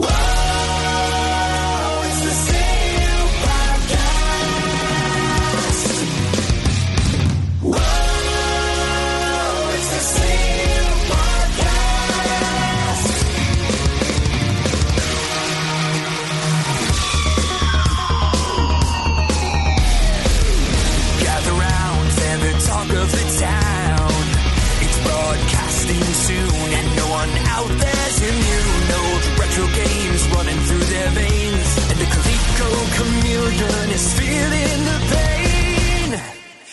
Gather 0.00 0.37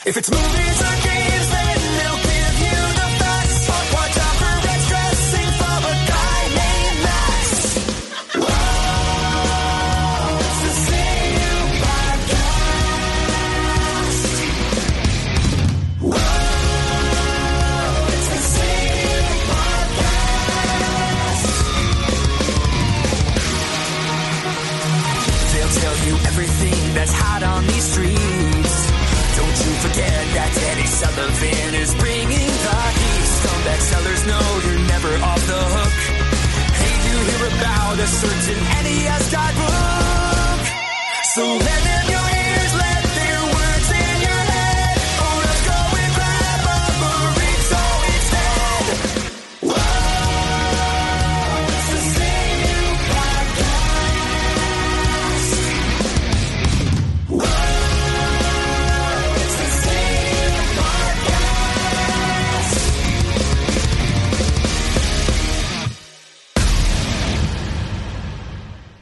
If 0.05 0.17
it's 0.17 0.29
movies 0.29 0.81
or 0.81 1.01
games, 1.01 1.34
a 38.05 38.07
certain 38.07 38.63
NES 38.83 39.31
guidebook? 39.31 40.65
So 41.33 41.43
lend 41.57 41.85
them 41.85 42.04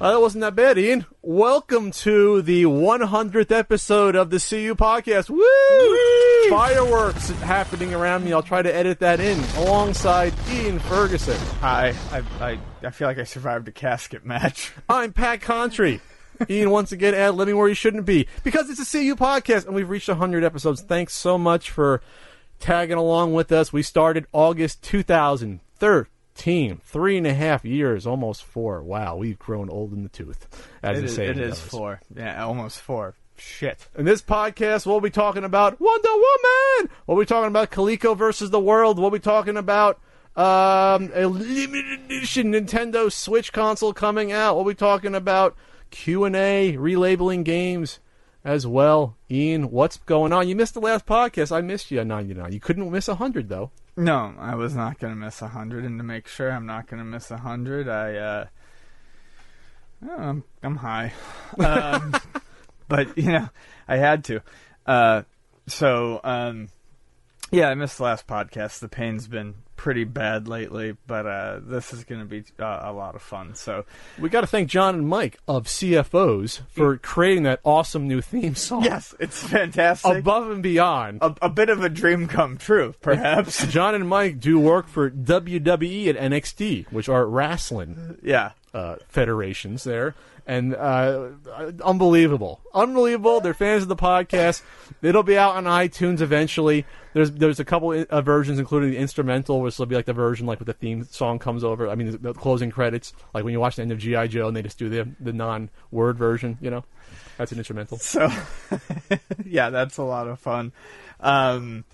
Uh, 0.03 0.11
that 0.11 0.19
wasn't 0.19 0.41
that 0.41 0.53
bad, 0.53 0.77
Ian. 0.77 1.05
Welcome 1.21 1.91
to 1.91 2.41
the 2.41 2.63
100th 2.65 3.51
episode 3.51 4.17
of 4.17 4.31
the 4.31 4.35
CU 4.35 4.75
podcast. 4.75 5.29
Woo! 5.29 6.49
Fireworks 6.49 7.29
happening 7.29 7.93
around 7.93 8.25
me. 8.25 8.33
I'll 8.33 8.43
try 8.43 8.61
to 8.61 8.75
edit 8.75 8.99
that 8.99 9.21
in 9.21 9.39
alongside 9.55 10.33
Ian 10.49 10.79
Ferguson. 10.79 11.37
Hi, 11.61 11.95
I, 12.11 12.21
I, 12.41 12.59
I 12.85 12.89
feel 12.89 13.07
like 13.07 13.17
I 13.17 13.23
survived 13.23 13.69
a 13.69 13.71
casket 13.71 14.25
match. 14.25 14.73
I'm 14.89 15.13
Pat 15.13 15.39
Contri. 15.39 16.01
Ian 16.49 16.69
once 16.69 16.91
again 16.91 17.15
ad 17.15 17.35
living 17.35 17.55
where 17.55 17.69
he 17.69 17.73
shouldn't 17.73 18.05
be 18.05 18.27
because 18.43 18.69
it's 18.69 18.81
a 18.81 18.97
CU 18.97 19.15
podcast 19.15 19.67
and 19.67 19.73
we've 19.73 19.89
reached 19.89 20.09
100 20.09 20.43
episodes. 20.43 20.81
Thanks 20.81 21.13
so 21.13 21.37
much 21.37 21.69
for 21.69 22.01
tagging 22.59 22.97
along 22.97 23.35
with 23.35 23.53
us. 23.53 23.71
We 23.71 23.83
started 23.83 24.25
August 24.33 24.83
2013. 24.83 26.09
Three 26.83 27.17
and 27.17 27.27
a 27.27 27.33
half 27.33 27.63
years, 27.63 28.05
almost 28.07 28.43
four. 28.43 28.81
Wow, 28.81 29.17
we've 29.17 29.39
grown 29.39 29.69
old 29.69 29.93
in 29.93 30.03
the 30.03 30.09
tooth. 30.09 30.47
As 30.81 30.97
It 30.97 31.05
is, 31.05 31.17
it 31.17 31.37
is 31.37 31.59
four. 31.59 32.01
Yeah, 32.15 32.43
almost 32.45 32.79
four. 32.79 33.15
Shit. 33.35 33.87
In 33.97 34.05
this 34.05 34.21
podcast, 34.21 34.85
we'll 34.85 35.01
be 35.01 35.09
talking 35.09 35.43
about 35.43 35.79
Wonder 35.79 36.09
Woman. 36.09 36.91
We'll 37.07 37.17
be 37.17 37.25
talking 37.25 37.47
about 37.47 37.71
Coleco 37.71 38.15
versus 38.15 38.51
the 38.51 38.59
World. 38.59 38.99
We'll 38.99 39.09
be 39.09 39.19
talking 39.19 39.57
about 39.57 39.99
um, 40.35 41.11
a 41.13 41.25
limited 41.25 42.01
edition 42.05 42.53
Nintendo 42.53 43.11
Switch 43.11 43.51
console 43.51 43.93
coming 43.93 44.31
out. 44.31 44.55
We'll 44.55 44.65
be 44.65 44.75
talking 44.75 45.15
about 45.15 45.55
Q 45.89 46.25
and 46.25 46.35
A, 46.35 46.75
relabeling 46.77 47.43
games 47.43 47.99
as 48.43 48.67
well. 48.67 49.15
Ian, 49.29 49.71
what's 49.71 49.97
going 49.97 50.33
on? 50.33 50.47
You 50.47 50.55
missed 50.55 50.73
the 50.73 50.81
last 50.81 51.05
podcast. 51.05 51.51
I 51.55 51.61
missed 51.61 51.91
you 51.91 51.99
at 51.99 52.07
99. 52.07 52.51
You 52.51 52.59
couldn't 52.59 52.89
miss 52.91 53.07
100 53.07 53.49
though. 53.49 53.71
No, 53.95 54.33
I 54.39 54.55
was 54.55 54.75
not 54.75 54.99
going 54.99 55.13
to 55.13 55.19
miss 55.19 55.41
a 55.41 55.47
hundred, 55.47 55.85
and 55.85 55.99
to 55.99 56.03
make 56.03 56.27
sure 56.27 56.51
I'm 56.51 56.65
not 56.65 56.87
going 56.87 56.97
to 56.97 57.05
miss 57.05 57.29
a 57.29 57.37
hundred, 57.37 57.87
I, 57.87 58.15
uh, 58.15 58.45
oh, 60.09 60.17
I'm, 60.17 60.43
I'm 60.63 60.77
high. 60.77 61.13
Um, 61.59 62.15
but, 62.87 63.15
you 63.17 63.31
know, 63.31 63.49
I 63.87 63.97
had 63.97 64.23
to. 64.25 64.41
Uh, 64.85 65.23
so, 65.67 66.19
um, 66.23 66.69
yeah, 67.51 67.69
I 67.69 67.75
missed 67.75 67.97
the 67.97 68.03
last 68.03 68.25
podcast. 68.25 68.79
The 68.79 68.89
pain's 68.89 69.27
been 69.27 69.55
pretty 69.75 70.03
bad 70.03 70.47
lately, 70.47 70.95
but, 71.07 71.25
uh, 71.25 71.59
this 71.61 71.93
is 71.93 72.03
going 72.03 72.21
to 72.21 72.25
be 72.27 72.43
uh, 72.59 72.79
a 72.83 72.93
lot 72.93 73.15
of 73.15 73.21
fun. 73.21 73.55
So, 73.55 73.85
We 74.19 74.29
got 74.29 74.41
to 74.41 74.47
thank 74.47 74.69
John 74.69 74.95
and 74.95 75.07
Mike 75.07 75.39
of 75.47 75.65
CFO$ 75.65 76.61
for 76.69 76.97
creating 76.97 77.43
that 77.43 77.59
awesome 77.63 78.07
new 78.07 78.21
theme 78.21 78.55
song. 78.55 78.83
yes, 78.83 79.13
it's 79.19 79.41
fantastic. 79.43 80.17
Above 80.19 80.51
and 80.51 80.63
beyond. 80.63 81.19
a, 81.21 81.35
a 81.43 81.49
bit 81.49 81.69
of 81.69 81.83
a 81.83 81.89
dream 81.89 82.27
come 82.27 82.57
true, 82.57 82.93
perhaps. 83.01 83.65
John 83.71 83.95
and 83.95 84.07
Mike 84.07 84.39
do 84.39 84.59
work 84.59 84.87
for 84.87 85.09
WWE 85.09 86.15
and 86.15 86.33
NXT, 86.33 86.91
which 86.91 87.09
are 87.09 87.25
wrestling 87.25 88.17
yeah. 88.23 88.51
uh, 88.73 88.95
federations 89.07 89.83
there, 89.83 90.15
and 90.45 90.75
uh, 90.75 91.29
unbelievable, 91.83 92.61
unbelievable. 92.73 93.39
They're 93.39 93.53
fans 93.53 93.83
of 93.83 93.89
the 93.89 93.95
podcast. 93.95 94.61
It'll 95.01 95.23
be 95.23 95.37
out 95.37 95.55
on 95.55 95.65
iTunes 95.65 96.21
eventually. 96.21 96.85
There's 97.13 97.31
there's 97.31 97.59
a 97.59 97.65
couple 97.65 97.91
uh, 98.09 98.21
versions, 98.21 98.59
including 98.59 98.91
the 98.91 98.97
instrumental, 98.97 99.61
which 99.61 99.77
will 99.77 99.85
be 99.85 99.95
like 99.95 100.05
the 100.05 100.13
version 100.13 100.45
like 100.45 100.59
with 100.59 100.65
the 100.65 100.73
theme 100.73 101.05
song 101.05 101.39
comes 101.39 101.63
over. 101.63 101.89
I 101.89 101.95
mean, 101.95 102.11
the, 102.11 102.17
the 102.17 102.33
closing 102.33 102.71
credits, 102.71 103.13
like 103.33 103.43
when 103.43 103.53
you 103.53 103.59
watch 103.59 103.77
the 103.77 103.83
end 103.83 103.91
of 103.91 103.99
GI 103.99 104.27
Joe, 104.29 104.47
and 104.47 104.57
they 104.57 104.61
just 104.61 104.77
do 104.77 104.89
the 104.89 105.09
the 105.19 105.33
non 105.33 105.69
word 105.91 106.17
version. 106.17 106.57
You 106.59 106.71
know, 106.71 106.83
that's 107.37 107.51
an 107.51 107.57
instrumental. 107.57 107.97
So, 107.97 108.29
yeah, 109.45 109.69
that's 109.69 109.97
a 109.97 110.03
lot 110.03 110.27
of 110.27 110.39
fun. 110.39 110.73
Um, 111.19 111.85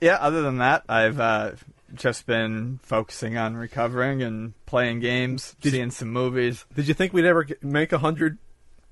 yeah, 0.00 0.16
other 0.16 0.42
than 0.42 0.58
that, 0.58 0.84
I've 0.88 1.18
uh, 1.18 1.52
just 1.94 2.26
been 2.26 2.78
focusing 2.82 3.36
on 3.36 3.56
recovering 3.56 4.22
and 4.22 4.54
playing 4.66 5.00
games, 5.00 5.54
seeing 5.62 5.90
some 5.90 6.08
movies. 6.10 6.64
Did 6.74 6.88
you 6.88 6.94
think 6.94 7.12
we'd 7.12 7.24
ever 7.24 7.46
make 7.62 7.92
a 7.92 7.98
hundred 7.98 8.38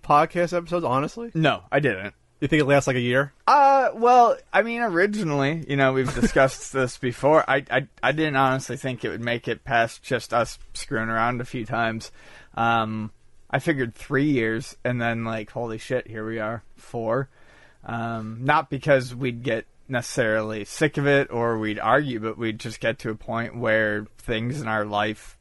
podcast 0.05 0.57
episodes? 0.57 0.85
Honestly, 0.85 1.31
No, 1.35 1.63
I 1.71 1.81
didn't. 1.81 2.15
you 2.41 2.49
think 2.49 2.61
it 2.63 2.67
lasts 2.67 2.87
like 2.87 2.97
a 2.97 3.01
year? 3.01 3.33
Uh, 3.47 3.91
well, 3.95 4.37
I 4.53 4.63
mean, 4.63 4.83
originally, 4.83 5.65
you 5.69 5.77
know, 5.77 5.93
we've 5.93 6.15
discussed 6.15 6.73
this 6.73 6.99
before. 6.99 7.45
I, 7.49 7.65
I, 7.71 7.89
I 8.03 8.13
didn't 8.13 8.37
honestly 8.37 8.77
think 8.77 9.05
it 9.05 9.09
would 9.11 9.25
make 9.25 9.49
it 9.49 9.65
past 9.65 10.03
just 10.03 10.33
us 10.35 10.59
screwing 10.75 11.09
around 11.09 11.41
a 11.41 11.45
few 11.45 11.65
times. 11.67 12.11
Um, 12.55 13.11
I 13.51 13.59
figured 13.59 13.95
three 13.95 14.31
years, 14.31 14.77
and 14.85 15.01
then 15.01 15.25
like, 15.25 15.51
holy 15.51 15.79
shit, 15.79 16.07
here 16.07 16.27
we 16.27 16.39
are, 16.39 16.63
four. 16.77 17.29
Um, 17.85 18.39
not 18.43 18.69
because 18.71 19.15
we'd 19.15 19.43
get 19.43 19.65
necessarily 19.91 20.65
sick 20.65 20.97
of 20.97 21.07
it 21.07 21.31
or 21.31 21.59
we'd 21.59 21.79
argue, 21.79 22.21
but 22.21 22.39
we'd 22.39 22.61
just 22.61 22.81
get 22.81 22.99
to 23.01 23.11
a 23.11 23.15
point 23.15 23.57
where 23.57 24.07
things 24.19 24.61
in 24.61 24.69
our 24.69 24.85
life 24.85 25.37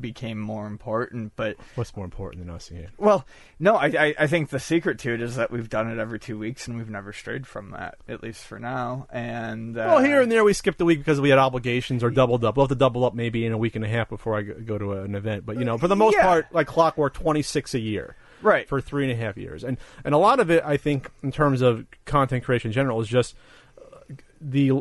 became 0.00 0.38
more 0.38 0.66
important. 0.66 1.32
But 1.36 1.56
What's 1.76 1.94
more 1.96 2.04
important 2.04 2.44
than 2.44 2.54
us, 2.54 2.70
well, 2.98 3.24
no, 3.58 3.76
I, 3.76 3.86
I 3.86 4.14
I 4.20 4.26
think 4.26 4.50
the 4.50 4.58
secret 4.58 4.98
to 5.00 5.14
it 5.14 5.22
is 5.22 5.36
that 5.36 5.50
we've 5.50 5.68
done 5.68 5.90
it 5.90 5.98
every 5.98 6.18
two 6.18 6.38
weeks 6.38 6.66
and 6.68 6.76
we've 6.76 6.90
never 6.90 7.12
strayed 7.12 7.46
from 7.46 7.70
that, 7.70 7.96
at 8.08 8.22
least 8.22 8.44
for 8.44 8.58
now. 8.58 9.06
And 9.10 9.78
uh, 9.78 9.84
Well, 9.86 10.04
here 10.04 10.20
and 10.20 10.30
there 10.30 10.44
we 10.44 10.52
skipped 10.52 10.80
a 10.80 10.84
week 10.84 10.98
because 10.98 11.20
we 11.20 11.30
had 11.30 11.38
obligations 11.38 12.02
or 12.02 12.10
doubled 12.10 12.44
up. 12.44 12.56
We'll 12.56 12.64
have 12.66 12.70
to 12.70 12.74
double 12.74 13.04
up 13.04 13.14
maybe 13.14 13.46
in 13.46 13.52
a 13.52 13.58
week 13.58 13.76
and 13.76 13.84
a 13.84 13.88
half 13.88 14.08
before 14.08 14.36
I 14.36 14.42
go- 14.42 14.54
go 14.60 14.78
to 14.78 14.92
an 14.94 15.14
event. 15.14 15.46
But 15.46 15.58
you 15.58 15.64
know, 15.64 15.78
for 15.78 15.88
the 15.88 15.96
most 15.96 16.16
Yeah. 16.16 16.24
part, 16.24 16.46
like 16.52 16.66
clockwork, 16.66 17.14
twenty 17.14 17.42
six 17.42 17.72
a 17.74 17.80
year, 17.80 18.16
Right. 18.46 18.68
for 18.68 18.80
three 18.80 19.10
and 19.10 19.12
a 19.12 19.16
half 19.22 19.36
years, 19.36 19.64
and 19.64 19.76
and 20.04 20.14
a 20.14 20.18
lot 20.18 20.40
of 20.40 20.50
it, 20.50 20.62
I 20.64 20.76
think, 20.76 21.10
in 21.22 21.32
terms 21.32 21.60
of 21.60 21.84
content 22.04 22.44
creation 22.44 22.68
in 22.70 22.72
general, 22.72 23.00
is 23.00 23.08
just 23.08 23.34
uh, 23.78 24.14
the 24.40 24.72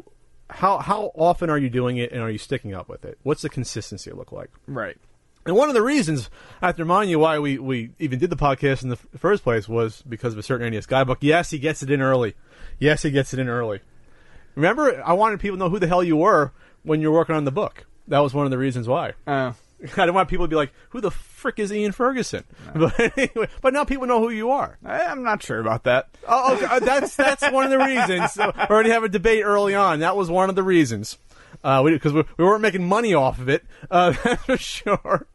how 0.50 0.78
how 0.78 1.12
often 1.16 1.50
are 1.50 1.58
you 1.58 1.70
doing 1.70 1.98
it 1.98 2.12
and 2.12 2.22
are 2.22 2.30
you 2.30 2.38
sticking 2.38 2.74
up 2.74 2.88
with 2.88 3.04
it? 3.04 3.18
What's 3.24 3.42
the 3.42 3.50
consistency 3.50 4.12
look 4.12 4.32
like? 4.32 4.52
right. 4.68 4.98
And 5.48 5.56
one 5.56 5.68
of 5.70 5.76
the 5.76 5.84
reasons 5.84 6.32
I 6.60 6.66
have 6.66 6.76
to 6.78 6.82
remind 6.84 7.12
you 7.12 7.20
why 7.20 7.38
we, 7.38 7.60
we 7.60 7.92
even 8.00 8.18
did 8.18 8.32
the 8.32 8.36
podcast 8.36 8.82
in 8.82 8.90
the 8.90 8.96
f- 8.96 9.20
first 9.20 9.44
place 9.44 9.70
was 9.70 10.02
because 10.10 10.34
of 10.34 10.40
a 10.40 10.42
certain 10.42 10.72
NES 10.74 10.88
guidebook. 10.88 11.20
Yes, 11.22 11.52
he 11.52 11.60
gets 11.60 11.84
it 11.84 11.92
in 11.92 12.02
early. 12.02 12.34
Yes, 12.80 13.04
he 13.04 13.12
gets 13.12 13.32
it 13.32 13.40
in 13.40 13.48
early. 13.48 13.82
Remember, 14.56 15.04
I 15.06 15.14
wanted 15.14 15.40
people 15.40 15.58
to 15.58 15.60
know 15.60 15.70
who 15.70 15.78
the 15.78 15.86
hell 15.88 16.04
you 16.04 16.18
were 16.18 16.52
when 16.82 17.00
you 17.00 17.12
were 17.12 17.18
working 17.20 17.36
on 17.36 17.46
the 17.46 17.52
book. 17.52 17.86
That 18.08 18.22
was 18.22 18.34
one 18.34 18.46
of 18.46 18.52
the 18.52 18.58
reasons 18.58 18.88
why. 18.88 19.14
Uh, 19.28 19.54
I 19.98 20.02
didn't 20.06 20.14
want 20.16 20.30
people 20.30 20.46
to 20.46 20.50
be 20.50 20.56
like, 20.56 20.72
"Who 20.90 21.02
the 21.02 21.12
frick 21.12 21.60
is 21.60 21.72
Ian 21.72 21.92
Ferguson?" 21.92 22.44
But 22.76 23.00
anyway, 23.18 23.48
but 23.62 23.74
now 23.74 23.84
people 23.86 24.08
know 24.08 24.20
who 24.20 24.30
you 24.30 24.52
are. 24.52 24.78
I, 24.86 25.04
I'm 25.04 25.24
not 25.24 25.42
sure 25.44 25.60
about 25.60 25.84
that. 25.84 26.10
Oh, 26.28 26.56
okay. 26.56 26.66
uh, 26.66 26.80
that's 26.80 27.16
that's 27.16 27.44
one 27.52 27.66
of 27.66 27.70
the 27.72 27.78
reasons. 27.80 28.34
So 28.34 28.52
we 28.56 28.64
already 28.64 28.90
have 28.90 29.04
a 29.04 29.10
debate 29.10 29.44
early 29.46 29.76
on. 29.76 30.00
That 30.00 30.16
was 30.18 30.30
one 30.30 30.50
of 30.50 30.56
the 30.56 30.64
reasons. 30.64 31.18
Uh, 31.64 31.82
because 31.84 32.14
we, 32.14 32.24
we 32.38 32.44
weren't 32.44 32.62
making 32.62 32.86
money 32.88 33.14
off 33.14 33.40
of 33.40 33.48
it, 33.50 33.64
uh, 33.90 34.12
that's 34.24 34.44
for 34.44 34.58
sure. 34.58 35.28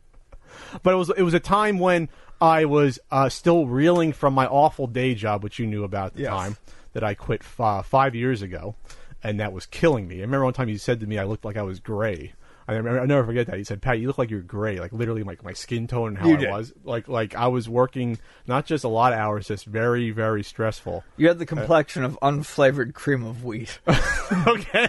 But 0.82 0.92
it 0.94 0.96
was 0.96 1.10
it 1.16 1.22
was 1.22 1.34
a 1.34 1.40
time 1.40 1.78
when 1.78 2.08
I 2.40 2.64
was 2.66 2.98
uh, 3.10 3.28
still 3.28 3.66
reeling 3.66 4.12
from 4.12 4.34
my 4.34 4.46
awful 4.46 4.86
day 4.86 5.14
job, 5.14 5.42
which 5.42 5.58
you 5.58 5.66
knew 5.66 5.84
about 5.84 6.08
at 6.08 6.14
the 6.14 6.22
Yes. 6.22 6.30
time, 6.30 6.56
that 6.92 7.02
I 7.04 7.14
quit 7.14 7.40
f- 7.42 7.60
uh, 7.60 7.82
five 7.82 8.14
years 8.14 8.42
ago, 8.42 8.74
and 9.22 9.40
that 9.40 9.52
was 9.52 9.66
killing 9.66 10.06
me. 10.08 10.18
I 10.18 10.20
remember 10.22 10.44
one 10.44 10.52
time 10.54 10.68
you 10.68 10.78
said 10.78 11.00
to 11.00 11.06
me 11.06 11.18
I 11.18 11.24
looked 11.24 11.44
like 11.44 11.56
I 11.56 11.62
was 11.62 11.80
gray. 11.80 12.32
I 12.68 12.74
remember, 12.74 13.00
I'll 13.00 13.06
never 13.06 13.24
forget 13.24 13.46
that. 13.48 13.56
He 13.58 13.64
said, 13.64 13.82
"Pat, 13.82 13.98
you 13.98 14.06
look 14.06 14.18
like 14.18 14.30
you're 14.30 14.40
gray, 14.42 14.78
like 14.78 14.92
literally 14.92 15.22
like 15.24 15.42
my 15.42 15.52
skin 15.52 15.86
tone 15.88 16.08
and 16.08 16.18
how 16.18 16.28
You 16.28 16.34
I 16.36 16.40
did. 16.40 16.50
was. 16.50 16.72
Like 16.84 17.08
like 17.08 17.34
I 17.34 17.48
was 17.48 17.68
working 17.68 18.18
not 18.46 18.66
just 18.66 18.84
a 18.84 18.88
lot 18.88 19.12
of 19.12 19.18
hours, 19.18 19.48
just 19.48 19.66
very 19.66 20.10
very 20.10 20.42
stressful." 20.44 21.02
You 21.16 21.28
had 21.28 21.38
the 21.38 21.46
complexion 21.46 22.04
of 22.04 22.18
unflavored 22.22 22.94
cream 22.94 23.24
of 23.24 23.44
wheat. 23.44 23.78
okay. 24.46 24.88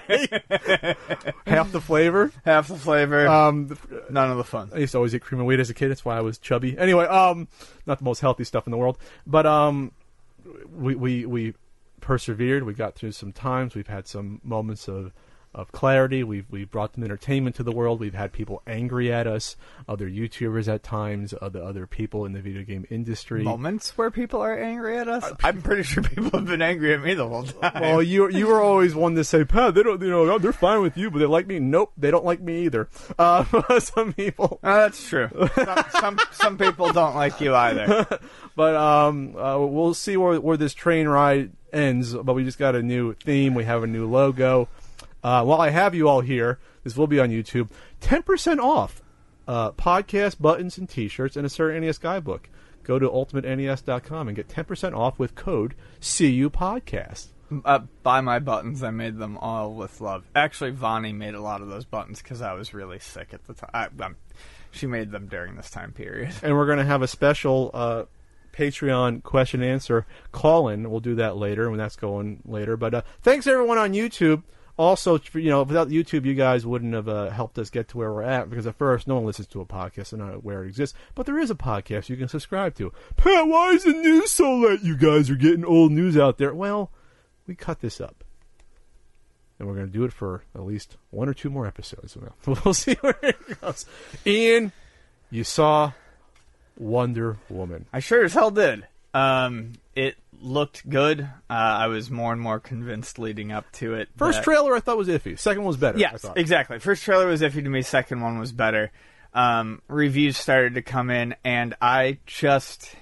Half 1.47 1.71
the 1.71 1.81
flavor. 1.81 2.31
Half 2.45 2.67
the 2.67 2.77
flavor, 2.77 3.27
Um, 3.27 3.77
none 4.09 4.29
of 4.31 4.37
the 4.37 4.43
fun. 4.43 4.69
I 4.73 4.77
used 4.79 4.91
to 4.91 4.97
always 4.97 5.15
eat 5.15 5.21
cream 5.21 5.41
of 5.41 5.47
wheat 5.47 5.59
as 5.59 5.69
a 5.69 5.73
kid. 5.73 5.89
That's 5.89 6.05
why 6.05 6.17
I 6.17 6.21
was 6.21 6.37
chubby. 6.37 6.77
Anyway, 6.77 7.05
um, 7.05 7.47
not 7.85 7.97
the 7.97 8.05
most 8.05 8.19
healthy 8.21 8.43
stuff 8.43 8.67
in 8.67 8.71
the 8.71 8.77
world, 8.77 8.97
but 9.25 9.45
um, 9.45 9.91
we 10.75 10.95
we 10.95 11.25
we 11.25 11.53
persevered. 11.99 12.63
We 12.63 12.73
got 12.73 12.95
through 12.95 13.11
some 13.13 13.31
times. 13.31 13.75
We've 13.75 13.87
had 13.87 14.07
some 14.07 14.41
moments 14.43 14.87
of 14.87 15.13
of 15.53 15.71
clarity. 15.71 16.23
We've 16.23 16.45
we've 16.49 16.69
brought 16.71 16.95
some 16.95 17.03
entertainment 17.03 17.55
to 17.57 17.63
the 17.63 17.71
world. 17.71 17.99
We've 17.99 18.13
had 18.13 18.31
people 18.31 18.61
angry 18.65 19.11
at 19.11 19.27
us, 19.27 19.55
other 19.87 20.09
YouTubers 20.09 20.67
at 20.67 20.83
times, 20.83 21.33
other 21.41 21.61
other 21.61 21.85
people 21.87 22.25
in 22.25 22.33
the 22.33 22.41
video 22.41 22.63
game 22.63 22.85
industry. 22.89 23.43
Moments 23.43 23.97
where 23.97 24.09
people 24.11 24.41
are 24.41 24.57
angry 24.57 24.97
at 24.97 25.07
us. 25.07 25.29
I'm 25.43 25.61
pretty 25.61 25.83
sure 25.83 26.03
people 26.03 26.39
have 26.39 26.47
been 26.47 26.61
angry 26.61 26.93
at 26.93 27.01
me 27.01 27.13
the 27.13 27.27
whole 27.27 27.43
time. 27.43 27.81
Well, 27.81 28.01
you 28.03 28.29
you 28.29 28.47
were 28.47 28.61
always 28.61 28.95
one 28.95 29.15
to 29.15 29.23
say, 29.23 29.43
Pat, 29.43 29.73
they 29.75 29.83
don't, 29.83 30.01
you 30.01 30.09
know, 30.09 30.37
they're 30.39 30.53
fine 30.53 30.81
with 30.81 30.95
you, 30.97 31.11
but 31.11 31.19
they 31.19 31.25
like 31.25 31.47
me. 31.47 31.59
Nope, 31.59 31.91
they 31.97 32.11
don't 32.11 32.25
like 32.25 32.39
me 32.41 32.63
either. 32.65 32.87
Uh, 33.19 33.43
some 33.79 34.13
people, 34.13 34.59
Uh, 34.63 34.75
that's 34.83 35.07
true. 35.07 35.29
Some, 35.55 35.85
some 35.99 36.19
some 36.31 36.57
people 36.57 36.91
don't 36.93 37.15
like 37.15 37.41
you 37.41 37.53
either. 37.53 38.07
but 38.55 38.75
um, 38.75 39.35
uh, 39.35 39.57
we'll 39.59 39.93
see 39.93 40.15
where 40.17 40.39
where 40.39 40.57
this 40.57 40.73
train 40.73 41.07
ride 41.07 41.51
ends. 41.73 42.13
But 42.13 42.33
we 42.33 42.43
just 42.43 42.57
got 42.59 42.75
a 42.75 42.81
new 42.81 43.13
theme. 43.15 43.53
We 43.53 43.65
have 43.65 43.83
a 43.83 43.87
new 43.87 44.07
logo. 44.09 44.69
Uh, 45.23 45.43
while 45.43 45.61
I 45.61 45.69
have 45.69 45.93
you 45.93 46.07
all 46.07 46.21
here, 46.21 46.59
this 46.83 46.95
will 46.95 47.07
be 47.07 47.19
on 47.19 47.29
YouTube. 47.29 47.69
Ten 47.99 48.23
percent 48.23 48.59
off 48.59 49.01
uh, 49.47 49.71
podcast 49.71 50.39
buttons 50.39 50.77
and 50.77 50.89
T-shirts 50.89 51.35
and 51.35 51.45
a 51.45 51.49
certain 51.49 51.83
NES 51.83 51.97
guidebook. 51.97 52.49
Go 52.83 52.97
to 52.97 53.07
ultimatenes.com 53.07 54.27
and 54.27 54.35
get 54.35 54.49
ten 54.49 54.65
percent 54.65 54.95
off 54.95 55.19
with 55.19 55.35
code 55.35 55.75
CU 56.01 56.49
Podcast. 56.49 57.27
Uh, 57.65 57.79
buy 58.01 58.21
my 58.21 58.39
buttons. 58.39 58.81
I 58.81 58.91
made 58.91 59.17
them 59.17 59.37
all 59.37 59.73
with 59.73 59.99
love. 59.99 60.23
Actually, 60.33 60.71
Vonnie 60.71 61.11
made 61.11 61.35
a 61.35 61.41
lot 61.41 61.61
of 61.61 61.67
those 61.67 61.83
buttons 61.83 62.21
because 62.21 62.41
I 62.41 62.53
was 62.53 62.73
really 62.73 62.99
sick 62.99 63.33
at 63.33 63.43
the 63.45 63.53
time. 63.53 63.69
I, 63.73 64.05
um, 64.05 64.15
she 64.71 64.87
made 64.87 65.11
them 65.11 65.27
during 65.27 65.55
this 65.55 65.69
time 65.69 65.91
period. 65.91 66.33
and 66.43 66.55
we're 66.55 66.65
going 66.65 66.77
to 66.77 66.85
have 66.85 67.01
a 67.01 67.07
special 67.07 67.69
uh, 67.73 68.03
Patreon 68.53 69.21
question 69.23 69.61
and 69.61 69.69
answer 69.69 70.05
call 70.31 70.69
in. 70.69 70.89
We'll 70.89 71.01
do 71.01 71.15
that 71.15 71.35
later 71.35 71.69
when 71.69 71.77
that's 71.77 71.97
going 71.97 72.39
later. 72.45 72.77
But 72.77 72.93
uh, 72.93 73.01
thanks 73.21 73.47
everyone 73.47 73.77
on 73.77 73.93
YouTube. 73.93 74.43
Also, 74.81 75.19
you 75.33 75.51
know, 75.51 75.61
without 75.61 75.89
YouTube, 75.89 76.25
you 76.25 76.33
guys 76.33 76.65
wouldn't 76.65 76.95
have 76.95 77.07
uh, 77.07 77.29
helped 77.29 77.59
us 77.59 77.69
get 77.69 77.87
to 77.89 77.99
where 77.99 78.11
we're 78.11 78.23
at 78.23 78.49
because 78.49 78.65
at 78.65 78.75
first, 78.75 79.07
no 79.07 79.13
one 79.13 79.27
listens 79.27 79.47
to 79.49 79.61
a 79.61 79.65
podcast. 79.65 80.09
They're 80.09 80.17
not 80.17 80.33
aware 80.33 80.63
it 80.63 80.69
exists. 80.69 80.97
But 81.13 81.27
there 81.27 81.37
is 81.37 81.51
a 81.51 81.55
podcast 81.55 82.09
you 82.09 82.17
can 82.17 82.27
subscribe 82.27 82.73
to. 82.77 82.91
Pat, 83.15 83.47
why 83.47 83.73
is 83.73 83.83
the 83.83 83.91
news 83.93 84.31
so 84.31 84.55
late? 84.55 84.81
You 84.81 84.97
guys 84.97 85.29
are 85.29 85.35
getting 85.35 85.63
old 85.63 85.91
news 85.91 86.17
out 86.17 86.39
there. 86.39 86.51
Well, 86.51 86.89
we 87.45 87.53
cut 87.53 87.81
this 87.81 88.01
up. 88.01 88.23
And 89.59 89.67
we're 89.67 89.75
going 89.75 89.85
to 89.85 89.93
do 89.93 90.03
it 90.03 90.13
for 90.13 90.45
at 90.55 90.63
least 90.63 90.97
one 91.11 91.29
or 91.29 91.35
two 91.35 91.51
more 91.51 91.67
episodes. 91.67 92.17
We'll 92.47 92.73
see 92.73 92.95
where 93.01 93.19
it 93.21 93.61
goes. 93.61 93.85
Ian, 94.25 94.71
you 95.29 95.43
saw 95.43 95.91
Wonder 96.75 97.37
Woman. 97.49 97.85
I 97.93 97.99
sure 97.99 98.23
as 98.23 98.33
hell 98.33 98.49
did. 98.49 98.87
Um, 99.13 99.73
it 99.95 100.15
looked 100.41 100.89
good. 100.89 101.21
Uh, 101.21 101.27
I 101.49 101.87
was 101.87 102.09
more 102.09 102.33
and 102.33 102.41
more 102.41 102.59
convinced 102.59 103.19
leading 103.19 103.51
up 103.51 103.71
to 103.73 103.93
it. 103.93 104.09
First 104.17 104.39
that- 104.39 104.43
trailer 104.43 104.75
I 104.75 104.79
thought 104.79 104.97
was 104.97 105.07
iffy. 105.07 105.37
Second 105.37 105.63
one 105.63 105.67
was 105.67 105.77
better. 105.77 105.97
I 105.97 106.01
Yes, 106.01 106.25
exactly. 106.35 106.79
First 106.79 107.03
trailer 107.03 107.27
was 107.27 107.41
iffy 107.41 107.63
to 107.63 107.69
me. 107.69 107.81
Second 107.81 108.21
one 108.21 108.39
was 108.39 108.51
better. 108.51 108.91
Um, 109.33 109.81
reviews 109.87 110.37
started 110.37 110.73
to 110.75 110.81
come 110.81 111.09
in, 111.09 111.35
and 111.45 111.73
I 111.81 112.17
just, 112.25 112.95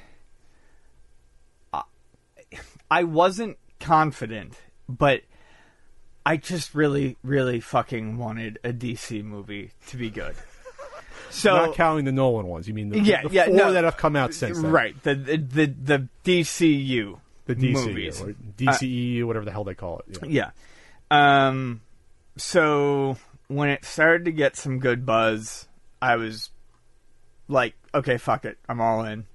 I 2.91 3.03
wasn't 3.03 3.57
confident, 3.79 4.53
but 4.87 5.21
I 6.25 6.37
just 6.37 6.75
really, 6.75 7.17
really 7.23 7.59
fucking 7.59 8.17
wanted 8.17 8.59
a 8.63 8.71
DC 8.71 9.23
movie 9.23 9.71
to 9.87 9.97
be 9.97 10.09
good. 10.11 10.35
So 11.29 11.55
Not 11.55 11.75
counting 11.75 12.05
the 12.05 12.11
Nolan 12.11 12.47
ones. 12.47 12.67
You 12.67 12.73
mean 12.73 12.89
the, 12.89 12.99
Yeah, 12.99 13.23
the 13.23 13.29
yeah, 13.29 13.45
four 13.45 13.55
no. 13.55 13.73
that 13.73 13.83
have 13.83 13.97
come 13.97 14.15
out 14.15 14.33
since 14.33 14.59
then. 14.61 14.71
right 14.71 15.03
the 15.03 15.15
the 15.15 15.37
the, 15.37 15.65
the 15.67 16.07
DCU 16.23 17.19
The 17.45 17.55
DC 17.55 17.73
movies. 17.73 18.21
or 18.21 18.35
DCEU, 18.57 19.23
whatever 19.25 19.45
the 19.45 19.51
hell 19.51 19.63
they 19.63 19.75
call 19.75 19.99
it. 20.07 20.17
Yeah. 20.27 20.51
Yeah. 21.11 21.49
Um 21.49 21.81
so 22.37 23.17
when 23.47 23.69
it 23.69 23.83
started 23.85 24.25
to 24.25 24.31
get 24.31 24.55
some 24.55 24.79
good 24.79 25.05
buzz, 25.05 25.67
I 26.01 26.15
was 26.15 26.49
like, 27.47 27.73
okay, 27.93 28.17
fuck 28.17 28.45
it. 28.45 28.57
I'm 28.69 28.79
all 28.79 29.03
in. 29.03 29.25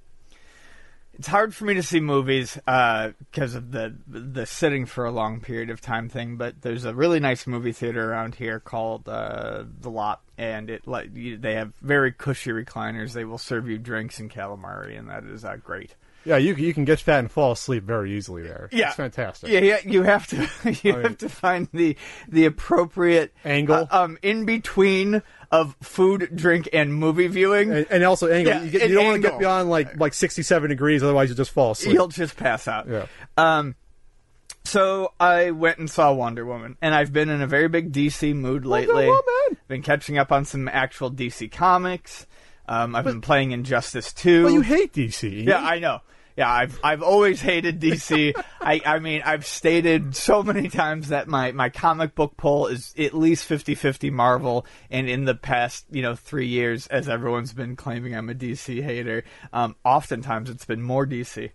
It's 1.16 1.28
hard 1.28 1.54
for 1.54 1.64
me 1.64 1.74
to 1.74 1.82
see 1.82 2.00
movies 2.00 2.54
because 2.56 3.54
of 3.54 3.70
the 3.70 3.94
the 4.08 4.46
sitting 4.46 4.84
for 4.84 5.04
a 5.04 5.12
long 5.12 5.40
period 5.40 5.70
of 5.70 5.80
time 5.80 6.08
thing. 6.08 6.36
But 6.36 6.62
there's 6.62 6.84
a 6.84 6.92
really 6.94 7.20
nice 7.20 7.46
movie 7.46 7.70
theater 7.72 8.10
around 8.10 8.34
here 8.34 8.58
called 8.58 9.08
uh, 9.08 9.62
the 9.80 9.90
Lot, 9.90 10.22
and 10.38 10.70
it 10.70 10.86
like 10.86 11.10
they 11.14 11.54
have 11.54 11.72
very 11.82 12.12
cushy 12.12 12.50
recliners. 12.50 13.12
They 13.12 13.24
will 13.24 13.38
serve 13.38 13.68
you 13.68 13.78
drinks 13.78 14.18
and 14.18 14.30
calamari, 14.30 14.98
and 14.98 15.08
that 15.08 15.24
is 15.24 15.44
uh, 15.44 15.56
great. 15.56 15.94
Yeah, 16.26 16.38
you 16.38 16.54
you 16.54 16.72
can 16.72 16.86
get 16.86 17.00
fat 17.00 17.18
and 17.18 17.30
fall 17.30 17.52
asleep 17.52 17.84
very 17.84 18.16
easily 18.16 18.42
there. 18.42 18.70
Yeah. 18.72 18.86
It's 18.88 18.96
fantastic. 18.96 19.50
Yeah, 19.50 19.60
yeah, 19.60 19.78
you 19.84 20.02
have 20.04 20.26
to 20.28 20.36
you 20.82 20.92
I 20.92 20.96
mean- 20.96 21.02
have 21.02 21.18
to 21.18 21.28
find 21.28 21.68
the 21.74 21.96
the 22.28 22.46
appropriate 22.46 23.34
Angle. 23.44 23.88
uh, 23.90 24.02
um 24.04 24.18
in 24.22 24.46
between 24.46 25.22
of 25.52 25.76
food, 25.82 26.30
drink, 26.34 26.68
and 26.72 26.94
movie 26.94 27.28
viewing. 27.28 27.70
And, 27.72 27.86
and 27.90 28.04
also 28.04 28.28
angle. 28.28 28.54
Yeah, 28.54 28.62
you, 28.62 28.70
get, 28.70 28.88
you 28.88 28.94
don't 28.96 29.04
want 29.04 29.22
to 29.22 29.28
get 29.28 29.38
beyond 29.38 29.68
like 29.68 30.00
like 30.00 30.14
sixty 30.14 30.42
seven 30.42 30.70
degrees, 30.70 31.02
otherwise 31.02 31.28
you 31.28 31.34
just 31.34 31.50
fall 31.50 31.72
asleep. 31.72 31.94
You'll 31.94 32.08
just 32.08 32.36
pass 32.36 32.66
out. 32.68 32.88
Yeah. 32.88 33.06
Um. 33.36 33.74
So 34.64 35.12
I 35.20 35.50
went 35.50 35.78
and 35.78 35.90
saw 35.90 36.12
Wonder 36.12 36.44
Woman, 36.44 36.76
and 36.80 36.94
I've 36.94 37.12
been 37.12 37.28
in 37.28 37.42
a 37.42 37.46
very 37.46 37.68
big 37.68 37.92
DC 37.92 38.34
mood 38.34 38.64
lately. 38.64 39.10
Been 39.68 39.82
catching 39.82 40.18
up 40.18 40.32
on 40.32 40.44
some 40.44 40.68
actual 40.68 41.10
DC 41.10 41.52
comics. 41.52 42.26
Um, 42.66 42.96
I've 42.96 43.04
been 43.04 43.20
playing 43.20 43.52
Injustice 43.52 44.12
2. 44.14 44.44
Well, 44.44 44.52
you 44.52 44.62
hate 44.62 44.92
DC. 44.92 45.46
Yeah, 45.46 45.58
I 45.58 45.78
know. 45.78 46.00
Yeah, 46.36 46.50
I've 46.50 46.80
I've 46.82 47.02
always 47.02 47.40
hated 47.40 47.80
DC. 47.80 48.32
I 48.60 48.80
I 48.84 48.98
mean, 48.98 49.22
I've 49.24 49.46
stated 49.46 50.16
so 50.16 50.42
many 50.42 50.68
times 50.68 51.08
that 51.08 51.28
my 51.28 51.52
my 51.52 51.68
comic 51.68 52.16
book 52.16 52.36
pull 52.36 52.66
is 52.66 52.92
at 52.98 53.14
least 53.14 53.48
50-50 53.48 54.10
Marvel 54.10 54.66
and 54.90 55.08
in 55.08 55.26
the 55.26 55.34
past, 55.36 55.86
you 55.90 56.02
know, 56.02 56.16
3 56.16 56.46
years 56.46 56.86
as 56.88 57.08
everyone's 57.08 57.52
been 57.52 57.76
claiming 57.76 58.16
I'm 58.16 58.28
a 58.30 58.34
DC 58.34 58.82
hater, 58.82 59.22
um 59.52 59.76
oftentimes 59.84 60.50
it's 60.50 60.64
been 60.64 60.82
more 60.82 61.06
DC. 61.06 61.50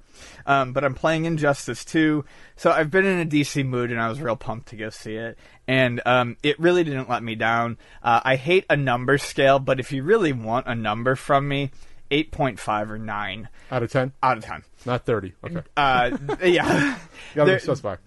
Um 0.45 0.71
but 0.71 0.85
I'm 0.85 0.95
playing 0.95 1.25
Injustice 1.25 1.83
2. 1.83 2.23
So 2.55 2.71
I've 2.71 2.91
been 2.91 3.05
in 3.05 3.19
a 3.19 3.29
DC 3.29 3.65
mood 3.65 3.91
and 3.91 3.99
I 3.99 4.07
was 4.07 4.21
real 4.21 4.37
pumped 4.37 4.69
to 4.69 4.77
go 4.77 4.89
see 4.89 5.15
it. 5.15 5.37
And 5.67 6.01
um 6.05 6.37
it 6.41 6.57
really 6.57 6.85
didn't 6.85 7.09
let 7.09 7.21
me 7.21 7.35
down. 7.35 7.77
Uh, 8.01 8.21
I 8.23 8.37
hate 8.37 8.65
a 8.69 8.77
number 8.77 9.17
scale, 9.17 9.59
but 9.59 9.79
if 9.81 9.91
you 9.91 10.03
really 10.03 10.31
want 10.31 10.67
a 10.67 10.75
number 10.75 11.15
from 11.15 11.47
me, 11.49 11.71
8.5 12.11 12.89
or 12.89 12.97
9 12.97 13.49
Out 13.71 13.83
of 13.83 13.91
10? 13.91 14.13
out 14.23 14.37
of 14.37 14.43
10. 14.43 14.63
Not 14.85 15.05
30. 15.05 15.33
Okay. 15.43 15.61
Uh, 15.77 16.17
yeah. 16.43 16.97
There, 17.35 17.59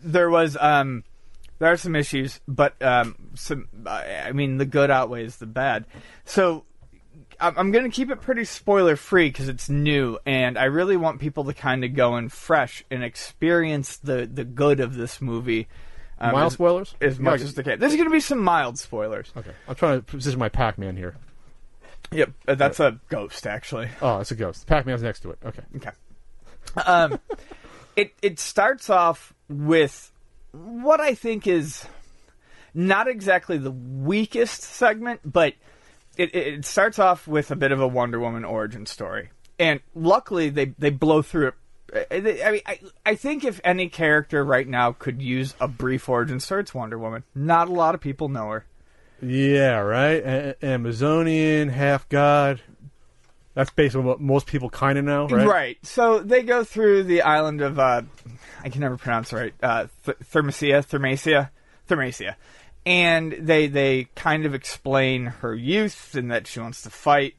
there 0.03 0.31
was 0.31 0.57
um, 0.61 1.05
there 1.59 1.71
are 1.71 1.77
some 1.77 1.95
issues, 1.95 2.41
but 2.49 2.81
um, 2.83 3.15
some. 3.35 3.69
I 3.87 4.33
mean, 4.33 4.57
the 4.57 4.67
good 4.67 4.91
outweighs 4.91 5.37
the 5.37 5.47
bad. 5.47 5.87
So 6.25 6.65
I'm, 7.43 7.71
going 7.71 7.85
to 7.85 7.91
keep 7.91 8.11
it 8.11 8.21
pretty 8.21 8.45
spoiler 8.45 8.97
free 8.97 9.29
because 9.29 9.49
it's 9.49 9.69
new, 9.69 10.19
and 10.27 10.59
I 10.59 10.65
really 10.65 10.97
want 10.97 11.21
people 11.21 11.45
to 11.45 11.55
kind 11.55 11.85
of 11.85 11.95
go 11.95 12.17
in 12.17 12.29
fresh 12.29 12.85
and 12.91 13.03
experience 13.03 13.97
the 13.97 14.27
the 14.27 14.45
good 14.45 14.81
of 14.81 14.95
this 14.95 15.21
movie. 15.21 15.69
Um, 16.19 16.33
Mild 16.33 16.47
as, 16.47 16.53
spoilers? 16.53 16.95
as 17.01 17.19
much 17.19 17.41
as 17.41 17.55
they 17.55 17.63
can. 17.63 17.81
There's 17.81 17.95
going 17.95 18.09
to 18.09 18.13
be 18.13 18.21
some 18.21 18.39
mild 18.39 18.79
spoilers. 18.79 19.33
Okay. 19.37 19.51
I'm 19.67 19.75
trying 19.75 19.99
to 19.99 20.03
position 20.05 20.39
my 20.39 20.49
Pac 20.49 20.79
Man 20.79 20.97
here. 20.97 21.17
Yep, 22.13 22.31
uh, 22.49 22.55
that's 22.55 22.81
a 22.81 23.01
ghost 23.09 23.47
actually. 23.47 23.89
Oh, 24.03 24.19
it's 24.21 24.31
a 24.31 24.35
ghost. 24.35 24.67
Pac 24.67 24.87
Man's 24.87 25.03
next 25.03 25.21
to 25.21 25.31
it. 25.31 25.39
Okay. 25.45 25.63
Okay. 25.77 25.91
Um, 26.87 27.19
it 27.97 28.15
it 28.23 28.39
starts 28.39 28.91
off 28.91 29.35
with 29.49 30.11
what 30.53 31.01
I 31.01 31.15
think 31.15 31.47
is 31.47 31.87
not 32.75 33.09
exactly 33.09 33.59
the 33.59 33.71
weakest 33.71 34.63
segment, 34.63 35.21
but 35.25 35.55
it, 36.17 36.35
it 36.35 36.47
it 36.47 36.65
starts 36.65 36.99
off 36.99 37.27
with 37.27 37.51
a 37.51 37.57
bit 37.57 37.73
of 37.73 37.81
a 37.81 37.89
Wonder 37.89 38.21
Woman 38.21 38.45
origin 38.45 38.87
story, 38.87 39.31
and 39.59 39.81
luckily 39.95 40.51
they 40.51 40.67
they 40.79 40.91
blow 40.91 41.23
through 41.23 41.49
it. 41.49 41.55
Uh, 41.95 42.15
I 42.47 42.51
mean, 42.51 42.61
I, 42.67 42.81
I 43.05 43.15
think 43.15 43.45
if 43.45 43.61
any 43.65 43.89
character 43.89 44.45
right 44.45 44.67
now 44.67 44.93
could 44.93 45.21
use 45.21 45.55
a 45.61 45.69
brief 45.69 46.09
origin 46.09 46.41
story, 46.41 46.63
it's 46.63 46.75
Wonder 46.75 46.99
Woman. 46.99 47.25
Not 47.35 47.69
a 47.69 47.73
lot 47.73 47.95
of 47.95 48.01
people 48.01 48.29
know 48.29 48.49
her. 48.49 48.65
Yeah, 49.23 49.79
right. 49.79 50.23
A- 50.25 50.57
Amazonian, 50.65 51.69
half 51.69 52.09
god. 52.09 52.61
That's 53.55 53.71
basically 53.71 54.05
what 54.07 54.21
most 54.21 54.47
people 54.47 54.71
kind 54.71 54.99
of 54.99 55.05
know, 55.05 55.29
right? 55.29 55.47
Right. 55.47 55.79
So 55.83 56.21
they 56.21 56.43
go 56.43 56.65
through 56.65 57.05
the 57.05 57.23
island 57.23 57.61
of 57.61 57.79
uh, 57.79 58.03
I 58.63 58.69
can 58.71 58.81
never 58.81 58.97
pronounce 58.97 59.33
right. 59.33 59.53
Uh, 59.63 59.87
Th- 60.05 60.17
Thermacia, 60.19 60.83
Thermacia, 60.87 61.51
Thermacia, 61.89 62.37
and 62.87 63.33
they 63.33 63.67
they 63.67 64.09
kind 64.15 64.47
of 64.47 64.55
explain 64.55 65.27
her 65.27 65.55
youth 65.55 66.15
and 66.15 66.31
that 66.31 66.47
she 66.47 66.61
wants 66.61 66.83
to 66.83 66.91
fight, 66.91 67.35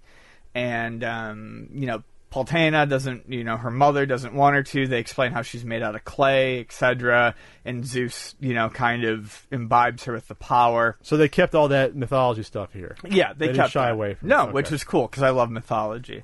and 0.55 1.03
um, 1.03 1.67
you 1.73 1.87
know. 1.87 2.03
Poltana 2.33 2.89
doesn't, 2.89 3.31
you 3.31 3.43
know, 3.43 3.57
her 3.57 3.69
mother 3.69 4.07
doesn't 4.07 4.33
want 4.33 4.55
her 4.55 4.63
to. 4.63 4.87
They 4.87 4.97
explain 4.97 5.33
how 5.33 5.43
she's 5.43 5.63
made 5.63 5.83
out 5.83 5.93
of 5.93 6.03
clay, 6.03 6.61
etc. 6.61 7.35
And 7.63 7.85
Zeus, 7.85 8.33
you 8.39 8.55
know, 8.55 8.69
kind 8.69 9.03
of 9.03 9.45
imbibes 9.51 10.05
her 10.05 10.13
with 10.13 10.27
the 10.27 10.33
power. 10.33 10.97
So 11.03 11.15
they 11.15 11.29
kept 11.29 11.53
all 11.53 11.67
that 11.67 11.95
mythology 11.95 12.41
stuff 12.41 12.73
here. 12.73 12.95
Yeah, 13.07 13.33
they, 13.33 13.39
They 13.39 13.45
didn't 13.47 13.61
kept 13.61 13.73
shy 13.73 13.85
that. 13.85 13.93
away 13.93 14.15
from 14.15 14.29
no, 14.29 14.47
it, 14.47 14.53
which 14.53 14.65
okay. 14.67 14.75
is 14.75 14.83
cool 14.83 15.05
because 15.05 15.21
I 15.21 15.29
love 15.29 15.51
mythology. 15.51 16.23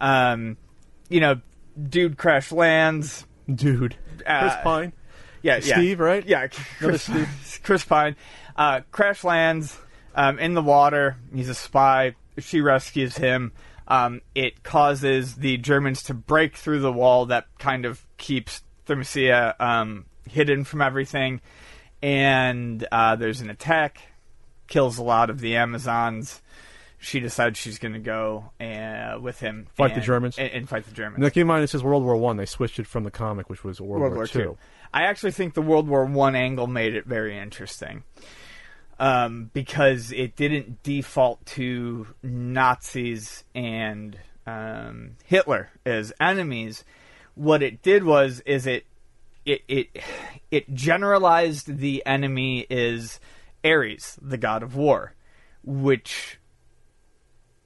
Um, 0.00 0.56
you 1.08 1.20
know, 1.20 1.40
dude 1.80 2.16
crash 2.16 2.50
lands. 2.50 3.24
Dude. 3.52 3.94
Uh, 4.26 4.40
Chris 4.40 4.54
Pine. 4.64 4.92
Yeah, 5.42 5.60
yeah. 5.62 5.76
Steve, 5.76 6.00
right? 6.00 6.26
Yeah, 6.26 6.48
Chris, 6.78 7.08
Chris 7.62 7.84
Pine. 7.84 8.16
Uh, 8.56 8.80
crash 8.90 9.22
lands 9.22 9.78
um, 10.16 10.40
in 10.40 10.54
the 10.54 10.62
water. 10.62 11.16
He's 11.32 11.48
a 11.48 11.54
spy. 11.54 12.16
She 12.38 12.60
rescues 12.60 13.16
him. 13.16 13.52
Um, 13.86 14.22
it 14.34 14.62
causes 14.62 15.36
the 15.36 15.56
Germans 15.58 16.02
to 16.04 16.14
break 16.14 16.56
through 16.56 16.80
the 16.80 16.92
wall 16.92 17.26
that 17.26 17.46
kind 17.58 17.84
of 17.84 18.06
keeps 18.16 18.62
Thermacia 18.86 19.54
um, 19.60 20.06
hidden 20.28 20.64
from 20.64 20.80
everything. 20.80 21.40
And 22.02 22.86
uh, 22.90 23.16
there's 23.16 23.40
an 23.40 23.50
attack, 23.50 24.00
kills 24.68 24.98
a 24.98 25.02
lot 25.02 25.30
of 25.30 25.40
the 25.40 25.56
Amazons. 25.56 26.40
She 26.98 27.20
decides 27.20 27.58
she's 27.58 27.78
going 27.78 27.92
to 27.92 28.00
go 28.00 28.50
uh, 28.58 29.18
with 29.20 29.38
him, 29.40 29.66
Fight 29.74 29.88
the 29.90 29.96
and- 29.96 30.04
Germans? 30.04 30.38
and, 30.38 30.50
and 30.50 30.68
fight 30.68 30.86
the 30.86 30.94
Germans. 30.94 31.20
Now 31.20 31.28
keep 31.28 31.42
in 31.42 31.46
mind, 31.46 31.62
this 31.62 31.74
is 31.74 31.82
World 31.82 32.02
War 32.02 32.16
One. 32.16 32.38
They 32.38 32.46
switched 32.46 32.78
it 32.78 32.86
from 32.86 33.04
the 33.04 33.10
comic, 33.10 33.50
which 33.50 33.62
was 33.62 33.78
World, 33.80 34.00
World 34.00 34.14
War 34.14 34.26
II. 34.34 34.56
I 34.94 35.02
actually 35.02 35.32
think 35.32 35.52
the 35.52 35.60
World 35.62 35.86
War 35.86 36.06
One 36.06 36.34
angle 36.34 36.66
made 36.66 36.94
it 36.94 37.04
very 37.04 37.38
interesting 37.38 38.04
um, 38.98 39.50
because 39.52 40.12
it 40.12 40.36
didn't 40.36 40.82
default 40.82 41.44
to 41.46 42.06
Nazis 42.22 43.44
and 43.54 44.18
um, 44.46 45.16
Hitler 45.24 45.70
as 45.84 46.12
enemies. 46.20 46.84
What 47.34 47.62
it 47.62 47.82
did 47.82 48.04
was 48.04 48.40
is 48.40 48.66
it 48.66 48.86
it 49.44 49.62
it 49.68 49.88
it 50.50 50.74
generalized 50.74 51.78
the 51.78 52.04
enemy 52.06 52.66
as 52.70 53.20
Ares, 53.64 54.18
the 54.22 54.38
god 54.38 54.62
of 54.62 54.76
war, 54.76 55.14
which 55.62 56.38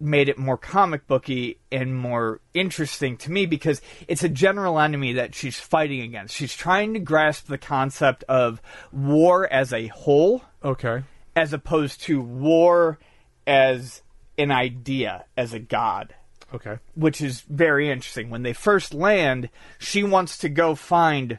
made 0.00 0.28
it 0.28 0.38
more 0.38 0.56
comic 0.56 1.08
booky 1.08 1.58
and 1.73 1.92
more 1.94 2.40
interesting 2.54 3.16
to 3.16 3.32
me 3.32 3.47
because 3.47 3.82
it's 4.06 4.23
a 4.23 4.28
general 4.28 4.78
enemy 4.78 5.12
that 5.14 5.35
she's 5.35 5.58
fighting 5.58 6.00
against. 6.02 6.37
She's 6.37 6.54
trying 6.54 6.94
to 6.94 7.00
grasp 7.00 7.49
the 7.49 7.58
concept 7.58 8.23
of 8.28 8.62
war 8.92 9.52
as 9.52 9.73
a 9.73 9.88
whole 9.88 10.44
Okay. 10.64 11.02
As 11.38 11.52
opposed 11.52 12.02
to 12.02 12.21
war 12.21 12.99
as 13.47 14.02
an 14.37 14.50
idea, 14.50 15.25
as 15.37 15.52
a 15.52 15.59
god, 15.61 16.14
Okay. 16.52 16.78
which 16.97 17.21
is 17.21 17.42
very 17.42 17.88
interesting. 17.90 18.28
When 18.28 18.42
they 18.42 18.52
first 18.52 18.92
land, 18.92 19.49
she 19.78 20.02
wants 20.02 20.37
to 20.38 20.49
go 20.49 20.75
find 20.75 21.38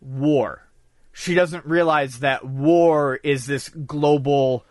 war. 0.00 0.68
She 1.12 1.34
doesn't 1.34 1.66
realize 1.66 2.20
that 2.20 2.44
war 2.46 3.18
is 3.24 3.46
this 3.46 3.68
global 3.68 4.64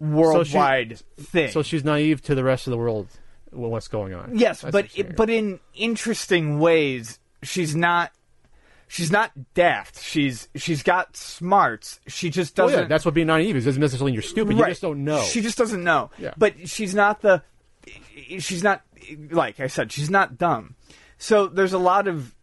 worldwide 0.00 0.98
thing. 1.16 1.52
So 1.52 1.62
she's 1.62 1.84
naive 1.84 2.20
to 2.22 2.34
the 2.34 2.42
rest 2.44 2.66
of 2.66 2.72
the 2.72 2.76
world. 2.78 3.06
What's 3.50 3.88
going 3.88 4.14
on? 4.14 4.36
Yes, 4.36 4.60
That's 4.62 4.72
but 4.72 4.86
what 4.96 5.16
but 5.16 5.30
in 5.30 5.60
interesting 5.74 6.58
ways. 6.58 7.18
She's 7.42 7.74
not. 7.76 8.10
She's 8.88 9.10
not 9.12 9.32
daft. 9.54 10.02
She's 10.02 10.48
she's 10.56 10.82
got 10.82 11.16
smarts. 11.16 12.00
She 12.06 12.30
just 12.30 12.58
Oh, 12.58 12.64
doesn't. 12.64 12.80
yeah, 12.80 12.86
that's 12.88 13.04
what 13.04 13.14
being 13.14 13.26
naive 13.26 13.54
is. 13.56 13.64
Doesn't 13.66 13.80
necessarily 13.80 14.12
mean 14.12 14.14
you're 14.14 14.22
stupid. 14.22 14.56
You 14.56 14.64
just 14.64 14.80
don't 14.82 15.04
know. 15.04 15.22
She 15.22 15.40
just 15.42 15.58
doesn't 15.58 15.84
know. 15.84 16.10
Yeah. 16.18 16.32
But 16.38 16.68
she's 16.68 16.94
not 16.94 17.20
the. 17.20 17.42
She's 18.38 18.62
not 18.62 18.82
like 19.30 19.60
I 19.60 19.66
said. 19.66 19.92
She's 19.92 20.10
not 20.10 20.38
dumb. 20.38 20.74
So 21.18 21.46
there's 21.46 21.72
a 21.74 21.78
lot 21.78 22.08
of. 22.08 22.34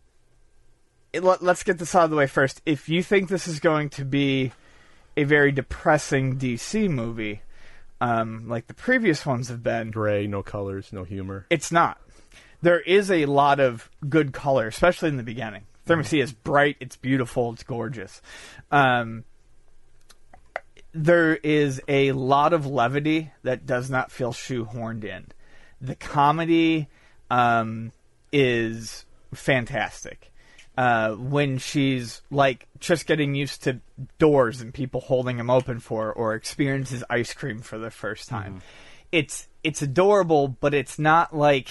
Let, 1.19 1.41
let's 1.41 1.63
get 1.63 1.77
this 1.79 1.95
out 1.95 2.03
of 2.05 2.09
the 2.09 2.15
way 2.17 2.27
first. 2.27 2.61
If 2.65 2.89
you 2.89 3.01
think 3.01 3.29
this 3.29 3.47
is 3.47 3.59
going 3.59 3.89
to 3.91 4.03
be 4.05 4.51
a 5.15 5.23
very 5.23 5.51
depressing 5.53 6.37
DC 6.37 6.89
movie, 6.89 7.41
um, 8.01 8.49
like 8.49 8.67
the 8.67 8.73
previous 8.73 9.25
ones 9.25 9.47
have 9.47 9.63
been, 9.63 9.91
Gray, 9.91 10.27
no 10.27 10.43
colors, 10.43 10.89
no 10.91 11.05
humor. 11.05 11.45
it's 11.49 11.71
not. 11.71 11.99
There 12.61 12.81
is 12.81 13.09
a 13.09 13.25
lot 13.27 13.59
of 13.61 13.89
good 14.09 14.33
color, 14.33 14.67
especially 14.67 15.07
in 15.09 15.15
the 15.17 15.23
beginning. 15.23 15.63
Thermosea 15.85 16.23
is 16.23 16.31
bright, 16.31 16.77
it's 16.79 16.95
beautiful, 16.95 17.53
it's 17.53 17.63
gorgeous. 17.63 18.21
Um, 18.71 19.23
there 20.93 21.35
is 21.35 21.81
a 21.87 22.13
lot 22.13 22.53
of 22.53 22.65
levity 22.65 23.31
that 23.43 23.65
does 23.65 23.89
not 23.89 24.11
feel 24.11 24.31
shoehorned 24.31 25.03
in. 25.03 25.27
The 25.81 25.95
comedy 25.95 26.87
um, 27.29 27.91
is 28.31 29.05
fantastic. 29.33 30.31
Uh, 30.77 31.11
when 31.11 31.57
she's 31.57 32.21
like 32.29 32.67
just 32.79 33.07
getting 33.07 33.33
used 33.33 33.63
to 33.63 33.79
doors 34.17 34.59
and 34.59 34.73
people 34.73 34.99
holding 34.99 35.37
them 35.37 35.49
open 35.49 35.79
for 35.79 36.05
her, 36.05 36.11
or 36.11 36.33
experiences 36.33 37.03
ice 37.09 37.33
cream 37.33 37.59
for 37.59 37.77
the 37.77 37.91
first 37.91 38.27
time, 38.27 38.61
it's 39.11 39.47
it's 39.63 39.81
adorable, 39.81 40.49
but 40.49 40.73
it's 40.73 40.99
not 40.99 41.35
like 41.35 41.69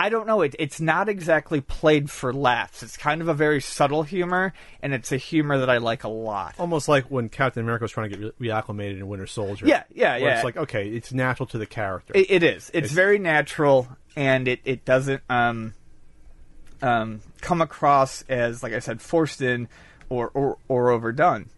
I 0.00 0.08
don't 0.08 0.26
know. 0.26 0.42
It, 0.42 0.56
it's 0.58 0.80
not 0.80 1.08
exactly 1.08 1.60
played 1.60 2.10
for 2.10 2.32
laughs. 2.32 2.82
It's 2.82 2.96
kind 2.96 3.20
of 3.22 3.28
a 3.28 3.34
very 3.34 3.60
subtle 3.60 4.02
humor, 4.02 4.52
and 4.82 4.92
it's 4.92 5.12
a 5.12 5.16
humor 5.16 5.58
that 5.58 5.70
I 5.70 5.78
like 5.78 6.02
a 6.02 6.08
lot. 6.08 6.56
Almost 6.58 6.88
like 6.88 7.04
when 7.04 7.28
Captain 7.28 7.62
America 7.62 7.84
was 7.84 7.92
trying 7.92 8.10
to 8.10 8.16
get 8.16 8.34
re- 8.38 8.48
reacclimated 8.48 8.96
in 8.98 9.06
Winter 9.06 9.28
Soldier. 9.28 9.66
Yeah, 9.66 9.84
yeah, 9.94 10.16
yeah. 10.16 10.34
It's 10.34 10.44
like 10.44 10.56
okay, 10.56 10.88
it's 10.88 11.12
natural 11.12 11.46
to 11.48 11.58
the 11.58 11.66
character. 11.66 12.12
It, 12.16 12.30
it 12.30 12.42
is. 12.42 12.68
It's, 12.70 12.76
It's- 12.86 12.90
very 12.92 13.18
natural, 13.20 13.86
and 14.16 14.48
it, 14.48 14.60
it 14.64 14.84
doesn't 14.84 15.22
um, 15.30 15.74
um, 16.82 17.20
come 17.40 17.60
across 17.60 18.22
as, 18.28 18.62
like 18.62 18.72
I 18.72 18.80
said, 18.80 19.00
forced 19.00 19.40
in 19.40 19.68
or, 20.08 20.30
or, 20.34 20.58
or 20.66 20.90
overdone. 20.90 21.48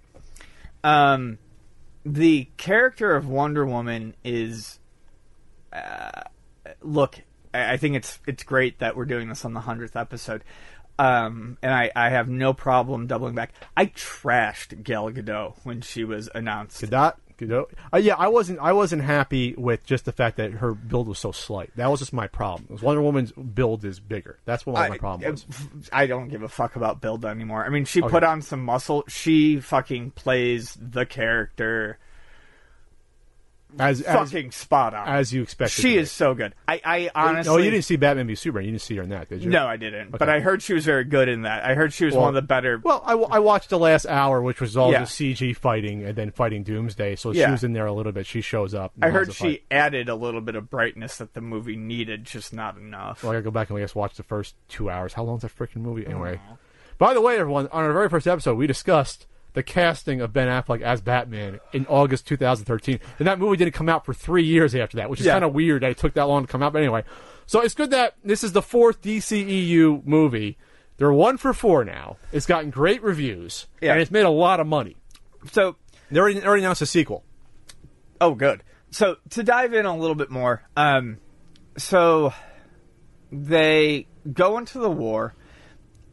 Um, 0.82 1.38
the 2.04 2.46
character 2.58 3.16
of 3.16 3.26
Wonder 3.26 3.64
Woman 3.64 4.14
is, 4.22 4.78
uh, 5.72 6.22
look, 6.82 7.20
I, 7.54 7.72
I 7.72 7.76
think 7.76 7.96
it's 7.96 8.18
it's 8.26 8.42
great 8.42 8.80
that 8.80 8.96
we're 8.96 9.04
doing 9.06 9.28
this 9.28 9.44
on 9.44 9.54
the 9.54 9.60
hundredth 9.60 9.96
episode. 9.96 10.42
Um, 10.98 11.58
and 11.60 11.72
I, 11.72 11.90
I 11.96 12.10
have 12.10 12.28
no 12.28 12.52
problem 12.52 13.06
doubling 13.08 13.34
back. 13.34 13.52
I 13.76 13.86
trashed 13.86 14.82
Gal 14.84 15.10
Gadot 15.10 15.54
when 15.64 15.80
she 15.80 16.04
was 16.04 16.28
announced. 16.36 16.82
Gadot, 16.82 17.14
Gadot. 17.36 17.66
Uh, 17.92 17.96
yeah, 17.96 18.14
I 18.16 18.28
wasn't. 18.28 18.60
I 18.60 18.72
wasn't 18.74 19.02
happy 19.02 19.56
with 19.56 19.84
just 19.84 20.04
the 20.04 20.12
fact 20.12 20.36
that 20.36 20.52
her 20.52 20.72
build 20.72 21.08
was 21.08 21.18
so 21.18 21.32
slight. 21.32 21.72
That 21.74 21.90
was 21.90 21.98
just 21.98 22.12
my 22.12 22.28
problem. 22.28 22.68
'Cause 22.68 22.80
Wonder 22.82 23.02
Woman's 23.02 23.32
build 23.32 23.84
is 23.84 23.98
bigger. 23.98 24.38
That's 24.44 24.64
what 24.64 24.74
my 24.74 24.98
problem 24.98 25.32
was. 25.32 25.44
I 25.92 26.06
don't 26.06 26.28
give 26.28 26.44
a 26.44 26.48
fuck 26.48 26.76
about 26.76 27.00
build 27.00 27.24
anymore. 27.24 27.64
I 27.64 27.70
mean, 27.70 27.86
she 27.86 28.00
put 28.00 28.22
on 28.22 28.40
some 28.42 28.64
muscle. 28.64 29.02
She 29.08 29.58
fucking 29.58 30.12
plays 30.12 30.78
the 30.80 31.06
character 31.06 31.98
As 33.78 34.00
as, 34.02 34.30
fucking 34.30 34.50
spot 34.52 34.94
on. 34.94 35.08
as 35.08 35.32
you 35.32 35.42
expected. 35.42 35.80
she 35.82 35.96
is 35.96 36.10
so 36.10 36.34
good. 36.34 36.54
I, 36.68 36.80
I 36.84 37.10
honestly. 37.14 37.52
Oh, 37.52 37.56
you 37.58 37.70
didn't 37.70 37.84
see 37.84 37.96
Batman 37.96 38.26
v 38.26 38.34
Superman. 38.34 38.66
You 38.66 38.70
didn't 38.72 38.82
see 38.82 38.96
her 38.96 39.02
in 39.02 39.08
that, 39.10 39.28
did 39.28 39.42
you? 39.42 39.50
No, 39.50 39.66
I 39.66 39.76
didn't. 39.76 40.10
But 40.10 40.28
I 40.28 40.40
heard 40.40 40.62
she 40.62 40.74
was 40.74 40.84
very 40.84 41.04
good 41.04 41.28
in 41.28 41.42
that. 41.42 41.64
I 41.64 41.74
heard 41.74 41.92
she 41.92 42.04
was 42.04 42.14
Well- 42.14 42.22
one 42.22 42.28
of 42.30 42.34
the 42.34 42.46
better. 42.46 42.80
Well, 42.82 43.02
I, 43.04 43.14
I 43.14 43.38
watched 43.40 43.70
the 43.70 43.78
last 43.78 44.06
hour, 44.06 44.40
which 44.42 44.60
was 44.60 44.76
all 44.76 44.92
Yeah. 44.92 45.00
the 45.00 45.06
CG 45.06 45.56
fighting 45.56 46.04
and 46.04 46.16
then 46.16 46.30
fighting 46.30 46.62
Doomsday. 46.62 47.16
So 47.16 47.32
she 47.32 47.44
was 47.46 47.64
in 47.64 47.72
there 47.72 47.86
a 47.86 47.92
little 47.92 48.12
bit. 48.12 48.26
She 48.26 48.40
shows 48.40 48.74
up. 48.74 48.92
I 49.02 49.10
heard 49.10 49.32
she 49.32 49.62
added 49.70 50.08
a 50.08 50.14
little 50.14 50.40
bit 50.40 50.54
of 50.54 50.70
brightness 50.70 51.18
that 51.18 51.34
the 51.34 51.40
movie 51.40 51.76
needed, 51.76 52.24
just 52.24 52.52
not 52.52 52.76
enough. 52.76 53.22
Well, 53.22 53.32
I 53.32 53.36
gotta 53.36 53.42
go 53.44 53.50
back 53.50 53.70
and 53.70 53.78
I 53.78 53.80
guess 53.82 53.94
watch 53.94 54.14
the 54.16 54.22
first 54.22 54.54
two 54.68 54.90
hours. 54.90 55.12
How 55.14 55.24
long's 55.24 55.42
that 55.42 55.56
freaking 55.56 55.76
movie 55.82 56.06
anyway? 56.06 56.40
By 56.98 57.12
the 57.12 57.20
way, 57.20 57.38
everyone, 57.38 57.66
on 57.72 57.82
our 57.84 57.92
very 57.92 58.08
first 58.08 58.26
episode, 58.28 58.54
we 58.56 58.66
discussed 58.68 59.26
the 59.54 59.62
casting 59.62 60.20
of 60.20 60.32
Ben 60.32 60.48
Affleck 60.48 60.82
as 60.82 61.00
Batman 61.00 61.60
in 61.72 61.86
August 61.86 62.26
2013, 62.26 63.00
and 63.18 63.26
that 63.28 63.38
movie 63.38 63.56
didn't 63.56 63.74
come 63.74 63.88
out 63.88 64.04
for 64.04 64.12
three 64.12 64.44
years 64.44 64.74
after 64.74 64.96
that, 64.98 65.08
which 65.08 65.20
is 65.20 65.26
Yeah. 65.26 65.32
kind 65.32 65.44
of 65.44 65.52
weird 65.54 65.82
that 65.82 65.90
it 65.92 65.96
took 65.98 66.14
that 66.14 66.24
long 66.24 66.44
to 66.44 66.48
come 66.52 66.62
out. 66.62 66.72
But 66.72 66.80
anyway, 66.80 67.04
so 67.46 67.60
it's 67.60 67.74
good 67.74 67.90
that 67.90 68.14
this 68.24 68.44
is 68.44 68.52
the 68.52 68.62
fourth 68.62 69.00
DCEU 69.00 70.02
movie. 70.04 70.58
They're 70.96 71.12
one 71.12 71.36
for 71.38 71.52
four 71.52 71.84
now. 71.84 72.16
It's 72.32 72.46
gotten 72.46 72.70
great 72.70 73.02
reviews, 73.02 73.66
Yeah. 73.80 73.92
and 73.92 74.00
it's 74.00 74.10
made 74.10 74.24
a 74.24 74.30
lot 74.30 74.60
of 74.60 74.66
money. 74.66 74.96
So, 75.52 75.76
They 76.10 76.20
already, 76.20 76.38
they 76.40 76.46
already 76.46 76.62
announced 76.62 76.82
a 76.82 76.86
sequel. 76.86 77.24
oh, 78.20 78.34
good. 78.34 78.62
So 78.90 79.16
to 79.30 79.42
dive 79.42 79.74
in 79.74 79.86
a 79.86 79.96
little 79.96 80.14
bit 80.14 80.30
more, 80.30 80.62
um, 80.76 81.18
so 81.76 82.32
they 83.32 84.06
go 84.32 84.58
into 84.58 84.78
the 84.78 84.90
war, 84.90 85.34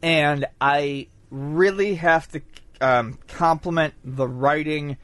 and 0.02 0.46
I 0.60 1.08
really 1.30 1.94
have 1.94 2.28
to 2.32 2.40
um, 2.82 3.18
compliment 3.28 3.94
the 4.04 4.26
writing 4.28 4.96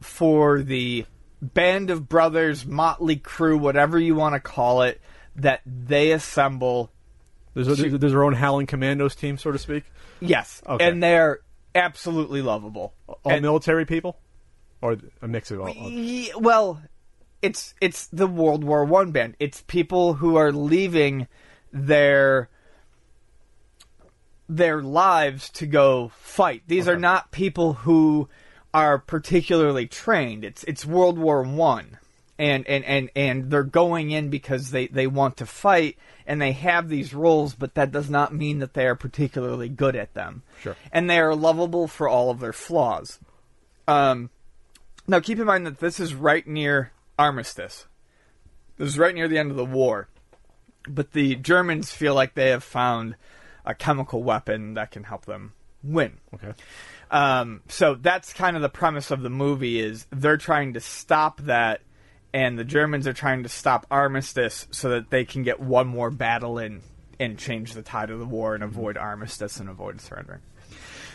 for 0.00 0.60
the 0.62 1.04
band 1.40 1.90
of 1.90 2.08
brothers, 2.08 2.64
motley 2.66 3.16
crew, 3.16 3.58
whatever 3.58 3.98
you 3.98 4.14
want 4.14 4.34
to 4.34 4.40
call 4.40 4.82
it, 4.82 5.00
that 5.36 5.60
they 5.66 6.12
assemble 6.12 6.92
There's, 7.54 7.68
a, 7.68 7.74
there's 7.98 8.12
their 8.12 8.24
own 8.24 8.34
Howling 8.34 8.66
Commandos 8.66 9.14
team, 9.14 9.38
so 9.38 9.52
to 9.52 9.58
speak. 9.58 9.84
Yes, 10.20 10.62
Okay. 10.66 10.86
and 10.88 11.02
they're 11.02 11.40
absolutely 11.74 12.42
lovable. 12.42 12.94
All 13.06 13.18
And- 13.32 13.42
military 13.42 13.84
people, 13.86 14.18
or 14.80 14.96
a 15.20 15.28
mix 15.28 15.50
of 15.50 15.60
all. 15.60 15.68
all- 15.68 16.40
well, 16.40 16.82
it's 17.40 17.74
it's 17.80 18.06
the 18.08 18.26
World 18.26 18.62
War 18.62 18.84
One 18.84 19.10
band. 19.10 19.36
It's 19.40 19.62
people 19.62 20.14
who 20.14 20.36
are 20.36 20.52
leaving 20.52 21.26
their 21.72 22.48
their 24.56 24.82
lives 24.82 25.50
to 25.50 25.66
go 25.66 26.12
fight. 26.18 26.62
These 26.66 26.88
are 26.88 26.98
not 26.98 27.30
people 27.30 27.72
who 27.72 28.28
are 28.74 28.98
particularly 28.98 29.86
trained. 29.86 30.44
It's 30.44 30.64
it's 30.64 30.86
World 30.86 31.18
War 31.18 31.42
One. 31.42 31.98
And, 32.38 32.66
and, 32.66 32.84
and, 32.84 33.10
and 33.14 33.50
they're 33.50 33.62
going 33.62 34.10
in 34.10 34.28
because 34.28 34.70
they, 34.70 34.88
they 34.88 35.06
want 35.06 35.36
to 35.36 35.46
fight 35.46 35.96
and 36.26 36.42
they 36.42 36.52
have 36.52 36.88
these 36.88 37.14
roles, 37.14 37.54
but 37.54 37.74
that 37.74 37.92
does 37.92 38.10
not 38.10 38.34
mean 38.34 38.58
that 38.58 38.74
they 38.74 38.86
are 38.86 38.96
particularly 38.96 39.68
good 39.68 39.94
at 39.94 40.14
them. 40.14 40.42
Sure. 40.60 40.74
And 40.90 41.08
they 41.08 41.20
are 41.20 41.36
lovable 41.36 41.86
for 41.86 42.08
all 42.08 42.30
of 42.30 42.40
their 42.40 42.54
flaws. 42.54 43.20
Um, 43.86 44.30
now, 45.06 45.20
keep 45.20 45.38
in 45.38 45.44
mind 45.44 45.66
that 45.66 45.78
this 45.78 46.00
is 46.00 46.14
right 46.14 46.44
near 46.44 46.90
armistice. 47.16 47.86
This 48.76 48.88
is 48.88 48.98
right 48.98 49.14
near 49.14 49.28
the 49.28 49.38
end 49.38 49.52
of 49.52 49.56
the 49.56 49.64
war. 49.64 50.08
But 50.88 51.12
the 51.12 51.36
Germans 51.36 51.92
feel 51.92 52.14
like 52.14 52.34
they 52.34 52.48
have 52.48 52.64
found 52.64 53.14
a 53.64 53.74
chemical 53.74 54.22
weapon 54.22 54.74
that 54.74 54.90
can 54.90 55.04
help 55.04 55.26
them 55.26 55.52
win. 55.82 56.18
okay. 56.34 56.52
Um, 57.10 57.62
so 57.68 57.94
that's 57.94 58.32
kind 58.32 58.56
of 58.56 58.62
the 58.62 58.68
premise 58.68 59.10
of 59.10 59.22
the 59.22 59.30
movie 59.30 59.80
is 59.80 60.06
they're 60.10 60.36
trying 60.36 60.74
to 60.74 60.80
stop 60.80 61.40
that, 61.42 61.82
and 62.32 62.58
the 62.58 62.64
Germans 62.64 63.06
are 63.06 63.12
trying 63.12 63.42
to 63.42 63.48
stop 63.48 63.86
armistice 63.90 64.66
so 64.70 64.88
that 64.90 65.10
they 65.10 65.24
can 65.24 65.42
get 65.42 65.60
one 65.60 65.86
more 65.86 66.10
battle 66.10 66.58
in 66.58 66.80
and 67.20 67.38
change 67.38 67.74
the 67.74 67.82
tide 67.82 68.10
of 68.10 68.18
the 68.18 68.24
war 68.24 68.54
and 68.54 68.64
avoid 68.64 68.96
armistice 68.96 69.58
and 69.60 69.68
avoid 69.68 70.00
surrendering. 70.00 70.40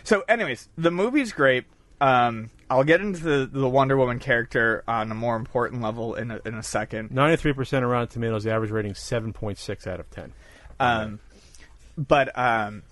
So, 0.04 0.24
anyways, 0.30 0.70
the 0.77 0.92
movie's 0.92 1.34
great. 1.34 1.66
Um, 2.00 2.51
I'll 2.70 2.84
get 2.84 3.01
into 3.01 3.24
the, 3.24 3.50
the 3.51 3.68
Wonder 3.68 3.98
Woman 3.98 4.20
character 4.20 4.84
on 4.88 5.12
a 5.12 5.16
more 5.16 5.36
important 5.36 5.82
level 5.82 6.13
in 6.13 6.30
a, 6.30 6.39
in 6.46 6.54
a 6.54 6.63
second. 6.63 7.12
Ninety-three 7.12 7.54
percent 7.54 7.84
around 7.84 8.10
Tomatoes, 8.10 8.44
the 8.44 8.51
average 8.51 8.70
rating 8.70 8.94
seven 8.94 9.34
point 9.34 9.58
six 9.58 9.88
out 9.88 10.00
of 10.00 10.10
ten. 10.12 10.32
Um, 10.80 11.20
but 11.98 12.38
um, 12.38 12.84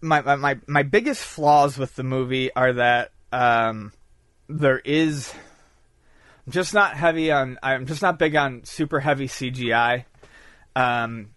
my, 0.00 0.36
my 0.36 0.58
my 0.66 0.82
biggest 0.82 1.22
flaws 1.22 1.76
with 1.78 1.94
the 1.96 2.02
movie 2.02 2.52
are 2.54 2.72
that 2.72 3.12
um, 3.32 3.92
there 4.48 4.78
is 4.78 5.32
I'm 6.46 6.52
just 6.52 6.74
not 6.74 6.94
heavy 6.94 7.30
on. 7.30 7.58
I'm 7.62 7.86
just 7.86 8.02
not 8.02 8.18
big 8.18 8.34
on 8.34 8.64
super 8.64 9.00
heavy 9.00 9.28
CGI. 9.28 10.04
Um, 10.74 11.30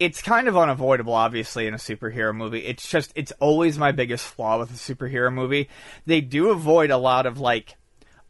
it's 0.00 0.22
kind 0.22 0.48
of 0.48 0.56
unavoidable, 0.56 1.14
obviously, 1.14 1.66
in 1.66 1.74
a 1.74 1.78
superhero 1.78 2.34
movie. 2.34 2.64
It's 2.64 2.88
just 2.88 3.12
it's 3.14 3.32
always 3.38 3.78
my 3.78 3.92
biggest 3.92 4.24
flaw 4.26 4.58
with 4.58 4.70
a 4.70 4.74
superhero 4.74 5.32
movie. 5.32 5.68
They 6.06 6.20
do 6.20 6.50
avoid 6.50 6.90
a 6.90 6.96
lot 6.96 7.26
of 7.26 7.38
like 7.38 7.76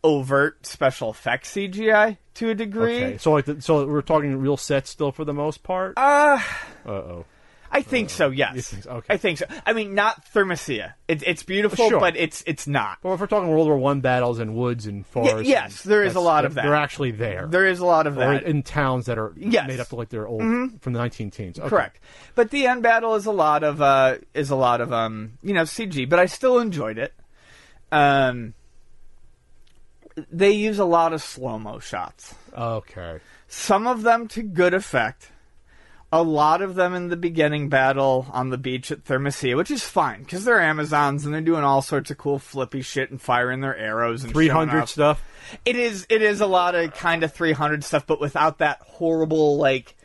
overt 0.04 0.64
special 0.66 1.10
effects 1.10 1.50
CGI 1.52 2.18
to 2.34 2.50
a 2.50 2.54
degree. 2.54 2.96
Okay, 3.04 3.18
so 3.18 3.32
like, 3.32 3.46
the, 3.46 3.60
so 3.60 3.84
we're 3.86 4.02
talking 4.02 4.36
real 4.36 4.56
sets 4.56 4.90
still 4.90 5.10
for 5.10 5.24
the 5.24 5.34
most 5.34 5.62
part. 5.64 5.94
Uh, 5.96 6.38
Uh 6.86 6.90
oh. 6.90 7.24
I 7.72 7.82
think 7.82 8.08
so. 8.08 8.30
Yes, 8.30 8.68
think 8.68 8.84
so? 8.84 8.90
Okay. 8.90 9.14
I 9.14 9.16
think 9.16 9.38
so. 9.38 9.46
I 9.66 9.72
mean, 9.72 9.96
not 9.96 10.24
Thermosia. 10.32 10.92
It's 11.08 11.24
it's 11.26 11.42
beautiful, 11.42 11.88
Sure. 11.88 11.98
but 11.98 12.14
it's 12.16 12.44
it's 12.46 12.68
not. 12.68 12.98
Well, 13.02 13.14
if 13.14 13.20
we're 13.20 13.26
talking 13.26 13.48
World 13.48 13.66
War 13.66 13.76
One 13.76 14.00
battles 14.00 14.38
and 14.38 14.54
woods 14.54 14.86
and 14.86 15.04
forests, 15.04 15.48
yes, 15.48 15.82
and 15.82 15.90
there 15.90 16.04
is 16.04 16.14
a 16.14 16.20
lot 16.20 16.44
of 16.44 16.54
that. 16.54 16.62
They're 16.62 16.74
actually 16.76 17.10
there. 17.10 17.48
There 17.50 17.66
is 17.66 17.80
a 17.80 17.84
lot 17.84 18.06
of 18.06 18.16
or 18.16 18.20
that. 18.34 18.44
in 18.44 18.62
towns 18.62 19.06
that 19.06 19.18
are 19.18 19.32
Yes. 19.36 19.62
Mm-hmm. 19.62 19.66
made 19.66 19.80
up 19.80 19.88
to 19.88 19.96
like 19.96 20.08
they're 20.08 20.28
old 20.28 20.42
from 20.82 20.92
the 20.92 21.00
19 21.00 21.32
teens. 21.32 21.58
Okay. 21.58 21.68
Correct. 21.68 21.98
But 22.36 22.50
the 22.52 22.64
end 22.68 22.84
battle 22.84 23.16
is 23.16 23.26
a 23.26 23.32
lot 23.32 23.64
of 23.64 23.82
uh 23.82 24.18
is 24.34 24.50
a 24.50 24.56
lot 24.56 24.80
of 24.80 24.92
um 24.92 25.32
you 25.42 25.52
know 25.52 25.62
CG, 25.62 26.08
but 26.08 26.20
I 26.20 26.26
still 26.26 26.60
enjoyed 26.60 26.96
it. 26.98 27.12
Um 27.90 28.54
they 30.31 30.53
use 30.53 30.79
a 30.79 30.85
lot 30.85 31.12
of 31.12 31.22
slow-mo 31.22 31.79
shots. 31.79 32.35
Okay. 32.57 33.18
Some 33.48 33.87
of 33.87 34.03
them 34.03 34.29
to 34.29 34.42
good 34.42 34.74
effect. 34.74 35.31
A 36.12 36.22
lot 36.22 36.62
of 36.62 36.77
them 36.77 36.94
in 36.94 37.09
the 37.09 37.16
beginning 37.16 37.68
battle 37.68 38.29
on 38.31 38.50
the 38.50 38.59
beach 38.59 38.92
at 38.92 39.05
Thermosia, 39.05 39.57
which 39.57 39.72
is 39.72 39.83
fine 39.83 40.22
because 40.22 40.44
they're 40.44 40.61
Amazons 40.61 41.24
and 41.24 41.35
they're 41.35 41.40
doing 41.40 41.64
all 41.64 41.83
sorts 41.83 42.09
of 42.12 42.18
cool 42.18 42.38
flippy 42.38 42.83
shit 42.83 43.11
and 43.11 43.20
firing 43.20 43.61
their 43.61 43.77
arrows 43.77 44.22
and 44.22 44.33
300 44.33 44.88
stuff. 44.88 45.20
It 45.64 45.74
is 45.74 46.07
it 46.09 46.22
is 46.22 46.40
a 46.40 46.46
lot 46.46 46.77
of 46.77 46.94
kind 46.94 47.24
of 47.24 47.33
300 47.33 47.83
stuff, 47.83 48.07
but 48.07 48.20
without 48.20 48.59
that 48.59 48.81
horrible 48.83 49.57
like 49.57 49.96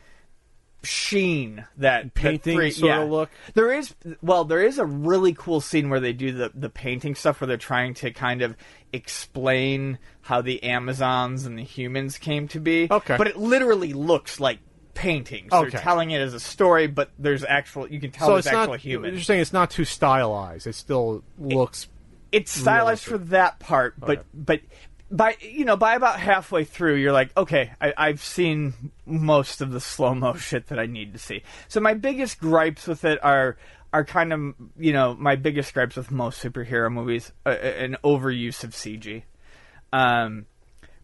sheen 0.84 1.66
that 1.78 2.04
that 2.04 2.14
Painting 2.14 2.56
three- 2.58 2.72
sort 2.72 2.90
yeah. 2.90 3.02
of 3.02 3.10
look? 3.10 3.30
There 3.54 3.72
is 3.74 3.94
well, 4.22 4.46
there 4.46 4.64
is 4.64 4.78
a 4.80 4.86
really 4.86 5.34
cool 5.34 5.62
scene 5.62 5.90
where 5.90 6.00
they 6.00 6.14
do 6.14 6.32
the 6.32 6.52
the 6.56 6.70
painting 6.70 7.16
stuff 7.16 7.42
where 7.42 7.48
they're 7.48 7.58
trying 7.58 7.94
to 7.96 8.12
kind 8.12 8.42
of 8.42 8.56
explain 8.94 9.98
how 10.22 10.42
the 10.42 10.64
Amazons 10.64 11.46
and 11.46 11.58
the 11.58 11.64
humans 11.64 12.18
came 12.18 12.48
to 12.50 12.60
be. 12.60 12.88
Okay. 12.90 13.18
but 13.18 13.28
it 13.28 13.38
literally 13.38 13.94
looks 13.94 14.40
like 14.40 14.60
paintings. 14.94 15.52
Okay. 15.52 15.70
They're 15.70 15.82
telling 15.82 16.12
it 16.12 16.22
as 16.22 16.34
a 16.34 16.40
story, 16.40 16.88
but 16.88 17.10
there's 17.18 17.44
actual 17.44 17.88
you 17.92 18.00
can 18.00 18.12
tell 18.12 18.28
so 18.28 18.34
there's 18.34 18.46
it's 18.46 18.54
actual 18.56 18.74
not. 18.74 18.80
humans 18.80 19.14
You're 19.16 19.24
saying 19.24 19.42
it's 19.42 19.54
not 19.54 19.72
too 19.72 19.86
stylized. 19.86 20.68
It 20.68 20.76
still 20.76 21.24
looks. 21.38 21.88
it's 22.32 22.52
stylized 22.52 23.08
realistic. 23.08 23.12
for 23.12 23.18
that 23.32 23.60
part, 23.60 24.00
but 24.00 24.10
Okay. 24.20 24.22
but 24.34 24.62
by 25.12 25.38
you 25.42 25.66
know 25.66 25.76
by 25.76 25.96
about 25.96 26.20
halfway 26.20 26.64
through, 26.64 26.96
you're 26.96 27.12
like, 27.12 27.36
okay, 27.36 27.72
I, 27.82 27.94
I've 27.98 28.22
seen 28.22 28.92
most 29.06 29.62
of 29.62 29.72
the 29.72 29.80
slow 29.80 30.14
mo 30.14 30.34
shit 30.36 30.68
that 30.68 30.80
I 30.80 30.86
need 30.86 31.14
to 31.14 31.20
see. 31.20 31.44
So 31.68 31.80
my 31.80 31.94
biggest 31.94 32.40
gripes 32.40 32.88
with 32.88 33.06
it 33.06 33.20
are 33.24 33.58
are 33.92 34.06
kind 34.06 34.32
of 34.34 34.56
you 34.78 34.94
know 34.94 35.16
my 35.16 35.36
biggest 35.36 35.74
gripes 35.74 35.96
with 35.96 36.12
most 36.12 36.42
superhero 36.44 36.92
movies, 36.92 37.32
uh, 37.46 37.50
an 37.50 37.98
overuse 38.04 38.64
of 38.64 38.72
CG. 38.72 39.24
Um, 39.92 40.46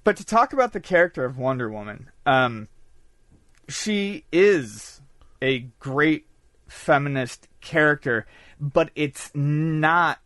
but 0.03 0.17
to 0.17 0.25
talk 0.25 0.53
about 0.53 0.73
the 0.73 0.79
character 0.79 1.25
of 1.25 1.37
Wonder 1.37 1.69
Woman, 1.69 2.11
um, 2.27 2.67
she 3.67 4.25
is 4.31 5.01
a 5.41 5.59
great 5.79 6.27
feminist 6.67 7.47
character, 7.61 8.27
but 8.59 8.91
it's 8.95 9.31
not 9.33 10.19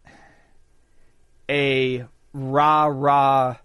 a 1.49 2.05
rah 2.33 2.85
rah 2.85 3.57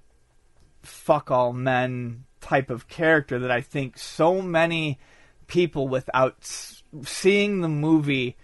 fuck 0.87 1.31
all 1.31 1.53
men 1.53 2.25
type 2.41 2.71
of 2.71 2.89
character 2.89 3.39
that 3.39 3.51
I 3.51 3.61
think 3.61 3.99
so 3.99 4.43
many 4.43 4.99
people 5.47 5.89
without 5.89 6.37
seeing 7.05 7.61
the 7.61 7.69
movie 7.69 8.37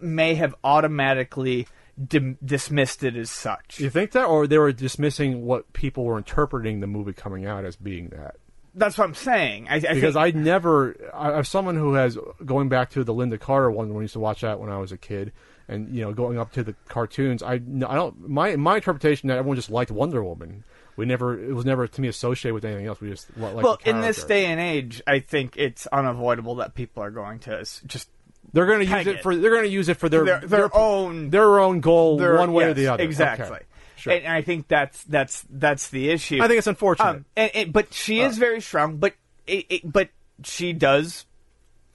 may 0.00 0.34
have 0.34 0.54
automatically 0.64 1.66
dim- 2.08 2.38
dismissed 2.44 3.02
it 3.02 3.16
as 3.16 3.30
such. 3.30 3.80
You 3.80 3.90
think 3.90 4.12
that, 4.12 4.24
or 4.24 4.46
they 4.46 4.58
were 4.58 4.72
dismissing 4.72 5.44
what 5.44 5.72
people 5.72 6.04
were 6.04 6.16
interpreting 6.16 6.80
the 6.80 6.86
movie 6.86 7.12
coming 7.12 7.46
out 7.46 7.64
as 7.64 7.76
being 7.76 8.08
that? 8.10 8.36
That's 8.74 8.98
what 8.98 9.04
I'm 9.04 9.14
saying. 9.14 9.68
I, 9.68 9.76
I 9.76 9.78
Because 9.80 10.14
think, 10.14 10.16
I 10.16 10.30
never, 10.32 10.96
I, 11.14 11.32
I'm 11.32 11.44
someone 11.44 11.76
who 11.76 11.94
has 11.94 12.18
going 12.44 12.68
back 12.68 12.90
to 12.90 13.04
the 13.04 13.14
Lynda 13.14 13.38
Carter 13.38 13.70
one 13.70 13.88
when 13.88 13.98
I 13.98 14.02
used 14.02 14.14
to 14.14 14.20
watch 14.20 14.40
that 14.40 14.58
when 14.58 14.70
I 14.70 14.78
was 14.78 14.90
a 14.90 14.96
kid, 14.96 15.32
and 15.68 15.94
you 15.94 16.02
know 16.02 16.12
going 16.12 16.38
up 16.38 16.52
to 16.52 16.64
the 16.64 16.74
cartoons. 16.88 17.42
I, 17.42 17.54
I 17.54 17.58
don't 17.58 18.28
my 18.28 18.56
my 18.56 18.76
interpretation 18.76 19.28
that 19.28 19.38
everyone 19.38 19.56
just 19.56 19.70
liked 19.70 19.92
Wonder 19.92 20.24
Woman. 20.24 20.64
We 20.96 21.06
never, 21.06 21.38
it 21.38 21.52
was 21.54 21.64
never 21.64 21.86
to 21.88 22.00
me 22.00 22.08
associated 22.08 22.54
with 22.54 22.64
anything 22.64 22.86
else. 22.86 23.00
We 23.00 23.10
just 23.10 23.28
li- 23.36 23.42
liked 23.50 23.62
well, 23.64 23.78
in 23.84 24.00
this 24.00 24.22
day 24.24 24.46
and 24.46 24.60
age, 24.60 25.02
I 25.06 25.18
think 25.18 25.56
it's 25.56 25.86
unavoidable 25.88 26.56
that 26.56 26.74
people 26.74 27.02
are 27.02 27.10
going 27.10 27.40
to 27.40 27.64
just 27.86 28.08
they're 28.52 28.66
going 28.66 28.86
to 28.86 28.96
use 28.98 29.06
it 29.06 29.16
it. 29.16 29.22
for 29.22 29.34
they're 29.34 29.50
going 29.50 29.64
to 29.64 29.68
use 29.68 29.88
it 29.88 29.96
for 29.96 30.08
their 30.08 30.24
their, 30.24 30.40
their 30.40 30.76
own 30.76 31.30
their 31.30 31.58
own 31.58 31.80
goal, 31.80 32.18
their- 32.18 32.36
one 32.38 32.52
way 32.52 32.64
or 32.64 32.74
the 32.74 32.88
other. 32.88 33.02
Exactly. 33.02 33.46
Okay. 33.46 33.64
Sure. 33.96 34.12
And, 34.12 34.24
and 34.24 34.32
I 34.34 34.42
think 34.42 34.68
that's 34.68 35.02
that's 35.04 35.44
that's 35.50 35.88
the 35.88 36.10
issue. 36.10 36.38
I 36.42 36.46
think 36.48 36.58
it's 36.58 36.66
unfortunate. 36.66 37.08
Um, 37.08 37.24
and, 37.36 37.50
and- 37.54 37.72
but 37.72 37.92
she 37.92 38.22
Uh. 38.22 38.28
is 38.28 38.38
very 38.38 38.60
strong. 38.60 38.98
But 38.98 39.14
it, 39.46 39.66
it, 39.68 39.92
but 39.92 40.10
she 40.42 40.72
does 40.72 41.26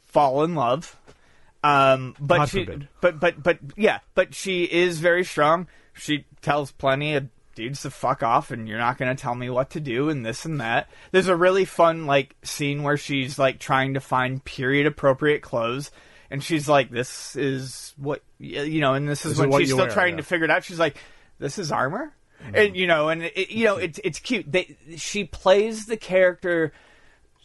fall 0.07 0.43
in 0.43 0.55
love. 0.55 0.95
Um, 1.63 2.15
but 2.19 2.37
God 2.37 2.49
she, 2.49 2.65
forbid. 2.65 2.87
but 3.01 3.19
but 3.19 3.41
but 3.43 3.59
yeah, 3.75 3.99
but 4.15 4.33
she 4.33 4.63
is 4.63 4.99
very 4.99 5.23
strong. 5.25 5.67
She 5.93 6.25
tells 6.41 6.71
plenty 6.71 7.15
of 7.15 7.27
dudes 7.59 7.81
to 7.83 7.91
fuck 7.91 8.23
off, 8.23 8.51
and 8.51 8.67
you're 8.67 8.79
not 8.79 8.97
going 8.97 9.15
to 9.15 9.21
tell 9.21 9.35
me 9.35 9.49
what 9.49 9.71
to 9.71 9.79
do, 9.79 10.09
and 10.09 10.25
this 10.25 10.45
and 10.45 10.59
that. 10.61 10.89
There's 11.11 11.27
a 11.27 11.35
really 11.35 11.65
fun 11.65 12.05
like 12.05 12.35
scene 12.41 12.83
where 12.83 12.97
she's 12.97 13.37
like 13.37 13.59
trying 13.59 13.93
to 13.93 13.99
find 13.99 14.43
period 14.43 14.87
appropriate 14.87 15.41
clothes. 15.41 15.91
And 16.31 16.43
she's 16.43 16.69
like, 16.69 16.89
"This 16.89 17.35
is 17.35 17.93
what 17.97 18.21
you 18.39 18.81
know," 18.81 18.93
and 18.93 19.07
this 19.07 19.25
is 19.25 19.31
This 19.31 19.33
is 19.33 19.39
when 19.39 19.49
what 19.49 19.59
she's 19.59 19.69
still 19.69 19.79
wear, 19.79 19.89
trying 19.89 20.13
yeah. 20.13 20.17
to 20.17 20.23
figure 20.23 20.45
it 20.45 20.51
out. 20.51 20.63
She's 20.63 20.79
like, 20.79 20.97
"This 21.39 21.57
is 21.57 21.71
armor," 21.71 22.13
mm-hmm. 22.43 22.55
and 22.55 22.75
you 22.75 22.87
know, 22.87 23.09
and 23.09 23.23
it, 23.23 23.49
you 23.49 23.65
know, 23.65 23.77
it's 23.77 23.99
it's 24.03 24.19
cute. 24.19 24.51
They, 24.51 24.77
she 24.95 25.23
plays 25.23 25.85
the 25.85 25.97
character 25.97 26.71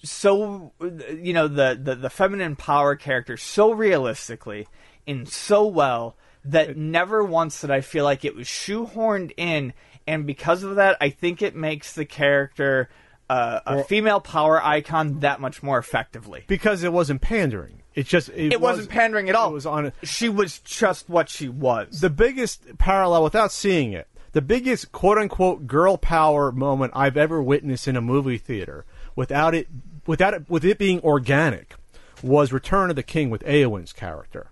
so 0.03 0.72
you 1.18 1.33
know 1.33 1.48
the, 1.48 1.79
the 1.83 1.94
the 1.94 2.11
feminine 2.11 2.57
power 2.57 2.94
character 2.94 3.38
so 3.38 3.72
realistically 3.72 4.68
and 5.07 5.27
so 5.27 5.66
well 5.66 6.14
that 6.44 6.77
never 6.77 7.24
once 7.24 7.62
did 7.62 7.70
I 7.70 7.81
feel 7.81 8.05
like 8.05 8.24
it 8.24 8.37
was 8.37 8.46
shoehorned 8.46 9.33
in, 9.37 9.72
and 10.06 10.26
because 10.26 10.62
of 10.62 10.76
that, 10.76 10.96
I 11.00 11.10
think 11.10 11.42
it 11.42 11.54
makes 11.56 11.92
the 11.94 12.04
character 12.04 12.88
uh, 13.30 13.60
a 13.66 13.84
female 13.84 14.20
power 14.20 14.62
icon 14.62 15.20
that 15.20 15.40
much 15.40 15.62
more 15.62 15.78
effectively. 15.78 16.44
because 16.46 16.82
it 16.82 16.92
wasn't 16.92 17.20
pandering. 17.22 17.80
It 17.94 18.06
just 18.06 18.28
it, 18.30 18.52
It 18.52 18.60
wasn't 18.60 18.88
pandering 18.90 19.28
at 19.28 19.34
all. 19.36 19.50
It 19.50 19.54
was 19.54 19.66
on. 19.66 19.92
She 20.02 20.28
was 20.28 20.58
just 20.58 21.08
what 21.08 21.28
she 21.28 21.48
was. 21.48 22.00
the 22.00 22.10
biggest 22.10 22.76
parallel 22.78 23.22
without 23.22 23.52
seeing 23.52 23.92
it 23.92 24.08
the 24.32 24.42
biggest 24.42 24.90
quote 24.90 25.16
unquote 25.16 25.68
girl 25.68 25.96
power 25.96 26.50
moment 26.50 26.92
i've 26.96 27.16
ever 27.16 27.40
witnessed 27.40 27.86
in 27.86 27.94
a 27.96 28.00
movie 28.00 28.36
theater 28.36 28.84
without 29.14 29.54
it 29.54 29.68
without 30.08 30.34
it 30.34 30.50
with 30.50 30.64
it 30.64 30.76
being 30.76 31.00
organic 31.02 31.76
was 32.20 32.52
return 32.52 32.90
of 32.90 32.96
the 32.96 33.02
king 33.04 33.30
with 33.30 33.44
Eowyn's 33.44 33.92
character 33.92 34.48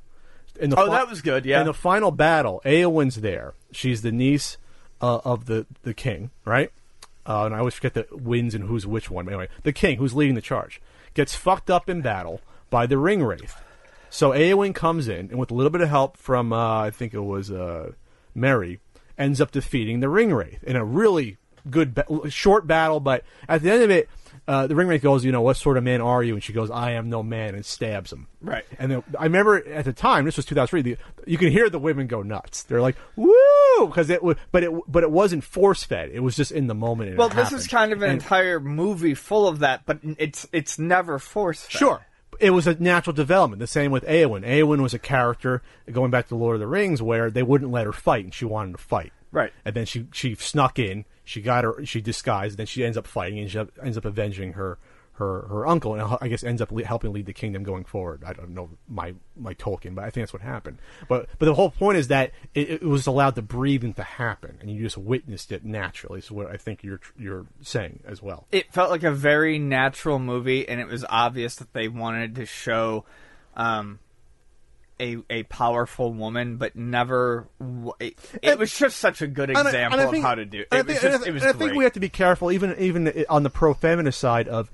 in 0.60 0.70
the 0.70 0.78
Oh, 0.78 0.88
that 0.90 1.08
was 1.10 1.20
good, 1.20 1.44
yeah. 1.44 1.60
in 1.60 1.66
the 1.66 1.74
final 1.74 2.12
battle 2.12 2.62
Eowyn's 2.64 3.16
there 3.22 3.54
she's 3.72 4.02
the 4.02 4.12
niece 4.12 4.56
uh, 5.02 5.20
of 5.24 5.46
the 5.46 5.66
the 5.82 5.92
king 5.92 6.30
right 6.44 6.70
uh, 7.26 7.44
and 7.44 7.54
I 7.54 7.58
always 7.58 7.74
forget 7.74 7.94
the 7.94 8.06
wins 8.10 8.54
and 8.54 8.64
who's 8.64 8.86
which 8.86 9.10
one. 9.10 9.28
Anyway, 9.28 9.48
the 9.62 9.72
king, 9.72 9.98
who's 9.98 10.14
leading 10.14 10.34
the 10.34 10.40
charge, 10.40 10.80
gets 11.14 11.34
fucked 11.34 11.70
up 11.70 11.88
in 11.88 12.02
battle 12.02 12.40
by 12.70 12.86
the 12.86 12.98
ring 12.98 13.22
wraith. 13.22 13.54
So 14.10 14.32
Eowyn 14.32 14.74
comes 14.74 15.08
in, 15.08 15.30
and 15.30 15.38
with 15.38 15.50
a 15.50 15.54
little 15.54 15.70
bit 15.70 15.80
of 15.80 15.88
help 15.88 16.16
from, 16.16 16.52
uh, 16.52 16.82
I 16.82 16.90
think 16.90 17.14
it 17.14 17.20
was 17.20 17.50
uh, 17.50 17.92
Merry, 18.34 18.80
ends 19.16 19.40
up 19.40 19.52
defeating 19.52 20.00
the 20.00 20.08
ring 20.08 20.34
wraith 20.34 20.62
in 20.64 20.76
a 20.76 20.84
really 20.84 21.38
good, 21.70 21.94
ba- 21.94 22.28
short 22.28 22.66
battle. 22.66 22.98
But 22.98 23.24
at 23.48 23.62
the 23.62 23.70
end 23.70 23.82
of 23.82 23.90
it, 23.90 24.08
uh, 24.48 24.66
the 24.66 24.74
ring 24.74 24.88
wraith 24.88 25.02
goes, 25.02 25.24
"You 25.24 25.32
know, 25.32 25.40
what 25.42 25.56
sort 25.56 25.76
of 25.76 25.84
man 25.84 26.00
are 26.00 26.22
you?" 26.22 26.34
And 26.34 26.42
she 26.42 26.52
goes, 26.52 26.70
"I 26.70 26.92
am 26.92 27.08
no 27.10 27.22
man," 27.22 27.54
and 27.54 27.64
stabs 27.64 28.12
him. 28.12 28.26
Right. 28.40 28.64
And 28.78 28.90
then, 28.90 29.02
I 29.18 29.24
remember 29.24 29.66
at 29.68 29.84
the 29.84 29.92
time, 29.92 30.24
this 30.24 30.36
was 30.36 30.46
2003. 30.46 30.82
The, 30.82 30.96
you 31.26 31.38
can 31.38 31.50
hear 31.52 31.70
the 31.70 31.78
women 31.78 32.06
go 32.08 32.22
nuts. 32.22 32.64
They're 32.64 32.80
like, 32.82 32.96
"Woo!" 33.16 33.32
Because 33.86 34.10
it, 34.10 34.22
wa- 34.22 34.34
but 34.50 34.62
it, 34.64 34.72
but 34.88 35.02
it 35.02 35.10
wasn't 35.10 35.44
force 35.44 35.84
fed. 35.84 36.10
It 36.12 36.20
was 36.20 36.36
just 36.36 36.50
in 36.52 36.66
the 36.66 36.74
moment. 36.74 37.16
well, 37.16 37.28
this 37.28 37.52
is 37.52 37.66
kind 37.66 37.92
of 37.92 38.02
an 38.02 38.10
And- 38.10 38.20
entire 38.22 38.58
movie 38.60 39.14
full 39.14 39.46
of 39.46 39.60
that, 39.60 39.82
but 39.86 39.98
it's 40.18 40.46
it's 40.52 40.78
never 40.78 41.18
forced. 41.18 41.70
Sure. 41.70 42.04
It 42.40 42.50
was 42.50 42.66
a 42.66 42.74
natural 42.74 43.14
development. 43.14 43.60
The 43.60 43.66
same 43.68 43.92
with 43.92 44.04
Eowyn. 44.04 44.44
Eowyn 44.44 44.80
was 44.82 44.94
a 44.94 44.98
character 44.98 45.62
going 45.92 46.10
back 46.10 46.26
to 46.28 46.34
Lord 46.34 46.54
of 46.56 46.60
the 46.60 46.66
Rings 46.66 47.00
where 47.00 47.30
they 47.30 47.42
wouldn't 47.44 47.70
let 47.70 47.86
her 47.86 47.92
fight, 47.92 48.24
and 48.24 48.34
she 48.34 48.44
wanted 48.44 48.72
to 48.72 48.78
fight. 48.82 49.12
Right. 49.32 49.52
And 49.64 49.74
then 49.74 49.86
she 49.86 50.06
she 50.12 50.34
snuck 50.36 50.78
in. 50.78 51.04
She 51.24 51.40
got 51.40 51.64
her. 51.64 51.84
She 51.84 52.00
disguised. 52.00 52.58
Then 52.58 52.66
she 52.66 52.84
ends 52.84 52.96
up 52.96 53.06
fighting, 53.06 53.38
and 53.38 53.50
she 53.50 53.58
ends 53.82 53.96
up 53.96 54.04
avenging 54.04 54.52
her 54.52 54.78
her 55.14 55.46
her 55.48 55.66
uncle, 55.66 55.94
and 55.94 56.18
I 56.20 56.28
guess 56.28 56.42
ends 56.42 56.62
up 56.62 56.72
le- 56.72 56.84
helping 56.84 57.12
lead 57.12 57.26
the 57.26 57.32
kingdom 57.32 57.62
going 57.62 57.84
forward. 57.84 58.24
I 58.24 58.32
don't 58.32 58.50
know 58.50 58.70
my 58.88 59.14
my 59.36 59.54
Tolkien, 59.54 59.94
but 59.94 60.04
I 60.04 60.10
think 60.10 60.24
that's 60.24 60.32
what 60.32 60.42
happened. 60.42 60.78
But 61.08 61.28
but 61.38 61.46
the 61.46 61.54
whole 61.54 61.70
point 61.70 61.98
is 61.98 62.08
that 62.08 62.32
it, 62.54 62.70
it 62.70 62.82
was 62.82 63.06
allowed 63.06 63.34
to 63.36 63.42
breathe 63.42 63.84
and 63.84 63.94
to 63.96 64.02
happen, 64.02 64.58
and 64.60 64.70
you 64.70 64.82
just 64.82 64.98
witnessed 64.98 65.52
it 65.52 65.64
naturally. 65.64 66.18
Is 66.18 66.30
what 66.30 66.48
I 66.48 66.56
think 66.56 66.82
you're 66.82 67.00
you're 67.18 67.46
saying 67.60 68.00
as 68.06 68.22
well. 68.22 68.46
it 68.52 68.72
felt 68.72 68.90
like 68.90 69.02
a 69.02 69.12
very 69.12 69.58
natural 69.58 70.18
movie, 70.18 70.68
and 70.68 70.80
it 70.80 70.88
was 70.88 71.04
obvious 71.08 71.56
that 71.56 71.72
they 71.72 71.88
wanted 71.88 72.34
to 72.36 72.46
show 72.46 73.04
um, 73.54 73.98
a 75.02 75.16
a 75.28 75.42
powerful 75.44 76.12
woman, 76.12 76.56
but 76.56 76.76
never. 76.76 77.48
w- 77.58 77.92
It, 78.00 78.18
it 78.42 78.58
was 78.58 78.72
just 78.76 78.98
such 78.98 79.20
a 79.20 79.26
good 79.26 79.50
example 79.50 79.98
I 80.00 80.04
think- 80.04 80.16
of 80.18 80.22
how 80.22 80.34
to 80.36 80.44
do 80.46 80.60
it. 80.60 80.68
I 80.70 80.78
It 80.78 80.86
was 80.86 80.98
think- 81.00 81.14
and 81.14 81.24
I 81.24 81.26
it 81.26 81.32
was 81.34 81.42
and 81.42 81.50
I 81.50 81.58
think 81.58 81.74
we 81.74 81.84
have 81.84 81.92
to 81.94 82.00
be 82.00 82.08
careful, 82.08 82.52
even 82.52 82.74
even 82.78 83.24
on 83.28 83.42
the 83.42 83.50
pro 83.50 83.74
feminist 83.74 84.18
side 84.20 84.48
of. 84.48 84.70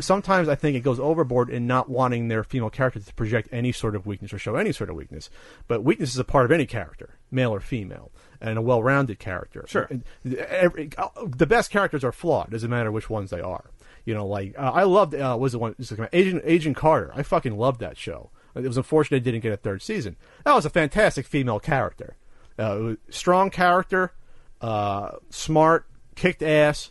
Sometimes 0.00 0.48
I 0.48 0.54
think 0.54 0.76
it 0.76 0.80
goes 0.80 1.00
overboard 1.00 1.50
in 1.50 1.66
not 1.66 1.88
wanting 1.88 2.28
their 2.28 2.44
female 2.44 2.70
character 2.70 3.00
to 3.00 3.14
project 3.14 3.48
any 3.50 3.72
sort 3.72 3.96
of 3.96 4.06
weakness 4.06 4.32
or 4.32 4.38
show 4.38 4.54
any 4.54 4.70
sort 4.72 4.88
of 4.90 4.96
weakness. 4.96 5.28
But 5.66 5.82
weakness 5.82 6.10
is 6.12 6.18
a 6.18 6.24
part 6.24 6.44
of 6.44 6.52
any 6.52 6.66
character, 6.66 7.16
male 7.32 7.52
or 7.52 7.58
female, 7.60 8.12
and 8.40 8.56
a 8.56 8.62
well-rounded 8.62 9.18
character. 9.18 9.64
Sure. 9.66 9.88
And 9.90 10.04
every- 10.36 10.90
the 11.36 11.46
best 11.46 11.70
characters 11.72 12.04
are 12.04 12.12
flawed. 12.12 12.50
Doesn't 12.50 12.70
matter 12.70 12.92
which 12.92 13.10
ones 13.10 13.30
they 13.30 13.40
are. 13.40 13.64
You 14.04 14.14
know, 14.14 14.26
like 14.26 14.54
uh, 14.56 14.70
I 14.72 14.84
loved 14.84 15.14
uh, 15.14 15.36
was 15.38 15.52
the 15.52 15.58
one 15.58 15.74
Agent 16.12 16.42
Agent 16.44 16.76
Carter. 16.76 17.10
I 17.14 17.22
fucking 17.22 17.56
loved 17.58 17.80
that 17.80 17.96
show. 17.96 18.30
It 18.54 18.66
was 18.66 18.76
unfortunate 18.76 19.18
it 19.18 19.24
didn't 19.24 19.40
get 19.40 19.52
a 19.52 19.56
third 19.56 19.82
season. 19.82 20.16
That 20.44 20.54
was 20.54 20.66
a 20.66 20.70
fantastic 20.70 21.26
female 21.26 21.60
character. 21.60 22.16
Uh, 22.58 22.94
strong 23.10 23.50
character, 23.50 24.12
uh, 24.60 25.12
smart, 25.30 25.86
kicked 26.14 26.42
ass, 26.42 26.90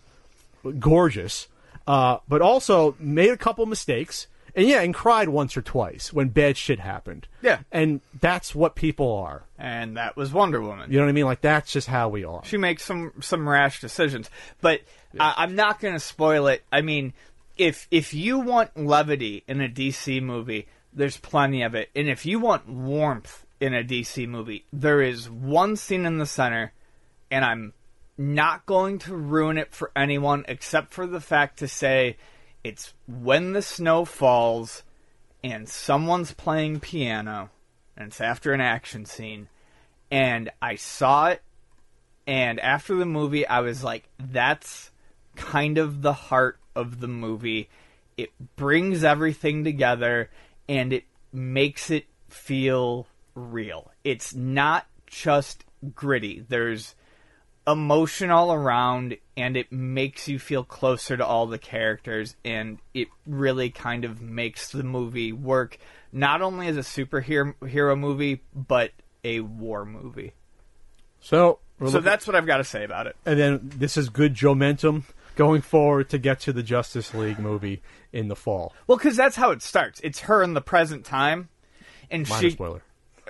gorgeous, 0.79 1.47
uh, 1.87 2.17
but 2.27 2.41
also 2.41 2.95
made 2.99 3.29
a 3.29 3.37
couple 3.37 3.65
mistakes. 3.65 4.27
And 4.53 4.67
yeah, 4.67 4.81
and 4.81 4.93
cried 4.93 5.29
once 5.29 5.55
or 5.55 5.61
twice 5.61 6.11
when 6.11 6.27
bad 6.27 6.57
shit 6.57 6.79
happened. 6.79 7.25
Yeah. 7.41 7.59
And 7.71 8.01
that's 8.19 8.53
what 8.53 8.75
people 8.75 9.13
are. 9.15 9.43
and 9.57 9.95
that 9.95 10.17
was 10.17 10.33
Wonder 10.33 10.59
Woman. 10.59 10.91
You 10.91 10.97
know 10.97 11.05
what 11.05 11.09
I 11.09 11.13
mean? 11.13 11.23
Like, 11.25 11.39
that's 11.39 11.71
just 11.71 11.87
how 11.87 12.09
we 12.09 12.25
are. 12.25 12.41
She 12.43 12.57
makes 12.57 12.83
some 12.83 13.13
some 13.21 13.47
rash 13.47 13.79
decisions, 13.79 14.29
but 14.59 14.81
I, 15.17 15.35
I'm 15.37 15.55
not 15.55 15.79
going 15.79 15.93
to 15.93 16.01
spoil 16.01 16.47
it. 16.47 16.63
I 16.69 16.81
mean, 16.81 17.13
if 17.57 17.87
if 17.91 18.13
you 18.13 18.39
want 18.39 18.75
levity 18.75 19.43
in 19.47 19.61
a 19.61 19.69
DC 19.69 20.21
movie, 20.21 20.67
there's 20.93 21.17
plenty 21.17 21.63
of 21.63 21.75
it, 21.75 21.89
and 21.95 22.09
if 22.09 22.25
you 22.25 22.39
want 22.39 22.67
warmth 22.67 23.45
in 23.59 23.73
a 23.73 23.83
DC 23.83 24.27
movie, 24.27 24.65
there 24.73 25.01
is 25.01 25.29
one 25.29 25.75
scene 25.75 26.05
in 26.05 26.17
the 26.17 26.25
center, 26.25 26.73
and 27.29 27.45
I'm 27.45 27.73
not 28.17 28.65
going 28.65 28.99
to 28.99 29.15
ruin 29.15 29.57
it 29.57 29.73
for 29.73 29.91
anyone 29.95 30.45
except 30.47 30.93
for 30.93 31.07
the 31.07 31.21
fact 31.21 31.59
to 31.59 31.67
say 31.67 32.17
it's 32.63 32.93
when 33.07 33.53
the 33.53 33.61
snow 33.61 34.05
falls 34.05 34.83
and 35.43 35.67
someone's 35.67 36.33
playing 36.33 36.79
piano 36.79 37.49
and 37.97 38.07
it's 38.07 38.21
after 38.21 38.53
an 38.53 38.61
action 38.61 39.05
scene 39.05 39.47
and 40.11 40.51
I 40.61 40.75
saw 40.75 41.29
it 41.29 41.41
and 42.27 42.59
after 42.59 42.95
the 42.95 43.07
movie 43.07 43.47
I 43.47 43.61
was 43.61 43.83
like 43.83 44.07
that's 44.19 44.91
kind 45.35 45.77
of 45.77 46.01
the 46.01 46.13
heart 46.13 46.59
of 46.75 46.99
the 46.99 47.07
movie. 47.07 47.69
It 48.17 48.29
brings 48.55 49.03
everything 49.03 49.63
together 49.63 50.29
and 50.67 50.93
it 50.93 51.03
makes 51.33 51.89
it 51.89 52.05
feel 52.29 53.07
real. 53.35 53.91
It's 54.03 54.33
not 54.33 54.87
just 55.07 55.63
gritty. 55.95 56.45
There's 56.47 56.95
emotion 57.67 58.31
all 58.31 58.51
around 58.51 59.17
and 59.37 59.55
it 59.55 59.71
makes 59.71 60.27
you 60.27 60.39
feel 60.39 60.63
closer 60.63 61.15
to 61.15 61.25
all 61.25 61.45
the 61.45 61.59
characters 61.59 62.35
and 62.43 62.79
it 62.93 63.07
really 63.27 63.69
kind 63.69 64.03
of 64.03 64.19
makes 64.19 64.71
the 64.71 64.83
movie 64.83 65.31
work 65.31 65.77
not 66.11 66.41
only 66.41 66.67
as 66.67 66.75
a 66.75 66.79
superhero 66.81 67.97
movie 67.97 68.41
but 68.55 68.91
a 69.23 69.41
war 69.41 69.85
movie. 69.85 70.33
So, 71.19 71.59
so 71.77 71.85
looking- 71.85 72.01
that's 72.01 72.25
what 72.25 72.35
I've 72.35 72.47
got 72.47 72.57
to 72.57 72.63
say 72.63 72.83
about 72.83 73.05
it. 73.05 73.15
And 73.27 73.39
then 73.39 73.59
this 73.63 73.95
is 73.95 74.09
good 74.09 74.41
momentum 74.41 75.05
going 75.35 75.61
forward 75.61 76.09
to 76.09 76.17
get 76.17 76.39
to 76.41 76.53
the 76.53 76.63
Justice 76.63 77.13
League 77.13 77.39
movie 77.39 77.81
in 78.13 78.27
the 78.27 78.35
fall. 78.35 78.73
Well, 78.87 78.97
because 78.97 79.15
that's 79.15 79.35
how 79.35 79.51
it 79.51 79.61
starts. 79.61 79.99
It's 80.03 80.19
her 80.21 80.43
in 80.43 80.53
the 80.53 80.61
present 80.61 81.05
time, 81.05 81.49
and 82.09 82.27
Minor 82.29 82.41
she. 82.41 82.49
spoiler. 82.51 82.81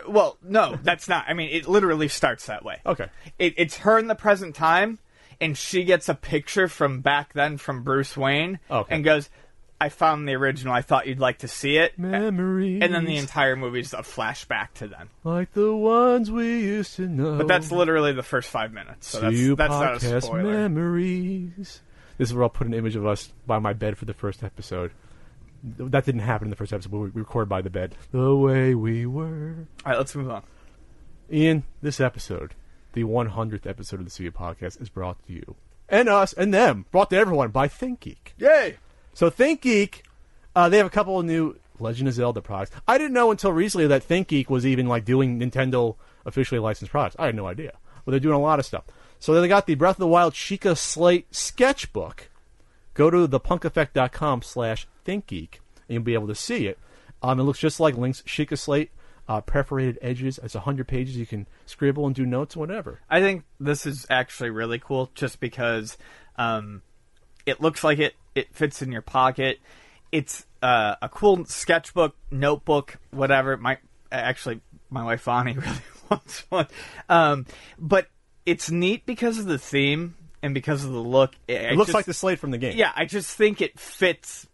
Well, 0.07 0.37
no, 0.41 0.79
that's 0.81 1.07
not. 1.07 1.25
I 1.27 1.33
mean, 1.33 1.49
it 1.51 1.67
literally 1.67 2.07
starts 2.07 2.47
that 2.47 2.65
way. 2.65 2.79
Okay. 2.85 3.07
It, 3.37 3.53
it's 3.57 3.77
her 3.77 3.99
in 3.99 4.07
the 4.07 4.15
present 4.15 4.55
time, 4.55 4.97
and 5.39 5.55
she 5.57 5.83
gets 5.83 6.09
a 6.09 6.15
picture 6.15 6.67
from 6.67 7.01
back 7.01 7.33
then 7.33 7.57
from 7.57 7.83
Bruce 7.83 8.17
Wayne, 8.17 8.57
Okay. 8.71 8.95
and 8.95 9.03
goes, 9.03 9.29
"I 9.79 9.89
found 9.89 10.27
the 10.27 10.33
original. 10.33 10.73
I 10.73 10.81
thought 10.81 11.05
you'd 11.05 11.19
like 11.19 11.39
to 11.39 11.47
see 11.47 11.77
it." 11.77 11.99
Memories. 11.99 12.81
And 12.81 12.95
then 12.95 13.05
the 13.05 13.17
entire 13.17 13.55
movie 13.55 13.81
is 13.81 13.93
a 13.93 13.97
flashback 13.97 14.73
to 14.75 14.87
then. 14.87 15.09
like 15.23 15.53
the 15.53 15.75
ones 15.75 16.31
we 16.31 16.61
used 16.61 16.95
to 16.95 17.07
know. 17.07 17.37
But 17.37 17.47
that's 17.47 17.71
literally 17.71 18.13
the 18.13 18.23
first 18.23 18.49
five 18.49 18.73
minutes. 18.73 19.07
So 19.07 19.19
that's, 19.19 19.55
that's 19.55 20.03
not 20.03 20.03
a 20.03 20.21
spoiler. 20.21 20.43
memories. 20.67 21.81
This 22.21 22.29
is 22.29 22.35
where 22.35 22.43
I'll 22.43 22.49
put 22.49 22.67
an 22.67 22.75
image 22.75 22.95
of 22.95 23.03
us 23.07 23.33
by 23.47 23.57
my 23.57 23.73
bed 23.73 23.97
for 23.97 24.05
the 24.05 24.13
first 24.13 24.43
episode. 24.43 24.91
That 25.63 26.05
didn't 26.05 26.21
happen 26.21 26.45
in 26.45 26.49
the 26.51 26.55
first 26.55 26.71
episode, 26.71 26.91
but 26.91 26.99
we 26.99 27.09
recorded 27.09 27.49
by 27.49 27.63
the 27.63 27.71
bed. 27.71 27.95
The 28.11 28.35
way 28.35 28.75
we 28.75 29.07
were. 29.07 29.65
All 29.83 29.91
right, 29.91 29.97
let's 29.97 30.13
move 30.13 30.29
on. 30.29 30.43
Ian, 31.33 31.63
this 31.81 31.99
episode, 31.99 32.53
the 32.93 33.05
100th 33.05 33.65
episode 33.65 34.01
of 34.01 34.05
the 34.05 34.11
Studio 34.11 34.31
Podcast, 34.31 34.79
is 34.79 34.87
brought 34.87 35.17
to 35.25 35.33
you 35.33 35.55
and 35.89 36.07
us 36.07 36.31
and 36.33 36.53
them, 36.53 36.85
brought 36.91 37.09
to 37.09 37.17
everyone 37.17 37.49
by 37.49 37.67
ThinkGeek. 37.67 38.33
Yay! 38.37 38.77
So 39.15 39.31
ThinkGeek, 39.31 40.01
uh, 40.55 40.69
they 40.69 40.77
have 40.77 40.85
a 40.85 40.91
couple 40.91 41.19
of 41.19 41.25
new 41.25 41.57
Legend 41.79 42.07
of 42.07 42.13
Zelda 42.13 42.43
products. 42.43 42.69
I 42.87 42.99
didn't 42.99 43.13
know 43.13 43.31
until 43.31 43.51
recently 43.51 43.87
that 43.87 44.07
ThinkGeek 44.07 44.47
was 44.47 44.63
even 44.63 44.85
like 44.85 45.05
doing 45.05 45.39
Nintendo 45.39 45.95
officially 46.23 46.59
licensed 46.59 46.91
products. 46.91 47.15
I 47.17 47.25
had 47.25 47.35
no 47.35 47.47
idea. 47.47 47.79
But 48.05 48.11
they're 48.11 48.19
doing 48.19 48.35
a 48.35 48.39
lot 48.39 48.59
of 48.59 48.65
stuff. 48.67 48.83
So 49.21 49.39
they 49.39 49.47
got 49.47 49.67
the 49.67 49.75
Breath 49.75 49.97
of 49.97 49.99
the 49.99 50.07
Wild 50.07 50.33
Sheikah 50.33 50.75
Slate 50.75 51.27
sketchbook. 51.33 52.31
Go 52.95 53.11
to 53.11 53.27
thepunkeffect.com 53.27 54.41
slash 54.41 54.87
ThinkGeek 55.05 55.59
and 55.87 55.89
you'll 55.89 56.01
be 56.01 56.15
able 56.15 56.27
to 56.27 56.33
see 56.33 56.65
it. 56.65 56.79
Um, 57.21 57.39
it 57.39 57.43
looks 57.43 57.59
just 57.59 57.79
like 57.79 57.95
Link's 57.95 58.23
Sheikah 58.23 58.57
Slate. 58.57 58.89
Uh, 59.29 59.39
perforated 59.39 59.99
edges. 60.01 60.39
It's 60.41 60.55
100 60.55 60.87
pages. 60.87 61.15
You 61.15 61.27
can 61.27 61.47
scribble 61.67 62.07
and 62.07 62.15
do 62.15 62.25
notes, 62.25 62.57
whatever. 62.57 62.99
I 63.11 63.21
think 63.21 63.43
this 63.59 63.85
is 63.85 64.07
actually 64.09 64.49
really 64.49 64.79
cool 64.79 65.11
just 65.13 65.39
because 65.39 65.99
um, 66.37 66.81
it 67.45 67.61
looks 67.61 67.83
like 67.83 67.99
it, 67.99 68.15
it 68.33 68.53
fits 68.55 68.81
in 68.81 68.91
your 68.91 69.03
pocket. 69.03 69.59
It's 70.11 70.47
uh, 70.63 70.95
a 70.99 71.07
cool 71.07 71.45
sketchbook, 71.45 72.15
notebook, 72.31 72.97
whatever. 73.11 73.55
My 73.55 73.77
actually, 74.11 74.61
my 74.89 75.03
wife 75.03 75.23
Bonnie 75.25 75.53
really 75.57 75.77
wants 76.09 76.43
one, 76.49 76.67
um, 77.07 77.45
but 77.77 78.07
it's 78.45 78.71
neat 78.71 79.05
because 79.05 79.39
of 79.39 79.45
the 79.45 79.57
theme 79.57 80.15
and 80.41 80.53
because 80.53 80.83
of 80.83 80.91
the 80.91 80.99
look. 80.99 81.33
It 81.47 81.75
looks 81.75 81.93
like 81.93 82.05
the 82.05 82.13
slate 82.13 82.39
from 82.39 82.51
the 82.51 82.57
game. 82.57 82.77
Yeah, 82.77 82.91
I 82.95 83.05
just 83.05 83.35
think 83.35 83.61
it 83.61 83.79
fits 83.79 84.47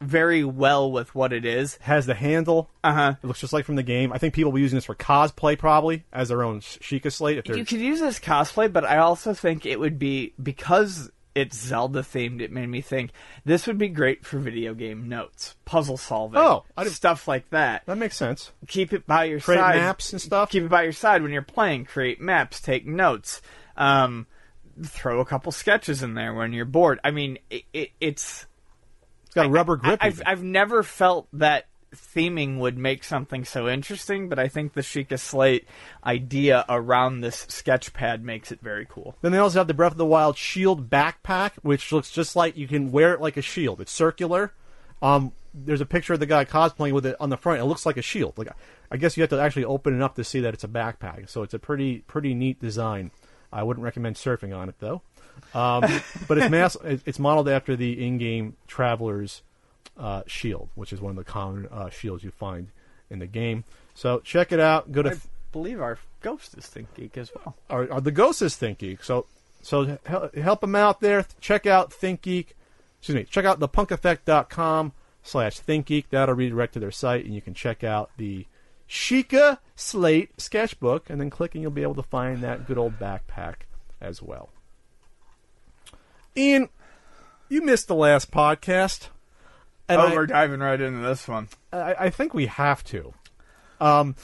very 0.00 0.44
well 0.44 0.92
with 0.92 1.14
what 1.14 1.32
it 1.32 1.44
is. 1.44 1.76
has 1.76 2.06
the 2.06 2.14
handle. 2.14 2.70
Uh 2.84 2.92
huh. 2.92 3.14
It 3.22 3.26
looks 3.26 3.40
just 3.40 3.52
like 3.52 3.64
from 3.64 3.76
the 3.76 3.82
game. 3.82 4.12
I 4.12 4.18
think 4.18 4.34
people 4.34 4.52
will 4.52 4.56
be 4.56 4.62
using 4.62 4.76
this 4.76 4.84
for 4.84 4.94
cosplay 4.94 5.58
probably 5.58 6.04
as 6.12 6.28
their 6.28 6.42
own 6.42 6.60
Sheikah 6.60 7.12
slate. 7.12 7.38
If 7.38 7.44
they're 7.44 7.56
You 7.56 7.64
could 7.64 7.80
use 7.80 8.00
this 8.00 8.18
cosplay, 8.18 8.72
but 8.72 8.84
I 8.84 8.98
also 8.98 9.32
think 9.32 9.64
it 9.64 9.80
would 9.80 9.98
be 9.98 10.34
because 10.42 11.10
it's 11.36 11.56
Zelda 11.56 12.00
themed. 12.00 12.40
It 12.40 12.50
made 12.50 12.68
me 12.68 12.80
think 12.80 13.10
this 13.44 13.66
would 13.66 13.78
be 13.78 13.88
great 13.88 14.24
for 14.24 14.38
video 14.38 14.74
game 14.74 15.08
notes, 15.08 15.54
puzzle 15.64 15.96
solving, 15.96 16.38
Oh, 16.40 16.64
I 16.76 16.84
didn't- 16.84 16.96
stuff 16.96 17.28
like 17.28 17.48
that. 17.50 17.82
that 17.86 17.98
makes 17.98 18.16
sense. 18.16 18.50
Keep 18.66 18.92
it 18.92 19.06
by 19.06 19.24
your 19.24 19.40
Create 19.40 19.58
side. 19.58 19.76
maps 19.76 20.12
and 20.12 20.20
stuff. 20.20 20.50
Keep 20.50 20.64
it 20.64 20.70
by 20.70 20.82
your 20.82 20.92
side 20.92 21.22
when 21.22 21.32
you're 21.32 21.42
playing. 21.42 21.84
Create 21.84 22.20
maps. 22.20 22.60
Take 22.60 22.86
notes. 22.86 23.42
Um, 23.76 24.26
throw 24.82 25.20
a 25.20 25.24
couple 25.24 25.52
sketches 25.52 26.02
in 26.02 26.14
there 26.14 26.34
when 26.34 26.52
you're 26.52 26.64
bored. 26.64 26.98
I 27.04 27.10
mean, 27.10 27.38
it, 27.50 27.62
it, 27.72 27.90
it's 28.00 28.46
It's 29.26 29.34
got 29.34 29.46
a 29.46 29.48
rubber 29.50 29.76
grip. 29.76 29.98
I, 30.02 30.06
I've 30.06 30.14
even. 30.14 30.26
I've 30.26 30.42
never 30.42 30.82
felt 30.82 31.28
that 31.34 31.66
theming 31.96 32.58
would 32.58 32.78
make 32.78 33.04
something 33.04 33.44
so 33.44 33.68
interesting, 33.68 34.28
but 34.28 34.38
I 34.38 34.48
think 34.48 34.72
the 34.72 34.80
Sheikah 34.80 35.18
Slate 35.18 35.66
idea 36.04 36.64
around 36.68 37.20
this 37.20 37.46
sketch 37.48 37.92
pad 37.92 38.24
makes 38.24 38.52
it 38.52 38.60
very 38.60 38.86
cool. 38.88 39.16
Then 39.22 39.32
they 39.32 39.38
also 39.38 39.58
have 39.58 39.66
the 39.66 39.74
Breath 39.74 39.92
of 39.92 39.98
the 39.98 40.06
Wild 40.06 40.36
Shield 40.36 40.88
backpack, 40.90 41.52
which 41.62 41.92
looks 41.92 42.10
just 42.10 42.36
like 42.36 42.56
you 42.56 42.68
can 42.68 42.92
wear 42.92 43.12
it 43.12 43.20
like 43.20 43.36
a 43.36 43.42
shield. 43.42 43.80
It's 43.80 43.92
circular. 43.92 44.52
Um, 45.02 45.32
there's 45.54 45.80
a 45.80 45.86
picture 45.86 46.14
of 46.14 46.20
the 46.20 46.26
guy 46.26 46.44
cosplaying 46.44 46.92
with 46.92 47.06
it 47.06 47.16
on 47.18 47.30
the 47.30 47.36
front. 47.36 47.60
It 47.60 47.64
looks 47.64 47.86
like 47.86 47.96
a 47.96 48.02
shield. 48.02 48.36
Like 48.36 48.48
I 48.90 48.96
guess 48.96 49.16
you 49.16 49.22
have 49.22 49.30
to 49.30 49.40
actually 49.40 49.64
open 49.64 49.94
it 49.94 50.02
up 50.02 50.14
to 50.16 50.24
see 50.24 50.40
that 50.40 50.54
it's 50.54 50.64
a 50.64 50.68
backpack. 50.68 51.28
So 51.28 51.42
it's 51.42 51.54
a 51.54 51.58
pretty 51.58 51.98
pretty 52.06 52.34
neat 52.34 52.60
design. 52.60 53.10
I 53.52 53.62
wouldn't 53.62 53.84
recommend 53.84 54.16
surfing 54.16 54.56
on 54.56 54.68
it 54.68 54.76
though. 54.78 55.02
Um, 55.54 55.84
but 56.28 56.38
it's 56.38 56.50
mass, 56.50 56.76
it's 56.84 57.18
modeled 57.18 57.48
after 57.48 57.76
the 57.76 58.04
in-game 58.04 58.56
Traveler's 58.66 59.42
uh, 59.98 60.22
shield, 60.26 60.68
which 60.74 60.92
is 60.92 61.00
one 61.00 61.10
of 61.10 61.16
the 61.16 61.24
common 61.24 61.68
uh, 61.70 61.90
shields 61.90 62.22
you 62.24 62.30
find 62.30 62.68
in 63.10 63.18
the 63.18 63.26
game. 63.26 63.64
So 63.94 64.20
check 64.20 64.52
it 64.52 64.60
out. 64.60 64.92
Go 64.92 65.02
to 65.02 65.10
I 65.10 65.16
believe 65.52 65.80
our 65.80 65.98
ghost 66.20 66.56
is 66.58 66.66
Think 66.66 66.92
Geek 66.94 67.16
as 67.16 67.30
well. 67.34 67.56
or, 67.70 67.86
or 67.92 68.00
the 68.00 68.10
Ghost 68.10 68.42
is 68.42 68.54
ThinkGeek. 68.56 69.02
So, 69.04 69.26
so 69.62 69.98
help, 70.04 70.34
help 70.34 70.60
them 70.60 70.74
out 70.74 71.00
there. 71.00 71.24
Check 71.40 71.66
out 71.66 71.90
ThinkGeek. 71.90 72.48
Excuse 72.98 73.14
me. 73.14 73.24
Check 73.24 73.44
out 73.44 73.60
thepunkeffect.com 73.60 74.92
slash 75.22 75.60
ThinkGeek. 75.60 76.06
That'll 76.10 76.34
redirect 76.34 76.74
to 76.74 76.80
their 76.80 76.90
site, 76.90 77.24
and 77.24 77.34
you 77.34 77.40
can 77.40 77.54
check 77.54 77.84
out 77.84 78.10
the 78.16 78.46
Sheikah 78.88 79.58
Slate 79.74 80.40
sketchbook, 80.40 81.10
and 81.10 81.20
then 81.20 81.30
clicking, 81.30 81.62
you'll 81.62 81.70
be 81.70 81.82
able 81.82 81.94
to 81.96 82.02
find 82.02 82.42
that 82.42 82.66
good 82.66 82.78
old 82.78 82.98
backpack 82.98 83.54
as 84.00 84.22
well. 84.22 84.50
Ian, 86.36 86.68
you 87.48 87.62
missed 87.62 87.88
the 87.88 87.94
last 87.94 88.30
podcast. 88.30 89.08
And 89.88 90.00
oh, 90.00 90.06
I- 90.06 90.14
we're 90.14 90.26
diving 90.26 90.60
right 90.60 90.80
into 90.80 91.00
this 91.06 91.26
one. 91.28 91.48
I, 91.72 91.94
I 91.98 92.10
think 92.10 92.34
we 92.34 92.46
have 92.46 92.82
to. 92.84 93.14
Um, 93.80 94.16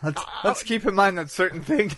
Let's, 0.00 0.22
let's 0.44 0.62
keep 0.62 0.86
in 0.86 0.94
mind 0.94 1.18
that 1.18 1.28
certain 1.28 1.60
thing. 1.60 1.90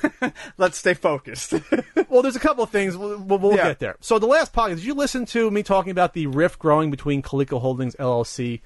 let's 0.58 0.76
stay 0.76 0.92
focused. 0.94 1.54
Well, 2.10 2.22
there's 2.22 2.36
a 2.36 2.40
couple 2.40 2.64
of 2.64 2.70
things. 2.70 2.96
We'll, 2.96 3.18
we'll, 3.18 3.54
Yeah. 3.54 3.64
get 3.68 3.80
there. 3.80 3.96
So 4.00 4.18
the 4.18 4.26
last 4.26 4.52
podcast, 4.54 4.76
did 4.76 4.84
you 4.84 4.94
listen 4.94 5.26
to 5.26 5.50
me 5.50 5.62
talking 5.62 5.90
about 5.90 6.14
the 6.14 6.26
rift 6.26 6.58
growing 6.58 6.90
between 6.90 7.20
Coleco 7.22 7.60
Holdings 7.60 7.94
LLC 7.96 8.60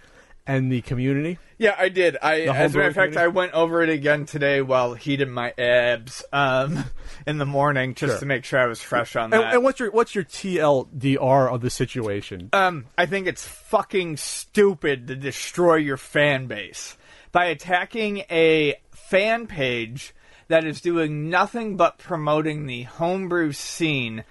and 0.47 0.71
the 0.73 0.81
community? 0.83 1.39
yeah, 1.59 1.77
I 1.79 1.89
did. 1.89 2.17
I, 2.21 2.41
The 2.41 2.47
as 2.53 2.75
a 2.75 2.79
matter 2.79 2.89
of 2.89 2.95
homebrew 2.97 3.15
fact, 3.15 3.17
I 3.17 3.29
went 3.29 3.53
over 3.53 3.83
it 3.83 3.89
again 3.89 4.27
today 4.27 4.61
while 4.63 4.95
heating 4.95 5.31
my 5.31 5.55
abs 5.57 6.25
um, 6.33 6.85
in 7.27 7.39
the 7.39 7.47
morning 7.47 7.95
just 7.95 8.13
Sure. 8.15 8.19
to 8.21 8.27
make 8.27 8.45
sure 8.45 8.59
I 8.59 8.67
was 8.67 8.81
fresh 8.81 9.15
on 9.15 9.33
And, 9.33 9.43
that. 9.43 9.55
and 9.55 9.63
what's 9.63 9.79
your 9.79 9.91
what's 9.93 10.15
your 10.15 10.25
TLDR 10.25 11.53
of 11.53 11.61
the 11.61 11.71
situation? 11.71 12.49
Um, 12.53 12.87
I 12.99 13.07
think 13.07 13.27
it's 13.27 13.47
fucking 13.47 14.17
stupid 14.17 15.07
to 15.09 15.15
destroy 15.17 15.77
your 15.77 15.97
fan 15.97 16.47
base 16.47 16.97
by 17.31 17.47
attacking 17.47 18.25
a 18.31 18.75
fan 18.91 19.47
page 19.47 20.15
that 20.49 20.65
is 20.65 20.81
doing 20.81 21.31
nothing 21.31 21.77
but 21.77 21.97
promoting 21.99 22.67
the 22.67 22.83
homebrew 22.83 23.53
scene 23.53 24.25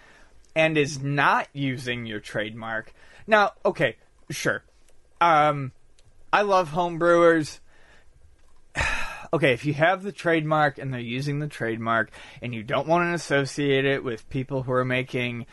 and 0.56 0.78
is 0.78 1.02
not 1.02 1.48
using 1.54 2.06
your 2.06 2.20
trademark. 2.20 2.94
Now, 3.26 3.54
okay, 3.66 3.96
sure. 4.30 4.64
Um, 5.22 5.72
I 6.34 6.44
love 6.44 6.72
homebrewers. 6.72 7.60
okay, 9.34 9.54
if 9.54 9.66
you 9.66 9.74
have 9.74 10.04
the 10.04 10.12
trademark 10.12 10.78
and 10.78 10.94
they're 10.94 11.00
using 11.00 11.40
the 11.40 11.48
trademark 11.48 12.12
and 12.42 12.54
you 12.54 12.64
don't 12.64 12.88
want 12.88 13.10
to 13.10 13.14
associate 13.14 13.86
it 13.86 14.04
with 14.04 14.30
people 14.30 14.64
who 14.64 14.72
are 14.72 14.86
making, 14.86 15.46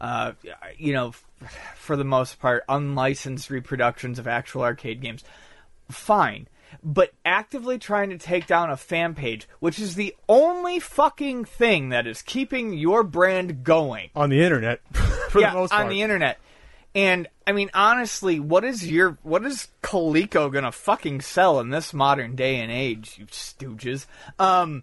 uh, 0.00 0.32
you 0.76 0.92
know, 0.92 1.12
for 1.76 1.96
the 1.96 2.04
most 2.04 2.38
part, 2.38 2.64
unlicensed 2.68 3.50
reproductions 3.50 4.18
of 4.18 4.26
actual 4.26 4.62
arcade 4.62 5.00
games, 5.00 5.24
fine. 5.90 6.48
But 6.82 7.12
actively 7.24 7.78
trying 7.78 8.10
to 8.10 8.18
take 8.18 8.46
down 8.46 8.70
a 8.70 8.76
fan 8.76 9.14
page, 9.14 9.48
which 9.60 9.78
is 9.78 9.94
the 9.94 10.14
only 10.28 10.80
fucking 10.80 11.44
thing 11.44 11.90
that 11.90 12.06
is 12.06 12.22
keeping 12.22 12.72
your 12.72 13.02
brand 13.04 13.62
going 13.62 14.10
on 14.16 14.30
the 14.30 14.42
internet, 14.42 14.80
for 15.30 15.40
yeah, 15.40 15.50
the 15.50 15.58
most 15.58 15.70
part. 15.70 15.84
on 15.84 15.88
the 15.88 16.02
internet. 16.02 16.38
And 16.96 17.28
I 17.46 17.52
mean, 17.52 17.70
honestly, 17.74 18.40
what 18.40 18.64
is 18.64 18.90
your 18.90 19.18
what 19.22 19.44
is 19.44 19.68
Coleco 19.82 20.50
gonna 20.50 20.72
fucking 20.72 21.20
sell 21.20 21.60
in 21.60 21.68
this 21.68 21.92
modern 21.92 22.34
day 22.34 22.56
and 22.56 22.72
age? 22.72 23.16
You 23.18 23.26
stooges. 23.26 24.06
Um, 24.38 24.82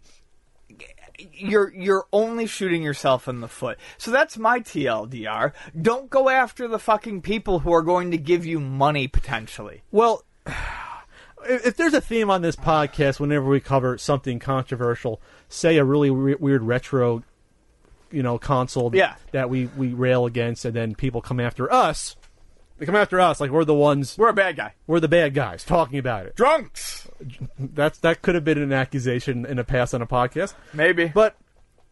you're 1.31 1.73
you're 1.73 2.05
only 2.13 2.45
shooting 2.45 2.83
yourself 2.83 3.27
in 3.27 3.41
the 3.41 3.47
foot. 3.47 3.79
So 3.97 4.11
that's 4.11 4.37
my 4.37 4.59
TLDR. 4.59 5.53
Don't 5.81 6.11
go 6.11 6.29
after 6.29 6.67
the 6.67 6.77
fucking 6.77 7.23
people 7.23 7.59
who 7.59 7.73
are 7.73 7.81
going 7.81 8.11
to 8.11 8.17
give 8.19 8.45
you 8.45 8.59
money 8.59 9.07
potentially. 9.07 9.81
Well, 9.91 10.23
if 11.49 11.75
there's 11.77 11.95
a 11.95 12.01
theme 12.01 12.29
on 12.29 12.43
this 12.43 12.55
podcast, 12.55 13.19
whenever 13.19 13.45
we 13.45 13.59
cover 13.59 13.97
something 13.97 14.37
controversial, 14.37 15.19
say 15.49 15.77
a 15.77 15.83
really 15.83 16.11
re- 16.11 16.35
weird 16.35 16.61
retro, 16.61 17.23
you 18.13 18.23
know, 18.23 18.37
console 18.37 18.89
that- 18.91 18.97
Yeah. 18.97 19.15
that 19.31 19.49
we, 19.49 19.65
we 19.75 19.89
rail 19.89 20.25
against, 20.25 20.63
and 20.65 20.73
then 20.75 20.95
people 20.95 21.21
come 21.21 21.39
after 21.39 21.71
us, 21.73 22.15
they 22.77 22.85
come 22.85 22.95
after 22.95 23.19
us 23.19 23.39
like 23.41 23.51
we're 23.51 23.65
the 23.65 23.73
ones, 23.73 24.17
We're 24.17 24.29
a 24.29 24.33
bad 24.33 24.55
guy. 24.55 24.73
we're 24.87 24.99
the 24.99 25.07
bad 25.07 25.33
guys 25.33 25.63
talking 25.63 25.99
about 25.99 26.25
it. 26.25 26.35
Drunks. 26.35 27.07
That's 27.59 27.97
that 27.99 28.21
could 28.21 28.35
have 28.35 28.43
been 28.43 28.57
an 28.57 28.73
accusation 28.73 29.45
in 29.45 29.57
a 29.59 29.63
past 29.63 29.93
on 29.93 30.01
a 30.01 30.07
podcast, 30.07 30.53
Maybe. 30.73 31.07
but 31.07 31.35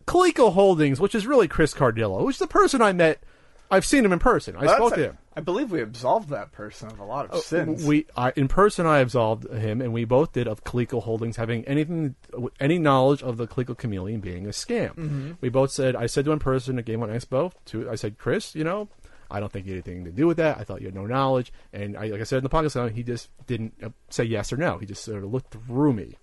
Coleco 0.06 0.52
Holdings, 0.54 1.00
which 1.00 1.16
is 1.16 1.26
really 1.28 1.48
Chris 1.48 1.74
Cardillo, 1.74 2.20
who's 2.22 2.38
the 2.40 2.48
person 2.48 2.82
I 2.82 2.92
met. 2.94 3.22
I've 3.70 3.86
seen 3.86 4.04
him 4.04 4.12
in 4.12 4.20
person. 4.20 4.56
I 4.58 4.66
Well, 4.66 4.76
spoke 4.76 4.96
to 4.96 5.04
him. 5.04 5.18
I 5.34 5.40
believe 5.40 5.72
we 5.72 5.82
absolved 5.82 6.30
that 6.30 6.52
person 6.52 6.92
of 6.92 7.00
a 7.00 7.06
lot 7.06 7.30
of 7.32 7.42
sins. 7.42 7.86
We 7.86 8.06
I, 8.18 8.34
in 8.36 8.50
person, 8.50 8.86
I 8.86 9.00
absolved 9.00 9.50
him, 9.50 9.82
and 9.82 9.94
we 9.94 10.04
both 10.04 10.34
did 10.34 10.48
of 10.48 10.64
Coleco 10.66 11.02
Holdings 11.02 11.38
having 11.38 11.64
anything, 11.66 12.16
any 12.60 12.78
knowledge 12.78 13.24
of 13.24 13.38
the 13.38 13.48
Coleco 13.48 13.78
Chameleon 13.78 14.20
being 14.20 14.46
a 14.46 14.50
scam. 14.50 15.38
We 15.40 15.50
both 15.50 15.72
said, 15.72 15.96
I 15.96 16.08
said 16.08 16.26
to 16.26 16.32
him 16.32 16.36
in 16.36 16.40
person 16.40 16.78
at 16.78 16.86
Game 16.86 17.02
On 17.02 17.10
Expo, 17.10 17.54
to 17.68 17.90
I 17.90 17.96
said, 17.96 18.18
Chris, 18.18 18.56
you 18.56 18.66
know, 18.66 18.90
I 19.30 19.40
don't 19.40 19.52
think 19.52 19.66
you 19.66 19.76
had 19.76 19.88
anything 19.88 20.04
to 20.04 20.12
do 20.12 20.28
with 20.28 20.38
that. 20.38 20.58
I 20.58 20.66
thought 20.66 20.82
you 20.82 20.88
had 20.88 20.96
no 20.96 21.06
knowledge, 21.06 21.54
and 21.72 21.98
I, 21.98 22.08
like 22.08 22.20
I 22.20 22.26
said 22.26 22.38
in 22.38 22.44
the 22.44 22.50
podcast, 22.50 22.92
he 22.92 23.04
just 23.04 23.30
didn't 23.48 23.74
uh, 23.82 23.90
say 24.10 24.26
yes 24.26 24.52
or 24.52 24.58
no. 24.58 24.80
He 24.80 24.86
just 24.86 25.04
sort 25.04 25.24
of 25.24 25.32
looked 25.32 25.54
through 25.54 25.94
me. 25.94 26.18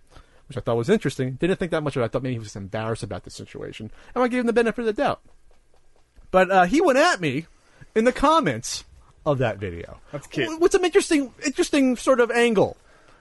Which 0.48 0.56
I 0.56 0.60
thought 0.60 0.78
was 0.78 0.88
interesting. 0.88 1.34
Didn't 1.34 1.56
think 1.58 1.72
that 1.72 1.82
much 1.82 1.94
of 1.94 2.00
it. 2.00 2.06
I 2.06 2.08
thought 2.08 2.22
maybe 2.22 2.36
he 2.36 2.38
was 2.38 2.56
embarrassed 2.56 3.02
about 3.02 3.24
the 3.24 3.30
situation. 3.30 3.90
And 4.14 4.24
I 4.24 4.28
gave 4.28 4.40
him 4.40 4.46
the 4.46 4.54
benefit 4.54 4.80
of 4.80 4.86
the 4.86 4.92
doubt. 4.94 5.20
But 6.30 6.50
uh, 6.50 6.64
he 6.64 6.80
went 6.80 6.98
at 6.98 7.20
me 7.20 7.44
in 7.94 8.04
the 8.04 8.12
comments 8.12 8.84
of 9.30 9.38
that 9.38 9.58
video. 9.58 10.00
That's 10.12 10.26
cute. 10.26 10.48
Wh- 10.48 10.60
With 10.60 10.72
some 10.72 10.84
interesting, 10.84 11.32
interesting 11.44 11.96
sort 11.96 12.20
of 12.20 12.30
angle. 12.30 12.76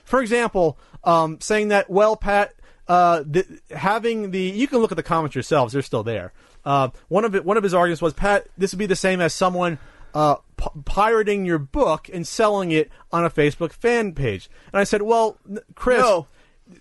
For 0.05 0.21
example, 0.21 0.77
um, 1.03 1.39
saying 1.41 1.67
that, 1.69 1.89
well, 1.89 2.15
Pat, 2.15 2.53
uh, 2.87 3.23
the, 3.25 3.45
having 3.75 4.31
the 4.31 4.39
you 4.41 4.67
can 4.67 4.79
look 4.79 4.91
at 4.91 4.95
the 4.97 5.03
comments 5.03 5.35
yourselves; 5.35 5.73
they're 5.73 5.81
still 5.81 6.03
there. 6.03 6.31
Uh, 6.65 6.89
one 7.09 7.25
of 7.25 7.35
it, 7.35 7.43
one 7.45 7.57
of 7.57 7.63
his 7.63 7.73
arguments 7.73 8.01
was, 8.01 8.13
Pat, 8.13 8.47
this 8.57 8.71
would 8.73 8.79
be 8.79 8.85
the 8.85 8.95
same 8.95 9.21
as 9.21 9.33
someone 9.33 9.77
uh, 10.13 10.35
p- 10.57 10.65
pirating 10.85 11.45
your 11.45 11.59
book 11.59 12.09
and 12.11 12.25
selling 12.27 12.71
it 12.71 12.89
on 13.11 13.23
a 13.25 13.29
Facebook 13.29 13.71
fan 13.71 14.13
page. 14.13 14.49
And 14.73 14.79
I 14.79 14.83
said, 14.83 15.01
well, 15.01 15.37
n- 15.49 15.59
Chris, 15.75 15.99
No. 16.01 16.27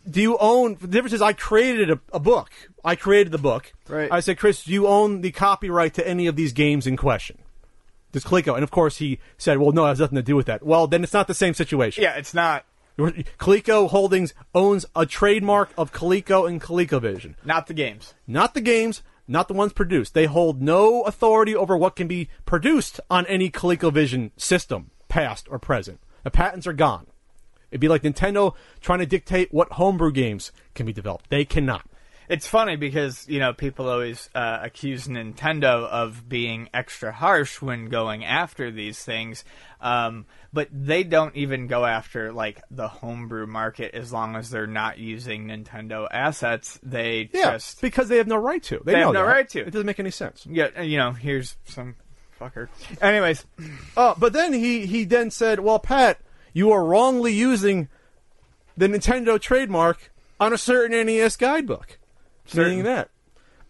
do 0.09 0.21
you 0.21 0.37
own 0.39 0.77
the 0.81 0.87
difference 0.89 1.13
is 1.13 1.23
I 1.23 1.33
created 1.33 1.91
a, 1.91 2.01
a 2.13 2.19
book. 2.21 2.51
I 2.85 2.95
created 2.97 3.33
the 3.33 3.39
book. 3.39 3.73
Right. 3.89 4.11
I 4.11 4.21
said, 4.21 4.39
Chris, 4.39 4.65
do 4.65 4.73
you 4.73 4.87
own 4.89 5.21
the 5.21 5.31
copyright 5.33 5.95
to 5.95 6.07
any 6.07 6.27
of 6.29 6.35
these 6.37 6.53
games 6.53 6.87
in 6.87 6.97
question? 6.97 7.39
Does 8.13 8.25
Coleco? 8.25 8.55
And 8.55 8.63
of 8.63 8.71
course 8.71 8.99
he 8.99 9.19
said, 9.39 9.59
well, 9.59 9.73
no, 9.73 9.85
it 9.87 9.91
has 9.91 10.01
nothing 10.01 10.17
to 10.17 10.23
do 10.23 10.37
with 10.37 10.47
that. 10.47 10.63
Well, 10.65 10.87
then 10.87 11.03
it's 11.03 11.13
not 11.13 11.27
the 11.27 11.35
same 11.35 11.55
situation. 11.55 12.03
yeah, 12.03 12.15
it's 12.17 12.35
not 12.35 12.65
Coleco 12.99 13.91
Holdings 13.91 14.33
owns 14.55 14.87
a 14.95 15.05
trademark 15.05 15.71
of 15.77 15.93
Coleco 15.93 16.49
and 16.49 16.61
ColecoVision. 16.61 17.35
not 17.45 17.67
the 17.67 17.75
games. 17.75 18.15
Not 18.27 18.55
the 18.55 18.61
games, 18.63 19.03
not 19.29 19.49
the 19.49 19.55
ones 19.55 19.73
produced. 19.73 20.15
They 20.15 20.25
hold 20.27 20.63
no 20.63 21.03
authority 21.03 21.55
over 21.55 21.77
what 21.77 21.97
can 21.97 22.09
be 22.09 22.29
produced 22.47 23.01
on 23.11 23.27
any 23.27 23.51
ColecoVision 23.51 24.31
system, 24.37 24.91
past 25.09 25.47
or 25.51 25.59
present. 25.59 26.01
The 26.25 26.31
patents 26.31 26.67
are 26.67 26.73
gone. 26.73 27.07
It'd 27.71 27.81
be 27.81 27.89
like 27.89 28.03
Nintendo 28.03 28.55
trying 28.81 29.01
to 29.01 29.07
dictate 29.07 29.53
what 29.53 29.73
homebrew 29.73 30.13
games 30.13 30.53
can 30.75 30.87
be 30.87 30.93
developed. 30.93 31.29
They 31.29 31.45
cannot. 31.45 31.87
It's 32.29 32.47
funny 32.47 32.77
because 32.77 33.27
you 33.29 33.39
know 33.39 33.53
people 33.53 33.89
always 33.89 34.29
uh, 34.35 34.59
accuse 34.63 35.07
Nintendo 35.07 35.87
of 35.89 36.29
being 36.29 36.69
extra 36.75 37.13
harsh 37.13 37.61
when 37.63 37.87
going 37.89 38.25
after 38.25 38.71
these 38.71 38.99
things, 39.03 39.45
um, 39.81 40.27
but 40.53 40.69
they 40.73 41.05
don't 41.05 41.37
even 41.37 41.67
go 41.67 41.85
after 41.85 42.33
like 42.33 42.61
the 42.71 42.89
homebrew 42.89 43.47
market 43.47 43.95
as 43.95 44.13
long 44.13 44.35
as 44.37 44.51
they're 44.51 44.67
not 44.67 44.99
using 44.99 45.47
Nintendo 45.47 46.09
assets. 46.11 46.81
They 46.83 47.29
Yeah, 47.33 47.53
just 47.53 47.81
because 47.81 48.09
they 48.09 48.17
have 48.17 48.27
no 48.27 48.37
right 48.37 48.63
to. 48.65 48.81
They, 48.85 48.93
They 48.95 48.99
have 48.99 49.13
no 49.13 49.25
that. 49.25 49.33
right 49.33 49.49
to. 49.51 49.61
It 49.61 49.71
doesn't 49.71 49.87
make 49.87 50.01
any 50.01 50.11
sense. 50.11 50.47
yeah, 50.51 50.81
you 50.83 50.99
know, 50.99 51.13
here's 51.13 51.57
some 51.65 51.95
fucker. 52.41 52.69
Anyways, 53.01 53.45
Uh, 53.97 54.15
but 54.19 54.33
then 54.33 54.53
he 54.53 54.87
he 54.87 55.05
then 55.05 55.31
said, 55.31 55.61
"Well, 55.61 55.79
Pat, 55.79 56.19
you 56.53 56.73
are 56.73 56.85
wrongly 56.85 57.33
using 57.33 57.89
the 58.77 58.89
Nintendo 58.89 59.41
trademark 59.41 60.13
on 60.41 60.53
a 60.53 60.59
certain 60.59 61.07
NES 61.07 61.37
guidebook." 61.37 61.99
Meaning 62.55 62.85
that, 62.85 63.11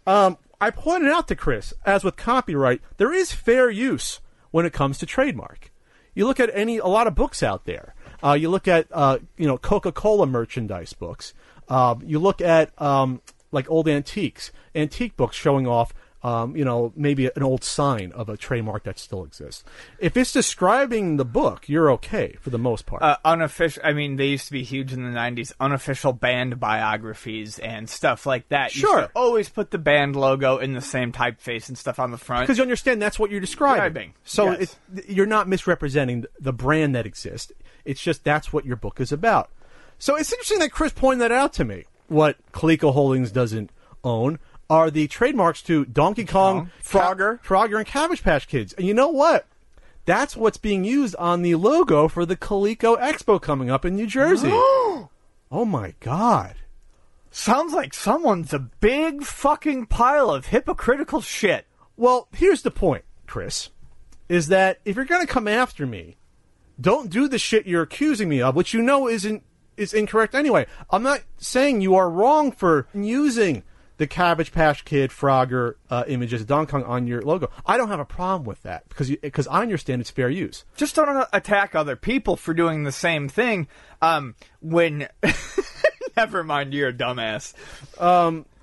um, 0.06 0.38
I 0.60 0.70
pointed 0.70 1.10
out 1.10 1.28
to 1.28 1.36
Chris, 1.36 1.74
as 1.84 2.04
with 2.04 2.16
copyright, 2.16 2.80
there 2.96 3.12
is 3.12 3.32
fair 3.32 3.70
use 3.70 4.20
when 4.50 4.64
it 4.64 4.72
comes 4.72 4.98
to 4.98 5.06
trademark. 5.06 5.70
You 6.14 6.26
look 6.26 6.40
at 6.40 6.50
any 6.54 6.78
a 6.78 6.86
lot 6.86 7.06
of 7.06 7.14
books 7.14 7.42
out 7.42 7.66
there. 7.66 7.94
Uh, 8.24 8.32
you 8.32 8.48
look 8.48 8.66
at 8.66 8.86
uh, 8.90 9.18
you 9.36 9.46
know 9.46 9.58
Coca 9.58 9.92
Cola 9.92 10.26
merchandise 10.26 10.94
books. 10.94 11.34
Uh, 11.68 11.96
you 12.02 12.18
look 12.18 12.40
at 12.40 12.80
um, 12.80 13.20
like 13.52 13.70
old 13.70 13.88
antiques, 13.88 14.50
antique 14.74 15.16
books 15.16 15.36
showing 15.36 15.66
off. 15.66 15.92
Um, 16.26 16.56
you 16.56 16.64
know, 16.64 16.92
maybe 16.96 17.26
an 17.36 17.42
old 17.44 17.62
sign 17.62 18.10
of 18.10 18.28
a 18.28 18.36
trademark 18.36 18.82
that 18.82 18.98
still 18.98 19.22
exists. 19.22 19.62
If 20.00 20.16
it's 20.16 20.32
describing 20.32 21.18
the 21.18 21.24
book, 21.24 21.68
you're 21.68 21.88
okay 21.92 22.34
for 22.40 22.50
the 22.50 22.58
most 22.58 22.84
part. 22.84 23.00
uh, 23.00 23.16
unofficial. 23.24 23.80
I 23.84 23.92
mean, 23.92 24.16
they 24.16 24.26
used 24.26 24.46
to 24.46 24.52
be 24.52 24.64
huge 24.64 24.92
in 24.92 25.04
the 25.04 25.16
'90s. 25.16 25.52
Unofficial 25.60 26.12
band 26.12 26.58
biographies 26.58 27.60
and 27.60 27.88
stuff 27.88 28.26
like 28.26 28.48
that. 28.48 28.72
Sure. 28.72 29.08
always 29.14 29.48
put 29.48 29.70
the 29.70 29.78
band 29.78 30.16
logo 30.16 30.58
in 30.58 30.72
the 30.72 30.80
same 30.80 31.12
typeface 31.12 31.68
and 31.68 31.78
stuff 31.78 32.00
on 32.00 32.10
the 32.10 32.18
front. 32.18 32.42
because 32.42 32.58
you 32.58 32.62
understand 32.64 33.00
that's 33.00 33.20
what 33.20 33.30
you're 33.30 33.38
describing. 33.38 33.76
Describing, 33.76 34.14
So 34.24 34.50
yes. 34.58 34.76
you're 35.08 35.26
not 35.26 35.48
misrepresenting 35.48 36.24
the 36.40 36.52
brand 36.52 36.96
that 36.96 37.06
exists. 37.06 37.52
It's 37.84 38.00
just 38.00 38.24
that's 38.24 38.52
what 38.52 38.64
your 38.64 38.76
book 38.76 39.00
is 39.00 39.12
about. 39.12 39.48
So 40.00 40.16
it's 40.16 40.32
interesting 40.32 40.58
that 40.58 40.72
Chris 40.72 40.92
pointed 40.92 41.20
that 41.20 41.32
out 41.32 41.52
to 41.54 41.64
me. 41.64 41.84
What 42.08 42.36
Coleco 42.52 42.92
Holdings 42.92 43.30
doesn't 43.30 43.70
own 44.02 44.40
are 44.68 44.90
the 44.90 45.06
trademarks 45.08 45.62
to 45.62 45.84
Donkey 45.84 46.24
Kong, 46.24 46.70
Frogger. 46.82 47.40
Frogger, 47.42 47.78
and 47.78 47.86
Cabbage 47.86 48.22
Patch 48.22 48.48
Kids. 48.48 48.72
And 48.72 48.86
you 48.86 48.94
know 48.94 49.08
what? 49.08 49.46
That's 50.04 50.36
what's 50.36 50.56
being 50.56 50.84
used 50.84 51.16
on 51.16 51.42
the 51.42 51.56
logo 51.56 52.08
for 52.08 52.24
the 52.24 52.36
Coleco 52.36 52.98
Expo 52.98 53.40
coming 53.40 53.70
up 53.70 53.84
in 53.84 53.96
New 53.96 54.06
Jersey. 54.06 54.50
oh 54.52 55.08
my 55.50 55.94
God. 56.00 56.54
Sounds 57.30 57.74
like 57.74 57.92
someone's 57.92 58.54
a 58.54 58.58
big 58.58 59.22
fucking 59.22 59.86
pile 59.86 60.30
of 60.30 60.46
hypocritical 60.46 61.20
shit. 61.20 61.66
Well, 61.96 62.28
here's 62.32 62.62
the 62.62 62.70
point, 62.70 63.04
Chris, 63.26 63.70
is 64.28 64.48
that 64.48 64.80
if 64.84 64.96
you're 64.96 65.04
going 65.04 65.26
to 65.26 65.32
come 65.32 65.48
after 65.48 65.86
me, 65.86 66.16
don't 66.80 67.10
do 67.10 67.28
the 67.28 67.38
shit 67.38 67.66
you're 67.66 67.82
accusing 67.82 68.28
me 68.28 68.40
of, 68.40 68.54
which 68.54 68.72
you 68.72 68.82
know 68.82 69.08
isn't 69.08 69.42
is 69.76 69.92
incorrect 69.92 70.34
anyway. 70.34 70.66
I'm 70.88 71.02
not 71.02 71.22
saying 71.36 71.80
you 71.80 71.94
are 71.96 72.08
wrong 72.08 72.52
for 72.52 72.86
using 72.94 73.62
the 73.98 74.06
Cabbage 74.06 74.52
Patch 74.52 74.84
Kid 74.84 75.10
Frogger 75.10 75.74
uh, 75.90 76.04
images 76.06 76.42
of 76.42 76.46
Donkey 76.46 76.72
Kong 76.72 76.84
on 76.84 77.06
your 77.06 77.22
logo. 77.22 77.50
I 77.64 77.76
don't 77.76 77.88
have 77.88 78.00
a 78.00 78.04
problem 78.04 78.44
with 78.44 78.62
that 78.62 78.88
because 78.88 79.10
because 79.10 79.46
I 79.48 79.62
understand 79.62 80.00
it's 80.00 80.10
fair 80.10 80.30
use. 80.30 80.64
Just 80.76 80.96
don't 80.96 81.26
attack 81.32 81.74
other 81.74 81.96
people 81.96 82.36
for 82.36 82.54
doing 82.54 82.84
the 82.84 82.92
same 82.92 83.28
thing. 83.28 83.68
Um, 84.02 84.34
when 84.60 85.08
never 86.16 86.44
mind, 86.44 86.74
you're 86.74 86.88
a 86.88 86.92
dumbass. 86.92 87.54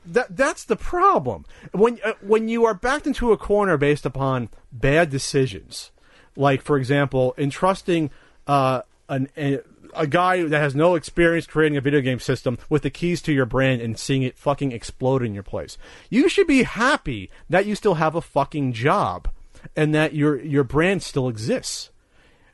That 0.06 0.36
that's 0.36 0.65
the 0.65 0.76
problem. 0.76 1.46
When 1.72 2.00
uh, 2.04 2.13
when 2.22 2.50
you 2.50 2.65
are 2.65 2.74
backed 2.74 3.08
into 3.08 3.32
a 3.32 3.38
corner 3.38 3.78
based 3.78 4.06
upon 4.06 4.50
bad 4.72 5.10
decisions, 5.10 5.91
like 6.36 6.62
for 6.62 6.78
example, 6.78 7.34
entrusting 7.38 8.12
uh, 8.46 8.82
an, 9.08 9.30
a, 9.38 9.60
a 9.96 10.08
guy 10.08 10.44
that 10.44 10.60
has 10.60 10.76
no 10.76 10.96
experience 10.96 11.48
creating 11.48 11.78
a 11.78 11.82
video 11.82 12.02
game 12.02 12.20
system 12.20 12.58
with 12.70 12.82
the 12.82 12.90
keys 12.90 13.22
to 13.24 13.34
your 13.34 13.46
brand 13.46 13.82
and 13.82 13.98
seeing 13.98 14.24
it 14.24 14.38
fucking 14.38 14.72
explode 14.72 15.24
in 15.24 15.34
your 15.34 15.44
place. 15.44 15.78
You 16.10 16.30
should 16.30 16.48
be 16.48 16.64
happy 16.64 17.30
that 17.50 17.66
you 17.66 17.76
still 17.76 17.96
have 17.96 18.16
a 18.16 18.22
fucking 18.22 18.74
job 18.74 19.30
and 19.76 19.94
that 19.96 20.14
your 20.14 20.40
your 20.42 20.64
brand 20.64 21.04
still 21.04 21.28
exists. 21.28 21.90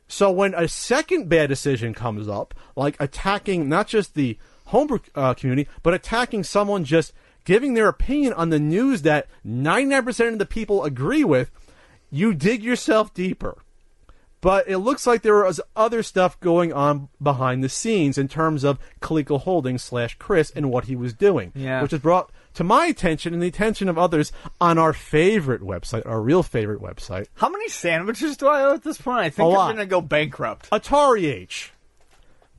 So 0.08 0.30
when 0.30 0.54
a 0.54 0.66
second 0.66 1.28
bad 1.28 1.48
decision 1.48 1.94
comes 1.94 2.28
up, 2.28 2.54
like 2.74 2.96
attacking 2.98 3.68
not 3.68 3.86
just 3.86 4.14
the 4.14 4.38
homebrew 4.66 4.98
uh, 5.14 5.34
community, 5.34 5.68
but 5.82 5.94
attacking 5.94 6.44
someone 6.44 6.84
just 6.84 7.12
giving 7.44 7.74
their 7.74 7.88
opinion 7.88 8.32
on 8.32 8.50
the 8.50 8.58
news 8.58 9.02
that 9.02 9.28
99% 9.46 10.32
of 10.32 10.38
the 10.38 10.46
people 10.46 10.84
agree 10.84 11.24
with, 11.24 11.50
you 12.10 12.34
dig 12.34 12.62
yourself 12.62 13.14
deeper. 13.14 13.58
But 14.42 14.68
it 14.68 14.78
looks 14.78 15.06
like 15.06 15.20
there 15.20 15.44
was 15.44 15.60
other 15.76 16.02
stuff 16.02 16.40
going 16.40 16.72
on 16.72 17.08
behind 17.22 17.62
the 17.62 17.68
scenes 17.68 18.16
in 18.16 18.26
terms 18.26 18.64
of 18.64 18.78
Coleco 19.02 19.38
Holdings 19.38 19.82
slash 19.82 20.16
Chris 20.18 20.50
and 20.56 20.70
what 20.70 20.84
he 20.84 20.96
was 20.96 21.12
doing, 21.12 21.52
Yeah. 21.54 21.82
which 21.82 21.90
has 21.90 22.00
brought 22.00 22.30
to 22.54 22.64
my 22.64 22.86
attention 22.86 23.34
and 23.34 23.42
the 23.42 23.46
attention 23.48 23.88
of 23.90 23.98
others 23.98 24.32
on 24.58 24.78
our 24.78 24.94
favorite 24.94 25.60
website, 25.60 26.06
our 26.06 26.22
real 26.22 26.42
favorite 26.42 26.80
website, 26.80 27.26
How 27.34 27.50
many 27.50 27.68
sandwiches 27.68 28.38
do 28.38 28.48
I 28.48 28.62
owe 28.64 28.72
at 28.74 28.82
this 28.82 28.98
point? 28.98 29.18
I 29.18 29.28
think 29.30 29.46
I'm 29.46 29.74
gonna 29.76 29.84
go 29.84 30.00
bankrupt. 30.00 30.70
Atari 30.70 31.24
Age. 31.30 31.72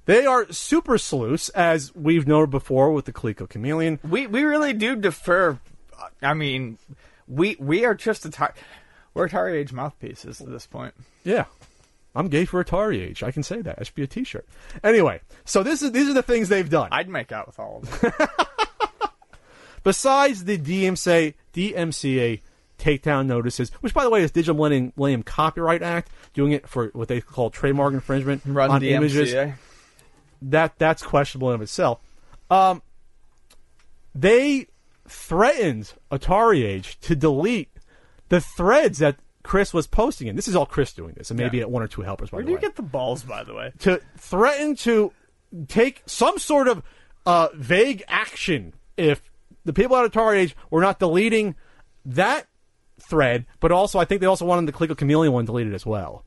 They 0.05 0.25
are 0.25 0.51
super 0.51 0.97
sleuths, 0.97 1.49
as 1.49 1.93
we've 1.95 2.27
noted 2.27 2.49
before 2.51 2.91
with 2.91 3.05
the 3.05 3.13
Coleco 3.13 3.49
Chameleon. 3.49 3.99
We 4.07 4.27
we 4.27 4.43
really 4.43 4.73
do 4.73 4.95
defer. 4.95 5.59
Uh, 5.99 6.07
I 6.21 6.33
mean, 6.35 6.77
we 7.27 7.55
we 7.59 7.85
are 7.85 7.93
just 7.95 8.23
Atari. 8.29 8.53
We're 9.13 9.27
Atari 9.29 9.53
Age 9.55 9.73
mouthpieces 9.73 10.41
at 10.41 10.49
this 10.49 10.65
point. 10.67 10.93
Yeah. 11.23 11.45
I'm 12.13 12.27
gay 12.27 12.45
for 12.45 12.63
Atari 12.63 13.01
Age. 13.01 13.23
I 13.23 13.31
can 13.31 13.43
say 13.43 13.61
that. 13.61 13.77
That 13.77 13.85
should 13.85 13.95
be 13.95 14.03
a 14.03 14.07
t-shirt. 14.07 14.45
Anyway, 14.83 15.21
so 15.45 15.63
this 15.63 15.81
is 15.81 15.91
these 15.91 16.09
are 16.09 16.13
the 16.13 16.23
things 16.23 16.49
they've 16.49 16.69
done. 16.69 16.89
I'd 16.91 17.09
make 17.09 17.31
out 17.31 17.47
with 17.47 17.59
all 17.59 17.81
of 17.83 18.01
them. 18.01 18.27
Besides 19.83 20.43
the 20.43 20.57
DMCA, 20.57 21.33
DMCA 21.53 22.41
takedown 22.77 23.27
notices, 23.27 23.69
which 23.81 23.93
by 23.93 24.03
the 24.03 24.09
way 24.09 24.23
is 24.23 24.31
Digital 24.31 24.55
Millennium, 24.55 24.93
Millennium 24.95 25.23
Copyright 25.23 25.81
Act, 25.81 26.11
doing 26.33 26.51
it 26.51 26.67
for 26.67 26.87
what 26.93 27.07
they 27.07 27.21
call 27.21 27.49
trademark 27.49 27.93
infringement 27.93 28.41
Run 28.45 28.69
on 28.69 28.81
the 28.81 28.93
images. 28.93 29.33
That 30.41 30.77
that's 30.77 31.03
questionable 31.03 31.49
in 31.49 31.55
of 31.55 31.61
itself. 31.61 31.99
Um, 32.49 32.81
they 34.13 34.67
threatened 35.07 35.93
Atari 36.11 36.63
Age 36.63 36.99
to 37.01 37.15
delete 37.15 37.69
the 38.29 38.41
threads 38.41 38.99
that 38.99 39.17
Chris 39.43 39.73
was 39.73 39.87
posting 39.87 40.27
in. 40.27 40.35
This 40.35 40.47
is 40.47 40.55
all 40.55 40.65
Chris 40.65 40.93
doing 40.93 41.13
this, 41.17 41.31
and 41.31 41.39
maybe 41.39 41.59
Yeah. 41.59 41.65
one 41.65 41.81
or 41.83 41.87
two 41.87 42.01
helpers. 42.01 42.29
By 42.29 42.37
Where 42.37 42.43
the 42.43 42.47
do 42.47 42.51
you 42.51 42.57
way 42.57 42.61
get 42.61 42.75
the 42.75 42.81
balls, 42.83 43.23
by 43.23 43.43
the 43.43 43.53
way? 43.53 43.71
to 43.79 44.01
threaten 44.17 44.75
to 44.77 45.11
take 45.67 46.01
some 46.05 46.37
sort 46.37 46.67
of 46.67 46.83
uh, 47.25 47.49
vague 47.55 48.03
action 48.07 48.73
if 48.97 49.21
the 49.65 49.73
people 49.73 49.95
at 49.97 50.11
Atari 50.11 50.37
Age 50.37 50.55
were 50.69 50.81
not 50.81 50.99
deleting 50.99 51.55
that 52.05 52.47
thread, 52.99 53.45
but 53.59 53.71
also 53.71 53.99
I 53.99 54.05
think 54.05 54.21
they 54.21 54.27
also 54.27 54.45
wanted 54.45 54.67
the 54.67 54.73
Coleco 54.77 54.97
Chameleon 54.97 55.33
one 55.33 55.45
deleted 55.45 55.73
as 55.73 55.85
well. 55.85 56.25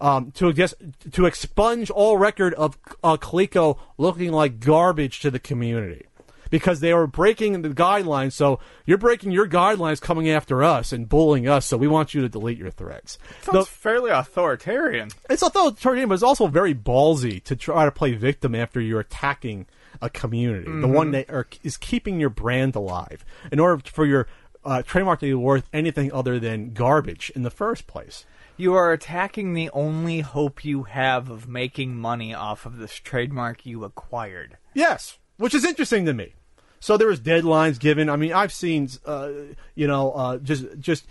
Um, 0.00 0.32
to 0.32 0.52
just 0.52 0.74
to 1.12 1.26
expunge 1.26 1.88
all 1.90 2.16
record 2.16 2.54
of 2.54 2.76
uh, 3.04 3.16
Coleco 3.18 3.78
looking 3.98 4.32
like 4.32 4.58
garbage 4.58 5.20
to 5.20 5.30
the 5.30 5.38
community 5.38 6.06
because 6.52 6.80
they 6.80 6.92
were 6.92 7.06
breaking 7.06 7.62
the 7.62 7.70
guidelines. 7.70 8.32
So 8.34 8.60
you're 8.84 8.98
breaking 8.98 9.32
your 9.32 9.48
guidelines, 9.48 10.02
coming 10.02 10.28
after 10.28 10.62
us 10.62 10.92
and 10.92 11.08
bullying 11.08 11.48
us. 11.48 11.64
So 11.64 11.78
we 11.78 11.88
want 11.88 12.12
you 12.12 12.20
to 12.20 12.28
delete 12.28 12.58
your 12.58 12.70
threads. 12.70 13.18
Sounds 13.40 13.58
The- 13.58 13.64
fairly 13.64 14.10
authoritarian. 14.10 15.08
it's 15.30 15.40
authoritarian, 15.42 16.10
but 16.10 16.14
it's 16.14 16.22
also 16.22 16.46
very 16.46 16.74
ballsy 16.74 17.42
to 17.44 17.56
try 17.56 17.86
to 17.86 17.90
play 17.90 18.12
victim 18.12 18.54
after 18.54 18.80
you're 18.82 19.00
attacking 19.00 19.66
a 20.02 20.10
community, 20.10 20.70
the 20.80 20.88
one 20.88 21.12
that 21.12 21.30
are, 21.30 21.46
is 21.62 21.76
keeping 21.76 22.20
your 22.20 22.28
brand 22.30 22.74
alive, 22.76 23.24
in 23.50 23.58
order 23.58 23.80
for 23.90 24.04
your 24.04 24.26
uh, 24.64 24.82
trademark 24.82 25.20
to 25.20 25.26
be 25.26 25.34
worth 25.34 25.68
anything 25.72 26.12
other 26.12 26.38
than 26.38 26.72
garbage 26.72 27.32
in 27.34 27.42
the 27.44 27.50
first 27.50 27.86
place. 27.86 28.26
You 28.58 28.74
are 28.74 28.92
attacking 28.92 29.54
the 29.54 29.70
only 29.70 30.20
hope 30.20 30.64
you 30.64 30.82
have 30.84 31.30
of 31.30 31.48
making 31.48 31.96
money 31.96 32.34
off 32.34 32.66
of 32.66 32.76
this 32.76 32.94
trademark 32.98 33.64
you 33.64 33.84
acquired. 33.84 34.58
Yes, 34.74 35.18
which 35.38 35.54
is 35.54 35.64
interesting 35.64 36.04
to 36.06 36.12
me. 36.12 36.34
So 36.82 36.96
there 36.96 37.06
was 37.06 37.20
deadlines 37.20 37.78
given. 37.78 38.10
I 38.10 38.16
mean, 38.16 38.32
I've 38.32 38.52
seen, 38.52 38.88
uh, 39.06 39.30
you 39.76 39.86
know, 39.86 40.10
uh, 40.10 40.38
just 40.38 40.64
just 40.80 41.06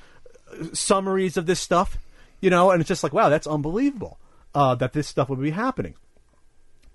summaries 0.74 1.38
of 1.38 1.45
this 1.45 1.61
stuff, 1.61 1.97
you 2.41 2.49
know, 2.49 2.72
and 2.72 2.82
it's 2.82 2.89
just 2.89 3.03
like, 3.03 3.13
wow, 3.13 3.30
that's 3.30 3.47
unbelievable 3.47 4.19
uh, 4.53 4.76
that 4.76 4.91
this 4.91 5.07
stuff 5.07 5.30
would 5.30 5.39
be 5.39 5.51
happening. 5.51 5.93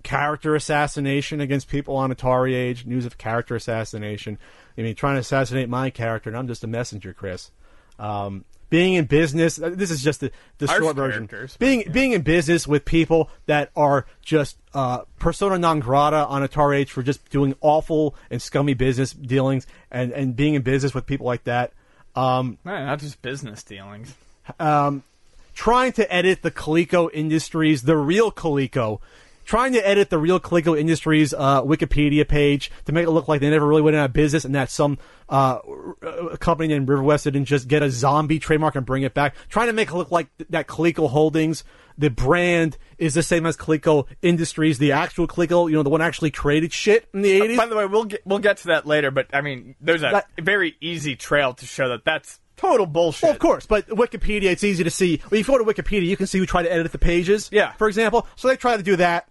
Character 0.03 0.53
assassination 0.53 1.41
against 1.41 1.69
people 1.69 1.95
on 1.95 2.13
Atari 2.13 2.53
Age. 2.53 2.85
News 2.85 3.07
of 3.07 3.17
character 3.17 3.55
assassination. 3.55 4.37
I 4.77 4.81
mean, 4.83 4.93
trying 4.93 5.15
to 5.15 5.21
assassinate 5.21 5.69
my 5.69 5.89
character, 5.89 6.29
and 6.29 6.37
I'm 6.37 6.47
just 6.47 6.63
a 6.63 6.67
messenger, 6.67 7.13
Chris. 7.13 7.49
Um, 7.97 8.45
being 8.69 8.93
in 8.95 9.05
business. 9.05 9.61
uh, 9.61 9.69
This 9.73 9.91
is 9.91 10.03
just 10.03 10.19
the, 10.19 10.31
the 10.57 10.67
short 10.67 10.95
version. 10.95 11.27
characters, 11.27 11.53
but 11.53 11.59
Being 11.65 11.91
being 11.91 12.11
in 12.11 12.21
business 12.21 12.67
with 12.67 12.85
people 12.85 13.29
that 13.45 13.71
are 13.75 14.05
just 14.21 14.57
uh, 14.73 14.99
persona 15.19 15.57
non 15.57 15.79
grata 15.79 16.25
on 16.27 16.41
Atari 16.47 16.77
Age 16.77 16.91
for 16.91 17.01
just 17.03 17.27
doing 17.29 17.55
awful 17.61 18.15
and 18.29 18.41
scummy 18.41 18.73
business 18.73 19.13
dealings, 19.13 19.67
and 19.91 20.11
and 20.11 20.35
being 20.35 20.55
in 20.55 20.61
business 20.61 20.93
with 20.93 21.05
people 21.05 21.25
like 21.25 21.43
that. 21.45 21.71
Um, 22.15 22.57
No, 22.65 22.71
not 22.85 22.99
just 22.99 23.21
business 23.21 23.63
dealings. 23.63 24.13
trying 24.59 25.91
to 25.93 26.13
edit 26.13 26.41
the 26.41 26.51
Coleco 26.51 27.09
Industries, 27.13 27.83
the 27.83 27.97
real 27.97 28.31
Coleco, 28.31 28.99
trying 29.47 29.71
to 29.73 29.87
edit 29.87 30.09
the 30.11 30.17
real 30.19 30.39
Coleco 30.39 30.77
Industries 30.79 31.33
uh, 31.33 31.63
Wikipedia 31.63 32.27
page 32.27 32.69
to 32.85 32.91
make 32.91 33.07
it 33.07 33.11
look 33.11 33.27
like 33.27 33.39
they 33.41 33.49
never 33.49 33.65
really 33.65 33.81
went 33.81 33.95
out 33.95 34.05
of 34.05 34.13
business 34.13 34.43
and 34.45 34.53
that 34.53 34.69
some 34.69 34.99
uh, 35.29 35.59
r- 35.67 35.95
uh, 36.05 36.35
company 36.37 36.73
in 36.73 36.85
River 36.85 37.01
West 37.01 37.23
didn't 37.23 37.45
just 37.45 37.67
get 37.67 37.81
a 37.81 37.89
zombie 37.89 38.37
trademark 38.39 38.75
and 38.75 38.85
bring 38.85 39.03
it 39.03 39.13
back. 39.13 39.35
Trying 39.49 39.67
to 39.67 39.73
make 39.73 39.89
it 39.89 39.95
look 39.95 40.11
like 40.11 40.27
th- 40.37 40.49
that 40.49 40.67
Coleco 40.67 41.09
Holdings, 41.09 41.63
the 41.97 42.09
brand 42.09 42.77
is 42.97 43.13
the 43.13 43.23
same 43.23 43.45
as 43.45 43.55
Coleco 43.57 44.05
Industries, 44.21 44.77
the 44.79 44.91
actual 44.91 45.27
Coleco, 45.27 45.69
you 45.69 45.75
know, 45.77 45.83
the 45.83 45.89
one 45.89 46.01
actually 46.01 46.29
created 46.31 46.73
shit 46.73 47.07
in 47.13 47.21
the 47.21 47.39
80s. 47.39 47.57
By 47.57 47.65
the 47.67 47.75
way, 47.77 47.85
we'll 47.85 48.03
get 48.05 48.21
we'll 48.25 48.39
get 48.39 48.57
to 48.57 48.67
that 48.67 48.85
later, 48.85 49.11
but 49.11 49.27
I 49.33 49.41
mean, 49.41 49.75
there's 49.81 50.03
a 50.03 50.09
That- 50.11 50.27
very 50.39 50.75
easy 50.81 51.15
trail 51.15 51.53
to 51.53 51.65
show 51.65 51.87
that 51.89 52.03
that's 52.05 52.39
total 52.57 52.85
bullshit. 52.85 53.23
Well, 53.23 53.31
of 53.31 53.39
course, 53.39 53.65
but 53.65 53.87
Wikipedia, 53.87 54.45
it's 54.51 54.63
easy 54.63 54.83
to 54.83 54.89
see. 54.89 55.21
When 55.29 55.37
you 55.39 55.45
go 55.45 55.57
to 55.57 55.63
Wikipedia, 55.63 56.05
you 56.05 56.17
can 56.17 56.27
see 56.27 56.37
who 56.39 56.45
tried 56.45 56.63
to 56.63 56.71
edit 56.73 56.91
the 56.91 56.97
pages. 56.97 57.49
Yeah. 57.51 57.71
For 57.73 57.87
example, 57.87 58.27
so 58.35 58.47
they 58.47 58.57
try 58.57 58.75
to 58.77 58.83
do 58.83 58.95
that. 58.97 59.27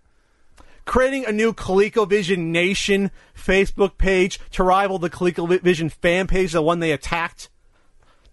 Creating 0.87 1.27
a 1.27 1.33
new 1.33 1.53
ColecoVision 1.53 2.39
Nation 2.39 3.11
Facebook 3.37 3.99
page 3.99 4.41
to 4.53 4.63
rival 4.63 4.99
the 4.99 5.11
ColecoVision 5.11 5.93
fan 5.93 6.27
page, 6.27 6.53
the 6.53 6.63
one 6.63 6.79
they 6.79 6.93
attacked. 6.93 7.51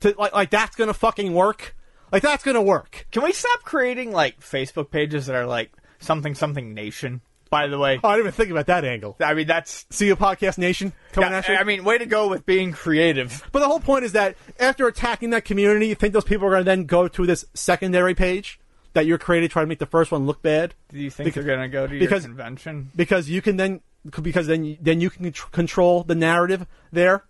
To 0.02 0.14
like, 0.18 0.34
like 0.34 0.50
that's 0.50 0.76
gonna 0.76 0.94
fucking 0.94 1.34
work. 1.34 1.76
Like 2.12 2.22
that's 2.22 2.44
gonna 2.44 2.62
work. 2.62 3.08
Can 3.12 3.24
we 3.24 3.34
stop 3.34 3.64
creating 3.64 4.12
like 4.12 4.40
Facebook 4.40 4.92
pages 4.92 5.26
that 5.26 5.36
are 5.36 5.48
like 5.48 5.72
something 6.00 6.36
something 6.36 6.74
nation? 6.74 7.22
By 7.50 7.68
the 7.68 7.78
way, 7.78 8.00
Oh, 8.04 8.10
I 8.10 8.14
didn't 8.14 8.28
even 8.28 8.32
think 8.34 8.50
about 8.50 8.66
that 8.68 8.84
angle. 8.86 9.16
I 9.20 9.34
mean 9.34 9.48
that's. 9.48 9.86
See 9.90 10.08
you, 10.08 10.16
Podcast 10.16 10.58
Nation, 10.58 10.94
coming 11.12 11.32
Yeah, 11.32 11.38
at 11.38 11.48
you. 11.48 11.56
I 11.56 11.64
mean, 11.64 11.84
way 11.84 11.98
to 12.00 12.06
go 12.06 12.28
with 12.28 12.46
being 12.46 12.72
creative. 12.72 13.48
But 13.52 13.60
the 13.60 13.68
whole 13.68 13.80
point 13.80 14.06
is 14.06 14.14
that 14.14 14.36
after 14.60 14.88
attacking 14.88 15.32
that 15.32 15.46
community, 15.46 15.88
you 15.88 15.96
think 15.96 16.14
those 16.14 16.24
people 16.24 16.48
are 16.48 16.52
going 16.52 16.62
to 16.62 16.66
then 16.66 16.86
go 16.86 17.08
to 17.08 17.26
this 17.28 17.46
secondary 17.54 18.16
page 18.16 18.60
that 18.94 19.06
you're 19.06 19.18
created, 19.18 19.52
try 19.52 19.62
to 19.64 19.68
make 19.68 19.80
the 19.80 19.86
first 19.86 20.12
one 20.12 20.26
look 20.26 20.42
bad? 20.42 20.74
Do 20.90 21.00
you 21.00 21.10
think 21.10 21.26
Because- 21.26 21.46
they're 21.46 21.56
gonna 21.56 21.68
go 21.70 21.88
to 21.88 22.00
because- 22.00 22.24
your 22.24 22.30
convention? 22.30 22.92
because 22.96 23.30
you 23.30 23.42
can 23.42 23.58
then 23.58 23.82
because 24.22 24.48
then 24.48 24.78
then 24.82 25.00
you 25.02 25.10
can 25.10 25.32
control 25.52 26.04
the 26.04 26.16
narrative 26.16 26.66
there. 26.92 27.24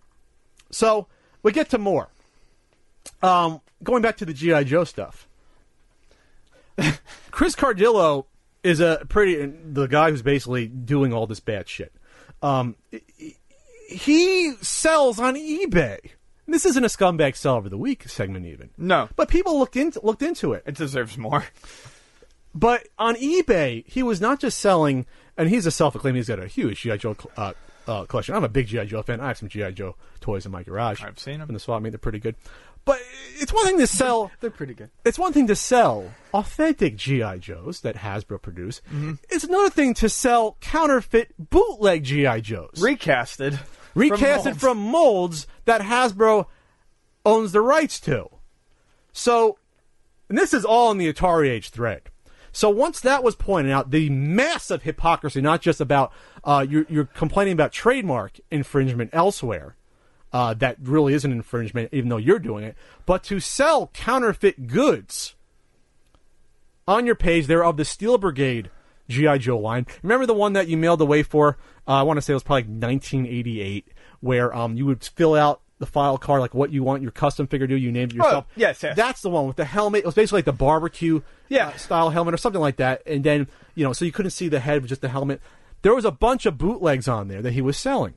So 0.72 1.08
we 1.44 1.52
get 1.52 1.70
to 1.70 1.78
more. 1.78 2.10
Um, 3.22 3.62
going 3.84 4.02
back 4.02 4.18
to 4.18 4.26
the 4.26 4.34
GI 4.34 4.64
Joe 4.64 4.84
stuff, 4.86 5.28
Chris 7.32 7.56
Cardillo 7.56 8.26
is 8.64 8.80
a 8.80 9.06
pretty 9.10 9.46
the 9.46 9.88
guy 9.88 10.10
who's 10.10 10.22
basically 10.22 10.68
doing 10.68 11.14
all 11.14 11.28
this 11.28 11.40
bad 11.40 11.68
shit. 11.70 11.94
Um, 12.42 12.76
he 13.88 14.54
sells 14.62 15.20
on 15.20 15.36
eBay. 15.36 16.00
This 16.48 16.66
isn't 16.66 16.84
a 16.84 16.88
scumbag 16.88 17.36
seller 17.36 17.60
of 17.60 17.70
the 17.70 17.78
week 17.78 18.08
segment 18.10 18.46
even, 18.46 18.70
No, 18.78 19.08
but 19.16 19.30
people 19.30 19.58
looked 19.58 19.76
into 19.78 20.00
looked 20.06 20.22
into 20.22 20.54
it. 20.54 20.64
it 20.66 20.76
deserves 20.76 21.18
more. 21.18 21.46
But 22.56 22.88
on 23.00 23.16
eBay, 23.16 23.84
he 23.88 24.04
was 24.04 24.22
not 24.22 24.40
just 24.40 24.60
selling, 24.60 25.06
and 25.38 25.50
he's 25.50 25.66
a 25.66 25.72
self-acclaimed. 25.72 26.18
He's 26.18 26.28
got 26.28 26.40
a 26.40 26.48
huge 26.48 26.82
GI 26.82 26.98
Joe 27.00 27.16
uh, 27.36 27.54
uh, 27.88 28.06
collection. 28.06 28.36
I'm 28.36 28.44
a 28.44 28.50
big 28.50 28.68
GI 28.68 28.86
Joe 28.86 29.02
fan. 29.02 29.20
I 29.20 29.30
have 29.30 29.38
some 29.40 29.50
GI 29.50 29.72
Joe 29.72 29.96
toys 30.22 30.46
in 30.46 30.52
my 30.52 30.62
garage. 30.64 31.02
I've 31.04 31.18
seen 31.18 31.40
them 31.40 31.50
in 31.50 31.54
the 31.54 31.60
swap 31.60 31.82
meet. 31.82 31.90
They're 31.92 31.98
pretty 31.98 32.20
good. 32.20 32.36
But 32.86 33.00
it's 33.40 33.52
one 33.54 33.66
thing 33.66 33.80
to 33.80 33.88
sell. 33.88 34.30
They're 34.42 34.52
pretty 34.52 34.74
good. 34.74 34.90
It's 35.06 35.18
one 35.18 35.32
thing 35.34 35.48
to 35.48 35.56
sell 35.56 36.12
authentic 36.34 36.98
GI 36.98 37.40
Joes 37.40 37.80
that 37.82 37.96
Hasbro 37.96 38.42
produce. 38.42 38.82
Mm-hmm. 38.90 39.14
It's 39.30 39.46
another 39.46 39.70
thing 39.70 39.94
to 39.96 40.10
sell 40.10 40.58
counterfeit 40.60 41.34
bootleg 41.40 42.04
GI 42.04 42.42
Joes, 42.42 42.74
Recasted. 42.76 43.58
Recasted 43.96 44.46
molds. 44.46 44.60
from 44.60 44.78
molds 44.78 45.48
that 45.66 45.82
Hasbro 45.82 46.48
owns 47.26 47.52
the 47.52 47.62
rights 47.62 48.00
to. 48.02 48.30
So, 49.12 49.58
and 50.30 50.38
this 50.38 50.54
is 50.54 50.66
all 50.66 50.92
in 50.92 50.98
the 50.98 51.12
Atari 51.12 51.50
Age 51.50 51.70
thread. 51.70 52.02
So 52.52 52.70
once 52.70 53.00
that 53.02 53.24
was 53.24 53.36
pointed 53.36 53.72
out, 53.72 53.90
the 53.90 54.10
massive 54.10 54.84
hypocrisy, 54.84 55.42
not 55.42 55.62
just 55.62 55.82
about 55.82 56.12
uh, 56.44 56.66
you're, 56.68 56.86
you're 56.88 57.06
complaining 57.06 57.54
about 57.54 57.72
trademark 57.72 58.40
infringement 58.52 59.10
elsewhere, 59.12 59.76
uh, 60.32 60.54
that 60.56 60.78
really 60.82 61.14
is 61.14 61.26
an 61.26 61.32
infringement, 61.32 61.90
even 61.92 62.10
though 62.10 62.18
you're 62.18 62.40
doing 62.40 62.64
it, 62.64 62.76
but 63.06 63.24
to 63.24 63.40
sell 63.40 63.90
counterfeit 63.94 64.68
goods 64.68 65.36
on 66.88 67.06
your 67.06 67.16
page 67.16 67.48
there 67.48 67.64
of 67.64 67.78
the 67.78 67.86
Steel 67.86 68.18
Brigade 68.18 68.70
GI 69.10 69.40
Joe 69.40 69.58
line. 69.58 69.86
Remember 70.02 70.26
the 70.26 70.34
one 70.34 70.54
that 70.54 70.68
you 70.68 70.78
mailed 70.78 71.02
away 71.02 71.24
for? 71.24 71.58
Uh, 71.88 71.92
I 71.92 72.04
want 72.04 72.18
to 72.18 72.22
say 72.22 72.34
it 72.34 72.36
was 72.36 72.44
probably 72.44 72.64
1988, 72.64 73.88
where 74.22 74.56
um, 74.56 74.76
you 74.76 74.86
would 74.86 75.04
fill 75.04 75.36
out 75.36 75.62
the 75.80 75.86
file 75.86 76.18
card 76.18 76.40
like 76.40 76.54
what 76.54 76.72
you 76.72 76.84
want 76.84 77.02
your 77.02 77.12
custom 77.12 77.46
figure 77.48 77.68
to 77.68 77.74
do. 77.74 77.78
You 77.78 77.92
named 77.92 78.14
it 78.14 78.18
yourself. 78.18 78.46
Oh, 78.48 78.52
yes, 78.56 78.82
yes. 78.84 78.96
That's 78.96 79.22
the 79.22 79.30
one 79.30 79.48
with 79.48 79.58
the 79.58 79.66
helmet. 79.66 80.00
It 80.00 80.06
was 80.06 80.16
basically 80.16 80.38
like 80.40 80.46
the 80.46 80.54
barbecue 80.54 81.22
Yeah. 81.50 81.70
uh, 81.70 81.74
style 81.78 82.10
helmet 82.10 82.34
or 82.34 82.38
something 82.38 82.62
like 82.62 82.78
that. 82.78 83.02
And 83.06 83.24
then 83.24 83.48
you 83.76 83.84
know, 83.84 83.92
so 83.94 84.06
you 84.06 84.12
couldn't 84.12 84.32
see 84.32 84.48
the 84.48 84.60
head 84.60 84.82
with 84.82 84.90
just 84.90 85.02
the 85.02 85.10
helmet. 85.10 85.42
There 85.82 85.94
was 85.94 86.06
a 86.06 86.12
bunch 86.12 86.46
of 86.46 86.58
bootlegs 86.58 87.08
on 87.08 87.28
there 87.28 87.42
that 87.42 87.52
he 87.54 87.62
was 87.62 87.78
selling 87.78 88.14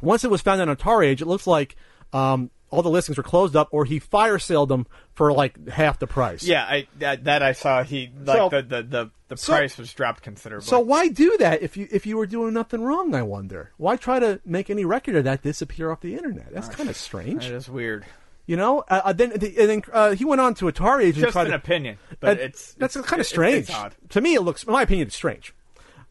once 0.00 0.22
it 0.24 0.30
was 0.30 0.40
found 0.40 0.60
on 0.60 0.68
Atari 0.68 1.06
Age, 1.06 1.20
it 1.22 1.26
looks 1.26 1.46
like 1.46 1.74
um, 2.12 2.50
all 2.70 2.82
the 2.82 2.90
listings 2.90 3.16
were 3.16 3.22
closed 3.22 3.56
up, 3.56 3.68
or 3.72 3.84
he 3.84 3.98
fire 3.98 4.38
saled 4.38 4.68
them 4.68 4.86
for 5.14 5.32
like 5.32 5.68
half 5.68 5.98
the 5.98 6.06
price. 6.06 6.42
Yeah, 6.44 6.64
I 6.64 6.86
that, 6.98 7.24
that 7.24 7.42
I 7.42 7.52
saw. 7.52 7.82
He 7.82 8.10
like 8.24 8.36
So- 8.36 8.48
the 8.50 8.62
the 8.62 8.82
the, 8.82 9.10
the 9.28 9.36
so- 9.36 9.52
price 9.54 9.78
was 9.78 9.92
dropped 9.92 10.22
considerably. 10.22 10.66
So 10.66 10.80
why 10.80 11.08
do 11.08 11.36
that 11.38 11.62
if 11.62 11.76
you 11.76 11.88
if 11.90 12.06
you 12.06 12.16
were 12.16 12.26
doing 12.26 12.52
nothing 12.54 12.82
wrong? 12.82 13.14
I 13.14 13.22
wonder. 13.22 13.70
Why 13.76 13.96
try 13.96 14.18
to 14.20 14.40
make 14.44 14.68
any 14.70 14.84
record 14.84 15.16
of 15.16 15.24
that 15.24 15.42
disappear 15.42 15.90
off 15.90 16.00
the 16.00 16.14
internet? 16.14 16.52
That's 16.52 16.68
kind 16.68 16.88
of 16.90 16.96
strange. 16.96 17.44
that 17.46 17.54
is 17.54 17.68
weird. 17.68 18.04
You 18.46 18.56
know. 18.56 18.84
Uh, 18.88 19.00
uh, 19.04 19.12
then 19.12 19.32
and 19.32 19.40
then 19.42 19.82
uh, 19.92 20.14
he 20.14 20.24
went 20.24 20.40
on 20.40 20.54
to 20.54 20.66
Atari 20.66 21.04
Age 21.04 21.16
and 21.16 21.24
Just 21.26 21.36
an 21.36 21.46
to, 21.48 21.54
opinion, 21.54 21.98
but 22.20 22.38
Uh, 22.38 22.42
it's 22.42 22.74
that's 22.74 22.96
it's, 22.96 23.06
kind 23.06 23.20
of 23.20 23.26
it's- 23.26 23.28
strange 23.28 23.68
It's 23.68 23.74
odd. 23.74 23.94
to 24.10 24.20
me. 24.20 24.34
It 24.34 24.40
looks, 24.42 24.62
in 24.64 24.72
my 24.72 24.82
opinion, 24.82 25.06
it's 25.08 25.16
strange. 25.16 25.54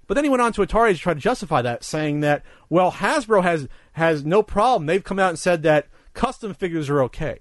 But 0.07 0.13
then 0.13 0.23
he 0.23 0.29
went 0.29 0.41
on 0.41 0.53
to 0.53 0.61
Atari 0.61 0.93
to 0.93 0.97
try 0.97 1.13
to 1.13 1.19
justify 1.19 1.61
that, 1.63 1.83
saying 1.83 2.21
that 2.21 2.43
well, 2.69 2.91
Hasbro 2.93 3.43
has 3.43 3.67
has 3.93 4.23
no 4.23 4.41
problem. 4.43 4.85
They've 4.85 5.03
come 5.03 5.19
out 5.19 5.29
and 5.29 5.39
said 5.39 5.63
that 5.63 5.87
custom 6.17 6.53
figures 6.53 6.89
are 6.89 7.01
okay. 7.03 7.39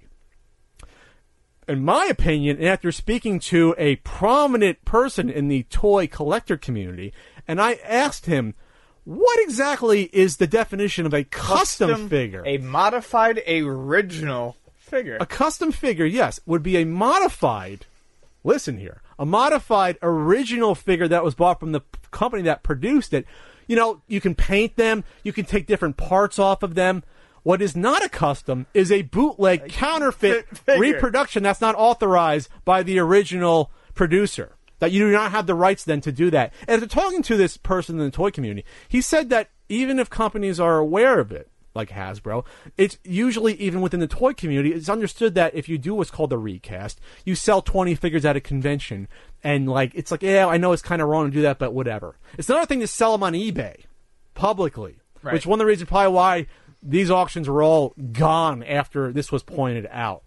In 1.67 1.83
my 1.83 2.05
opinion, 2.05 2.57
and 2.57 2.67
after 2.67 2.93
speaking 2.93 3.39
to 3.39 3.75
a 3.77 3.97
prominent 3.97 4.85
person 4.85 5.29
in 5.29 5.49
the 5.49 5.63
toy 5.63 6.07
collector 6.07 6.55
community, 6.55 7.11
and 7.47 7.59
I 7.59 7.79
asked 7.83 8.27
him, 8.27 8.53
what 9.03 9.39
exactly 9.41 10.03
is 10.13 10.37
the 10.37 10.47
definition 10.47 11.05
of 11.05 11.13
a 11.13 11.23
custom, 11.23 12.07
figure? 12.07 12.43
a 12.45 12.59
modified 12.59 13.41
original 13.47 14.55
figure. 14.75 15.17
A 15.19 15.25
custom 15.25 15.71
figure, 15.71 16.05
yes, 16.05 16.39
would 16.45 16.61
be 16.61 16.77
a 16.77 16.85
modified. 16.85 17.85
Listen 18.43 18.77
here, 18.77 19.01
a 19.17 19.25
modified 19.25 19.97
original 20.01 20.75
figure 20.75 21.07
that 21.07 21.23
was 21.23 21.35
bought 21.35 21.59
from 21.59 21.71
the 21.71 21.81
company 22.11 22.43
that 22.43 22.63
produced 22.63 23.13
it. 23.13 23.25
You 23.65 23.75
know, 23.75 24.01
you 24.07 24.21
can 24.21 24.35
paint 24.35 24.75
them, 24.77 25.03
you 25.23 25.33
can 25.33 25.45
take 25.45 25.65
different 25.65 25.97
parts 25.97 26.37
off 26.37 26.61
of 26.61 26.75
them. 26.75 27.03
What 27.47 27.61
is 27.61 27.77
not 27.77 28.03
a 28.03 28.09
custom 28.09 28.65
is 28.73 28.91
a 28.91 29.03
bootleg 29.03 29.69
counterfeit 29.69 30.49
figure. 30.57 30.81
reproduction 30.81 31.43
that's 31.43 31.61
not 31.61 31.75
authorized 31.75 32.49
by 32.65 32.83
the 32.83 32.99
original 32.99 33.71
producer. 33.93 34.57
That 34.79 34.91
you 34.91 35.05
do 35.05 35.11
not 35.13 35.31
have 35.31 35.47
the 35.47 35.55
rights 35.55 35.85
then 35.85 36.01
to 36.01 36.11
do 36.11 36.29
that. 36.31 36.53
And 36.67 36.71
after 36.83 36.93
talking 36.93 37.23
to 37.23 37.37
this 37.37 37.55
person 37.55 37.97
in 37.99 38.03
the 38.03 38.11
toy 38.11 38.31
community, 38.31 38.65
he 38.89 38.99
said 38.99 39.29
that 39.29 39.49
even 39.69 39.97
if 39.97 40.09
companies 40.09 40.59
are 40.59 40.77
aware 40.77 41.19
of 41.21 41.31
it, 41.31 41.49
like 41.73 41.89
Hasbro, 41.91 42.45
it's 42.77 42.97
usually 43.05 43.53
even 43.53 43.79
within 43.79 44.01
the 44.01 44.07
toy 44.07 44.33
community, 44.33 44.73
it's 44.73 44.89
understood 44.89 45.33
that 45.35 45.55
if 45.55 45.69
you 45.69 45.77
do 45.77 45.95
what's 45.95 46.11
called 46.11 46.33
a 46.33 46.37
recast, 46.37 46.99
you 47.23 47.33
sell 47.33 47.61
20 47.61 47.95
figures 47.95 48.25
at 48.25 48.35
a 48.35 48.41
convention, 48.41 49.07
and 49.41 49.69
like 49.69 49.95
it's 49.95 50.11
like, 50.11 50.21
yeah, 50.21 50.47
I 50.47 50.57
know 50.57 50.73
it's 50.73 50.81
kind 50.81 51.01
of 51.01 51.07
wrong 51.07 51.27
to 51.27 51.31
do 51.31 51.43
that, 51.43 51.59
but 51.59 51.73
whatever. 51.73 52.17
It's 52.37 52.49
another 52.49 52.65
thing 52.65 52.81
to 52.81 52.87
sell 52.87 53.13
them 53.13 53.23
on 53.23 53.31
eBay 53.31 53.85
publicly, 54.33 54.97
Right. 55.23 55.33
which 55.33 55.45
one 55.47 55.59
of 55.61 55.63
the 55.63 55.67
reasons 55.67 55.87
probably 55.89 56.13
why 56.13 56.45
these 56.81 57.11
auctions 57.11 57.49
were 57.49 57.63
all 57.63 57.93
gone 58.11 58.63
after 58.63 59.11
this 59.11 59.31
was 59.31 59.43
pointed 59.43 59.87
out. 59.91 60.23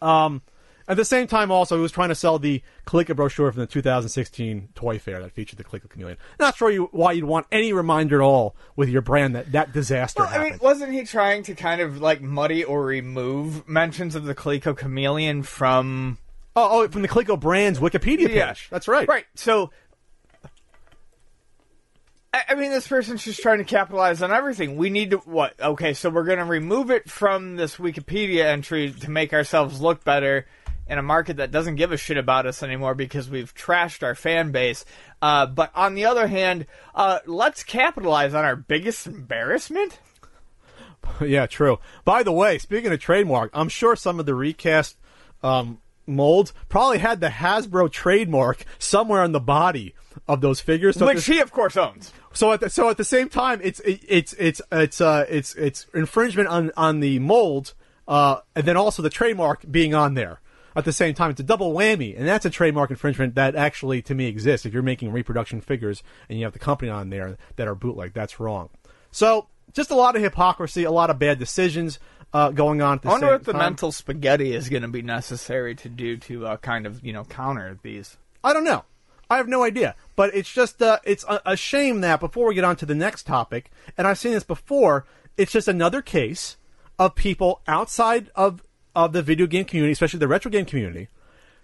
Um, 0.00 0.42
at 0.88 0.96
the 0.96 1.04
same 1.04 1.26
time, 1.26 1.50
also, 1.50 1.76
he 1.76 1.82
was 1.82 1.92
trying 1.92 2.08
to 2.08 2.14
sell 2.14 2.38
the 2.38 2.62
Coleco 2.86 3.14
brochure 3.14 3.50
from 3.52 3.60
the 3.60 3.66
2016 3.66 4.70
Toy 4.74 4.98
Fair 4.98 5.22
that 5.22 5.32
featured 5.32 5.58
the 5.58 5.64
Coleco 5.64 5.88
Chameleon. 5.88 6.18
Not 6.40 6.56
sure 6.56 6.70
you, 6.70 6.88
why 6.92 7.12
you'd 7.12 7.24
want 7.24 7.46
any 7.52 7.72
reminder 7.72 8.20
at 8.20 8.24
all 8.24 8.56
with 8.74 8.88
your 8.88 9.02
brand 9.02 9.34
that 9.36 9.52
that 9.52 9.72
disaster 9.72 10.22
Well, 10.22 10.30
I 10.32 10.38
mean, 10.42 10.58
wasn't 10.60 10.92
he 10.92 11.04
trying 11.04 11.44
to 11.44 11.54
kind 11.54 11.80
of 11.80 12.00
like 12.00 12.20
muddy 12.20 12.64
or 12.64 12.84
remove 12.84 13.68
mentions 13.68 14.14
of 14.14 14.24
the 14.24 14.34
Coleco 14.34 14.76
Chameleon 14.76 15.44
from 15.44 16.18
oh, 16.56 16.82
oh, 16.82 16.88
from 16.88 17.02
the 17.02 17.08
Coleco 17.08 17.38
Brands 17.38 17.78
Wikipedia 17.78 18.28
page. 18.28 18.68
That's 18.70 18.88
right. 18.88 19.08
Right. 19.08 19.26
So, 19.34 19.70
I, 22.34 22.54
mean, 22.54 22.70
this 22.70 22.88
person's 22.88 23.22
just 23.22 23.42
trying 23.42 23.58
to 23.58 23.64
capitalize 23.64 24.22
on 24.22 24.32
everything. 24.32 24.76
We 24.76 24.88
need 24.88 25.10
to 25.10 25.18
what? 25.18 25.54
Okay, 25.60 25.92
so 25.92 26.08
we're 26.08 26.24
going 26.24 26.38
to 26.38 26.44
remove 26.44 26.90
it 26.90 27.10
from 27.10 27.56
this 27.56 27.76
Wikipedia 27.76 28.44
entry 28.44 28.90
to 28.90 29.10
make 29.10 29.34
ourselves 29.34 29.82
look 29.82 30.02
better 30.02 30.46
in 30.86 30.98
a 30.98 31.02
market 31.02 31.36
that 31.36 31.50
doesn't 31.50 31.76
give 31.76 31.92
a 31.92 31.96
shit 31.96 32.16
about 32.16 32.46
us 32.46 32.62
anymore 32.62 32.94
because 32.94 33.28
we've 33.28 33.54
trashed 33.54 34.02
our 34.02 34.14
fan 34.14 34.50
base. 34.50 34.84
Uh, 35.20 35.46
but 35.46 35.70
on 35.74 35.94
the 35.94 36.06
other 36.06 36.26
hand, 36.26 36.66
uh, 36.94 37.18
let's 37.26 37.62
capitalize 37.62 38.32
on 38.32 38.44
our 38.44 38.56
biggest 38.56 39.06
embarrassment. 39.06 39.98
Yeah, 41.20 41.46
true. 41.46 41.80
By 42.04 42.22
the 42.22 42.30
way, 42.30 42.58
speaking 42.58 42.92
of 42.92 43.00
trademark, 43.00 43.50
I'm 43.52 43.68
sure 43.68 43.96
some 43.96 44.20
of 44.20 44.24
the 44.24 44.36
recast 44.36 44.96
um, 45.42 45.81
molds 46.06 46.52
probably 46.68 46.98
had 46.98 47.20
the 47.20 47.28
Hasbro 47.28 47.90
trademark 47.90 48.64
somewhere 48.78 49.22
on 49.22 49.32
the 49.32 49.40
body 49.40 49.94
of 50.28 50.40
those 50.40 50.60
figures. 50.60 50.96
So, 50.96 51.06
Which 51.06 51.24
he, 51.26 51.40
of 51.40 51.52
course, 51.52 51.76
owns. 51.76 52.12
so 52.32 52.52
at 52.52 52.60
the, 52.60 52.70
so 52.70 52.88
at 52.88 52.96
the 52.96 53.04
same 53.04 53.28
time, 53.28 53.60
it's 53.62 53.80
it's 53.80 54.34
it's 54.34 54.62
it's 54.70 55.00
uh 55.00 55.26
it's 55.28 55.54
it's 55.54 55.86
infringement 55.94 56.48
on 56.48 56.70
on 56.76 57.00
the 57.00 57.18
mold, 57.18 57.74
uh, 58.08 58.38
and 58.54 58.64
then 58.66 58.76
also 58.76 59.02
the 59.02 59.10
trademark 59.10 59.70
being 59.70 59.94
on 59.94 60.14
there. 60.14 60.40
At 60.74 60.86
the 60.86 60.92
same 60.92 61.14
time, 61.14 61.30
it's 61.30 61.40
a 61.40 61.44
double 61.44 61.74
whammy, 61.74 62.18
and 62.18 62.26
that's 62.26 62.46
a 62.46 62.50
trademark 62.50 62.90
infringement 62.90 63.34
that 63.34 63.54
actually, 63.54 64.00
to 64.02 64.14
me, 64.14 64.26
exists. 64.26 64.64
If 64.64 64.72
you're 64.72 64.82
making 64.82 65.12
reproduction 65.12 65.60
figures 65.60 66.02
and 66.30 66.38
you 66.38 66.44
have 66.46 66.54
the 66.54 66.58
company 66.58 66.90
on 66.90 67.10
there 67.10 67.36
that 67.56 67.68
are 67.68 67.74
bootleg, 67.74 68.14
that's 68.14 68.40
wrong. 68.40 68.70
So, 69.10 69.48
just 69.74 69.90
a 69.90 69.94
lot 69.94 70.16
of 70.16 70.22
hypocrisy, 70.22 70.84
a 70.84 70.90
lot 70.90 71.10
of 71.10 71.18
bad 71.18 71.38
decisions 71.38 71.98
uh, 72.32 72.50
going 72.50 72.80
on. 72.82 72.94
At 72.96 73.02
the 73.02 73.08
I 73.08 73.12
wonder 73.12 73.30
what 73.32 73.44
the 73.44 73.52
time. 73.52 73.60
mental 73.60 73.92
spaghetti 73.92 74.54
is 74.54 74.68
going 74.68 74.82
to 74.82 74.88
be 74.88 75.02
necessary 75.02 75.74
to 75.76 75.88
do 75.88 76.16
to 76.18 76.46
uh, 76.46 76.56
kind 76.58 76.86
of 76.86 77.04
you 77.04 77.12
know 77.12 77.24
counter 77.24 77.78
these. 77.82 78.16
I 78.44 78.52
don't 78.52 78.64
know. 78.64 78.84
I 79.30 79.36
have 79.38 79.48
no 79.48 79.62
idea. 79.62 79.94
But 80.16 80.34
it's 80.34 80.52
just 80.52 80.82
uh, 80.82 80.98
it's 81.04 81.24
a, 81.28 81.40
a 81.46 81.56
shame 81.56 82.00
that 82.02 82.20
before 82.20 82.48
we 82.48 82.54
get 82.54 82.64
on 82.64 82.76
to 82.76 82.86
the 82.86 82.94
next 82.94 83.26
topic, 83.26 83.70
and 83.96 84.06
I've 84.06 84.18
seen 84.18 84.32
this 84.32 84.44
before, 84.44 85.04
it's 85.36 85.52
just 85.52 85.68
another 85.68 86.02
case 86.02 86.56
of 86.98 87.14
people 87.14 87.60
outside 87.66 88.30
of 88.34 88.62
of 88.94 89.12
the 89.12 89.22
video 89.22 89.46
game 89.46 89.64
community, 89.64 89.92
especially 89.92 90.18
the 90.18 90.28
retro 90.28 90.50
game 90.50 90.66
community, 90.66 91.08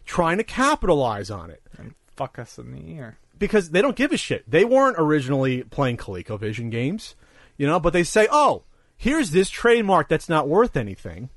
trying 0.06 0.38
to 0.38 0.44
capitalize 0.44 1.30
on 1.30 1.50
it 1.50 1.62
and 1.76 1.94
Fuck 2.16 2.38
us 2.38 2.58
in 2.58 2.72
the 2.72 2.90
ear. 2.94 3.18
because 3.38 3.70
they 3.70 3.80
don't 3.82 3.94
give 3.94 4.10
a 4.12 4.16
shit. 4.16 4.50
They 4.50 4.64
weren't 4.64 4.96
originally 4.98 5.62
playing 5.62 5.98
ColecoVision 5.98 6.70
games, 6.70 7.14
you 7.56 7.64
know, 7.66 7.78
but 7.78 7.92
they 7.92 8.02
say, 8.02 8.26
"Oh, 8.32 8.62
here's 8.98 9.30
this 9.30 9.48
trademark 9.48 10.08
that's 10.08 10.28
not 10.28 10.48
worth 10.48 10.76
anything." 10.76 11.30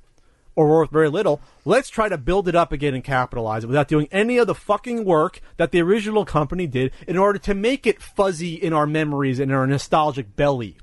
Or 0.54 0.68
worth 0.68 0.92
very 0.92 1.08
little. 1.08 1.40
Let's 1.64 1.90
try 1.90 2.10
to 2.10 2.18
build 2.18 2.50
it 2.50 2.56
up 2.56 2.74
again 2.74 2.94
and 2.94 3.02
capitalize 3.02 3.64
it 3.64 3.68
without 3.68 3.88
doing 3.88 4.10
any 4.12 4.38
of 4.38 4.48
the 4.48 4.54
fucking 4.54 5.06
work 5.06 5.40
that 5.56 5.72
the 5.72 5.82
original 5.82 6.26
company 6.26 6.68
did 6.68 6.92
in 7.08 7.18
order 7.18 7.40
to 7.40 7.54
make 7.54 7.88
it 7.88 8.02
fuzzy 8.02 8.56
in 8.56 8.74
our 8.74 8.86
memories 8.86 9.40
and 9.40 9.54
our 9.54 9.66
nostalgic 9.66 10.36
belly. 10.36 10.76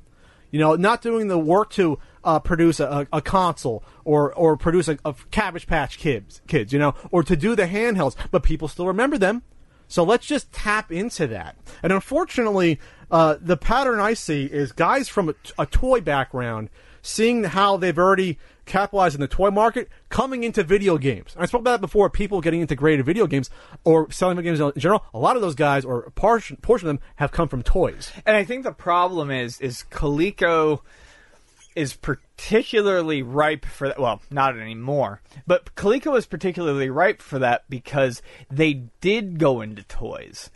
You 0.50 0.58
know, 0.58 0.74
not 0.74 1.02
doing 1.02 1.28
the 1.28 1.38
work 1.38 1.68
to 1.72 1.98
uh, 2.24 2.40
produce 2.40 2.80
a, 2.80 3.06
a 3.12 3.20
console 3.20 3.84
or 4.04 4.32
or 4.32 4.56
produce 4.56 4.88
a, 4.88 4.98
a 5.04 5.14
Cabbage 5.30 5.66
Patch 5.66 5.98
Kids, 5.98 6.40
kids, 6.46 6.72
you 6.72 6.78
know, 6.78 6.94
or 7.10 7.22
to 7.22 7.36
do 7.36 7.54
the 7.54 7.66
handhelds, 7.66 8.16
but 8.30 8.42
people 8.42 8.68
still 8.68 8.86
remember 8.86 9.18
them. 9.18 9.42
So 9.86 10.02
let's 10.02 10.26
just 10.26 10.50
tap 10.50 10.90
into 10.90 11.26
that. 11.26 11.56
And 11.82 11.92
unfortunately, 11.92 12.80
uh, 13.10 13.36
the 13.40 13.56
pattern 13.56 14.00
I 14.00 14.14
see 14.14 14.44
is 14.44 14.72
guys 14.72 15.08
from 15.08 15.30
a, 15.30 15.34
a 15.58 15.66
toy 15.66 16.00
background 16.00 16.70
seeing 17.02 17.44
how 17.44 17.76
they've 17.76 17.98
already 17.98 18.38
capitalized 18.66 19.14
in 19.14 19.20
the 19.20 19.28
toy 19.28 19.50
market 19.50 19.88
coming 20.10 20.44
into 20.44 20.62
video 20.62 20.98
games. 20.98 21.34
And 21.34 21.42
I 21.42 21.46
spoke 21.46 21.62
about 21.62 21.72
that 21.72 21.80
before. 21.80 22.10
People 22.10 22.40
getting 22.40 22.60
integrated 22.60 23.06
video 23.06 23.26
games 23.26 23.50
or 23.84 24.10
selling 24.10 24.36
video 24.36 24.54
games 24.54 24.74
in 24.76 24.80
general. 24.80 25.04
A 25.14 25.18
lot 25.18 25.36
of 25.36 25.42
those 25.42 25.54
guys, 25.54 25.84
or 25.84 26.00
a 26.02 26.10
portion, 26.10 26.56
portion 26.58 26.88
of 26.88 26.96
them, 26.96 27.04
have 27.16 27.32
come 27.32 27.48
from 27.48 27.62
toys. 27.62 28.12
And 28.26 28.36
I 28.36 28.44
think 28.44 28.64
the 28.64 28.72
problem 28.72 29.30
is 29.30 29.60
is 29.60 29.84
Coleco 29.90 30.80
is 31.74 31.94
particularly 31.94 33.22
ripe 33.22 33.64
for 33.64 33.88
that. 33.88 33.98
Well, 33.98 34.20
not 34.30 34.58
anymore, 34.58 35.22
but 35.46 35.74
Coleco 35.74 36.16
is 36.16 36.26
particularly 36.26 36.90
ripe 36.90 37.22
for 37.22 37.38
that 37.38 37.64
because 37.70 38.20
they 38.50 38.74
did 39.00 39.38
go 39.38 39.60
into 39.60 39.82
toys. 39.84 40.50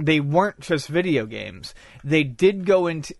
They 0.00 0.20
weren't 0.20 0.60
just 0.60 0.88
video 0.88 1.26
games. 1.26 1.74
They 2.02 2.24
did 2.24 2.64
go 2.64 2.86
into. 2.86 3.14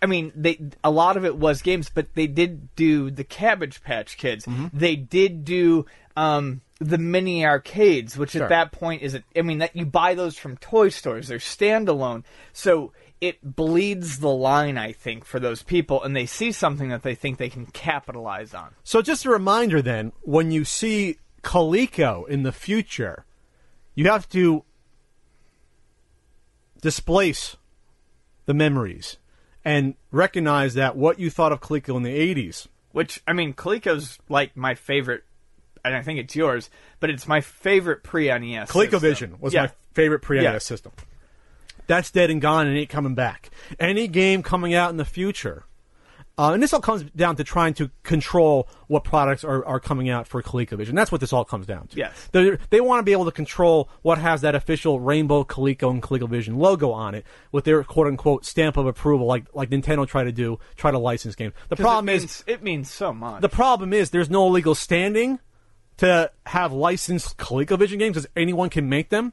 I 0.00 0.06
mean, 0.06 0.32
they 0.36 0.60
a 0.84 0.90
lot 0.90 1.16
of 1.16 1.24
it 1.24 1.36
was 1.36 1.62
games, 1.62 1.90
but 1.92 2.14
they 2.14 2.26
did 2.26 2.74
do 2.76 3.10
the 3.10 3.24
Cabbage 3.24 3.82
Patch 3.82 4.16
Kids. 4.16 4.46
They 4.72 4.96
did 4.96 5.44
do 5.44 5.86
um, 6.16 6.60
the 6.78 6.98
mini 6.98 7.44
arcades, 7.44 8.16
which 8.16 8.32
Sure. 8.32 8.44
at 8.44 8.48
that 8.50 8.72
point 8.72 9.02
is. 9.02 9.18
I 9.36 9.42
mean, 9.42 9.58
that 9.58 9.74
you 9.74 9.86
buy 9.86 10.14
those 10.14 10.36
from 10.36 10.56
toy 10.58 10.90
stores. 10.90 11.28
They're 11.28 11.38
standalone, 11.38 12.24
so 12.52 12.92
it 13.20 13.38
bleeds 13.56 14.20
the 14.20 14.28
line. 14.30 14.78
I 14.78 14.92
think 14.92 15.24
for 15.24 15.40
those 15.40 15.62
people, 15.62 16.02
and 16.04 16.14
they 16.14 16.26
see 16.26 16.52
something 16.52 16.90
that 16.90 17.02
they 17.02 17.14
think 17.16 17.38
they 17.38 17.50
can 17.50 17.66
capitalize 17.66 18.54
on. 18.54 18.74
So 18.84 19.02
just 19.02 19.24
a 19.24 19.30
reminder 19.30 19.82
then, 19.82 20.12
when 20.22 20.52
you 20.52 20.64
see 20.64 21.18
Coleco 21.42 22.28
in 22.28 22.44
the 22.44 22.52
future, 22.52 23.24
you 23.96 24.08
have 24.08 24.28
to 24.28 24.64
displace 26.80 27.56
the 28.46 28.54
memories 28.54 29.16
and 29.64 29.94
recognize 30.10 30.74
that 30.74 30.96
what 30.96 31.18
you 31.18 31.30
thought 31.30 31.52
of 31.52 31.60
Coleco 31.60 31.96
in 31.96 32.02
the 32.02 32.34
80s 32.34 32.66
Which 32.92 33.20
I 33.26 33.32
mean, 33.32 33.52
Coleco's 33.54 34.18
like 34.28 34.56
my 34.56 34.74
favorite, 34.74 35.24
and 35.84 35.94
I 35.94 36.02
think 36.02 36.18
it's 36.18 36.34
yours, 36.34 36.70
but 37.00 37.10
it's 37.10 37.28
my 37.28 37.40
favorite 37.40 38.02
pre-NES. 38.02 38.70
ColecoVision 38.70 39.00
system. 39.00 39.36
was 39.40 39.52
yeah. 39.52 39.62
my 39.62 39.70
favorite 39.94 40.20
pre-NES 40.20 40.44
Yeah. 40.44 40.58
system. 40.58 40.92
That's 41.86 42.10
dead 42.10 42.30
and 42.30 42.40
gone 42.40 42.66
and 42.66 42.76
ain't 42.76 42.88
coming 42.90 43.14
back. 43.14 43.50
Any 43.80 44.08
game 44.08 44.42
coming 44.42 44.74
out 44.74 44.90
in 44.90 44.96
the 44.98 45.04
future, 45.06 45.64
uh, 46.38 46.52
and 46.52 46.62
this 46.62 46.72
all 46.72 46.80
comes 46.80 47.02
down 47.16 47.34
to 47.36 47.44
trying 47.44 47.74
to 47.74 47.90
control 48.04 48.68
what 48.86 49.02
products 49.02 49.42
are, 49.42 49.64
are 49.66 49.80
coming 49.80 50.08
out 50.08 50.28
for 50.28 50.40
ColecoVision. 50.40 50.94
That's 50.94 51.10
what 51.10 51.20
this 51.20 51.32
all 51.32 51.44
comes 51.44 51.66
down 51.66 51.88
to. 51.88 51.96
Yes. 51.96 52.28
They're, 52.30 52.58
they 52.70 52.80
want 52.80 53.00
to 53.00 53.02
be 53.02 53.10
able 53.10 53.24
to 53.24 53.32
control 53.32 53.90
what 54.02 54.18
has 54.18 54.42
that 54.42 54.54
official 54.54 55.00
Rainbow 55.00 55.42
Coleco 55.42 55.90
and 55.90 56.00
ColecoVision 56.00 56.56
logo 56.56 56.92
on 56.92 57.16
it 57.16 57.26
with 57.50 57.64
their 57.64 57.82
quote 57.82 58.06
unquote 58.06 58.44
stamp 58.44 58.76
of 58.76 58.86
approval, 58.86 59.26
like 59.26 59.46
like 59.52 59.70
Nintendo 59.70 60.06
try 60.06 60.22
to 60.22 60.32
do, 60.32 60.60
try 60.76 60.92
to 60.92 60.98
license 60.98 61.34
games. 61.34 61.54
The 61.68 61.76
problem 61.76 62.08
it 62.08 62.14
is 62.14 62.22
means, 62.22 62.44
it 62.46 62.62
means 62.62 62.90
so 62.90 63.12
much. 63.12 63.42
the 63.42 63.48
problem 63.48 63.92
is 63.92 64.10
there's 64.10 64.30
no 64.30 64.46
legal 64.46 64.76
standing 64.76 65.40
to 65.96 66.30
have 66.46 66.72
licensed 66.72 67.36
ColecoVision 67.36 67.98
games 67.98 68.14
because 68.14 68.28
anyone 68.36 68.70
can 68.70 68.88
make 68.88 69.08
them 69.08 69.32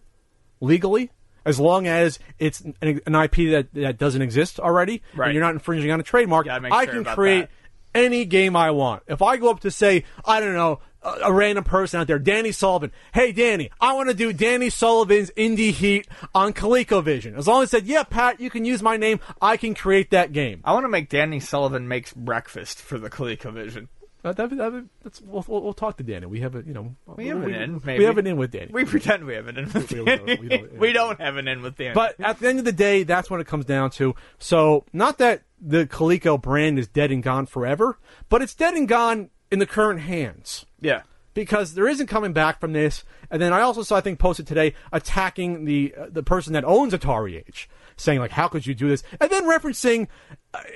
legally 0.60 1.12
as 1.46 1.60
long 1.60 1.88
as 1.88 2.20
it's 2.40 2.62
an, 2.62 3.02
an 3.06 3.16
IP 3.16 3.36
that, 3.52 3.68
that 3.74 3.98
doesn't 3.98 4.22
exist 4.22 4.60
already 4.60 5.02
Right. 5.16 5.28
and 5.28 5.34
you're 5.36 5.44
not 5.44 5.54
infringing 5.54 5.92
on 5.92 6.00
a 6.00 6.04
trademark. 6.04 6.48
I 6.48 6.86
sure 6.86 6.94
can 7.04 7.06
create 7.06 7.42
that. 7.42 7.50
any 7.94 8.26
game 8.26 8.56
I 8.56 8.72
want. 8.72 9.04
If 9.08 9.22
I 9.22 9.38
go 9.38 9.50
up 9.52 9.60
to 9.62 9.72
say, 9.72 10.04
I 10.26 10.40
don't 10.40 10.54
know, 10.56 10.80
a, 11.04 11.10
a 11.26 11.34
random 11.34 11.64
person 11.64 12.00
out 12.02 12.08
there, 12.08 12.18
Danny 12.20 12.52
Sullivan. 12.52 12.92
Hey, 13.14 13.32
Danny, 13.32 13.70
I 13.80 13.94
want 13.94 14.10
to 14.10 14.16
do 14.16 14.34
Danny 14.34 14.70
Sullivan's 14.72 15.32
Indy 15.36 15.72
Heat 15.72 16.08
on 16.34 16.52
ColecoVision. 16.54 17.38
As 17.38 17.48
long 17.48 17.62
as 17.64 17.74
I 17.74 17.78
said, 17.80 17.88
yeah, 17.88 18.04
Pat, 18.04 18.40
you 18.42 18.50
can 18.50 18.66
use 18.66 18.82
my 18.82 18.98
name. 18.98 19.20
I 19.42 19.56
can 19.58 19.76
create 19.76 20.10
that 20.12 20.34
game. 20.34 20.62
I 20.64 20.74
want 20.74 20.84
to 20.86 20.90
make 20.90 21.10
Danny 21.10 21.40
Sullivan 21.40 21.88
makes 21.88 22.12
breakfast 22.12 22.80
for 22.80 22.98
the 22.98 23.10
ColecoVision. 23.10 23.88
Uh, 24.26 24.34
that, 24.34 24.50
that, 24.50 24.86
that's, 25.04 25.22
we'll, 25.22 25.46
we'll, 25.48 25.62
we'll 25.62 25.74
talk 25.74 25.98
to 25.98 26.04
Danny. 26.04 26.26
We 26.26 26.40
have 26.40 26.56
a, 26.56 26.64
you 26.66 26.74
know, 26.74 26.96
We 27.16 27.28
have 27.28 27.44
an 27.44 27.54
in, 27.54 27.80
We 27.86 28.04
have 28.06 28.18
an 28.18 28.26
in 28.26 28.38
with 28.38 28.52
Danny. 28.52 28.72
We 28.74 28.84
pretend 28.84 29.24
we 29.26 29.36
have 29.36 29.48
an 29.48 29.58
in 29.60 29.66
with 29.72 29.92
We 29.92 30.04
Danny. 30.04 30.36
we 30.42 30.48
don't- 30.50 30.74
We 30.80 30.94
don't 30.94 31.22
have 31.22 31.38
an 31.38 31.48
in 31.48 31.62
with 31.62 31.78
Danny. 31.78 31.94
But 31.94 32.20
at 32.20 32.40
the 32.40 32.48
end 32.50 32.58
of 32.58 32.66
the 32.66 32.72
day, 32.72 33.04
that's 33.04 33.30
what 33.30 33.40
it 33.40 33.46
comes 33.46 33.66
down 33.66 33.92
to. 33.92 34.16
So, 34.40 34.84
not 34.92 35.20
that 35.20 35.44
the 35.62 35.86
Coleco 35.86 36.42
brand 36.42 36.80
is 36.80 36.88
dead 36.88 37.12
and 37.12 37.22
gone 37.22 37.46
forever, 37.46 38.00
but 38.28 38.42
it's 38.42 38.56
dead 38.56 38.74
and 38.74 38.88
gone 38.88 39.30
in 39.52 39.60
the 39.60 39.68
current 39.68 40.02
hands 40.02 40.66
yeah, 40.82 41.04
because 41.36 41.76
there 41.76 41.88
isn't 41.88 42.08
coming 42.08 42.34
back 42.34 42.60
from 42.60 42.74
this. 42.74 43.04
And 43.30 43.40
then 43.42 43.54
I 43.54 43.62
also 43.62 43.84
saw, 43.84 43.96
I 43.98 44.02
think, 44.02 44.18
posted 44.20 44.48
today 44.48 44.74
attacking 44.92 45.66
the 45.66 45.94
uh, 45.98 46.06
the 46.10 46.24
person 46.24 46.54
that 46.54 46.64
owns 46.66 46.94
Atari 46.94 47.38
Age, 47.48 47.70
saying 47.96 48.20
like, 48.20 48.32
"How 48.32 48.48
could 48.48 48.66
you 48.66 48.74
do 48.76 48.88
this?" 48.90 49.04
And 49.20 49.30
then 49.30 49.44
referencing, 49.46 50.08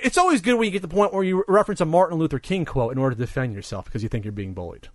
it's 0.02 0.18
always 0.18 0.40
good 0.40 0.54
when 0.54 0.66
you 0.66 0.70
get 0.70 0.82
to 0.82 0.86
the 0.88 0.94
point 0.94 1.12
where 1.12 1.22
you 1.24 1.44
reference 1.48 1.80
a 1.80 1.84
Martin 1.84 2.18
Luther 2.18 2.38
King 2.38 2.64
quote 2.64 2.92
in 2.92 2.98
order 2.98 3.14
to 3.14 3.20
defend 3.20 3.54
yourself 3.54 3.84
because 3.84 4.02
you 4.02 4.08
think 4.08 4.24
you're 4.24 4.32
being 4.32 4.54
bullied. 4.54 4.88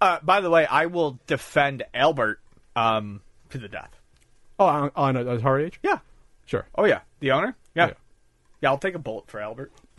Uh, 0.00 0.18
by 0.22 0.40
the 0.40 0.50
way, 0.50 0.66
I 0.66 0.86
will 0.86 1.18
defend 1.26 1.82
Albert 1.94 2.40
um, 2.76 3.20
to 3.50 3.58
the 3.58 3.68
death. 3.68 3.90
Oh, 4.58 4.66
on, 4.66 4.90
on 4.94 5.14
Atari 5.16 5.66
Age, 5.66 5.80
Yeah. 5.82 5.98
sure. 6.46 6.66
Oh 6.76 6.84
yeah, 6.84 7.00
the 7.20 7.32
owner. 7.32 7.56
Yeah. 7.74 7.86
Yeah. 7.88 7.92
Yeah, 8.60 8.68
I'll 8.70 8.78
take 8.78 8.94
a 8.94 8.98
bullet 9.00 9.26
for 9.28 9.40
Albert. 9.40 9.72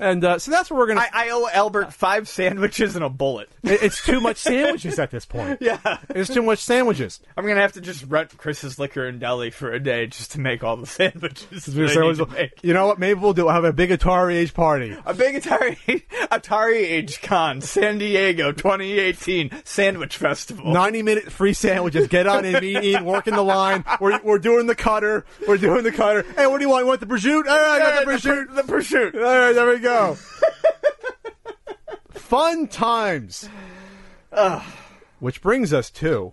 And 0.00 0.24
uh, 0.24 0.38
so 0.38 0.50
that's 0.50 0.70
what 0.70 0.78
we're 0.78 0.86
gonna. 0.88 1.00
I, 1.00 1.26
I 1.26 1.30
owe 1.30 1.48
Albert 1.52 1.92
five 1.92 2.28
sandwiches 2.28 2.94
and 2.94 3.04
a 3.04 3.08
bullet. 3.08 3.48
It- 3.64 3.82
it's 3.82 4.04
too 4.04 4.20
much 4.20 4.36
sandwiches 4.38 4.98
at 4.98 5.10
this 5.10 5.24
point. 5.26 5.58
Yeah. 5.68 5.98
It's 6.10 6.32
too 6.32 6.42
much 6.42 6.60
sandwiches. 6.60 7.20
I'm 7.36 7.46
gonna 7.46 7.60
have 7.60 7.72
to 7.72 7.80
just 7.80 8.04
rent 8.06 8.36
Chris's 8.38 8.78
liquor 8.78 9.06
and 9.06 9.18
deli 9.20 9.50
for 9.50 9.72
a 9.72 9.80
day 9.80 10.06
just 10.06 10.32
to 10.32 10.40
make 10.40 10.62
all 10.64 10.76
the 10.76 10.86
sandwiches. 10.98 11.66
that 11.66 11.96
I 11.96 12.06
need 12.08 12.16
to 12.16 12.26
make. 12.26 12.62
you 12.62 12.72
know 12.74 12.86
what? 12.86 12.98
Maybe 12.98 13.18
we'll 13.20 13.32
do. 13.34 13.44
We'll 13.46 13.54
have 13.54 13.64
a 13.64 13.72
big 13.72 13.90
Atari 13.90 14.34
Age 14.36 14.54
party. 14.54 14.96
A 15.04 15.14
big 15.14 15.42
Atari 15.42 16.04
Atari 16.30 16.76
Age 16.76 17.20
Con 17.22 17.60
San 17.60 17.98
Diego 17.98 18.52
2018 18.52 19.50
Sandwich 19.64 20.16
Festival. 20.16 20.72
90 20.72 21.02
minute 21.02 21.32
free 21.32 21.52
sandwiches. 21.52 22.06
Get 22.08 22.26
on 22.26 22.44
in, 22.44 22.62
eat, 22.62 22.84
eat, 22.84 23.02
work 23.02 23.26
in 23.26 23.34
the 23.34 23.42
line. 23.42 23.84
We're, 24.00 24.20
we're 24.22 24.38
doing 24.38 24.66
the 24.66 24.74
cutter. 24.74 25.24
We're 25.46 25.58
doing 25.58 25.82
the 25.84 25.92
cutter. 25.92 26.24
Hey, 26.36 26.46
what 26.46 26.58
do 26.58 26.64
you 26.64 26.70
want? 26.70 26.82
You 26.84 26.88
want 26.88 27.00
the 27.00 27.06
prosciutto? 27.06 27.48
All 27.48 27.58
right, 27.58 27.82
I 27.82 28.04
got 28.04 28.04
the 28.06 28.12
prosciutto. 28.12 28.54
the 28.54 28.62
prosciutto. 28.62 29.14
All 29.16 29.38
right, 29.38 29.52
there 29.52 29.68
we 29.68 29.80
go. 29.88 30.16
Fun 32.10 32.66
times. 32.68 33.48
Which 35.20 35.40
brings 35.42 35.72
us 35.72 35.90
to 35.90 36.32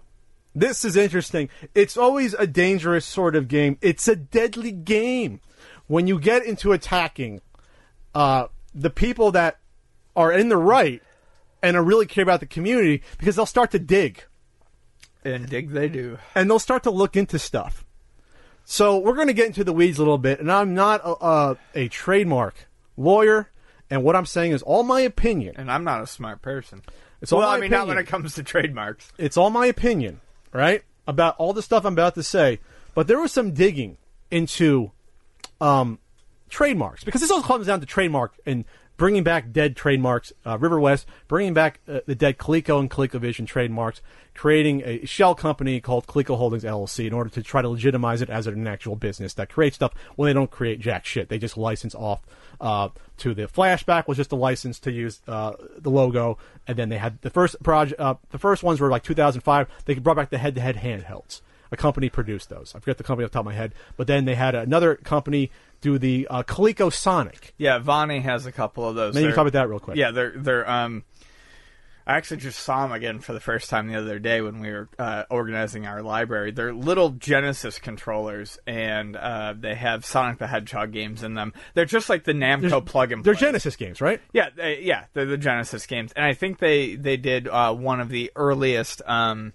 this 0.57 0.85
is 0.85 0.95
interesting. 0.95 1.49
It's 1.73 1.97
always 1.97 2.33
a 2.33 2.47
dangerous 2.47 3.05
sort 3.05 3.35
of 3.35 3.49
game. 3.49 3.77
It's 3.81 4.07
a 4.07 4.15
deadly 4.15 4.71
game. 4.71 5.41
When 5.87 6.07
you 6.07 6.17
get 6.17 6.45
into 6.45 6.71
attacking 6.71 7.41
uh, 8.13 8.47
the 8.73 8.89
people 8.89 9.31
that 9.33 9.59
are 10.15 10.31
in 10.31 10.47
the 10.47 10.55
right 10.57 11.03
and 11.61 11.75
are 11.75 11.83
really 11.83 12.05
care 12.05 12.23
about 12.23 12.39
the 12.39 12.45
community 12.45 13.03
because 13.17 13.35
they'll 13.35 13.45
start 13.45 13.71
to 13.71 13.79
dig 13.79 14.23
And 15.25 15.49
dig 15.49 15.71
they 15.71 15.89
do. 15.89 16.19
and 16.33 16.49
they'll 16.49 16.57
start 16.57 16.83
to 16.83 16.89
look 16.91 17.17
into 17.17 17.37
stuff. 17.37 17.85
So 18.63 18.97
we're 18.97 19.15
going 19.15 19.27
to 19.27 19.33
get 19.33 19.47
into 19.47 19.63
the 19.65 19.73
weeds 19.73 19.97
a 19.99 20.01
little 20.01 20.17
bit, 20.17 20.39
and 20.39 20.49
I'm 20.51 20.73
not 20.73 21.01
a, 21.03 21.25
a, 21.25 21.57
a 21.75 21.87
trademark 21.89 22.55
lawyer, 22.97 23.51
and 23.89 24.03
what 24.03 24.15
I'm 24.15 24.25
saying 24.25 24.51
is 24.51 24.61
all 24.61 24.83
my 24.83 25.01
opinion. 25.01 25.55
And 25.57 25.71
I'm 25.71 25.83
not 25.83 26.01
a 26.01 26.07
smart 26.07 26.41
person. 26.41 26.81
It's 27.21 27.31
all 27.31 27.39
well, 27.39 27.49
I 27.49 27.59
mean, 27.59 27.71
not 27.71 27.87
when 27.87 27.97
it 27.97 28.07
comes 28.07 28.35
to 28.35 28.43
trademarks. 28.43 29.11
It's 29.17 29.37
all 29.37 29.49
my 29.49 29.65
opinion, 29.67 30.21
right? 30.51 30.83
About 31.07 31.35
all 31.37 31.53
the 31.53 31.61
stuff 31.61 31.85
I'm 31.85 31.93
about 31.93 32.15
to 32.15 32.23
say, 32.23 32.59
but 32.93 33.07
there 33.07 33.19
was 33.19 33.31
some 33.31 33.51
digging 33.51 33.97
into 34.31 34.91
um, 35.61 35.99
trademarks 36.49 37.03
because 37.03 37.21
this 37.21 37.31
all 37.31 37.41
comes 37.41 37.67
down 37.67 37.79
to 37.79 37.85
trademark 37.85 38.33
and 38.45 38.65
bringing 38.97 39.23
back 39.23 39.51
dead 39.51 39.75
trademarks. 39.75 40.33
Uh, 40.45 40.57
River 40.57 40.79
West 40.79 41.07
bringing 41.27 41.53
back 41.53 41.79
uh, 41.87 41.99
the 42.05 42.15
dead 42.15 42.37
Coleco 42.37 42.79
and 42.79 42.89
ColecoVision 42.89 43.47
trademarks, 43.47 44.01
creating 44.33 44.81
a 44.85 45.05
shell 45.05 45.35
company 45.35 45.79
called 45.79 46.07
Coleco 46.07 46.37
Holdings 46.37 46.63
LLC 46.63 47.07
in 47.07 47.13
order 47.13 47.29
to 47.31 47.43
try 47.43 47.61
to 47.61 47.69
legitimize 47.69 48.21
it 48.21 48.29
as 48.29 48.47
an 48.47 48.67
actual 48.67 48.95
business 48.95 49.33
that 49.35 49.49
creates 49.49 49.75
stuff 49.75 49.93
when 50.15 50.27
they 50.27 50.33
don't 50.33 50.51
create 50.51 50.79
jack 50.79 51.05
shit. 51.05 51.29
They 51.29 51.37
just 51.37 51.57
license 51.57 51.95
off 51.95 52.21
uh, 52.59 52.89
to 53.17 53.33
the 53.33 53.43
flashback 53.43 54.07
was 54.07 54.17
just 54.17 54.31
a 54.31 54.35
license 54.35 54.79
to 54.79 54.91
use 54.91 55.21
uh, 55.27 55.53
the 55.77 55.89
logo, 55.89 56.37
and 56.67 56.77
then 56.77 56.89
they 56.89 56.97
had 56.97 57.21
the 57.21 57.29
first 57.29 57.61
project. 57.63 57.99
Uh, 57.99 58.15
the 58.31 58.39
first 58.39 58.63
ones 58.63 58.79
were 58.79 58.89
like 58.89 59.03
2005. 59.03 59.67
They 59.85 59.95
brought 59.95 60.17
back 60.17 60.29
the 60.29 60.37
head-to-head 60.37 60.77
handhelds. 60.77 61.41
A 61.71 61.77
company 61.77 62.09
produced 62.09 62.49
those. 62.49 62.73
I 62.75 62.79
forget 62.79 62.97
the 62.97 63.03
company 63.03 63.25
off 63.25 63.31
the 63.31 63.35
top 63.35 63.41
of 63.41 63.45
my 63.51 63.53
head, 63.53 63.73
but 63.97 64.07
then 64.07 64.25
they 64.25 64.35
had 64.35 64.55
another 64.55 64.95
company 64.95 65.51
do 65.81 65.97
the 65.97 66.27
uh, 66.29 66.43
Coleco 66.43 66.91
Sonic. 66.91 67.53
Yeah, 67.57 67.79
Vonnie 67.79 68.21
has 68.21 68.45
a 68.45 68.51
couple 68.51 68.87
of 68.87 68.95
those. 68.95 69.13
Maybe 69.13 69.27
They're- 69.27 69.35
talk 69.35 69.41
about 69.43 69.53
that 69.53 69.69
real 69.69 69.79
quick. 69.79 69.97
Yeah, 69.97 70.11
they're 70.11 70.33
they're 70.35 70.69
um. 70.69 71.03
I 72.07 72.17
actually 72.17 72.37
just 72.37 72.59
saw 72.59 72.83
them 72.83 72.91
again 72.91 73.19
for 73.19 73.33
the 73.33 73.39
first 73.39 73.67
time 73.67 73.87
the 73.87 73.95
other 73.95 74.19
day 74.19 74.39
when 74.39 74.59
we 74.59 74.69
were 74.69 74.87
uh, 74.99 75.23
organizing 75.31 75.87
our 75.87 76.03
library. 76.03 76.51
They're 76.51 76.71
little 76.71 77.09
Genesis 77.09 77.79
controllers, 77.79 78.59
and 78.67 79.15
uh, 79.15 79.55
they 79.57 79.73
have 79.73 80.05
Sonic 80.05 80.37
the 80.37 80.45
Hedgehog 80.45 80.91
games 80.91 81.23
in 81.23 81.33
them. 81.33 81.51
They're 81.73 81.85
just 81.85 82.07
like 82.07 82.23
the 82.23 82.33
Namco 82.33 82.85
plug 82.85 83.11
and. 83.11 83.23
They're 83.23 83.33
Genesis 83.33 83.75
games, 83.75 84.01
right? 84.01 84.21
Yeah, 84.33 84.49
they, 84.55 84.81
yeah, 84.83 85.05
they're 85.13 85.25
the 85.25 85.37
Genesis 85.37 85.87
games, 85.87 86.11
and 86.15 86.23
I 86.23 86.35
think 86.35 86.59
they 86.59 86.95
they 86.95 87.17
did 87.17 87.47
uh, 87.47 87.73
one 87.73 87.99
of 87.99 88.09
the 88.09 88.31
earliest 88.35 89.01
um, 89.07 89.53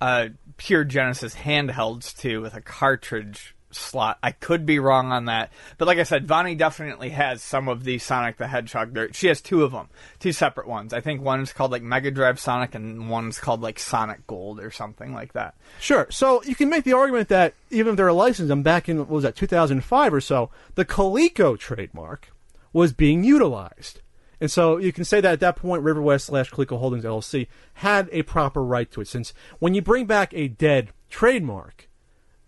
uh, 0.00 0.28
pure 0.56 0.84
Genesis 0.84 1.34
handhelds 1.34 2.16
too, 2.16 2.40
with 2.40 2.54
a 2.54 2.60
cartridge 2.60 3.54
slot. 3.70 4.18
I 4.22 4.30
could 4.30 4.64
be 4.64 4.78
wrong 4.78 5.12
on 5.12 5.26
that, 5.26 5.52
but 5.76 5.86
like 5.86 5.98
I 5.98 6.02
said, 6.04 6.26
Vonnie 6.26 6.54
definitely 6.54 7.10
has 7.10 7.42
some 7.42 7.68
of 7.68 7.84
the 7.84 7.98
Sonic 7.98 8.36
the 8.36 8.46
Hedgehog. 8.46 8.94
There, 8.94 9.12
she 9.12 9.28
has 9.28 9.40
two 9.40 9.62
of 9.62 9.72
them, 9.72 9.88
two 10.18 10.32
separate 10.32 10.66
ones. 10.66 10.92
I 10.92 11.00
think 11.00 11.20
one 11.20 11.40
is 11.40 11.52
called 11.52 11.72
like 11.72 11.82
Mega 11.82 12.10
Drive 12.10 12.40
Sonic, 12.40 12.74
and 12.74 13.10
one's 13.10 13.38
called 13.38 13.60
like 13.60 13.78
Sonic 13.78 14.26
Gold 14.26 14.60
or 14.60 14.70
something 14.70 15.12
like 15.12 15.32
that. 15.34 15.54
Sure. 15.80 16.06
So 16.10 16.42
you 16.44 16.54
can 16.54 16.70
make 16.70 16.84
the 16.84 16.94
argument 16.94 17.28
that 17.28 17.54
even 17.70 17.92
if 17.92 17.96
they're 17.96 18.12
licensed 18.12 18.48
them 18.48 18.62
back 18.62 18.88
in 18.88 18.98
what 18.98 19.08
was 19.08 19.24
that 19.24 19.36
2005 19.36 20.14
or 20.14 20.20
so, 20.20 20.50
the 20.74 20.84
Coleco 20.84 21.58
trademark 21.58 22.30
was 22.72 22.92
being 22.92 23.24
utilized. 23.24 24.00
And 24.40 24.50
so 24.50 24.76
you 24.76 24.92
can 24.92 25.04
say 25.04 25.20
that 25.20 25.32
at 25.32 25.40
that 25.40 25.56
point, 25.56 25.82
River 25.82 26.00
West 26.00 26.26
slash 26.26 26.50
Coleco 26.50 26.78
Holdings 26.78 27.04
LLC 27.04 27.48
had 27.74 28.08
a 28.12 28.22
proper 28.22 28.62
right 28.62 28.90
to 28.92 29.00
it. 29.00 29.08
Since 29.08 29.32
when 29.58 29.74
you 29.74 29.82
bring 29.82 30.06
back 30.06 30.32
a 30.34 30.48
dead 30.48 30.90
trademark, 31.10 31.88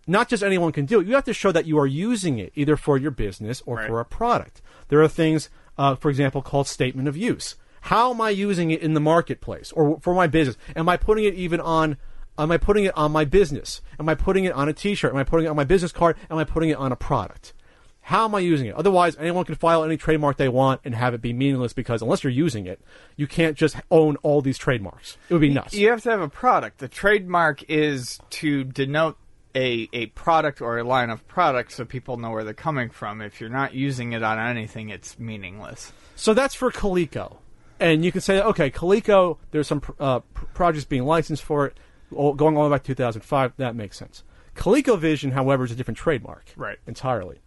not 0.07 0.29
just 0.29 0.41
anyone 0.43 0.71
can 0.71 0.85
do 0.85 0.99
it. 0.99 1.07
You 1.07 1.13
have 1.15 1.25
to 1.25 1.33
show 1.33 1.51
that 1.51 1.65
you 1.65 1.77
are 1.77 1.85
using 1.87 2.39
it 2.39 2.51
either 2.55 2.75
for 2.77 2.97
your 2.97 3.11
business 3.11 3.61
or 3.65 3.75
Right. 3.77 3.87
for 3.87 3.99
a 3.99 4.05
product. 4.05 4.61
There 4.87 5.01
are 5.01 5.07
things, 5.07 5.49
uh, 5.77 5.95
for 5.95 6.09
example, 6.09 6.41
called 6.41 6.67
statement 6.67 7.07
of 7.07 7.15
use. 7.17 7.55
How 7.85 8.11
am 8.11 8.21
I 8.21 8.29
using 8.29 8.71
it 8.71 8.81
in 8.81 8.93
the 8.93 8.99
marketplace 8.99 9.71
or 9.73 9.99
for 10.01 10.13
my 10.13 10.27
business? 10.27 10.57
Am 10.75 10.87
I 10.87 10.97
putting 10.97 11.25
it 11.25 11.33
even 11.33 11.59
on? 11.59 11.97
Am 12.37 12.51
I 12.51 12.57
putting 12.57 12.85
it 12.85 12.97
on 12.97 13.11
my 13.11 13.25
business? 13.25 13.81
Am 13.99 14.07
I 14.07 14.15
putting 14.15 14.45
it 14.45 14.53
on 14.53 14.69
a 14.69 14.73
T-shirt? 14.73 15.11
Am 15.11 15.17
I 15.17 15.23
putting 15.23 15.45
it 15.45 15.49
on 15.49 15.55
my 15.55 15.63
business 15.65 15.91
card? 15.91 16.15
Am 16.29 16.37
I 16.37 16.43
putting 16.45 16.69
it 16.69 16.77
on 16.77 16.91
a 16.91 16.95
product? 16.95 17.53
How 18.01 18.25
am 18.25 18.35
I 18.35 18.39
using 18.39 18.67
it? 18.67 18.75
Otherwise, 18.75 19.15
anyone 19.19 19.45
can 19.45 19.55
file 19.55 19.83
any 19.83 19.95
trademark 19.95 20.37
they 20.37 20.49
want 20.49 20.81
and 20.83 20.95
have 20.95 21.13
it 21.13 21.21
be 21.21 21.33
meaningless 21.33 21.71
because 21.71 22.01
unless 22.01 22.23
you're 22.23 22.33
using 22.33 22.65
it, 22.65 22.81
you 23.15 23.27
can't 23.27 23.55
just 23.55 23.75
own 23.91 24.17
all 24.17 24.41
these 24.41 24.57
trademarks. 24.57 25.17
It 25.29 25.33
would 25.33 25.41
be 25.41 25.49
nuts. 25.49 25.73
You 25.75 25.89
have 25.89 26.01
to 26.03 26.09
have 26.09 26.21
a 26.21 26.29
product. 26.29 26.79
The 26.79 26.87
trademark 26.87 27.63
is 27.69 28.19
to 28.31 28.63
denote 28.63 29.17
a, 29.55 29.87
a 29.93 30.07
product 30.07 30.61
or 30.61 30.77
a 30.79 30.83
line 30.83 31.09
of 31.09 31.27
products 31.27 31.75
so 31.75 31.85
people 31.85 32.17
know 32.17 32.31
where 32.31 32.43
they're 32.43 32.53
coming 32.53 32.89
from. 32.89 33.21
If 33.21 33.39
you're 33.39 33.49
not 33.49 33.73
using 33.73 34.13
it 34.13 34.23
on 34.23 34.39
anything, 34.39 34.89
it's 34.89 35.19
meaningless. 35.19 35.93
So 36.15 36.33
that's 36.33 36.55
for 36.55 36.71
Coleco. 36.71 37.37
And 37.79 38.05
you 38.05 38.11
can 38.11 38.21
say, 38.21 38.41
okay, 38.41 38.69
Coleco, 38.69 39.37
there's 39.51 39.67
some 39.67 39.81
uh, 39.99 40.19
pr- 40.19 40.45
projects 40.53 40.85
being 40.85 41.03
licensed 41.03 41.43
for 41.43 41.67
it, 41.67 41.77
all, 42.15 42.33
going 42.33 42.55
all 42.55 42.63
the 42.63 42.69
way 42.69 42.75
back 42.75 42.83
to 42.83 42.95
2005. 42.95 43.53
That 43.57 43.75
makes 43.75 43.97
sense. 43.97 44.23
ColecoVision, 44.55 45.31
however, 45.31 45.63
is 45.63 45.71
a 45.71 45.75
different 45.75 45.97
trademark. 45.97 46.45
Right. 46.55 46.77
Entirely. 46.85 47.39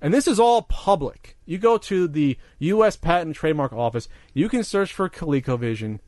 And 0.00 0.14
this 0.14 0.26
is 0.26 0.40
all 0.40 0.62
public. 0.62 1.36
You 1.44 1.58
go 1.58 1.76
to 1.78 2.08
the 2.08 2.38
U.S. 2.58 2.96
Patent 2.96 3.26
and 3.26 3.34
Trademark 3.34 3.72
Office. 3.72 4.08
You 4.32 4.48
can 4.48 4.64
search 4.64 4.92
for 4.92 5.08
ColecoVision. 5.08 6.00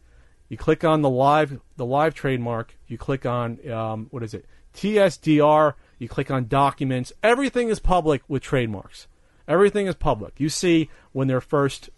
You 0.48 0.56
click 0.56 0.84
on 0.84 1.02
the 1.02 1.10
live 1.10 1.60
the 1.76 1.86
live 1.86 2.14
trademark. 2.14 2.76
You 2.86 2.98
click 2.98 3.26
on 3.26 3.70
um, 3.70 4.06
what 4.10 4.22
is 4.22 4.34
it 4.34 4.46
TSDR. 4.74 5.74
You 5.98 6.08
click 6.08 6.30
on 6.30 6.48
documents. 6.48 7.12
Everything 7.22 7.68
is 7.68 7.78
public 7.78 8.22
with 8.28 8.42
trademarks. 8.42 9.06
Everything 9.46 9.86
is 9.86 9.94
public. 9.94 10.34
You 10.38 10.48
see 10.48 10.90
when 11.12 11.28
they're 11.28 11.40
first 11.40 11.90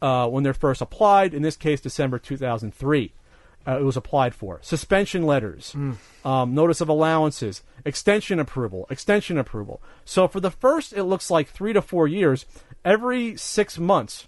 uh, 0.00 0.28
when 0.28 0.42
they're 0.42 0.54
first 0.54 0.80
applied. 0.80 1.32
In 1.34 1.42
this 1.42 1.56
case, 1.56 1.80
December 1.80 2.18
2003, 2.18 3.12
uh, 3.66 3.78
it 3.78 3.84
was 3.84 3.96
applied 3.96 4.34
for. 4.34 4.58
Suspension 4.62 5.24
letters, 5.24 5.74
um, 6.24 6.54
notice 6.54 6.80
of 6.80 6.88
allowances, 6.88 7.62
extension 7.84 8.38
approval, 8.38 8.86
extension 8.90 9.38
approval. 9.38 9.82
So 10.04 10.28
for 10.28 10.40
the 10.40 10.50
first, 10.50 10.92
it 10.92 11.04
looks 11.04 11.30
like 11.30 11.48
three 11.48 11.72
to 11.72 11.82
four 11.82 12.08
years. 12.08 12.46
Every 12.84 13.36
six 13.36 13.78
months, 13.78 14.26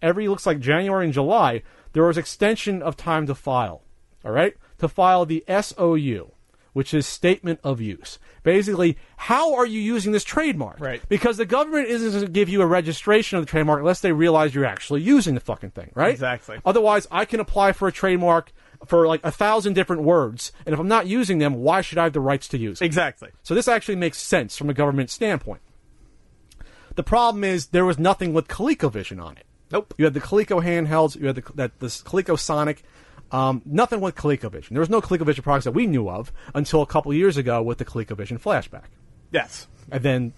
every 0.00 0.28
looks 0.28 0.46
like 0.46 0.60
January 0.60 1.04
and 1.04 1.14
July, 1.14 1.62
there 1.92 2.04
was 2.04 2.18
extension 2.18 2.82
of 2.82 2.96
time 2.96 3.26
to 3.26 3.34
file. 3.34 3.82
All 4.24 4.32
right, 4.32 4.54
to 4.78 4.88
file 4.88 5.24
the 5.24 5.44
SOU, 5.48 6.32
which 6.72 6.92
is 6.92 7.06
statement 7.06 7.60
of 7.62 7.80
use. 7.80 8.18
Basically, 8.42 8.96
how 9.16 9.54
are 9.54 9.66
you 9.66 9.80
using 9.80 10.12
this 10.12 10.24
trademark? 10.24 10.78
Right. 10.78 11.02
Because 11.08 11.36
the 11.36 11.46
government 11.46 11.88
isn't 11.88 12.10
going 12.10 12.24
to 12.24 12.30
give 12.30 12.48
you 12.48 12.60
a 12.60 12.66
registration 12.66 13.38
of 13.38 13.46
the 13.46 13.50
trademark 13.50 13.80
unless 13.80 14.00
they 14.00 14.12
realize 14.12 14.54
you're 14.54 14.64
actually 14.64 15.02
using 15.02 15.34
the 15.34 15.40
fucking 15.40 15.70
thing, 15.70 15.90
right? 15.94 16.12
Exactly. 16.12 16.58
Otherwise, 16.64 17.06
I 17.10 17.24
can 17.24 17.40
apply 17.40 17.72
for 17.72 17.88
a 17.88 17.92
trademark 17.92 18.52
for 18.84 19.06
like 19.06 19.20
a 19.24 19.30
thousand 19.30 19.72
different 19.74 20.02
words, 20.02 20.52
and 20.64 20.72
if 20.72 20.78
I'm 20.78 20.88
not 20.88 21.06
using 21.06 21.38
them, 21.38 21.54
why 21.54 21.80
should 21.80 21.98
I 21.98 22.04
have 22.04 22.12
the 22.12 22.20
rights 22.20 22.48
to 22.48 22.58
use 22.58 22.80
it? 22.80 22.84
Exactly. 22.84 23.30
So 23.42 23.54
this 23.54 23.68
actually 23.68 23.96
makes 23.96 24.18
sense 24.18 24.56
from 24.56 24.68
a 24.70 24.74
government 24.74 25.10
standpoint. 25.10 25.62
The 26.94 27.02
problem 27.02 27.44
is 27.44 27.66
there 27.68 27.84
was 27.84 27.98
nothing 27.98 28.32
with 28.32 28.48
ColecoVision 28.48 29.22
on 29.22 29.36
it. 29.36 29.44
Nope. 29.70 29.94
You 29.98 30.04
had 30.06 30.14
the 30.14 30.20
Coleco 30.20 30.62
handhelds. 30.64 31.18
You 31.18 31.26
had 31.26 31.36
the 31.36 31.52
that 31.54 31.78
this 31.80 32.02
Coleco 32.02 32.38
Sonic. 32.38 32.82
Um, 33.32 33.60
nothing 33.64 34.00
with 34.00 34.14
ColecoVision. 34.14 34.68
There 34.70 34.80
was 34.80 34.88
no 34.88 35.00
ColecoVision 35.00 35.42
products 35.42 35.64
that 35.64 35.72
we 35.72 35.86
knew 35.88 36.08
of 36.08 36.32
until 36.54 36.80
a 36.82 36.86
couple 36.86 37.12
years 37.12 37.36
ago 37.36 37.60
with 37.60 37.78
the 37.78 37.84
ColecoVision 37.84 38.40
Flashback, 38.40 38.84
Yes. 39.32 39.66
and 39.90 40.02
then 40.02 40.32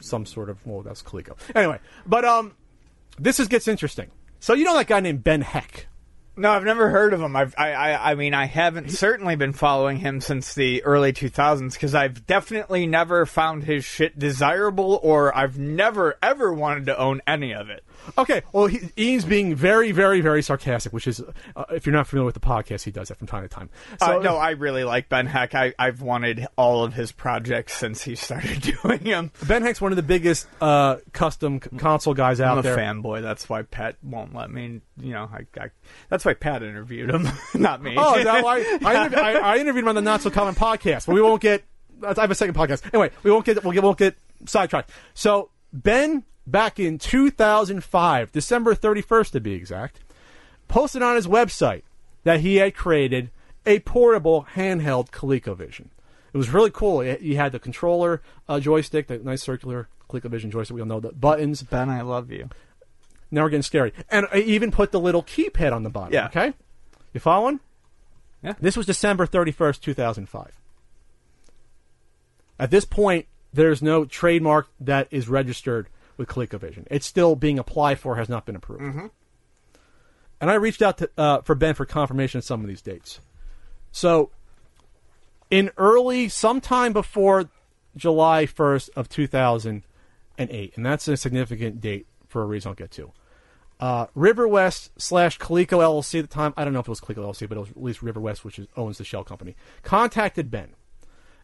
some 0.00 0.26
sort 0.26 0.50
of 0.50 0.66
well, 0.66 0.82
that's 0.82 1.00
Coleco. 1.02 1.36
Anyway, 1.54 1.78
but 2.04 2.24
um, 2.24 2.54
this 3.18 3.38
is 3.38 3.46
gets 3.46 3.68
interesting. 3.68 4.10
So 4.40 4.52
you 4.54 4.64
know 4.64 4.74
that 4.76 4.88
guy 4.88 4.98
named 4.98 5.22
Ben 5.22 5.42
Heck. 5.42 5.86
No, 6.34 6.50
I've 6.50 6.64
never 6.64 6.88
heard 6.88 7.12
of 7.12 7.20
him. 7.20 7.36
I've, 7.36 7.54
I, 7.58 7.72
I, 7.72 8.12
I 8.12 8.14
mean, 8.14 8.32
I 8.32 8.46
haven't 8.46 8.90
certainly 8.90 9.36
been 9.36 9.52
following 9.52 9.98
him 9.98 10.20
since 10.22 10.54
the 10.54 10.82
early 10.84 11.12
2000s 11.12 11.74
because 11.74 11.94
I've 11.94 12.26
definitely 12.26 12.86
never 12.86 13.26
found 13.26 13.64
his 13.64 13.84
shit 13.84 14.18
desirable, 14.18 14.98
or 15.02 15.36
I've 15.36 15.58
never 15.58 16.16
ever 16.22 16.52
wanted 16.52 16.86
to 16.86 16.98
own 16.98 17.20
any 17.26 17.52
of 17.52 17.68
it. 17.68 17.84
Okay, 18.18 18.42
well, 18.52 18.66
he, 18.66 18.80
Ian's 18.98 19.24
being 19.24 19.54
very, 19.54 19.92
very, 19.92 20.20
very 20.22 20.42
sarcastic, 20.42 20.92
which 20.92 21.06
is, 21.06 21.22
uh, 21.54 21.64
if 21.70 21.86
you're 21.86 21.92
not 21.94 22.06
familiar 22.08 22.24
with 22.26 22.34
the 22.34 22.40
podcast, 22.40 22.82
he 22.82 22.90
does 22.90 23.08
that 23.08 23.18
from 23.18 23.26
time 23.28 23.42
to 23.42 23.48
time. 23.48 23.70
uh, 24.00 24.18
no, 24.18 24.36
I 24.36 24.50
really 24.50 24.82
like 24.84 25.08
Ben 25.08 25.26
Heck. 25.26 25.54
I, 25.54 25.72
I've 25.78 26.00
wanted 26.02 26.46
all 26.56 26.82
of 26.82 26.94
his 26.94 27.12
projects 27.12 27.74
since 27.74 28.02
he 28.02 28.14
started 28.16 28.60
doing 28.82 29.00
them. 29.04 29.30
Ben 29.46 29.62
Heck's 29.62 29.80
one 29.80 29.92
of 29.92 29.96
the 29.96 30.02
biggest 30.02 30.48
uh, 30.60 30.96
custom 31.12 31.60
c- 31.62 31.76
console 31.76 32.14
guys 32.14 32.40
out 32.40 32.52
I'm 32.54 32.58
a 32.58 32.62
there. 32.62 32.76
fanboy. 32.76 33.22
That's 33.22 33.48
why 33.48 33.62
Pat 33.62 33.96
won't 34.02 34.34
let 34.34 34.50
me. 34.50 34.80
You 35.00 35.12
know, 35.12 35.30
I, 35.32 35.46
I 35.60 35.70
that's 36.08 36.21
why 36.24 36.34
Pat 36.34 36.62
interviewed 36.62 37.10
him, 37.10 37.28
not 37.54 37.82
me. 37.82 37.94
Oh, 37.96 38.20
no, 38.22 38.46
I, 38.46 38.56
I, 38.84 39.08
interv- 39.08 39.16
I, 39.16 39.32
I 39.38 39.56
interviewed 39.58 39.84
him 39.84 39.88
on 39.88 39.94
the 39.94 40.02
Not 40.02 40.22
So 40.22 40.30
Common 40.30 40.54
podcast, 40.54 41.06
but 41.06 41.14
we 41.14 41.22
won't 41.22 41.42
get. 41.42 41.64
I 42.02 42.20
have 42.20 42.30
a 42.30 42.34
second 42.34 42.54
podcast. 42.54 42.84
Anyway, 42.92 43.10
we 43.22 43.30
won't 43.30 43.44
get. 43.44 43.62
We'll 43.62 43.72
get. 43.72 43.82
We'll 43.82 43.94
get 43.94 44.16
sidetracked. 44.46 44.90
So 45.14 45.50
Ben, 45.72 46.24
back 46.46 46.78
in 46.80 46.98
2005, 46.98 48.32
December 48.32 48.74
31st 48.74 49.30
to 49.32 49.40
be 49.40 49.52
exact, 49.52 50.00
posted 50.68 51.02
on 51.02 51.16
his 51.16 51.26
website 51.26 51.82
that 52.24 52.40
he 52.40 52.56
had 52.56 52.74
created 52.74 53.30
a 53.66 53.78
portable 53.80 54.46
handheld 54.54 55.10
ColecoVision. 55.10 55.86
It 56.32 56.38
was 56.38 56.50
really 56.50 56.70
cool. 56.70 57.00
He 57.00 57.14
he 57.16 57.34
had 57.34 57.52
the 57.52 57.58
controller 57.58 58.22
uh, 58.48 58.58
joystick, 58.58 59.06
the 59.06 59.18
nice 59.18 59.42
circular 59.42 59.88
ColecoVision 60.08 60.50
joystick. 60.50 60.74
We 60.74 60.80
all 60.80 60.86
know 60.86 61.00
the 61.00 61.12
buttons. 61.12 61.62
Ben, 61.62 61.90
I 61.90 62.02
love 62.02 62.30
you. 62.30 62.48
Now 63.32 63.42
we're 63.42 63.48
getting 63.48 63.62
scary. 63.62 63.92
And 64.10 64.26
I 64.30 64.38
even 64.38 64.70
put 64.70 64.92
the 64.92 65.00
little 65.00 65.22
keypad 65.22 65.72
on 65.72 65.82
the 65.82 65.90
bottom. 65.90 66.12
Yeah. 66.12 66.26
Okay? 66.26 66.52
You 67.14 67.20
following? 67.20 67.60
Yeah. 68.42 68.54
This 68.60 68.76
was 68.76 68.86
December 68.86 69.26
31st, 69.26 69.80
2005. 69.80 70.52
At 72.58 72.70
this 72.70 72.84
point, 72.84 73.26
there's 73.52 73.82
no 73.82 74.04
trademark 74.04 74.68
that 74.80 75.08
is 75.10 75.28
registered 75.28 75.88
with 76.16 76.28
ColecoVision. 76.28 76.86
It's 76.90 77.06
still 77.06 77.34
being 77.34 77.58
applied 77.58 77.98
for, 77.98 78.16
has 78.16 78.28
not 78.28 78.44
been 78.44 78.54
approved. 78.56 78.82
And 80.40 80.50
I 80.50 80.54
reached 80.54 80.82
out 80.82 80.98
to 80.98 81.10
uh, 81.16 81.40
for 81.42 81.54
Ben 81.54 81.74
for 81.74 81.86
confirmation 81.86 82.38
of 82.38 82.44
some 82.44 82.60
of 82.60 82.66
these 82.66 82.82
dates. 82.82 83.20
So, 83.92 84.30
in 85.50 85.70
early, 85.76 86.28
sometime 86.28 86.92
before 86.92 87.48
July 87.96 88.46
1st 88.46 88.90
of 88.96 89.08
2008, 89.08 90.72
and 90.76 90.86
that's 90.86 91.08
a 91.08 91.16
significant 91.16 91.80
date 91.80 92.06
for 92.26 92.42
a 92.42 92.46
reason 92.46 92.70
I'll 92.70 92.74
get 92.74 92.90
to. 92.92 93.12
Uh, 93.80 94.06
River 94.14 94.46
West 94.46 94.90
slash 94.96 95.38
Coleco 95.38 95.78
LLC 95.78 96.20
at 96.20 96.28
the 96.28 96.34
time, 96.34 96.54
I 96.56 96.64
don't 96.64 96.72
know 96.72 96.80
if 96.80 96.86
it 96.86 96.90
was 96.90 97.00
Coleco 97.00 97.16
LLC, 97.16 97.48
but 97.48 97.58
it 97.58 97.60
was 97.60 97.70
at 97.70 97.82
least 97.82 98.02
River 98.02 98.20
West, 98.20 98.44
which 98.44 98.58
is, 98.58 98.68
owns 98.76 98.98
the 98.98 99.04
shell 99.04 99.24
company, 99.24 99.56
contacted 99.82 100.50
Ben. 100.50 100.74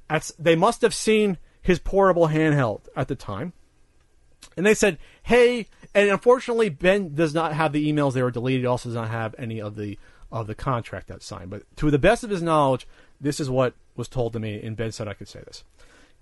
That's, 0.08 0.32
they 0.38 0.54
must 0.54 0.82
have 0.82 0.94
seen 0.94 1.38
his 1.60 1.78
portable 1.78 2.28
handheld 2.28 2.82
at 2.96 3.08
the 3.08 3.16
time. 3.16 3.52
And 4.56 4.64
they 4.64 4.74
said, 4.74 4.98
hey, 5.24 5.66
and 5.94 6.10
unfortunately, 6.10 6.68
Ben 6.68 7.14
does 7.14 7.34
not 7.34 7.52
have 7.52 7.72
the 7.72 7.92
emails. 7.92 8.14
They 8.14 8.22
were 8.22 8.30
deleted. 8.30 8.62
He 8.62 8.66
also 8.66 8.88
does 8.88 8.96
not 8.96 9.08
have 9.08 9.34
any 9.38 9.60
of 9.60 9.76
the 9.76 9.98
of 10.30 10.46
the 10.46 10.54
contract 10.54 11.08
that's 11.08 11.24
signed. 11.24 11.50
But 11.50 11.62
to 11.76 11.90
the 11.90 11.98
best 11.98 12.22
of 12.22 12.30
his 12.30 12.42
knowledge, 12.42 12.86
this 13.20 13.40
is 13.40 13.48
what 13.48 13.74
was 13.96 14.08
told 14.08 14.32
to 14.34 14.40
me, 14.40 14.60
and 14.62 14.76
Ben 14.76 14.92
said 14.92 15.08
I 15.08 15.14
could 15.14 15.28
say 15.28 15.40
this. 15.40 15.64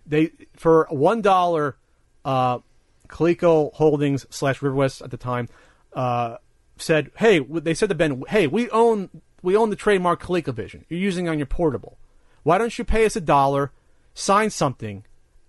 They 0.07 0.31
for 0.55 0.87
one 0.91 1.21
dollar, 1.21 1.77
uh, 2.25 2.61
Coleco 3.09 3.73
Holdings 3.75 4.27
slash 4.31 4.63
River 4.63 4.77
West 4.77 5.03
at 5.03 5.11
the 5.11 5.17
time 5.17 5.49
uh, 5.97 6.37
said, 6.77 7.11
"Hey," 7.17 7.41
they 7.41 7.75
said 7.75 7.89
to 7.89 7.95
Ben, 7.97 8.23
"Hey, 8.29 8.47
we 8.47 8.71
own 8.71 9.11
we 9.43 9.57
own 9.57 9.71
the 9.71 9.77
trademark 9.77 10.23
ColecoVision. 10.23 10.85
You're 10.89 11.01
using 11.01 11.27
it 11.27 11.31
on 11.31 11.39
your 11.39 11.47
portable. 11.47 11.99
Why 12.45 12.59
don't 12.59 12.77
you 12.79 12.85
pay 12.85 13.05
us 13.05 13.17
a 13.17 13.21
dollar, 13.21 13.73
sign 14.15 14.51
something, 14.51 15.05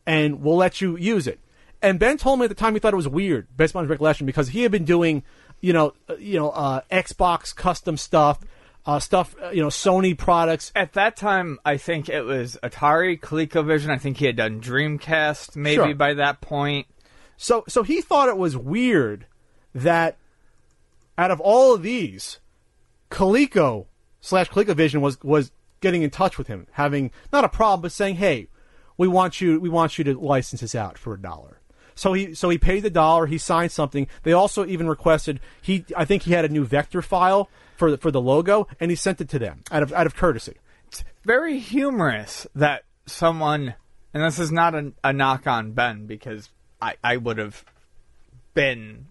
and 0.07 0.41
we'll 0.41 0.55
let 0.55 0.81
you 0.81 0.97
use 0.97 1.27
it?" 1.27 1.39
And 1.81 1.99
Ben 1.99 2.17
told 2.17 2.39
me 2.39 2.45
at 2.45 2.49
the 2.49 2.55
time 2.55 2.73
he 2.73 2.79
thought 2.79 2.93
it 2.93 2.97
was 2.97 3.07
weird, 3.07 3.55
based 3.55 3.75
on 3.75 3.83
his 3.83 3.89
recollection, 3.89 4.25
because 4.25 4.49
he 4.49 4.63
had 4.63 4.71
been 4.71 4.85
doing, 4.85 5.21
you 5.61 5.73
know, 5.73 5.93
uh, 6.09 6.15
you 6.15 6.39
know, 6.39 6.49
uh, 6.49 6.81
Xbox 6.89 7.55
custom 7.55 7.97
stuff, 7.97 8.39
uh, 8.87 8.99
stuff, 8.99 9.35
uh, 9.43 9.49
you 9.49 9.61
know, 9.61 9.67
Sony 9.67 10.17
products. 10.17 10.71
At 10.75 10.93
that 10.93 11.15
time, 11.17 11.59
I 11.63 11.77
think 11.77 12.09
it 12.09 12.23
was 12.23 12.57
Atari, 12.63 13.19
ColecoVision. 13.19 13.89
I 13.91 13.97
think 13.99 14.17
he 14.17 14.25
had 14.25 14.37
done 14.37 14.59
Dreamcast 14.59 15.55
maybe 15.55 15.75
Sure. 15.75 15.93
by 15.93 16.15
that 16.15 16.41
point. 16.41 16.87
So, 17.35 17.63
so 17.67 17.83
he 17.83 18.01
thought 18.01 18.29
it 18.29 18.37
was 18.37 18.57
weird 18.57 19.27
that 19.75 20.17
out 21.17 21.31
of 21.31 21.39
all 21.39 21.73
of 21.73 21.83
these, 21.83 22.39
Coleco 23.09 23.85
slash 24.21 24.49
ColecoVision 24.49 25.01
was 25.01 25.21
was 25.23 25.51
getting 25.79 26.01
in 26.01 26.09
touch 26.09 26.37
with 26.37 26.47
him, 26.47 26.67
having 26.71 27.11
not 27.31 27.45
a 27.45 27.49
problem, 27.49 27.81
but 27.81 27.91
saying, 27.91 28.15
"Hey, 28.15 28.47
we 28.97 29.07
want 29.07 29.41
you, 29.41 29.59
we 29.59 29.69
want 29.69 29.97
you 29.97 30.03
to 30.05 30.19
license 30.19 30.61
this 30.61 30.75
out 30.75 30.97
for 30.97 31.13
a 31.13 31.21
dollar." 31.21 31.61
So 31.95 32.13
he 32.13 32.35
so 32.35 32.49
he 32.49 32.57
paid 32.59 32.83
the 32.83 32.91
dollar. 32.91 33.25
He 33.25 33.39
signed 33.39 33.71
something. 33.71 34.07
They 34.23 34.31
also 34.31 34.65
even 34.65 34.87
requested 34.87 35.39
he. 35.61 35.83
I 35.95 36.05
think 36.05 36.23
he 36.23 36.33
had 36.33 36.45
a 36.45 36.49
new 36.49 36.63
vector 36.63 37.01
file 37.01 37.49
for 37.75 37.91
the, 37.91 37.97
for 37.97 38.11
the 38.11 38.21
logo, 38.21 38.67
and 38.79 38.91
he 38.91 38.95
sent 38.95 39.19
it 39.19 39.29
to 39.29 39.39
them 39.39 39.63
out 39.71 39.83
of 39.83 39.91
out 39.91 40.05
of 40.05 40.15
courtesy. 40.15 40.57
It's 40.87 41.03
very 41.23 41.59
humorous 41.59 42.45
that 42.53 42.83
someone, 43.07 43.73
and 44.13 44.23
this 44.23 44.37
is 44.37 44.51
not 44.51 44.75
a, 44.75 44.93
a 45.03 45.11
knock 45.11 45.47
on 45.47 45.71
Ben 45.71 46.05
because 46.05 46.49
I, 46.81 46.95
I 47.03 47.17
would 47.17 47.39
have 47.39 47.65
been. 48.53 49.07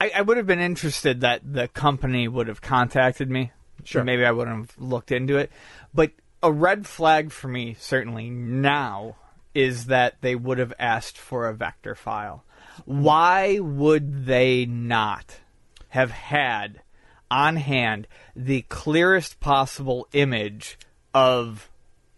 I, 0.00 0.10
I 0.16 0.22
would 0.22 0.36
have 0.36 0.46
been 0.46 0.60
interested 0.60 1.20
that 1.20 1.40
the 1.44 1.68
company 1.68 2.28
would 2.28 2.48
have 2.48 2.60
contacted 2.60 3.30
me. 3.30 3.52
Sure. 3.84 4.04
Maybe 4.04 4.24
I 4.24 4.30
wouldn't 4.30 4.68
have 4.68 4.78
looked 4.78 5.12
into 5.12 5.36
it. 5.36 5.50
But 5.94 6.12
a 6.42 6.52
red 6.52 6.86
flag 6.86 7.32
for 7.32 7.48
me, 7.48 7.76
certainly 7.78 8.30
now, 8.30 9.16
is 9.54 9.86
that 9.86 10.16
they 10.20 10.34
would 10.34 10.58
have 10.58 10.72
asked 10.78 11.18
for 11.18 11.46
a 11.48 11.54
vector 11.54 11.94
file. 11.94 12.44
Why 12.84 13.58
would 13.58 14.26
they 14.26 14.66
not 14.66 15.40
have 15.88 16.10
had 16.10 16.82
on 17.30 17.56
hand 17.56 18.06
the 18.36 18.62
clearest 18.62 19.40
possible 19.40 20.06
image 20.12 20.78
of 21.12 21.70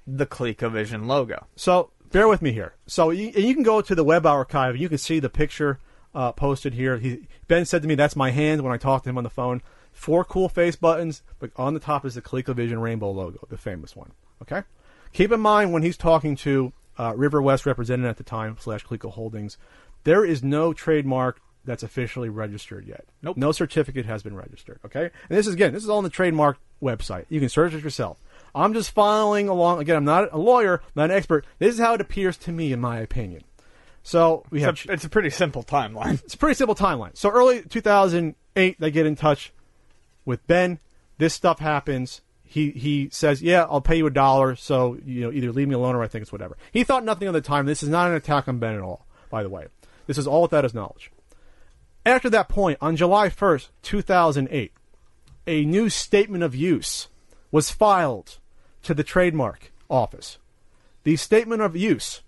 the 0.07 0.27
ColecoVision 0.27 1.07
logo? 1.07 1.47
So 1.57 1.91
bear 2.11 2.29
with 2.29 2.43
me 2.43 2.53
here. 2.53 2.75
So 2.87 3.11
you, 3.11 3.31
you 3.31 3.55
can 3.55 3.63
go 3.63 3.81
to 3.81 3.95
the 3.95 4.05
web 4.05 4.27
archive. 4.27 4.75
and 4.75 4.81
You 4.81 4.89
can 4.89 4.99
see 4.99 5.19
the 5.19 5.31
picture 5.31 5.79
uh, 6.15 6.33
posted 6.33 6.75
here. 6.75 6.99
He, 6.99 7.27
ben 7.49 7.65
said 7.65 7.83
to 7.83 7.89
me, 7.89 7.95
"That's 7.95 8.17
my 8.17 8.31
hand." 8.31 8.63
When 8.63 8.73
I 8.73 8.77
talked 8.77 9.05
to 9.05 9.11
him 9.11 9.19
on 9.19 9.25
the 9.25 9.31
phone, 9.31 9.63
four 9.93 10.25
cool 10.25 10.49
face 10.49 10.77
buttons, 10.77 11.23
but 11.39 11.51
on 11.57 11.75
the 11.75 11.81
top 11.81 12.05
is 12.05 12.15
the 12.15 12.23
ColecoVision 12.23 12.81
rainbow 12.81 13.11
logo, 13.11 13.47
the 13.49 13.59
famous 13.59 13.95
one. 13.95 14.13
Okay. 14.43 14.63
Keep 15.13 15.33
in 15.33 15.41
mind 15.41 15.73
when 15.73 15.83
he's 15.83 15.97
talking 15.97 16.37
to 16.37 16.73
uh, 16.99 17.15
River 17.17 17.43
West 17.43 17.67
representative 17.67 18.11
at 18.11 18.17
the 18.17 18.23
time 18.23 18.57
slash 18.61 18.85
Coleco 18.85 19.11
Holdings, 19.11 19.59
there 20.05 20.25
is 20.25 20.43
no 20.43 20.73
trademark 20.73 21.41
that's 21.65 21.83
officially 21.83 22.29
registered 22.29 22.87
yet. 22.87 23.05
Nope. 23.23 23.37
No 23.37 23.53
certificate 23.53 24.07
has 24.07 24.23
been 24.23 24.35
registered. 24.35 24.81
Okay. 24.85 25.05
And 25.05 25.39
this 25.39 25.47
is 25.47 25.55
again, 25.55 25.73
this 25.73 25.83
is 25.83 25.91
all 25.91 25.99
on 25.99 26.05
the 26.05 26.11
trademark 26.11 26.59
website. 26.83 27.27
You 27.29 27.41
can 27.41 27.49
search 27.49 27.75
it 27.75 27.85
yourself. 27.85 28.17
I'm 28.55 28.73
just 28.73 28.91
following 28.91 29.49
along. 29.49 29.81
Again, 29.81 29.97
I'm 29.97 30.05
not 30.05 30.33
a 30.33 30.39
lawyer, 30.39 30.83
not 30.95 31.11
an 31.11 31.17
expert. 31.17 31.45
This 31.59 31.75
is 31.75 31.81
how 31.81 31.95
it 31.95 32.01
appears 32.01 32.37
to 32.39 32.53
me, 32.53 32.73
in 32.73 32.81
my 32.81 32.99
opinion. 32.99 33.45
So 34.03 34.45
we 34.51 34.63
have 34.63 34.75
It's 34.75 34.87
a, 34.87 34.93
it's 34.93 35.05
a 35.05 35.09
pretty 35.09 35.31
simple 35.31 35.63
timeline. 35.63 36.15
it's 36.25 36.35
a 36.35 36.39
pretty 36.39 36.55
simple 36.55 36.75
timeline. 36.75 37.17
So 37.17 37.31
early 37.31 37.63
2008, 37.63 38.81
they 38.81 38.91
get 38.91 39.07
in 39.07 39.17
touch 39.17 39.53
with 40.25 40.47
Ben. 40.47 40.79
This 41.19 41.35
stuff 41.35 41.59
happens. 41.59 42.23
He 42.43 42.71
he 42.71 43.09
says, 43.13 43.43
"Yeah, 43.43 43.67
I'll 43.71 43.81
pay 43.81 43.97
you 43.97 44.07
a 44.07 44.11
dollar." 44.11 44.57
So 44.57 44.99
you 45.05 45.21
know, 45.21 45.33
either 45.33 45.53
leave 45.53 45.69
me 45.69 45.75
alone 45.75 45.95
or 45.95 46.03
I 46.03 46.09
think 46.09 46.23
it's 46.23 46.33
whatever. 46.33 46.57
He 46.73 46.83
thought 46.83 47.05
nothing 47.05 47.29
of 47.29 47.35
the 47.35 47.41
time. 47.41 47.67
This 47.67 47.83
is 47.83 47.89
not 47.89 48.09
an 48.09 48.15
attack 48.15 48.49
on 48.49 48.59
Ben 48.59 48.75
at 48.75 48.81
all. 48.81 49.07
By 49.31 49.43
the 49.43 49.49
way, 49.49 49.67
this 50.07 50.19
is 50.19 50.27
all 50.27 50.43
without 50.43 50.65
his 50.65 50.75
knowledge. 50.75 51.13
After 52.05 52.31
that 52.31 52.49
point, 52.49 52.79
on 52.81 52.97
July 52.97 53.29
1st, 53.29 53.69
2008, 53.83 54.73
a 55.47 55.65
new 55.65 55.89
statement 55.91 56.43
of 56.43 56.55
use 56.55 57.09
was 57.51 57.71
filed 57.71 58.39
to 58.83 58.95
the 58.95 59.05
trademark 59.05 59.71
office. 59.89 60.39
The 61.03 61.17
statement 61.17 61.61
of 61.61 61.77
use 61.77 62.23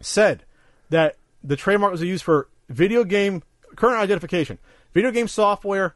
said 0.00 0.44
that 0.90 1.16
the 1.42 1.56
trademark 1.56 1.92
was 1.92 2.02
used 2.02 2.24
for 2.24 2.48
video 2.68 3.04
game 3.04 3.42
current 3.74 4.00
identification, 4.00 4.58
video 4.92 5.10
game 5.10 5.28
software, 5.28 5.94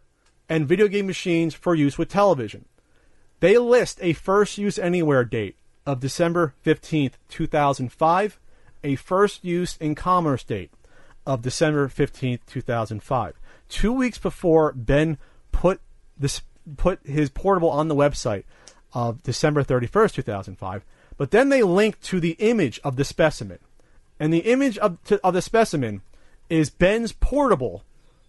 and 0.48 0.68
video 0.68 0.88
game 0.88 1.06
machines 1.06 1.54
for 1.54 1.74
use 1.74 1.96
with 1.96 2.08
television. 2.08 2.64
They 3.40 3.56
list 3.56 3.98
a 4.02 4.12
first 4.12 4.58
use 4.58 4.78
anywhere 4.78 5.24
date 5.24 5.56
of 5.86 6.00
December 6.00 6.54
15th, 6.64 7.14
2005, 7.28 8.38
a 8.84 8.96
first 8.96 9.44
use 9.44 9.76
in 9.78 9.94
commerce 9.94 10.44
date 10.44 10.70
of 11.26 11.42
December 11.42 11.88
15th, 11.88 12.40
2005. 12.46 13.40
Two 13.68 13.92
weeks 13.92 14.18
before 14.18 14.72
Ben 14.72 15.18
put 15.52 15.80
this 16.18 16.42
put 16.76 17.00
his 17.04 17.30
portable 17.30 17.70
on 17.70 17.88
the 17.88 17.94
website 17.94 18.44
of 18.92 19.22
December 19.22 19.62
31st, 19.64 20.14
2005, 20.14 20.84
but 21.16 21.30
then 21.30 21.48
they 21.48 21.62
link 21.62 22.00
to 22.00 22.20
the 22.20 22.36
image 22.38 22.80
of 22.84 22.96
the 22.96 23.04
specimen. 23.04 23.58
And 24.20 24.32
the 24.32 24.38
image 24.40 24.78
of, 24.78 25.02
to, 25.04 25.20
of 25.24 25.34
the 25.34 25.42
specimen 25.42 26.02
is 26.48 26.70
Ben's 26.70 27.12
portable 27.12 27.82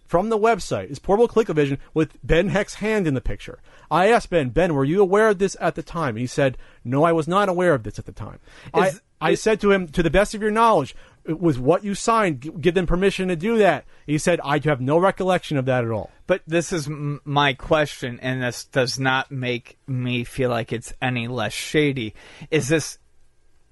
from 0.06 0.28
the 0.28 0.38
website, 0.38 0.88
his 0.88 0.98
portable 0.98 1.28
ColecoVision 1.28 1.78
with 1.94 2.18
Ben 2.24 2.48
Heck's 2.48 2.74
hand 2.74 3.06
in 3.06 3.14
the 3.14 3.20
picture. 3.20 3.60
I 3.90 4.10
asked 4.10 4.30
Ben, 4.30 4.50
Ben, 4.50 4.74
were 4.74 4.84
you 4.84 5.00
aware 5.00 5.28
of 5.28 5.38
this 5.38 5.56
at 5.60 5.74
the 5.74 5.82
time? 5.82 6.16
He 6.16 6.26
said, 6.26 6.58
No, 6.84 7.04
I 7.04 7.12
was 7.12 7.28
not 7.28 7.48
aware 7.48 7.74
of 7.74 7.82
this 7.82 7.98
at 7.98 8.06
the 8.06 8.12
time. 8.12 8.38
Is- 8.76 9.00
I, 9.20 9.30
I 9.30 9.34
said 9.34 9.60
to 9.60 9.70
him, 9.70 9.88
To 9.88 10.02
the 10.02 10.10
best 10.10 10.34
of 10.34 10.42
your 10.42 10.50
knowledge, 10.50 10.94
it 11.24 11.40
was 11.40 11.58
what 11.58 11.84
you 11.84 11.94
signed. 11.94 12.60
Give 12.60 12.74
them 12.74 12.86
permission 12.86 13.28
to 13.28 13.36
do 13.36 13.58
that. 13.58 13.84
He 14.06 14.18
said, 14.18 14.40
I 14.42 14.60
have 14.64 14.80
no 14.80 14.98
recollection 14.98 15.56
of 15.56 15.66
that 15.66 15.84
at 15.84 15.90
all. 15.90 16.10
But 16.26 16.42
this 16.46 16.72
is 16.72 16.88
m- 16.88 17.20
my 17.24 17.52
question, 17.52 18.18
and 18.20 18.42
this 18.42 18.64
does 18.64 18.98
not 18.98 19.30
make 19.30 19.78
me 19.86 20.24
feel 20.24 20.50
like 20.50 20.72
it's 20.72 20.92
any 21.00 21.28
less 21.28 21.52
shady. 21.52 22.14
Is 22.50 22.68
this, 22.68 22.98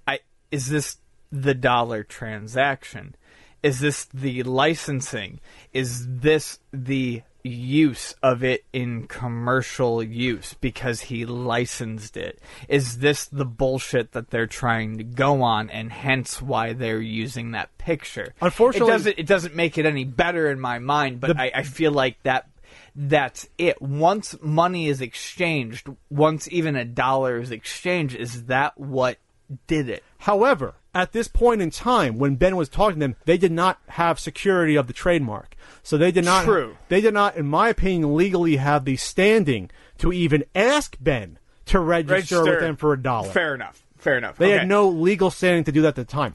I 0.06 0.20
is 0.50 0.68
this 0.68 0.98
the 1.30 1.54
dollar 1.54 2.02
transaction? 2.02 3.14
Is 3.62 3.80
this 3.80 4.06
the 4.06 4.42
licensing? 4.42 5.40
Is 5.72 6.06
this 6.08 6.58
the 6.72 7.22
use 7.42 8.14
of 8.22 8.44
it 8.44 8.64
in 8.72 9.06
commercial 9.06 10.02
use 10.02 10.54
because 10.60 11.02
he 11.02 11.24
licensed 11.24 12.16
it? 12.16 12.38
Is 12.68 12.98
this 12.98 13.26
the 13.26 13.44
bullshit 13.44 14.12
that 14.12 14.30
they're 14.30 14.46
trying 14.46 14.98
to 14.98 15.04
go 15.04 15.42
on, 15.42 15.70
and 15.70 15.92
hence 15.92 16.40
why 16.40 16.72
they're 16.72 17.00
using 17.00 17.52
that 17.52 17.76
picture? 17.78 18.34
Unfortunately- 18.40 18.88
it 18.88 18.92
doesn't. 18.92 19.18
It 19.18 19.26
doesn't 19.26 19.54
make 19.54 19.78
it 19.78 19.86
any 19.86 20.04
better 20.04 20.50
in 20.50 20.60
my 20.60 20.78
mind, 20.78 21.20
but 21.20 21.38
I, 21.38 21.50
I 21.54 21.62
feel 21.62 21.92
like 21.92 22.22
that 22.22 22.46
that's 22.94 23.48
it. 23.58 23.80
Once 23.80 24.36
money 24.42 24.88
is 24.88 25.00
exchanged, 25.00 25.88
once 26.08 26.48
even 26.50 26.76
a 26.76 26.84
dollar 26.84 27.38
is 27.38 27.50
exchanged, 27.50 28.16
is 28.16 28.46
that 28.46 28.78
what 28.78 29.18
did 29.66 29.88
it? 29.88 30.02
However, 30.18 30.74
at 30.94 31.12
this 31.12 31.28
point 31.28 31.62
in 31.62 31.70
time, 31.70 32.18
when 32.18 32.34
Ben 32.36 32.56
was 32.56 32.68
talking 32.68 32.96
to 32.96 33.00
them, 33.00 33.16
they 33.24 33.38
did 33.38 33.52
not 33.52 33.78
have 33.88 34.18
security 34.18 34.76
of 34.76 34.86
the 34.86 34.92
trademark. 34.92 35.54
So 35.82 35.96
they 35.96 36.10
did 36.10 36.24
not. 36.24 36.44
True. 36.44 36.76
They 36.88 37.00
did 37.00 37.14
not, 37.14 37.36
in 37.36 37.46
my 37.46 37.68
opinion, 37.68 38.16
legally 38.16 38.56
have 38.56 38.84
the 38.84 38.96
standing 38.96 39.70
to 39.98 40.12
even 40.12 40.44
ask 40.54 40.96
Ben 41.00 41.38
to 41.66 41.78
register, 41.78 42.42
with 42.44 42.60
them 42.60 42.76
for 42.76 42.92
a 42.92 43.00
dollar. 43.00 43.30
Fair 43.30 43.54
enough. 43.54 43.82
Fair 43.98 44.16
enough. 44.18 44.36
They 44.38 44.46
Okay. 44.46 44.58
had 44.58 44.68
no 44.68 44.88
legal 44.88 45.30
standing 45.30 45.64
to 45.64 45.72
do 45.72 45.82
that 45.82 45.88
at 45.88 45.94
the 45.96 46.04
time. 46.04 46.34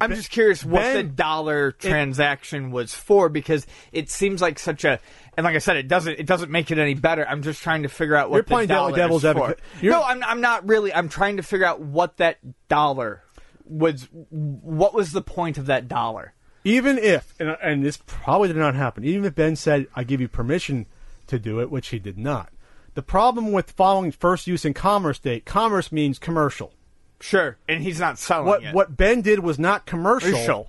I'm 0.00 0.14
just 0.14 0.30
curious 0.30 0.64
what 0.64 0.80
Ben- 0.80 0.96
the 0.96 1.02
dollar 1.04 1.72
transaction 1.72 2.70
was 2.70 2.94
for 2.94 3.28
because 3.28 3.66
it 3.92 4.08
seems 4.10 4.40
like 4.40 4.58
such 4.58 4.84
a 4.84 4.98
and 5.36 5.44
like 5.44 5.54
I 5.54 5.58
said, 5.58 5.76
it 5.76 5.86
doesn't 5.88 6.18
it 6.18 6.26
doesn't 6.26 6.50
make 6.50 6.70
it 6.70 6.78
any 6.78 6.94
better. 6.94 7.26
I'm 7.28 7.42
just 7.42 7.62
trying 7.62 7.82
to 7.82 7.88
figure 7.90 8.16
out 8.16 8.30
what 8.30 8.36
You're 8.36 8.42
the 8.44 8.48
playing 8.48 8.68
dollar 8.68 8.96
devil's 8.96 9.24
advocate. 9.24 9.60
No, 9.82 10.02
I'm 10.02 10.22
I'm 10.24 10.40
not 10.40 10.66
really. 10.66 10.92
I'm 10.94 11.08
trying 11.10 11.36
to 11.36 11.42
figure 11.42 11.66
out 11.66 11.80
what 11.80 12.16
that 12.16 12.38
dollar 12.68 13.22
was. 13.64 14.08
What 14.30 14.94
was 14.94 15.12
the 15.12 15.22
point 15.22 15.58
of 15.58 15.66
that 15.66 15.88
dollar? 15.88 16.34
Even 16.64 16.96
if, 16.98 17.34
and, 17.40 17.56
and 17.62 17.84
this 17.84 17.98
probably 18.06 18.48
did 18.48 18.56
not 18.56 18.74
happen, 18.76 19.04
even 19.04 19.24
if 19.24 19.34
Ben 19.34 19.56
said, 19.56 19.88
I 19.96 20.04
give 20.04 20.20
you 20.20 20.28
permission 20.28 20.86
to 21.26 21.38
do 21.38 21.60
it, 21.60 21.70
which 21.70 21.88
he 21.88 21.98
did 21.98 22.16
not. 22.18 22.52
The 22.94 23.02
problem 23.02 23.50
with 23.52 23.72
following 23.72 24.12
first 24.12 24.46
use 24.46 24.64
in 24.64 24.72
commerce 24.74 25.18
date, 25.18 25.44
commerce 25.44 25.90
means 25.90 26.18
commercial. 26.20 26.72
Sure, 27.20 27.56
and 27.68 27.82
he's 27.82 27.98
not 28.00 28.18
selling 28.18 28.46
What 28.46 28.62
it. 28.64 28.74
what 28.74 28.96
Ben 28.96 29.22
did 29.22 29.38
was 29.40 29.58
not 29.58 29.86
commercial. 29.86 30.30
Commercial. 30.30 30.68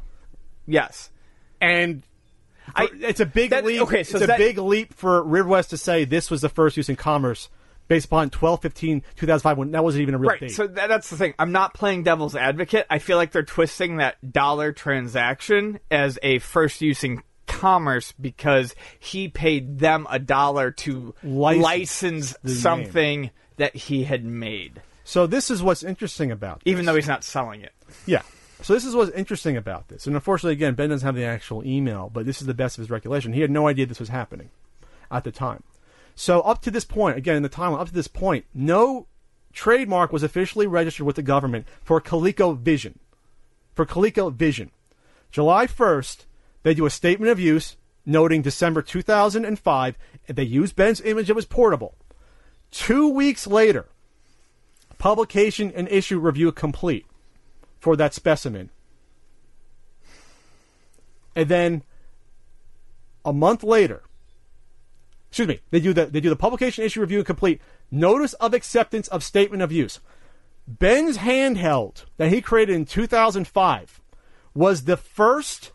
Yes. 0.65 1.09
and 1.61 2.03
I- 2.75 2.89
it's 3.01 3.19
a 3.19 3.25
big 3.25 3.49
that- 3.49 3.65
leap. 3.65 3.81
okay, 3.81 4.03
so 4.03 4.15
it's 4.17 4.23
a 4.23 4.27
that- 4.27 4.37
big 4.37 4.57
leap 4.57 4.93
for 4.93 5.21
River 5.21 5.49
West 5.49 5.69
to 5.71 5.77
say 5.77 6.05
this 6.05 6.31
was 6.31 6.41
the 6.41 6.49
first 6.49 6.77
use 6.77 6.87
in 6.89 6.95
commerce 6.95 7.49
based 7.87 8.05
upon 8.05 8.29
12 8.29 8.61
15 8.61 9.03
2005 9.15 9.57
when 9.57 9.71
that 9.71 9.83
wasn't 9.83 10.01
even 10.01 10.15
a 10.15 10.17
real 10.17 10.31
thing. 10.31 10.39
Right. 10.41 10.47
date. 10.49 10.55
So 10.55 10.67
that, 10.67 10.87
that's 10.89 11.09
the 11.09 11.17
thing. 11.17 11.33
I'm 11.39 11.51
not 11.51 11.73
playing 11.73 12.03
devil's 12.03 12.35
advocate. 12.35 12.85
I 12.89 12.99
feel 12.99 13.17
like 13.17 13.31
they're 13.31 13.43
twisting 13.43 13.97
that 13.97 14.31
dollar 14.31 14.71
transaction 14.71 15.79
as 15.91 16.17
a 16.23 16.39
first 16.39 16.81
use 16.81 17.03
in 17.03 17.21
commerce 17.47 18.11
because 18.13 18.73
he 18.99 19.27
paid 19.27 19.79
them 19.79 20.07
a 20.09 20.19
dollar 20.19 20.71
to 20.71 21.13
License 21.23 21.63
license, 21.63 22.37
the 22.43 22.49
name. 22.49 22.57
something 22.57 23.29
that 23.57 23.75
he 23.75 24.03
had 24.03 24.25
made, 24.25 24.81
So 25.03 25.27
this 25.27 25.51
is 25.51 25.61
what's 25.61 25.83
interesting 25.83 26.31
about 26.31 26.61
this. 26.63 26.71
even 26.71 26.85
though 26.85 26.95
he's 26.95 27.07
not 27.07 27.23
selling 27.23 27.61
it. 27.61 27.71
Yeah. 28.07 28.23
So 28.61 28.73
this 28.73 28.85
is 28.85 28.95
what's 28.95 29.11
interesting 29.11 29.57
about 29.57 29.89
this. 29.89 30.07
And 30.07 30.15
unfortunately, 30.15 30.53
again, 30.53 30.73
Ben 30.73 30.89
doesn't 30.89 31.05
have 31.05 31.15
the 31.15 31.25
actual 31.25 31.63
email, 31.65 32.09
but 32.11 32.25
this 32.25 32.39
is 32.41 32.47
the 32.47 32.53
best 32.53 32.77
of 32.77 32.81
his 32.83 32.89
recollection. 32.89 33.33
He 33.33 33.41
had 33.41 33.51
no 33.51 33.67
idea 33.67 33.85
this 33.85 33.99
was 33.99 34.09
happening 34.09 34.49
at 35.11 35.23
the 35.25 35.31
time. 35.31 35.61
So 36.15 36.41
up 36.41 36.61
to 36.63 36.71
this 36.71 36.85
point, 36.85 37.17
again, 37.17 37.35
in 37.35 37.43
the 37.43 37.49
timeline, 37.49 37.79
up 37.79 37.87
to 37.87 37.93
this 37.93 38.07
point, 38.07 38.45
no 38.53 39.07
trademark 39.51 40.11
was 40.11 40.23
officially 40.23 40.67
registered 40.67 41.05
with 41.05 41.15
the 41.15 41.21
government 41.23 41.67
for 41.83 41.99
ColecoVision. 42.01 42.95
For 43.73 43.85
ColecoVision. 43.85 44.69
July 45.31 45.65
1st, 45.67 46.25
they 46.63 46.73
do 46.73 46.85
a 46.85 46.91
statement 46.91 47.31
of 47.31 47.39
use 47.39 47.75
noting 48.05 48.41
December 48.41 48.81
2005, 48.81 49.97
they 50.27 50.43
use 50.43 50.73
Ben's 50.73 51.01
image 51.01 51.29
of 51.29 51.37
his 51.37 51.45
portable. 51.45 51.95
Two 52.71 53.07
weeks 53.07 53.47
later, 53.47 53.87
publication 54.97 55.71
and 55.73 55.87
issue 55.89 56.19
review 56.19 56.51
complete 56.51 57.05
for 57.79 57.95
that 57.95 58.13
specimen. 58.13 58.69
And 61.35 61.49
then 61.49 61.83
a 63.25 63.33
month 63.33 63.63
later, 63.63 64.03
excuse 65.33 65.47
me, 65.47 65.61
they 65.71 65.79
do 65.79 65.93
the 65.93 66.05
they 66.05 66.19
do 66.19 66.29
the 66.29 66.35
publication 66.35 66.83
issue 66.83 67.01
review 67.01 67.17
and 67.17 67.25
complete 67.25 67.59
notice 67.89 68.33
of 68.33 68.53
acceptance 68.53 69.07
of 69.07 69.23
statement 69.23 69.63
of 69.63 69.71
use. 69.71 69.99
Ben's 70.67 71.17
handheld 71.17 72.05
that 72.17 72.29
he 72.29 72.39
created 72.39 72.75
in 72.75 72.85
2005 72.85 73.99
was 74.53 74.83
the 74.83 74.95
first 74.95 75.71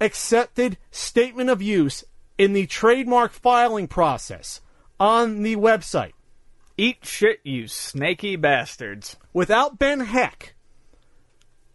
accepted 0.00 0.78
statement 0.90 1.50
of 1.50 1.60
use 1.60 2.02
in 2.38 2.54
the 2.54 2.66
trademark 2.66 3.32
filing 3.32 3.88
process 3.88 4.62
on 4.98 5.42
the 5.42 5.56
website. 5.56 6.12
Eat 6.78 7.04
shit, 7.04 7.40
you 7.44 7.68
snaky 7.68 8.36
bastards. 8.36 9.16
without 9.34 9.78
Ben 9.78 10.00
Heck, 10.00 10.54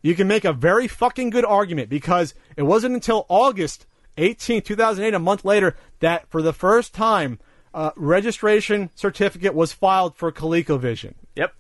you 0.02 0.16
can 0.16 0.28
make 0.28 0.46
a 0.46 0.52
very 0.52 0.88
fucking 0.88 1.30
good 1.30 1.46
argument 1.46 1.90
because 1.90 2.34
it 2.58 2.64
wasn't 2.64 2.96
until 2.96 3.28
August 3.30 3.86
18, 4.20 4.62
2008, 4.62 5.14
a 5.14 5.20
month 5.20 5.46
later, 5.46 5.76
that 6.00 6.30
for 6.30 6.42
the 6.42 6.54
first 6.54 6.94
time, 6.94 7.40
uh, 7.74 7.92
registration 7.96 8.90
certificate 8.96 9.54
was 9.54 9.72
filed 9.72 10.16
for 10.16 10.32
ColecoVision. 10.32 11.14
Yep. 11.36 11.54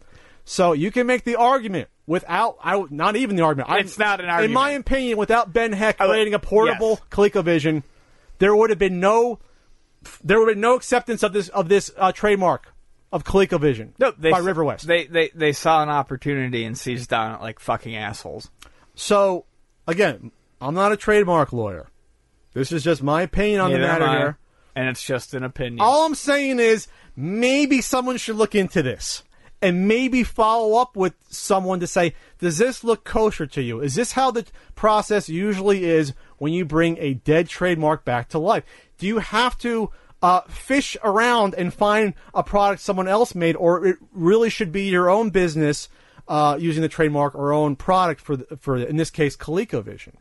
So 0.45 0.73
you 0.73 0.91
can 0.91 1.05
make 1.07 1.23
the 1.23 1.35
argument 1.35 1.89
without, 2.07 2.57
I, 2.63 2.83
not 2.89 3.15
even 3.15 3.35
the 3.35 3.43
argument. 3.43 3.69
It's 3.79 3.99
not 3.99 4.19
an 4.19 4.25
argument. 4.27 4.45
In 4.45 4.53
my 4.53 4.71
opinion, 4.71 5.17
without 5.17 5.53
Ben 5.53 5.71
Heck 5.71 5.97
Oh, 5.99 6.07
creating 6.09 6.33
a 6.33 6.39
portable 6.39 6.91
yes. 6.91 7.01
ColecoVision, 7.11 7.83
there 8.39 8.55
would 8.55 8.71
have 8.71 8.79
been 8.79 8.99
no, 8.99 9.39
there 10.23 10.39
would 10.39 10.47
have 10.47 10.55
been 10.55 10.61
no 10.61 10.75
acceptance 10.75 11.23
of 11.23 11.33
this 11.33 11.49
of 11.49 11.69
this 11.69 11.91
uh, 11.97 12.11
trademark 12.11 12.73
of 13.11 13.23
ColecoVision 13.23 13.91
No, 13.99 14.11
they, 14.17 14.31
by 14.31 14.39
River 14.39 14.63
West. 14.63 14.87
They, 14.87 15.05
they 15.05 15.29
they 15.35 15.51
saw 15.51 15.83
an 15.83 15.89
opportunity 15.89 16.63
and 16.63 16.77
seized 16.77 17.13
on 17.13 17.35
it 17.35 17.41
like 17.41 17.59
fucking 17.59 17.95
assholes. 17.95 18.49
So, 18.95 19.45
again, 19.87 20.31
I'm 20.59 20.73
not 20.73 20.91
a 20.91 20.97
trademark 20.97 21.53
lawyer. 21.53 21.87
This 22.53 22.71
is 22.71 22.83
just 22.83 23.03
my 23.03 23.21
opinion 23.21 23.61
on 23.61 23.71
the 23.71 23.77
Neither 23.77 23.91
am 23.91 23.99
matter 23.99 24.11
I, 24.11 24.17
here. 24.17 24.37
and 24.75 24.89
it's 24.89 25.03
just 25.03 25.33
an 25.33 25.43
opinion. 25.43 25.81
All 25.81 26.05
I'm 26.05 26.15
saying 26.15 26.59
is 26.59 26.87
maybe 27.15 27.81
someone 27.81 28.17
should 28.17 28.35
look 28.35 28.55
into 28.55 28.81
this 28.81 29.23
and 29.61 29.87
maybe 29.87 30.23
follow 30.23 30.79
up 30.79 30.95
with 30.95 31.13
someone 31.29 31.79
to 31.81 31.87
say, 31.87 32.15
does 32.39 32.57
this 32.57 32.83
look 32.83 33.03
kosher 33.03 33.45
to 33.45 33.61
you? 33.61 33.81
Is 33.81 33.95
this 33.95 34.13
how 34.13 34.31
the 34.31 34.45
process 34.75 35.29
usually 35.29 35.83
is 35.85 36.13
when 36.37 36.53
you 36.53 36.65
bring 36.65 36.97
a 36.99 37.15
dead 37.15 37.49
trademark 37.49 38.05
back 38.05 38.29
to 38.29 38.39
life? 38.39 38.63
Do 38.97 39.05
you 39.05 39.19
have 39.19 39.57
to 39.59 39.91
uh, 40.21 40.41
fish 40.41 40.97
around 41.03 41.55
and 41.55 41.73
find 41.73 42.13
a 42.33 42.43
product 42.43 42.81
someone 42.81 43.07
else 43.07 43.35
made, 43.35 43.55
or 43.55 43.85
it 43.85 43.97
really 44.11 44.49
should 44.49 44.71
be 44.71 44.83
your 44.83 45.09
own 45.09 45.29
business 45.29 45.89
uh, 46.27 46.57
using 46.59 46.81
the 46.81 46.89
trademark 46.89 47.35
or 47.35 47.53
own 47.53 47.75
product 47.75 48.21
for, 48.21 48.37
the, 48.37 48.57
for 48.57 48.77
in 48.77 48.97
this 48.97 49.09
case, 49.09 49.35
ColecoVision? 49.35 50.15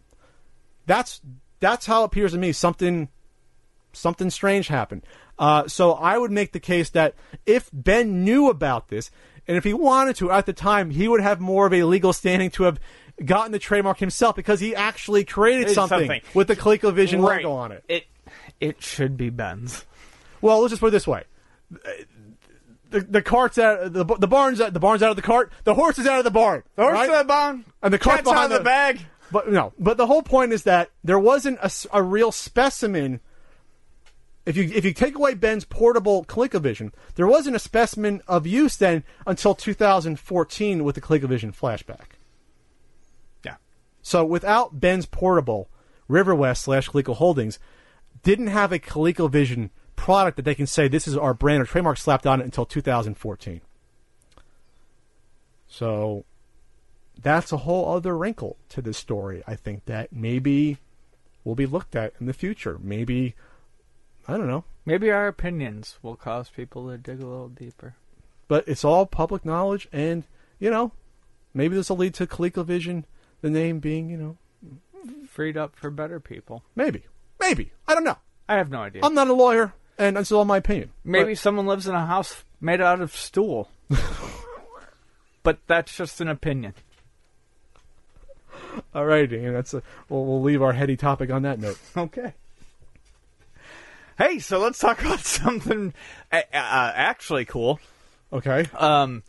That's 0.87 1.21
that's 1.61 1.87
how 1.87 2.03
it 2.03 2.07
appears 2.07 2.33
to 2.33 2.39
me. 2.39 2.53
Something 2.53 3.09
something 3.93 4.31
strange 4.31 4.69
happened. 4.69 5.03
Uh, 5.39 5.67
so 5.69 5.93
I 5.93 6.19
would 6.19 6.31
make 6.33 6.53
the 6.53 6.61
case 6.61 6.91
that 6.91 7.15
if 7.47 7.71
Ben 7.73 8.25
knew 8.25 8.49
about 8.51 8.89
this, 8.89 9.11
and 9.47 9.57
if 9.57 9.65
he 9.65 9.73
wanted 9.73 10.17
to 10.17 10.31
at 10.31 10.47
the 10.47 10.53
time, 10.53 10.91
he 10.91 11.07
would 11.09 11.21
have 11.21 11.41
more 11.41 11.67
of 11.67 11.73
a 11.73 11.85
legal 11.85 12.13
standing 12.13 12.51
to 12.53 12.65
have 12.65 12.79
gotten 13.25 13.53
the 13.53 13.59
trademark 13.59 13.99
himself 13.99 14.37
because 14.37 14.61
he 14.61 14.75
actually 14.75 15.25
created 15.25 15.71
something, 15.71 15.99
something. 16.01 16.21
with 16.35 16.49
the 16.49 16.57
ColecoVision 16.57 17.23
Right. 17.27 17.45
logo 17.45 17.53
on 17.57 17.73
it. 17.73 17.85
It 17.89 18.05
it 18.61 18.83
should 18.83 19.17
be 19.17 19.31
Ben's. 19.31 19.85
Well, 20.41 20.61
let's 20.61 20.71
just 20.73 20.81
put 20.81 20.89
it 20.89 20.91
this 20.91 21.07
way: 21.07 21.25
the 22.91 23.01
the 23.01 23.23
cart's 23.23 23.59
out, 23.59 23.93
the 23.93 24.05
the 24.05 24.27
barn's 24.29 24.61
out, 24.61 24.73
the 24.73 24.81
barn's 24.81 25.03
out 25.03 25.11
of 25.11 25.17
the 25.17 25.23
cart, 25.23 25.53
the 25.65 25.75
horse 25.75 25.99
is 25.99 26.07
out 26.07 26.19
of 26.19 26.25
the 26.25 26.31
barn, 26.31 26.63
The 26.77 26.83
horse 26.83 26.95
right? 26.95 27.11
in 27.11 27.19
the 27.19 27.25
barn, 27.25 27.65
And 27.83 27.93
the 27.93 27.99
cart's 27.99 28.19
cat's 28.19 28.29
out 28.29 28.33
behind 28.33 28.53
of 28.53 28.59
the 28.59 28.59
the- 28.59 28.65
bag. 28.65 29.01
But 29.31 29.51
no, 29.51 29.73
but 29.79 29.97
the 29.97 30.07
whole 30.07 30.23
point 30.23 30.53
is 30.53 30.63
that 30.63 30.91
there 31.05 31.19
wasn't 31.19 31.59
a 31.93 32.03
real 32.03 32.33
specimen. 32.33 33.21
If 34.47 34.57
you 34.57 34.65
if 34.75 34.85
you 34.85 34.95
take 34.95 35.15
away 35.15 35.35
Ben's 35.35 35.65
portable 35.65 36.25
ColecoVision, 36.25 36.93
there 37.17 37.27
wasn't 37.27 37.57
a 37.57 37.59
specimen 37.59 38.23
of 38.27 38.47
use 38.47 38.77
then 38.77 39.05
until 39.27 39.55
2014 39.55 40.85
with 40.85 40.95
the 40.95 41.01
ColecoVision 41.01 41.55
flashback. 41.55 42.17
Yeah. 43.45 43.57
So 44.01 44.25
without 44.25 44.81
Ben's 44.81 45.05
portable, 45.05 45.69
River 46.09 46.35
West 46.35 46.63
slash 46.63 46.89
Coleco 46.89 47.15
Holdings 47.15 47.59
didn't 48.23 48.49
have 48.49 48.73
a 48.73 48.79
ColecoVision 48.79 49.71
product 49.97 50.37
that 50.37 50.45
they 50.45 50.55
can 50.55 50.67
say 50.67 50.89
this 50.89 51.07
is 51.07 51.17
our 51.17 51.35
brand 51.35 51.61
or 51.61 51.67
trademark 51.67 51.99
slapped 51.99 52.27
on 52.27 52.41
it 52.41 52.45
until 52.45 52.65
2014. 52.65 53.61
So 55.67 56.25
that's 57.21 57.53
a 57.53 57.59
whole 57.59 57.95
other 57.95 58.17
wrinkle 58.17 58.57
to 58.71 58.83
this 58.83 58.99
story. 58.99 59.43
I 59.47 59.57
think 59.57 59.85
that 59.87 60.13
maybe 60.13 60.79
will 61.45 61.55
be 61.55 61.67
looked 61.67 61.97
at 61.97 62.13
in 62.21 62.27
the 62.27 62.33
future. 62.33 62.79
Maybe 62.83 63.35
I 64.27 64.37
don't 64.37 64.47
know, 64.49 64.65
Maybe 64.85 65.11
our 65.11 65.27
opinions 65.29 65.99
will 66.03 66.17
cause 66.17 66.49
people 66.51 66.89
to 66.91 66.99
dig 66.99 67.21
a 67.21 67.27
little 67.27 67.49
deeper. 67.49 67.95
but 68.47 68.67
it's 68.69 68.85
all 68.85 69.07
public 69.07 69.45
knowledge, 69.45 69.89
and 69.93 70.25
you 70.59 70.71
know, 70.71 70.93
maybe 71.55 71.77
this 71.77 71.91
will 71.91 71.97
lead 71.99 72.15
to 72.15 72.27
ColecoVision, 72.27 73.05
the 73.41 73.51
name 73.51 73.79
being 73.81 74.09
you 74.11 74.17
know 74.17 74.37
Freed 75.29 75.57
up 75.57 75.77
for 75.77 75.91
better 75.91 76.21
people. 76.21 76.63
maybe 76.75 77.05
maybe 77.41 77.73
I 77.87 77.95
don't 77.95 78.05
know. 78.05 78.19
I 78.49 78.57
have 78.57 78.71
no 78.71 78.81
idea. 78.81 79.03
I'm 79.05 79.15
not 79.15 79.29
a 79.29 79.33
lawyer, 79.35 79.73
and 79.99 80.17
that's 80.17 80.33
all 80.33 80.45
my 80.45 80.57
opinion. 80.59 80.91
Maybe 81.05 81.35
someone 81.35 81.67
lives 81.67 81.87
in 81.87 81.95
a 81.95 82.07
house 82.07 82.45
made 82.61 82.81
out 82.81 83.01
of 83.01 83.15
stool. 83.15 83.71
but 85.43 85.59
that's 85.67 85.97
just 85.97 86.21
an 86.21 86.29
opinion. 86.29 86.75
All 88.95 89.07
right, 89.07 89.31
and 89.33 89.55
that's 89.55 89.75
a, 89.75 89.83
we'll, 90.09 90.25
we'll 90.25 90.43
leave 90.43 90.63
our 90.63 90.73
heady 90.73 90.97
topic 90.97 91.31
on 91.31 91.43
that 91.43 91.59
note. 91.59 91.79
Okay. 91.97 92.35
Hey, 94.17 94.41
so 94.41 94.59
let's 94.59 94.79
talk 94.79 95.01
about 95.05 95.21
something 95.21 95.95
uh, 96.33 96.37
uh, 96.37 96.43
actually 96.53 97.45
cool. 97.45 97.79
Okay. 98.33 98.67
Um, 98.77 99.23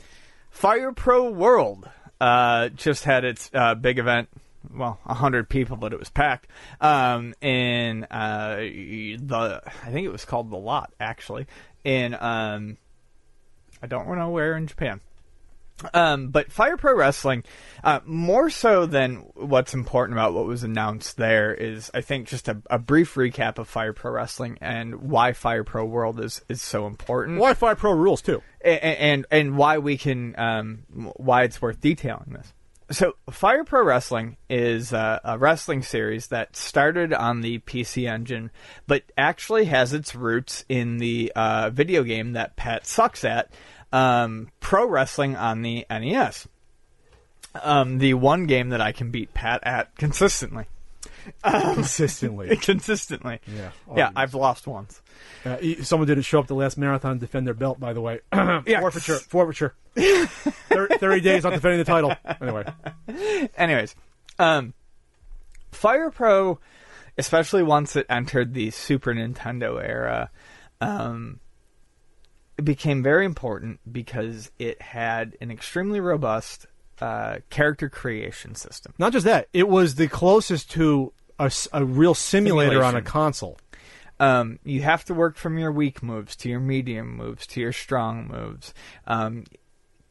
Fire 0.50 0.92
Pro 0.92 1.30
World 1.30 1.88
uh, 2.20 2.70
just 2.70 3.04
had 3.04 3.24
its 3.24 3.52
uh, 3.54 3.76
big 3.76 4.00
event. 4.00 4.30
Well, 4.74 5.00
hundred 5.06 5.48
people, 5.48 5.78
but 5.78 5.94
it 5.94 6.00
was 6.00 6.10
packed. 6.10 6.48
Um, 6.82 7.34
in 7.40 8.04
uh, 8.06 8.58
the, 8.58 9.62
I 9.66 9.92
think 9.92 10.06
it 10.06 10.12
was 10.12 10.26
called 10.26 10.50
the 10.50 10.58
Lot 10.58 10.92
actually. 11.00 11.48
In 11.84 12.14
um, 12.20 12.78
I 13.82 13.88
don't 13.88 14.08
know 14.18 14.30
where 14.30 14.56
in 14.58 14.68
Japan. 14.68 15.02
Um, 15.94 16.30
but 16.30 16.52
Fire 16.52 16.78
Pro 16.78 16.96
Wrestling, 16.96 17.44
uh, 17.84 18.00
more 18.06 18.50
so 18.50 18.86
than 18.86 19.18
what's 19.36 19.74
important 19.74 20.18
about 20.18 20.34
what 20.34 20.46
was 20.46 20.64
announced 20.64 21.18
there 21.18 21.54
is, 21.54 21.90
I 21.94 22.02
think, 22.02 22.28
just 22.28 22.48
a, 22.48 22.62
a 22.70 22.80
brief 22.80 23.16
recap 23.16 23.58
of 23.58 23.68
Fire 23.68 23.94
Pro 23.94 24.12
Wrestling 24.12 24.58
and 24.62 24.96
why 24.96 25.34
Fire 25.34 25.64
Pro 25.64 25.86
World 25.86 26.20
is, 26.20 26.42
is 26.50 26.62
so 26.62 26.88
important 26.88 27.40
Why 27.40 27.54
Fire 27.54 27.76
Pro 27.76 27.94
rules 27.94 28.22
too. 28.22 28.42
and 28.62 28.80
and, 28.84 29.26
and 29.32 29.58
why 29.58 29.78
we 29.78 29.98
can 29.98 30.36
um, 30.38 30.84
why 31.16 31.44
it's 31.44 31.62
worth 31.62 31.80
detailing 31.80 32.34
this. 32.34 32.54
So, 32.92 33.14
Fire 33.30 33.64
Pro 33.64 33.84
Wrestling 33.84 34.38
is 34.50 34.94
uh, 34.94 35.20
a 35.24 35.38
wrestling 35.38 35.84
series 35.84 36.28
that 36.28 36.56
started 36.56 37.14
on 37.14 37.42
the 37.42 37.60
PC 37.60 38.10
Engine, 38.10 38.50
but 38.88 39.04
actually 39.16 39.66
has 39.66 39.94
its 39.94 40.16
roots 40.16 40.66
in 40.68 40.98
the 40.98 41.32
uh, 41.36 41.70
video 41.70 42.02
game 42.02 42.34
that 42.34 42.56
Pat 42.56 42.88
sucks 42.88 43.24
at, 43.24 43.54
um, 43.92 44.50
Pro 44.60 44.88
Wrestling 44.88 45.36
on 45.36 45.62
the 45.62 45.86
NES. 45.90 46.48
Um, 47.62 47.98
the 47.98 48.14
one 48.14 48.46
game 48.46 48.70
that 48.70 48.82
I 48.82 48.92
can 48.92 49.12
beat 49.12 49.34
Pat 49.34 49.62
at 49.64 49.96
consistently. 49.96 50.66
Consistently. 51.44 52.56
consistently. 52.62 53.40
Yeah. 53.48 53.72
Yeah, 53.96 54.12
I've 54.16 54.34
lost 54.34 54.68
once. 54.68 55.02
Uh, 55.46 55.58
someone 55.84 56.08
didn't 56.08 56.24
show 56.24 56.40
up 56.40 56.48
the 56.48 56.56
last 56.56 56.78
marathon 56.78 57.16
to 57.16 57.20
defend 57.20 57.48
their 57.48 57.54
belt, 57.54 57.80
by 57.80 57.94
the 57.94 58.02
way. 58.02 58.20
Yeah. 58.66 58.82
Forfeiture. 58.82 59.18
Forfeiture. 59.18 59.74
30, 59.96 60.98
30 60.98 61.22
days 61.22 61.44
not 61.44 61.54
defending 61.54 61.80
the 61.80 61.86
title. 61.86 62.14
Anyway. 62.42 62.66
Anyways, 63.58 63.96
um, 64.38 64.74
Fire 65.72 66.10
Pro, 66.12 66.60
especially 67.18 67.64
once 67.64 67.96
it 67.96 68.06
entered 68.10 68.54
the 68.54 68.72
Super 68.72 69.14
Nintendo 69.14 69.84
era, 69.84 70.30
um, 70.82 71.40
it 72.60 72.66
became 72.66 73.02
very 73.02 73.26
important 73.26 73.80
because 73.90 74.52
it 74.60 74.82
had 74.82 75.38
an 75.40 75.50
extremely 75.50 76.02
robust 76.02 76.66
uh, 77.00 77.38
character 77.50 77.88
creation 77.88 78.54
system. 78.54 78.94
Not 78.98 79.14
just 79.14 79.24
that, 79.24 79.48
it 79.54 79.70
was 79.70 79.96
the 79.96 80.10
closest 80.10 80.70
to 80.72 81.14
a 81.40 81.86
real 81.86 82.14
simulator 82.14 82.84
on 82.84 82.98
a 82.98 83.02
console. 83.02 83.58
Um, 84.20 84.60
you 84.66 84.82
have 84.82 85.06
to 85.06 85.14
work 85.14 85.38
from 85.38 85.58
your 85.58 85.72
weak 85.72 86.04
moves 86.04 86.36
to 86.36 86.50
your 86.50 86.60
medium 86.60 87.16
moves 87.16 87.48
to 87.48 87.62
your 87.62 87.72
strong 87.72 88.28
moves. 88.28 88.74
Um, 89.08 89.46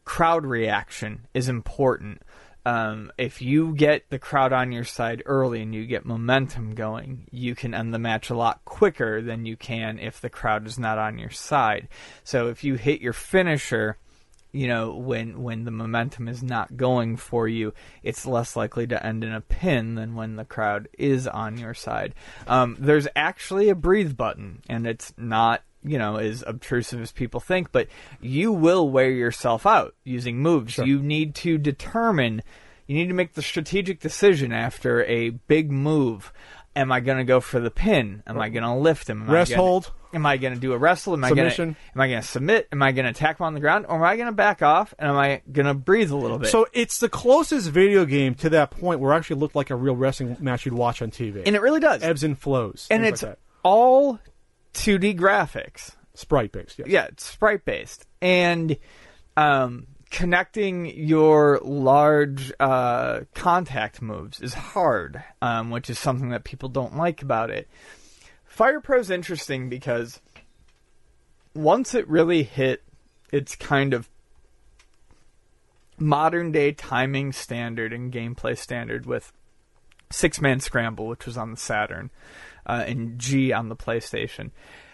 crowd 0.07 0.47
reaction 0.47 1.27
is 1.35 1.51
important. 1.51 2.23
Um, 2.69 3.11
if 3.17 3.41
you 3.41 3.75
get 3.75 4.11
the 4.11 4.19
crowd 4.19 4.53
on 4.53 4.73
your 4.73 4.85
side 4.85 5.23
early 5.25 5.63
and 5.63 5.75
you 5.75 5.87
get 5.87 6.05
momentum 6.05 6.75
going, 6.75 7.27
you 7.31 7.55
can 7.55 7.73
end 7.73 7.95
the 7.95 7.99
match 7.99 8.29
a 8.29 8.37
lot 8.37 8.63
quicker 8.67 9.23
than 9.23 9.47
you 9.47 9.57
can 9.57 9.99
if 9.99 10.21
the 10.21 10.29
crowd 10.29 10.67
is 10.67 10.79
not 10.79 10.99
on 10.99 11.19
your 11.19 11.31
side. 11.31 11.89
So 12.25 12.49
if 12.49 12.65
you 12.65 12.75
hit 12.75 13.01
your 13.01 13.15
finisher, 13.15 13.97
you 14.53 14.69
know 14.69 14.95
when 14.95 15.43
when 15.43 15.65
the 15.65 15.71
momentum 15.71 16.29
is 16.29 16.43
not 16.43 16.75
going 16.75 17.19
for 17.19 17.47
you 17.47 17.75
it's 18.03 18.25
less 18.25 18.57
likely 18.57 18.87
to 18.87 19.07
end 19.07 19.23
in 19.23 19.31
a 19.31 19.43
pin 19.43 19.95
than 19.95 20.15
when 20.15 20.37
the 20.37 20.45
crowd 20.45 20.89
is 20.99 21.27
on 21.27 21.59
your 21.59 21.75
side 21.75 22.15
um, 22.47 22.75
there's 22.81 23.07
actually 23.15 23.69
a 23.69 23.75
breathe 23.75 24.17
button 24.17 24.63
and 24.67 24.87
it's 24.87 25.13
not 25.19 25.63
you 25.89 25.99
know 25.99 26.17
as 26.17 26.45
obtrusive 26.47 27.01
as 27.01 27.13
people 27.13 27.41
think 27.41 27.73
but 27.73 27.89
you 28.21 28.53
will 28.53 28.89
wear 28.89 29.11
yourself 29.11 29.67
out 29.67 29.95
using 30.05 30.39
moves 30.39 30.79
you 30.79 31.01
need 31.01 31.35
to 31.35 31.59
determine 31.59 32.43
you 32.87 32.97
need 32.97 33.09
to 33.09 33.15
make 33.15 33.35
the 33.35 33.43
strategic 33.43 34.01
decision 34.01 34.53
after 34.53 35.05
a 35.05 35.31
big 35.31 35.71
move 35.71 36.33
am 36.77 36.93
i 36.93 37.01
going 37.01 37.19
to 37.19 37.25
go 37.25 37.41
for 37.41 37.61
the 37.61 37.71
pin 37.71 38.23
am 38.27 38.39
i 38.39 38.49
going 38.49 38.63
to 38.63 38.75
lift 38.75 39.09
him 39.09 39.23
am 39.23 39.31
Rest 39.31 39.53
I 39.53 39.57
gonna, 39.57 39.63
hold. 39.69 39.93
Am 40.15 40.25
I 40.25 40.39
going 40.39 40.55
to 40.55 40.61
do 40.61 40.73
a 40.73 40.79
wrestle? 40.79 41.13
Am 41.13 41.23
I 41.23 41.33
going 41.33 41.51
to 41.51 41.63
am 41.63 41.77
I 41.97 42.09
going 42.09 42.23
to 42.23 42.27
submit? 42.27 42.69
Am 42.73 42.83
I 42.83 42.93
going 42.93 43.05
to 43.05 43.11
attack 43.11 43.39
him 43.41 43.45
on 43.45 43.53
the 43.53 43.61
ground, 43.61 43.85
or 43.89 43.97
am 43.97 44.03
I 44.03 44.17
going 44.17 44.29
to 44.29 44.33
back 44.33 44.63
off 44.63 44.95
and 44.99 45.11
am 45.11 45.19
I 45.19 45.43
going 45.53 45.67
to 45.67 45.75
breathe 45.75 46.11
a 46.11 46.17
little 46.17 46.39
bit? 46.39 46.49
So 46.49 46.67
it's 46.73 46.99
the 46.99 47.11
closest 47.11 47.69
video 47.69 48.07
game 48.07 48.35
to 48.37 48.49
that 48.51 48.71
point 48.71 49.01
where 49.01 49.13
it 49.13 49.17
actually 49.17 49.41
looked 49.41 49.55
like 49.55 49.69
a 49.69 49.77
real 49.77 49.95
wrestling 49.95 50.37
match 50.41 50.65
you'd 50.65 50.75
watch 50.75 51.03
on 51.03 51.11
TV. 51.11 51.43
and 51.45 51.55
it 51.55 51.61
really 51.61 51.81
does, 51.81 52.03
ebbs 52.03 52.25
and 52.25 52.39
flows. 52.39 52.87
and 52.91 53.05
it's 53.05 53.23
like 53.23 53.37
all 53.63 54.19
2D 54.79 55.19
graphics. 55.19 55.93
sprite 56.15 56.53
based. 56.53 56.79
Yes. 56.79 56.89
Yeah, 56.89 57.05
it's 57.07 57.25
sprite 57.25 57.65
based, 57.65 58.07
and 58.21 58.77
um, 59.37 59.87
connecting 60.11 60.87
your 60.87 61.61
large 61.63 62.53
uh, 62.59 63.21
contact 63.35 64.01
moves 64.01 64.41
is 64.41 64.55
hard, 64.55 65.23
um, 65.43 65.71
which 65.71 65.91
is 65.91 65.99
something 65.99 66.31
that 66.31 66.45
people 66.45 66.69
don't 66.69 66.97
like 66.97 67.23
about 67.23 67.51
it. 67.51 67.69
Fire 68.45 68.81
Pro's 68.81 69.11
interesting 69.11 69.69
because 69.69 70.21
once 71.55 71.95
it 71.95 72.09
really 72.09 72.43
hit 72.43 72.83
its 73.33 73.55
kind 73.55 73.93
of 73.93 74.09
modern 75.99 76.53
day 76.53 76.73
timing 76.73 77.33
standard 77.33 77.93
and 77.93 78.13
gameplay 78.13 78.57
standard 78.57 79.07
with 79.07 79.33
Six 80.11 80.41
Man 80.41 80.61
Scramble, 80.61 81.07
which 81.07 81.27
was 81.27 81.37
on 81.37 81.51
the 81.51 81.57
Saturn, 81.57 82.11
uh, 82.69 82.85
and 82.87 83.19
G 83.19 83.53
on 83.53 83.69
the 83.69 83.77
PlayStation. 83.77 84.51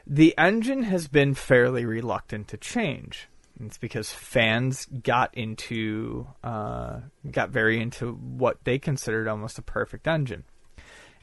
The 0.06 0.34
engine 0.38 0.82
has 0.84 1.08
been 1.08 1.34
fairly 1.34 1.84
reluctant 1.84 2.48
to 2.48 2.56
change. 2.56 3.28
It's 3.60 3.78
because 3.78 4.10
fans 4.12 4.86
got 4.86 5.32
into, 5.34 6.26
uh, 6.42 7.00
got 7.30 7.50
very 7.50 7.80
into 7.80 8.12
what 8.12 8.58
they 8.64 8.78
considered 8.78 9.28
almost 9.28 9.58
a 9.58 9.62
perfect 9.62 10.06
engine. 10.08 10.44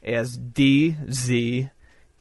As 0.02 0.36
D, 0.36 0.96
Z, 1.10 1.70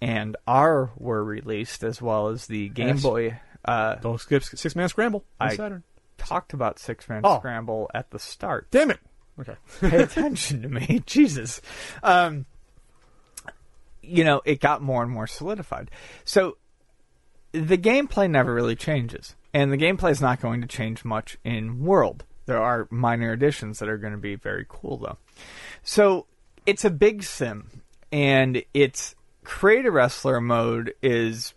and 0.02 0.36
R 0.46 0.92
were 0.98 1.24
released, 1.24 1.84
as 1.84 2.02
well 2.02 2.28
as 2.28 2.46
the 2.48 2.70
Game 2.70 2.98
S. 2.98 3.02
Boy. 3.04 3.40
Uh, 3.64 3.96
Don't 3.96 4.20
skip 4.20 4.44
six 4.44 4.76
man 4.76 4.90
scramble 4.90 5.24
I- 5.40 5.56
Saturn. 5.56 5.84
talked 6.18 6.54
about 6.54 6.78
Six 6.78 7.08
Man 7.10 7.22
Oh. 7.24 7.40
Scramble 7.40 7.90
at 7.94 8.12
the 8.12 8.20
start. 8.20 8.68
Damn 8.72 8.92
it. 8.92 9.00
Okay. 9.40 9.56
Pay 9.80 10.04
attention 10.04 10.62
to 10.64 10.68
me, 10.70 11.02
Jesus. 11.08 11.62
Um, 12.04 12.46
you 14.12 14.24
know, 14.24 14.42
it 14.46 14.60
got 14.60 14.82
more 14.82 15.04
and 15.04 15.12
more 15.12 15.28
solidified. 15.28 15.90
So 16.24 16.58
the 17.52 17.78
gameplay 17.78 18.30
never 18.30 18.54
really 18.54 18.76
changes, 18.76 19.36
and 19.54 19.72
the 19.72 19.78
gameplay 19.78 20.12
is 20.12 20.22
not 20.22 20.42
going 20.42 20.62
to 20.62 20.68
change 20.68 21.04
much 21.04 21.38
in 21.44 21.84
World. 21.84 22.24
There 22.46 22.62
are 22.62 22.88
minor 22.90 23.32
additions 23.32 23.80
that 23.80 23.90
are 23.90 23.98
going 23.98 24.14
to 24.14 24.20
be 24.20 24.36
very 24.36 24.66
cool, 24.68 24.98
though. 24.98 25.18
So 25.84 26.28
it's 26.66 26.86
a 26.86 26.90
big 26.90 27.24
sim, 27.24 27.82
and 28.12 28.64
its 28.74 29.16
creator 29.44 29.92
wrestler 29.92 30.42
mode 30.42 30.94
is 31.02 31.54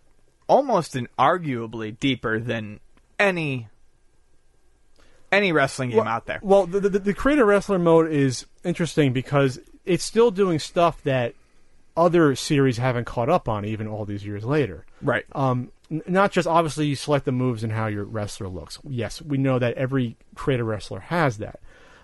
almost 0.47 0.95
and 0.95 1.07
arguably 1.17 1.97
deeper 1.99 2.39
than 2.39 2.79
any 3.19 3.67
any 5.31 5.51
wrestling 5.51 5.89
game 5.89 6.07
out 6.07 6.25
there. 6.25 6.39
Well, 6.41 6.65
the, 6.65 6.79
the, 6.79 6.99
the 6.99 7.13
creator 7.13 7.45
wrestler 7.45 7.79
mode 7.79 8.11
is 8.11 8.45
interesting 8.63 9.11
because 9.11 9.59
it's 9.83 10.03
still 10.03 10.31
doing 10.31 10.59
stuff 10.59 11.01
that 11.03 11.33
other 11.97 12.35
series 12.35 12.77
haven't 12.77 13.05
caught 13.05 13.29
up 13.29 13.47
on, 13.47 13.65
even 13.65 13.87
all 13.87 14.05
these 14.05 14.25
years 14.25 14.43
later. 14.43 14.85
Right. 15.01 15.25
Um, 15.33 15.71
n- 15.91 16.01
not 16.07 16.31
just 16.31 16.47
obviously 16.47 16.87
you 16.87 16.95
select 16.95 17.25
the 17.25 17.31
moves 17.31 17.63
and 17.63 17.71
how 17.71 17.87
your 17.87 18.03
wrestler 18.03 18.47
looks. 18.47 18.79
Yes, 18.87 19.21
we 19.21 19.37
know 19.37 19.59
that 19.59 19.75
every 19.75 20.17
creator 20.35 20.63
wrestler 20.63 20.99
has 20.99 21.37
that, 21.37 21.59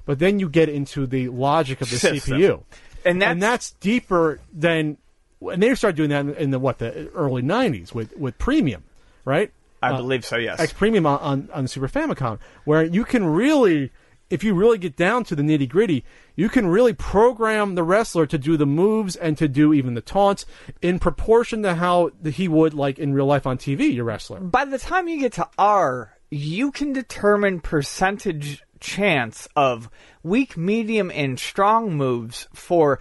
but 0.05 0.19
then 0.19 0.39
you 0.39 0.49
get 0.49 0.69
into 0.69 1.05
the 1.05 1.29
logic 1.29 1.81
of 1.81 1.89
the. 1.89 1.95
CPU, 1.97 2.63
And 3.05 3.21
that's- 3.21 3.31
and 3.31 3.41
that's 3.43 3.71
deeper 3.73 4.39
than. 4.53 4.97
And 5.41 5.63
they 5.63 5.73
started 5.73 5.97
doing 5.97 6.09
that 6.11 6.19
in, 6.21 6.33
in 6.35 6.51
the 6.51 6.59
what 6.59 6.77
the 6.77 7.09
early 7.15 7.41
'90s 7.41 7.93
with 7.95 8.15
with 8.15 8.37
Premium, 8.37 8.83
right? 9.25 9.51
I 9.83 9.97
believe 9.97 10.23
so, 10.23 10.37
yes. 10.37 10.59
X 10.59 10.71
Premium 10.73 11.07
on, 11.07 11.19
on, 11.19 11.49
on 11.51 11.67
Super 11.67 11.87
Famicom, 11.87 12.37
where 12.65 12.83
you 12.83 13.03
can 13.03 13.25
really, 13.25 13.89
if 14.31 14.43
you 14.43 14.53
really 14.53 14.77
get 14.77 14.95
down 14.95 15.23
to 15.25 15.35
the 15.35 15.43
nitty 15.43 15.67
gritty, 15.69 16.03
you 16.35 16.49
can 16.49 16.67
really 16.67 16.93
program 16.93 17.75
the 17.75 17.83
wrestler 17.83 18.25
to 18.25 18.37
do 18.37 18.57
the 18.57 18.65
moves 18.65 19.15
and 19.15 19.37
to 19.37 19.47
do 19.47 19.73
even 19.73 19.93
the 19.93 20.01
taunts 20.01 20.45
in 20.81 20.99
proportion 20.99 21.61
to 21.63 21.75
how 21.75 22.11
he 22.25 22.47
would 22.47 22.73
like 22.73 22.97
in 22.97 23.13
real 23.13 23.25
life 23.25 23.45
on 23.45 23.57
TV. 23.57 23.93
Your 23.93 24.05
wrestler. 24.05 24.39
By 24.39 24.65
the 24.65 24.79
time 24.79 25.07
you 25.07 25.19
get 25.19 25.33
to 25.33 25.47
R, 25.57 26.17
you 26.29 26.71
can 26.71 26.93
determine 26.93 27.59
percentage 27.59 28.63
chance 28.79 29.47
of 29.55 29.89
weak, 30.23 30.57
medium, 30.57 31.11
and 31.13 31.39
strong 31.39 31.95
moves 31.95 32.47
for 32.53 32.99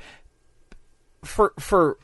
for 1.24 1.52
for 1.58 1.98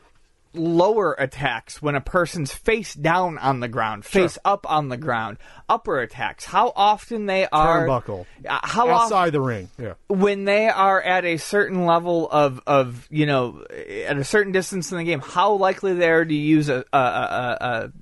lower 0.57 1.13
attacks 1.13 1.81
when 1.81 1.95
a 1.95 2.01
person's 2.01 2.53
face 2.53 2.93
down 2.93 3.37
on 3.37 3.59
the 3.59 3.67
ground, 3.67 4.05
face 4.05 4.37
up 4.43 4.69
on 4.69 4.89
the 4.89 4.97
ground, 4.97 5.37
upper 5.69 5.99
attacks. 5.99 6.45
How 6.45 6.73
often 6.75 7.25
they 7.25 7.47
are 7.47 7.87
Turnbuckle. 7.87 8.25
Uh, 8.47 8.59
how 8.63 8.89
outside 8.89 9.31
the 9.31 9.41
ring. 9.41 9.69
Yeah. 9.77 9.93
when 10.07 10.45
they 10.45 10.67
are 10.67 11.01
at 11.01 11.25
a 11.25 11.37
certain 11.37 11.85
level 11.85 12.29
of, 12.29 12.61
of 12.67 13.07
you 13.09 13.25
know 13.25 13.65
at 14.05 14.17
a 14.17 14.23
certain 14.23 14.51
distance 14.51 14.91
in 14.91 14.97
the 14.97 15.03
game, 15.03 15.19
how 15.19 15.53
likely 15.53 15.93
they 15.93 16.09
are 16.09 16.25
to 16.25 16.35
use 16.35 16.69
a 16.69 16.83
a, 16.91 16.97
a, 16.97 17.57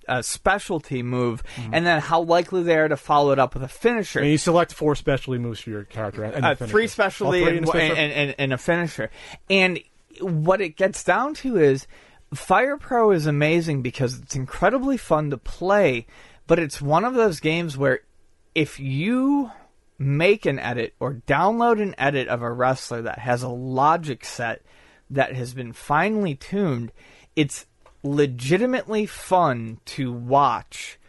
a, 0.08 0.18
a 0.20 0.24
specialty 0.24 1.04
move, 1.04 1.44
and 1.72 1.86
then 1.86 2.00
how 2.02 2.22
likely 2.22 2.64
they 2.64 2.78
are 2.78 2.88
to 2.88 2.98
follow 2.98 3.32
it 3.32 3.40
up 3.40 3.54
with 3.54 3.64
a 3.64 3.68
finisher. 3.68 4.20
And 4.20 4.30
you 4.30 4.38
select 4.38 4.74
four 4.74 4.96
specialty 4.96 5.40
moves 5.40 5.60
for 5.60 5.70
your 5.70 5.84
character. 5.84 6.24
And 6.24 6.46
uh, 6.46 6.56
three 6.56 6.88
specialty 6.88 7.44
and, 7.44 7.68
and, 7.70 8.12
and, 8.12 8.36
and 8.38 8.54
a 8.54 8.58
finisher. 8.58 9.10
And 9.50 9.80
what 10.22 10.62
it 10.62 10.78
gets 10.78 11.04
down 11.04 11.34
to 11.36 11.58
is 11.58 11.88
Fire 12.34 12.78
Pro 12.78 13.12
is 13.12 13.28
amazing 13.28 13.82
because 13.82 14.20
it's 14.20 14.36
incredibly 14.36 14.98
fun 14.98 15.30
to 15.30 15.38
play, 15.38 16.08
but 16.48 16.60
it's 16.60 16.82
one 16.82 17.06
of 17.06 17.14
those 17.14 17.40
games 17.40 17.78
where 17.78 18.02
if 18.54 18.80
you 18.80 19.52
make 19.98 20.46
an 20.46 20.60
edit 20.60 20.94
or 21.00 21.22
download 21.28 21.82
an 21.82 21.96
edit 21.98 22.28
of 22.28 22.42
a 22.42 22.52
wrestler 22.52 23.02
that 23.02 23.20
has 23.20 23.44
a 23.44 23.50
logic 23.50 24.26
set 24.26 24.62
that 25.10 25.36
has 25.36 25.54
been 25.54 25.72
finely 25.72 26.36
tuned, 26.36 26.92
it's 27.36 27.66
legitimately 28.04 29.06
fun 29.06 29.80
to 29.86 30.12
watch 30.12 31.00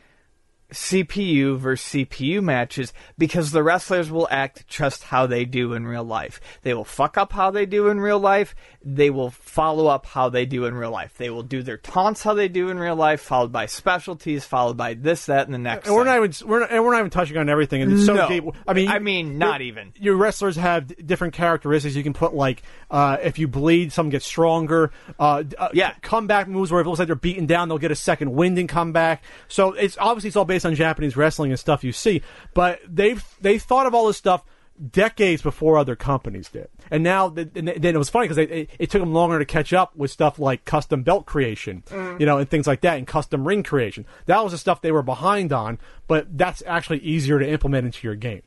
CPU 0.72 1.56
versus 1.56 1.92
CPU 2.06 2.42
matches 2.42 2.92
because 3.16 3.52
the 3.52 3.62
wrestlers 3.62 4.10
will 4.10 4.26
act 4.30 4.66
just 4.66 5.04
how 5.04 5.26
they 5.26 5.44
do 5.44 5.72
in 5.74 5.86
real 5.86 6.04
life. 6.04 6.40
They 6.62 6.74
will 6.74 6.84
fuck 6.84 7.16
up 7.16 7.32
how 7.32 7.50
they 7.50 7.66
do 7.66 7.88
in 7.88 8.00
real 8.00 8.18
life. 8.18 8.54
They 8.84 9.10
will 9.10 9.30
follow 9.30 9.86
up 9.86 10.06
how 10.06 10.28
they 10.28 10.46
do 10.46 10.64
in 10.64 10.74
real 10.74 10.90
life. 10.90 11.14
They 11.16 11.30
will 11.30 11.42
do 11.42 11.62
their 11.62 11.76
taunts 11.76 12.22
how 12.22 12.34
they 12.34 12.48
do 12.48 12.68
in 12.68 12.78
real 12.78 12.96
life, 12.96 13.20
followed 13.20 13.52
by 13.52 13.66
specialties, 13.66 14.44
followed 14.44 14.76
by 14.76 14.94
this, 14.94 15.26
that, 15.26 15.46
and 15.46 15.54
the 15.54 15.58
next. 15.58 15.86
And 15.86 15.94
we're 15.94 16.04
not 16.04 16.16
even 16.16 16.48
we're 16.48 16.60
not, 16.60 16.70
and 16.72 16.84
we're 16.84 16.92
not 16.92 17.00
even 17.00 17.10
touching 17.10 17.36
on 17.36 17.48
everything. 17.48 17.82
And 17.82 17.92
it's 17.92 18.06
so 18.06 18.14
No. 18.14 18.28
deep. 18.28 18.44
I 18.66 18.72
mean, 18.72 18.88
I 18.88 18.98
mean, 18.98 19.38
not 19.38 19.60
even. 19.60 19.92
Your 19.96 20.16
wrestlers 20.16 20.56
have 20.56 20.86
different 21.06 21.34
characteristics. 21.34 21.94
You 21.96 22.02
can 22.02 22.12
put 22.12 22.34
like 22.34 22.62
uh, 22.90 23.16
if 23.22 23.38
you 23.38 23.48
bleed, 23.48 23.92
some 23.92 24.08
get 24.10 24.22
stronger. 24.22 24.90
Uh, 25.18 25.42
d- 25.42 25.56
uh, 25.56 25.68
Yeah. 25.72 25.92
comeback 26.02 26.48
moves 26.48 26.70
where 26.70 26.80
if 26.80 26.86
it 26.86 26.88
looks 26.88 26.98
like 26.98 27.08
they're 27.08 27.16
beaten 27.16 27.46
down, 27.46 27.68
they'll 27.68 27.78
get 27.78 27.90
a 27.90 27.96
second 27.96 28.32
wind 28.32 28.58
and 28.58 28.68
come 28.68 28.92
back. 28.92 29.22
So 29.48 29.72
it's 29.72 29.96
obviously 29.98 30.28
it's 30.28 30.36
all 30.36 30.44
based 30.44 30.64
on 30.66 30.74
Japanese 30.74 31.16
wrestling 31.16 31.50
and 31.50 31.58
stuff 31.58 31.82
you 31.84 31.92
see. 31.92 32.22
But 32.54 32.80
they've 32.88 33.24
they 33.40 33.58
thought 33.58 33.86
of 33.86 33.94
all 33.94 34.06
this 34.06 34.16
stuff 34.16 34.44
decades 34.90 35.40
before 35.40 35.78
other 35.78 35.96
companies 35.96 36.50
did. 36.50 36.68
And 36.90 37.02
now, 37.02 37.28
and 37.28 37.44
then 37.54 37.94
it 37.94 37.96
was 37.96 38.10
funny 38.10 38.24
because 38.28 38.36
it, 38.38 38.68
it 38.78 38.90
took 38.90 39.00
them 39.00 39.14
longer 39.14 39.38
to 39.38 39.46
catch 39.46 39.72
up 39.72 39.96
with 39.96 40.10
stuff 40.10 40.38
like 40.38 40.66
custom 40.66 41.02
belt 41.02 41.24
creation, 41.24 41.82
Mm. 41.86 42.20
you 42.20 42.26
know, 42.26 42.36
and 42.38 42.48
things 42.48 42.66
like 42.66 42.82
that, 42.82 42.98
and 42.98 43.06
custom 43.06 43.46
ring 43.48 43.62
creation. 43.62 44.04
That 44.26 44.42
was 44.44 44.52
the 44.52 44.58
stuff 44.58 44.82
they 44.82 44.92
were 44.92 45.02
behind 45.02 45.50
on, 45.50 45.78
but 46.08 46.36
that's 46.36 46.62
actually 46.66 46.98
easier 46.98 47.38
to 47.38 47.48
implement 47.48 47.86
into 47.86 48.06
your 48.06 48.16
game. 48.16 48.42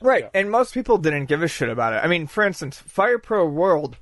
Right, 0.00 0.30
and 0.34 0.50
most 0.50 0.74
people 0.74 0.98
didn't 0.98 1.26
give 1.26 1.42
a 1.42 1.48
shit 1.48 1.68
about 1.68 1.92
it. 1.92 2.04
I 2.04 2.06
mean, 2.06 2.26
for 2.26 2.44
instance, 2.44 2.78
Fire 2.78 3.18
Pro 3.18 3.46
World, 3.46 3.96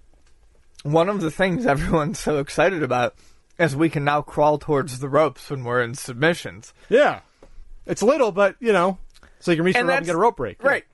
one 0.82 1.08
of 1.08 1.20
the 1.20 1.30
things 1.30 1.66
everyone's 1.66 2.18
so 2.18 2.38
excited 2.38 2.82
about 2.82 3.14
is 3.58 3.74
we 3.74 3.88
can 3.88 4.04
now 4.04 4.22
crawl 4.22 4.58
towards 4.58 4.98
the 4.98 5.08
ropes 5.08 5.50
when 5.50 5.64
we're 5.64 5.82
in 5.82 5.94
submissions. 5.94 6.74
Yeah, 6.88 7.20
it's 7.86 8.02
little, 8.02 8.32
but 8.32 8.56
you 8.60 8.72
know, 8.72 8.98
so 9.40 9.50
you 9.50 9.56
can 9.56 9.64
reach 9.64 9.76
And 9.76 9.88
around 9.88 9.98
and 9.98 10.06
get 10.06 10.14
a 10.14 10.18
rope 10.18 10.36
break. 10.36 10.62
Right. 10.62 10.84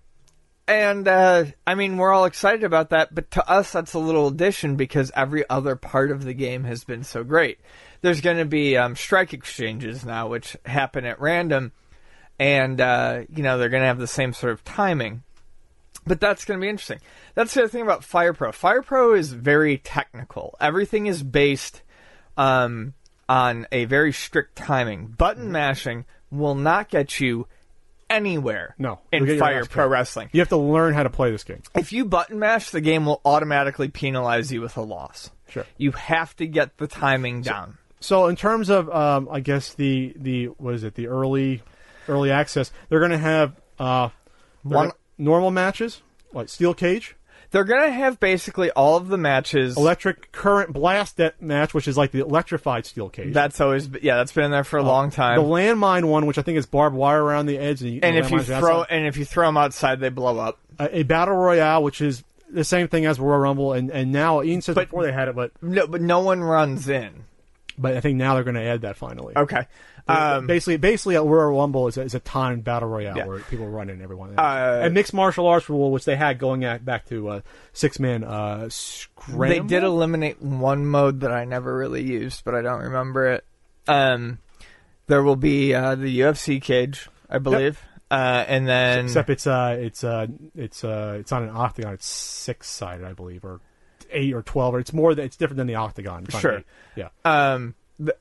And 0.69 1.09
uh, 1.09 1.45
I 1.67 1.75
mean, 1.75 1.97
we're 1.97 2.13
all 2.13 2.25
excited 2.25 2.63
about 2.63 2.91
that, 2.91 3.15
but 3.15 3.31
to 3.33 3.49
us, 3.51 3.73
that's 3.73 3.95
a 3.95 3.99
little 3.99 4.29
addition 4.29 4.77
because 4.77 5.11
every 5.15 5.49
other 5.51 5.75
part 5.75 6.11
of 6.11 6.25
the 6.25 6.35
game 6.35 6.65
has 6.65 6.85
been 6.85 7.03
so 7.03 7.25
great. 7.25 7.59
There's 8.01 8.21
going 8.21 8.39
to 8.39 8.45
be 8.45 8.77
um, 8.77 8.95
strike 8.95 9.33
exchanges 9.33 10.05
now, 10.05 10.29
which 10.29 10.57
happen 10.65 11.05
at 11.05 11.21
random, 11.21 11.73
and 12.43 12.80
uh, 12.80 13.22
you 13.32 13.45
know 13.45 13.57
they're 13.57 13.68
going 13.68 13.82
to 13.82 13.86
have 13.86 13.99
the 13.99 14.09
same 14.09 14.32
sort 14.32 14.53
of 14.53 14.64
timing. 14.64 15.22
But 16.05 16.20
that's 16.20 16.45
going 16.45 16.59
to 16.59 16.64
be 16.64 16.68
interesting. 16.68 16.99
That's 17.36 17.55
the 17.55 17.61
other 17.61 17.68
thing 17.68 17.82
about 17.82 18.03
Fire 18.03 18.32
Pro. 18.32 18.51
Fire 18.51 18.82
Pro 18.82 19.14
is 19.14 19.32
very 19.32 19.78
technical. 19.78 20.57
Everything 20.61 21.07
is 21.07 21.22
based 21.22 21.82
um, 22.36 22.95
on 23.28 23.68
a 23.70 23.84
very 23.84 24.12
strict 24.12 24.57
timing. 24.57 25.07
Button 25.07 25.53
mashing 25.53 26.05
will 26.32 26.57
not 26.57 26.90
get 26.90 27.20
you 27.20 27.47
anywhere 28.11 28.74
No, 28.76 28.99
in 29.12 29.38
Fire 29.38 29.64
Pro. 29.64 29.86
Wrestling. 29.86 30.28
You 30.32 30.40
have 30.40 30.49
to 30.49 30.57
learn 30.57 30.95
how 30.95 31.05
to 31.05 31.11
play 31.11 31.30
this 31.30 31.45
game. 31.45 31.62
If 31.76 31.93
you 31.93 32.05
button 32.05 32.40
mash, 32.40 32.70
the 32.70 32.80
game 32.80 33.07
will 33.07 33.20
automatically 33.24 33.86
penalize 33.86 34.51
you 34.51 34.61
with 34.61 34.76
a 34.76 34.82
loss. 34.82 35.30
Sure. 35.49 35.64
You 35.76 35.93
have 35.93 36.34
to 36.36 36.49
get 36.49 36.78
the 36.78 36.88
timing 36.88 37.43
down. 37.43 37.78
So 38.01 38.26
in 38.26 38.34
terms 38.34 38.70
of, 38.70 38.90
um, 38.90 39.28
I 39.30 39.38
guess 39.38 39.74
the 39.74 40.14
the 40.16 40.47
what 40.47 40.74
is 40.74 40.82
it? 40.82 40.97
The 40.97 41.07
early 41.07 41.62
early 42.09 42.31
access. 42.31 42.71
They're 42.89 42.99
going 43.01 43.11
to 43.13 43.19
have 43.19 43.53
uh, 43.79 44.09
One- 44.63 44.89
gonna- 44.89 44.95
normal 45.19 45.51
matches, 45.51 46.03
like 46.33 46.49
steel 46.49 46.75
cage, 46.75 47.17
They're 47.51 47.65
going 47.65 47.83
to 47.83 47.93
have 47.93 48.19
basically 48.19 48.71
all 48.71 48.97
of 48.97 49.09
the 49.09 49.19
matches. 49.19 49.77
electric 49.77 50.33
current 50.33 50.73
blast 50.73 51.21
match, 51.41 51.75
which 51.75 51.87
is 51.87 51.97
like 51.99 52.11
the 52.11 52.21
electrified 52.21 52.87
steel 52.87 53.09
cage. 53.11 53.35
That's 53.35 53.61
always 53.61 53.89
yeah, 54.03 54.17
that's 54.17 54.33
been 54.33 54.45
in 54.47 54.51
there 54.51 54.65
for 54.65 54.79
a 54.79 54.83
long 54.83 55.11
time. 55.11 55.37
The 55.37 55.45
landmine 55.47 56.05
one, 56.07 56.27
which 56.27 56.39
I 56.39 56.43
think 56.43 56.57
is 56.59 56.67
barbed 56.67 56.97
wire 56.97 57.23
around 57.23 57.47
the 57.47 57.59
edge, 57.59 57.83
and, 57.83 57.93
you, 57.93 58.01
and 58.03 58.17
if 58.17 58.31
you 58.31 58.41
throw 58.43 58.81
outside. 58.81 58.87
and 58.97 59.07
if 59.07 59.17
you 59.19 59.25
throw 59.27 59.47
them 59.49 59.57
outside, 59.59 60.01
they 60.01 60.09
blow 60.09 60.39
up. 60.39 60.59
a, 60.79 60.99
a 61.01 61.03
battle 61.03 61.37
royale, 61.37 61.83
which 61.83 62.01
is 62.01 62.25
the 62.51 62.65
same 62.65 62.89
thing 62.89 63.05
as 63.07 63.19
Royal 63.21 63.39
Rumble, 63.39 63.73
and 63.75 63.91
and 63.91 64.13
now 64.13 64.43
Ian 64.43 64.61
says 64.63 64.75
But- 64.75 64.89
before 64.89 65.05
they 65.05 65.13
had 65.13 65.29
it, 65.29 65.35
but 65.35 65.53
No, 65.63 65.87
but 65.87 66.01
no 66.01 66.21
one 66.21 66.41
runs 66.43 66.89
in. 66.89 67.25
But 67.79 67.97
I 67.97 68.01
think 68.01 68.16
now 68.18 68.35
they're 68.35 68.45
going 68.45 68.55
to 68.57 68.62
add 68.62 68.83
that 68.83 68.97
finally. 68.97 69.37
Okay. 69.37 69.66
Um, 70.09 70.47
basically, 70.47 70.79
basically, 70.79 71.14
a 71.14 71.23
Royal 71.23 71.57
Rumble 71.59 71.87
is 71.87 71.97
a, 71.97 72.03
is 72.03 72.14
a 72.14 72.20
timed 72.20 72.64
battle 72.64 72.89
royale 72.89 73.16
Yeah. 73.16 73.27
where 73.27 73.39
people 73.39 73.68
run 73.68 73.89
in 73.89 74.03
everyone. 74.03 74.35
Uh, 74.37 74.81
and 74.85 74.95
mixed 74.95 75.14
martial 75.14 75.47
arts 75.47 75.68
rule, 75.68 75.91
which 75.93 76.05
they 76.05 76.16
had 76.16 76.39
going 76.39 76.64
at, 76.64 76.85
back 76.85 77.07
to 77.07 77.28
uh, 77.28 77.40
six 77.73 78.01
man 78.01 78.24
uh, 78.24 78.69
scramble. 78.69 79.49
They 79.49 79.61
did 79.61 79.85
eliminate 79.85 80.43
one 80.43 80.86
mode 80.86 81.20
that 81.20 81.31
I 81.31 81.44
never 81.44 81.77
really 81.77 82.03
used, 82.03 82.44
but 82.44 82.55
I 82.55 82.62
don't 82.62 82.81
remember 82.82 83.28
it. 83.28 83.44
Um, 83.86 84.39
there 85.07 85.23
will 85.23 85.36
be 85.36 85.74
uh, 85.74 85.94
the 85.94 86.20
UFC 86.20 86.61
cage, 86.61 87.09
I 87.31 87.39
believe, 87.39 87.81
uh, 88.11 88.44
and 88.49 88.66
then 88.66 89.05
except 89.07 89.31
it's 89.31 89.47
uh 89.47 89.77
it's 89.78 90.05
uh 90.05 90.27
it's 90.55 90.85
uh 90.85 91.16
it's 91.20 91.32
on 91.32 91.44
an 91.44 91.51
octagon. 91.51 91.94
It's 91.94 92.07
six 92.07 92.69
sided, 92.69 93.05
I 93.05 93.12
believe, 93.12 93.44
or 93.44 93.61
eight 94.12 94.34
or 94.34 94.43
twelve. 94.43 94.74
Or 94.74 94.78
it's 94.80 94.93
more. 94.93 95.14
Than, 95.14 95.24
it's 95.24 95.36
different 95.36 95.59
than 95.59 95.66
the 95.66 95.74
octagon. 95.76 96.26
Sure. 96.28 96.62
Yeah. 96.97 97.09
um, 97.24 97.74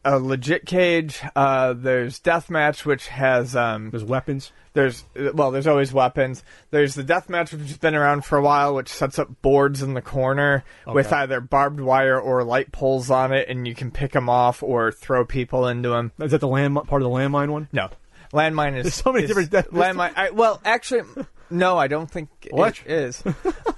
a 0.06 0.20
legit 0.20 0.66
cage. 0.66 1.22
Uh, 1.36 1.74
there's 1.74 2.20
deathmatch, 2.20 2.86
which 2.86 3.08
has 3.08 3.56
um, 3.56 3.90
There's 3.90 4.04
weapons. 4.04 4.52
there's 4.74 5.04
well, 5.34 5.50
there's 5.50 5.66
always 5.66 5.92
weapons. 5.92 6.44
There's 6.70 6.94
the 6.94 7.04
deathmatch, 7.04 7.52
which 7.52 7.68
has 7.70 7.78
been 7.78 7.96
around 7.96 8.24
for 8.24 8.38
a 8.38 8.42
while, 8.44 8.76
which 8.76 8.90
sets 8.90 9.18
up 9.18 9.42
boards 9.42 9.82
in 9.82 9.94
the 9.96 10.02
corner 10.02 10.64
with 10.86 11.12
either 11.12 11.40
barbed 11.42 11.80
wire 11.80 12.20
or 12.20 12.44
light 12.44 12.72
poles 12.72 13.10
on 13.10 13.34
it, 13.34 13.48
and 13.50 13.68
you 13.68 13.74
can 13.74 13.90
pick 13.90 14.12
them 14.12 14.30
off 14.30 14.62
or 14.62 14.92
throw 14.92 15.26
people 15.26 15.68
into 15.68 15.90
them. 15.90 16.12
Is 16.20 16.32
that 16.32 16.42
the 16.42 16.48
land 16.48 16.76
part 16.76 17.02
of 17.02 17.10
the 17.10 17.16
landmine 17.16 17.50
one? 17.50 17.68
No, 17.72 17.90
landmine 18.34 18.78
is 18.78 18.84
There's 18.84 18.94
so 18.96 19.12
many 19.14 19.24
is- 19.24 19.30
different- 19.30 19.52
there's- 19.52 19.68
landmine. 19.72 20.14
I, 20.16 20.30
well, 20.30 20.62
actually, 20.64 21.02
no, 21.52 21.78
I 21.78 21.88
don't 21.88 22.10
think 22.10 22.30
What? 22.52 22.80
it 22.86 22.92
is. 22.92 23.24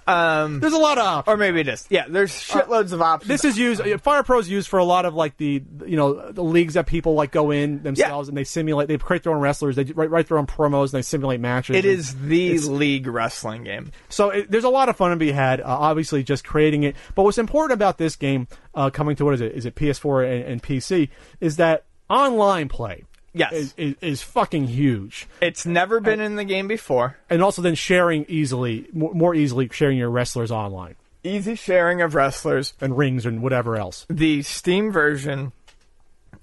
Um, 0.06 0.60
There's 0.60 0.74
a 0.74 0.78
lot 0.78 0.98
of 0.98 1.06
options. 1.06 1.34
or 1.34 1.38
maybe 1.38 1.62
it 1.62 1.70
is. 1.70 1.88
Yeah, 1.90 2.08
there's 2.10 2.34
shitloads 2.34 2.91
of 2.91 3.02
options. 3.02 3.30
This 3.30 3.45
is 3.45 3.58
used. 3.58 3.80
uh, 3.80 3.98
Fire 4.00 4.22
Pro 4.22 4.38
is 4.40 4.50
used 4.50 4.68
for 4.68 4.78
a 4.78 4.84
lot 4.84 5.06
of 5.06 5.16
like 5.16 5.38
the 5.38 5.64
you 5.86 5.95
know 5.95 6.30
the 6.30 6.44
leagues 6.44 6.74
that 6.74 6.88
people 6.88 7.14
like 7.14 7.32
go 7.32 7.52
in 7.52 7.82
themselves 7.84 8.28
and 8.28 8.36
they 8.38 8.44
simulate. 8.44 8.90
They 8.90 8.98
create 8.98 9.24
their 9.24 9.32
own 9.34 9.40
wrestlers. 9.40 9.78
They 9.78 9.86
write, 9.86 10.10
write 10.10 10.28
their 10.28 10.38
own 10.38 10.45
promos 10.45 10.84
and 10.88 10.91
they 10.91 11.04
simulate 11.04 11.40
matches. 11.40 11.78
It 11.78 11.86
And 11.86 11.94
is 11.94 12.16
the 12.20 12.58
league 12.60 13.08
wrestling 13.08 13.64
game. 13.64 13.94
So 14.10 14.32
it, 14.32 14.52
there's 14.52 14.66
a 14.66 14.70
lot 14.70 14.90
of 14.90 14.98
fun 14.98 15.12
to 15.12 15.16
be 15.16 15.32
had. 15.32 15.62
Uh, 15.62 15.68
obviously, 15.68 16.22
just 16.22 16.44
creating 16.44 16.84
it. 16.84 16.98
But 17.16 17.24
what's 17.24 17.38
important 17.38 17.72
about 17.78 17.98
this 17.98 18.18
game 18.18 18.50
uh, 18.76 18.90
coming 18.90 19.16
to 19.16 19.24
what 19.24 19.36
is 19.36 19.40
it? 19.41 19.54
Is 19.54 19.66
it 19.66 19.74
PS4 19.76 20.30
and, 20.30 20.44
and 20.52 20.62
PC? 20.62 21.08
Is 21.40 21.56
that 21.56 21.86
online 22.10 22.68
play? 22.68 23.06
Yes. 23.34 23.54
Is, 23.54 23.74
is, 23.78 23.96
is 24.02 24.22
fucking 24.22 24.68
huge, 24.68 25.28
It's 25.42 25.66
never 25.66 26.00
been 26.00 26.20
in 26.20 26.36
the 26.36 26.44
game 26.44 26.68
before. 26.68 27.18
and 27.30 27.42
also 27.44 27.62
then 27.62 27.76
sharing 27.76 28.26
easily, 28.28 28.88
more, 28.94 29.14
more 29.14 29.36
easily 29.36 29.68
sharing 29.72 29.98
your 29.98 30.10
wrestlers 30.10 30.52
online 30.52 30.96
Easy 31.24 31.56
sharing 31.56 32.02
of 32.02 32.16
wrestlers. 32.16 32.74
and 32.82 32.98
rings 32.98 33.26
and 33.26 33.42
whatever 33.42 33.76
else. 33.78 34.06
The 34.10 34.42
Steam 34.44 34.92
version 34.92 35.52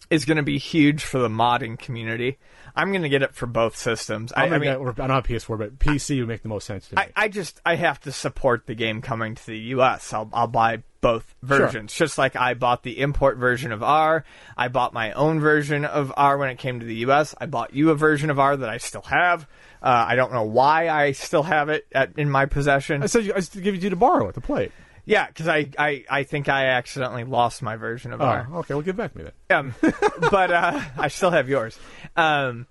is 0.09 0.25
going 0.25 0.39
to 0.39 0.43
be 0.43 0.59
huge 0.59 1.05
for 1.05 1.19
the 1.19 1.29
modding 1.29 1.79
community. 1.79 2.39
I'm 2.75 2.91
going 2.93 3.03
to 3.03 3.09
get 3.09 3.23
it 3.23 3.35
for 3.35 3.47
both 3.47 3.77
systems. 3.77 4.33
I, 4.33 4.47
I, 4.47 4.59
mean, 4.59 4.71
not 4.71 5.25
PS4, 5.25 5.59
but 5.59 5.79
PC 5.79 6.21
would 6.21 6.29
make 6.29 6.43
the 6.43 6.49
most 6.49 6.67
sense 6.67 6.89
to 6.89 6.97
me. 6.97 7.03
I, 7.03 7.25
I 7.25 7.29
just 7.29 7.61
I 7.65 7.77
have 7.77 8.01
to 8.03 8.13
support 8.13 8.67
the 8.67 8.75
game 8.75 9.03
coming 9.03 9.35
to 9.35 9.47
the 9.47 9.59
U.S. 9.59 10.13
I'll 10.13 10.29
I'll 10.33 10.47
buy 10.47 10.83
both 11.01 11.35
versions, 11.43 11.95
just 11.95 12.19
like 12.19 12.37
I 12.37 12.55
bought 12.55 12.83
the 12.83 13.01
import 13.01 13.39
version 13.39 13.73
of 13.73 13.83
R. 13.83 14.25
I 14.57 14.69
bought 14.69 14.93
my 14.93 15.13
own 15.13 15.41
version 15.41 15.85
of 15.85 16.13
R 16.17 16.37
when 16.37 16.51
it 16.51 16.59
came 16.59 16.81
to 16.81 16.87
the 16.87 16.97
U.S. 16.97 17.35
I 17.39 17.47
bought 17.47 17.75
you 17.75 17.91
a 17.91 17.95
version 17.95 18.31
of 18.31 18.39
R 18.39 18.57
that 18.57 18.69
I 18.69 18.79
still 18.79 19.03
have. 19.03 19.47
Uh, 19.83 20.05
I 20.09 20.15
don't 20.15 20.33
know 20.33 20.45
why 20.45 20.89
I 20.89 21.13
still 21.13 21.43
have 21.43 21.71
it 21.71 21.87
at, 21.93 22.19
in 22.19 22.29
my 22.31 22.47
possession. 22.47 23.03
I 23.03 23.07
said 23.07 23.31
I 23.35 23.41
give 23.41 23.83
you 23.83 23.91
to 23.91 23.97
borrow 23.97 24.29
it 24.29 24.35
to 24.35 24.41
play 24.41 24.67
it. 24.67 24.73
Yeah, 25.11 25.27
because 25.27 25.49
I, 25.49 25.69
I 25.77 26.05
I 26.09 26.23
think 26.23 26.49
I 26.49 26.67
accidentally 26.67 27.25
lost 27.25 27.63
my 27.63 27.75
version 27.75 28.13
of 28.13 28.21
Oh, 28.21 28.25
R. 28.27 28.49
okay. 28.59 28.75
Well, 28.75 28.83
give 28.83 28.95
it 28.95 28.99
back 28.99 29.13
to 29.15 29.19
me 29.19 29.25
then. 29.49 29.59
Um, 29.59 29.75
but 30.31 30.53
uh, 30.53 30.81
I 30.97 31.09
still 31.09 31.33
have 31.33 31.49
yours. 31.49 31.77
Um, 32.17 32.69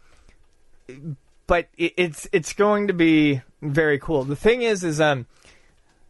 but 1.48 1.68
it, 1.78 1.94
it's 1.98 2.30
it's 2.32 2.54
going 2.54 2.88
to 2.88 2.94
be 2.94 3.42
very 3.62 4.00
cool. 4.00 4.24
The 4.24 4.38
thing 4.38 4.62
is, 4.62 4.86
is 4.86 5.02
um, 5.02 5.26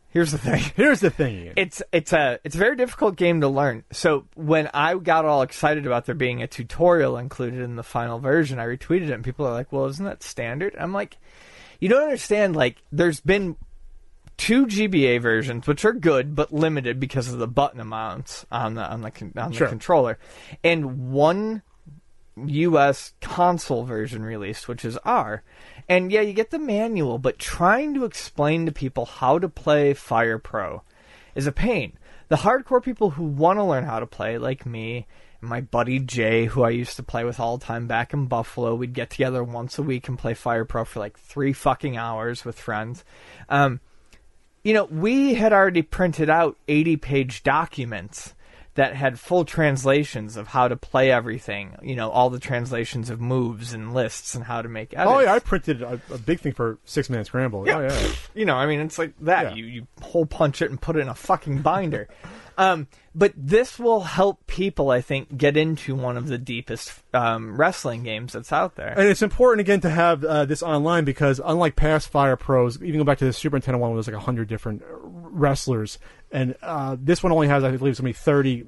here's 0.10 0.32
the 0.32 0.38
thing. 0.38 0.62
Here's 0.76 1.00
the 1.00 1.10
thing. 1.10 1.46
Ian. 1.46 1.54
It's 1.58 1.82
it's 1.92 2.14
a 2.14 2.40
it's 2.44 2.54
a 2.54 2.60
very 2.60 2.76
difficult 2.76 3.16
game 3.16 3.42
to 3.42 3.48
learn. 3.48 3.84
So 3.92 4.26
when 4.36 4.70
I 4.72 4.94
got 5.00 5.26
all 5.26 5.42
excited 5.42 5.88
about 5.88 6.06
there 6.06 6.14
being 6.14 6.44
a 6.44 6.48
tutorial 6.48 7.18
included 7.18 7.60
in 7.62 7.76
the 7.76 7.82
final 7.84 8.20
version, 8.20 8.60
I 8.60 8.66
retweeted 8.66 9.10
it, 9.10 9.14
and 9.14 9.24
people 9.24 9.48
are 9.48 9.54
like, 9.54 9.72
"Well, 9.72 9.88
isn't 9.88 10.06
that 10.06 10.22
standard?" 10.22 10.76
I'm 10.80 10.94
like, 10.94 11.18
"You 11.80 11.90
don't 11.90 12.04
understand. 12.04 12.56
Like, 12.56 12.84
there's 12.92 13.20
been 13.20 13.56
two 14.40 14.66
GBA 14.66 15.22
versions, 15.22 15.68
which 15.68 15.86
are 15.86 15.94
good 15.94 16.34
but 16.34 16.52
limited 16.54 17.00
because 17.00 17.32
of 17.32 17.38
the 17.40 17.48
button 17.48 17.80
amounts 17.80 18.46
on 18.52 18.74
the 18.74 18.82
on 18.90 19.02
the 19.02 19.12
on 19.38 19.52
Sure. 19.52 19.68
the 19.68 19.72
controller, 19.72 20.18
and 20.64 21.12
one 21.12 21.62
US 22.38 23.14
console 23.20 23.84
version 23.84 24.24
released, 24.24 24.68
which 24.68 24.86
is 24.86 24.98
R. 25.04 25.44
And 25.90 26.12
yeah, 26.12 26.22
you 26.22 26.34
get 26.34 26.52
the 26.52 26.60
manual, 26.60 27.18
but 27.18 27.38
trying 27.38 27.94
to 27.96 28.06
explain 28.06 28.66
to 28.66 28.72
people 28.72 29.06
how 29.06 29.40
to 29.40 29.50
play 29.50 29.94
Fire 29.94 30.40
Pro 30.40 30.84
is 31.36 31.46
a 31.46 31.52
pain. 31.52 31.94
The 32.30 32.38
hardcore 32.38 32.82
people 32.82 33.12
who 33.12 33.24
want 33.24 33.60
to 33.60 33.64
learn 33.64 33.84
how 33.84 34.00
to 34.00 34.06
play, 34.08 34.38
like 34.38 34.66
me 34.66 35.06
and 35.42 35.50
my 35.50 35.60
buddy 35.62 36.00
Jay, 36.00 36.46
who 36.46 36.64
I 36.64 36.70
used 36.70 36.96
to 36.96 37.04
play 37.04 37.26
with 37.26 37.40
all 37.40 37.58
the 37.58 37.66
time 37.66 37.88
back 37.88 38.14
in 38.14 38.28
Buffalo, 38.28 38.76
we'd 38.76 38.94
get 38.94 39.10
together 39.10 39.44
once 39.44 39.78
a 39.78 39.84
week 39.84 40.08
and 40.08 40.18
play 40.18 40.34
Fire 40.34 40.64
Pro 40.64 40.86
for 40.86 41.00
like 41.00 41.18
three 41.20 41.52
fucking 41.52 41.98
hours 41.98 42.46
with 42.46 42.58
friends. 42.60 43.04
Um, 43.50 43.82
you 44.70 44.76
know, 44.76 44.86
we 44.86 45.34
had 45.34 45.52
already 45.52 45.82
printed 45.82 46.30
out 46.30 46.56
80 46.68 46.98
page 46.98 47.42
documents 47.42 48.36
that 48.76 48.96
had 48.96 49.20
full 49.20 49.44
translations 49.44 50.38
of 50.38 50.50
how 50.50 50.68
to 50.68 50.78
play 50.78 51.12
everything, 51.12 51.76
you 51.82 51.96
know, 51.96 52.12
all 52.12 52.30
the 52.30 52.38
translations 52.38 53.10
of 53.10 53.20
moves 53.20 53.74
and 53.74 53.96
lists 53.96 54.36
and 54.36 54.44
how 54.44 54.62
to 54.62 54.70
make 54.70 54.94
edits. 54.94 55.12
oh 55.12 55.22
yeah, 55.22 55.34
I 55.34 55.40
printed 55.40 55.82
a, 55.82 56.00
a 56.14 56.20
big 56.20 56.40
thing 56.40 56.54
for 56.54 56.78
Six 56.86 57.10
Man 57.10 57.26
Scramble. 57.26 57.66
Oh 57.68 57.80
yeah. 57.80 58.12
You 58.36 58.46
know, 58.46 58.58
I 58.58 58.68
mean, 58.68 58.80
it's 58.80 59.00
like 59.00 59.14
that. 59.22 59.46
Yeah. 59.46 59.56
You 59.56 59.66
you 59.66 59.88
hole 60.04 60.28
punch 60.28 60.62
it 60.62 60.70
and 60.70 60.80
put 60.80 60.98
it 60.98 61.00
in 61.00 61.08
a 61.10 61.16
fucking 61.16 61.64
binder. 61.64 62.08
um, 62.60 62.88
but 63.16 63.32
this 63.38 63.80
will 63.80 64.02
help 64.02 64.46
people, 64.46 64.92
I 64.92 65.00
think, 65.00 65.38
get 65.38 65.56
into 65.56 65.96
one 65.96 66.18
of 66.18 66.28
the 66.28 66.38
deepest 66.38 66.94
um, 67.14 67.56
wrestling 67.56 68.04
games 68.04 68.34
that's 68.34 68.52
out 68.52 68.76
there. 68.76 68.94
And 68.98 69.08
it's 69.08 69.22
important 69.22 69.62
again 69.62 69.80
to 69.82 69.90
have 69.90 70.26
uh, 70.26 70.44
this 70.44 70.62
online 70.62 71.06
because 71.06 71.40
unlike 71.44 71.78
past 71.78 72.10
Fire 72.10 72.36
Pros, 72.36 72.76
even 72.84 73.00
go 73.00 73.06
back 73.06 73.18
to 73.20 73.26
the 73.26 73.32
Super 73.32 73.58
Nintendo 73.58 73.80
one, 73.80 73.92
where 73.92 73.96
there's 74.04 74.14
like 74.14 74.24
hundred 74.24 74.50
different 74.50 74.84
wrestlers, 74.86 76.00
and 76.34 76.54
uh, 76.62 76.98
this 77.00 77.24
one 77.24 77.32
only 77.32 77.48
has, 77.48 77.64
I 77.64 77.72
believe, 77.72 77.96
something 77.96 78.14
30, 78.14 78.66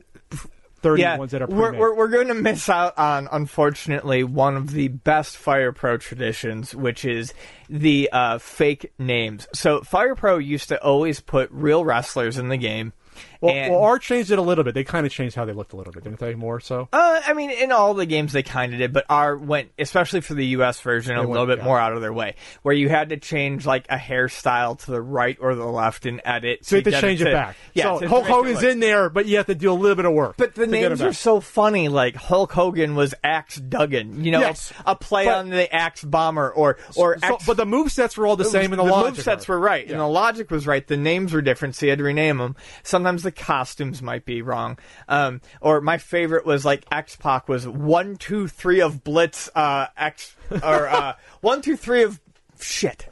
30 0.78 1.02
yeah, 1.02 1.18
ones 1.18 1.32
that 1.32 1.42
are 1.42 1.48
we're, 1.48 1.78
we're, 1.78 1.94
we're 1.94 2.08
going 2.08 2.30
to 2.30 2.34
miss 2.34 2.70
out 2.70 2.98
on, 2.98 3.28
unfortunately, 3.30 4.24
one 4.24 4.56
of 4.56 4.72
the 4.72 4.88
best 4.88 5.36
Fire 5.36 5.74
Pro 5.74 5.98
traditions, 5.98 6.74
which 6.74 7.04
is 7.04 7.34
the 7.70 8.10
uh, 8.14 8.38
fake 8.38 8.94
names. 8.98 9.50
So 9.54 9.82
Fire 9.82 10.16
Pro 10.16 10.38
used 10.38 10.70
to 10.70 10.82
always 10.82 11.20
put 11.20 11.52
real 11.52 11.84
wrestlers 11.84 12.38
in 12.38 12.48
the 12.48 12.58
game. 12.58 12.94
Well, 13.42 13.54
and- 13.54 13.74
well, 13.74 13.84
Art 13.84 14.02
changed 14.02 14.32
it 14.32 14.40
a 14.40 14.42
little 14.42 14.64
bit. 14.64 14.74
They 14.74 14.84
kind 14.84 15.06
of 15.06 15.12
changed 15.12 15.36
how 15.36 15.46
they 15.46 15.54
looked 15.54 15.74
a 15.74 15.76
little 15.76 15.92
bit, 15.92 16.04
didn't 16.04 16.20
they? 16.20 16.36
More 16.36 16.60
so. 16.60 16.88
Uh, 16.94 17.22
I 17.26 17.34
mean, 17.34 17.50
in 17.52 17.72
all 17.72 17.94
the 17.94 18.06
games 18.06 18.32
they 18.34 18.44
kind 18.44 18.72
of 18.74 18.80
did, 18.80 18.94
but 18.94 19.06
R 19.10 19.36
went, 19.38 19.72
especially 19.80 20.22
for 20.22 20.34
the 20.34 20.46
U.S. 20.48 20.80
version, 20.82 21.16
a 21.16 21.20
went- 21.20 21.32
little 21.32 21.48
bit 21.48 21.58
yeah. 21.60 21.66
more 21.66 21.80
out 21.80 21.94
of 21.94 22.02
their 22.02 22.14
way, 22.14 22.36
where 22.62 22.74
you 22.76 22.88
had 22.90 23.10
to 23.10 23.18
change 23.18 23.66
like 23.66 23.86
a 23.90 23.98
hairstyle 23.98 24.78
to 24.86 24.92
the 24.92 25.02
right 25.02 25.38
or 25.42 25.56
the 25.56 25.66
left 25.66 26.06
and 26.06 26.22
edit. 26.24 26.66
So 26.66 26.78
you 26.78 26.84
have 26.84 26.94
to 26.94 27.02
change 27.02 27.22
it 27.22 27.26
to- 27.26 27.32
back. 27.34 27.56
Yeah, 27.74 27.84
so 27.96 28.00
to- 28.00 28.08
Hulk 28.08 28.26
it 28.26 28.32
Hogan's 28.32 28.64
in 28.64 28.80
there, 28.80 29.10
but 29.10 29.26
you 29.26 29.38
have 29.38 29.48
to 29.48 29.56
do 29.56 29.72
a 29.72 29.74
little 29.74 29.96
bit 29.96 30.06
of 30.06 30.14
work. 30.14 30.36
But 30.38 30.56
the 30.56 30.66
to 30.66 30.72
get 30.72 30.84
him 30.84 30.90
names 30.90 31.02
are 31.02 31.14
so 31.14 31.40
funny. 31.40 31.88
Like 31.88 32.16
Hulk 32.16 32.52
Hogan 32.52 32.96
was 32.96 33.14
Axe 33.24 33.56
Duggan, 33.58 34.24
you 34.24 34.32
know, 34.32 34.40
Yes, 34.42 34.72
a 34.86 34.96
play 34.96 35.26
but- 35.26 35.36
on 35.38 35.50
the 35.50 35.74
Axe 35.74 36.04
Bomber, 36.04 36.50
or 36.52 36.78
or 36.96 37.18
So- 37.20 37.36
Axe 37.36 37.46
but 37.46 37.58
the 37.58 37.66
move 37.66 37.92
sets 37.92 38.18
were 38.18 38.28
all 38.28 38.36
the 38.36 38.46
same, 38.46 38.72
and 38.74 38.80
the, 38.80 38.84
logic 38.84 39.16
move 39.16 39.24
sets 39.24 39.48
were 39.48 39.60
right, 39.60 39.86
Yeah. 39.86 39.94
and 39.94 40.02
the 40.02 40.08
logic 40.08 40.52
was 40.52 40.68
right. 40.68 40.86
The 40.86 40.98
names 40.98 41.34
were 41.34 41.42
different, 41.42 41.76
so 41.76 41.86
you 41.86 41.92
had 41.92 42.00
to 42.00 42.04
rename 42.04 42.38
them. 42.38 42.56
Sometimes 42.84 43.24
the 43.24 43.31
costumes 43.32 44.02
might 44.02 44.26
be 44.26 44.42
wrong. 44.42 44.78
Um, 45.08 45.42
or 45.60 45.82
my 45.82 45.98
favorite 45.98 46.46
was 46.46 46.66
like 46.66 46.86
X 46.92 47.16
Pac 47.16 47.48
was 47.48 47.68
one, 47.68 48.16
two, 48.16 48.48
three 48.48 48.82
of 48.82 49.04
Blitz, 49.04 49.50
uh, 49.56 49.88
X, 49.98 50.36
or 50.52 50.88
uh, 50.88 51.14
one, 51.42 51.62
two, 51.62 51.76
three 51.76 52.04
of 52.04 52.20
shit. 52.60 53.08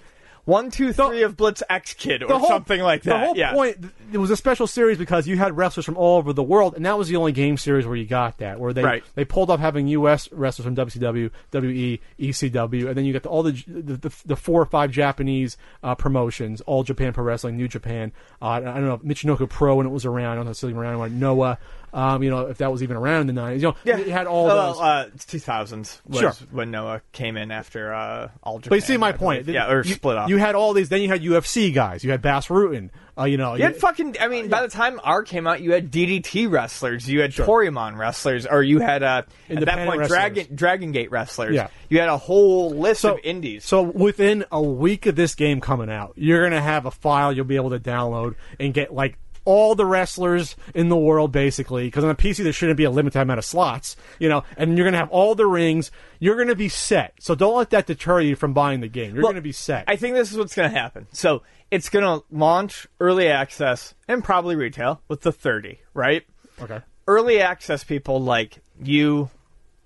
One, 0.49 0.71
two, 0.71 0.91
three 0.93 1.21
of 1.21 1.37
Blitz 1.37 1.61
X 1.69 1.93
Kid, 1.93 2.23
or 2.23 2.39
something 2.47 2.81
like 2.81 3.03
that. 3.03 3.11
The 3.11 3.25
whole 3.25 3.37
yeah. 3.37 3.53
point, 3.53 3.77
it 4.11 4.17
was 4.17 4.31
a 4.31 4.35
special 4.35 4.65
series 4.65 4.97
because 4.97 5.27
you 5.27 5.37
had 5.37 5.55
wrestlers 5.55 5.85
from 5.85 5.95
all 5.95 6.17
over 6.17 6.33
the 6.33 6.41
world, 6.43 6.73
and 6.75 6.85
that 6.85 6.97
was 6.97 7.07
the 7.07 7.15
only 7.17 7.31
game 7.31 7.55
series 7.55 7.85
where 7.85 7.95
you 7.95 8.05
got 8.05 8.39
that, 8.39 8.59
where 8.59 8.73
they 8.73 8.83
Right. 8.83 9.03
they 9.13 9.25
pulled 9.25 9.51
off 9.51 9.59
having 9.59 9.87
U.S. 9.89 10.31
wrestlers 10.31 10.65
from 10.65 10.75
WCW, 10.75 11.29
WE, 11.53 12.01
ECW, 12.19 12.87
and 12.87 12.95
then 12.95 13.05
you 13.05 13.13
got 13.13 13.23
the, 13.23 13.29
all 13.29 13.43
the, 13.43 13.51
the 13.67 14.09
the 14.09 14.15
the 14.25 14.35
four 14.35 14.61
or 14.61 14.65
five 14.65 14.89
Japanese 14.91 15.55
uh, 15.83 15.93
promotions, 15.93 16.61
All 16.61 16.83
Japan 16.83 17.13
Pro 17.13 17.23
Wrestling, 17.23 17.55
New 17.55 17.67
Japan. 17.67 18.11
Uh, 18.41 18.47
I 18.47 18.59
don't 18.61 18.85
know 18.85 18.97
Michinoku 18.97 19.47
Pro 19.47 19.75
when 19.75 19.85
it 19.85 19.91
was 19.91 20.05
around. 20.05 20.31
I 20.31 20.35
don't 20.35 20.45
know 20.45 20.49
if 20.49 20.53
it's 20.53 20.59
still 20.59 20.77
around. 20.77 21.19
Noah, 21.19 21.59
um, 21.93 22.23
you 22.23 22.29
know, 22.29 22.47
if 22.47 22.57
that 22.59 22.71
was 22.71 22.83
even 22.83 22.97
around 22.97 23.21
in 23.21 23.27
the 23.27 23.33
nineties. 23.33 23.61
You 23.61 23.69
know, 23.69 23.75
Yeah, 23.83 23.97
you 23.97 24.11
had 24.11 24.27
all 24.27 24.45
well, 24.45 24.73
those. 24.73 24.81
Uh, 24.81 25.09
2000s 25.17 26.01
was 26.05 26.19
Sure. 26.19 26.33
when 26.51 26.71
Noah 26.71 27.01
came 27.11 27.37
in 27.37 27.51
after 27.51 27.93
uh, 27.93 28.29
All 28.43 28.59
Japan. 28.59 28.69
but 28.69 28.75
you 28.75 28.81
see 28.81 28.97
my 28.97 29.11
point. 29.11 29.47
Yeah, 29.47 29.71
or 29.71 29.83
you, 29.83 29.93
split 29.93 30.17
up. 30.17 30.29
You 30.29 30.37
had 30.37 30.55
all 30.55 30.73
these. 30.73 30.89
Then 30.89 31.01
you 31.01 31.07
had 31.09 31.21
UFC 31.21 31.73
guys. 31.73 32.03
You 32.03 32.11
had 32.11 32.21
Bas 32.21 32.47
Rutten. 32.47 32.89
Uh, 33.17 33.25
you 33.25 33.35
know, 33.37 33.55
You 33.55 33.63
had 33.63 33.75
fucking. 33.75 34.15
I 34.21 34.29
mean, 34.29 34.47
by 34.47 34.61
the 34.61 34.69
time 34.69 34.99
R 35.03 35.23
came 35.23 35.45
out, 35.45 35.59
you 35.61 35.73
had 35.73 35.91
DDT 35.91 36.49
wrestlers, 36.49 37.09
you 37.09 37.19
had 37.19 37.31
Toryumon 37.31 37.97
wrestlers, 37.97 38.45
or 38.45 38.63
you 38.63 38.79
had 38.79 39.03
uh, 39.03 39.23
at 39.49 39.65
that 39.65 39.85
point 39.85 39.99
wrestlers. 39.99 40.07
Dragon 40.07 40.55
Dragon 40.55 40.91
Gate 40.93 41.11
wrestlers. 41.11 41.53
Yeah. 41.53 41.67
you 41.89 41.99
had 41.99 42.07
a 42.07 42.17
whole 42.17 42.69
list 42.71 43.03
of 43.03 43.19
indies. 43.23 43.65
So 43.65 43.81
within 43.81 44.45
a 44.53 44.61
week 44.61 45.05
of 45.05 45.15
this 45.17 45.35
game 45.35 45.59
coming 45.59 45.89
out, 45.89 46.13
you're 46.15 46.43
gonna 46.43 46.61
have 46.61 46.85
a 46.85 46.91
file 46.91 47.33
you'll 47.33 47.43
be 47.45 47.57
able 47.57 47.71
to 47.71 47.79
download 47.79 48.35
and 48.57 48.73
get 48.73 48.93
like 48.93 49.17
all 49.49 49.73
the 49.75 49.85
wrestlers 49.85 50.55
in 50.75 50.89
the 50.89 50.95
world 50.97 51.31
basically. 51.31 51.85
Because 51.85 52.03
on 52.03 52.09
a 52.09 52.15
PC 52.15 52.43
there 52.43 52.53
shouldn't 52.53 52.77
be 52.77 52.83
a 52.83 52.91
limited 52.91 53.19
amount 53.19 53.39
of 53.39 53.45
slots, 53.45 53.95
you 54.19 54.29
know. 54.29 54.43
And 54.57 54.77
you're 54.77 54.85
gonna 54.85 54.97
have 54.97 55.09
all 55.09 55.33
the 55.35 55.47
rings. 55.47 55.91
You're 56.19 56.37
gonna 56.37 56.55
be 56.55 56.69
set. 56.69 57.13
So 57.19 57.35
don't 57.35 57.55
let 57.57 57.69
that 57.71 57.87
deter 57.87 58.21
you 58.21 58.35
from 58.35 58.53
buying 58.53 58.81
the 58.81 58.87
game. 58.87 59.15
You're 59.15 59.23
Well, 59.23 59.31
gonna 59.31 59.41
be 59.41 59.51
set. 59.51 59.85
I 59.87 59.95
think 59.95 60.15
this 60.15 60.31
is 60.31 60.37
what's 60.37 60.53
going 60.55 60.69
to 60.71 60.77
happen. 60.77 61.07
So 61.11 61.41
it's 61.71 61.89
going 61.89 62.03
to 62.05 62.25
launch 62.31 62.87
early 62.99 63.27
access 63.27 63.93
and 64.07 64.23
probably 64.23 64.55
retail 64.55 65.01
with 65.07 65.21
the 65.21 65.31
30, 65.31 65.79
right? 65.93 66.23
okay. 66.61 66.81
Early 67.07 67.41
access 67.41 67.83
people 67.83 68.21
like 68.21 68.57
you, 68.81 69.29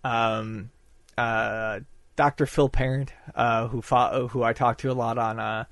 um, 0.03 0.69
uh, 1.17 1.79
Dr. 2.15 2.45
Phil 2.45 2.69
Parent, 2.69 3.11
uh, 3.35 3.67
who 3.67 3.81
fo- 3.81 4.27
who 4.27 4.43
I 4.43 4.53
talk 4.53 4.77
to 4.79 4.91
a 4.91 4.93
lot 4.93 5.17
on 5.17 5.39
uh, 5.39 5.65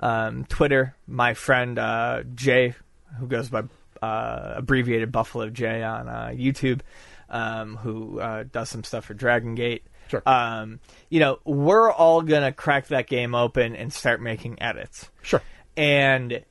um, 0.00 0.44
Twitter, 0.46 0.94
my 1.06 1.34
friend 1.34 1.78
uh, 1.78 2.22
Jay, 2.34 2.74
who 3.18 3.26
goes 3.26 3.48
by 3.48 3.62
uh, 4.02 4.54
abbreviated 4.56 5.12
Buffalo 5.12 5.48
Jay 5.50 5.82
on 5.82 6.08
uh, 6.08 6.32
YouTube, 6.34 6.80
um, 7.28 7.76
who 7.76 8.20
uh, 8.20 8.44
does 8.44 8.68
some 8.68 8.84
stuff 8.84 9.06
for 9.06 9.14
Dragon 9.14 9.54
Gate. 9.54 9.84
Sure. 10.08 10.22
Um, 10.26 10.80
you 11.08 11.20
know, 11.20 11.38
we're 11.44 11.90
all 11.90 12.22
gonna 12.22 12.52
crack 12.52 12.88
that 12.88 13.06
game 13.06 13.34
open 13.34 13.74
and 13.74 13.92
start 13.92 14.20
making 14.20 14.60
edits. 14.62 15.10
Sure. 15.22 15.42
And 15.76 16.44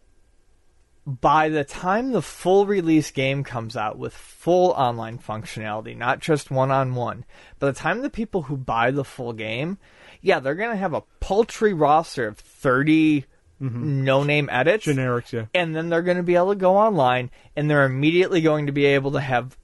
by 1.05 1.49
the 1.49 1.63
time 1.63 2.11
the 2.11 2.21
full 2.21 2.65
release 2.65 3.11
game 3.11 3.43
comes 3.43 3.75
out 3.75 3.97
with 3.97 4.13
full 4.13 4.71
online 4.71 5.19
functionality, 5.19 5.97
not 5.97 6.19
just 6.19 6.49
one 6.49 6.71
on 6.71 6.95
one, 6.95 7.25
by 7.59 7.67
the 7.67 7.73
time 7.73 8.01
the 8.01 8.09
people 8.09 8.43
who 8.43 8.55
buy 8.55 8.91
the 8.91 9.03
full 9.03 9.33
game, 9.33 9.77
yeah, 10.21 10.39
they're 10.39 10.55
going 10.55 10.71
to 10.71 10.77
have 10.77 10.93
a 10.93 11.03
paltry 11.19 11.73
roster 11.73 12.27
of 12.27 12.37
30 12.37 13.25
no 13.63 14.23
name 14.23 14.49
edits. 14.51 14.85
Generics, 14.85 15.31
yeah. 15.31 15.45
And 15.53 15.75
then 15.75 15.89
they're 15.89 16.01
going 16.01 16.17
to 16.17 16.23
be 16.23 16.35
able 16.35 16.49
to 16.49 16.59
go 16.59 16.75
online 16.77 17.31
and 17.55 17.69
they're 17.69 17.85
immediately 17.85 18.41
going 18.41 18.65
to 18.67 18.71
be 18.71 18.85
able 18.85 19.11
to 19.11 19.21
have 19.21 19.57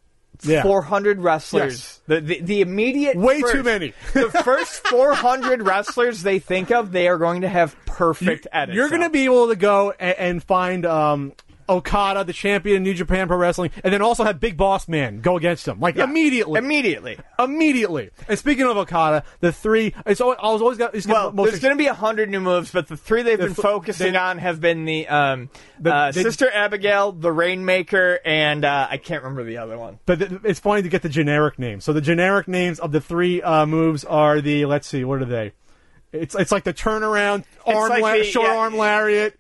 Yeah. 0.43 0.63
400 0.63 1.19
wrestlers. 1.19 1.73
Yes. 1.73 2.01
The, 2.07 2.21
the, 2.21 2.41
the 2.41 2.61
immediate. 2.61 3.17
Way 3.17 3.41
first- 3.41 3.53
too 3.53 3.63
many. 3.63 3.93
the 4.13 4.30
first 4.43 4.88
400 4.88 5.61
wrestlers 5.63 6.23
they 6.23 6.39
think 6.39 6.71
of, 6.71 6.91
they 6.91 7.07
are 7.09 7.17
going 7.17 7.41
to 7.41 7.49
have 7.49 7.76
perfect 7.85 8.47
edits. 8.51 8.76
You're 8.76 8.89
going 8.89 9.01
to 9.01 9.09
be 9.09 9.26
able 9.26 9.49
to 9.49 9.55
go 9.57 9.91
and, 9.99 10.17
and 10.17 10.43
find 10.43 10.85
um, 10.85 11.34
Okada, 11.69 12.23
the 12.23 12.33
champion 12.33 12.77
in 12.77 12.83
New 12.83 12.93
Japan 12.93 13.27
Pro 13.27 13.37
Wrestling, 13.37 13.71
and 13.83 13.93
then 13.93 14.01
also 14.01 14.23
have 14.23 14.39
Big 14.39 14.57
Boss 14.57 14.87
Man 14.87 15.21
go 15.21 15.37
against 15.37 15.67
him, 15.67 15.79
like 15.79 15.95
Yeah. 15.95 16.05
immediately, 16.05 16.57
Immediately. 16.57 17.17
immediately. 17.37 18.09
And 18.27 18.37
speaking 18.39 18.65
of 18.65 18.75
Okada, 18.77 19.23
the 19.39 19.51
three, 19.51 19.93
it's 20.05 20.19
always, 20.21 20.37
I 20.41 20.51
was 20.51 20.61
always 20.61 20.77
got. 20.77 20.93
Well, 21.07 21.31
most 21.31 21.49
there's 21.51 21.61
going 21.61 21.73
to 21.75 21.77
be 21.77 21.87
a 21.87 21.93
hundred 21.93 22.29
new 22.29 22.39
moves, 22.39 22.71
but 22.71 22.87
the 22.87 22.97
three 22.97 23.21
they've 23.21 23.37
been 23.37 23.51
f- 23.51 23.55
focusing 23.57 24.13
they- 24.13 24.19
on 24.19 24.37
have 24.39 24.59
been 24.59 24.85
the, 24.85 25.07
um, 25.07 25.49
The- 25.79 25.93
uh, 25.93 26.11
they- 26.11 26.23
Sister 26.23 26.49
Abigail, 26.51 27.11
the 27.11 27.31
Rainmaker, 27.31 28.19
and 28.25 28.65
uh, 28.65 28.87
I 28.89 28.97
can't 28.97 29.23
remember 29.23 29.43
the 29.43 29.57
other 29.57 29.77
one. 29.77 29.99
But 30.05 30.19
th- 30.19 30.31
it's 30.43 30.59
funny 30.59 30.81
to 30.81 30.89
get 30.89 31.01
the 31.03 31.09
generic 31.09 31.59
names. 31.59 31.83
So 31.83 31.93
the 31.93 32.01
generic 32.01 32.47
names 32.47 32.79
of 32.79 32.91
the 32.91 33.01
three 33.01 33.41
uh, 33.41 33.65
moves 33.65 34.03
are 34.05 34.41
the 34.41 34.65
let's 34.65 34.87
see, 34.87 35.03
what 35.03 35.21
are 35.21 35.25
they? 35.25 35.53
It's 36.11 36.33
it's 36.33 36.51
like 36.51 36.63
the 36.63 36.73
turnaround 36.73 37.43
arm, 37.67 37.89
like 37.89 38.01
la- 38.01 38.13
the- 38.13 38.23
short 38.23 38.47
yeah. 38.47 38.55
arm 38.55 38.75
lariat. 38.75 39.39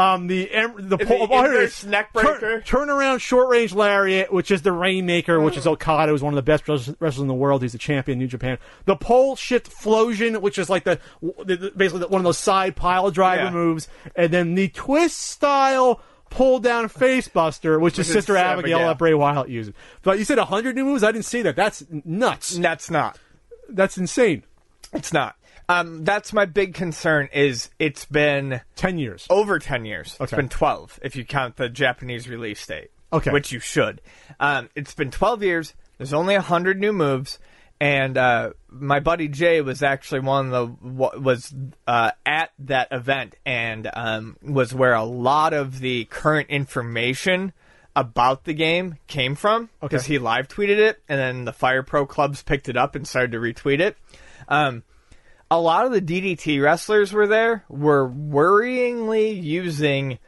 Um, 0.00 0.26
the 0.26 0.50
em- 0.52 0.88
the, 0.88 0.96
The 0.96 1.04
pole, 1.06 1.22
inverse 1.24 1.84
neck 1.84 2.12
Turn- 2.14 2.24
breaker. 2.24 2.60
turnaround 2.62 3.20
short 3.20 3.48
range 3.50 3.74
lariat, 3.74 4.32
which 4.32 4.50
is 4.50 4.62
the 4.62 4.72
Rainmaker, 4.72 5.40
which 5.40 5.56
is 5.56 5.66
Okada, 5.66 6.10
who's 6.12 6.22
one 6.22 6.32
of 6.32 6.36
the 6.36 6.42
best 6.42 6.68
wrestlers 6.68 7.18
in 7.18 7.26
the 7.28 7.34
world. 7.34 7.62
He's 7.62 7.72
the 7.72 7.78
champion 7.78 8.14
in 8.14 8.18
New 8.20 8.26
Japan. 8.28 8.58
The 8.86 8.96
pole 8.96 9.36
shift 9.36 9.70
flosion, 9.70 10.40
which 10.40 10.58
is 10.58 10.70
like 10.70 10.84
the, 10.84 10.98
the, 11.44 11.56
the- 11.56 11.70
basically 11.76 12.00
the, 12.00 12.08
one 12.08 12.20
of 12.20 12.24
those 12.24 12.38
side 12.38 12.76
pile 12.76 13.10
driver 13.10 13.44
Yeah. 13.44 13.50
moves, 13.50 13.88
and 14.16 14.32
then 14.32 14.54
the 14.54 14.68
twist 14.68 15.18
style 15.18 16.00
pull 16.30 16.60
down 16.60 16.88
face 16.88 17.26
buster, 17.26 17.78
which, 17.80 17.98
is 17.98 18.06
is 18.06 18.12
Sister 18.12 18.36
Abigail, 18.36 18.76
Abigail. 18.76 18.88
that 18.88 18.98
Bray 18.98 19.14
Wyatt 19.14 19.48
uses. 19.48 19.74
But 20.02 20.18
you 20.18 20.24
said 20.24 20.38
hundred 20.38 20.76
new 20.76 20.84
moves. 20.84 21.02
I 21.02 21.10
didn't 21.12 21.24
see 21.24 21.42
that. 21.42 21.56
That's 21.56 21.84
nuts. 22.04 22.56
That's 22.56 22.88
not. 22.90 23.18
That's 23.68 23.98
insane. 23.98 24.44
It's 24.92 25.12
not. 25.12 25.36
Um, 25.70 26.04
that's 26.04 26.32
my 26.32 26.44
big 26.46 26.74
concern. 26.74 27.28
Is 27.32 27.70
it's 27.78 28.04
been 28.04 28.60
Ten 28.76 28.98
years. 28.98 29.26
over 29.30 29.58
10 29.58 29.84
years. 29.84 30.08
It's 30.20 30.32
Okay. 30.32 30.36
been 30.36 30.48
12 30.48 30.98
if 31.02 31.14
you 31.16 31.24
count 31.24 31.56
the 31.56 31.68
Japanese 31.68 32.28
release 32.28 32.66
date. 32.66 32.90
Okay. 33.12 33.30
Which 33.30 33.52
you 33.52 33.58
should. 33.60 34.00
Um, 34.38 34.68
it's 34.74 34.94
been 34.94 35.10
12 35.10 35.42
years. 35.42 35.74
There's 35.98 36.12
only 36.12 36.34
100 36.34 36.78
new 36.80 36.92
moves. 36.92 37.38
And 37.80 38.18
uh, 38.18 38.50
my 38.68 39.00
buddy 39.00 39.26
Jay 39.28 39.62
was 39.62 39.82
actually 39.82 40.20
one 40.20 40.52
of 40.52 40.78
the 40.80 40.86
wa- 40.88 41.16
was 41.16 41.54
uh, 41.86 42.10
at 42.26 42.50
that 42.60 42.88
event 42.90 43.36
and 43.46 43.90
um, 43.94 44.36
was 44.42 44.74
where 44.74 44.92
a 44.92 45.04
lot 45.04 45.54
of 45.54 45.78
the 45.80 46.04
current 46.06 46.50
information 46.50 47.52
about 47.96 48.44
the 48.44 48.52
game 48.54 48.96
came 49.06 49.34
from 49.34 49.70
because 49.80 50.02
Okay. 50.04 50.12
he 50.14 50.18
live 50.18 50.46
tweeted 50.46 50.76
it 50.78 51.02
and 51.08 51.18
then 51.18 51.44
the 51.46 51.52
Fire 51.54 51.82
Pro 51.82 52.04
clubs 52.06 52.42
picked 52.42 52.68
it 52.68 52.76
up 52.76 52.94
and 52.94 53.08
started 53.08 53.32
to 53.32 53.38
retweet 53.38 53.80
it. 53.80 53.96
Um, 54.46 54.82
a 55.50 55.60
lot 55.60 55.86
of 55.86 55.92
the 55.92 56.00
DDT 56.00 56.62
wrestlers 56.62 57.12
were 57.12 57.26
there 57.26 57.64
were 57.68 58.08
worryingly 58.08 59.42
using 59.42 60.18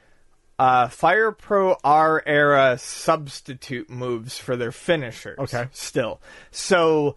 uh, 0.58 0.88
Fire 0.88 1.32
Pro 1.32 1.76
R 1.84 2.22
era 2.26 2.76
substitute 2.78 3.88
moves 3.90 4.38
for 4.38 4.56
their 4.56 4.72
finishers. 4.72 5.38
Okay. 5.38 5.68
Still. 5.72 6.20
So 6.50 7.16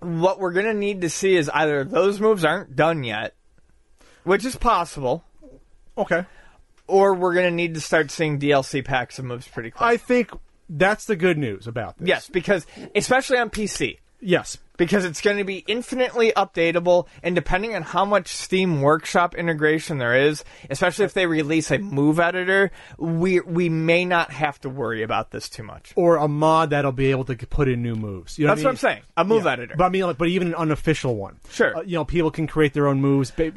what 0.00 0.38
we're 0.40 0.52
going 0.52 0.66
to 0.66 0.74
need 0.74 1.02
to 1.02 1.10
see 1.10 1.36
is 1.36 1.48
either 1.52 1.84
those 1.84 2.20
moves 2.20 2.44
aren't 2.44 2.74
done 2.74 3.04
yet, 3.04 3.34
which 4.24 4.44
is 4.44 4.56
possible, 4.56 5.24
Okay. 5.96 6.24
or 6.86 7.14
we're 7.14 7.34
going 7.34 7.48
to 7.48 7.54
need 7.54 7.74
to 7.74 7.80
start 7.80 8.10
seeing 8.10 8.38
DLC 8.40 8.84
packs 8.84 9.18
of 9.18 9.24
moves 9.24 9.46
pretty 9.46 9.70
quick. 9.70 9.82
I 9.82 9.96
think 9.96 10.30
that's 10.68 11.04
the 11.06 11.16
good 11.16 11.38
news 11.38 11.66
about 11.66 11.98
this. 11.98 12.08
yes, 12.08 12.28
because 12.28 12.66
especially 12.94 13.38
on 13.38 13.50
PC. 13.50 13.98
Yes. 14.20 14.58
Because 14.76 15.04
it's 15.04 15.20
going 15.20 15.36
to 15.38 15.44
be 15.44 15.58
infinitely 15.66 16.32
updatable 16.32 17.06
and 17.22 17.34
depending 17.34 17.74
on 17.74 17.82
how 17.82 18.04
much 18.04 18.28
steam 18.28 18.80
workshop 18.82 19.34
integration 19.34 19.98
there 19.98 20.14
is 20.16 20.44
especially 20.70 21.04
if 21.04 21.12
they 21.14 21.26
release 21.26 21.70
a 21.70 21.78
move 21.78 22.18
editor 22.18 22.70
we 22.98 23.40
we 23.40 23.68
may 23.68 24.04
not 24.04 24.30
have 24.30 24.60
to 24.60 24.68
worry 24.68 25.02
about 25.02 25.30
this 25.30 25.48
too 25.48 25.62
much 25.62 25.92
Or 25.96 26.16
a 26.16 26.28
mod 26.28 26.70
that'll 26.70 26.92
be 26.92 27.10
able 27.10 27.24
to 27.26 27.36
put 27.36 27.68
in 27.68 27.82
new 27.82 27.94
moves. 27.94 28.38
You 28.38 28.46
know 28.46 28.52
That's 28.54 28.64
what 28.64 28.70
I'm 28.70 28.76
saying. 28.76 29.02
A 29.16 29.24
move 29.24 29.46
editor. 29.46 29.74
But 29.76 29.84
I 29.84 29.88
mean, 29.88 30.02
like, 30.04 30.18
but 30.18 30.28
even 30.28 30.48
an 30.48 30.54
unofficial 30.54 31.16
one. 31.16 31.38
Sure. 31.50 31.76
Uh, 31.76 31.82
you 31.82 31.94
know, 31.96 32.04
people 32.04 32.30
can 32.30 32.46
create 32.46 32.72
their 32.72 32.86
own 32.86 33.00
moves, 33.00 33.30
get, 33.30 33.54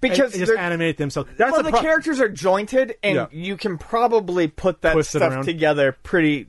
Because 0.00 0.32
and, 0.32 0.34
and 0.34 0.46
just 0.46 0.58
animate 0.58 0.96
themselves. 0.96 1.30
That's 1.36 1.52
well 1.52 1.62
the, 1.62 1.70
the 1.70 1.72
pro- 1.72 1.80
characters 1.82 2.20
are 2.20 2.28
jointed 2.28 2.94
and 3.02 3.16
Yeah. 3.16 3.26
you 3.32 3.56
can 3.56 3.78
probably 3.78 4.48
put 4.48 4.82
that 4.82 4.92
Twist 4.92 5.10
stuff 5.10 5.44
together 5.44 5.96
pretty 6.02 6.46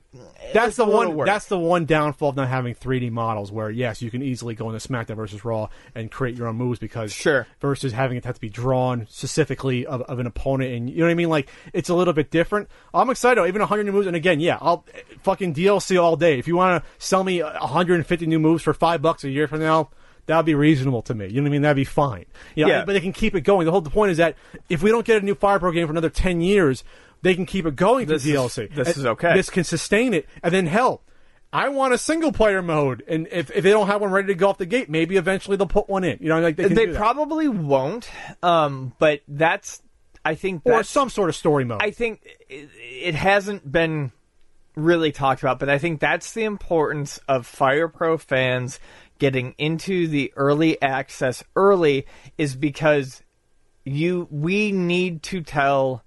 That's 0.52 0.76
the 0.76 0.84
one. 0.86 1.14
work. 1.14 1.26
That's 1.26 1.46
the 1.46 1.58
one 1.58 1.84
downfall 1.84 2.30
of 2.30 2.36
not 2.36 2.48
having 2.48 2.74
3D 2.74 3.10
models. 3.10 3.50
Where 3.52 3.70
yes, 3.70 4.02
you 4.02 4.05
can 4.10 4.22
easily 4.22 4.54
go 4.54 4.70
into 4.70 4.86
SmackDown 4.88 5.16
versus 5.16 5.44
Raw 5.44 5.68
and 5.94 6.10
create 6.10 6.36
your 6.36 6.46
own 6.48 6.56
moves 6.56 6.78
because 6.78 7.12
Sure. 7.12 7.46
versus 7.60 7.92
having 7.92 8.16
it 8.16 8.24
have 8.24 8.34
to 8.36 8.40
be 8.40 8.48
drawn 8.48 9.06
specifically 9.08 9.84
of, 9.86 10.02
of 10.02 10.18
an 10.18 10.26
opponent, 10.26 10.72
and 10.72 10.88
you 10.90 10.98
know 10.98 11.04
what 11.06 11.10
I 11.10 11.14
mean. 11.14 11.28
Like 11.28 11.48
it's 11.72 11.88
a 11.88 11.94
little 11.94 12.14
bit 12.14 12.30
different. 12.30 12.68
I'm 12.94 13.10
excited. 13.10 13.44
Even 13.46 13.60
100 13.60 13.84
new 13.84 13.92
moves, 13.92 14.06
and 14.06 14.16
again, 14.16 14.40
yeah, 14.40 14.58
I'll 14.60 14.84
fucking 15.22 15.54
DLC 15.54 16.00
all 16.02 16.16
day. 16.16 16.38
If 16.38 16.46
you 16.48 16.56
want 16.56 16.82
to 16.84 16.90
sell 17.04 17.24
me 17.24 17.40
150 17.42 18.26
new 18.26 18.38
moves 18.38 18.62
for 18.62 18.72
five 18.74 19.02
bucks 19.02 19.24
a 19.24 19.30
year 19.30 19.48
from 19.48 19.60
now. 19.60 19.90
That 20.26 20.38
would 20.38 20.46
be 20.46 20.56
reasonable 20.56 21.02
to 21.02 21.14
me. 21.14 21.26
You 21.28 21.34
know 21.34 21.42
what 21.42 21.50
I 21.50 21.52
mean? 21.52 21.62
That'd 21.62 21.76
be 21.76 21.84
fine. 21.84 22.24
You 22.56 22.64
know, 22.64 22.70
Yeah. 22.72 22.84
But 22.84 22.94
they 22.94 23.00
can 23.00 23.12
keep 23.12 23.36
it 23.36 23.42
going. 23.42 23.64
The 23.64 23.70
whole 23.70 23.80
the 23.80 23.90
point 23.90 24.10
is 24.10 24.16
that 24.16 24.34
if 24.68 24.82
we 24.82 24.90
don't 24.90 25.06
get 25.06 25.22
a 25.22 25.24
new 25.24 25.36
Fire 25.36 25.60
Pro 25.60 25.70
game 25.70 25.86
for 25.86 25.92
another 25.92 26.10
10 26.10 26.40
years, 26.40 26.82
they 27.22 27.36
can 27.36 27.46
keep 27.46 27.64
it 27.64 27.76
going 27.76 28.06
through 28.08 28.16
is- 28.16 28.24
DLC. 28.24 28.66
this 28.74 28.88
And 28.88 28.96
is 28.96 29.06
okay. 29.06 29.34
This 29.34 29.50
can 29.50 29.62
sustain 29.62 30.12
it. 30.14 30.26
And 30.42 30.52
then 30.52 30.66
hell, 30.66 31.02
I 31.52 31.68
want 31.68 31.94
a 31.94 31.98
single 31.98 32.32
player 32.32 32.60
mode. 32.60 33.02
And 33.06 33.28
if, 33.30 33.50
if 33.50 33.62
they 33.62 33.70
don't 33.70 33.86
have 33.86 34.00
one 34.00 34.10
ready 34.10 34.28
to 34.28 34.34
go 34.34 34.48
off 34.48 34.58
the 34.58 34.66
gate, 34.66 34.90
maybe 34.90 35.16
eventually 35.16 35.56
they'll 35.56 35.66
put 35.66 35.88
one 35.88 36.04
in. 36.04 36.18
You 36.20 36.28
know, 36.28 36.40
like 36.40 36.56
they, 36.56 36.64
can 36.64 36.74
they 36.74 36.88
probably 36.88 37.48
won't 37.48 38.10
um 38.42 38.92
but 38.98 39.20
that's 39.28 39.80
i 40.24 40.34
think 40.34 40.62
or 40.64 40.82
some 40.82 41.08
sort 41.08 41.28
of 41.28 41.36
story 41.36 41.64
mode. 41.64 41.80
I 41.82 41.90
think 41.90 42.22
it, 42.48 42.68
it 42.78 43.14
hasn't 43.14 43.70
been 43.70 44.12
really 44.74 45.10
talked 45.10 45.42
about, 45.42 45.58
but 45.58 45.70
I 45.70 45.78
think 45.78 46.00
that's 46.00 46.32
the 46.32 46.44
importance 46.44 47.18
of 47.26 47.46
Fire 47.46 47.88
Pro 47.88 48.18
fans 48.18 48.78
getting 49.18 49.54
into 49.56 50.06
the 50.06 50.32
early 50.36 50.80
access 50.82 51.42
early 51.54 52.06
is 52.36 52.54
because 52.54 53.22
you 53.84 54.28
we 54.30 54.72
need 54.72 55.22
to 55.22 55.40
tell 55.40 56.04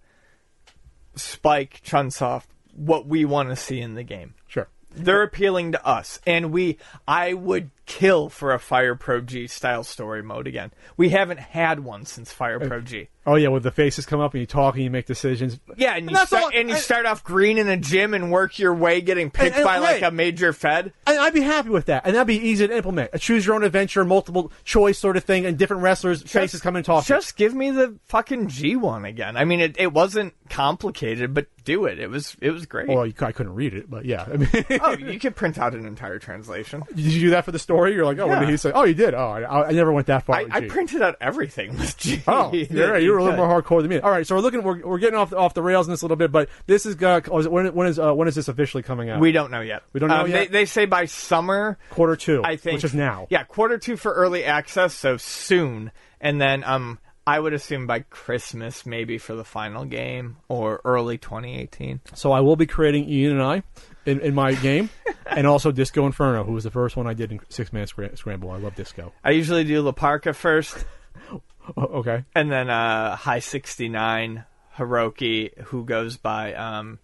Spike 1.16 1.82
Chunsoft 1.84 2.46
what 2.76 3.08
we 3.08 3.26
want 3.26 3.50
to 3.50 3.56
see 3.56 3.80
in 3.80 3.96
the 3.96 4.04
game. 4.04 4.36
sure. 4.48 4.68
They're 5.04 5.24
appealing 5.24 5.72
to 5.74 5.86
us, 5.86 6.20
and 6.26 6.52
we 6.52 6.78
I 7.08 7.34
would 7.34 7.72
kill 7.90 8.30
for 8.30 8.54
a 8.54 8.60
Fire 8.60 8.94
Pro 8.96 9.20
G 9.20 9.48
style 9.48 9.84
story 9.84 10.22
mode 10.22 10.46
again. 10.48 10.72
We 10.96 11.10
haven't 11.10 11.40
had 11.40 11.80
one 11.82 12.06
since 12.06 12.32
Fire 12.32 12.60
Pro 12.60 12.82
G. 12.82 13.10
Oh 13.26 13.36
yeah, 13.36 13.50
with 13.50 13.64
the 13.64 13.72
faces 13.72 14.06
come 14.06 14.20
up 14.20 14.34
and 14.34 14.42
you 14.42 14.48
talk 14.48 14.76
and 14.76 14.84
you 14.84 14.90
make 14.90 15.06
decisions. 15.08 15.60
Yeah, 15.76 15.96
and 15.98 16.10
you, 16.10 16.16
start, 16.16 16.44
all- 16.44 16.52
and 16.54 16.70
you 16.70 16.76
I- 16.76 16.80
start 16.80 17.06
off 17.06 17.24
green 17.24 17.58
in 17.58 17.68
a 17.68 17.78
gym 17.78 18.14
and 18.14 18.32
work 18.32 18.58
your 18.60 18.74
way 18.74 19.02
getting 19.02 19.30
picked 19.32 19.48
And- 19.48 19.56
and- 19.58 19.66
by 19.66 19.78
like 19.80 19.98
hey. 20.00 20.06
a 20.06 20.12
major 20.12 20.54
fed. 20.54 20.94
And 21.06 21.18
I'd 21.20 21.34
be 21.34 21.42
happy 21.42 21.70
with 21.70 21.86
that, 21.88 22.04
and 22.06 22.16
that'd 22.16 22.28
be 22.28 22.38
easy 22.38 22.68
to 22.68 22.76
implement. 22.76 23.10
A 23.14 23.20
choose 23.20 23.46
your 23.46 23.56
own 23.56 23.64
adventure, 23.64 24.06
multiple 24.06 24.52
choice 24.64 24.98
sort 25.00 25.18
of 25.18 25.24
thing, 25.24 25.46
and 25.46 25.58
different 25.58 25.82
wrestlers' 25.84 26.22
faces 26.24 26.62
come 26.62 26.76
and 26.76 26.86
talk. 26.86 27.06
Just 27.06 27.36
give 27.36 27.54
me 27.56 27.72
the 27.72 27.98
fucking 28.06 28.48
G 28.50 28.76
one 28.76 29.04
again. 29.06 29.36
I 29.36 29.46
mean, 29.46 29.60
it, 29.60 29.76
it 29.80 29.92
wasn't 29.94 30.34
complicated, 30.50 31.34
but 31.34 31.48
do 31.66 31.86
it. 31.86 32.00
It 32.00 32.10
was 32.10 32.36
it 32.42 32.52
was 32.52 32.66
great. 32.66 32.88
Well, 32.88 33.06
you, 33.06 33.14
I 33.20 33.32
couldn't 33.32 33.54
read 33.54 33.74
it, 33.74 33.90
but 33.90 34.06
yeah. 34.06 34.26
I 34.32 34.38
mean, 34.38 34.50
oh, 34.82 34.98
you 34.98 35.20
could 35.20 35.36
print 35.36 35.58
out 35.60 35.74
an 35.76 35.86
entire 35.86 36.20
translation. 36.20 36.84
did 36.90 37.00
you 37.00 37.20
do 37.22 37.30
that 37.32 37.46
for 37.46 37.52
the 37.52 37.60
story? 37.60 37.79
Story? 37.80 37.94
You're 37.96 38.06
like, 38.06 38.20
oh, 38.20 38.28
what 38.28 38.34
Yeah. 38.36 38.40
did 38.42 38.50
he 38.50 38.58
say? 38.58 38.72
Oh, 38.74 38.84
you 38.84 38.94
did. 38.94 39.14
Oh, 39.14 39.30
I, 39.30 39.70
I 39.70 39.72
never 39.72 39.92
went 39.92 40.08
that 40.08 40.26
far. 40.26 40.36
I, 40.38 40.44
with 40.44 40.54
I 40.54 40.60
G. 40.62 40.68
printed 40.68 41.02
out 41.02 41.16
everything 41.22 41.78
with 41.78 41.98
G. 41.98 42.22
Oh, 42.28 42.52
right. 42.52 43.02
You 43.02 43.12
were 43.12 43.18
a 43.20 43.24
little 43.24 43.38
more 43.38 43.48
hardcore 43.62 43.82
than 43.82 43.90
me. 43.90 44.00
All 44.00 44.12
right, 44.12 44.26
so 44.28 44.36
we're 44.36 44.42
looking. 44.42 44.64
We're, 44.64 44.86
we're 44.86 44.98
getting 45.00 45.18
off 45.18 45.34
off 45.34 45.54
the 45.54 45.62
rails 45.62 45.88
in 45.88 45.92
this 45.92 46.02
a 46.02 46.06
little 46.06 46.18
bit, 46.18 46.32
but 46.32 46.50
this 46.68 46.86
is 46.86 47.02
uh, 47.02 47.22
oh, 47.32 47.40
is 47.40 47.46
it- 47.46 47.52
when 47.52 47.74
when 47.74 47.88
is 47.88 47.98
uh, 48.00 48.14
when 48.14 48.28
is 48.28 48.36
this 48.36 48.48
officially 48.48 48.84
coming 48.84 49.10
out? 49.10 49.20
We 49.20 49.32
don't 49.32 49.52
know 49.52 49.62
yet. 49.62 49.84
We 49.94 50.00
don't 50.00 50.10
know 50.10 50.22
Um, 50.22 50.30
yet? 50.30 50.52
They, 50.52 50.60
they 50.60 50.66
say 50.66 50.86
by 50.86 51.06
summer. 51.06 51.78
quarter 51.92 52.16
two, 52.16 52.42
I 52.44 52.56
think 52.58 52.76
which 52.76 52.84
is 52.84 52.94
now. 52.94 53.28
Yeah, 53.30 53.44
quarter 53.44 53.78
two 53.78 53.96
for 53.98 54.14
early 54.14 54.44
access, 54.44 54.94
so 54.94 55.18
soon, 55.18 55.92
and 56.20 56.40
then 56.42 56.64
um, 56.64 57.00
I 57.26 57.40
would 57.40 57.54
assume 57.54 57.86
by 57.88 58.00
Christmas, 58.10 58.86
maybe 58.86 59.18
for 59.18 59.36
the 59.36 59.44
final 59.44 59.86
game 59.86 60.38
or 60.48 60.82
early 60.84 61.18
2018. 61.18 62.00
So 62.16 62.32
I 62.32 62.40
will 62.40 62.56
be 62.56 62.66
creating 62.66 63.08
Ian 63.10 63.34
and 63.34 63.44
I 63.44 63.64
in, 64.10 64.20
in 64.22 64.34
my 64.36 64.54
game, 64.54 64.90
and 65.28 65.46
also 65.48 65.72
Disco 65.72 66.06
Inferno, 66.06 66.44
who 66.44 66.54
was 66.54 66.64
the 66.64 66.72
first 66.72 66.96
one 66.98 67.08
I 67.08 67.14
did 67.14 67.32
in 67.32 67.40
Six 67.50 67.72
Man 67.72 67.86
Scra- 67.88 68.18
Scramble. 68.18 68.52
I 68.52 68.58
love 68.58 68.76
Disco. 68.76 69.14
I 69.24 69.32
usually 69.32 69.64
do 69.64 69.82
La 69.82 69.92
Parka 69.92 70.34
first, 70.34 70.86
Oh, 71.78 71.84
okay. 72.00 72.24
and 72.36 72.52
then 72.52 72.70
uh, 72.70 73.16
High 73.16 73.40
69 73.40 74.44
Hiroki, 74.78 75.58
who 75.66 75.86
goes 75.86 76.18
by 76.18 76.54
um, 76.56 77.00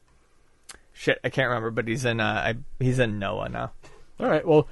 shit, 0.94 1.20
I 1.24 1.30
can't 1.30 1.48
remember, 1.50 1.72
but 1.72 1.88
he's 1.88 2.06
in 2.06 2.20
uh, 2.20 2.24
I, 2.24 2.56
he's 2.84 3.00
in 3.00 3.20
Noah 3.20 3.50
now. 3.50 3.72
All 4.20 4.28
right. 4.28 4.48
Well, 4.48 4.68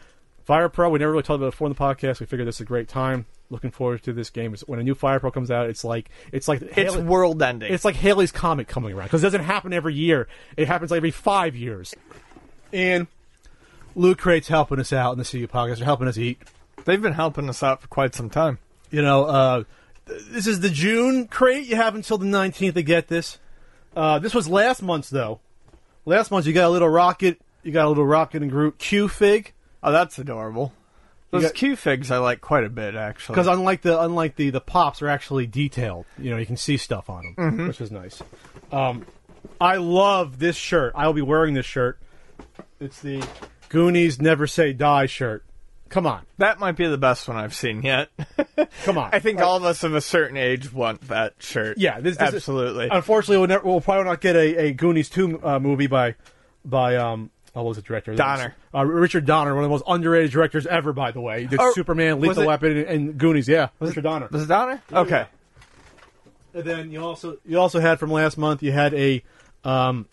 Fire 0.46 0.70
Pro. 0.70 0.90
We 0.90 1.00
never 1.00 1.12
really 1.12 1.24
talked 1.24 1.38
about 1.38 1.48
it 1.48 1.52
before 1.52 1.68
in 1.68 1.74
the 1.74 1.80
podcast. 1.80 2.20
We 2.20 2.26
figured 2.26 2.48
this 2.48 2.56
is 2.56 2.62
a 2.62 2.66
great 2.66 2.88
time. 2.88 3.26
Looking 3.50 3.72
forward 3.72 4.02
to 4.04 4.14
this 4.14 4.30
game. 4.30 4.56
When 4.66 4.80
a 4.80 4.84
new 4.84 4.96
Fire 4.96 5.20
Pro 5.20 5.30
comes 5.32 5.52
out, 5.52 5.70
it's 5.70 5.84
like 5.84 6.10
it's 6.32 6.48
like 6.48 6.62
It's 6.62 6.96
world 6.96 7.42
ending. 7.44 7.72
It's 7.72 7.86
like 7.86 7.96
Halley's 7.96 8.32
Comet 8.32 8.68
coming 8.68 8.94
around 8.94 9.08
because 9.08 9.22
it 9.22 9.28
doesn't 9.28 9.44
happen 9.44 9.74
every 9.74 9.94
year. 9.94 10.28
It 10.58 10.68
happens 10.68 10.90
like 10.92 10.98
every 10.98 11.12
five 11.12 11.56
years. 11.56 11.94
And 12.74 13.08
Loot 13.96 14.18
Crate's 14.18 14.48
helping 14.48 14.80
us 14.80 14.92
out 14.92 15.14
in 15.14 15.20
the 15.20 15.26
CU 15.26 15.48
podcast. 15.48 15.78
They're 15.78 15.86
helping 15.86 16.08
us 16.08 16.18
eat. 16.18 16.40
They've 16.86 17.02
been 17.02 17.14
helping 17.14 17.48
us 17.48 17.62
out 17.64 17.82
for 17.82 17.88
quite 17.88 18.16
some 18.16 18.30
time. 18.30 18.58
You 18.92 19.02
know, 19.02 19.26
uh, 19.26 19.64
th- 20.08 20.22
this 20.30 20.48
is 20.48 20.60
the 20.60 20.70
June 20.70 21.28
crate. 21.28 21.66
You 21.68 21.76
have 21.76 21.96
until 21.96 22.18
the 22.18 22.26
19th 22.26 22.74
to 22.74 22.84
get 22.84 23.08
this. 23.08 23.38
Uh, 23.96 24.20
this 24.20 24.34
was 24.34 24.50
last 24.50 24.82
month's, 24.82 25.10
though. 25.10 25.40
Last 26.06 26.32
month, 26.32 26.46
you 26.48 26.54
got 26.54 26.68
a 26.68 26.70
little 26.72 26.90
rocket. 26.90 27.40
You 27.62 27.72
got 27.72 27.86
a 27.86 27.90
little 27.90 28.06
rocket 28.06 28.42
and 28.42 28.52
Groot 28.52 28.78
Q 28.80 29.08
fig. 29.08 29.54
Oh, 29.82 29.92
that's 29.92 30.18
adorable. 30.20 30.74
Those 31.32 31.44
got- 31.44 31.54
Q 31.54 31.76
figs 31.76 32.12
I 32.12 32.18
like 32.18 32.42
quite 32.42 32.64
a 32.64 32.70
bit, 32.70 32.96
actually. 32.96 33.36
Because 33.36 33.48
unlike 33.48 33.82
the 33.84 34.00
unlike 34.02 34.36
the 34.36 34.50
the 34.50 34.60
pops 34.62 35.02
are 35.02 35.08
actually 35.08 35.48
detailed. 35.48 36.06
You 36.18 36.32
know, 36.32 36.38
you 36.38 36.46
can 36.46 36.58
see 36.58 36.78
stuff 36.78 37.10
on 37.10 37.34
them, 37.38 37.68
which 37.68 37.80
is 37.82 37.92
nice. 37.92 38.22
Um, 38.72 39.06
I 39.62 39.78
love 39.78 40.40
this 40.40 40.56
shirt. 40.56 40.94
I 40.96 41.08
will 41.08 41.14
be 41.14 41.22
wearing 41.22 41.54
this 41.54 41.66
shirt. 41.66 41.98
It's 42.84 43.02
the 43.02 43.26
Goonies 43.70 44.22
Never 44.22 44.46
Say 44.48 44.74
Die 44.74 45.06
shirt. 45.06 45.46
Come 45.90 46.08
on, 46.08 46.26
That 46.40 46.60
might 46.60 46.72
be 46.76 46.88
the 46.88 46.98
best 46.98 47.28
one 47.28 47.38
I've 47.38 47.54
seen 47.54 47.84
yet. 47.84 48.10
come 48.84 48.98
on. 48.98 49.12
I 49.14 49.20
think 49.20 49.40
all 49.42 49.58
of 49.58 49.64
us 49.64 49.84
of 49.84 49.94
a 49.94 50.02
certain 50.02 50.38
age 50.38 50.74
want 50.74 51.02
that 51.10 51.36
shirt. 51.38 51.78
Yeah, 51.78 52.00
this, 52.00 52.18
this 52.18 52.30
is- 52.30 52.36
absolutely. 52.36 52.90
unfortunately, 52.92 53.38
we'll, 53.38 53.48
never, 53.48 53.64
we'll 53.64 53.80
probably 53.82 54.06
not 54.06 54.20
get 54.20 54.36
a, 54.36 54.58
a 54.70 54.74
Goonies 54.74 55.10
two 55.10 55.40
uh, 55.44 55.60
movie 55.60 55.86
by 55.88 56.16
by 56.66 56.96
um. 56.96 57.30
What 57.54 57.66
was 57.66 57.78
the 57.78 57.84
director? 57.84 58.16
Donner. 58.16 58.56
Uh, 58.74 58.84
Richard 58.84 59.28
Donner, 59.28 59.54
one 59.54 59.64
of 59.64 59.70
the 59.70 59.74
most 59.74 59.84
underrated 59.86 60.32
directors 60.32 60.66
ever, 60.66 60.92
by 60.92 61.12
the 61.12 61.22
way. 61.22 61.42
He 61.42 61.48
did 61.48 61.60
Oh, 61.62 61.72
Superman, 61.74 62.20
Lethal 62.20 62.42
it- 62.44 62.48
Weapon, 62.48 62.78
and, 62.78 62.88
and 62.88 63.18
Goonies. 63.20 63.48
Yeah, 63.48 63.68
Richard 63.80 64.04
Donner. 64.04 64.28
Was 64.32 64.42
it 64.44 64.48
Donner? 64.48 64.82
Okay. 64.92 65.28
And 66.56 66.64
then 66.64 66.90
you 66.92 67.04
also 67.04 67.38
you 67.46 67.60
also 67.60 67.80
had 67.80 68.00
from 68.00 68.12
last 68.12 68.38
month 68.40 68.64
you 68.64 68.72
had 68.72 68.96
a 68.96 69.24
um, 69.64 70.08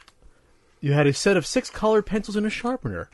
you 0.80 0.92
had 0.92 1.06
a 1.06 1.12
set 1.12 1.36
of 1.36 1.46
six 1.46 1.70
colored 1.70 2.06
pencils 2.06 2.36
and 2.36 2.46
a 2.46 2.50
sharpener. 2.50 3.10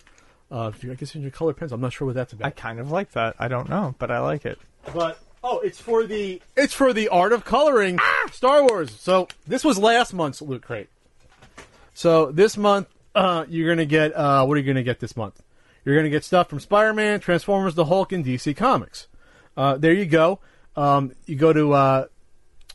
Uh, 0.51 0.71
if 0.75 0.85
you, 0.85 0.93
I 0.93 0.95
guess 0.95 1.15
in 1.15 1.23
your 1.23 1.31
colored 1.31 1.57
pencil, 1.57 1.75
I'm 1.75 1.81
not 1.81 1.93
sure 1.93 2.07
what 2.07 2.15
that's 2.15 2.33
about. 2.33 2.47
I 2.47 2.51
kind 2.51 2.79
of 2.79 2.91
like 2.91 3.13
that. 3.13 3.35
I 3.39 3.49
don't 3.49 3.69
know, 3.69 3.95
but 3.99 4.11
I 4.11 4.21
like 4.21 4.47
it. 4.47 4.59
But 4.95 5.19
oh, 5.43 5.59
it's 5.61 5.81
for 5.81 6.05
the 6.05 6.41
it's 6.57 6.73
for 6.73 6.93
the 6.93 7.09
art 7.09 7.33
of 7.33 7.45
coloring 7.45 7.99
Star 8.31 8.63
Wars. 8.63 8.93
So 8.93 9.27
this 9.47 9.65
was 9.65 9.79
last 9.79 10.15
month's 10.15 10.41
loot 10.41 10.63
crate. 10.63 10.89
So 11.95 12.31
this 12.31 12.57
month 12.57 12.89
uh, 13.15 13.47
you're 13.49 13.69
gonna 13.69 13.87
get 13.87 14.15
uh, 14.15 14.45
what 14.45 14.57
are 14.57 14.61
you 14.61 14.67
gonna 14.67 14.85
get 14.85 15.01
this 15.01 15.17
month? 15.17 15.43
You're 15.85 15.97
gonna 15.97 16.11
get 16.11 16.23
stuff 16.25 16.49
from 16.49 16.61
Spider-Man, 16.61 17.21
Transformers, 17.21 17.75
the 17.75 17.87
Hulk, 17.87 18.13
and 18.13 18.25
DC 18.25 18.57
Comics. 18.57 19.09
Uh, 19.57 19.77
there 19.77 19.93
you 19.93 20.07
go. 20.07 20.39
Um, 20.77 21.13
you 21.25 21.37
go 21.37 21.53
to 21.53 21.73
uh, 21.73 22.07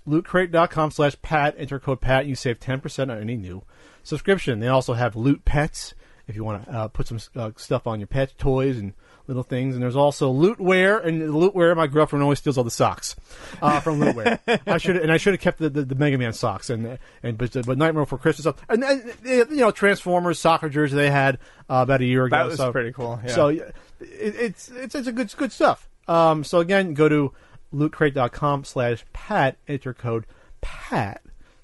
lootcrate.com 0.07 0.91
slash 0.91 1.15
pat, 1.21 1.55
enter 1.57 1.79
code 1.79 2.01
pat, 2.01 2.21
and 2.21 2.29
you 2.29 2.35
save 2.35 2.59
10% 2.59 3.11
on 3.11 3.21
any 3.21 3.37
new 3.37 3.63
subscription. 4.03 4.59
They 4.59 4.67
also 4.67 4.93
have 4.93 5.15
loot 5.15 5.45
pets 5.45 5.93
if 6.27 6.35
you 6.35 6.43
want 6.43 6.65
to 6.65 6.71
uh, 6.71 6.87
put 6.87 7.07
some 7.07 7.19
uh, 7.35 7.51
stuff 7.57 7.87
on 7.87 7.99
your 7.99 8.07
pet 8.07 8.33
toys 8.37 8.77
and 8.77 8.93
little 9.27 9.43
things. 9.43 9.75
And 9.75 9.83
there's 9.83 9.95
also 9.95 10.33
lootwear, 10.33 11.05
and 11.05 11.21
the 11.21 11.27
lootwear, 11.27 11.75
my 11.75 11.87
girlfriend 11.87 12.23
always 12.23 12.39
steals 12.39 12.57
all 12.57 12.63
the 12.63 12.71
socks 12.71 13.15
uh, 13.61 13.79
from 13.79 13.99
lootwear. 13.99 14.39
I 14.65 14.77
should 14.77 14.97
and 14.97 15.11
I 15.11 15.17
should 15.17 15.33
have 15.33 15.41
kept 15.41 15.59
the, 15.59 15.69
the, 15.69 15.83
the 15.83 15.95
Mega 15.95 16.17
Man 16.17 16.33
socks 16.33 16.69
and 16.69 16.97
and 17.21 17.37
but 17.37 17.51
but 17.65 17.77
Nightmare 17.77 18.05
for 18.05 18.17
Christmas 18.17 18.43
stuff. 18.43 18.65
And, 18.69 18.83
and 18.83 19.13
you 19.23 19.57
know 19.57 19.71
Transformers 19.71 20.39
soccer 20.39 20.69
jersey 20.69 20.95
they 20.95 21.11
had 21.11 21.35
uh, 21.69 21.81
about 21.83 22.01
a 22.01 22.05
year 22.05 22.25
ago. 22.25 22.37
That 22.37 22.45
was 22.47 22.57
so, 22.57 22.71
pretty 22.71 22.91
cool, 22.91 23.19
yeah. 23.23 23.31
So 23.31 23.47
it, 23.49 23.75
it's 23.99 24.69
it's 24.69 24.95
it's 24.95 25.07
a 25.07 25.11
good 25.11 25.35
good 25.35 25.51
stuff. 25.51 25.89
Um, 26.07 26.43
so 26.43 26.59
again, 26.59 26.93
go 26.93 27.07
to 27.09 27.33
lootcrate.com 27.73 28.63
slash 28.65 29.05
pat, 29.13 29.57
enter 29.67 29.93
code 29.93 30.25
pat 30.61 31.21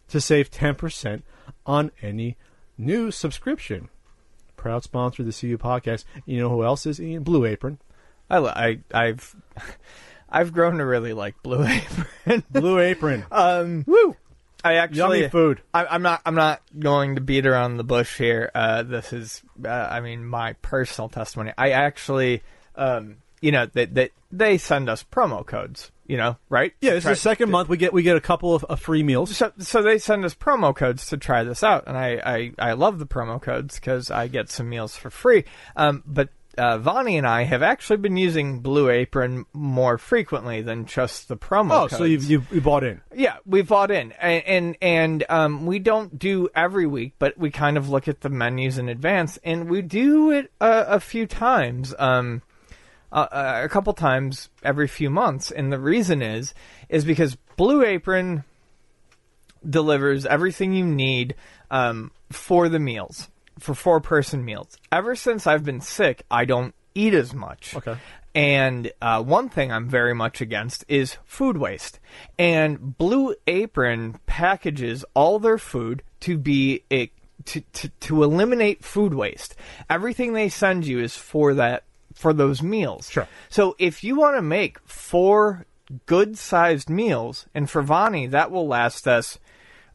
to 0.09 0.21
save 0.21 0.49
10% 0.49 1.21
on 1.67 1.91
any 2.01 2.37
new 2.77 3.11
subscription. 3.11 3.89
Proud 4.55 4.83
sponsor 4.83 5.21
of 5.21 5.27
the 5.27 5.33
CU 5.33 5.57
podcast. 5.57 6.05
You 6.25 6.39
know 6.39 6.49
who 6.49 6.63
else 6.63 6.85
is 6.87 6.99
Ian? 6.99 7.23
Blue 7.23 7.45
Apron. 7.45 7.79
I, 8.29 8.37
I 8.37 8.79
I've 8.93 9.35
I've 10.29 10.51
grown 10.53 10.77
to 10.77 10.85
really 10.85 11.13
like 11.13 11.41
Blue 11.43 11.63
Apron. 11.63 12.43
Blue 12.51 12.79
Apron. 12.79 13.25
um, 13.31 13.83
Woo! 13.87 14.15
I 14.63 14.75
actually 14.75 15.19
Yummy 15.19 15.29
food. 15.29 15.61
I, 15.73 15.85
I'm 15.85 16.01
not. 16.01 16.21
I'm 16.25 16.35
not 16.35 16.61
going 16.77 17.15
to 17.15 17.21
beat 17.21 17.45
around 17.45 17.77
the 17.77 17.83
bush 17.83 18.17
here. 18.17 18.49
Uh, 18.55 18.83
this 18.83 19.13
is. 19.13 19.43
Uh, 19.63 19.69
I 19.69 20.01
mean, 20.01 20.25
my 20.25 20.53
personal 20.53 21.09
testimony. 21.09 21.53
I 21.57 21.71
actually, 21.71 22.41
um, 22.75 23.17
you 23.41 23.51
know, 23.51 23.65
that 23.67 23.93
they, 23.93 24.09
they 24.31 24.57
send 24.57 24.89
us 24.89 25.03
promo 25.03 25.45
codes. 25.45 25.91
You 26.05 26.15
know, 26.15 26.37
right? 26.47 26.73
Yeah, 26.79 26.93
this 26.93 27.03
Try- 27.03 27.11
is 27.11 27.17
the 27.17 27.21
second 27.21 27.51
month. 27.51 27.67
We 27.67 27.75
get 27.75 27.91
we 27.91 28.01
get 28.01 28.15
a 28.15 28.21
couple 28.21 28.55
of, 28.55 28.63
of 28.63 28.79
free 28.79 29.03
meals. 29.03 29.35
So, 29.35 29.51
so 29.57 29.81
they 29.81 29.97
send 29.97 30.23
us 30.23 30.33
promo 30.33 30.73
codes 30.73 31.07
to 31.07 31.17
try 31.17 31.43
this 31.43 31.63
out, 31.63 31.83
and 31.85 31.97
I, 31.97 32.53
I, 32.59 32.69
I 32.69 32.73
love 32.73 32.97
the 32.97 33.05
promo 33.05 33.41
codes 33.41 33.75
because 33.75 34.09
I 34.09 34.27
get 34.29 34.49
some 34.49 34.69
meals 34.69 34.95
for 34.95 35.09
free. 35.09 35.43
Um, 35.75 36.03
but 36.05 36.29
uh, 36.57 36.77
Vonnie 36.79 37.17
and 37.17 37.27
I 37.27 37.43
have 37.43 37.61
actually 37.61 37.97
been 37.97 38.17
using 38.17 38.59
Blue 38.59 38.89
Apron 38.89 39.45
more 39.53 39.97
frequently 39.97 40.61
than 40.61 40.85
just 40.85 41.27
the 41.27 41.37
promo. 41.37 41.71
Oh, 41.71 41.81
codes. 41.81 41.97
so 41.97 42.03
you've, 42.03 42.23
you've 42.23 42.51
you 42.51 42.61
bought 42.61 42.83
in. 42.83 43.01
Yeah, 43.15 43.37
we 43.45 43.61
bought 43.61 43.91
in, 43.91 44.11
and 44.13 44.43
and, 44.45 44.77
and 44.81 45.23
um, 45.29 45.65
we 45.65 45.79
don't 45.79 46.17
do 46.17 46.49
every 46.55 46.87
week, 46.87 47.13
but 47.19 47.37
we 47.37 47.51
kind 47.51 47.77
of 47.77 47.89
look 47.89 48.07
at 48.07 48.21
the 48.21 48.29
menus 48.29 48.77
in 48.77 48.89
advance, 48.89 49.37
and 49.43 49.69
we 49.69 49.81
do 49.81 50.31
it 50.31 50.51
a, 50.59 50.85
a 50.87 50.99
few 50.99 51.27
times, 51.27 51.93
um, 51.99 52.41
uh, 53.11 53.61
a 53.63 53.69
couple 53.69 53.93
times 53.93 54.49
every 54.63 54.87
few 54.87 55.09
months, 55.09 55.51
and 55.51 55.71
the 55.71 55.79
reason 55.79 56.21
is 56.21 56.53
is 56.89 57.05
because 57.05 57.35
Blue 57.55 57.83
Apron 57.83 58.43
delivers 59.67 60.25
everything 60.25 60.73
you 60.73 60.85
need 60.85 61.35
um, 61.71 62.11
for 62.31 62.69
the 62.69 62.79
meals, 62.79 63.29
for 63.59 63.73
four 63.73 63.99
person 63.99 64.45
meals. 64.45 64.77
Ever 64.91 65.15
since 65.15 65.47
I've 65.47 65.63
been 65.63 65.81
sick, 65.81 66.23
I 66.29 66.45
don't 66.45 66.73
eat 66.95 67.13
as 67.13 67.33
much. 67.33 67.75
Okay. 67.75 67.97
And 68.35 68.91
uh, 69.01 69.23
one 69.23 69.49
thing 69.49 69.71
I'm 69.71 69.89
very 69.89 70.13
much 70.13 70.41
against 70.41 70.85
is 70.87 71.17
food 71.25 71.57
waste. 71.57 71.99
And 72.37 72.95
Blue 72.97 73.33
Apron 73.47 74.19
packages 74.27 75.03
all 75.15 75.39
their 75.39 75.57
food 75.57 76.03
to 76.19 76.37
be 76.37 76.83
a, 76.91 77.09
to, 77.45 77.61
to, 77.61 77.89
to 77.89 78.23
eliminate 78.23 78.83
food 78.83 79.15
waste. 79.15 79.55
Everything 79.89 80.33
they 80.33 80.49
send 80.49 80.85
you 80.85 80.99
is 80.99 81.17
for 81.17 81.55
that 81.55 81.83
for 82.17 82.33
those 82.33 82.61
meals. 82.61 83.09
Sure. 83.09 83.27
So 83.49 83.75
if 83.79 84.03
you 84.03 84.15
want 84.15 84.37
to 84.37 84.41
make 84.41 84.79
four 84.85 85.65
good 86.05 86.37
sized 86.37 86.89
meals, 86.89 87.45
and 87.53 87.69
for 87.69 87.83
Vani 87.83 88.29
that 88.31 88.51
will 88.51 88.67
last 88.67 89.07
us 89.07 89.39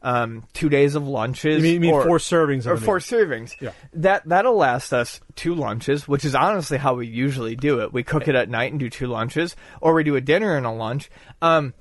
um, 0.03 0.45
two 0.53 0.67
days 0.69 0.95
of 0.95 1.07
lunches. 1.07 1.57
You 1.57 1.63
mean, 1.63 1.73
you 1.75 1.79
mean 1.79 1.93
or- 1.93 2.03
four 2.03 2.17
servings 2.17 2.65
or 2.65 2.77
four 2.77 2.99
servings. 2.99 3.59
Yeah. 3.61 3.71
That 3.93 4.23
that'll 4.25 4.55
last 4.55 4.93
us 4.93 5.21
two 5.35 5.55
lunches, 5.55 6.07
which 6.07 6.25
is 6.25 6.35
honestly 6.35 6.77
how 6.77 6.95
we 6.95 7.07
usually 7.07 7.55
do 7.55 7.79
it. 7.81 7.93
We 7.93 8.03
cook 8.03 8.27
it 8.27 8.35
at 8.35 8.49
night 8.49 8.71
and 8.71 8.79
do 8.79 8.89
two 8.89 9.07
lunches, 9.07 9.55
or 9.81 9.93
we 9.93 10.03
do 10.03 10.15
a 10.15 10.21
dinner 10.21 10.55
and 10.57 10.65
a 10.65 10.71
lunch. 10.71 11.09
Um, 11.41 11.73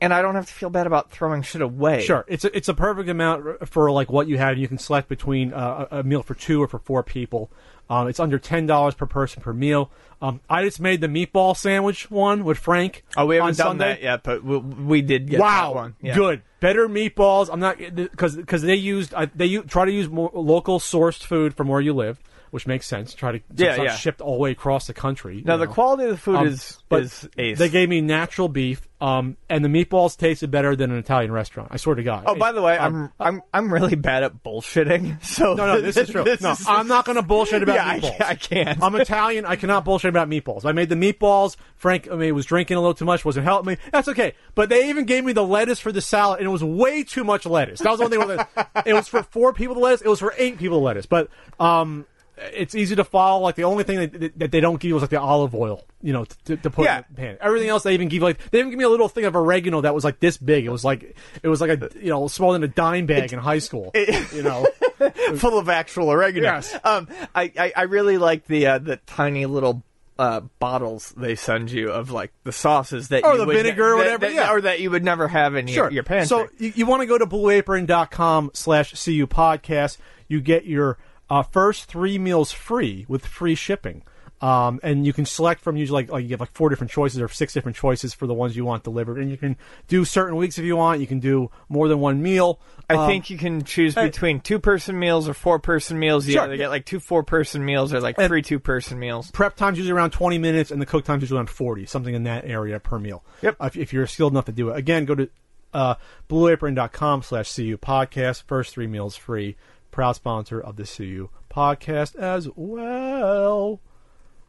and 0.00 0.14
I 0.14 0.22
don't 0.22 0.34
have 0.34 0.46
to 0.46 0.52
feel 0.52 0.70
bad 0.70 0.86
about 0.86 1.10
throwing 1.10 1.42
shit 1.42 1.60
away. 1.62 2.02
Sure, 2.02 2.24
it's 2.26 2.44
a, 2.44 2.56
it's 2.56 2.68
a 2.68 2.74
perfect 2.74 3.08
amount 3.08 3.68
for 3.68 3.90
like 3.92 4.10
what 4.10 4.26
you 4.26 4.38
have. 4.38 4.58
You 4.58 4.66
can 4.66 4.78
select 4.78 5.08
between 5.08 5.52
uh, 5.52 5.86
a 5.90 6.02
meal 6.02 6.22
for 6.22 6.34
two 6.34 6.62
or 6.62 6.66
for 6.66 6.78
four 6.78 7.02
people. 7.02 7.52
Um, 7.90 8.06
it's 8.08 8.20
under 8.20 8.38
ten 8.38 8.66
dollars 8.66 8.94
per 8.94 9.04
person 9.04 9.42
per 9.42 9.52
meal. 9.52 9.90
Um, 10.22 10.40
I 10.48 10.64
just 10.64 10.80
made 10.80 11.00
the 11.00 11.08
meatball 11.08 11.56
sandwich 11.56 12.10
one 12.10 12.44
with 12.44 12.56
Frank. 12.58 13.04
Oh, 13.16 13.26
we 13.26 13.36
haven't 13.36 13.48
on 13.48 13.54
done 13.54 13.66
Sunday. 13.66 13.88
that 13.94 14.02
yet, 14.02 14.22
but 14.22 14.44
we, 14.44 14.58
we 14.58 15.02
did 15.02 15.28
get 15.28 15.40
wow, 15.40 15.68
that 15.68 15.74
one. 15.74 15.96
Yeah. 16.00 16.14
good, 16.14 16.42
better 16.60 16.88
meatballs. 16.88 17.48
I'm 17.52 17.58
not 17.58 17.78
because 17.78 18.36
because 18.36 18.62
they 18.62 18.76
used 18.76 19.12
I, 19.12 19.26
they 19.26 19.46
u- 19.46 19.62
try 19.64 19.86
to 19.86 19.92
use 19.92 20.08
more 20.08 20.30
local 20.32 20.78
sourced 20.78 21.24
food 21.24 21.54
from 21.54 21.68
where 21.68 21.80
you 21.80 21.92
live. 21.92 22.20
Which 22.50 22.66
makes 22.66 22.86
sense. 22.86 23.14
Try 23.14 23.32
to 23.32 23.38
so 23.38 23.44
Yeah, 23.56 23.68
it's 23.70 23.78
not 23.78 23.84
yeah. 23.84 23.96
shipped 23.96 24.20
all 24.20 24.34
the 24.34 24.40
way 24.40 24.50
across 24.50 24.86
the 24.86 24.94
country. 24.94 25.42
Now 25.44 25.54
you 25.54 25.60
the 25.60 25.66
quality 25.66 26.04
of 26.04 26.10
the 26.10 26.16
food 26.16 26.36
Um, 26.36 26.46
is 26.46 26.78
but 26.88 27.02
is 27.02 27.28
ace. 27.38 27.58
They 27.58 27.68
gave 27.68 27.88
me 27.88 28.00
natural 28.00 28.48
beef, 28.48 28.82
um, 29.00 29.36
and 29.48 29.64
the 29.64 29.68
meatballs 29.68 30.16
tasted 30.16 30.50
better 30.50 30.74
than 30.76 30.90
an 30.90 30.98
Italian 30.98 31.32
restaurant. 31.32 31.68
I 31.72 31.76
swear 31.76 31.94
to 31.96 32.02
God. 32.02 32.24
Oh, 32.26 32.34
by 32.34 32.52
the 32.52 32.60
way, 32.62 32.76
Um, 32.76 33.10
I'm 33.20 33.34
I'm 33.36 33.42
I'm 33.54 33.72
really 33.72 33.94
bad 33.96 34.22
at 34.24 34.42
bullshitting. 34.42 35.22
So 35.30 35.54
no, 35.54 35.66
no, 35.66 35.80
this 35.80 35.96
is 35.96 36.08
true. 36.10 36.24
no, 36.24 36.32
is- 36.52 36.66
I'm 36.68 36.88
not 36.88 37.04
going 37.04 37.16
to 37.16 37.22
bullshit 37.22 37.62
about 37.62 37.74
Yeah, 37.76 37.86
I 37.88 37.98
meatballs. 38.00 38.18
ca- 38.18 38.26
I 38.28 38.34
can't. 38.34 38.82
I'm 38.82 38.94
Italian. 38.96 39.44
I 39.46 39.56
cannot 39.56 39.84
bullshit 39.84 40.08
about 40.08 40.28
meatballs. 40.28 40.64
I 40.64 40.72
made 40.72 40.88
the 40.88 40.94
meatballs. 40.96 41.56
Frank, 41.76 42.08
I 42.10 42.16
mean, 42.16 42.34
was 42.34 42.44
drinking 42.46 42.76
a 42.76 42.80
little 42.80 42.94
too 42.94 43.04
much. 43.06 43.24
Wasn't 43.24 43.44
helping 43.44 43.72
me. 43.74 43.78
That's 43.92 44.08
okay. 44.08 44.34
But 44.54 44.68
they 44.68 44.90
even 44.90 45.04
gave 45.06 45.24
me 45.24 45.32
the 45.32 45.44
lettuce 45.46 45.80
for 45.80 45.92
the 45.92 46.00
salad, 46.02 46.40
and 46.40 46.46
it 46.48 46.50
was 46.50 46.62
way 46.64 47.02
too 47.04 47.24
much 47.24 47.46
lettuce. 47.46 47.80
That 47.80 47.90
was 47.98 48.00
the 48.10 48.16
only 48.16 48.36
thing. 48.36 48.46
It. 48.56 48.66
it 48.86 48.92
was 48.94 49.08
for 49.08 49.22
four 49.22 49.52
people 49.54 49.74
the 49.76 49.80
lettuce. 49.80 50.02
It 50.02 50.08
was 50.08 50.18
for 50.20 50.34
eight 50.36 50.58
people 50.58 50.78
the 50.80 50.84
lettuce. 50.84 51.06
But 51.06 51.28
um, 51.58 52.04
it's 52.52 52.74
easy 52.74 52.96
to 52.96 53.04
follow. 53.04 53.42
Like 53.42 53.54
the 53.54 53.64
only 53.64 53.84
thing 53.84 53.98
that, 53.98 54.38
that 54.38 54.50
they 54.50 54.60
don't 54.60 54.80
give 54.80 54.88
you 54.88 54.94
was 54.94 55.02
like 55.02 55.10
the 55.10 55.20
olive 55.20 55.54
oil. 55.54 55.84
You 56.02 56.12
know, 56.14 56.24
to, 56.46 56.56
to 56.56 56.70
put 56.70 56.84
Yeah. 56.86 56.98
in 56.98 57.04
the 57.10 57.14
pan. 57.16 57.38
Everything 57.40 57.68
else 57.68 57.82
they 57.82 57.94
even 57.94 58.08
give 58.08 58.22
like 58.22 58.38
they 58.50 58.58
even 58.58 58.70
give 58.70 58.78
me 58.78 58.84
a 58.84 58.88
little 58.88 59.08
thing 59.08 59.24
of 59.26 59.36
oregano 59.36 59.82
that 59.82 59.94
was 59.94 60.04
like 60.04 60.18
this 60.20 60.36
big. 60.38 60.64
It 60.64 60.70
was 60.70 60.84
like 60.84 61.16
it 61.42 61.48
was 61.48 61.60
like 61.60 61.70
a 61.70 61.90
you 61.98 62.08
know 62.10 62.26
smaller 62.28 62.54
than 62.54 62.64
a 62.64 62.68
dime 62.72 63.06
bag 63.06 63.32
in 63.32 63.38
high 63.38 63.58
school. 63.58 63.90
you 64.34 64.42
know. 64.42 64.66
full 65.36 65.58
of 65.58 65.68
actual 65.70 66.10
oregano. 66.10 66.46
Yes. 66.46 66.76
Um, 66.84 67.08
I, 67.34 67.50
I, 67.58 67.72
I 67.74 67.82
really 67.82 68.18
like 68.18 68.46
the 68.46 68.66
uh, 68.66 68.78
the 68.78 68.96
tiny 69.06 69.46
little 69.46 69.82
uh, 70.18 70.40
bottles 70.58 71.14
they 71.16 71.34
send 71.34 71.70
you 71.70 71.90
of 71.90 72.10
like 72.10 72.30
the 72.44 72.52
sauces 72.52 73.08
that 73.08 73.24
Or 73.24 73.32
you 73.32 73.38
the 73.38 73.46
would 73.46 73.56
vinegar 73.56 73.92
or 73.92 73.96
whatever, 73.96 74.26
that- 74.26 74.34
yeah. 74.34 74.52
or 74.52 74.60
that 74.60 74.80
you 74.80 74.90
would 74.90 75.02
never 75.02 75.26
have 75.28 75.56
in 75.56 75.66
your, 75.68 75.90
your 75.90 76.02
pantry. 76.02 76.26
So 76.26 76.48
you, 76.58 76.72
you 76.76 76.84
want 76.86 77.00
to 77.00 77.06
go 77.06 77.16
to 77.16 77.24
blueapron.com 77.26 78.50
slash 78.52 78.90
CU 79.02 79.26
podcast. 79.26 79.96
You 80.28 80.40
get 80.42 80.66
your 80.66 80.98
uh, 81.30 81.42
first 81.42 81.84
three 81.86 82.18
meals 82.18 82.52
free 82.52 83.06
with 83.08 83.24
free 83.24 83.54
shipping. 83.54 84.02
Um, 84.42 84.80
and 84.82 85.04
you 85.04 85.12
can 85.12 85.26
select 85.26 85.60
from 85.60 85.76
usually 85.76 86.04
like, 86.04 86.10
like 86.10 86.22
you 86.24 86.30
have 86.30 86.40
like 86.40 86.52
four 86.54 86.70
different 86.70 86.90
choices 86.90 87.20
or 87.20 87.28
six 87.28 87.52
different 87.52 87.76
choices 87.76 88.14
for 88.14 88.26
the 88.26 88.32
ones 88.32 88.56
you 88.56 88.64
want 88.64 88.84
delivered. 88.84 89.18
And 89.18 89.30
you 89.30 89.36
can 89.36 89.54
do 89.86 90.02
certain 90.06 90.34
weeks 90.34 90.56
if 90.58 90.64
you 90.64 90.76
want. 90.78 91.02
You 91.02 91.06
can 91.06 91.20
do 91.20 91.50
more 91.68 91.88
than 91.88 92.00
one 92.00 92.22
meal. 92.22 92.58
I 92.88 92.94
Um, 92.94 93.06
think 93.06 93.28
you 93.28 93.36
can 93.36 93.64
choose 93.64 93.94
between 93.94 94.40
two 94.40 94.58
person 94.58 94.98
meals 94.98 95.28
or 95.28 95.34
four 95.34 95.58
person 95.58 95.98
meals. 95.98 96.26
You 96.26 96.32
Sure. 96.32 96.44
either 96.44 96.56
get 96.56 96.70
like 96.70 96.86
two 96.86 97.00
four 97.00 97.22
person 97.22 97.62
meals 97.62 97.92
or 97.92 98.00
like 98.00 98.16
three 98.16 98.40
two 98.40 98.58
person 98.58 98.98
meals. 98.98 99.30
prep 99.30 99.56
time's 99.56 99.76
usually 99.76 99.92
around 99.94 100.12
20 100.12 100.38
minutes 100.38 100.70
and 100.70 100.80
the 100.80 100.86
cook 100.86 101.04
time's 101.04 101.20
usually 101.20 101.36
around 101.36 101.50
40 101.50 101.84
something 101.84 102.14
in 102.14 102.22
that 102.22 102.46
area 102.46 102.80
per 102.80 102.98
meal 102.98 103.22
Yep. 103.42 103.56
if, 103.60 103.76
if 103.76 103.92
you're 103.92 104.06
skilled 104.06 104.32
enough 104.32 104.46
to 104.46 104.52
do 104.52 104.70
it 104.70 104.76
again 104.78 105.04
go 105.04 105.14
to 105.16 105.28
uh, 105.74 105.94
blueapron.com 106.30 107.22
slash 107.22 107.54
cu 107.54 107.76
podcast 107.76 108.42
first 108.44 108.72
three 108.74 108.86
meals 108.86 109.16
free 109.16 109.56
proud 110.00 110.12
sponsor 110.16 110.58
of 110.58 110.76
the 110.76 110.84
cu 110.84 111.28
podcast 111.50 112.16
as 112.16 112.48
well 112.56 113.80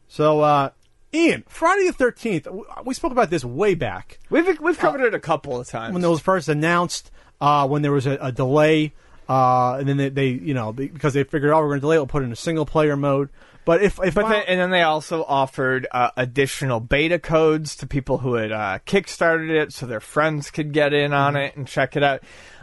so 0.08 0.40
uh, 0.40 0.70
ian 1.14 1.44
friday 1.46 1.86
the 1.90 1.92
13th 1.92 2.84
we 2.86 2.94
spoke 2.94 3.12
about 3.12 3.28
this 3.28 3.44
way 3.44 3.74
back 3.74 4.18
We've 4.30 4.58
we've 4.60 4.78
covered 4.78 5.02
it 5.02 5.12
a 5.14 5.20
couple 5.20 5.60
of 5.60 5.68
times. 5.68 5.92
when 5.92 6.02
it 6.02 6.08
was 6.08 6.20
first 6.20 6.48
announced, 6.48 7.10
uh, 7.38 7.68
when 7.68 7.82
there 7.82 7.92
was 7.92 8.06
a, 8.06 8.16
a 8.20 8.32
delay, 8.32 8.94
uh, 9.28 9.74
and 9.78 9.86
then 9.86 9.98
they, 9.98 10.08
they, 10.08 10.28
you 10.28 10.54
know, 10.54 10.72
because 10.72 11.12
they 11.12 11.22
figured, 11.24 11.52
oh, 11.52 11.58
we're 11.58 11.68
going 11.68 11.80
to 11.80 11.82
delay, 11.82 11.96
it, 11.96 11.98
we'll 11.98 12.06
put 12.06 12.22
it 12.22 12.26
in 12.26 12.32
a 12.32 12.36
single 12.36 12.64
player 12.64 12.96
mode. 12.96 13.28
But 13.66 13.82
if, 13.82 13.98
if 14.02 14.14
But 14.14 14.28
then, 14.30 14.44
and 14.48 14.58
then 14.60 14.70
they 14.70 14.80
also 14.82 15.22
offered 15.24 15.86
uh, 15.92 16.10
additional 16.16 16.80
beta 16.80 17.18
codes 17.18 17.76
to 17.76 17.86
people 17.86 18.18
who 18.18 18.34
had 18.34 18.52
uh, 18.52 18.78
kickstarted 18.86 19.50
it, 19.50 19.72
so 19.74 19.84
their 19.86 20.00
friends 20.00 20.50
could 20.50 20.72
get 20.72 20.94
in 20.94 21.12
on 21.12 21.34
Mm-hmm. 21.34 21.42
it 21.44 21.56
and 21.56 21.66
check 21.68 21.94
it 21.96 22.02
out. 22.02 22.22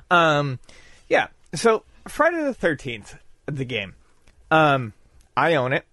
Um, 0.09 0.57
yeah. 1.07 1.27
So 1.53 1.83
Friday 2.07 2.43
the 2.43 2.53
Thirteenth, 2.53 3.17
the 3.45 3.65
game. 3.65 3.95
Um, 4.51 4.93
I 5.37 5.55
own 5.55 5.73
it. 5.73 5.85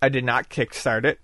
I 0.00 0.08
did 0.08 0.24
not 0.24 0.48
kickstart 0.48 1.04
it. 1.04 1.18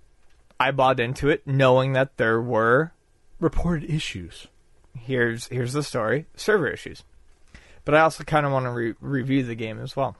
I 0.59 0.71
bought 0.71 0.99
into 0.99 1.29
it 1.29 1.45
knowing 1.47 1.93
that 1.93 2.17
there 2.17 2.41
were 2.41 2.91
reported 3.39 3.89
issues. 3.89 4.47
here's 4.95 5.47
here's 5.47 5.73
the 5.73 5.81
story 5.81 6.25
server 6.35 6.67
issues 6.67 7.03
but 7.85 7.95
i 7.95 8.01
also 8.01 8.23
kind 8.25 8.45
of 8.45 8.51
want 8.51 8.65
to 8.65 8.69
re- 8.69 8.93
review 8.99 9.41
the 9.41 9.55
game 9.55 9.79
as 9.79 9.95
well 9.95 10.15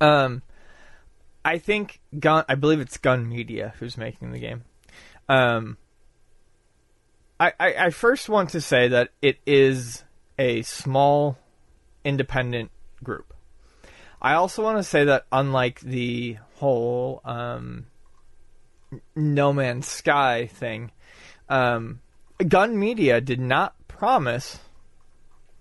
um 0.00 0.40
i 1.44 1.58
think 1.58 2.00
gun 2.18 2.44
i 2.48 2.54
believe 2.54 2.80
it's 2.80 2.96
gun 2.96 3.28
media 3.28 3.74
who's 3.80 3.98
making 3.98 4.30
the 4.32 4.38
game 4.38 4.62
um 5.28 5.76
I, 7.40 7.52
I 7.60 7.74
i 7.86 7.90
first 7.90 8.28
want 8.28 8.50
to 8.50 8.60
say 8.60 8.88
that 8.88 9.10
it 9.20 9.38
is 9.44 10.04
a 10.38 10.62
small 10.62 11.36
independent 12.04 12.70
group 13.04 13.32
i 14.20 14.34
also 14.34 14.62
want 14.62 14.76
to 14.78 14.82
say 14.82 15.04
that 15.04 15.26
unlike 15.30 15.80
the 15.80 16.36
whole 16.56 17.20
um 17.24 17.86
no 19.14 19.52
man's 19.52 19.86
sky 19.86 20.46
thing 20.46 20.90
um 21.48 22.00
Gun 22.48 22.78
Media 22.78 23.20
did 23.20 23.40
not 23.40 23.74
promise 23.88 24.58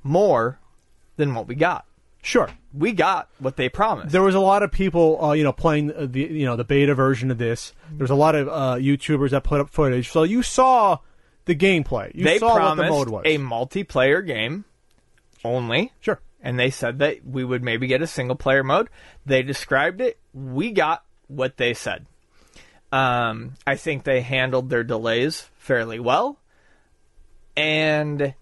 more 0.02 0.60
than 1.18 1.36
what 1.36 1.48
we 1.48 1.56
got. 1.56 1.86
Sure. 2.22 2.50
We 2.74 2.94
got 2.94 3.30
what 3.40 3.58
they 3.58 3.70
promised. 3.70 4.12
There 4.12 4.24
was 4.24 4.36
a 4.36 4.40
lot 4.40 4.64
of 4.64 4.72
people, 4.72 5.24
uh, 5.24 5.34
you 5.34 5.44
know, 5.44 5.52
playing 5.52 5.88
the, 5.88 6.20
you 6.20 6.46
know 6.46 6.56
the 6.56 6.64
beta 6.64 6.96
version 6.96 7.32
of 7.32 7.38
this. 7.38 7.74
There's 7.92 8.10
a 8.10 8.16
lot 8.16 8.36
of 8.36 8.48
uh, 8.48 8.76
YouTubers 8.80 9.32
that 9.32 9.44
put 9.44 9.60
up 9.60 9.70
footage, 9.70 10.10
so 10.10 10.24
you 10.24 10.42
saw 10.42 11.00
the 11.46 11.56
gameplay. 11.56 12.16
You 12.16 12.24
they 12.24 12.40
saw 12.40 12.58
what 12.58 12.76
the 12.76 12.90
mode 12.90 13.10
was. 13.10 13.24
a 13.26 13.38
multiplayer 13.38 14.26
game 14.26 14.64
only. 15.44 15.92
sure. 16.00 16.20
And 16.44 16.60
they 16.60 16.70
said 16.70 17.00
that 17.00 17.26
we 17.26 17.44
would 17.44 17.64
maybe 17.64 17.88
get 17.88 18.02
a 18.02 18.08
single 18.08 18.36
player 18.36 18.64
mode. 18.64 18.90
They 19.26 19.42
described 19.42 20.02
it. 20.02 20.20
We 20.34 20.72
got 20.72 21.04
what 21.28 21.56
they 21.56 21.74
said. 21.74 22.06
Um, 22.92 23.54
I 23.66 23.78
think 23.78 24.04
they 24.04 24.22
handled 24.22 24.70
their 24.70 24.84
delays 24.84 25.50
fairly 25.58 26.00
well. 26.00 26.38
And 27.56 28.36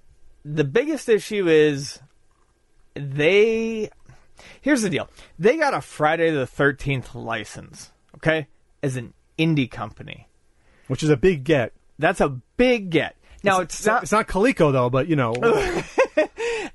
the 0.43 0.63
biggest 0.63 1.07
issue 1.07 1.47
is 1.47 1.99
they. 2.95 3.89
Here's 4.61 4.81
the 4.81 4.89
deal 4.89 5.07
they 5.37 5.57
got 5.57 5.73
a 5.73 5.81
Friday 5.81 6.31
the 6.31 6.45
13th 6.45 7.13
license, 7.13 7.91
okay, 8.15 8.47
as 8.81 8.95
an 8.95 9.13
indie 9.37 9.69
company. 9.69 10.27
Which 10.87 11.03
is 11.03 11.09
a 11.09 11.17
big 11.17 11.43
get. 11.43 11.73
That's 11.99 12.19
a 12.19 12.29
big 12.57 12.89
get. 12.89 13.15
Now, 13.43 13.61
it's, 13.61 13.85
not 13.85 14.03
It's 14.03 14.11
not 14.11 14.27
Coleco 14.27 14.71
though, 14.71 14.89
but 14.89 15.07
you 15.07 15.15
know, 15.15 15.33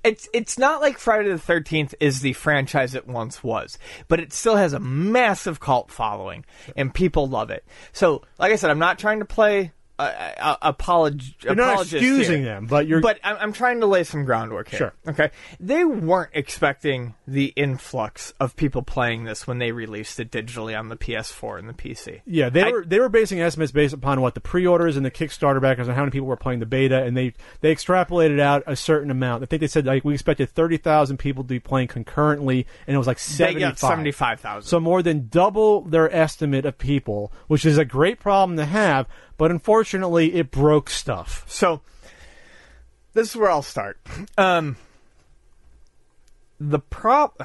it's 0.04 0.28
it's 0.32 0.58
not 0.58 0.80
like 0.80 0.98
Friday 0.98 1.30
the 1.30 1.38
Thirteenth 1.38 1.94
is 2.00 2.20
the 2.20 2.32
franchise 2.32 2.94
it 2.94 3.06
once 3.06 3.42
was, 3.42 3.78
but 4.08 4.20
it 4.20 4.32
still 4.32 4.56
has 4.56 4.72
a 4.72 4.80
massive 4.80 5.60
cult 5.60 5.90
following, 5.90 6.44
and 6.76 6.92
people 6.92 7.28
love 7.28 7.50
it. 7.50 7.64
So, 7.92 8.22
like 8.38 8.52
I 8.52 8.56
said, 8.56 8.70
I'm 8.70 8.78
not 8.78 8.98
trying 8.98 9.20
to 9.20 9.24
play 9.24 9.72
uh, 9.98 10.56
apolog- 10.72 11.42
you're 11.42 11.54
not 11.54 11.80
excusing 11.82 12.42
here. 12.42 12.54
them, 12.54 12.66
but 12.66 12.86
you're. 12.86 13.00
But 13.00 13.18
I'm, 13.24 13.36
I'm 13.40 13.52
trying 13.52 13.80
to 13.80 13.86
lay 13.86 14.04
some 14.04 14.24
groundwork 14.24 14.68
here. 14.68 14.78
Sure. 14.78 14.94
Okay. 15.08 15.30
They 15.58 15.84
weren't 15.84 16.30
expecting 16.34 17.14
the 17.26 17.46
influx 17.56 18.32
of 18.38 18.56
people 18.56 18.82
playing 18.82 19.24
this 19.24 19.46
when 19.46 19.58
they 19.58 19.72
released 19.72 20.20
it 20.20 20.30
digitally 20.30 20.78
on 20.78 20.88
the 20.88 20.96
PS4 20.96 21.58
and 21.58 21.68
the 21.68 21.72
PC. 21.72 22.20
Yeah, 22.26 22.48
they 22.50 22.64
I- 22.64 22.70
were 22.70 22.84
they 22.84 23.00
were 23.00 23.08
basing 23.08 23.40
estimates 23.40 23.72
based 23.72 23.94
upon 23.94 24.20
what 24.20 24.34
the 24.34 24.40
pre-orders 24.40 24.96
and 24.96 25.04
the 25.06 25.10
Kickstarter 25.10 25.60
backers 25.60 25.88
and 25.88 25.96
how 25.96 26.02
many 26.02 26.10
people 26.10 26.28
were 26.28 26.36
playing 26.36 26.60
the 26.60 26.66
beta, 26.66 27.02
and 27.02 27.16
they 27.16 27.32
they 27.60 27.74
extrapolated 27.74 28.38
out 28.40 28.62
a 28.66 28.76
certain 28.76 29.10
amount. 29.10 29.42
I 29.42 29.46
think 29.46 29.60
they 29.60 29.66
said 29.66 29.86
like 29.86 30.04
we 30.04 30.14
expected 30.14 30.50
thirty 30.50 30.76
thousand 30.76 31.16
people 31.16 31.42
to 31.42 31.48
be 31.48 31.60
playing 31.60 31.88
concurrently, 31.88 32.66
and 32.86 32.94
it 32.94 32.98
was 32.98 33.06
like 33.06 33.18
seventy 33.18 33.62
five. 33.62 33.78
75,000. 33.78 34.68
So 34.68 34.80
more 34.80 35.02
than 35.02 35.28
double 35.28 35.82
their 35.82 36.14
estimate 36.14 36.64
of 36.66 36.76
people, 36.78 37.32
which 37.46 37.64
is 37.64 37.78
a 37.78 37.84
great 37.84 38.20
problem 38.20 38.56
to 38.58 38.64
have, 38.66 39.06
but 39.36 39.50
unfortunately 39.50 40.34
it 40.34 40.50
broke 40.50 40.90
stuff. 40.90 41.44
So 41.48 41.80
this 43.12 43.30
is 43.30 43.36
where 43.36 43.50
I'll 43.50 43.62
start. 43.62 43.98
Um, 44.36 44.76
the 46.60 46.78
prop. 46.78 47.40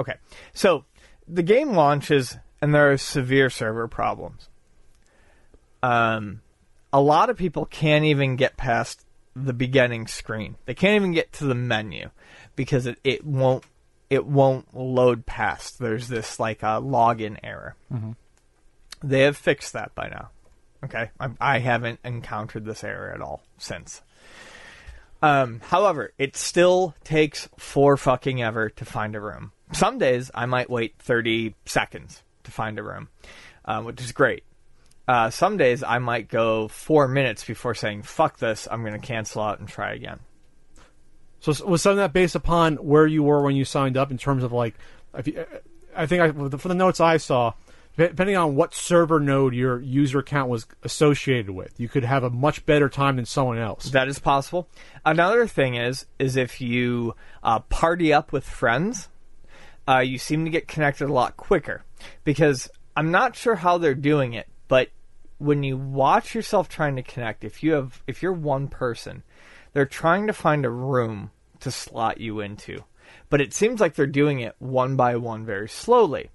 Okay, 0.00 0.14
so 0.52 0.84
the 1.26 1.42
game 1.42 1.72
launches 1.72 2.36
and 2.60 2.74
there 2.74 2.90
are 2.90 2.98
severe 2.98 3.50
server 3.50 3.88
problems. 3.88 4.48
Um, 5.82 6.40
a 6.92 7.00
lot 7.00 7.30
of 7.30 7.36
people 7.36 7.66
can't 7.66 8.04
even 8.04 8.36
get 8.36 8.56
past 8.56 9.04
the 9.34 9.52
beginning 9.52 10.06
screen. 10.06 10.56
They 10.64 10.74
can't 10.74 10.96
even 10.96 11.12
get 11.12 11.32
to 11.34 11.44
the 11.44 11.54
menu 11.54 12.10
because 12.56 12.86
it, 12.86 12.98
it 13.04 13.24
won't 13.24 13.64
it 14.08 14.24
won't 14.24 14.74
load 14.74 15.26
past. 15.26 15.78
There's 15.78 16.08
this 16.08 16.38
like 16.40 16.62
a 16.62 16.80
login 16.80 17.38
error. 17.42 17.74
They 19.02 19.20
have 19.20 19.36
fixed 19.36 19.72
that 19.72 19.94
by 19.94 20.08
now. 20.08 20.30
Okay, 20.84 21.10
I, 21.18 21.30
I 21.40 21.58
haven't 21.58 22.00
encountered 22.04 22.64
this 22.64 22.84
error 22.84 23.12
at 23.12 23.20
all 23.20 23.42
since. 23.58 24.02
Um, 25.22 25.60
however, 25.60 26.12
it 26.18 26.36
still 26.36 26.94
takes 27.02 27.48
four 27.58 27.96
fucking 27.96 28.42
ever 28.42 28.68
to 28.70 28.84
find 28.84 29.16
a 29.16 29.20
room. 29.20 29.52
Some 29.72 29.98
days 29.98 30.30
I 30.34 30.46
might 30.46 30.70
wait 30.70 30.94
30 30.98 31.54
seconds 31.64 32.22
to 32.44 32.50
find 32.50 32.78
a 32.78 32.82
room, 32.82 33.08
uh, 33.64 33.82
which 33.82 34.00
is 34.00 34.12
great. 34.12 34.44
Uh, 35.08 35.30
some 35.30 35.56
days 35.56 35.82
I 35.82 35.98
might 35.98 36.28
go 36.28 36.68
four 36.68 37.08
minutes 37.08 37.44
before 37.44 37.74
saying 37.74 38.02
"fuck 38.02 38.38
this." 38.38 38.66
I'm 38.70 38.82
going 38.82 39.00
to 39.00 39.06
cancel 39.06 39.42
out 39.42 39.60
and 39.60 39.68
try 39.68 39.92
again. 39.92 40.18
So 41.40 41.52
was 41.64 41.82
some 41.82 41.92
of 41.92 41.98
that 41.98 42.12
based 42.12 42.34
upon 42.34 42.76
where 42.76 43.06
you 43.06 43.22
were 43.22 43.42
when 43.42 43.54
you 43.54 43.64
signed 43.64 43.96
up 43.96 44.10
in 44.10 44.18
terms 44.18 44.42
of 44.42 44.52
like, 44.52 44.74
if 45.16 45.28
you, 45.28 45.44
I 45.94 46.06
think 46.06 46.22
I, 46.22 46.56
for 46.56 46.68
the 46.68 46.74
notes 46.74 47.00
I 47.00 47.18
saw, 47.18 47.52
depending 47.96 48.36
on 48.36 48.54
what 48.56 48.74
server 48.74 49.20
node 49.20 49.54
your 49.54 49.80
user 49.80 50.18
account 50.18 50.50
was 50.50 50.66
associated 50.82 51.50
with, 51.50 51.78
you 51.78 51.88
could 51.88 52.04
have 52.04 52.24
a 52.24 52.30
much 52.30 52.64
better 52.66 52.88
time 52.88 53.16
than 53.16 53.24
someone 53.24 53.58
else. 53.58 53.90
That 53.90 54.08
is 54.08 54.18
possible. 54.18 54.68
Another 55.04 55.46
thing 55.46 55.74
is, 55.74 56.06
is 56.18 56.36
if 56.36 56.60
you 56.60 57.14
uh, 57.42 57.60
party 57.60 58.12
up 58.12 58.32
with 58.32 58.44
friends, 58.44 59.08
uh, 59.88 60.00
you 60.00 60.18
seem 60.18 60.44
to 60.44 60.50
get 60.50 60.68
connected 60.68 61.08
a 61.08 61.12
lot 61.12 61.36
quicker. 61.36 61.84
Because 62.24 62.68
I'm 62.96 63.10
not 63.10 63.36
sure 63.36 63.56
how 63.56 63.78
they're 63.78 63.94
doing 63.94 64.34
it, 64.34 64.48
but 64.68 64.90
when 65.38 65.62
you 65.62 65.76
watch 65.76 66.34
yourself 66.34 66.68
trying 66.68 66.96
to 66.96 67.02
connect, 67.02 67.44
if 67.44 67.62
you 67.62 67.72
have, 67.72 68.02
if 68.06 68.22
you're 68.22 68.32
one 68.32 68.68
person, 68.68 69.22
they're 69.72 69.86
trying 69.86 70.26
to 70.26 70.32
find 70.32 70.64
a 70.64 70.70
room 70.70 71.30
to 71.60 71.70
slot 71.70 72.20
you 72.20 72.40
into. 72.40 72.84
But 73.28 73.40
it 73.40 73.52
seems 73.52 73.80
like 73.80 73.94
they're 73.94 74.06
doing 74.06 74.40
it 74.40 74.54
one 74.58 74.96
by 74.96 75.16
one 75.16 75.44
very 75.44 75.68
slowly. 75.68 76.30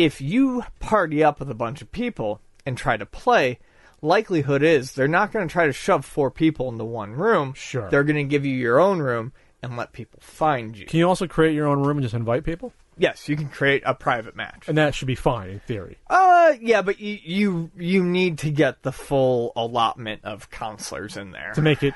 If 0.00 0.20
you 0.20 0.64
party 0.78 1.22
up 1.22 1.40
with 1.40 1.50
a 1.50 1.54
bunch 1.54 1.82
of 1.82 1.92
people 1.92 2.40
and 2.64 2.76
try 2.76 2.96
to 2.96 3.04
play, 3.04 3.58
likelihood 4.00 4.62
is 4.62 4.92
they're 4.94 5.08
not 5.08 5.30
going 5.30 5.46
to 5.46 5.52
try 5.52 5.66
to 5.66 5.72
shove 5.72 6.04
four 6.06 6.30
people 6.30 6.70
into 6.70 6.84
one 6.84 7.12
room. 7.12 7.52
Sure. 7.54 7.90
They're 7.90 8.04
going 8.04 8.16
to 8.16 8.24
give 8.24 8.46
you 8.46 8.54
your 8.56 8.80
own 8.80 9.00
room 9.00 9.32
and 9.62 9.76
let 9.76 9.92
people 9.92 10.18
find 10.22 10.76
you. 10.76 10.86
Can 10.86 10.98
you 10.98 11.06
also 11.06 11.26
create 11.26 11.54
your 11.54 11.66
own 11.66 11.80
room 11.82 11.98
and 11.98 12.02
just 12.02 12.14
invite 12.14 12.44
people? 12.44 12.72
yes, 12.96 13.28
you 13.30 13.36
can 13.36 13.48
create 13.48 13.82
a 13.86 13.94
private 13.94 14.36
match. 14.36 14.68
And 14.68 14.76
that 14.76 14.94
should 14.94 15.06
be 15.06 15.14
fine 15.14 15.48
in 15.48 15.60
theory. 15.60 15.96
Uh, 16.10 16.52
yeah, 16.60 16.82
but 16.82 17.00
you 17.00 17.18
you 17.22 17.70
you 17.76 18.04
need 18.04 18.38
to 18.38 18.50
get 18.50 18.82
the 18.82 18.92
full 18.92 19.52
allotment 19.56 20.22
of 20.24 20.50
counselors 20.50 21.16
in 21.16 21.30
there 21.30 21.52
To 21.54 21.62
make 21.62 21.82
it 21.82 21.94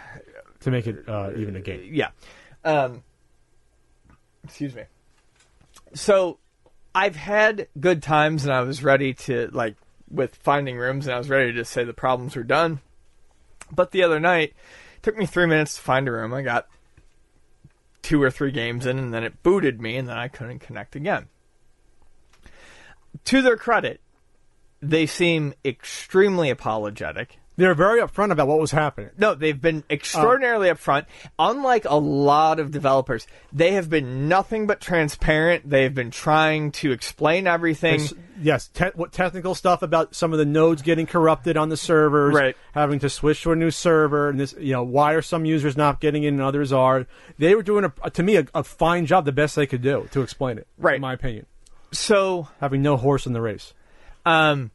to 0.61 0.71
make 0.71 0.87
it 0.87 1.07
uh, 1.09 1.31
even 1.37 1.57
a 1.57 1.61
game. 1.61 1.91
yeah. 1.93 2.09
Um, 2.65 3.03
excuse 4.45 4.75
me. 4.75 4.85
So, 5.95 6.39
I've 6.95 7.17
had 7.17 7.69
good 7.79 8.03
times, 8.03 8.45
and 8.45 8.53
I 8.53 8.61
was 8.61 8.83
ready 8.85 9.15
to 9.15 9.49
like 9.53 9.77
with 10.09 10.37
finding 10.37 10.77
rooms, 10.77 11.07
and 11.07 11.15
I 11.15 11.19
was 11.19 11.29
ready 11.29 11.53
to 11.55 11.65
say 11.65 11.85
the 11.85 11.93
problems 11.93 12.37
were 12.37 12.45
done. 12.45 12.81
But 13.73 13.91
the 13.91 14.03
other 14.03 14.21
night, 14.21 14.55
it 14.97 15.03
took 15.03 15.17
me 15.17 15.27
three 15.27 15.47
minutes 15.47 15.77
to 15.77 15.83
find 15.83 16.07
a 16.07 16.13
room. 16.13 16.33
I 16.33 16.43
got 16.43 16.69
two 18.03 18.23
or 18.23 18.31
three 18.31 18.53
games 18.53 18.87
in, 18.87 18.99
and 18.99 19.13
then 19.13 19.25
it 19.25 19.43
booted 19.43 19.81
me, 19.81 19.97
and 19.97 20.09
then 20.09 20.19
I 20.19 20.29
couldn't 20.29 20.61
connect 20.61 20.95
again. 20.95 21.29
To 23.25 23.43
their 23.43 23.57
credit, 23.57 24.01
they 24.81 25.07
seem 25.07 25.55
extremely 25.65 26.51
apologetic. 26.51 27.39
They 27.57 27.69
were 27.69 27.75
very 27.75 28.01
upfront 28.01 28.33
about 28.33 28.49
what 28.49 28.59
was 28.59 28.73
happening. 28.73 29.11
No, 29.17 29.35
they've 29.37 29.61
been 29.61 29.85
extraordinarily 29.89 30.69
upfront. 30.69 31.07
Unlike 31.39 31.85
a 31.85 31.95
lot 31.95 32.59
of 32.59 32.73
developers, 32.73 33.29
they 33.53 33.73
have 33.75 33.89
been 33.89 34.29
nothing 34.29 34.67
but 34.67 34.81
transparent. 34.81 35.71
They 35.71 35.85
have 35.85 35.95
been 35.95 36.11
trying 36.11 36.73
to 36.73 36.91
explain 36.91 37.47
everything. 37.47 38.01
Yes, 38.43 38.67
te- 38.67 38.91
what 38.97 39.13
technical 39.13 39.55
stuff 39.55 39.83
about 39.83 40.17
some 40.17 40.33
of 40.33 40.41
the 40.41 40.45
nodes 40.45 40.83
getting 40.83 41.07
corrupted 41.07 41.57
on 41.57 41.69
the 41.69 41.77
servers, 41.77 42.35
Right. 42.35 42.57
Having 42.73 42.99
to 43.01 43.09
switch 43.09 43.43
to 43.45 43.53
a 43.53 43.57
new 43.57 43.71
server, 43.71 44.31
and 44.31 44.41
this, 44.41 44.53
you 44.59 44.73
know, 44.73 44.83
why 44.83 45.13
are 45.13 45.23
some 45.23 45.45
users 45.45 45.77
not 45.77 46.01
getting 46.01 46.25
in 46.25 46.35
and 46.35 46.43
others 46.43 46.73
are? 46.73 47.07
They 47.39 47.55
were 47.55 47.63
doing 47.63 47.85
a, 48.03 48.11
to 48.11 48.23
me 48.25 48.35
a, 48.37 48.47
a 48.53 48.65
fine 48.65 49.07
job, 49.07 49.27
the 49.27 49.33
best 49.33 49.55
they 49.55 49.67
could 49.69 49.83
do 49.83 50.09
to 50.11 50.23
explain 50.23 50.59
it. 50.59 50.67
Right. 50.77 50.97
in 50.97 51.01
my 51.03 51.13
opinion, 51.13 51.47
So, 51.93 52.49
having 52.61 52.83
no 52.83 52.97
horse 52.97 53.27
in 53.27 53.33
the 53.33 53.41
race. 53.41 53.75
um, 54.27 54.73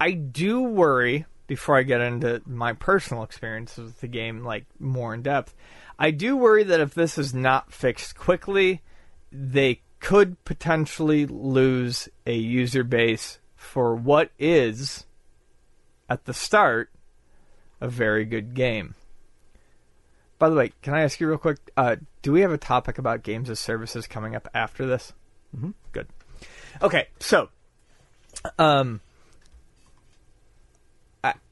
I 0.00 0.10
do 0.10 0.62
worry 0.62 1.26
before 1.46 1.76
I 1.76 1.82
get 1.82 2.00
into 2.00 2.42
my 2.46 2.72
personal 2.72 3.22
experience 3.22 3.76
with 3.76 4.00
the 4.00 4.08
game, 4.08 4.44
like 4.44 4.64
more 4.78 5.14
in 5.14 5.22
depth. 5.22 5.54
I 5.98 6.10
do 6.10 6.36
worry 6.36 6.64
that 6.64 6.80
if 6.80 6.94
this 6.94 7.18
is 7.18 7.34
not 7.34 7.72
fixed 7.72 8.16
quickly, 8.16 8.82
they 9.30 9.80
could 10.00 10.42
potentially 10.44 11.26
lose 11.26 12.08
a 12.26 12.34
user 12.34 12.84
base 12.84 13.38
for 13.56 13.94
what 13.94 14.30
is, 14.38 15.06
at 16.08 16.24
the 16.24 16.34
start, 16.34 16.90
a 17.80 17.88
very 17.88 18.24
good 18.24 18.54
game. 18.54 18.94
By 20.38 20.50
the 20.50 20.56
way, 20.56 20.72
can 20.82 20.94
I 20.94 21.02
ask 21.02 21.20
you 21.20 21.28
real 21.28 21.38
quick? 21.38 21.58
Uh, 21.76 21.96
do 22.22 22.32
we 22.32 22.40
have 22.40 22.52
a 22.52 22.58
topic 22.58 22.98
about 22.98 23.22
games 23.22 23.48
as 23.48 23.60
services 23.60 24.06
coming 24.06 24.34
up 24.34 24.48
after 24.52 24.86
this? 24.86 25.12
Mm-hmm. 25.56 25.70
Good. 25.92 26.08
Okay, 26.82 27.08
so, 27.20 27.48
um, 28.58 29.00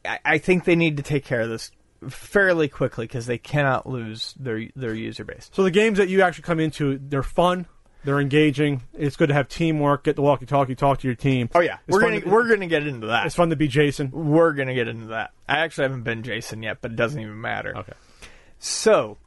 I, 0.05 0.19
I- 0.25 0.39
think 0.39 0.65
they 0.65 0.77
need 0.77 0.97
to 0.99 1.03
take 1.03 1.25
care 1.25 1.41
of 1.43 1.49
this 1.49 1.71
fairly 2.09 2.69
quickly 2.69 3.07
because 3.07 3.27
they 3.27 3.39
cannot 3.39 3.89
lose 3.89 4.35
their 4.39 4.69
their 4.77 4.95
user 4.95 5.25
base. 5.25 5.51
So 5.53 5.63
the 5.63 5.71
games 5.71 5.99
that 5.99 6.09
you 6.09 6.23
actually 6.23 6.43
come 6.43 6.61
into, 6.61 6.99
they're 6.99 7.23
fun, 7.23 7.67
they're 8.05 8.21
engaging. 8.21 8.83
It's 8.93 9.15
good 9.17 9.29
to 9.29 9.35
have 9.35 9.49
teamwork. 9.49 10.05
Get 10.05 10.17
the 10.17 10.23
walkie-talkie, 10.23 10.75
talk 10.75 10.99
to 11.01 11.07
your 11.09 11.15
team. 11.15 11.49
Oh 11.55 11.61
yeah, 11.61 11.79
It's 11.87 11.95
we're 11.95 12.01
gonna 12.01 12.21
to- 12.21 12.29
we're 12.29 12.49
gonna 12.49 12.67
get 12.67 12.87
into 12.87 13.07
that. 13.09 13.27
It's 13.27 13.35
fun 13.37 13.51
to 13.51 13.57
be 13.57 13.69
Jason. 13.69 14.11
We're 14.11 14.53
gonna 14.53 14.75
get 14.75 14.89
into 14.89 15.07
that. 15.07 15.31
I 15.49 15.59
actually 15.61 15.85
haven't 15.85 16.03
been 16.03 16.23
Jason 16.25 16.63
yet, 16.63 16.79
but 16.81 16.91
it 16.91 16.97
doesn't 16.97 17.21
even 17.21 17.41
matter. 17.41 17.77
Okay. 17.77 17.93
So 18.59 19.19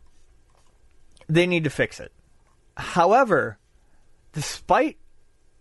they 1.28 1.48
need 1.48 1.64
to 1.64 1.70
fix 1.70 2.00
it. 2.00 2.12
However, 2.78 3.58
despite 4.34 4.98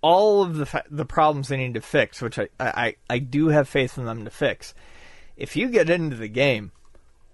all 0.05 0.43
of 0.43 0.57
the 0.57 0.67
fa- 0.67 0.85
the 0.91 1.07
problems 1.07 1.49
they 1.49 1.57
need 1.57 1.73
to 1.73 1.81
fix, 1.81 2.21
which 2.21 2.39
I, 2.39 2.49
I 2.61 2.97
I 3.09 3.19
do 3.19 3.49
have 3.49 3.67
faith 3.67 3.97
in 3.97 4.05
them 4.05 4.25
to 4.25 4.31
fix, 4.31 4.75
if 5.35 5.57
you 5.57 5.71
get 5.71 5.89
into 5.89 6.15
the 6.15 6.29
game, 6.29 6.73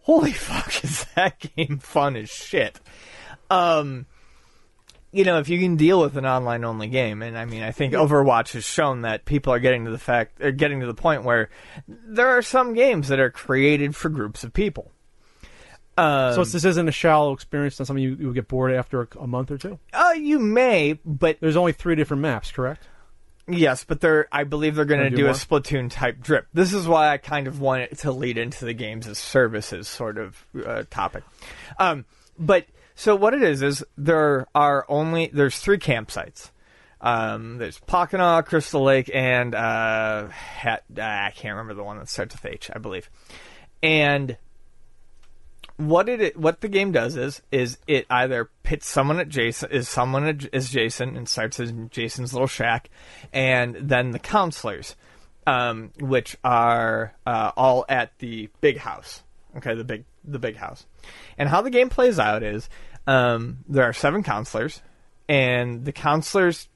holy 0.02 0.32
fuck, 0.48 0.84
is 0.84 1.04
that 1.16 1.40
game 1.56 1.78
fun 1.78 2.14
as 2.14 2.30
shit. 2.30 2.78
Um, 3.50 4.06
you 5.10 5.24
know, 5.24 5.40
if 5.40 5.48
you 5.48 5.58
can 5.58 5.74
deal 5.74 6.00
with 6.00 6.16
an 6.16 6.24
online 6.24 6.64
only 6.64 6.86
game, 6.86 7.22
and 7.22 7.36
I 7.36 7.44
mean, 7.44 7.64
I 7.64 7.72
think 7.72 7.92
Overwatch 7.92 8.52
has 8.52 8.64
shown 8.64 9.02
that 9.02 9.24
people 9.24 9.52
are 9.52 9.58
getting 9.58 9.86
to 9.86 9.90
the 9.90 9.98
fact, 9.98 10.40
are 10.40 10.52
getting 10.52 10.78
to 10.78 10.86
the 10.86 10.94
point 10.94 11.24
where 11.24 11.50
there 11.88 12.28
are 12.28 12.42
some 12.42 12.74
games 12.74 13.08
that 13.08 13.18
are 13.18 13.30
created 13.30 13.96
for 13.96 14.10
groups 14.10 14.44
of 14.44 14.52
people. 14.52 14.92
Um, 16.00 16.34
So 16.34 16.44
this 16.44 16.64
isn't 16.64 16.88
a 16.88 16.92
shallow 16.92 17.32
experience, 17.32 17.78
not 17.78 17.86
something 17.86 18.02
you, 18.02 18.16
you 18.18 18.26
would 18.26 18.34
get 18.34 18.48
bored 18.48 18.72
after 18.72 19.02
a, 19.02 19.08
a 19.20 19.26
month 19.26 19.50
or 19.50 19.58
two. 19.58 19.78
uh, 19.92 20.12
you 20.16 20.38
may, 20.38 20.98
but 21.04 21.38
There's 21.40 21.56
only 21.56 21.72
three 21.72 21.94
different 21.94 22.22
maps, 22.22 22.50
correct? 22.50 22.86
yes, 23.48 23.82
but 23.84 24.00
they're, 24.00 24.28
I 24.30 24.44
believe 24.44 24.76
they're 24.76 24.84
going 24.84 25.00
to 25.02 25.10
do 25.10 25.16
do 25.16 25.22
a 25.24 25.26
more? 25.26 25.34
Splatoon 25.34 25.90
type 25.90 26.20
drip. 26.20 26.46
This 26.54 26.72
is 26.72 26.86
why 26.86 27.08
I 27.10 27.16
kind 27.16 27.48
of 27.48 27.60
want 27.60 27.82
it 27.82 27.98
to 27.98 28.12
lead 28.12 28.38
into 28.38 28.64
the 28.64 28.74
games 28.74 29.08
as 29.08 29.18
services 29.18 29.88
sort 29.88 30.18
of 30.18 30.46
uh, 30.64 30.84
topic. 30.88 31.24
Um, 31.78 32.04
but 32.38 32.66
so 32.94 33.16
what 33.16 33.34
it 33.34 33.42
is 33.42 33.60
is 33.62 33.82
there 33.98 34.46
are 34.54 34.86
only 34.88 35.30
there's 35.32 35.58
three 35.58 35.78
campsites. 35.78 36.50
Um, 37.00 37.56
there's 37.58 37.80
Packanack, 37.80 38.44
Crystal 38.46 38.82
Lake, 38.84 39.10
and 39.12 39.54
uh, 39.54 40.28
Hat, 40.28 40.84
uh, 40.96 41.02
I 41.02 41.32
can't 41.34 41.52
remember 41.56 41.74
the 41.74 41.82
one 41.82 41.98
that 41.98 42.08
starts 42.08 42.34
with 42.34 42.44
H, 42.44 42.70
I 42.72 42.78
believe. 42.78 43.10
And 43.82 44.36
what 45.80 46.08
it 46.08 46.36
what 46.36 46.60
the 46.60 46.68
game 46.68 46.92
does 46.92 47.16
is 47.16 47.40
is 47.50 47.78
it 47.86 48.06
either 48.10 48.50
pits 48.62 48.86
someone 48.86 49.18
at 49.18 49.28
Jason 49.28 49.70
is 49.70 49.88
someone 49.88 50.26
at, 50.26 50.54
as 50.54 50.70
Jason 50.70 51.16
and 51.16 51.28
starts 51.28 51.58
in 51.58 51.88
Jason's 51.88 52.34
little 52.34 52.46
shack, 52.46 52.90
and 53.32 53.74
then 53.76 54.10
the 54.10 54.18
counselors, 54.18 54.94
um, 55.46 55.90
which 55.98 56.36
are 56.44 57.14
uh, 57.26 57.52
all 57.56 57.86
at 57.88 58.16
the 58.18 58.50
big 58.60 58.76
house. 58.76 59.22
Okay, 59.56 59.74
the 59.74 59.84
big 59.84 60.04
the 60.22 60.38
big 60.38 60.56
house, 60.56 60.86
and 61.38 61.48
how 61.48 61.62
the 61.62 61.70
game 61.70 61.88
plays 61.88 62.18
out 62.18 62.42
is 62.42 62.68
um, 63.06 63.58
there 63.66 63.84
are 63.84 63.94
seven 63.94 64.22
counselors, 64.22 64.82
and 65.28 65.86
the 65.86 65.92
counselors 65.92 66.68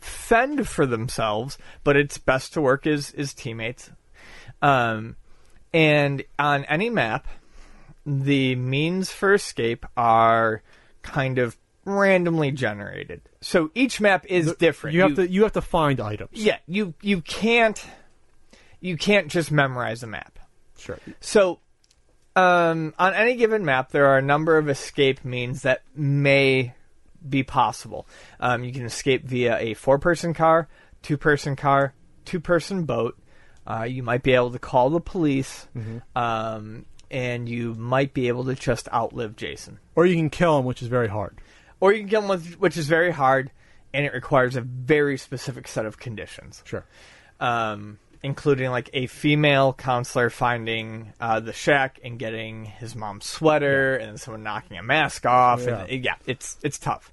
fend 0.00 0.66
for 0.66 0.86
themselves, 0.86 1.58
but 1.84 1.96
it's 1.96 2.16
best 2.16 2.54
to 2.54 2.62
work 2.62 2.86
as 2.86 3.12
as 3.12 3.34
teammates. 3.34 3.90
Um, 4.62 5.16
and 5.74 6.24
on 6.38 6.64
any 6.64 6.88
map, 6.88 7.28
the 8.08 8.54
means 8.56 9.12
for 9.12 9.34
escape 9.34 9.84
are 9.96 10.62
kind 11.02 11.38
of 11.38 11.58
randomly 11.84 12.50
generated. 12.50 13.20
So 13.40 13.70
each 13.74 14.00
map 14.00 14.24
is 14.26 14.54
different. 14.56 14.94
You 14.94 15.02
have 15.02 15.14
to 15.16 15.28
you 15.28 15.42
have 15.42 15.52
to 15.52 15.60
find 15.62 16.00
items. 16.00 16.30
yeah, 16.32 16.58
you 16.66 16.94
you 17.02 17.20
can't 17.20 17.82
you 18.80 18.96
can't 18.96 19.28
just 19.28 19.50
memorize 19.50 20.02
a 20.02 20.06
map. 20.06 20.38
Sure. 20.78 20.98
So 21.20 21.60
um, 22.34 22.94
on 22.98 23.14
any 23.14 23.36
given 23.36 23.64
map, 23.64 23.90
there 23.90 24.06
are 24.06 24.18
a 24.18 24.22
number 24.22 24.56
of 24.56 24.68
escape 24.68 25.24
means 25.24 25.62
that 25.62 25.82
may 25.94 26.74
be 27.28 27.42
possible. 27.42 28.06
Um, 28.38 28.64
you 28.64 28.72
can 28.72 28.84
escape 28.84 29.24
via 29.24 29.58
a 29.58 29.74
four-person 29.74 30.34
car, 30.34 30.68
two-person 31.02 31.56
car, 31.56 31.94
two-person 32.24 32.84
boat. 32.84 33.18
Uh, 33.66 33.82
you 33.82 34.04
might 34.04 34.22
be 34.22 34.32
able 34.32 34.52
to 34.52 34.58
call 34.58 34.88
the 34.88 35.00
police, 35.00 35.66
um, 36.14 36.86
and 37.10 37.48
you 37.48 37.74
might 37.74 38.12
be 38.14 38.28
able 38.28 38.44
to 38.44 38.54
just 38.54 38.88
outlive 38.92 39.36
Jason. 39.36 39.78
Or 39.94 40.06
you 40.06 40.14
can 40.16 40.30
kill 40.30 40.58
him, 40.58 40.64
which 40.64 40.82
is 40.82 40.88
very 40.88 41.08
hard. 41.08 41.38
Or 41.80 41.92
you 41.92 42.00
can 42.00 42.08
kill 42.08 42.22
him 42.22 42.28
with, 42.28 42.54
which 42.60 42.76
is 42.76 42.86
very 42.88 43.10
hard, 43.12 43.50
and 43.94 44.04
it 44.04 44.12
requires 44.12 44.56
a 44.56 44.60
very 44.60 45.16
specific 45.16 45.66
set 45.68 45.86
of 45.86 45.98
conditions 45.98 46.62
Sure. 46.66 46.84
um, 47.40 47.98
including 48.22 48.70
like 48.70 48.90
a 48.92 49.06
female 49.06 49.72
counselor 49.72 50.28
finding 50.28 51.12
uh, 51.20 51.38
the 51.40 51.52
shack 51.52 52.00
and 52.02 52.18
getting 52.18 52.64
his 52.64 52.96
mom's 52.96 53.24
sweater, 53.26 53.94
and 53.96 54.20
someone 54.20 54.42
knocking 54.42 54.76
a 54.76 54.82
mask 54.82 55.24
off, 55.24 55.66
and 55.66 55.88
Yeah. 55.88 55.98
yeah, 56.02 56.14
it's 56.26 56.56
it's 56.62 56.78
tough. 56.78 57.12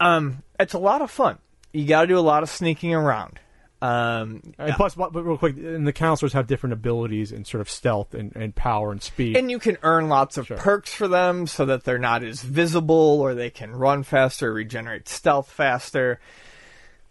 Um, 0.00 0.42
it's 0.58 0.74
a 0.74 0.78
lot 0.78 1.02
of 1.02 1.10
fun. 1.10 1.38
You 1.72 1.86
got 1.86 2.02
to 2.02 2.06
do 2.08 2.18
a 2.18 2.20
lot 2.20 2.42
of 2.42 2.48
sneaking 2.50 2.94
around. 2.94 3.38
Um, 3.82 4.42
And 4.58 4.74
plus, 4.74 4.94
but 4.94 5.12
but 5.12 5.24
real 5.24 5.36
quick, 5.36 5.56
and 5.56 5.86
the 5.86 5.92
counselors 5.92 6.32
have 6.34 6.46
different 6.46 6.72
abilities 6.72 7.32
and 7.32 7.44
sort 7.44 7.60
of 7.60 7.68
stealth 7.68 8.14
and, 8.14 8.34
and 8.36 8.54
power 8.54 8.92
and 8.92 9.02
speed. 9.02 9.36
and 9.36 9.50
you 9.50 9.58
can 9.58 9.76
earn 9.82 10.08
lots 10.08 10.38
of 10.38 10.46
perks 10.46 10.94
for 10.94 11.08
them 11.08 11.48
so 11.48 11.64
that 11.66 11.82
they're 11.82 11.98
not 11.98 12.22
as 12.22 12.42
visible 12.42 13.20
or 13.20 13.34
they 13.34 13.50
can 13.50 13.72
run 13.72 14.04
faster, 14.04 14.52
regenerate 14.52 15.08
stealth 15.08 15.50
faster. 15.50 16.20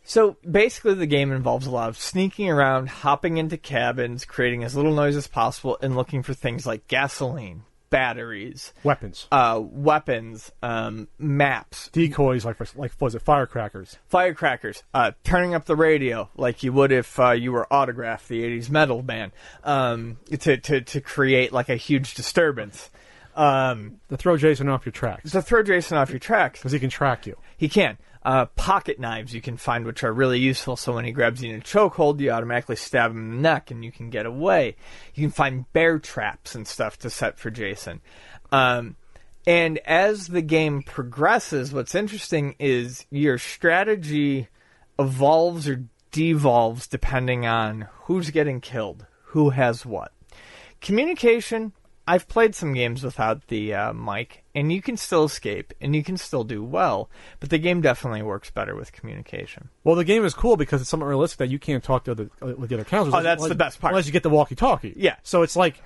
So 0.04 0.38
basically, 0.50 0.94
the 0.94 1.06
game 1.06 1.32
involves 1.32 1.68
a 1.68 1.72
lot 1.72 1.90
of 1.90 1.98
sneaking 1.98 2.50
around, 2.50 2.88
hopping 2.90 3.38
into 3.38 3.58
cabins, 3.58 4.24
creating 4.26 4.64
as 4.64 4.76
little 4.76 4.96
noise 4.96 5.16
as 5.16 5.28
possible, 5.28 5.78
and 5.82 5.96
looking 5.96 6.24
for 6.24 6.34
things 6.34 6.66
like 6.66 6.88
gasoline, 6.88 7.64
batteries, 7.92 8.74
Weapons, 8.84 9.28
uh, 9.32 9.62
weapons, 9.62 10.52
um, 10.64 11.08
maps, 11.20 11.90
decoys, 11.90 12.44
like 12.44 12.58
for, 12.58 12.66
like 12.76 12.94
was 13.00 13.14
it 13.14 13.22
firecrackers? 13.22 14.00
firecrackers, 14.08 14.82
uh, 14.96 15.12
turning 15.24 15.54
up 15.54 15.66
the 15.66 15.76
radio 15.76 16.30
like 16.36 16.64
you 16.64 16.74
would 16.74 16.92
if 16.92 17.20
uh, 17.20 17.32
you 17.32 17.52
were 17.52 17.72
Autograph, 17.72 18.28
the 18.28 18.42
'80s 18.44 18.72
metal 18.72 19.04
band, 19.04 19.32
um, 19.64 20.18
to, 20.40 20.58
to 20.58 20.82
to 20.82 21.02
create 21.02 21.54
like 21.54 21.70
a 21.70 21.76
huge 21.76 22.16
disturbance. 22.16 22.90
Um, 23.36 24.00
To 24.10 24.18
throw 24.18 24.38
Jason 24.38 24.68
off 24.70 24.86
your 24.86 24.92
tracks 24.92 25.32
to 25.32 25.42
throw 25.42 25.64
Jason 25.64 25.98
off 25.98 26.10
your 26.10 26.20
tracks. 26.20 26.60
because 26.60 26.72
he 26.72 26.80
can 26.80 26.90
track 26.90 27.26
you. 27.26 27.38
He 27.58 27.70
can. 27.70 27.98
Uh, 28.24 28.46
pocket 28.46 29.00
knives 29.00 29.34
you 29.34 29.42
can 29.42 29.58
find, 29.58 29.86
which 29.86 30.04
are 30.04 30.14
really 30.14 30.38
useful. 30.40 30.76
So 30.76 30.94
when 30.94 31.06
he 31.06 31.12
grabs 31.12 31.42
you 31.42 31.52
in 31.54 31.60
a 31.60 31.64
chokehold, 31.64 32.20
you 32.20 32.30
automatically 32.30 32.76
stab 32.76 33.12
him 33.12 33.18
in 33.18 33.30
the 33.32 33.42
neck, 33.42 33.72
and 33.72 33.84
you 33.84 33.92
can 33.92 34.10
get 34.12 34.28
away. 34.28 34.76
You 35.16 35.24
can 35.24 35.32
find 35.32 35.72
bear 35.74 35.98
traps 35.98 36.54
and 36.54 36.68
stuff 36.68 36.98
to 37.00 37.10
set 37.10 37.40
for 37.40 37.50
Jason. 37.50 38.02
Um, 38.52 38.96
and 39.48 39.80
as 39.80 40.28
the 40.28 40.44
game 40.44 40.84
progresses, 40.84 41.74
what's 41.74 41.96
interesting 41.96 42.56
is 42.60 43.06
your 43.10 43.40
strategy 43.40 44.50
evolves 45.00 45.68
or 45.68 45.86
devolves 46.12 46.86
depending 46.86 47.48
on 47.48 47.88
who's 48.04 48.30
getting 48.30 48.62
killed, 48.62 49.08
who 49.24 49.50
has 49.50 49.84
what. 49.84 50.12
Communication. 50.80 51.74
I've 52.08 52.28
played 52.28 52.56
some 52.56 52.74
games 52.74 53.04
without 53.04 53.48
the 53.48 53.74
uh, 53.74 53.94
mic, 53.94 54.44
and 54.56 54.72
you 54.74 54.82
can 54.82 54.98
still 54.98 55.26
escape, 55.26 55.74
and 55.80 55.96
you 55.96 56.04
can 56.04 56.18
still 56.18 56.44
do 56.44 56.64
well, 56.64 57.10
but 57.40 57.50
the 57.52 57.58
game 57.60 57.80
definitely 57.82 58.22
works 58.24 58.50
better 58.50 58.76
with 58.76 58.92
communication. 58.92 59.70
Well, 59.84 59.96
the 59.96 60.04
game 60.04 60.26
is 60.26 60.34
cool 60.34 60.58
because 60.58 60.82
it's 60.82 60.90
somewhat 60.90 61.06
realistic 61.08 61.38
that 61.40 61.50
you 61.50 61.60
can't 61.60 61.84
talk 61.84 62.06
to 62.06 62.12
other, 62.12 62.30
uh, 62.42 62.48
with 62.58 62.70
the 62.70 62.76
other 62.76 62.84
counselors. 62.86 63.14
Oh, 63.20 63.24
that's 63.24 63.40
unless- 63.40 63.50
the 63.50 63.56
best 63.56 63.80
part. 63.80 63.92
Unless 63.94 64.08
you 64.08 64.12
get 64.12 64.24
the 64.24 64.30
walkie-talkie. 64.30 64.94
Yeah. 64.98 65.16
So 65.24 65.44
it's 65.44 65.56
like 65.56 65.82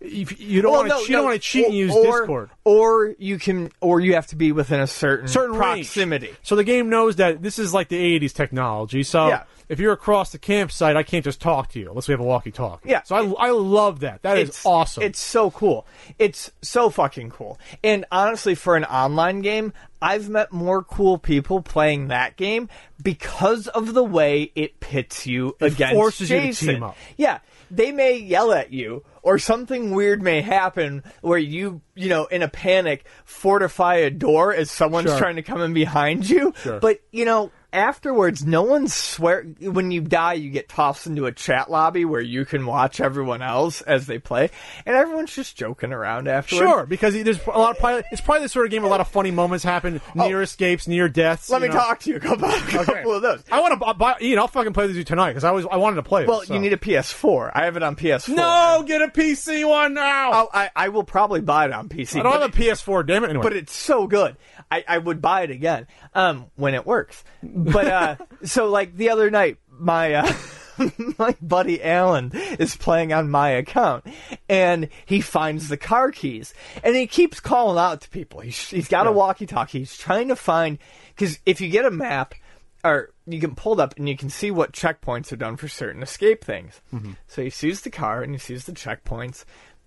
if 0.00 0.40
you 0.40 0.62
don't 0.62 0.72
Well, 0.72 0.80
want 0.80 0.90
to 0.90 0.94
no, 0.96 1.00
you 1.02 1.08
don't 1.08 1.22
no, 1.22 1.24
want 1.28 1.34
to 1.42 1.46
cheat 1.46 1.66
and 1.66 1.74
use 1.74 1.94
or, 1.94 2.20
Discord. 2.20 2.50
or 2.64 3.14
you 3.18 3.38
can, 3.38 3.70
or 3.80 4.00
you 4.00 4.14
have 4.14 4.26
to 4.28 4.36
be 4.36 4.50
within 4.50 4.80
a 4.80 4.86
certain 4.86 5.28
Certain 5.28 5.56
range. 5.56 5.86
proximity. 5.86 6.30
So 6.42 6.56
the 6.56 6.64
game 6.64 6.88
knows 6.88 7.16
that 7.16 7.42
this 7.42 7.58
is 7.58 7.74
like 7.74 7.88
the 7.88 7.96
'80s 8.18 8.32
technology. 8.32 9.02
So 9.02 9.28
Yeah. 9.28 9.42
If 9.70 9.78
you're 9.78 9.92
across 9.92 10.32
the 10.32 10.38
campsite, 10.38 10.96
I 10.96 11.04
can't 11.04 11.24
just 11.24 11.40
talk 11.40 11.70
to 11.70 11.78
you 11.80 11.88
unless 11.88 12.08
we 12.08 12.12
have 12.12 12.20
a 12.20 12.24
walkie-talkie. 12.24 12.88
Yeah. 12.90 13.02
So 13.04 13.14
I, 13.14 13.46
I 13.46 13.50
love 13.52 14.00
that. 14.00 14.22
That 14.22 14.36
is 14.36 14.60
awesome. 14.66 15.04
It's 15.04 15.20
so 15.20 15.52
cool. 15.52 15.86
It's 16.18 16.50
so 16.60 16.90
fucking 16.90 17.30
cool. 17.30 17.56
And 17.84 18.04
honestly, 18.10 18.56
for 18.56 18.76
an 18.76 18.84
online 18.84 19.42
game, 19.42 19.72
I've 20.02 20.28
met 20.28 20.52
more 20.52 20.82
cool 20.82 21.18
people 21.18 21.62
playing 21.62 22.08
that 22.08 22.36
game 22.36 22.68
because 23.00 23.68
of 23.68 23.94
the 23.94 24.02
way 24.04 24.50
it 24.56 24.80
pits 24.80 25.24
you 25.26 25.56
against 25.60 25.94
forces 25.94 26.30
you 26.30 26.40
to 26.40 26.52
team 26.52 26.82
up. 26.82 26.96
Yeah, 27.16 27.38
they 27.70 27.92
may 27.92 28.16
yell 28.18 28.52
at 28.52 28.72
you, 28.72 29.04
or 29.22 29.38
something 29.38 29.92
weird 29.94 30.20
may 30.20 30.40
happen 30.40 31.04
where 31.20 31.38
you, 31.38 31.80
you 31.94 32.08
know, 32.08 32.24
in 32.24 32.42
a 32.42 32.48
panic, 32.48 33.04
fortify 33.24 33.96
a 33.96 34.10
door 34.10 34.52
as 34.52 34.68
someone's 34.70 35.10
Sure. 35.10 35.18
trying 35.18 35.36
to 35.36 35.42
come 35.42 35.60
in 35.60 35.74
behind 35.74 36.28
you. 36.28 36.52
Sure. 36.62 36.80
But 36.80 37.00
you 37.12 37.24
know. 37.24 37.52
Afterwards, 37.72 38.44
no 38.44 38.62
one 38.62 38.88
swear. 38.88 39.42
When 39.60 39.90
you 39.90 40.00
die, 40.00 40.34
you 40.34 40.50
get 40.50 40.68
tossed 40.68 41.06
into 41.06 41.26
a 41.26 41.32
chat 41.32 41.70
lobby 41.70 42.04
where 42.04 42.20
you 42.20 42.44
can 42.44 42.66
watch 42.66 43.00
everyone 43.00 43.42
else 43.42 43.80
as 43.82 44.06
they 44.06 44.18
play, 44.18 44.50
and 44.84 44.96
everyone's 44.96 45.34
just 45.34 45.56
joking 45.56 45.92
around 45.92 46.26
afterwards. 46.28 46.68
Sure, 46.68 46.86
because 46.86 47.14
there's 47.14 47.44
a 47.46 47.50
lot 47.50 47.72
of 47.72 47.78
probably, 47.78 48.02
it's 48.10 48.20
probably 48.20 48.42
the 48.42 48.48
sort 48.48 48.66
of 48.66 48.70
game 48.72 48.82
where 48.82 48.88
a 48.88 48.90
lot 48.90 49.00
of 49.00 49.08
funny 49.08 49.30
moments 49.30 49.64
happen, 49.64 50.00
near 50.14 50.42
escapes, 50.42 50.88
near 50.88 51.08
deaths. 51.08 51.50
Oh. 51.50 51.54
Let 51.54 51.62
me 51.62 51.68
know. 51.68 51.74
talk 51.74 52.00
to 52.00 52.10
you 52.10 52.16
about 52.16 52.56
a 52.56 52.60
couple 52.70 52.94
Okay. 52.94 53.02
of 53.04 53.22
those. 53.22 53.42
I 53.52 53.60
want 53.60 53.80
to 53.80 53.94
buy. 53.94 54.16
Ian, 54.20 54.38
I'll 54.38 54.48
fucking 54.48 54.72
play 54.72 54.86
with 54.86 54.96
you 54.96 55.04
tonight 55.04 55.30
because 55.30 55.44
I 55.44 55.52
was 55.52 55.66
I 55.70 55.76
wanted 55.76 55.96
to 55.96 56.02
play. 56.02 56.26
Well, 56.26 56.40
it, 56.40 56.48
so. 56.48 56.54
you 56.54 56.60
need 56.60 56.72
a 56.72 56.76
PS4. 56.76 57.52
I 57.54 57.64
have 57.64 57.76
it 57.76 57.82
on 57.82 57.96
PS4. 57.96 58.34
no 58.34 58.84
get 58.86 59.02
a 59.02 59.08
PC 59.08 59.68
one 59.68 59.94
now. 59.94 60.30
Oh, 60.32 60.48
I, 60.52 60.70
I 60.74 60.88
will 60.88 61.04
probably 61.04 61.40
buy 61.40 61.66
it 61.66 61.72
on 61.72 61.88
PC. 61.88 62.18
I 62.18 62.22
don't 62.22 62.32
have 62.40 62.42
a 62.42 62.56
PS4. 62.56 63.06
Damn 63.06 63.24
it. 63.24 63.30
Anyway, 63.30 63.42
but 63.42 63.52
it's 63.54 63.74
so 63.74 64.06
good. 64.06 64.36
I, 64.70 64.84
I 64.86 64.98
would 64.98 65.20
buy 65.20 65.42
it 65.42 65.50
again 65.50 65.86
um, 66.14 66.46
when 66.56 66.74
it 66.74 66.86
works. 66.86 67.22
But 67.64 67.86
uh, 67.86 68.16
so 68.44 68.68
like 68.68 68.96
the 68.96 69.10
other 69.10 69.30
night, 69.30 69.58
my 69.68 70.14
uh, 70.14 70.32
my 71.18 71.36
buddy 71.40 71.82
Alan 71.82 72.32
is 72.58 72.76
playing 72.76 73.12
on 73.12 73.30
my 73.30 73.50
account, 73.50 74.04
and 74.48 74.88
he 75.06 75.20
finds 75.20 75.68
the 75.68 75.76
car 75.76 76.10
keys, 76.10 76.54
and 76.82 76.96
he 76.96 77.06
keeps 77.06 77.40
calling 77.40 77.78
out 77.78 78.00
to 78.02 78.10
people. 78.10 78.40
He's 78.40 78.70
he's 78.70 78.88
got 78.88 79.06
a 79.06 79.12
walkie-talkie. 79.12 79.80
He's 79.80 79.96
trying 79.96 80.28
to 80.28 80.36
find 80.36 80.78
because 81.14 81.38
if 81.46 81.60
you 81.60 81.68
get 81.68 81.84
a 81.84 81.90
map. 81.90 82.34
Or 82.82 83.12
you 83.26 83.40
can 83.40 83.54
pull 83.54 83.74
it 83.74 83.80
up 83.80 83.92
and 83.98 84.08
you 84.08 84.16
can 84.16 84.30
see 84.30 84.50
what 84.50 84.72
checkpoints 84.72 85.30
are 85.30 85.36
done 85.36 85.58
for 85.58 85.68
certain 85.68 86.02
escape 86.02 86.42
things. 86.42 86.80
So 87.26 87.42
he 87.42 87.50
sees 87.50 87.82
the 87.82 87.90
car 87.90 88.22
and 88.22 88.32
he 88.32 88.38
sees 88.38 88.64
the 88.64 88.72
checkpoints, 88.72 89.44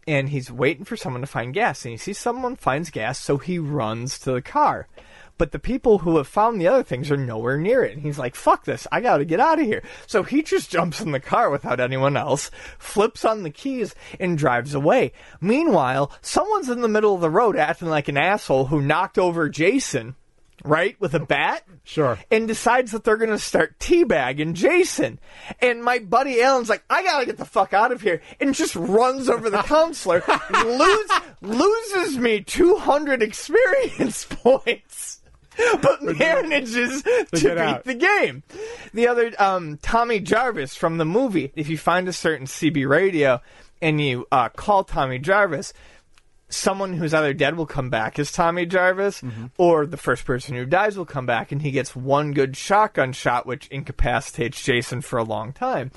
and 0.08 0.30
he's 0.30 0.52
waiting 0.52 0.86
for 0.86 0.96
someone 0.96 1.22
to 1.22 1.28
find 1.28 1.56
gas 1.56 1.86
and 1.86 1.92
he 1.94 1.98
sees 1.98 2.18
someone 2.20 2.56
finds 2.56 2.92
gas 2.92 3.20
so 3.20 3.38
he 3.38 3.58
runs 3.58 4.20
to 4.20 4.32
the 4.32 4.44
car 4.44 4.88
but 5.38 5.52
the 5.52 5.60
people 5.60 6.00
who 6.00 6.18
have 6.18 6.28
found 6.28 6.60
the 6.62 6.68
other 6.68 6.84
things 6.84 7.10
are 7.12 7.18
nowhere 7.18 7.58
near 7.58 7.84
it 7.84 7.94
and 7.94 8.02
he's 8.02 8.20
like 8.20 8.36
fuck 8.36 8.66
this 8.66 8.88
i 8.92 9.02
gotta 9.02 9.26
get 9.26 9.40
out 9.40 9.60
of 9.60 9.66
here 9.66 9.84
so 10.08 10.24
he 10.24 10.42
just 10.42 10.70
jumps 10.70 11.02
in 11.02 11.12
the 11.12 11.20
car 11.20 11.50
without 11.50 11.80
anyone 11.80 12.16
else 12.16 12.50
flips 12.78 13.26
on 13.26 13.44
the 13.44 13.50
keys 13.50 13.94
and 14.20 14.38
drives 14.38 14.74
away 14.74 15.12
meanwhile 15.42 16.12
someone's 16.22 16.70
in 16.70 16.82
the 16.82 16.88
middle 16.88 17.16
of 17.16 17.22
the 17.22 17.30
road 17.30 17.56
acting 17.56 17.90
like 17.90 18.08
an 18.08 18.18
asshole 18.18 18.66
who 18.66 18.82
knocked 18.82 19.18
over 19.18 19.50
jason 19.50 20.16
right 20.64 20.96
with 21.02 21.14
a 21.14 21.20
bat 21.20 21.64
Sure. 21.84 22.18
and 22.32 22.48
decides 22.48 22.92
that 22.92 23.04
they're 23.04 23.18
going 23.18 23.30
to 23.32 23.38
start 23.38 23.78
teabagging 23.80 24.54
Jason. 24.54 25.20
And 25.60 25.84
my 25.84 26.00
buddy 26.00 26.42
Alan's 26.42 26.70
like, 26.70 26.86
I 26.90 27.04
got 27.04 27.20
to 27.20 27.26
get 27.26 27.36
the 27.36 27.44
fuck 27.44 27.74
out 27.74 27.92
of 27.92 28.00
here. 28.02 28.22
And 28.40 28.56
just 28.56 28.74
runs 28.78 29.28
over 29.28 29.50
the 29.50 29.62
counselor, 29.64 30.24
lose, 30.64 31.12
loses 31.42 32.18
me 32.18 32.40
200 32.40 33.22
experience 33.22 34.26
points. 34.30 35.20
But 35.82 36.02
manages 36.04 37.04
to 37.04 37.28
beat 37.32 37.46
out. 37.58 37.84
the 37.84 37.94
game. 37.96 38.44
The 38.94 39.08
other, 39.08 39.32
um, 39.40 39.78
Tommy 39.82 40.20
Jarvis 40.20 40.76
from 40.76 40.98
the 40.98 41.06
movie. 41.06 41.52
If 41.56 41.70
you 41.70 41.78
find 41.78 42.08
a 42.08 42.14
certain 42.14 42.48
CB 42.48 42.88
radio 42.88 43.42
and 43.82 44.00
you 44.02 44.28
uh, 44.32 44.50
call 44.50 44.84
Tommy 44.84 45.20
Jarvis, 45.20 45.74
someone 46.50 46.94
who's 46.94 47.14
either 47.14 47.34
dead 47.34 47.56
will 47.58 47.66
come 47.66 47.90
back 47.90 48.20
as 48.20 48.32
Tommy 48.32 48.66
Jarvis, 48.66 49.22
Mm-hmm. 49.22 49.46
or 49.58 49.86
the 49.86 49.98
first 49.98 50.24
person 50.26 50.56
who 50.56 50.66
dies 50.66 50.96
will 50.98 51.06
come 51.06 51.26
back, 51.26 51.52
and 51.52 51.62
he 51.62 51.72
gets 51.72 51.96
one 51.96 52.32
good 52.32 52.56
shotgun 52.56 53.12
shot, 53.12 53.46
which 53.48 53.68
incapacitates 53.70 54.62
Jason 54.64 55.02
for 55.02 55.18
a 55.18 55.24
long 55.24 55.52
time. 55.54 55.92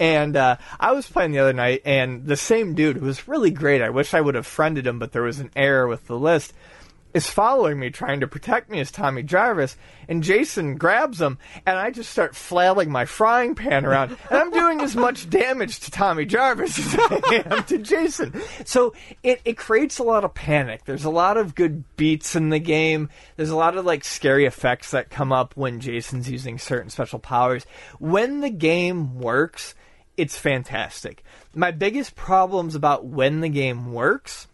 And 0.00 0.36
uh, 0.36 0.56
I 0.80 0.92
was 0.92 1.08
playing 1.08 1.32
the 1.32 1.38
other 1.38 1.52
night, 1.52 1.82
and 1.84 2.26
the 2.26 2.36
same 2.36 2.74
dude 2.74 2.96
who 2.96 3.06
was 3.06 3.28
really 3.28 3.50
great. 3.50 3.82
I 3.82 3.90
wish 3.90 4.12
I 4.14 4.20
would 4.20 4.34
have 4.34 4.46
friended 4.46 4.86
him, 4.86 4.98
but 4.98 5.12
there 5.12 5.22
was 5.22 5.38
an 5.38 5.50
error 5.54 5.86
with 5.86 6.06
the 6.06 6.18
list. 6.18 6.52
Is 7.12 7.28
following 7.28 7.78
me, 7.78 7.90
trying 7.90 8.20
to 8.20 8.28
protect 8.28 8.70
me 8.70 8.78
as 8.78 8.92
Tommy 8.92 9.24
Jarvis, 9.24 9.76
and 10.08 10.22
Jason 10.22 10.76
grabs 10.76 11.20
him, 11.20 11.38
and 11.66 11.76
I 11.76 11.90
just 11.90 12.10
start 12.10 12.36
flailing 12.36 12.90
my 12.90 13.04
frying 13.04 13.56
pan 13.56 13.84
around, 13.84 14.16
and 14.30 14.38
I'm 14.38 14.52
doing 14.52 14.80
as 14.80 14.94
much 14.94 15.28
damage 15.28 15.80
to 15.80 15.90
Tommy 15.90 16.24
Jarvis 16.24 16.78
as 16.94 16.94
I 16.96 17.44
am 17.46 17.64
to 17.64 17.78
Jason. 17.78 18.40
So 18.64 18.94
it, 19.24 19.40
it 19.44 19.56
creates 19.56 19.98
a 19.98 20.04
lot 20.04 20.24
of 20.24 20.34
panic. 20.34 20.84
There's 20.84 21.04
a 21.04 21.10
lot 21.10 21.36
of 21.36 21.56
good 21.56 21.84
beats 21.96 22.36
in 22.36 22.50
the 22.50 22.60
game. 22.60 23.08
There's 23.36 23.50
a 23.50 23.56
lot 23.56 23.76
of 23.76 23.84
like 23.84 24.04
scary 24.04 24.46
effects 24.46 24.92
that 24.92 25.10
come 25.10 25.32
up 25.32 25.56
when 25.56 25.80
Jason's 25.80 26.30
using 26.30 26.58
certain 26.58 26.90
special 26.90 27.18
powers. 27.18 27.66
When 27.98 28.40
the 28.40 28.50
game 28.50 29.18
works, 29.18 29.74
it's 30.16 30.36
fantastic. 30.36 31.24
My 31.54 31.72
biggest 31.72 32.14
problems 32.14 32.74
about 32.74 33.04
when 33.04 33.40
the 33.40 33.48
game 33.48 33.92
works 33.92 34.46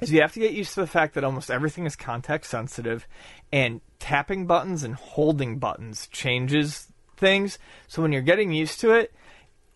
is 0.00 0.12
you 0.12 0.20
have 0.20 0.32
to 0.32 0.40
get 0.40 0.52
used 0.52 0.74
to 0.74 0.80
the 0.80 0.86
fact 0.86 1.14
that 1.14 1.24
almost 1.24 1.50
everything 1.50 1.86
is 1.86 1.96
context 1.96 2.50
sensitive 2.50 3.06
and 3.52 3.80
tapping 3.98 4.46
buttons 4.46 4.82
and 4.82 4.94
holding 4.94 5.58
buttons 5.58 6.08
changes 6.08 6.88
things. 7.16 7.58
So 7.88 8.02
when 8.02 8.12
you're 8.12 8.22
getting 8.22 8.52
used 8.52 8.80
to 8.80 8.92
it, 8.92 9.12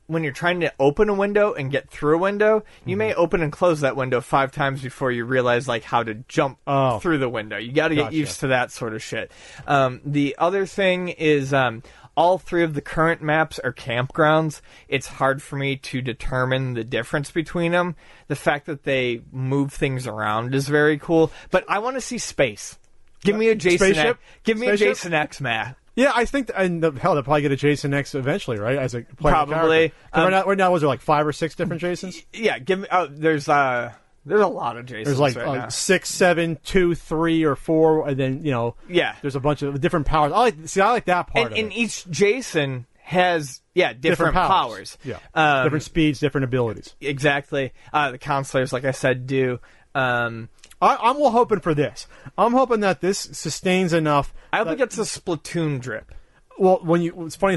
when 0.07 0.24
you're 0.24 0.32
trying 0.32 0.61
to 0.61 0.73
open 0.81 1.11
a 1.11 1.15
window 1.15 1.53
and 1.53 1.70
get 1.70 1.90
through 1.90 2.15
a 2.16 2.19
window, 2.19 2.65
you 2.86 2.97
may 2.97 3.12
open 3.12 3.43
and 3.43 3.53
close 3.53 3.81
that 3.81 3.95
window 3.95 4.23
five 4.23 4.51
times 4.53 4.81
before 4.82 5.12
you 5.12 5.27
realize 5.27 5.69
like 5.69 5.82
how 5.85 6.03
to 6.03 6.15
jump 6.28 6.59
Oh. 6.66 6.99
through 6.99 7.19
the 7.19 7.28
window. 7.28 7.59
You 7.59 7.73
got 7.73 7.89
to 7.89 7.95
get 7.95 8.05
Gotcha. 8.05 8.16
used 8.16 8.40
to 8.40 8.47
that 8.47 8.73
sort 8.73 8.95
of 8.95 9.03
shit. 9.03 9.31
Um, 9.66 10.01
the 10.07 10.35
other 10.39 10.65
thing 10.65 11.09
is 11.09 11.53
um, 11.53 11.82
all 12.19 12.36
three 12.36 12.65
of 12.65 12.74
the 12.74 12.81
current 12.81 13.23
maps 13.23 13.61
are 13.61 13.73
campgrounds. 13.73 14.61
It's 14.89 15.07
hard 15.07 15.40
for 15.40 15.55
me 15.55 15.77
to 15.77 16.03
determine 16.03 16.74
the 16.74 16.82
difference 16.82 17.31
between 17.31 17.70
them. 17.70 17.95
The 18.27 18.35
fact 18.35 18.66
that 18.66 18.82
they 18.82 19.23
move 19.31 19.73
things 19.73 20.05
around 20.05 20.53
is 20.53 20.69
very 20.69 20.99
cool, 20.99 21.31
but 21.53 21.65
I 21.69 21.78
want 21.78 21.97
to 21.97 22.01
see 22.01 22.19
space. 22.19 22.77
Give 23.23 23.36
me 23.36 23.51
a 23.51 23.55
Jason. 23.55 23.78
Spaceship? 23.78 24.16
X, 24.16 24.19
give 24.43 24.59
me 24.59 24.66
Spaceship? 24.66 24.86
a 24.86 24.90
Jason 24.90 25.15
X 25.15 25.40
map. 25.40 25.78
Yeah, 25.95 26.11
I 26.12 26.24
think, 26.24 26.51
and 26.57 26.82
the, 26.82 26.90
hell, 26.90 27.15
they'll 27.15 27.23
probably 27.23 27.43
get 27.43 27.53
a 27.53 27.57
Jason 27.57 27.95
X 27.95 28.16
eventually, 28.16 28.59
right? 28.59 28.78
As 28.78 28.97
a 28.97 29.03
player 29.03 29.35
Probably. 29.35 29.93
Um, 30.12 30.24
right, 30.24 30.31
now, 30.31 30.45
right 30.45 30.59
now, 30.59 30.73
was 30.73 30.82
there 30.82 30.89
like 30.89 31.01
five 31.01 31.24
or 31.24 31.32
six 31.32 31.55
different 31.55 31.81
Jasons? 31.81 32.20
Yeah, 32.32 32.59
give 32.59 32.81
me. 32.81 32.89
Oh, 32.90 33.07
there's 33.07 33.49
uh, 33.49 33.93
there's 34.27 34.40
a 34.40 34.47
lot 34.47 34.77
of 34.77 34.86
Jasons 34.86 35.07
There's 35.07 35.20
like 35.20 35.36
right 35.36 35.61
uh, 35.61 35.69
six, 35.70 36.09
seven, 36.11 36.59
two, 36.65 36.95
three, 36.95 37.45
or 37.45 37.57
four, 37.57 38.09
and 38.09 38.16
then 38.19 38.45
you 38.45 38.51
know, 38.51 38.74
Yeah. 38.89 39.15
there's 39.23 39.36
a 39.36 39.40
bunch 39.40 39.62
of 39.62 39.81
different 39.81 40.07
powers. 40.07 40.32
I 40.32 40.39
like 40.39 40.55
see, 40.66 40.81
I 40.81 40.90
like 40.90 41.07
that 41.07 41.28
part 41.28 41.53
and, 41.53 41.59
and 41.59 41.73
each 41.73 42.09
Jason 42.11 42.86
has 43.03 43.62
yeah 43.74 43.93
different, 43.95 44.35
powers. 44.35 44.99
Yeah, 45.03 45.19
Um, 45.35 45.65
different 45.65 45.85
speeds, 45.85 46.20
different 46.20 46.45
abilities. 46.45 46.95
exactly. 47.01 47.73
Uh, 47.93 48.11
the 48.12 48.19
counselors, 48.19 48.73
like 48.73 48.85
I 48.85 48.90
said, 48.90 49.27
do. 49.27 49.61
Um, 49.95 50.49
I, 50.82 50.97
I'm 51.01 51.19
well 51.19 51.31
hoping 51.31 51.61
for 51.61 51.74
this. 51.74 52.07
I'm 52.36 52.53
hoping 52.53 52.81
that 52.81 53.01
this 53.01 53.19
sustains 53.32 53.93
enough. 53.93 54.32
I 54.53 54.59
hope 54.59 54.66
that- 54.66 54.73
it 54.74 54.78
gets 54.78 54.99
a 54.99 55.03
Splatoon 55.03 55.81
drip. 55.81 56.12
well, 56.59 56.81
when 56.82 57.01
you 57.03 57.24
it's 57.24 57.36
funny 57.36 57.57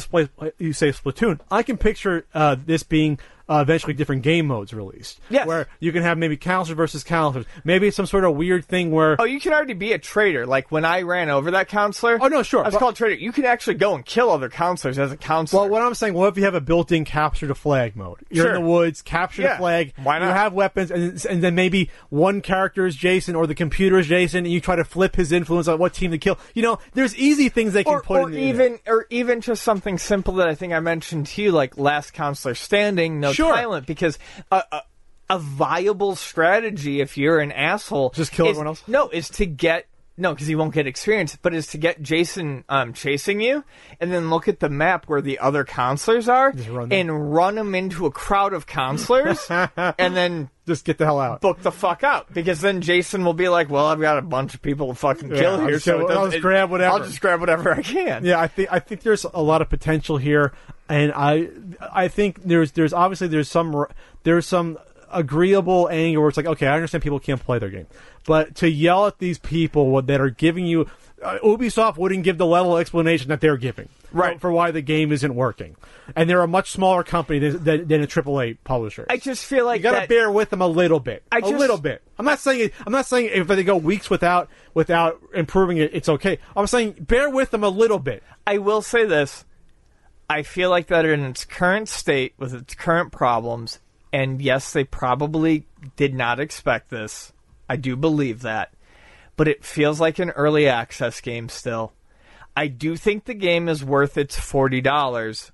you 0.58 0.74
say 0.74 0.90
Splatoon, 0.90 1.40
I 1.52 1.64
can 1.64 1.78
picture 1.78 2.26
uh, 2.34 2.56
this 2.66 2.84
being 2.84 3.20
uh, 3.52 3.62
eventually 3.62 3.94
different 3.94 4.22
game 4.22 4.46
modes 4.48 4.74
released. 4.74 5.20
Yes. 5.30 5.46
where 5.46 5.68
you 5.80 5.92
can 5.92 6.04
have 6.04 6.18
maybe 6.18 6.38
counselors 6.38 6.78
versus 6.78 7.04
counselors. 7.04 7.46
Maybe 7.64 7.88
it's 7.88 7.98
some 7.98 8.06
sort 8.06 8.24
of 8.24 8.36
weird 8.36 8.66
thing 8.66 8.92
where 8.92 9.16
Oh, 9.20 9.26
you 9.26 9.40
can 9.40 9.54
already 9.54 9.74
be 9.74 9.92
a 9.94 9.98
traitor. 10.00 10.46
Like 10.46 10.72
when 10.72 10.86
I 10.86 11.02
ran 11.02 11.30
over 11.30 11.52
that 11.52 11.68
counselor. 11.68 12.18
Oh, 12.22 12.28
no, 12.28 12.44
sure. 12.44 12.62
I 12.64 12.68
was 12.68 12.74
But- 12.76 12.80
called 12.80 12.96
traitor. 12.96 13.16
You 13.22 13.32
can 13.32 13.46
actually 13.46 13.74
go 13.76 13.94
and 13.96 14.06
kill 14.06 14.30
other 14.30 14.50
counselors 14.50 14.98
as 14.98 15.12
a 15.12 15.18
counselor. 15.18 15.64
Well, 15.64 15.70
what 15.70 15.82
I'm 15.82 15.94
saying, 15.96 16.14
what 16.14 16.28
if 16.30 16.38
you 16.38 16.44
have 16.46 16.56
a 16.56 16.62
built-in 16.62 17.04
capture 17.06 17.48
the 17.48 17.56
flag 17.56 17.96
mode? 17.96 18.20
You're 18.30 18.46
Sure. 18.46 18.56
in 18.56 18.62
the 18.64 18.68
woods, 18.70 19.02
capture 19.02 19.42
the 19.44 19.56
flag. 19.58 19.94
why 20.02 20.20
not? 20.20 20.28
You 20.28 20.32
have 20.34 20.54
weapons, 20.54 20.92
and, 20.92 21.26
and 21.30 21.44
then 21.44 21.56
maybe 21.56 21.90
one 22.10 22.42
character 22.42 22.86
is 22.86 22.96
Jason 22.96 23.36
or 23.36 23.48
the 23.48 23.56
computer 23.56 24.00
is 24.00 24.08
Jason, 24.08 24.46
and 24.46 24.54
you 24.54 24.62
try 24.62 24.76
to 24.78 24.84
flip 24.86 25.16
his 25.16 25.32
influence 25.32 25.68
on 25.68 25.78
what 25.78 25.94
team 25.94 26.12
to 26.12 26.18
kill. 26.18 26.38
You 26.54 26.62
know, 26.62 26.80
there's 26.94 27.16
easy 27.18 27.50
things 27.50 27.74
they 27.74 27.84
can 27.84 27.94
or, 27.96 28.02
put 28.02 28.20
or 28.22 28.28
in 28.30 28.36
the- 28.36 28.40
even 28.42 28.80
or 28.88 29.08
even 29.10 29.42
just 29.42 29.64
something 29.64 29.98
simple 29.98 30.36
that 30.36 30.48
I 30.48 30.56
think 30.56 30.72
I 30.74 30.80
mentioned 30.80 31.28
to 31.28 31.42
you, 31.42 31.52
like 31.52 31.78
last 31.78 32.14
counselor 32.14 32.56
standing, 32.56 33.20
no 33.20 33.34
Sure. 33.34 33.41
Silent, 33.50 33.86
because 33.88 34.18
a, 34.52 34.64
a, 34.72 34.82
a 35.32 35.40
viable 35.40 36.16
strategy 36.16 37.02
if 37.02 37.18
you're 37.18 37.40
an 37.40 37.52
asshole, 37.52 38.12
Just 38.12 38.32
kill 38.32 38.46
is- 38.46 38.50
everyone 38.52 38.68
else? 38.68 38.84
No, 38.88 39.10
is 39.10 39.30
to 39.32 39.46
get 39.46 39.88
no, 40.18 40.34
because 40.34 40.46
he 40.46 40.56
won't 40.56 40.74
get 40.74 40.86
experience, 40.86 41.36
but 41.42 41.54
is 41.54 41.68
to 41.68 41.80
get 41.80 42.00
Jason 42.02 42.64
um, 42.70 42.94
chasing 42.94 43.42
you, 43.42 43.64
and 44.00 44.12
then 44.12 44.30
look 44.30 44.48
at 44.48 44.60
the 44.60 44.70
map 44.70 45.06
where 45.08 45.22
the 45.22 45.40
other 45.40 45.64
counselors 45.64 46.28
are, 46.30 46.52
run 46.70 46.92
and 46.92 47.34
run 47.34 47.56
them 47.56 47.74
into 47.74 48.06
a 48.06 48.12
crowd 48.12 48.54
of 48.54 48.68
counselors, 48.68 49.48
and 49.50 50.16
then 50.16 50.50
just 50.68 50.86
get 50.86 51.00
the 51.00 51.06
hell 51.06 51.20
out. 51.20 51.42
book 51.42 51.62
the 51.64 51.72
fuck 51.72 52.04
out 52.04 52.32
because 52.34 52.62
then 52.62 52.82
Jason 52.82 53.24
will 53.26 53.34
be 53.34 53.50
like, 53.50 53.70
"Well, 53.72 53.88
I've 53.88 54.02
got 54.02 54.18
a 54.20 54.22
bunch 54.22 54.54
of 54.54 54.62
people 54.62 54.90
to 54.90 54.94
fucking 54.96 55.32
Yeah, 55.32 55.40
kill 55.40 55.52
I'll 55.54 55.62
here, 55.62 55.72
just 55.72 55.86
so 55.86 56.08
I'll 56.08 56.30
just 56.30 56.42
grab 56.42 56.70
whatever." 56.70 56.92
I'll 56.94 57.04
just 57.04 57.22
grab 57.22 57.40
whatever 57.40 57.74
I 57.74 57.82
can." 57.82 58.24
Yeah, 58.26 58.40
I 58.40 58.48
think 58.48 58.70
I 58.72 58.80
think 58.80 59.02
there's 59.02 59.24
a 59.24 59.42
lot 59.42 59.62
of 59.64 59.70
potential 59.70 60.18
here, 60.18 60.52
and 60.92 61.12
I 61.16 61.50
I 61.92 62.08
think 62.08 62.44
there's 62.44 62.72
there's 62.74 62.94
obviously 62.94 63.28
there's 63.28 63.50
some 63.50 63.86
there's 64.24 64.46
some 64.48 64.78
agreeable 65.12 65.90
anger 65.90 66.20
where 66.20 66.30
it's 66.30 66.38
like 66.38 66.46
okay, 66.46 66.68
I 66.68 66.76
understand 66.76 67.04
people 67.04 67.20
can't 67.20 67.44
play 67.44 67.60
their 67.60 67.70
game, 67.70 67.88
but 68.26 68.56
to 68.56 68.70
yell 68.70 69.08
at 69.08 69.20
these 69.20 69.38
people 69.40 70.02
that 70.02 70.22
are 70.22 70.30
giving 70.30 70.66
you, 70.66 70.88
uh, 71.24 71.38
Ubisoft 71.44 71.98
wouldn't 71.98 72.24
give 72.24 72.38
the 72.38 72.46
level 72.46 72.76
of 72.76 72.82
explanation 72.82 73.30
that 73.30 73.42
they're 73.42 73.58
giving, 73.58 73.90
Right. 74.12 74.40
for 74.40 74.52
why 74.52 74.72
the 74.72 74.82
game 74.82 75.12
isn't 75.12 75.36
working, 75.36 75.76
and 76.16 76.30
they're 76.30 76.42
a 76.42 76.48
much 76.48 76.72
smaller 76.72 77.04
company 77.04 77.40
than, 77.40 77.64
than, 77.64 77.88
than 77.88 78.02
a 78.04 78.08
AAA 78.08 78.58
publisher. 78.64 79.06
I 79.10 79.18
just 79.18 79.46
feel 79.46 79.66
like 79.66 79.80
you 79.80 79.84
got 79.84 80.02
to 80.02 80.08
bear 80.08 80.32
with 80.32 80.50
them 80.50 80.62
a 80.62 80.68
little 80.68 81.00
bit, 81.00 81.24
I 81.32 81.38
a 81.40 81.42
just- 81.42 81.54
little 81.56 81.78
bit. 81.78 82.02
I'm 82.18 82.26
not 82.26 82.40
saying 82.40 82.62
it, 82.62 82.74
I'm 82.86 82.94
not 82.94 83.06
saying 83.06 83.30
if 83.34 83.48
they 83.48 83.64
go 83.64 83.76
weeks 83.78 84.10
without 84.10 84.50
without 84.74 85.20
improving 85.34 85.78
it, 85.78 85.92
it's 85.94 86.08
okay. 86.10 86.40
I'm 86.56 86.68
saying 86.68 86.96
bear 87.02 87.30
with 87.30 87.52
them 87.52 87.64
a 87.64 87.70
little 87.70 88.00
bit. 88.00 88.24
I 88.48 88.58
will 88.60 88.82
say 88.82 89.06
this. 89.06 89.44
I 90.32 90.44
feel 90.44 90.70
like 90.70 90.88
that 90.88 91.04
in 91.06 91.26
its 91.26 91.44
current 91.44 91.90
state, 91.90 92.36
with 92.38 92.54
its 92.54 92.74
current 92.74 93.12
problems, 93.12 93.80
and 94.14 94.42
yes, 94.42 94.72
they 94.72 94.86
probably 94.86 95.68
did 95.98 96.14
not 96.16 96.40
expect 96.40 96.90
this. 96.90 97.34
I 97.68 97.76
do 97.76 97.98
believe 97.98 98.42
that. 98.44 98.72
But 99.36 99.50
it 99.50 99.66
feels 99.66 100.00
like 100.00 100.20
an 100.20 100.30
early 100.30 100.70
access 100.70 101.20
game 101.20 101.50
still. 101.50 101.92
I 102.56 102.68
do 102.68 102.96
think 102.96 103.26
the 103.26 103.34
game 103.34 103.68
is 103.68 103.84
worth 103.84 104.18
its 104.18 104.38
$40 104.38 105.52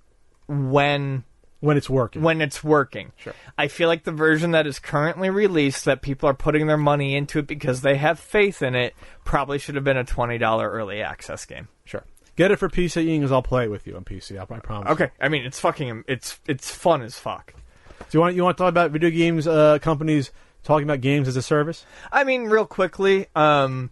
when 0.48 1.24
when 1.60 1.76
it's 1.76 1.90
working. 1.90 2.22
when 2.22 2.40
it's 2.40 2.64
working. 2.64 3.14
Sure. 3.18 3.34
I 3.58 3.70
feel 3.70 3.88
like 3.88 4.04
the 4.04 4.12
version 4.12 4.52
that 4.52 4.68
is 4.68 4.78
currently 4.78 5.32
released 5.32 5.86
that 5.86 6.04
people 6.04 6.30
are 6.30 6.36
putting 6.36 6.68
their 6.68 6.78
money 6.78 7.16
into 7.16 7.40
it 7.40 7.48
because 7.48 7.82
they 7.82 7.96
have 7.96 8.20
faith 8.20 8.62
in 8.62 8.76
it 8.76 8.94
probably 9.26 9.58
should 9.58 9.74
have 9.74 9.84
been 9.84 9.98
a 9.98 10.06
$20 10.06 10.64
early 10.64 11.02
access 11.02 11.46
game. 11.46 11.68
Sure. 11.84 12.04
Get 12.38 12.52
it 12.52 12.58
for 12.58 12.70
PC, 12.70 13.04
because 13.20 13.32
I'll 13.32 13.42
play 13.42 13.64
it 13.64 13.72
with 13.72 13.88
you 13.88 13.96
on 13.96 14.06
PC. 14.06 14.38
I, 14.38 14.44
I 14.44 14.60
promise. 14.60 14.92
Okay, 14.92 15.10
I 15.20 15.28
mean 15.28 15.44
it's 15.44 15.60
fucking 15.60 16.06
it's 16.08 16.40
it's 16.48 16.70
fun 16.70 17.02
as 17.02 17.16
fuck. 17.16 17.54
Do 18.00 18.06
you 18.12 18.20
want 18.20 18.36
you 18.36 18.44
want 18.44 18.58
to 18.58 18.64
talk 18.64 18.70
about 18.70 18.92
video 18.92 19.10
games 19.10 19.48
uh, 19.48 19.80
companies 19.80 20.32
talking 20.64 20.84
about 20.84 21.02
games 21.02 21.28
as 21.28 21.36
a 21.36 21.42
service? 21.42 21.84
I 22.12 22.24
mean, 22.24 22.44
real 22.44 22.68
quickly, 22.68 23.26
um, 23.36 23.90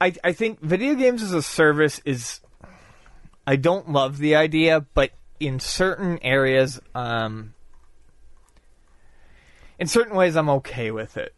I 0.00 0.12
I 0.24 0.32
think 0.32 0.60
video 0.60 0.94
games 0.96 1.22
as 1.22 1.32
a 1.32 1.40
service 1.40 2.00
is. 2.04 2.40
I 3.46 3.56
don't 3.56 3.90
love 3.90 4.18
the 4.18 4.34
idea, 4.34 4.86
but 4.94 5.12
in 5.38 5.60
certain 5.60 6.18
areas, 6.22 6.80
um, 6.94 7.54
in 9.78 9.86
certain 9.86 10.16
ways, 10.16 10.34
I'm 10.34 10.48
okay 10.48 10.90
with 10.90 11.16
it. 11.16 11.32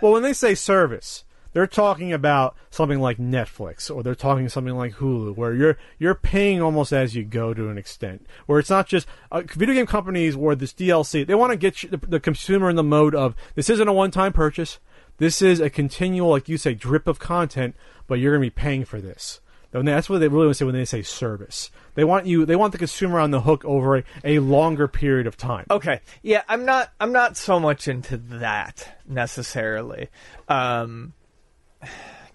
Well, 0.00 0.12
when 0.12 0.22
they 0.22 0.32
say 0.32 0.54
service, 0.54 1.24
they're 1.52 1.66
talking 1.66 2.12
about 2.12 2.56
something 2.70 3.00
like 3.00 3.18
Netflix, 3.18 3.94
or 3.94 4.02
they're 4.02 4.14
talking 4.14 4.48
something 4.48 4.76
like 4.76 4.94
Hulu, 4.94 5.36
where 5.36 5.54
you're 5.54 5.78
you're 5.98 6.14
paying 6.14 6.60
almost 6.60 6.92
as 6.92 7.14
you 7.14 7.24
go 7.24 7.54
to 7.54 7.68
an 7.68 7.78
extent. 7.78 8.26
Where 8.46 8.58
it's 8.58 8.70
not 8.70 8.86
just 8.86 9.06
uh, 9.32 9.42
video 9.46 9.74
game 9.74 9.86
companies 9.86 10.36
where 10.36 10.54
this 10.54 10.72
DLC, 10.72 11.26
they 11.26 11.34
want 11.34 11.52
to 11.52 11.56
get 11.56 11.82
you, 11.82 11.88
the, 11.88 11.98
the 11.98 12.20
consumer 12.20 12.70
in 12.70 12.76
the 12.76 12.82
mode 12.82 13.14
of 13.14 13.34
this 13.54 13.70
isn't 13.70 13.88
a 13.88 13.92
one-time 13.92 14.32
purchase. 14.32 14.78
This 15.18 15.42
is 15.42 15.58
a 15.58 15.68
continual, 15.68 16.30
like 16.30 16.48
you 16.48 16.58
say, 16.58 16.74
drip 16.74 17.08
of 17.08 17.18
content, 17.18 17.74
but 18.06 18.20
you're 18.20 18.32
going 18.32 18.42
to 18.42 18.54
be 18.54 18.62
paying 18.62 18.84
for 18.84 19.00
this. 19.00 19.40
And 19.72 19.86
that's 19.86 20.08
what 20.08 20.18
they 20.18 20.28
really 20.28 20.46
want 20.46 20.54
to 20.56 20.58
say 20.58 20.64
when 20.64 20.74
they 20.74 20.84
say 20.84 21.02
service. 21.02 21.70
They 21.94 22.04
want 22.04 22.26
you, 22.26 22.46
they 22.46 22.56
want 22.56 22.72
the 22.72 22.78
consumer 22.78 23.18
on 23.18 23.32
the 23.32 23.42
hook 23.42 23.64
over 23.64 23.98
a, 23.98 24.04
a 24.24 24.38
longer 24.38 24.88
period 24.88 25.26
of 25.26 25.36
time. 25.36 25.66
Okay, 25.70 26.00
yeah, 26.22 26.42
I'm 26.48 26.64
not 26.64 26.90
I'm 26.98 27.12
not 27.12 27.36
so 27.36 27.60
much 27.60 27.86
into 27.86 28.16
that 28.16 28.98
necessarily. 29.06 30.08
Um, 30.48 31.12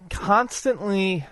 constantly. 0.10 1.26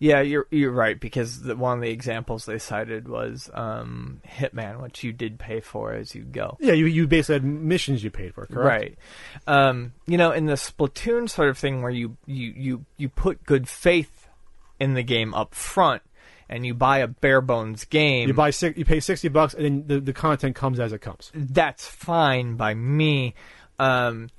Yeah, 0.00 0.20
you're 0.20 0.46
you're 0.50 0.70
right 0.70 0.98
because 0.98 1.42
the, 1.42 1.56
one 1.56 1.78
of 1.78 1.82
the 1.82 1.90
examples 1.90 2.46
they 2.46 2.58
cited 2.58 3.08
was 3.08 3.50
um, 3.52 4.20
Hitman, 4.24 4.80
which 4.80 5.02
you 5.02 5.12
did 5.12 5.40
pay 5.40 5.58
for 5.58 5.92
as 5.92 6.14
you 6.14 6.22
go. 6.22 6.56
Yeah, 6.60 6.74
you, 6.74 6.86
you 6.86 7.08
basically 7.08 7.34
had 7.34 7.44
missions 7.44 8.04
you 8.04 8.10
paid 8.10 8.32
for, 8.32 8.46
correct? 8.46 8.64
Right. 8.64 8.98
Um, 9.48 9.92
you 10.06 10.16
know, 10.16 10.30
in 10.30 10.46
the 10.46 10.54
Splatoon 10.54 11.28
sort 11.28 11.48
of 11.48 11.58
thing 11.58 11.82
where 11.82 11.90
you, 11.90 12.16
you, 12.26 12.52
you, 12.56 12.84
you 12.96 13.08
put 13.08 13.44
good 13.44 13.68
faith 13.68 14.28
in 14.78 14.94
the 14.94 15.02
game 15.02 15.34
up 15.34 15.52
front 15.52 16.02
and 16.48 16.64
you 16.64 16.74
buy 16.74 16.98
a 16.98 17.08
bare 17.08 17.40
bones 17.40 17.84
game, 17.84 18.28
You 18.28 18.34
buy 18.34 18.52
you 18.76 18.84
pay 18.84 19.00
sixty 19.00 19.28
bucks, 19.28 19.52
and 19.54 19.64
then 19.64 19.84
the, 19.86 20.00
the 20.00 20.12
content 20.12 20.54
comes 20.54 20.78
as 20.78 20.92
it 20.92 21.00
comes. 21.00 21.32
that's 21.34 21.86
fine 21.86 22.54
by 22.54 22.72
me. 22.72 23.34
Um, 23.80 24.30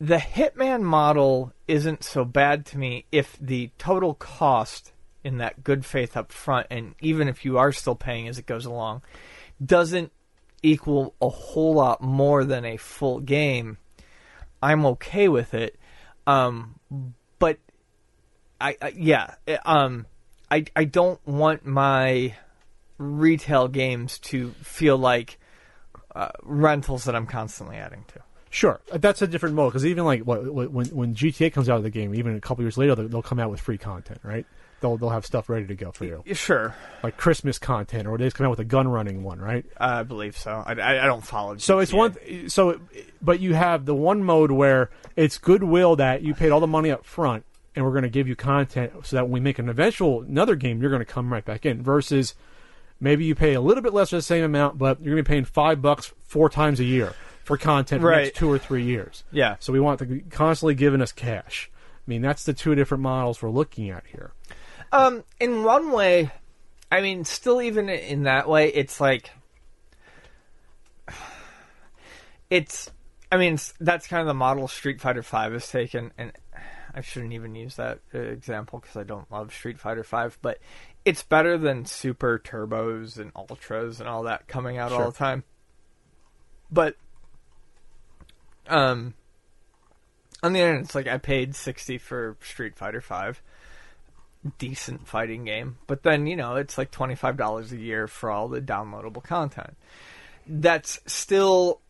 the 0.00 0.16
Hitman 0.16 0.82
model 0.82 1.52
isn't 1.68 2.04
so 2.04 2.24
bad 2.24 2.66
to 2.66 2.78
me 2.78 3.06
if 3.12 3.36
the 3.40 3.70
total 3.78 4.14
cost 4.14 4.92
in 5.22 5.38
that 5.38 5.64
good 5.64 5.86
faith 5.86 6.16
up 6.16 6.30
front, 6.30 6.66
and 6.70 6.94
even 7.00 7.28
if 7.28 7.44
you 7.44 7.58
are 7.58 7.72
still 7.72 7.94
paying 7.94 8.28
as 8.28 8.38
it 8.38 8.46
goes 8.46 8.66
along, 8.66 9.02
doesn't 9.64 10.12
equal 10.62 11.14
a 11.20 11.28
whole 11.28 11.74
lot 11.74 12.02
more 12.02 12.44
than 12.44 12.64
a 12.64 12.76
full 12.76 13.20
game. 13.20 13.78
I'm 14.62 14.84
okay 14.86 15.28
with 15.28 15.54
it. 15.54 15.78
Um, 16.26 16.78
but 17.38 17.58
I, 18.60 18.76
I 18.80 18.94
yeah, 18.96 19.34
eh, 19.46 19.58
um, 19.64 20.06
I 20.50 20.64
I 20.74 20.84
don't 20.84 21.24
want 21.26 21.66
my 21.66 22.34
retail 22.98 23.68
games 23.68 24.18
to 24.20 24.50
feel 24.62 24.96
like 24.96 25.38
uh, 26.14 26.30
rentals 26.42 27.04
that 27.04 27.14
I'm 27.14 27.26
constantly 27.26 27.76
adding 27.76 28.04
to. 28.08 28.20
Sure, 28.54 28.80
that's 28.92 29.20
a 29.20 29.26
different 29.26 29.56
mode 29.56 29.72
because 29.72 29.84
even 29.84 30.04
like 30.04 30.22
what, 30.22 30.44
when 30.48 30.86
when 30.86 31.12
GTA 31.12 31.52
comes 31.52 31.68
out 31.68 31.78
of 31.78 31.82
the 31.82 31.90
game, 31.90 32.14
even 32.14 32.36
a 32.36 32.40
couple 32.40 32.62
years 32.62 32.78
later, 32.78 32.94
they'll, 32.94 33.08
they'll 33.08 33.20
come 33.22 33.40
out 33.40 33.50
with 33.50 33.60
free 33.60 33.76
content, 33.76 34.20
right? 34.22 34.46
They'll 34.80 34.96
they'll 34.96 35.10
have 35.10 35.26
stuff 35.26 35.48
ready 35.48 35.66
to 35.66 35.74
go 35.74 35.90
for 35.90 36.04
you, 36.04 36.22
Sure, 36.34 36.72
like 37.02 37.16
Christmas 37.16 37.58
content, 37.58 38.06
or 38.06 38.16
they 38.16 38.26
just 38.26 38.36
come 38.36 38.46
out 38.46 38.50
with 38.50 38.60
a 38.60 38.64
gun 38.64 38.86
running 38.86 39.24
one, 39.24 39.40
right? 39.40 39.64
I 39.76 40.04
believe 40.04 40.38
so. 40.38 40.62
I, 40.64 40.70
I, 40.70 41.04
don't 41.06 41.26
follow. 41.26 41.56
So 41.56 41.80
it's 41.80 41.92
one. 41.92 42.14
th- 42.14 42.48
So, 42.52 42.80
but 43.20 43.40
you 43.40 43.54
have 43.54 43.86
the 43.86 43.94
one 43.94 44.22
mode 44.22 44.52
where 44.52 44.88
it's 45.16 45.36
goodwill 45.36 45.96
that 45.96 46.22
you 46.22 46.32
paid 46.32 46.52
all 46.52 46.60
the 46.60 46.68
money 46.68 46.92
up 46.92 47.04
front, 47.04 47.44
and 47.74 47.84
we're 47.84 47.90
going 47.90 48.04
to 48.04 48.08
give 48.08 48.28
you 48.28 48.36
content 48.36 48.92
so 49.02 49.16
that 49.16 49.24
when 49.24 49.32
we 49.32 49.40
make 49.40 49.58
an 49.58 49.68
eventual 49.68 50.22
another 50.22 50.54
game, 50.54 50.80
you're 50.80 50.90
going 50.90 51.04
to 51.04 51.12
come 51.12 51.32
right 51.32 51.44
back 51.44 51.66
in. 51.66 51.82
Versus 51.82 52.36
maybe 53.00 53.24
you 53.24 53.34
pay 53.34 53.54
a 53.54 53.60
little 53.60 53.82
bit 53.82 53.92
less 53.94 54.10
for 54.10 54.16
the 54.16 54.22
same 54.22 54.44
amount, 54.44 54.78
but 54.78 55.00
you're 55.00 55.14
going 55.14 55.24
to 55.24 55.28
be 55.28 55.34
paying 55.34 55.44
five 55.44 55.82
bucks 55.82 56.12
four 56.22 56.48
times 56.48 56.78
a 56.78 56.84
year 56.84 57.14
for 57.44 57.56
content 57.56 58.02
for 58.02 58.10
the 58.10 58.16
next 58.22 58.36
two 58.36 58.50
or 58.50 58.58
three 58.58 58.84
years. 58.84 59.24
Yeah. 59.30 59.56
So 59.60 59.72
we 59.72 59.80
want 59.80 60.00
to 60.00 60.06
be 60.06 60.20
constantly 60.20 60.74
giving 60.74 61.00
us 61.00 61.12
cash. 61.12 61.70
I 61.74 62.10
mean, 62.10 62.22
that's 62.22 62.44
the 62.44 62.52
two 62.52 62.74
different 62.74 63.02
models 63.02 63.40
we're 63.40 63.50
looking 63.50 63.90
at 63.90 64.04
here. 64.06 64.32
Um, 64.92 65.24
in 65.40 65.62
one 65.64 65.92
way, 65.92 66.30
I 66.90 67.00
mean, 67.00 67.24
still 67.24 67.62
even 67.62 67.88
in 67.88 68.24
that 68.24 68.48
way, 68.48 68.68
it's 68.68 69.00
like 69.00 69.30
it's. 72.50 72.90
I 73.32 73.36
mean, 73.36 73.54
it's, 73.54 73.74
that's 73.80 74.06
kind 74.06 74.20
of 74.20 74.26
the 74.28 74.34
model 74.34 74.68
Street 74.68 75.00
Fighter 75.00 75.22
Five 75.22 75.52
has 75.52 75.68
taken, 75.68 76.12
and 76.16 76.30
I 76.94 77.00
shouldn't 77.00 77.32
even 77.32 77.56
use 77.56 77.74
that 77.76 77.98
uh, 78.14 78.18
example 78.20 78.78
because 78.78 78.96
I 78.96 79.02
don't 79.02 79.28
love 79.32 79.52
Street 79.52 79.80
Fighter 79.80 80.04
Five, 80.04 80.38
but 80.40 80.58
it's 81.04 81.24
better 81.24 81.58
than 81.58 81.84
Super 81.84 82.38
Turbos 82.38 83.18
and 83.18 83.32
Ultras 83.34 83.98
and 83.98 84.08
all 84.08 84.22
that 84.24 84.46
coming 84.46 84.78
out 84.78 84.92
all 84.92 85.10
the 85.10 85.18
time. 85.18 85.42
But, 86.70 86.96
um, 88.68 89.14
on 90.42 90.52
the 90.52 90.60
internet, 90.60 90.84
it's 90.84 90.94
like 90.94 91.06
I 91.06 91.18
paid 91.18 91.54
sixty 91.54 91.98
for 91.98 92.36
Street 92.42 92.76
Fighter 92.76 93.00
Five 93.00 93.42
decent 94.58 95.06
fighting 95.06 95.44
game. 95.44 95.78
But 95.86 96.02
then, 96.02 96.26
you 96.26 96.36
know, 96.36 96.56
it's 96.56 96.76
like 96.76 96.90
$25 96.90 97.72
a 97.72 97.76
year 97.76 98.06
for 98.06 98.30
all 98.30 98.48
the 98.48 98.60
downloadable 98.60 99.22
content. 99.22 99.76
That's 100.46 101.00
still 101.06 101.80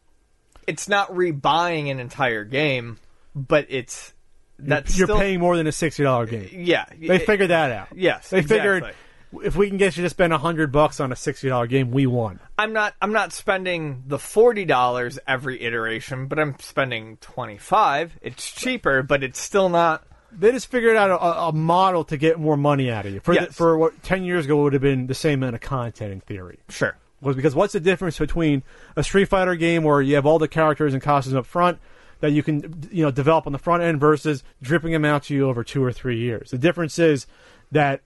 it's 0.66 0.88
not 0.88 1.10
rebuying 1.10 1.90
an 1.90 1.98
entire 1.98 2.44
game, 2.44 2.98
but 3.34 3.66
it's 3.68 4.12
that's 4.58 4.96
You're 4.96 5.08
still, 5.08 5.18
paying 5.18 5.40
more 5.40 5.56
than 5.56 5.66
a 5.66 5.72
sixty 5.72 6.04
dollar 6.04 6.26
game. 6.26 6.48
Yeah, 6.52 6.86
They 6.96 7.18
figured 7.18 7.50
that 7.50 7.72
out. 7.72 7.88
Yes, 7.96 8.30
they 8.30 8.42
figured 8.42 8.84
exactly. 8.84 9.03
If 9.42 9.56
we 9.56 9.68
can 9.68 9.76
get 9.78 9.96
you 9.96 10.02
to 10.02 10.10
spend 10.10 10.32
a 10.32 10.38
hundred 10.38 10.70
bucks 10.72 11.00
on 11.00 11.10
a 11.12 11.16
sixty 11.16 11.48
dollar 11.48 11.66
game, 11.66 11.90
we 11.90 12.06
won. 12.06 12.40
I'm 12.58 12.72
not 12.72 12.94
I'm 13.00 13.12
not 13.12 13.32
spending 13.32 14.04
the 14.06 14.18
forty 14.18 14.64
dollars 14.64 15.18
every 15.26 15.62
iteration, 15.62 16.26
but 16.28 16.38
I'm 16.38 16.56
spending 16.58 17.16
twenty 17.18 17.58
five. 17.58 18.18
It's 18.22 18.50
cheaper, 18.52 19.02
but 19.02 19.22
it's 19.22 19.40
still 19.40 19.68
not. 19.68 20.04
They 20.36 20.50
just 20.50 20.68
figured 20.68 20.96
out 20.96 21.10
a, 21.10 21.42
a 21.48 21.52
model 21.52 22.04
to 22.04 22.16
get 22.16 22.40
more 22.40 22.56
money 22.56 22.90
out 22.90 23.06
of 23.06 23.14
you. 23.14 23.20
For 23.20 23.34
the- 23.34 23.46
for 23.52 23.78
what 23.78 24.02
ten 24.02 24.24
years 24.24 24.44
ago 24.46 24.62
would 24.62 24.72
have 24.72 24.82
been 24.82 25.06
the 25.06 25.14
same 25.14 25.42
amount 25.42 25.54
of 25.54 25.60
content 25.60 26.12
in 26.12 26.20
theory. 26.20 26.58
Sure. 26.68 26.96
was 27.20 27.36
because 27.36 27.54
what's 27.54 27.72
the 27.72 27.80
difference 27.80 28.18
between 28.18 28.62
a 28.96 29.04
Street 29.04 29.26
Fighter 29.26 29.54
game 29.54 29.82
where 29.84 30.02
you 30.02 30.14
have 30.16 30.26
all 30.26 30.38
the 30.38 30.48
characters 30.48 30.92
and 30.92 31.02
costumes 31.02 31.36
up 31.36 31.46
front 31.46 31.78
that 32.20 32.32
you 32.32 32.42
can 32.42 32.88
you 32.90 33.04
know 33.04 33.10
develop 33.10 33.46
on 33.46 33.52
the 33.52 33.58
front 33.58 33.82
end 33.82 34.00
versus 34.00 34.42
dripping 34.60 34.92
them 34.92 35.04
out 35.04 35.22
to 35.24 35.34
you 35.34 35.48
over 35.48 35.62
two 35.62 35.84
or 35.84 35.92
three 35.92 36.18
years? 36.18 36.50
The 36.50 36.58
difference 36.58 36.98
is 36.98 37.26
that 37.70 38.00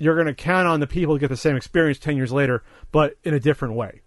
you're 0.00 0.14
going 0.14 0.26
to 0.26 0.34
count 0.34 0.66
on 0.66 0.80
the 0.80 0.86
people 0.86 1.14
to 1.14 1.20
get 1.20 1.28
the 1.28 1.36
same 1.36 1.56
experience 1.56 1.98
ten 1.98 2.16
years 2.16 2.32
later, 2.32 2.62
but 2.90 3.16
in 3.22 3.34
a 3.34 3.40
different 3.40 3.74
way. 3.74 4.00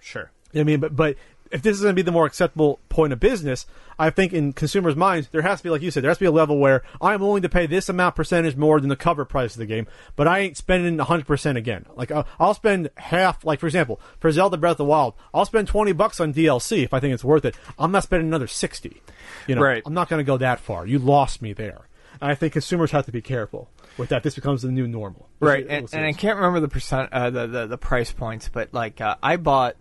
Sure. 0.00 0.30
I 0.54 0.64
mean, 0.64 0.80
but 0.80 0.94
but 0.94 1.16
if 1.52 1.62
this 1.62 1.76
is 1.76 1.82
going 1.82 1.92
to 1.94 1.96
be 1.96 2.02
the 2.02 2.12
more 2.12 2.26
acceptable 2.26 2.80
point 2.88 3.12
of 3.12 3.20
business, 3.20 3.66
I 3.98 4.10
think 4.10 4.32
in 4.32 4.52
consumers' 4.52 4.96
minds 4.96 5.28
there 5.28 5.42
has 5.42 5.60
to 5.60 5.62
be, 5.64 5.70
like 5.70 5.80
you 5.80 5.92
said, 5.92 6.02
there 6.02 6.10
has 6.10 6.18
to 6.18 6.24
be 6.24 6.26
a 6.26 6.32
level 6.32 6.58
where 6.58 6.82
I'm 7.00 7.20
willing 7.20 7.42
to 7.42 7.48
pay 7.48 7.66
this 7.66 7.88
amount 7.88 8.16
percentage 8.16 8.56
more 8.56 8.80
than 8.80 8.88
the 8.88 8.96
cover 8.96 9.24
price 9.24 9.54
of 9.54 9.60
the 9.60 9.66
game, 9.66 9.86
but 10.16 10.26
I 10.26 10.40
ain't 10.40 10.56
spending 10.56 10.96
100 10.96 11.26
percent 11.26 11.56
again. 11.56 11.86
Like 11.94 12.10
I'll, 12.10 12.26
I'll 12.40 12.54
spend 12.54 12.90
half. 12.96 13.44
Like 13.44 13.60
for 13.60 13.66
example, 13.66 14.00
for 14.18 14.30
Zelda 14.32 14.56
Breath 14.56 14.72
of 14.72 14.78
the 14.78 14.84
Wild, 14.86 15.14
I'll 15.32 15.44
spend 15.44 15.68
20 15.68 15.92
bucks 15.92 16.18
on 16.20 16.34
DLC 16.34 16.82
if 16.82 16.92
I 16.92 17.00
think 17.00 17.14
it's 17.14 17.24
worth 17.24 17.44
it. 17.44 17.56
I'm 17.78 17.92
not 17.92 18.02
spending 18.02 18.28
another 18.28 18.48
60. 18.48 19.00
You 19.46 19.54
know, 19.54 19.62
Right. 19.62 19.82
I'm 19.86 19.94
not 19.94 20.08
going 20.08 20.18
to 20.18 20.24
go 20.24 20.36
that 20.38 20.58
far. 20.58 20.86
You 20.86 20.98
lost 20.98 21.40
me 21.42 21.52
there. 21.52 21.86
And 22.20 22.30
I 22.30 22.34
think 22.34 22.54
consumers 22.54 22.90
have 22.92 23.06
to 23.06 23.12
be 23.12 23.20
careful 23.22 23.68
with 23.98 24.10
that. 24.10 24.22
This 24.22 24.34
becomes 24.34 24.62
the 24.62 24.70
new 24.70 24.86
normal. 24.86 25.28
Right, 25.40 25.66
and, 25.68 25.88
and 25.92 26.04
I 26.04 26.12
can't 26.12 26.36
remember 26.36 26.60
the 26.60 26.68
percent, 26.68 27.12
uh, 27.12 27.30
the, 27.30 27.46
the 27.46 27.66
the 27.66 27.78
price 27.78 28.12
points, 28.12 28.48
but 28.48 28.72
like 28.72 29.00
uh, 29.00 29.16
I 29.22 29.36
bought, 29.36 29.76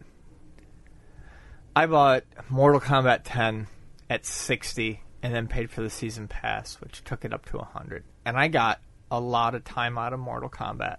I 1.76 1.86
bought 1.86 2.24
Mortal 2.50 2.82
Kombat 2.82 3.22
10 3.24 3.68
at 4.10 4.26
sixty, 4.26 5.02
and 5.22 5.34
then 5.34 5.48
paid 5.48 5.70
for 5.70 5.82
the 5.82 5.90
season 5.90 6.28
pass, 6.28 6.80
which 6.82 7.04
took 7.04 7.26
it 7.26 7.34
up 7.34 7.46
to 7.48 7.60
hundred, 7.60 8.04
and 8.26 8.38
I 8.38 8.48
got 8.48 8.80
a 9.12 9.20
lot 9.20 9.56
of 9.56 9.64
time 9.64 9.98
out 9.98 10.14
of 10.14 10.20
Mortal 10.20 10.50
Kombat. 10.50 10.98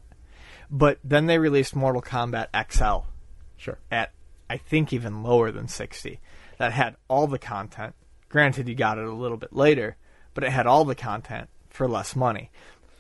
But 0.70 0.98
then 1.05 1.26
they 1.26 1.38
released 1.38 1.76
Mortal 1.76 2.02
Kombat 2.02 2.48
XL 2.72 3.09
sure. 3.56 3.78
at 3.90 4.12
I 4.48 4.56
think 4.56 4.93
even 4.93 5.22
lower 5.22 5.51
than 5.51 5.68
60 5.68 6.20
that 6.59 6.72
had 6.72 6.97
all 7.09 7.26
the 7.26 7.38
content. 7.38 7.94
Granted 8.28 8.68
you 8.68 8.74
got 8.74 8.98
it 8.98 9.05
a 9.05 9.12
little 9.12 9.36
bit 9.36 9.52
later, 9.52 9.97
but 10.34 10.44
it 10.44 10.51
had 10.51 10.66
all 10.66 10.84
the 10.84 10.94
content 10.94 11.48
for 11.68 11.88
less 11.88 12.16
money. 12.16 12.51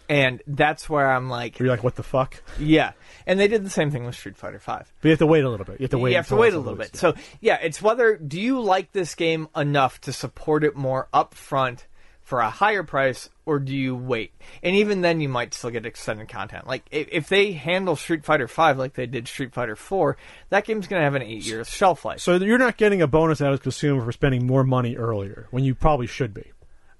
And 0.08 0.42
that's 0.46 0.88
where 0.88 1.10
I'm 1.10 1.28
like, 1.28 1.58
You're 1.58 1.68
like, 1.68 1.82
what 1.84 1.96
the 1.96 2.02
fuck? 2.02 2.42
yeah. 2.58 2.92
And 3.26 3.40
they 3.40 3.48
did 3.48 3.64
the 3.64 3.70
same 3.70 3.90
thing 3.90 4.04
with 4.04 4.14
Street 4.14 4.36
Fighter 4.36 4.58
5. 4.60 4.92
But 5.00 5.08
you 5.08 5.10
have 5.10 5.18
to 5.18 5.26
wait 5.26 5.42
a 5.44 5.50
little 5.50 5.66
bit. 5.66 5.80
You 5.80 5.84
have 5.84 5.90
to 5.90 5.98
wait. 5.98 6.10
you 6.10 6.16
have 6.16 6.28
to 6.28 6.36
wait 6.36 6.54
a 6.54 6.58
little 6.58 6.76
bit. 6.76 6.90
yeah. 6.94 7.00
So, 7.00 7.14
yeah, 7.40 7.58
it's 7.62 7.82
whether 7.82 8.16
do 8.16 8.40
you 8.40 8.60
like 8.60 8.92
this 8.92 9.14
game 9.16 9.48
enough 9.56 10.00
to 10.02 10.12
support 10.12 10.62
it 10.62 10.76
more 10.76 11.08
upfront 11.12 11.84
for 12.22 12.40
a 12.40 12.50
higher 12.50 12.82
price 12.82 13.28
or 13.44 13.58
do 13.60 13.74
you 13.74 13.94
wait? 13.96 14.32
And 14.62 14.74
even 14.76 15.00
then 15.00 15.20
you 15.20 15.28
might 15.28 15.54
still 15.54 15.70
get 15.70 15.86
extended 15.86 16.28
content. 16.28 16.66
Like 16.66 16.84
if, 16.90 17.08
if 17.12 17.28
they 17.28 17.52
handle 17.52 17.94
Street 17.96 18.24
Fighter 18.24 18.48
5 18.48 18.78
like 18.78 18.94
they 18.94 19.06
did 19.06 19.28
Street 19.28 19.52
Fighter 19.52 19.76
4, 19.76 20.16
that 20.50 20.64
game's 20.64 20.86
going 20.88 21.00
to 21.00 21.04
have 21.04 21.14
an 21.14 21.22
8-year 21.22 21.64
shelf 21.64 22.04
life. 22.04 22.20
So 22.20 22.34
you're 22.36 22.58
not 22.58 22.76
getting 22.76 23.00
a 23.02 23.06
bonus 23.06 23.40
out 23.40 23.52
of 23.52 23.62
consumer 23.62 24.04
for 24.04 24.12
spending 24.12 24.46
more 24.46 24.64
money 24.64 24.96
earlier 24.96 25.46
when 25.50 25.64
you 25.64 25.74
probably 25.74 26.06
should 26.08 26.34
be. 26.34 26.52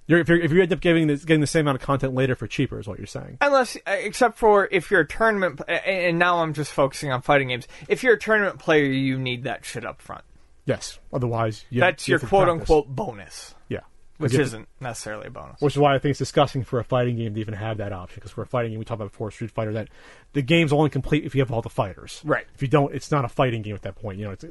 You're, 0.09 0.21
if, 0.21 0.29
you're, 0.29 0.39
if 0.41 0.53
you 0.53 0.63
end 0.63 0.73
up 0.73 0.81
giving 0.81 1.09
this, 1.09 1.25
getting 1.25 1.41
the 1.41 1.47
same 1.49 1.63
amount 1.67 1.81
of 1.81 1.83
content 1.83 2.15
later 2.15 2.37
for 2.37 2.47
cheaper, 2.47 2.79
is 2.79 2.87
what 2.87 2.99
you're 2.99 3.07
saying. 3.09 3.39
Unless, 3.41 3.77
uh, 3.87 3.91
except 3.91 4.39
for 4.39 4.69
if 4.71 4.91
you're 4.91 5.01
a 5.01 5.07
tournament, 5.07 5.61
and- 5.67 5.81
and 5.85 6.19
now 6.19 6.39
I'm 6.43 6.53
just 6.55 6.71
focusing 6.73 7.11
on 7.11 7.23
fighting 7.23 7.49
games. 7.49 7.67
If 7.89 8.03
you're 8.05 8.15
a 8.15 8.19
tournament 8.19 8.59
player, 8.61 8.85
you 8.85 9.19
need 9.19 9.45
that 9.45 9.65
shit 9.65 9.85
up 9.85 10.01
front. 10.01 10.23
Yes. 10.65 10.99
Otherwise, 11.13 11.65
you 11.71 11.81
That's 11.81 12.07
you 12.07 12.13
your 12.13 12.19
quote 12.21 12.45
practice. 12.45 12.61
unquote 12.61 12.89
bonus, 12.89 13.55
Yeah. 13.69 13.81
which 14.19 14.33
You 14.33 14.39
have 14.39 14.47
to- 14.49 14.57
isn't 14.57 14.69
necessarily 14.81 15.27
a 15.27 15.31
bonus. 15.31 15.61
Which 15.61 15.75
is 15.75 15.79
why 15.79 15.95
I 15.95 15.99
think 15.99 16.11
it's 16.11 16.19
disgusting 16.21 16.63
for 16.63 16.79
a 16.79 16.85
fighting 16.85 17.17
game 17.17 17.35
to 17.35 17.41
even 17.41 17.55
have 17.55 17.79
that 17.79 17.93
option. 17.93 18.17
Because 18.17 18.31
for 18.33 18.43
a 18.43 18.47
fighting 18.47 18.71
game, 18.73 18.79
we 18.79 18.85
talked 18.85 19.01
about 19.01 19.11
before 19.11 19.31
Street 19.33 19.51
Fighter, 19.51 19.73
that 19.73 19.89
the 20.35 20.43
game's 20.43 20.73
only 20.73 20.91
complete 20.91 21.25
if 21.25 21.35
you 21.35 21.41
have 21.41 21.51
all 21.51 21.63
the 21.63 21.69
fighters. 21.69 22.21
Right. 22.25 22.47
If 22.55 22.63
you 22.63 22.69
don't, 22.69 22.95
it's 22.95 23.11
not 23.11 23.25
a 23.25 23.29
fighting 23.29 23.63
game 23.63 23.75
at 23.75 23.83
that 23.83 23.97
point. 23.97 24.19
You 24.19 24.27
know, 24.27 24.31
it's, 24.33 24.45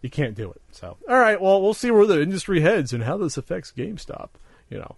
you 0.00 0.10
can't 0.10 0.34
do 0.36 0.50
it. 0.52 0.60
So, 0.70 0.96
all 1.08 1.18
right. 1.18 1.40
Well, 1.40 1.60
we'll 1.60 1.74
see 1.74 1.90
where 1.90 2.06
the 2.06 2.20
industry 2.22 2.60
heads 2.60 2.92
and 2.92 3.02
how 3.04 3.16
this 3.16 3.36
affects 3.36 3.72
GameStop. 3.76 4.30
You 4.72 4.78
know. 4.78 4.96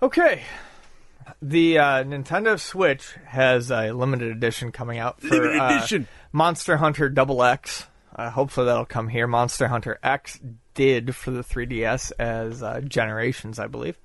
Okay. 0.00 0.42
The 1.42 1.78
uh, 1.78 2.04
Nintendo 2.04 2.60
Switch 2.60 3.16
has 3.26 3.72
a 3.72 3.90
limited 3.90 4.30
edition 4.30 4.70
coming 4.70 4.98
out 4.98 5.20
for 5.20 5.28
Limited 5.28 5.58
uh, 5.58 5.76
edition. 5.76 6.08
Monster 6.32 6.76
Hunter 6.76 7.08
Double 7.08 7.42
X. 7.42 7.88
Uh, 8.14 8.30
hopefully 8.30 8.66
that'll 8.66 8.84
come 8.84 9.08
here. 9.08 9.26
Monster 9.26 9.66
Hunter 9.66 9.98
X 10.04 10.38
did 10.74 11.16
for 11.16 11.32
the 11.32 11.42
3DS 11.42 12.12
as 12.16 12.62
uh, 12.62 12.80
Generations, 12.80 13.58
I 13.58 13.66
believe. 13.66 13.98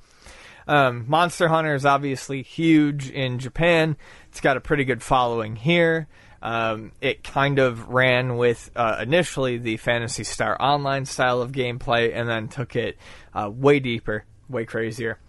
Um, 0.67 1.05
Monster 1.07 1.47
Hunter 1.49 1.75
is 1.75 1.85
obviously 1.85 2.41
huge 2.41 3.11
in 3.11 3.37
Japan. 3.37 3.97
It's 4.29 4.41
got 4.41 4.57
a 4.57 4.61
pretty 4.61 4.83
good 4.83 5.03
following 5.03 5.55
here. 5.55 6.07
Um, 6.41 6.91
it 7.01 7.23
kind 7.23 7.59
of 7.59 7.89
ran 7.89 8.37
with 8.37 8.71
uh, 8.75 8.97
initially 9.01 9.57
the 9.57 9.77
Phantasy 9.77 10.23
Star 10.23 10.55
Online 10.59 11.05
style 11.05 11.41
of 11.41 11.51
gameplay, 11.51 12.15
and 12.15 12.29
then 12.29 12.47
took 12.47 12.75
it 12.75 12.97
uh, 13.33 13.49
way 13.53 13.79
deeper, 13.79 14.25
way 14.47 14.65
crazier. 14.65 15.19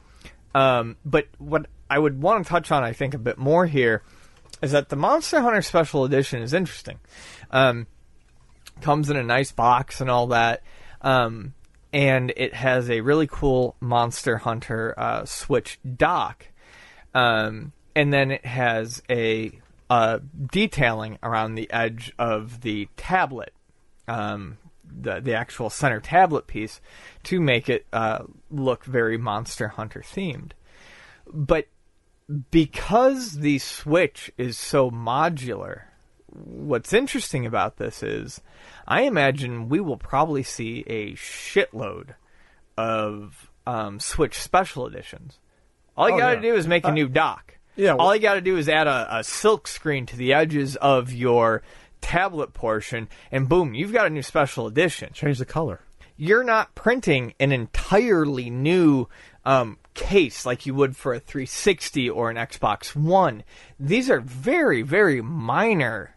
Um, 0.55 0.97
but 1.05 1.27
what 1.39 1.67
I 1.89 1.99
would 1.99 2.23
want 2.23 2.45
to 2.45 2.49
touch 2.49 2.71
on, 2.71 2.85
I 2.85 2.93
think, 2.93 3.15
a 3.15 3.19
bit 3.19 3.39
more 3.39 3.67
here 3.67 4.03
is 4.63 4.73
that 4.73 4.89
the 4.89 4.97
Monster 4.97 5.41
Hunter 5.41 5.63
Special 5.63 6.05
Edition 6.05 6.43
is 6.43 6.53
interesting. 6.53 6.99
Um, 7.51 7.87
comes 8.81 9.11
in 9.11 9.17
a 9.17 9.23
nice 9.23 9.53
box 9.53 10.01
and 10.01 10.11
all 10.11 10.29
that. 10.29 10.63
Um, 11.03 11.55
and 11.93 12.33
it 12.37 12.55
has 12.55 12.89
a 12.89 13.01
really 13.01 13.27
cool 13.27 13.77
Monster 13.81 14.39
Hunter 14.39 14.95
uh, 14.97 15.25
Switch 15.25 15.79
dock. 15.97 16.47
Um, 17.15 17.73
and 17.97 18.13
then 18.13 18.31
it 18.31 18.45
has 18.45 19.03
a 19.11 19.59
uh, 19.91 20.21
detailing 20.51 21.19
around 21.23 21.57
the 21.57 21.71
edge 21.71 22.13
of 22.19 22.63
the 22.63 22.89
tablet, 22.97 23.53
um, 24.09 24.57
the 24.85 25.21
the 25.21 25.35
actual 25.35 25.69
center 25.69 26.01
tablet 26.01 26.47
piece, 26.47 26.81
to 27.25 27.41
make 27.41 27.69
it 27.69 27.85
uh, 27.93 28.21
look 28.51 28.85
very 28.85 29.19
Monster 29.19 29.69
Hunter 29.69 30.03
themed. 30.07 30.53
But 31.33 31.67
because 32.51 33.33
the 33.41 33.59
Switch 33.59 34.31
is 34.39 34.57
so 34.57 34.91
modular, 34.91 35.83
what's 36.29 36.93
interesting 36.93 37.45
about 37.45 37.77
this 37.77 38.03
is 38.03 38.41
I 38.87 39.03
imagine 39.03 39.69
we 39.69 39.81
will 39.81 39.97
probably 39.97 40.43
see 40.45 40.85
a 40.87 41.13
shitload 41.15 42.15
of 42.77 43.51
um, 43.67 43.99
Switch 44.01 44.39
special 44.39 44.87
editions. 44.87 45.39
All 45.97 46.09
you 46.09 46.15
Oh, 46.15 46.19
gotta 46.19 46.37
yeah. 46.37 46.43
do 46.43 46.55
is 46.55 46.67
make 46.67 46.87
a 46.87 46.93
new 46.93 47.09
dock. 47.09 47.57
Yeah, 47.77 47.93
well- 47.95 48.07
All 48.09 48.15
you 48.17 48.21
gotta 48.23 48.41
do 48.41 48.57
is 48.57 48.69
add 48.69 48.87
a, 48.87 49.19
a 49.19 49.25
silk 49.25 49.67
screen 49.69 50.07
to 50.07 50.17
the 50.17 50.33
edges 50.33 50.77
of 50.77 51.13
your 51.13 51.63
tablet 52.01 52.53
portion, 52.55 53.09
and 53.31 53.49
boom, 53.49 53.75
you've 53.75 53.93
got 53.93 54.07
a 54.07 54.11
new 54.11 54.23
special 54.23 54.67
edition 54.67 55.11
Change 55.13 55.39
the 55.39 55.45
color. 55.45 55.81
you're 56.17 56.45
not 56.45 56.75
printing 56.75 57.35
an 57.39 57.53
entirely 57.53 58.49
new 58.51 59.07
um, 59.45 59.77
case 59.95 60.45
like 60.47 60.65
you 60.67 60.75
would 60.75 60.97
for 60.97 61.15
a 61.15 61.21
360 61.21 62.09
or 62.11 62.31
an 62.31 62.37
Xbox 62.37 62.95
One. 62.97 63.43
These 63.79 64.09
are 64.11 64.21
very, 64.21 64.83
very 64.83 65.21
minor 65.23 66.17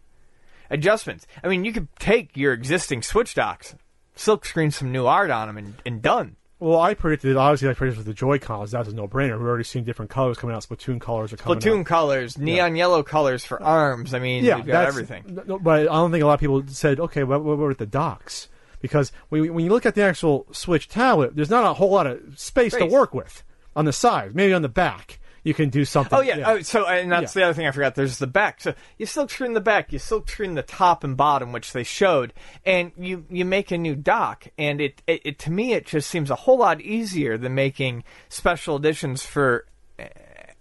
adjustments. 0.70 1.28
I 1.44 1.48
mean, 1.48 1.66
you 1.66 1.72
could 1.74 1.88
take 2.00 2.36
your 2.36 2.54
existing 2.54 3.02
Switch 3.02 3.34
docks, 3.34 3.76
silk 4.16 4.46
screen 4.46 4.72
some 4.72 4.92
new 4.92 5.06
art 5.06 5.30
on 5.32 5.48
them, 5.48 5.58
and, 5.58 5.74
and 5.86 6.02
done. 6.02 6.36
Well, 6.64 6.80
I 6.80 6.94
predicted 6.94 7.36
obviously 7.36 7.68
I 7.68 7.74
predicted 7.74 7.98
with 7.98 8.08
the 8.08 8.14
Joy 8.14 8.40
Cons. 8.40 8.72
That's 8.72 8.88
a 8.88 8.96
no 8.96 9.06
brainer. 9.06 9.38
We've 9.38 9.46
already 9.46 9.66
seen 9.66 9.84
different 9.84 10.10
colors 10.10 10.38
coming 10.38 10.56
out. 10.56 10.64
Splatoon 10.64 11.02
colors 11.02 11.34
are 11.34 11.36
coming 11.36 11.60
Platoon 11.60 11.82
out. 11.82 11.86
colors, 11.88 12.38
neon 12.38 12.78
yellow 12.78 13.04
colors 13.04 13.44
for 13.44 13.62
arms. 13.62 14.14
I 14.14 14.20
mean, 14.20 14.46
Yeah, 14.46 14.56
we've 14.56 14.68
got 14.68 14.86
everything. 14.86 15.42
But 15.46 15.82
I 15.82 15.84
don't 15.84 16.12
think 16.12 16.24
a 16.24 16.26
lot 16.26 16.36
of 16.36 16.40
people 16.40 16.64
said, 16.68 17.02
okay, 17.02 17.26
what, 17.26 17.44
what 17.44 17.58
were 17.58 17.74
the 17.74 17.86
docks? 17.86 18.48
Because 18.80 19.12
when, 19.28 19.54
when 19.54 19.66
you 19.66 19.72
look 19.72 19.86
at 19.86 19.94
the 19.96 20.04
actual 20.04 20.46
Switch 20.54 20.88
tablet, 20.88 21.36
there's 21.36 21.50
not 21.50 21.66
a 21.66 21.74
whole 21.74 21.92
lot 21.92 22.08
of 22.08 22.40
space, 22.40 22.74
to 22.76 22.86
work 22.86 23.14
with 23.14 23.44
on 23.76 23.84
the 23.84 23.92
sides. 23.92 24.34
Maybe 24.34 24.54
on 24.54 24.62
the 24.62 24.70
back 24.70 25.20
you 25.44 25.54
can 25.54 25.70
do 25.70 25.86
something. 25.86 26.18
Oh 26.18 26.22
yeah. 26.22 26.44
Oh, 26.46 26.62
so 26.62 26.86
and 26.88 27.12
that's 27.12 27.36
Yeah. 27.36 27.42
the 27.42 27.46
other 27.46 27.54
thing 27.54 27.68
I 27.68 27.72
forgot. 27.72 27.96
There's 27.96 28.18
the 28.18 28.28
back. 28.28 28.62
So 28.62 28.74
you 28.98 29.06
still 29.06 29.28
trim 29.28 29.54
the 29.54 29.62
back. 29.62 29.92
You 29.92 30.00
still 30.00 30.22
trim 30.22 30.56
the 30.56 30.62
top 30.64 31.04
and 31.04 31.16
bottom, 31.18 31.52
which 31.52 31.74
they 31.74 31.84
showed, 31.84 32.34
and 32.66 32.92
you 32.98 33.26
you 33.30 33.46
make 33.46 33.72
a 33.72 33.78
new 33.78 33.96
dock. 33.96 34.48
And 34.58 34.80
it, 34.82 35.02
it, 35.08 35.22
it 35.26 35.40
to 35.40 35.52
me 35.52 35.74
it 35.74 35.86
just 35.86 36.10
seems 36.10 36.30
a 36.32 36.36
whole 36.36 36.58
lot 36.58 36.82
easier 36.82 37.38
than 37.38 37.56
making 37.56 38.04
special 38.30 38.78
editions 38.78 39.26
for 39.26 39.66
uh, 40.00 40.06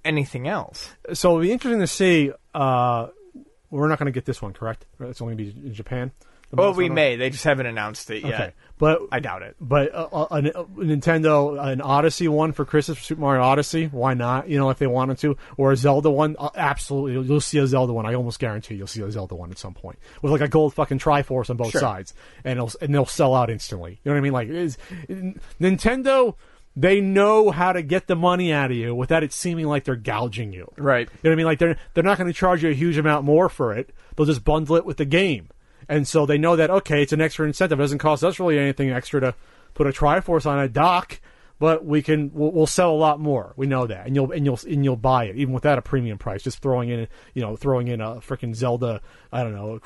anything 0.05 0.49
else. 0.49 0.91
So 1.13 1.31
it'll 1.31 1.43
be 1.43 1.53
interesting 1.53 1.81
to 1.81 1.87
see. 1.87 2.33
Uh, 2.55 3.09
we're 3.71 3.89
not 3.89 3.99
going 3.99 4.07
to 4.07 4.13
get 4.13 4.27
this 4.27 4.43
one, 4.43 4.53
correct? 4.53 4.85
It's 5.01 5.23
only 5.23 5.35
going 5.35 5.49
to 5.49 5.55
be 5.61 5.67
in 5.69 5.75
Japan. 5.75 6.11
Well, 6.53 6.75
we 6.75 6.89
may. 6.89 7.17
They 7.17 7.31
just 7.31 7.45
haven't 7.45 7.67
announced 7.67 8.11
it 8.11 8.23
yet. 8.25 8.35
Okay, 8.35 8.53
but 8.79 9.01
I 9.11 9.21
doubt 9.21 9.43
it. 9.43 9.57
But 9.61 9.95
uh, 9.95 10.09
uh, 10.13 10.27
an- 10.33 10.53
uh, 10.55 10.65
Nintendo, 10.77 11.59
an 11.63 11.81
Odyssey 11.81 12.29
one 12.29 12.53
for 12.53 12.65
Christmas, 12.65 12.99
for 12.99 13.05
Super 13.05 13.21
Mario 13.23 13.43
Odyssey. 13.43 13.87
Why 13.87 14.15
not? 14.15 14.49
You 14.49 14.59
know, 14.59 14.69
if 14.71 14.79
they 14.79 14.87
wanted 14.87 15.19
to, 15.19 15.37
or 15.57 15.73
a 15.73 15.77
Zelda 15.77 16.11
one, 16.11 16.37
uh, 16.39 16.51
absolutely, 16.55 17.13
you'll, 17.15 17.25
you'll 17.25 17.41
see 17.41 17.59
a 17.59 17.67
Zelda 17.67 17.93
one. 17.93 18.05
I 18.05 18.15
almost 18.15 18.39
guarantee 18.39 18.75
you'll 18.75 18.87
see 18.87 19.01
a 19.03 19.11
Zelda 19.11 19.35
one 19.35 19.51
at 19.51 19.59
some 19.59 19.73
point 19.75 19.99
with 20.21 20.31
like 20.31 20.43
a 20.43 20.49
gold 20.49 20.75
fucking 20.75 20.99
Triforce 20.99 21.49
on 21.49 21.57
both 21.57 21.71
Sure. 21.71 21.81
sides, 21.81 22.13
and 22.45 22.59
it'll, 22.59 22.71
and 22.81 22.95
they'll 22.95 23.07
sell 23.07 23.35
out 23.35 23.49
instantly. 23.49 23.93
You 24.05 24.11
know 24.11 24.13
what 24.13 24.19
I 24.19 24.21
mean? 24.23 24.33
Like 24.33 24.49
is 24.49 24.77
Nintendo. 25.61 26.35
They 26.75 27.03
know 27.03 27.51
how 27.51 27.73
to 27.75 27.83
get 27.83 28.07
the 28.07 28.17
money 28.17 28.51
out 28.51 28.71
of 28.71 28.77
you 28.79 28.95
without 28.95 29.23
it 29.23 29.33
seeming 29.35 29.67
like 29.67 29.85
they're 29.85 29.95
gouging 29.95 30.55
you. 30.55 30.73
Right. 30.79 31.07
You 31.07 31.19
know 31.25 31.31
what 31.31 31.33
I 31.33 31.37
mean? 31.37 31.45
Like 31.47 31.59
they're 31.59 31.77
they're 31.93 32.03
not 32.05 32.17
going 32.17 32.29
to 32.29 32.33
charge 32.33 32.63
you 32.63 32.71
a 32.71 32.75
huge 32.75 32.97
amount 32.97 33.27
more 33.27 33.51
for 33.51 33.75
it. 33.75 33.91
They'll 34.17 34.25
just 34.27 34.43
bundle 34.43 34.77
it 34.77 34.87
with 34.87 34.97
the 34.97 35.05
game, 35.05 35.49
and 35.93 36.09
so 36.09 36.25
they 36.25 36.39
know 36.39 36.57
that 36.57 36.71
okay, 36.71 37.03
it's 37.03 37.13
an 37.13 37.21
extra 37.21 37.47
incentive. 37.47 37.79
It 37.79 37.83
doesn't 37.83 37.99
cost 37.99 38.25
us 38.25 38.41
really 38.41 38.59
anything 38.59 38.91
extra 38.91 39.21
to 39.21 39.35
put 39.75 39.87
a 39.87 39.91
Triforce 39.91 40.47
on 40.47 40.59
a 40.59 40.69
dock, 40.69 41.21
but 41.59 41.85
we 41.85 42.03
can 42.03 42.31
we'll, 42.33 42.51
we'll 42.51 42.67
sell 42.67 42.93
a 42.93 42.97
lot 42.97 43.21
more. 43.21 43.53
We 43.57 43.67
know 43.67 43.87
that, 43.87 44.07
and 44.07 44.17
you'll 44.17 44.33
and 44.33 44.47
you'll 44.47 44.59
and 44.67 44.85
you'll 44.85 44.97
buy 44.97 45.25
it 45.25 45.37
even 45.37 45.53
without 45.53 45.79
a 45.79 45.83
premium 45.83 46.17
price. 46.17 46.43
Just 46.43 46.61
throwing 46.61 46.89
in 46.89 47.09
you 47.35 47.43
know 47.43 47.57
throwing 47.57 47.89
in 47.89 48.01
a 48.01 48.17
freaking 48.17 48.55
Zelda 48.55 49.03
I 49.31 49.43
don't 49.43 49.55
know. 49.55 49.81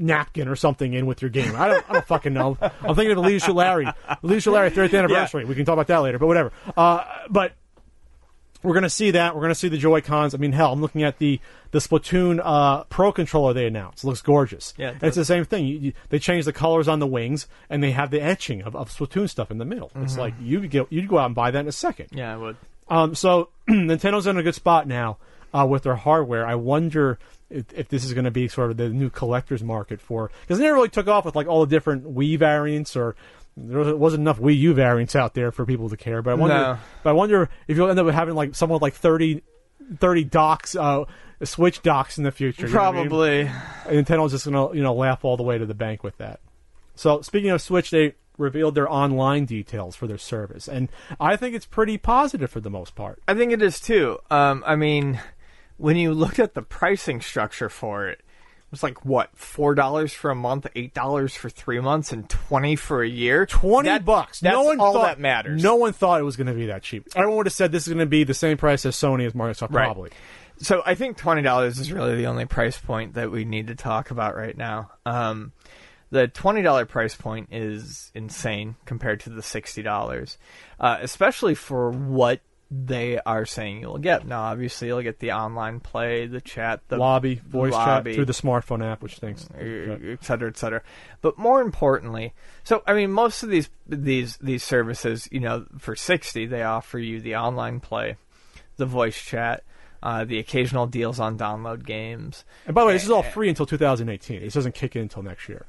Napkin 0.00 0.46
or 0.46 0.54
something 0.54 0.92
in 0.94 1.06
with 1.06 1.22
your 1.22 1.30
game. 1.30 1.56
I 1.56 1.66
don't. 1.66 1.90
I 1.90 1.94
don't 1.94 2.06
fucking 2.06 2.32
know. 2.32 2.56
I'm 2.60 2.94
thinking 2.94 3.10
of 3.10 3.16
the 3.16 3.22
Leisure 3.22 3.52
Larry, 3.52 3.88
Leisure 4.22 4.52
Larry 4.52 4.70
30th 4.70 4.96
anniversary. 4.98 5.44
We 5.44 5.56
can 5.56 5.64
talk 5.64 5.72
about 5.72 5.88
that 5.88 5.98
later. 5.98 6.20
But 6.20 6.28
whatever. 6.28 6.52
Uh, 6.76 7.02
but 7.28 7.54
we're 8.62 8.72
going 8.72 8.82
to 8.82 8.90
see 8.90 9.12
that. 9.12 9.34
We're 9.34 9.42
going 9.42 9.52
to 9.52 9.58
see 9.58 9.68
the 9.68 9.78
Joy 9.78 10.00
Cons. 10.00 10.34
I 10.34 10.38
mean, 10.38 10.52
hell, 10.52 10.72
I'm 10.72 10.80
looking 10.80 11.02
at 11.02 11.18
the 11.18 11.40
the 11.70 11.78
Splatoon 11.78 12.40
uh, 12.42 12.84
Pro 12.84 13.12
controller 13.12 13.52
they 13.52 13.66
announced. 13.66 14.04
It 14.04 14.06
looks 14.06 14.22
gorgeous. 14.22 14.74
Yeah, 14.76 14.90
it 14.90 15.02
it's 15.02 15.16
the 15.16 15.24
same 15.24 15.44
thing. 15.44 15.66
You, 15.66 15.78
you, 15.78 15.92
they 16.08 16.18
change 16.18 16.44
the 16.44 16.52
colors 16.52 16.88
on 16.88 16.98
the 16.98 17.06
wings, 17.06 17.46
and 17.70 17.82
they 17.82 17.92
have 17.92 18.10
the 18.10 18.20
etching 18.20 18.62
of, 18.62 18.74
of 18.74 18.90
Splatoon 18.90 19.28
stuff 19.28 19.50
in 19.50 19.58
the 19.58 19.64
middle. 19.64 19.90
It's 19.96 20.18
like 20.18 20.34
you 20.40 20.60
could 20.60 20.70
get 20.70 20.86
you'd 20.90 21.08
go 21.08 21.18
out 21.18 21.26
and 21.26 21.34
buy 21.34 21.50
that 21.50 21.60
in 21.60 21.68
a 21.68 21.72
second. 21.72 22.08
Yeah, 22.12 22.34
I 22.34 22.36
would. 22.36 22.56
Um, 22.88 23.14
so 23.14 23.50
Nintendo's 23.68 24.26
in 24.26 24.38
a 24.38 24.42
good 24.42 24.54
spot 24.54 24.86
now 24.86 25.18
uh, 25.52 25.66
with 25.68 25.82
their 25.82 25.96
hardware. 25.96 26.46
I 26.46 26.54
wonder 26.54 27.18
if, 27.50 27.72
if 27.72 27.88
this 27.88 28.04
is 28.04 28.12
going 28.14 28.24
to 28.24 28.30
be 28.30 28.48
sort 28.48 28.70
of 28.70 28.76
the 28.76 28.88
new 28.88 29.10
collector's 29.10 29.62
market 29.62 30.00
for 30.00 30.30
because 30.42 30.58
they 30.58 30.64
never 30.64 30.76
really 30.76 30.88
took 30.88 31.08
off 31.08 31.24
with 31.24 31.36
like 31.36 31.46
all 31.46 31.60
the 31.60 31.70
different 31.70 32.14
Wii 32.14 32.38
variants 32.38 32.96
or 32.96 33.16
there 33.66 33.96
wasn't- 33.96 34.20
enough 34.22 34.38
Wii 34.40 34.56
U 34.58 34.74
variants 34.74 35.16
out 35.16 35.34
there 35.34 35.50
for 35.52 35.64
people 35.66 35.88
to 35.88 35.96
care. 35.96 36.22
But 36.22 36.32
I 36.32 36.34
wonder, 36.34 36.54
No. 36.56 36.78
but 37.02 37.10
I 37.10 37.12
wonder 37.12 37.48
if 37.66 37.76
you'll 37.76 37.88
end 37.90 37.98
up 37.98 38.08
having 38.08 38.34
like 38.34 38.54
someone 38.54 38.80
like 38.80 38.94
30, 38.94 39.42
30 39.98 40.24
docks, 40.24 40.76
uh, 40.76 41.04
Switch 41.44 41.82
docks 41.82 42.18
in 42.18 42.24
the 42.24 42.30
future. 42.32 42.66
what 42.66 42.76
I 42.76 42.92
mean? 42.92 43.08
Probably. 43.08 43.50
Nintendo's 43.86 44.32
just 44.32 44.44
gonna 44.44 44.74
you 44.74 44.82
know 44.82 44.94
laugh 44.94 45.24
all 45.24 45.36
the 45.36 45.42
way 45.44 45.56
to 45.58 45.66
the 45.66 45.74
bank 45.74 46.02
with 46.02 46.16
that. 46.18 46.40
So 46.94 47.20
speaking 47.22 47.50
of 47.50 47.62
Switch, 47.62 47.90
they 47.90 48.14
revealed 48.36 48.74
their 48.74 48.90
online 48.90 49.44
details 49.44 49.94
for 49.96 50.06
their 50.06 50.18
service, 50.18 50.68
and 50.68 50.88
I 51.20 51.36
think 51.36 51.54
it's 51.54 51.66
pretty 51.66 51.96
positive 51.98 52.50
for 52.50 52.60
the 52.60 52.70
most 52.70 52.94
part. 52.94 53.20
I 53.28 53.34
think 53.34 53.52
it 53.52 53.62
is 53.62 53.78
too. 53.80 54.18
Um, 54.30 54.62
I 54.66 54.74
mean, 54.76 55.20
when 55.76 55.96
you 55.96 56.12
look 56.12 56.38
at 56.40 56.54
the 56.54 56.62
pricing 56.62 57.20
structure 57.20 57.68
for 57.68 58.08
it 58.08 58.20
was 58.70 58.82
like 58.82 59.04
what 59.04 59.30
four 59.36 59.74
dollars 59.74 60.12
for 60.12 60.30
a 60.30 60.34
month, 60.34 60.66
eight 60.76 60.92
dollars 60.94 61.34
for 61.34 61.48
three 61.48 61.80
months, 61.80 62.12
and 62.12 62.28
twenty 62.28 62.76
for 62.76 63.02
a 63.02 63.08
year. 63.08 63.46
Twenty 63.46 63.88
That- 63.88 64.04
bucks. 64.04 64.40
That's 64.40 64.52
no 64.52 64.62
one 64.64 64.80
all 64.80 64.92
thought, 64.94 65.06
that 65.06 65.18
matters. 65.20 65.62
No 65.62 65.76
one 65.76 65.92
thought 65.92 66.20
it 66.20 66.24
was 66.24 66.36
going 66.36 66.48
to 66.48 66.52
be 66.54 66.66
that 66.66 66.82
cheap. 66.82 67.06
Everyone 67.16 67.38
would 67.38 67.46
have 67.46 67.52
said 67.54 67.72
this 67.72 67.86
is 67.86 67.92
going 67.92 67.98
to 68.04 68.06
be 68.06 68.24
the 68.24 68.34
same 68.34 68.56
price 68.56 68.84
as 68.86 68.94
Sony 68.96 69.26
as 69.26 69.32
Microsoft, 69.32 69.72
Right. 69.72 69.84
probably. 69.84 70.10
So 70.58 70.82
I 70.84 70.94
think 70.96 71.16
twenty 71.16 71.42
dollars 71.42 71.78
is 71.78 71.92
really 71.92 72.16
the 72.16 72.26
only 72.26 72.44
price 72.44 72.78
point 72.78 73.14
that 73.14 73.30
we 73.30 73.44
need 73.44 73.68
to 73.68 73.74
talk 73.74 74.10
about 74.10 74.36
right 74.36 74.56
now. 74.56 74.90
Um, 75.06 75.52
the 76.10 76.26
twenty 76.26 76.62
dollar 76.62 76.84
price 76.84 77.14
point 77.14 77.48
is 77.52 78.10
insane 78.14 78.74
compared 78.84 79.20
to 79.20 79.30
the 79.30 79.42
sixty 79.42 79.82
dollars, 79.82 80.36
uh, 80.80 80.96
especially 81.00 81.54
for 81.54 81.90
what 81.90 82.40
they 82.70 83.18
are 83.18 83.46
saying 83.46 83.80
you'll 83.80 83.98
get. 83.98 84.26
Now, 84.26 84.42
obviously, 84.42 84.88
you'll 84.88 85.02
get 85.02 85.20
the 85.20 85.32
online 85.32 85.80
play, 85.80 86.26
the 86.26 86.40
chat, 86.40 86.80
the 86.88 86.98
Lobby, 86.98 87.36
voice 87.36 87.72
lobby. 87.72 88.10
chat 88.10 88.16
through 88.16 88.24
the 88.26 88.32
smartphone 88.32 88.84
app, 88.84 89.02
which 89.02 89.16
thinks. 89.16 89.48
et 89.54 90.22
cetera, 90.22 90.48
et 90.50 90.56
cetera. 90.58 90.82
But 91.22 91.38
more 91.38 91.62
importantly, 91.62 92.34
so 92.64 92.82
I 92.86 92.92
mean, 92.92 93.10
most 93.10 93.42
of 93.42 93.48
these 93.48 93.70
these 93.86 94.36
these 94.36 94.62
services, 94.62 95.28
you 95.32 95.40
know, 95.40 95.64
for 95.78 95.96
sixty, 95.96 96.44
they 96.46 96.62
offer 96.62 96.98
you 96.98 97.20
the 97.20 97.36
online 97.36 97.80
play, 97.80 98.16
the 98.76 98.86
voice 98.86 99.20
chat, 99.20 99.64
uh, 100.02 100.24
the 100.24 100.38
occasional 100.38 100.86
deals 100.86 101.18
on 101.18 101.38
download 101.38 101.86
games. 101.86 102.44
And 102.66 102.74
by 102.74 102.82
the 102.82 102.88
way, 102.88 102.92
this 102.92 103.04
is 103.04 103.10
all 103.10 103.22
free 103.22 103.48
until 103.48 103.66
2018. 103.66 104.42
This 104.42 104.54
doesn't 104.54 104.74
kick 104.74 104.94
in 104.94 105.02
until 105.02 105.22
next 105.22 105.48
year. 105.48 105.64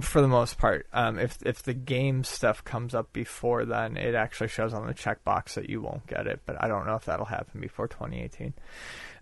For 0.00 0.20
the 0.20 0.28
most 0.28 0.58
part, 0.58 0.86
um, 0.92 1.18
if 1.18 1.38
if 1.44 1.62
the 1.62 1.74
game 1.74 2.24
stuff 2.24 2.64
comes 2.64 2.94
up 2.94 3.12
before 3.12 3.64
then, 3.64 3.96
it 3.96 4.14
actually 4.14 4.48
shows 4.48 4.74
on 4.74 4.86
the 4.86 4.94
checkbox 4.94 5.54
that 5.54 5.70
you 5.70 5.80
won't 5.80 6.06
get 6.06 6.26
it. 6.26 6.40
But 6.46 6.62
I 6.62 6.68
don't 6.68 6.86
know 6.86 6.96
if 6.96 7.04
that'll 7.04 7.26
happen 7.26 7.60
before 7.60 7.86
2018. 7.88 8.54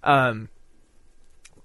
Um, 0.03 0.49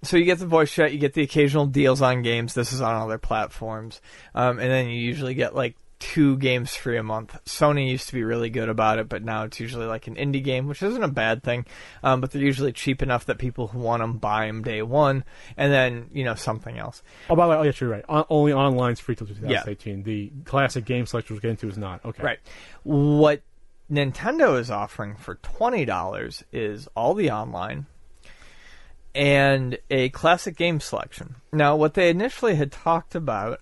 so 0.04 0.18
you 0.18 0.26
get 0.26 0.40
the 0.40 0.46
voice 0.46 0.72
chat, 0.72 0.94
you 0.94 1.00
get 1.00 1.14
the 1.14 1.24
occasional 1.24 1.66
deals 1.66 2.02
on 2.02 2.22
games. 2.22 2.54
This 2.54 2.74
is 2.74 2.82
on 2.82 2.96
other 2.96 3.18
platforms, 3.18 4.02
um, 4.36 4.60
and 4.60 4.70
then 4.70 4.88
you 4.88 5.00
usually 5.00 5.34
get 5.34 5.56
like 5.56 5.76
two 6.00 6.38
games 6.38 6.76
free 6.76 6.98
a 6.98 7.04
month. 7.04 7.38
Sony 7.46 7.90
used 7.90 8.08
to 8.08 8.14
be 8.14 8.24
really 8.24 8.50
good 8.50 8.70
about 8.70 9.00
it, 9.00 9.10
but 9.10 9.24
now 9.24 9.44
it's 9.44 9.60
usually 9.60 9.86
like 9.86 10.08
an 10.08 10.16
indie 10.16 10.44
game, 10.44 10.68
which 10.68 10.84
isn't 10.84 11.04
a 11.04 11.08
bad 11.08 11.44
thing. 11.44 11.66
Um, 12.04 12.22
but 12.22 12.32
they're 12.32 12.42
usually 12.42 12.72
cheap 12.72 13.02
enough 13.02 13.26
that 13.26 13.38
people 13.38 13.68
who 13.68 13.80
want 13.80 14.02
them 14.02 14.18
buy 14.18 14.48
them 14.48 14.64
day 14.64 14.82
one, 14.82 15.24
and 15.56 15.72
then 15.72 16.10
you 16.12 16.24
know 16.24 16.36
something 16.36 16.78
else. 16.78 17.02
Oh, 17.30 17.36
by 17.36 17.46
the 17.46 17.52
way, 17.52 17.58
oh, 17.58 17.64
yes, 17.64 17.82
you're 17.82 17.90
right. 17.90 18.06
On, 18.08 18.26
only 18.30 18.52
online's 18.52 19.00
free 19.00 19.16
till 19.16 19.28
2018. 19.28 20.04
The 20.04 20.32
classic 20.46 20.86
game 20.86 21.06
selection 21.06 21.36
we're 21.36 21.42
getting 21.42 21.58
to 21.58 21.70
is 21.70 21.78
not. 21.78 22.04
Okay. 22.06 22.24
Right. 22.24 22.40
What 22.84 23.42
Nintendo 23.92 24.60
is 24.60 24.70
offering 24.70 25.16
for 25.16 25.36
twenty 25.36 25.86
dollars 25.86 26.44
is 26.52 26.88
all 26.96 27.14
the 27.14 27.32
online 27.32 27.88
and 29.18 29.80
a 29.90 30.10
classic 30.10 30.56
game 30.56 30.80
selection. 30.80 31.36
Now, 31.52 31.76
what 31.76 31.96
they 31.96 32.10
initially 32.10 32.56
had 32.56 32.72
talked 32.72 33.16
about 33.16 33.60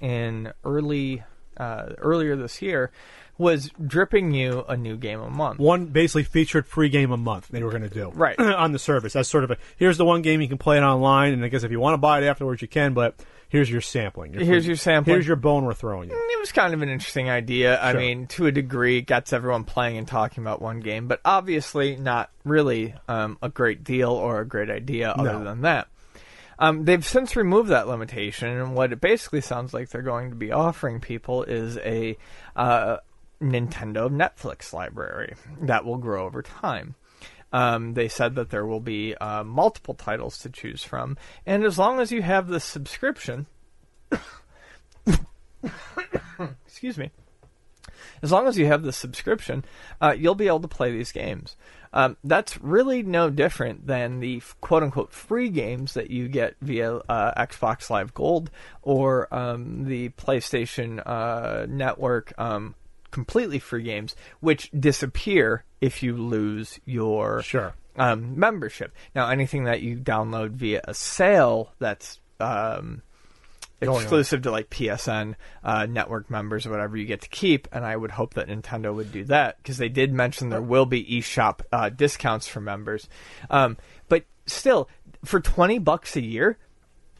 in 0.00 0.52
early 0.64 1.22
uh, 1.58 1.90
earlier 1.98 2.36
this 2.36 2.62
year 2.62 2.90
was 3.36 3.70
dripping 3.86 4.32
you 4.34 4.64
a 4.68 4.76
new 4.76 4.96
game 4.96 5.20
a 5.20 5.30
month. 5.30 5.60
One 5.60 5.86
basically 5.86 6.24
featured 6.24 6.66
free 6.66 6.88
game 6.88 7.12
a 7.12 7.16
month 7.16 7.46
they 7.48 7.62
were 7.62 7.70
going 7.70 7.82
to 7.82 7.88
do. 7.88 8.10
Right. 8.14 8.38
on 8.40 8.72
the 8.72 8.80
service. 8.80 9.12
That's 9.12 9.28
sort 9.28 9.44
of 9.44 9.52
a 9.52 9.56
here's 9.76 9.96
the 9.96 10.04
one 10.04 10.22
game 10.22 10.40
you 10.40 10.48
can 10.48 10.58
play 10.58 10.76
it 10.76 10.82
online, 10.82 11.32
and 11.32 11.44
I 11.44 11.48
guess 11.48 11.62
if 11.62 11.70
you 11.70 11.78
want 11.78 11.94
to 11.94 11.98
buy 11.98 12.20
it 12.20 12.24
afterwards, 12.26 12.62
you 12.62 12.68
can, 12.68 12.94
but 12.94 13.14
here's 13.48 13.70
your 13.70 13.80
sampling. 13.80 14.32
Here's 14.34 14.66
your 14.66 14.74
sampling. 14.76 15.14
Here's 15.14 15.26
your 15.26 15.36
bone 15.36 15.64
we're 15.64 15.74
throwing 15.74 16.10
you. 16.10 16.16
It 16.16 16.40
was 16.40 16.50
kind 16.52 16.74
of 16.74 16.82
an 16.82 16.88
interesting 16.88 17.30
idea. 17.30 17.80
I 17.80 17.92
mean, 17.94 18.26
to 18.28 18.46
a 18.46 18.52
degree, 18.52 18.98
it 18.98 19.02
gets 19.06 19.32
everyone 19.32 19.62
playing 19.64 19.98
and 19.98 20.06
talking 20.08 20.42
about 20.42 20.60
one 20.60 20.80
game, 20.80 21.06
but 21.08 21.20
obviously 21.24 21.96
not 21.96 22.30
really 22.44 22.94
um, 23.08 23.38
a 23.42 23.48
great 23.48 23.84
deal 23.84 24.10
or 24.10 24.40
a 24.40 24.46
great 24.46 24.70
idea 24.70 25.10
other 25.10 25.32
No. 25.38 25.44
than 25.44 25.62
that. 25.62 25.86
Um, 26.58 26.84
they've 26.84 27.06
since 27.06 27.36
removed 27.36 27.70
that 27.70 27.88
limitation, 27.88 28.48
and 28.48 28.74
what 28.74 28.92
it 28.92 29.00
basically 29.00 29.40
sounds 29.40 29.72
like 29.72 29.90
they're 29.90 30.02
going 30.02 30.30
to 30.30 30.36
be 30.36 30.50
offering 30.52 31.00
people 31.00 31.44
is 31.44 31.76
a 31.78 32.16
uh, 32.56 32.96
Nintendo 33.40 34.10
Netflix 34.10 34.72
library 34.72 35.34
that 35.62 35.84
will 35.84 35.98
grow 35.98 36.26
over 36.26 36.42
time. 36.42 36.96
Um, 37.52 37.94
they 37.94 38.08
said 38.08 38.34
that 38.34 38.50
there 38.50 38.66
will 38.66 38.80
be 38.80 39.14
uh, 39.14 39.44
multiple 39.44 39.94
titles 39.94 40.38
to 40.38 40.50
choose 40.50 40.82
from, 40.82 41.16
and 41.46 41.64
as 41.64 41.78
long 41.78 42.00
as 42.00 42.12
you 42.12 42.22
have 42.22 42.48
the 42.48 42.60
subscription, 42.60 43.46
excuse 46.66 46.98
me, 46.98 47.10
as 48.22 48.32
long 48.32 48.46
as 48.46 48.58
you 48.58 48.66
have 48.66 48.82
the 48.82 48.92
subscription, 48.92 49.64
uh, 50.00 50.14
you'll 50.16 50.34
be 50.34 50.48
able 50.48 50.60
to 50.60 50.68
play 50.68 50.90
these 50.90 51.12
games. 51.12 51.56
Um, 51.92 52.16
that's 52.24 52.60
really 52.60 53.02
no 53.02 53.30
different 53.30 53.86
than 53.86 54.20
the 54.20 54.42
quote 54.60 54.82
unquote 54.82 55.12
free 55.12 55.48
games 55.48 55.94
that 55.94 56.10
you 56.10 56.28
get 56.28 56.56
via 56.60 56.96
uh, 57.08 57.32
Xbox 57.46 57.88
Live 57.90 58.12
Gold 58.14 58.50
or 58.82 59.32
um, 59.34 59.84
the 59.84 60.10
PlayStation 60.10 61.02
uh, 61.06 61.66
Network 61.68 62.32
um, 62.38 62.74
completely 63.10 63.58
free 63.58 63.82
games, 63.82 64.14
which 64.40 64.70
disappear 64.78 65.64
if 65.80 66.02
you 66.02 66.16
lose 66.16 66.78
your 66.84 67.42
Sure. 67.42 67.72
um, 67.96 68.38
membership. 68.38 68.94
Now, 69.14 69.30
anything 69.30 69.64
that 69.64 69.80
you 69.80 69.96
download 69.96 70.50
via 70.50 70.82
a 70.84 70.94
sale 70.94 71.72
that's 71.78 72.20
um. 72.40 73.02
Exclusive 73.80 74.42
to 74.42 74.50
like 74.50 74.70
PSN 74.70 75.34
uh, 75.62 75.86
network 75.86 76.30
members 76.30 76.66
or 76.66 76.70
whatever, 76.70 76.96
you 76.96 77.06
get 77.06 77.22
to 77.22 77.28
keep. 77.28 77.68
And 77.72 77.84
I 77.84 77.96
would 77.96 78.10
hope 78.10 78.34
that 78.34 78.48
Nintendo 78.48 78.94
would 78.94 79.12
do 79.12 79.24
that 79.24 79.56
because 79.62 79.78
they 79.78 79.88
did 79.88 80.12
mention 80.12 80.48
there 80.48 80.62
will 80.62 80.86
be 80.86 81.04
eShop 81.04 81.60
uh, 81.72 81.88
discounts 81.88 82.46
for 82.46 82.60
members. 82.60 83.08
Um, 83.50 83.76
but 84.08 84.24
still, 84.46 84.88
for 85.24 85.40
twenty 85.40 85.78
bucks 85.78 86.16
a 86.16 86.22
year, 86.22 86.58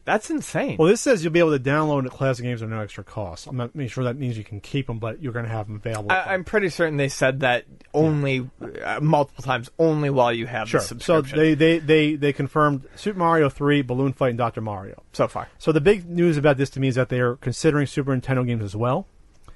that's 0.09 0.31
insane. 0.31 0.77
Well, 0.79 0.89
this 0.89 1.01
says 1.01 1.23
you'll 1.23 1.33
be 1.33 1.39
able 1.39 1.57
to 1.57 1.63
download 1.63 2.09
classic 2.11 2.45
games 2.45 2.63
at 2.63 2.69
no 2.69 2.81
extra 2.81 3.05
cost. 3.05 3.47
I'm 3.47 3.57
not 3.57 3.75
making 3.75 3.91
sure 3.91 4.05
that 4.05 4.17
means 4.17 4.39
you 4.39 4.45
can 4.45 4.61
keep 4.61 4.87
them, 4.87 4.99
but 4.99 5.23
you're 5.23 5.33
going 5.35 5.45
to 5.45 5.51
have 5.51 5.67
them 5.67 5.77
available. 5.77 6.11
I, 6.11 6.33
I'm 6.35 6.45
pretty 6.45 6.71
certain 6.71 6.97
they 6.97 7.09
said 7.09 7.41
that 7.41 7.65
only 7.93 8.49
uh, 8.85 9.01
multiple 9.01 9.45
times, 9.45 9.71
only 9.79 10.11
while 10.11 10.33
you 10.33 10.47
have 10.47 10.69
sure. 10.69 10.81
the 10.81 10.87
So 10.87 10.97
subscription. 10.97 11.39
they, 11.39 11.55
they, 11.55 11.79
they, 11.79 12.15
they 12.17 12.33
confirmed 12.33 12.87
Super 12.97 13.19
Mario 13.19 13.49
3, 13.49 13.83
Balloon 13.83 14.13
Fight, 14.15 14.31
and 14.31 14.39
Dr. 14.39 14.61
Mario. 14.61 15.03
so 15.13 15.29
far, 15.29 15.49
So 15.59 15.73
the 15.73 15.81
big 15.81 16.09
news 16.09 16.37
about 16.37 16.57
this 16.57 16.71
to 16.71 16.81
me 16.81 16.89
is 16.89 16.95
that 16.95 17.09
they 17.11 17.21
are 17.21 17.37
considering 17.37 17.87
Super 17.87 18.17
Nintendo 18.17 18.47
games 18.47 18.65
as 18.65 18.75
well. 18.75 19.07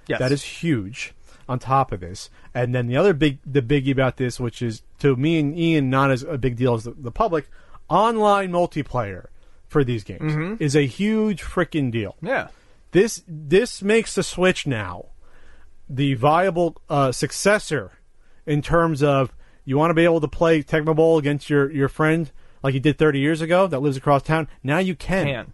yes, 0.07 0.19
That 0.19 0.33
is 0.33 0.43
huge. 0.43 1.15
On 1.49 1.59
top 1.59 1.91
of 1.91 1.99
this, 2.01 2.31
and 2.55 2.73
then 2.73 2.87
the 2.87 2.97
other 2.97 3.13
big, 3.13 3.39
the 3.45 3.61
biggie 3.61 3.91
about 3.91 4.17
this, 4.17 4.39
which 4.39 4.63
is 4.63 4.83
to 5.01 5.17
me 5.17 5.41
and 5.41 5.59
Ian 5.59 5.91
not 5.91 6.11
as 6.13 6.23
a 6.23 6.39
big 6.39 6.57
deal 6.57 6.75
as 6.75 6.85
the, 6.85 6.93
the 6.93 7.11
public, 7.11 7.49
online 7.89 8.53
multiplayer 8.53 9.27
for 9.73 9.83
these 9.83 10.05
games 10.05 10.61
is 10.61 10.77
a 10.77 10.87
huge 10.87 11.43
freaking 11.43 11.91
deal. 11.91 12.17
yeah. 12.23 12.49
This 12.93 13.23
this 13.27 13.83
makes 13.83 14.15
the 14.15 14.23
Switch 14.23 14.67
now 14.67 15.07
the 15.89 16.15
viable 16.15 16.77
uh, 16.89 17.11
successor 17.11 17.93
in 18.47 18.63
terms 18.63 19.03
of 19.03 19.33
you 19.65 19.79
want 19.79 19.91
to 19.91 19.95
be 19.95 20.05
able 20.05 20.21
to 20.21 20.29
play 20.29 20.63
Tecmo 20.63 20.95
Bowl 20.95 21.19
against 21.19 21.49
your, 21.49 21.71
your 21.71 21.89
friend 21.89 22.31
like 22.63 22.75
you 22.75 22.81
did 22.81 22.99
30 22.99 23.19
years 23.19 23.41
ago 23.41 23.67
that 23.67 23.81
lives 23.81 23.97
across 23.97 24.23
town. 24.23 24.49
Now 24.63 24.79
you 24.79 24.95
can. 24.95 25.25
Man. 25.25 25.53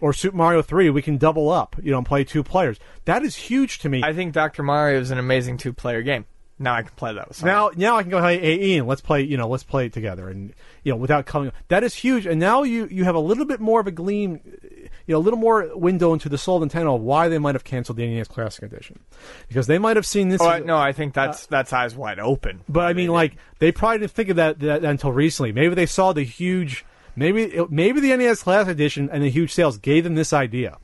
Or 0.00 0.12
Super 0.12 0.36
Mario 0.36 0.62
3, 0.62 0.90
we 0.90 1.00
can 1.00 1.16
double 1.16 1.48
up, 1.48 1.76
you 1.82 1.92
know, 1.92 1.98
and 1.98 2.06
play 2.06 2.24
two 2.24 2.42
players. 2.42 2.78
That 3.04 3.22
is 3.22 3.36
huge 3.36 3.78
to 3.80 3.88
me. 3.88 4.02
I 4.02 4.12
think 4.12 4.32
Dr. 4.32 4.62
Mario 4.64 5.00
is 5.00 5.12
an 5.12 5.18
amazing 5.18 5.58
two-player 5.58 6.02
game. 6.02 6.24
Now 6.58 6.74
I 6.74 6.82
can 6.82 6.92
play 6.94 7.12
that 7.14 7.28
with 7.28 7.38
someone. 7.38 7.54
now 7.56 7.70
now 7.76 7.96
I 7.96 8.02
can 8.02 8.10
go 8.10 8.22
hey, 8.22 8.38
hey 8.38 8.64
Ian 8.74 8.86
let's 8.86 9.00
play 9.00 9.22
you 9.22 9.36
know 9.36 9.48
let's 9.48 9.64
play 9.64 9.86
it 9.86 9.92
together 9.92 10.28
and 10.28 10.52
you 10.84 10.92
know 10.92 10.96
without 10.96 11.26
coming 11.26 11.50
that 11.68 11.82
is 11.82 11.94
huge 11.94 12.24
and 12.26 12.38
now 12.38 12.62
you 12.62 12.86
you 12.90 13.02
have 13.04 13.14
a 13.16 13.20
little 13.20 13.44
bit 13.44 13.58
more 13.60 13.80
of 13.80 13.86
a 13.86 13.90
gleam 13.90 14.40
you 14.44 15.12
know 15.14 15.18
a 15.18 15.24
little 15.24 15.38
more 15.38 15.76
window 15.76 16.12
into 16.12 16.28
the 16.28 16.38
soul 16.38 16.62
of 16.62 16.68
Nintendo 16.70 16.94
of 16.94 17.02
why 17.02 17.28
they 17.28 17.38
might 17.38 17.54
have 17.56 17.64
canceled 17.64 17.96
the 17.98 18.06
NES 18.06 18.28
Classic 18.28 18.62
Edition 18.62 19.00
because 19.48 19.66
they 19.66 19.78
might 19.78 19.96
have 19.96 20.06
seen 20.06 20.28
this 20.28 20.40
Oh, 20.40 20.50
as- 20.50 20.64
no, 20.64 20.76
I 20.76 20.92
think 20.92 21.14
that's 21.14 21.44
uh, 21.44 21.46
that's 21.50 21.72
eyes 21.72 21.96
wide 21.96 22.20
open. 22.20 22.60
But 22.68 22.84
I 22.86 22.92
mean, 22.92 23.08
like 23.10 23.34
they 23.58 23.72
probably 23.72 23.98
didn't 24.00 24.12
think 24.12 24.28
of 24.28 24.36
that, 24.36 24.60
that 24.60 24.84
until 24.84 25.10
recently. 25.10 25.50
Maybe 25.52 25.74
they 25.74 25.86
saw 25.86 26.12
the 26.12 26.22
huge, 26.22 26.84
maybe 27.16 27.58
maybe 27.70 27.98
the 28.00 28.16
NES 28.16 28.42
Classic 28.44 28.70
Edition 28.70 29.08
and 29.10 29.22
the 29.24 29.30
huge 29.30 29.52
sales 29.52 29.78
gave 29.78 30.04
them 30.04 30.14
this 30.14 30.32
idea, 30.32 30.78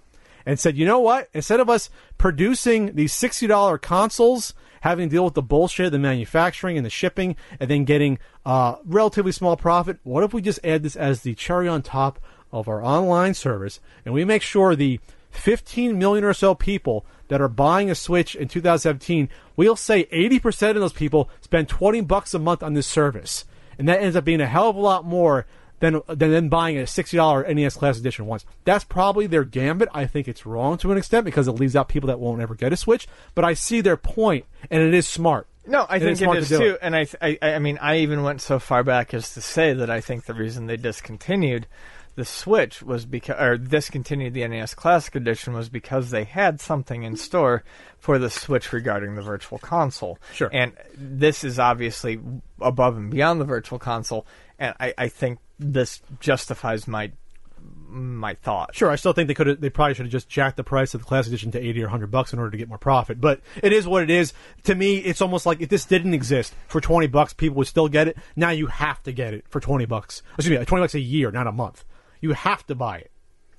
and 0.45 0.59
said, 0.59 0.77
you 0.77 0.87
know 0.87 0.99
what? 0.99 1.29
Instead 1.35 1.61
of 1.61 1.71
us 1.71 1.89
producing 2.19 2.95
these 2.97 3.13
sixty 3.13 3.47
dollar 3.47 3.79
consoles, 3.79 4.55
having 4.83 5.09
to 5.09 5.15
deal 5.17 5.25
with 5.25 5.35
the 5.35 5.43
bullshit, 5.43 5.93
the 5.93 5.99
manufacturing 5.99 6.77
and 6.77 6.87
the 6.87 6.91
shipping, 6.91 7.37
and 7.61 7.71
then 7.71 7.85
getting 7.85 8.19
uh, 8.45 8.77
relatively 8.85 9.33
small 9.33 9.57
profit, 9.57 9.99
what 10.03 10.25
if 10.25 10.33
we 10.33 10.43
just 10.43 10.61
add 10.65 10.83
this 10.83 10.97
as 10.97 11.23
the 11.23 11.35
cherry 11.35 11.69
on 11.69 11.83
top 11.83 12.19
of 12.53 12.69
our 12.69 12.83
online 12.83 13.35
service, 13.35 13.81
and 14.05 14.15
we 14.15 14.25
make 14.25 14.43
sure 14.43 14.75
the 14.75 15.01
15 15.31 15.99
million 15.99 16.25
or 16.25 16.33
so 16.33 16.55
people 16.55 17.05
that 17.29 17.41
are 17.41 17.49
buying 17.49 17.91
a 17.91 17.95
Switch 17.95 18.35
in 18.35 18.49
2017, 18.49 19.29
we'll 19.57 19.77
say 19.77 20.05
80% 20.07 20.71
of 20.71 20.77
those 20.77 20.93
people 20.93 21.31
spend 21.41 21.69
20 21.69 22.01
bucks 22.03 22.35
a 22.35 22.39
month 22.39 22.63
on 22.63 22.75
this 22.75 22.87
service. 22.87 23.45
And 23.79 23.89
that 23.89 24.01
ends 24.01 24.17
up 24.17 24.25
being 24.25 24.41
a 24.41 24.47
hell 24.47 24.71
of 24.71 24.77
a 24.77 24.81
lot 24.81 25.05
more 25.05 25.47
than 25.81 26.01
than 26.09 26.31
them 26.33 26.49
buying 26.49 26.79
a 26.79 26.83
$60 26.83 27.55
NES 27.55 27.77
Classic 27.77 28.01
Edition 28.01 28.27
once. 28.27 28.45
That's 28.65 28.85
probably 28.85 29.27
their 29.27 29.45
gambit. 29.45 29.89
I 29.95 30.07
think 30.07 30.29
it's 30.29 30.45
wrong 30.47 30.79
to 30.79 30.91
an 30.93 30.99
extent 30.99 31.25
because 31.25 31.49
it 31.49 31.53
leaves 31.53 31.77
out 31.77 31.89
people 31.89 32.09
that 32.09 32.21
won't 32.21 32.41
ever 32.41 32.55
get 32.55 32.73
a 32.73 32.77
Switch, 32.77 33.07
but 33.35 33.45
I 33.45 33.55
see 33.55 33.81
their 33.81 33.97
point 33.97 34.45
and 34.71 34.83
it 34.83 34.95
is 34.95 35.07
smart. 35.07 35.47
No, 35.67 35.85
I 35.89 35.97
It 35.97 36.01
think 36.01 36.13
is 36.13 36.21
it 36.23 36.25
smart 36.25 36.43
to 36.45 36.59
too, 36.59 36.71
it. 36.75 36.79
and 36.81 36.97
I, 36.97 37.07
I, 37.21 37.39
I 37.43 37.59
mean, 37.59 37.79
I 37.83 37.99
even 37.99 38.23
went 38.23 38.41
so 38.41 38.59
far 38.59 38.83
back 38.83 39.13
as 39.13 39.35
to 39.35 39.41
say 39.43 39.75
that 39.75 39.91
I 39.91 40.01
think 40.01 40.25
the 40.25 40.33
reason 40.35 40.67
they 40.67 40.79
discontinued 40.79 41.67
the 42.15 42.25
Switch 42.25 42.83
was 42.83 43.05
because, 43.05 43.37
or 43.41 43.57
discontinued 43.59 44.33
the 44.35 44.49
NES 44.49 44.75
Classic 44.75 45.15
Edition 45.15 45.53
was 45.53 45.69
because 45.69 46.11
they 46.11 46.25
had 46.25 46.59
something 46.61 47.03
in 47.05 47.17
store 47.17 47.63
for 47.99 48.19
the 48.19 48.31
Switch 48.31 48.73
regarding 48.73 49.15
the 49.15 49.23
Virtual 49.23 49.59
Console. 49.59 50.19
Sure. 50.33 50.49
and 50.53 50.73
this 50.97 51.45
is 51.45 51.59
obviously 51.61 52.19
above 52.61 52.97
and 52.97 53.11
beyond 53.11 53.41
the 53.41 53.45
Virtual 53.45 53.79
Console, 53.79 54.27
and 54.59 54.75
I, 54.81 54.95
I 54.99 55.09
think 55.09 55.39
this 55.59 56.01
justifies 56.21 56.87
my 56.87 57.13
my 57.91 58.35
thought. 58.35 58.75
Sure, 58.75 58.91
I 58.91 58.97
still 58.97 59.13
think 59.13 59.29
they 59.29 59.35
could. 59.35 59.61
They 59.61 59.71
probably 59.71 59.95
should 59.95 60.07
have 60.07 60.13
just 60.13 60.29
jacked 60.29 60.57
the 60.57 60.65
price 60.65 60.95
of 60.95 61.01
the 61.01 61.07
classic 61.07 61.33
edition 61.33 61.51
to 61.53 61.59
eighty 61.59 61.83
or 61.83 61.89
hundred 61.89 62.11
bucks 62.11 62.33
in 62.33 62.39
order 62.39 62.51
to 62.51 62.57
get 62.57 62.69
more 62.69 62.79
profit. 62.79 63.21
But 63.21 63.41
it 63.63 63.73
is 63.73 63.87
what 63.87 64.03
it 64.03 64.11
is. 64.11 64.33
To 64.65 64.75
me, 64.75 64.99
it's 64.99 65.23
almost 65.23 65.47
like 65.47 65.61
if 65.61 65.69
this 65.69 65.85
didn't 65.85 66.15
exist 66.15 66.55
for 66.67 66.81
twenty 66.81 67.07
bucks, 67.07 67.33
people 67.33 67.57
would 67.57 67.67
still 67.67 67.89
get 67.89 68.09
it. 68.09 68.19
Now 68.37 68.51
you 68.51 68.67
have 68.67 69.03
to 69.05 69.13
get 69.13 69.35
it 69.35 69.45
for 69.49 69.61
twenty 69.61 69.87
bucks. 69.87 70.23
Excuse 70.37 70.59
me, 70.59 70.65
twenty 70.65 70.83
bucks 70.83 70.95
a 70.95 71.01
year, 71.01 71.31
not 71.31 71.47
a 71.47 71.53
month. 71.53 71.85
You 72.21 72.33
have 72.33 72.67
to 72.67 72.75
buy 72.75 72.99
it. 72.99 73.11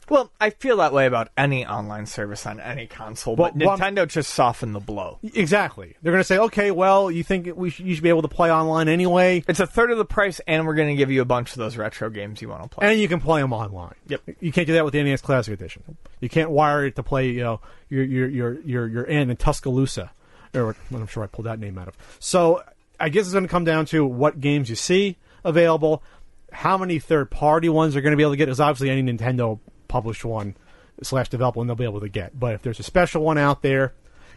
Well, 0.10 0.32
I 0.40 0.50
feel 0.50 0.78
that 0.78 0.92
way 0.94 1.06
about 1.06 1.30
any 1.38 1.66
online 1.66 2.06
service 2.06 2.46
on 2.46 2.60
any 2.60 2.88
console, 2.88 3.36
but 3.36 3.56
Well, 3.56 3.68
well, 3.70 3.78
Nintendo 3.78 4.08
just 4.08 4.34
softened 4.34 4.74
the 4.74 4.80
blow. 4.80 5.20
Exactly. 5.24 5.96
They're 6.02 6.12
going 6.12 6.22
to 6.22 6.26
say, 6.28 6.38
okay, 6.38 6.72
well, 6.72 7.12
you 7.12 7.24
think 7.24 7.50
we 7.56 7.70
should, 7.70 7.86
you 7.86 7.94
should 7.96 8.04
be 8.04 8.10
able 8.10 8.24
to 8.24 8.28
play 8.28 8.52
online 8.52 8.88
anyway, 8.88 9.44
It's 9.48 9.60
a 9.60 9.68
third 9.68 9.92
of 9.92 9.98
the 9.98 10.06
price, 10.06 10.42
and 10.48 10.66
we're 10.66 10.74
going 10.76 10.90
to 10.90 10.96
give 10.96 11.12
you 11.12 11.22
a 11.22 11.26
bunch 11.26 11.52
of 11.52 11.58
those 11.58 11.78
retro 11.78 12.10
games 12.10 12.42
you 12.42 12.50
want 12.50 12.64
to 12.64 12.70
play. 12.70 12.90
and 12.90 13.00
you 13.00 13.08
can 13.08 13.20
play 13.20 13.42
them 13.42 13.54
online. 13.54 13.96
Yep. 14.08 14.22
You 14.40 14.52
can't 14.52 14.68
do 14.68 14.74
that 14.74 14.84
with 14.86 14.94
the 14.94 15.04
NES 15.04 15.22
Classic 15.22 15.54
Edition. 15.54 15.98
You 16.20 16.30
can't 16.30 16.50
wire 16.50 16.86
it 16.86 16.96
to 16.96 17.04
play, 17.04 17.30
you 17.30 17.44
know, 17.44 17.62
your 17.90 18.04
your 18.04 18.28
your 18.28 18.60
your 18.62 18.88
your 18.88 19.10
aunt 19.10 19.30
in 19.32 19.38
Tuscaloosa, 19.38 20.12
or 20.54 20.76
I'm 20.94 21.08
sure 21.08 21.24
I 21.24 21.28
pulled 21.28 21.46
that 21.46 21.60
name 21.60 21.78
out 21.78 21.88
of. 21.88 21.96
So 22.20 22.64
I 23.00 23.10
guess 23.10 23.26
it's 23.26 23.34
going 23.34 23.46
to 23.46 23.50
come 23.50 23.64
down 23.64 23.86
to 23.88 24.06
what 24.06 24.40
games 24.40 24.70
you 24.70 24.76
see 24.76 25.18
available, 25.44 26.04
how 26.52 26.78
many 26.78 27.00
third 27.00 27.32
party 27.32 27.70
ones 27.70 27.96
are 27.96 28.02
going 28.02 28.12
to 28.12 28.18
be 28.18 28.24
able 28.24 28.34
to 28.34 28.38
get. 28.38 28.50
Is 28.50 28.60
obviously 28.60 28.90
any 28.90 29.04
Nintendo 29.04 29.60
published 29.90 30.24
one 30.24 30.56
slash 31.04 31.28
develop 31.28 31.58
one 31.58 31.68
they'll 31.68 31.76
be 31.76 31.84
able 31.84 32.00
to 32.00 32.08
get. 32.08 32.40
But 32.40 32.56
if 32.56 32.62
there's 32.62 32.80
a 32.80 32.84
special 32.84 33.24
one 33.24 33.38
out 33.38 33.62
there, 33.62 33.94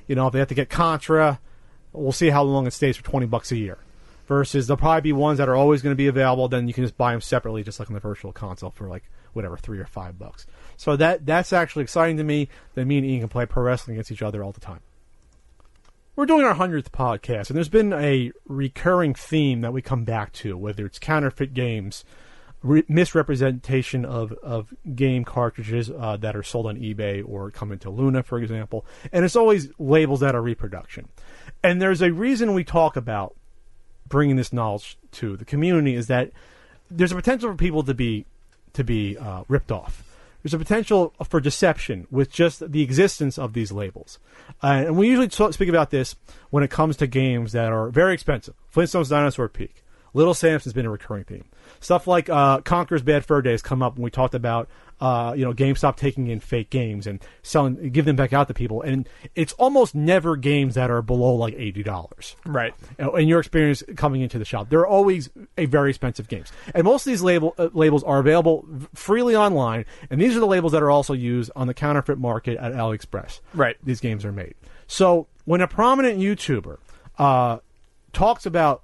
you 0.08 0.16
know, 0.16 0.26
if 0.26 0.32
they 0.32 0.40
have 0.40 0.48
to 0.48 0.54
get 0.54 0.68
Contra, 0.68 1.38
we'll 1.92 2.10
see 2.10 2.30
how 2.30 2.42
long 2.42 2.66
it 2.66 2.72
stays 2.72 2.96
for 2.96 3.04
twenty 3.04 3.26
bucks 3.26 3.52
a 3.52 3.56
year. 3.56 3.78
Versus 4.26 4.66
there'll 4.66 4.78
probably 4.78 5.02
be 5.02 5.12
ones 5.12 5.38
that 5.38 5.48
are 5.48 5.54
always 5.54 5.82
going 5.82 5.92
to 5.92 5.96
be 5.96 6.06
available. 6.06 6.48
Then 6.48 6.66
you 6.66 6.74
can 6.74 6.84
just 6.84 6.96
buy 6.96 7.12
them 7.12 7.20
separately, 7.20 7.62
just 7.62 7.78
like 7.78 7.90
on 7.90 7.94
the 7.94 8.00
virtual 8.00 8.32
console 8.32 8.70
for 8.70 8.88
like 8.88 9.04
whatever 9.32 9.56
three 9.56 9.78
or 9.78 9.86
five 9.86 10.18
bucks. 10.18 10.46
So 10.76 10.96
that 10.96 11.26
that's 11.26 11.52
actually 11.52 11.82
exciting 11.82 12.16
to 12.16 12.24
me. 12.24 12.48
That 12.74 12.86
me 12.86 12.98
and 12.98 13.06
Ian 13.06 13.20
can 13.20 13.28
play 13.28 13.46
pro 13.46 13.62
wrestling 13.62 13.96
against 13.96 14.12
each 14.12 14.22
other 14.22 14.42
all 14.42 14.52
the 14.52 14.60
time. 14.60 14.80
We're 16.14 16.26
doing 16.26 16.44
our 16.44 16.54
hundredth 16.54 16.92
podcast, 16.92 17.48
and 17.48 17.56
there's 17.56 17.68
been 17.70 17.92
a 17.92 18.32
recurring 18.46 19.14
theme 19.14 19.62
that 19.62 19.72
we 19.72 19.80
come 19.82 20.04
back 20.04 20.32
to, 20.34 20.56
whether 20.56 20.84
it's 20.84 20.98
counterfeit 20.98 21.54
games, 21.54 22.04
re- 22.62 22.84
misrepresentation 22.88 24.04
of, 24.04 24.32
of 24.42 24.72
game 24.94 25.24
cartridges 25.24 25.90
uh, 25.90 26.16
that 26.18 26.36
are 26.36 26.42
sold 26.42 26.66
on 26.66 26.76
eBay 26.76 27.22
or 27.26 27.50
come 27.50 27.72
into 27.72 27.90
Luna, 27.90 28.22
for 28.22 28.38
example, 28.38 28.84
and 29.12 29.24
it's 29.24 29.36
always 29.36 29.68
labels 29.78 30.20
that 30.20 30.34
are 30.34 30.42
reproduction. 30.42 31.08
And 31.62 31.80
there's 31.80 32.02
a 32.02 32.12
reason 32.12 32.54
we 32.54 32.64
talk 32.64 32.96
about 32.96 33.34
bringing 34.08 34.36
this 34.36 34.52
knowledge 34.52 34.98
to 35.12 35.36
the 35.36 35.44
community 35.44 35.94
is 35.94 36.06
that 36.08 36.30
there's 36.90 37.12
a 37.12 37.16
potential 37.16 37.50
for 37.50 37.56
people 37.56 37.82
to 37.82 37.94
be 37.94 38.26
to 38.74 38.84
be 38.84 39.16
uh, 39.18 39.44
ripped 39.48 39.72
off. 39.72 40.04
There's 40.42 40.54
a 40.54 40.58
potential 40.58 41.14
for 41.28 41.40
deception 41.40 42.08
with 42.10 42.30
just 42.30 42.72
the 42.72 42.82
existence 42.82 43.38
of 43.38 43.52
these 43.52 43.70
labels, 43.70 44.18
uh, 44.62 44.84
and 44.86 44.96
we 44.96 45.08
usually 45.08 45.30
speak 45.52 45.68
about 45.68 45.90
this 45.90 46.16
when 46.50 46.64
it 46.64 46.70
comes 46.70 46.96
to 46.96 47.06
games 47.06 47.52
that 47.52 47.72
are 47.72 47.90
very 47.90 48.12
expensive. 48.12 48.54
Flintstones 48.74 49.08
Dinosaur 49.08 49.48
Peak, 49.48 49.81
Little 50.14 50.34
Samson's 50.34 50.72
been 50.72 50.86
a 50.86 50.90
recurring 50.90 51.24
theme. 51.24 51.44
Stuff 51.80 52.06
like 52.06 52.28
uh, 52.28 52.60
Conker's 52.60 53.02
Bad 53.02 53.24
Fur 53.24 53.42
Days 53.42 53.62
come 53.62 53.82
up 53.82 53.94
when 53.94 54.02
we 54.02 54.10
talked 54.10 54.34
about 54.34 54.68
uh, 55.00 55.34
you 55.36 55.44
know 55.44 55.52
GameStop 55.52 55.96
taking 55.96 56.28
in 56.28 56.38
fake 56.38 56.70
games 56.70 57.06
and 57.06 57.20
selling, 57.42 57.90
give 57.90 58.04
them 58.04 58.16
back 58.16 58.32
out 58.32 58.48
to 58.48 58.54
people, 58.54 58.82
and 58.82 59.08
it's 59.34 59.52
almost 59.54 59.94
never 59.94 60.36
games 60.36 60.74
that 60.74 60.90
are 60.90 61.02
below 61.02 61.34
like 61.34 61.54
eighty 61.54 61.82
dollars 61.82 62.36
right. 62.44 62.74
in 62.98 63.26
your 63.26 63.40
experience 63.40 63.82
coming 63.96 64.20
into 64.20 64.38
the 64.38 64.44
shop. 64.44 64.68
They're 64.68 64.86
always 64.86 65.30
a 65.56 65.66
very 65.66 65.90
expensive 65.90 66.28
games, 66.28 66.52
and 66.74 66.84
most 66.84 67.06
of 67.06 67.10
these 67.10 67.22
label 67.22 67.54
uh, 67.58 67.70
labels 67.72 68.04
are 68.04 68.18
available 68.18 68.66
freely 68.94 69.34
online. 69.34 69.84
And 70.10 70.20
these 70.20 70.36
are 70.36 70.40
the 70.40 70.46
labels 70.46 70.72
that 70.72 70.82
are 70.82 70.90
also 70.90 71.14
used 71.14 71.50
on 71.56 71.66
the 71.66 71.74
counterfeit 71.74 72.18
market 72.18 72.58
at 72.58 72.72
AliExpress. 72.72 73.40
Right. 73.54 73.76
These 73.82 74.00
games 74.00 74.24
are 74.24 74.32
made. 74.32 74.54
So 74.86 75.26
when 75.44 75.60
a 75.60 75.68
prominent 75.68 76.18
YouTuber 76.18 76.78
uh, 77.18 77.58
talks 78.12 78.46
about 78.46 78.82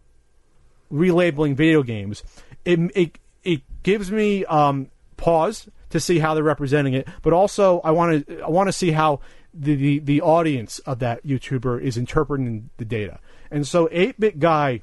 relabeling 0.93 1.55
video 1.55 1.83
games, 1.83 2.23
it 2.65 2.79
it, 2.95 3.19
it 3.45 3.63
gives 3.83 4.11
me 4.11 4.45
um, 4.47 4.91
pause 5.17 5.69
to 5.91 6.01
see 6.01 6.19
how 6.19 6.35
they're 6.35 6.43
representing 6.43 6.95
it, 6.95 7.09
but 7.23 7.33
also 7.33 7.81
I 7.81 7.91
want 7.91 8.27
to 8.27 8.41
I 8.41 8.49
want 8.49 8.69
to 8.69 8.73
see 8.73 8.91
how 8.91 9.21
the, 9.55 9.75
the 9.75 9.99
the 10.01 10.21
audience 10.21 10.79
of 10.81 10.99
that 11.01 11.25
YouTuber 11.25 11.81
is 11.83 11.97
interpreting 11.97 12.71
the 12.77 12.85
data. 12.85 13.19
And 13.51 13.67
so 13.67 13.87
8-bit 13.89 14.39
guy 14.39 14.83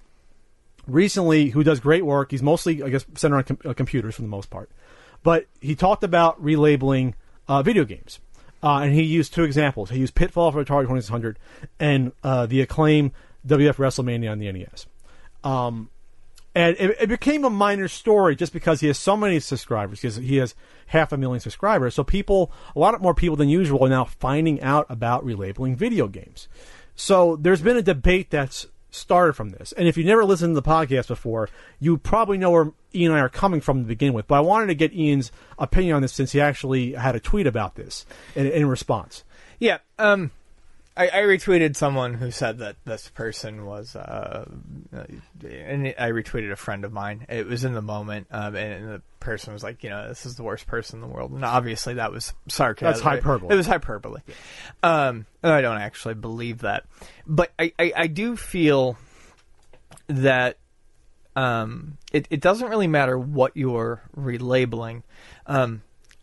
recently 0.87 1.49
who 1.49 1.63
does 1.63 1.79
great 1.79 2.05
work. 2.05 2.31
He's 2.31 2.41
mostly, 2.41 2.81
I 2.81 2.89
guess, 2.89 3.05
centered 3.15 3.37
on 3.37 3.43
com- 3.43 3.59
uh, 3.63 3.73
computers 3.73 4.15
for 4.15 4.21
the 4.23 4.27
most 4.27 4.49
part. 4.49 4.71
But 5.23 5.45
he 5.61 5.75
talked 5.75 6.03
about 6.03 6.41
relabeling 6.43 7.13
uh, 7.47 7.61
video 7.63 7.85
games. 7.85 8.19
Uh, 8.63 8.79
and 8.79 8.93
he 8.93 9.03
used 9.03 9.33
two 9.33 9.43
examples. 9.43 9.91
He 9.91 9.99
used 9.99 10.15
Pitfall 10.15 10.51
for 10.51 10.63
Atari 10.63 10.83
2600 10.83 11.37
and 11.79 12.11
uh, 12.23 12.47
the 12.47 12.61
acclaim 12.61 13.11
WF 13.45 13.75
WrestleMania 13.75 14.31
on 14.31 14.39
the 14.39 14.51
NES. 14.51 14.87
Um, 15.43 15.89
and 16.55 16.77
it, 16.79 16.97
it 17.01 17.09
became 17.09 17.43
a 17.43 17.49
minor 17.49 17.87
story 17.89 18.35
just 18.35 18.53
because 18.53 18.79
he 18.79 18.87
has 18.87 18.97
so 18.97 19.17
many 19.17 19.39
subscribers. 19.39 19.99
Because 19.99 20.15
he 20.15 20.37
has 20.37 20.55
half 20.87 21.11
a 21.11 21.17
million 21.17 21.41
subscribers, 21.41 21.93
so 21.93 22.03
people, 22.03 22.51
a 22.75 22.79
lot 22.79 22.99
more 23.01 23.13
people 23.13 23.35
than 23.35 23.49
usual, 23.49 23.85
are 23.85 23.89
now 23.89 24.05
finding 24.05 24.61
out 24.61 24.85
about 24.89 25.25
relabeling 25.25 25.75
video 25.75 26.07
games. 26.07 26.47
So 26.95 27.35
there's 27.35 27.61
been 27.61 27.77
a 27.77 27.81
debate 27.81 28.29
that's 28.29 28.67
started 28.89 29.33
from 29.33 29.49
this. 29.49 29.73
And 29.73 29.87
if 29.87 29.97
you 29.97 30.05
never 30.05 30.23
listened 30.23 30.55
to 30.55 30.61
the 30.61 30.67
podcast 30.67 31.09
before, 31.09 31.49
you 31.79 31.97
probably 31.97 32.37
know 32.37 32.51
where 32.51 32.71
Ian 32.93 33.11
and 33.11 33.19
I 33.19 33.23
are 33.23 33.29
coming 33.29 33.59
from 33.59 33.81
to 33.81 33.87
begin 33.87 34.13
with. 34.13 34.27
But 34.27 34.35
I 34.35 34.39
wanted 34.39 34.67
to 34.67 34.75
get 34.75 34.93
Ian's 34.93 35.31
opinion 35.59 35.97
on 35.97 36.01
this 36.01 36.13
since 36.13 36.31
he 36.31 36.39
actually 36.39 36.93
had 36.93 37.15
a 37.15 37.19
tweet 37.19 37.47
about 37.47 37.75
this 37.75 38.05
in, 38.35 38.47
in 38.47 38.67
response. 38.67 39.25
Yeah. 39.59 39.79
Um, 39.99 40.31
I, 40.97 41.07
I 41.09 41.21
retweeted 41.23 41.75
someone 41.75 42.13
who 42.13 42.31
said 42.31 42.59
that 42.59 42.77
this 42.85 43.09
person 43.09 43.65
was, 43.65 43.97
uh, 43.97 44.45
uh, 44.95 45.03
and 45.45 45.93
I 45.99 46.11
retweeted 46.11 46.51
a 46.51 46.55
friend 46.55 46.85
of 46.85 46.93
mine. 46.93 47.25
It 47.27 47.47
was 47.47 47.65
in 47.65 47.73
the 47.73 47.81
moment, 47.81 48.27
um, 48.31 48.55
and 48.55 48.87
the 48.87 49.01
person 49.19 49.51
was 49.51 49.61
like, 49.61 49.83
you 49.83 49.89
know, 49.89 50.07
this 50.07 50.25
is 50.25 50.35
the 50.35 50.43
worst 50.43 50.67
person 50.67 51.01
in 51.01 51.09
the 51.09 51.13
world. 51.13 51.31
And 51.31 51.43
obviously, 51.43 51.95
that 51.95 52.13
was 52.13 52.33
sarcasm. 52.47 52.93
That's 52.93 53.01
hyperbole. 53.01 53.53
It 53.53 53.57
was 53.57 53.67
hyperbole. 53.67 54.21
Um, 54.83 55.25
and 55.43 55.51
I 55.51 55.59
don't 55.61 55.81
actually 55.81 56.13
believe 56.13 56.59
that, 56.59 56.85
but 57.27 57.51
I, 57.59 57.73
I, 57.77 57.93
I 57.95 58.07
do 58.07 58.37
feel 58.37 58.97
that 60.07 60.57
um, 61.35 61.97
it, 62.13 62.27
it 62.29 62.39
doesn't 62.39 62.69
really 62.69 62.87
matter 62.87 63.19
what 63.19 63.57
you're 63.57 64.01
relabeling. 64.17 65.03
Um, 65.45 65.81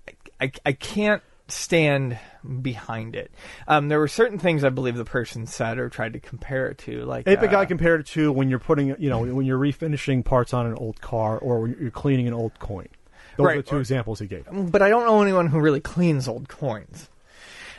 I, 0.09 0.47
I, 0.47 0.53
I 0.65 0.73
can't 0.73 1.23
stand 1.48 2.19
behind 2.60 3.14
it. 3.16 3.31
Um, 3.69 3.89
there 3.89 3.98
were 3.98 4.09
certain 4.09 4.39
things 4.39 4.64
I 4.64 4.70
believe 4.70 4.97
the 4.97 5.05
person 5.05 5.47
said 5.47 5.78
or 5.78 5.89
tried 5.89 6.14
to 6.14 6.20
compare 6.20 6.69
it 6.69 6.78
to, 6.78 7.05
like 7.05 7.27
Ape 7.28 7.43
uh, 7.43 7.47
guy 7.47 7.64
compared 7.64 8.01
it 8.01 8.06
to 8.09 8.32
when 8.32 8.48
you're 8.48 8.59
putting, 8.59 8.89
you 8.98 9.10
know, 9.10 9.20
when 9.20 9.47
you're 9.47 9.59
refinishing 9.59 10.24
parts 10.24 10.55
on 10.55 10.66
an 10.66 10.74
old 10.74 11.01
car 11.01 11.39
or 11.39 11.60
when 11.60 11.77
you're 11.81 11.90
cleaning 11.90 12.27
an 12.28 12.35
old 12.35 12.59
coin. 12.59 12.89
Those 13.36 13.47
are 13.47 13.56
the 13.56 13.62
two 13.62 13.78
examples 13.78 14.19
he 14.19 14.27
gave. 14.27 14.47
but 14.51 14.82
I 14.82 14.90
don't 14.90 15.06
know 15.06 15.23
anyone 15.23 15.47
who 15.47 15.60
really 15.60 15.81
cleans 15.81 16.28
old 16.28 16.48
coins. 16.48 17.09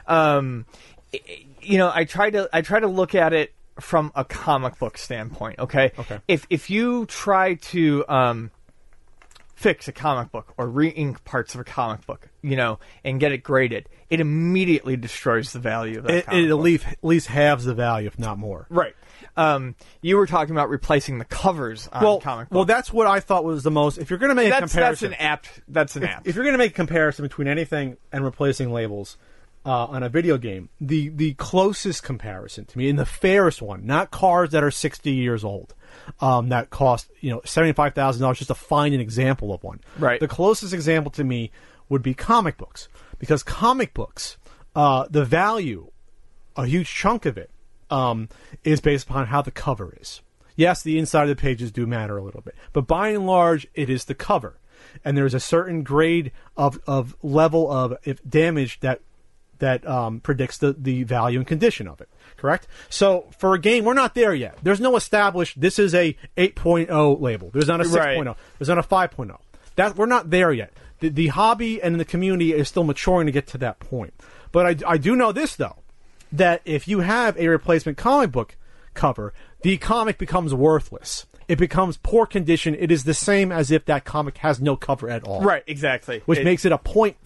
Um, 0.08 0.66
you 1.62 1.78
know, 1.78 1.92
I 1.94 2.06
try 2.06 2.30
to 2.32 2.50
I 2.52 2.62
try 2.62 2.80
to 2.80 2.88
look 2.88 3.16
at 3.16 3.34
it 3.34 3.54
from 3.80 4.12
a 4.16 4.26
comic 4.26 4.78
book 4.80 4.98
standpoint. 4.98 5.60
Okay. 5.60 5.92
Okay. 5.98 6.20
If 6.28 6.46
if 6.50 6.70
you 6.70 7.06
try 7.06 7.56
to 7.56 8.06
um, 8.08 8.52
fix 9.64 9.88
a 9.88 9.94
comic 9.94 10.30
book 10.30 10.54
or 10.58 10.68
re-ink 10.68 11.24
parts 11.24 11.56
of 11.56 11.62
a 11.62 11.64
comic 11.64 12.06
book, 12.06 12.28
you 12.42 12.58
know, 12.58 12.80
and 13.06 13.18
get 13.18 13.32
it 13.32 13.38
graded, 13.44 13.88
it 14.10 14.20
immediately 14.20 14.98
destroys 14.98 15.54
the 15.54 15.60
value 15.60 16.00
of 16.00 16.04
that. 16.04 16.14
It, 16.14 16.26
comic 16.26 16.40
it 16.42 16.44
at 16.46 16.50
book. 16.50 16.62
least, 16.62 16.86
at 16.88 16.98
least 17.02 17.28
halves 17.28 17.64
the 17.64 17.74
value, 17.74 18.08
if 18.08 18.20
not 18.20 18.38
more. 18.38 18.68
Right. 18.70 18.94
Um, 19.38 19.76
you 20.02 20.18
were 20.18 20.28
talking 20.28 20.54
about 20.54 20.70
replacing 20.70 21.18
the 21.18 21.26
covers 21.26 21.88
on 21.94 22.04
Well, 22.04 22.20
comic 22.20 22.50
books. 22.50 22.56
well, 22.56 22.66
that's 22.66 22.92
what 22.92 23.08
I 23.08 23.22
thought 23.22 23.46
was 23.46 23.64
the 23.64 23.72
most. 23.72 23.98
If 23.98 24.10
you're 24.10 24.20
going 24.20 24.30
to 24.32 24.36
make 24.36 24.48
a 24.48 24.50
that's 24.50 24.62
that's 24.62 24.74
comparison, 24.74 25.14
an 25.14 25.20
apt. 25.20 25.62
That's 25.70 25.96
an 25.96 26.04
if, 26.04 26.10
apt. 26.10 26.28
if 26.28 26.36
you're 26.36 26.44
going 26.44 26.54
to 26.56 26.58
make 26.60 26.72
a 26.72 26.76
comparison 26.76 27.24
between 27.24 27.48
anything 27.48 27.96
and 28.12 28.26
replacing 28.26 28.72
labels 28.74 29.18
uh, 29.66 29.86
on 29.86 30.04
a 30.04 30.10
video 30.10 30.38
game, 30.38 30.70
the 30.82 31.10
the 31.10 31.34
closest 31.36 32.04
comparison 32.04 32.66
to 32.66 32.78
me, 32.78 32.90
and 32.90 33.00
the 33.00 33.06
fairest 33.06 33.62
one, 33.62 33.86
not 33.86 34.12
cars 34.12 34.50
that 34.52 34.64
are 34.64 34.72
60 34.72 35.12
years 35.12 35.44
old, 35.44 35.74
um, 36.20 36.50
that 36.50 36.70
cost 36.70 37.10
you 37.22 37.32
know 37.32 37.42
seventy 37.46 37.74
five 37.74 37.94
thousand 37.94 38.22
dollars 38.22 38.40
just 38.40 38.50
to 38.50 38.56
find 38.56 38.94
an 38.94 39.02
example 39.02 39.54
of 39.54 39.64
one. 39.64 39.80
Right. 39.98 40.20
The 40.20 40.28
closest 40.28 40.74
example 40.74 41.12
to 41.12 41.24
me 41.24 41.52
would 41.90 42.02
be 42.02 42.14
comic 42.14 42.58
books 42.58 42.90
because 43.20 43.44
comic 43.44 43.94
books, 43.94 44.38
uh, 44.76 45.06
the 45.10 45.24
value, 45.24 45.92
a 46.58 46.66
huge 46.66 46.90
chunk 46.90 47.26
of 47.26 47.38
it, 47.38 47.50
um, 47.90 48.28
is 48.64 48.82
based 48.82 49.08
upon 49.08 49.28
how 49.28 49.42
the 49.42 49.52
cover 49.52 49.96
is. 50.00 50.22
Yes, 50.56 50.84
the 50.84 51.00
inside 51.00 51.24
of 51.24 51.30
the 51.30 51.42
pages 51.42 51.72
do 51.72 51.88
matter 51.88 52.18
a 52.18 52.24
little 52.24 52.42
bit, 52.42 52.56
but 52.74 52.86
by 52.86 53.10
and 53.10 53.26
large, 53.26 53.68
it 53.74 53.90
is 53.90 54.06
the 54.06 54.14
cover, 54.14 54.60
and 55.04 55.18
there's 55.18 55.34
a 55.34 55.40
certain 55.40 55.84
grade 55.84 56.32
of, 56.56 56.80
of 56.86 57.16
level 57.24 57.72
of 57.72 57.96
if 58.04 58.20
damage 58.28 58.80
that 58.82 59.02
that 59.60 59.88
um, 59.88 60.20
predicts 60.20 60.58
the, 60.58 60.74
the 60.74 61.04
value 61.04 61.40
and 61.40 61.48
condition 61.48 61.88
of 61.88 62.02
it. 62.02 62.10
Correct. 62.38 62.68
So 62.90 63.28
for 63.38 63.54
a 63.54 63.60
game, 63.60 63.86
we're 63.86 63.94
not 63.94 64.16
there 64.16 64.34
yet. 64.34 64.58
There's 64.64 64.82
no 64.82 64.96
established. 64.96 65.60
This 65.62 65.80
is 65.80 65.96
a 65.96 66.16
8.0 66.38 67.22
label. 67.22 67.50
There's 67.54 67.68
not 67.68 67.82
a 67.82 67.86
6.0. 67.86 68.26
Right. 68.26 68.36
There's 68.60 68.70
not 68.70 68.78
a 68.78 68.84
5.0. 68.84 69.38
That 69.76 69.96
we're 69.98 70.06
not 70.06 70.30
there 70.30 70.52
yet. 70.52 70.74
The, 71.00 71.10
the 71.10 71.28
hobby 71.28 71.82
and 71.82 72.00
the 72.00 72.06
community 72.06 72.54
is 72.54 72.68
still 72.68 72.84
maturing 72.84 73.26
to 73.28 73.32
get 73.32 73.48
to 73.48 73.58
that 73.60 73.80
point. 73.80 74.14
But 74.52 74.84
I, 74.84 74.94
I 74.94 74.98
do 74.98 75.16
know 75.16 75.32
this 75.32 75.56
though, 75.56 75.78
that 76.32 76.62
if 76.66 76.88
you 76.88 77.00
have 77.00 77.38
a 77.38 77.48
replacement 77.48 77.98
comic 77.98 78.32
book 78.32 78.56
cover, 78.94 79.34
the 79.62 79.78
comic 79.78 80.18
becomes 80.18 80.54
worthless. 80.54 81.26
It 81.48 81.58
becomes 81.58 81.98
poor 81.98 82.26
condition. 82.26 82.76
It 82.76 82.92
is 82.92 83.04
the 83.04 83.14
same 83.14 83.52
as 83.52 83.72
if 83.72 83.86
that 83.86 84.06
comic 84.06 84.38
has 84.40 84.62
no 84.62 84.76
cover 84.76 85.10
at 85.10 85.24
all 85.24 85.42
right. 85.42 85.64
Exactly. 85.68 86.22
which 86.26 86.40
It- 86.40 86.46
makes 86.46 86.66
it 86.66 86.72
a 86.72 86.78
point, 86.78 87.18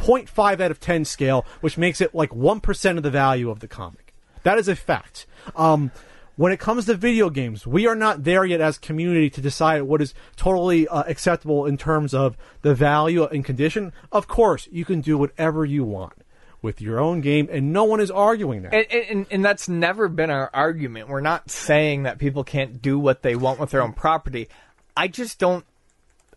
0.5 0.00 0.60
out 0.60 0.70
of 0.70 0.80
10 0.80 1.04
scale, 1.04 1.44
which 1.60 1.78
makes 1.78 2.00
it 2.00 2.14
like 2.14 2.30
1% 2.30 2.96
of 2.96 3.02
the 3.02 3.10
value 3.10 3.50
of 3.50 3.60
the 3.60 3.68
comic. 3.68 4.14
That 4.42 4.58
is 4.58 4.68
a 4.68 4.76
fact. 4.76 5.26
Um, 5.54 5.90
when 6.36 6.52
it 6.52 6.58
comes 6.58 6.86
to 6.86 6.94
video 6.94 7.28
games, 7.28 7.66
we 7.66 7.86
are 7.86 7.94
not 7.94 8.24
there 8.24 8.44
yet 8.44 8.62
as 8.62 8.78
community 8.78 9.28
to 9.30 9.40
decide 9.42 9.82
what 9.82 10.00
is 10.00 10.14
totally 10.36 10.88
uh, 10.88 11.02
acceptable 11.06 11.66
in 11.66 11.76
terms 11.76 12.14
of 12.14 12.36
the 12.62 12.74
value 12.74 13.24
and 13.24 13.44
condition. 13.44 13.92
Of 14.10 14.26
course, 14.26 14.66
you 14.72 14.86
can 14.86 15.02
do 15.02 15.18
whatever 15.18 15.66
you 15.66 15.84
want 15.84 16.14
with 16.62 16.80
your 16.80 16.98
own 16.98 17.20
game, 17.20 17.48
and 17.50 17.72
no 17.72 17.84
one 17.84 18.00
is 18.00 18.10
arguing 18.10 18.62
that. 18.62 18.74
And, 18.74 18.86
and, 18.90 19.26
and 19.30 19.44
that's 19.44 19.68
never 19.68 20.08
been 20.08 20.30
our 20.30 20.50
argument. 20.52 21.08
We're 21.08 21.20
not 21.20 21.50
saying 21.50 22.04
that 22.04 22.18
people 22.18 22.44
can't 22.44 22.80
do 22.80 22.98
what 22.98 23.22
they 23.22 23.36
want 23.36 23.60
with 23.60 23.70
their 23.70 23.82
own 23.82 23.92
property. 23.92 24.48
I 24.96 25.08
just 25.08 25.38
don't 25.38 25.64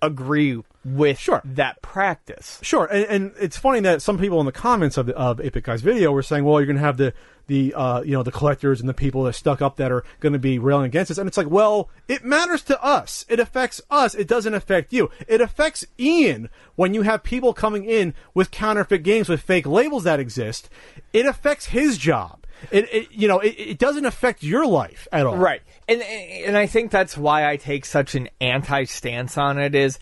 agree 0.02 0.62
with 0.86 1.20
Sure. 1.20 1.42
that 1.46 1.82
practice. 1.82 2.60
Sure, 2.62 2.86
and, 2.86 3.06
and 3.06 3.32
it's 3.40 3.58
funny 3.58 3.80
that 3.82 4.02
some 4.02 4.18
people 4.18 4.40
in 4.40 4.46
the 4.46 4.52
comments 4.52 4.98
of 4.98 5.10
of 5.10 5.40
Epic 5.40 5.64
Guy's 5.64 5.82
video 5.82 6.12
were 6.12 6.24
saying, 6.24 6.44
"Well, 6.44 6.60
you're 6.60 6.66
going 6.66 6.78
to 6.78 6.82
have 6.84 6.98
the 6.98 7.14
the 7.48 7.74
uh, 7.74 8.02
you 8.02 8.14
know 8.14 8.24
the 8.24 8.32
collectors 8.32 8.80
and 8.80 8.88
the 8.90 8.94
people 8.94 9.24
that 9.24 9.30
are 9.30 9.34
stuck 9.34 9.62
up 9.62 9.78
that 9.78 9.92
are 9.92 10.04
going 10.20 10.34
to 10.34 10.40
be 10.40 10.60
railing 10.60 10.86
against 10.86 11.12
us," 11.12 11.18
and 11.18 11.28
it's 11.28 11.38
like, 11.38 11.50
well, 11.50 11.90
it 12.08 12.24
matters 12.24 12.62
to 12.64 12.82
us. 12.84 13.26
It 13.30 13.40
affects 13.40 13.82
us. 13.90 14.16
It 14.16 14.28
doesn't 14.28 14.54
affect 14.54 14.94
you. 14.94 15.10
It 15.28 15.42
affects 15.42 15.86
Ian 16.00 16.50
when 16.76 16.94
you 16.94 17.02
have 17.04 17.24
people 17.24 17.54
coming 17.54 17.86
in 17.86 18.14
with 18.34 18.52
counterfeit 18.52 19.04
games 19.04 19.30
with 19.30 19.42
fake 19.42 19.66
labels 19.66 20.04
that 20.04 20.20
exist. 20.20 20.70
It 21.12 21.26
affects 21.26 21.68
his 21.68 21.98
job. 21.98 22.40
It, 22.72 22.88
it 22.94 23.12
you 23.12 23.28
know 23.28 23.40
it, 23.40 23.56
it 23.58 23.78
doesn't 23.78 24.06
affect 24.06 24.42
your 24.42 24.66
life 24.66 25.08
at 25.12 25.26
all. 25.26 25.36
Right. 25.36 25.62
And 25.90 26.02
and 26.02 26.58
I 26.58 26.66
think 26.66 26.92
that's 26.92 27.18
why 27.18 27.50
I 27.50 27.58
take 27.58 27.84
such 27.84 28.16
an 28.16 28.30
anti 28.40 28.86
stance 28.86 29.38
on 29.38 29.58
it 29.60 29.76
is 29.76 30.00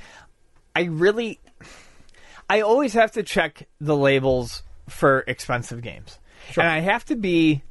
I 0.75 0.83
really 0.83 1.39
I 2.49 2.61
always 2.61 2.93
have 2.93 3.13
to 3.13 3.23
check 3.23 3.67
the 3.79 3.95
labels 3.95 4.63
for 4.89 5.23
expensive 5.27 5.81
games. 5.81 6.19
And 6.57 6.67
I 6.67 6.79
have 6.79 7.05
to 7.05 7.15
be 7.15 7.63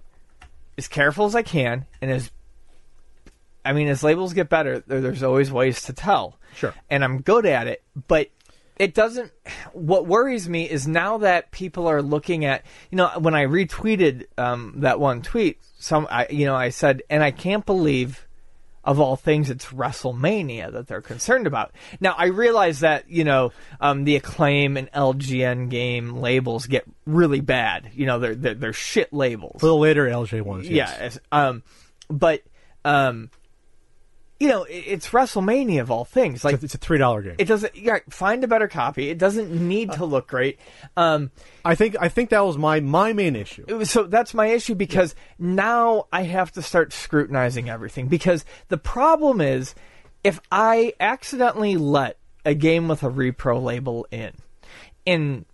as 0.78 0.88
careful 0.88 1.26
as 1.26 1.34
I 1.34 1.42
can 1.42 1.86
and 2.00 2.10
as 2.10 2.30
I 3.64 3.72
mean 3.72 3.88
as 3.88 4.02
labels 4.02 4.32
get 4.32 4.48
better 4.48 4.80
there, 4.80 5.00
there's 5.00 5.22
always 5.22 5.52
ways 5.52 5.82
to 5.82 5.92
tell. 5.92 6.38
Sure. 6.54 6.74
And 6.88 7.04
I'm 7.04 7.20
good 7.20 7.46
at 7.46 7.66
it, 7.66 7.82
but 8.08 8.30
it 8.80 8.94
doesn't 8.94 9.30
what 9.74 10.06
worries 10.06 10.48
me 10.48 10.68
is 10.68 10.88
now 10.88 11.18
that 11.18 11.50
people 11.50 11.86
are 11.86 12.00
looking 12.00 12.46
at 12.46 12.64
you 12.90 12.96
know 12.96 13.10
when 13.18 13.34
i 13.34 13.44
retweeted 13.44 14.24
um, 14.38 14.72
that 14.78 14.98
one 14.98 15.20
tweet 15.20 15.58
some 15.78 16.08
I, 16.10 16.26
you 16.30 16.46
know 16.46 16.56
i 16.56 16.70
said 16.70 17.02
and 17.10 17.22
i 17.22 17.30
can't 17.30 17.66
believe 17.66 18.26
of 18.90 18.98
all 18.98 19.14
things 19.14 19.50
it's 19.50 19.66
wrestlemania 19.66 20.72
that 20.72 20.88
they're 20.88 21.00
concerned 21.00 21.46
about. 21.46 21.72
Now 22.00 22.14
i 22.18 22.26
realize 22.26 22.80
that 22.80 23.08
you 23.08 23.22
know 23.22 23.52
um, 23.80 24.02
the 24.02 24.16
acclaim 24.16 24.76
and 24.76 24.90
LJN 24.90 25.70
game 25.70 26.16
labels 26.16 26.66
get 26.66 26.84
really 27.06 27.40
bad. 27.40 27.90
You 27.94 28.06
know 28.06 28.18
they're 28.18 28.34
they're, 28.34 28.54
they're 28.54 28.72
shit 28.72 29.12
labels. 29.12 29.60
For 29.60 29.66
the 29.68 29.76
later 29.76 30.06
LJ 30.06 30.42
ones, 30.42 30.68
yes. 30.68 31.18
yeah 31.32 31.48
um 31.48 31.62
but 32.08 32.42
um 32.84 33.30
you 34.40 34.48
know 34.48 34.66
it's 34.68 35.10
wrestlemania 35.10 35.80
of 35.82 35.90
all 35.90 36.04
things 36.04 36.44
like 36.44 36.62
It's 36.62 36.74
a 36.74 36.78
three 36.78 36.96
dollar 36.98 37.20
game. 37.22 37.36
it 37.38 37.44
doesn't. 37.44 37.76
Yeah, 37.76 37.98
find 38.08 38.42
a 38.42 38.48
better 38.48 38.66
copy. 38.68 39.10
It 39.10 39.18
doesn't 39.18 39.50
need 39.52 39.92
to 39.92 40.04
look 40.06 40.26
great. 40.26 40.58
Um, 40.96 41.30
I 41.64 41.74
think 41.74 41.94
I 42.00 42.08
think 42.08 42.30
that 42.30 42.40
was 42.40 42.56
my 42.58 42.80
my 42.80 43.12
main 43.12 43.36
issue. 43.36 43.64
was- 43.68 43.90
so 43.90 44.04
that's 44.04 44.32
my 44.34 44.46
issue 44.46 44.74
because 44.74 45.14
now 45.38 46.06
I 46.12 46.22
have 46.22 46.50
to 46.52 46.62
start 46.62 46.92
scrutinizing 46.92 47.68
everything. 47.68 48.08
Because 48.08 48.44
the 48.68 48.78
problem 48.78 49.40
is, 49.40 49.74
if 50.24 50.40
I 50.50 50.94
accidentally 50.98 51.76
let 51.76 52.16
a 52.44 52.54
game 52.54 52.88
with 52.88 53.02
a 53.02 53.10
repro 53.10 53.62
label 53.62 54.06
in, 54.10 54.32
in 55.04 55.44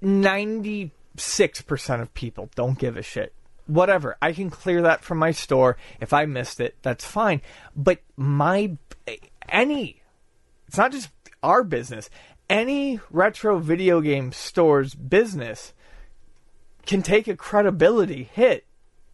ninety 0.00 0.92
6% 1.16 2.00
of 2.00 2.14
people 2.14 2.48
don't 2.54 2.78
give 2.78 2.96
a 2.96 3.02
shit. 3.02 3.32
Whatever. 3.68 4.16
I 4.20 4.32
can 4.32 4.50
clear 4.50 4.82
that 4.82 5.04
from 5.04 5.18
my 5.18 5.30
store. 5.30 5.76
If 6.00 6.12
I 6.12 6.24
missed 6.24 6.58
it, 6.58 6.76
that's 6.82 7.04
fine. 7.04 7.42
But 7.76 8.00
my 8.16 8.76
any 9.48 10.02
it's 10.66 10.76
not 10.76 10.92
just 10.92 11.10
our 11.42 11.62
business. 11.62 12.10
Any 12.50 12.98
retro 13.10 13.58
video 13.58 14.00
game 14.00 14.32
store's 14.32 14.94
business 14.94 15.74
can 16.86 17.02
take 17.02 17.28
a 17.28 17.36
credibility 17.36 18.24
hit 18.32 18.64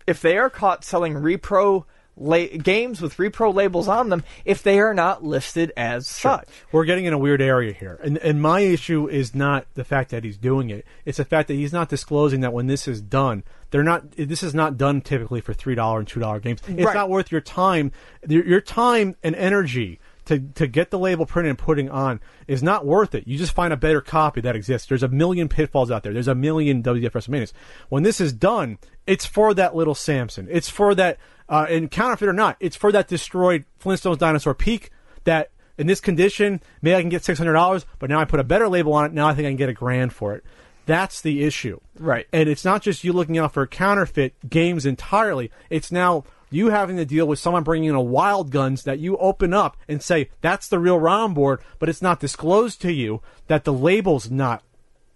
if 0.06 0.20
they 0.20 0.38
are 0.38 0.50
caught 0.50 0.84
selling 0.84 1.14
repro 1.14 1.84
la- 2.16 2.46
games 2.62 3.00
with 3.00 3.16
repro 3.16 3.52
labels 3.54 3.88
on 3.88 4.08
them 4.08 4.22
if 4.44 4.62
they 4.62 4.78
are 4.80 4.94
not 4.94 5.22
listed 5.24 5.72
as 5.76 6.06
such. 6.06 6.46
We're 6.72 6.84
getting 6.84 7.04
in 7.04 7.12
a 7.12 7.18
weird 7.18 7.40
area 7.42 7.72
here, 7.72 7.98
and 8.02 8.18
and 8.18 8.40
my 8.40 8.60
issue 8.60 9.08
is 9.08 9.34
not 9.34 9.66
the 9.74 9.84
fact 9.84 10.10
that 10.10 10.24
he's 10.24 10.36
doing 10.38 10.70
it; 10.70 10.84
it's 11.04 11.18
the 11.18 11.24
fact 11.24 11.48
that 11.48 11.54
he's 11.54 11.72
not 11.72 11.88
disclosing 11.88 12.40
that 12.40 12.52
when 12.52 12.66
this 12.66 12.86
is 12.88 13.00
done, 13.00 13.44
they're 13.70 13.82
not. 13.82 14.12
This 14.12 14.42
is 14.42 14.54
not 14.54 14.76
done 14.76 15.00
typically 15.00 15.40
for 15.40 15.52
three 15.54 15.74
dollar 15.74 15.98
and 15.98 16.08
two 16.08 16.20
dollar 16.20 16.40
games. 16.40 16.60
It's 16.68 16.84
Right. 16.84 16.94
not 16.94 17.10
worth 17.10 17.32
your 17.32 17.40
time, 17.40 17.92
your, 18.28 18.44
your 18.44 18.60
time 18.60 19.16
and 19.22 19.34
energy. 19.36 20.00
To, 20.28 20.38
to 20.38 20.66
get 20.66 20.90
the 20.90 20.98
label 20.98 21.26
printed 21.26 21.50
and 21.50 21.58
putting 21.58 21.90
on 21.90 22.18
is 22.48 22.62
not 22.62 22.86
worth 22.86 23.14
it. 23.14 23.28
You 23.28 23.36
just 23.36 23.52
find 23.52 23.74
a 23.74 23.76
better 23.76 24.00
copy 24.00 24.40
that 24.40 24.56
exists. 24.56 24.88
There's 24.88 25.02
a 25.02 25.08
million 25.08 25.50
pitfalls 25.50 25.90
out 25.90 26.02
there. 26.02 26.14
There's 26.14 26.28
a 26.28 26.34
million 26.34 26.82
WWF 26.82 27.10
WrestleManias. 27.10 27.52
When 27.90 28.04
this 28.04 28.22
is 28.22 28.32
done, 28.32 28.78
it's 29.06 29.26
for 29.26 29.52
that 29.52 29.76
little 29.76 29.94
Samson. 29.94 30.48
It's 30.50 30.70
for 30.70 30.94
that, 30.94 31.18
uh, 31.48 31.66
and 31.68 31.90
counterfeit 31.90 32.28
or 32.28 32.32
not, 32.32 32.56
it's 32.60 32.76
for 32.76 32.92
that 32.92 33.08
destroyed 33.08 33.64
Flintstones 33.82 34.18
dinosaur 34.18 34.54
peak 34.54 34.90
that 35.24 35.50
in 35.76 35.86
this 35.86 36.00
condition, 36.00 36.60
maybe 36.82 36.94
I 36.94 37.00
can 37.00 37.10
get 37.10 37.24
six 37.24 37.38
hundred 37.38 37.54
dollars, 37.54 37.84
but 37.98 38.10
now 38.10 38.20
I 38.20 38.24
put 38.24 38.40
a 38.40 38.44
better 38.44 38.68
label 38.68 38.92
on 38.94 39.06
it. 39.06 39.12
Now 39.12 39.28
I 39.28 39.34
think 39.34 39.46
I 39.46 39.50
can 39.50 39.56
get 39.56 39.68
a 39.68 39.74
grand 39.74 40.12
for 40.12 40.34
it. 40.34 40.44
That's 40.86 41.20
the 41.22 41.42
issue, 41.44 41.80
Right. 41.98 42.26
And 42.32 42.46
it's 42.46 42.64
not 42.64 42.82
just 42.82 43.04
you 43.04 43.14
looking 43.14 43.38
out 43.38 43.54
for 43.54 43.66
counterfeit 43.66 44.34
games 44.48 44.84
entirely. 44.84 45.50
It's 45.70 45.90
now 45.90 46.24
you 46.50 46.68
having 46.68 46.96
to 46.98 47.06
deal 47.06 47.26
with 47.26 47.38
someone 47.38 47.62
bringing 47.62 47.88
in 47.88 47.94
a 47.94 48.02
wild 48.02 48.50
guns 48.50 48.82
that 48.84 48.98
you 48.98 49.16
open 49.16 49.54
up 49.54 49.76
and 49.88 50.02
say 50.02 50.28
that's 50.40 50.68
the 50.68 50.78
real 50.78 51.00
ROM 51.00 51.32
board, 51.32 51.60
but 51.78 51.88
it's 51.88 52.02
not 52.02 52.20
disclosed 52.20 52.82
to 52.82 52.92
you 52.92 53.22
that 53.46 53.64
the 53.64 53.72
label's 53.72 54.30
not 54.30 54.62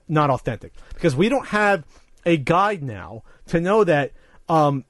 not 0.08 0.30
authentic 0.30 0.72
because 0.94 1.14
we 1.14 1.28
don't 1.28 1.48
have 1.48 1.84
a 2.24 2.38
guide 2.38 2.82
now 2.82 3.22
to 3.46 3.60
know 3.60 3.84
that 3.84 4.12
um, 4.48 4.84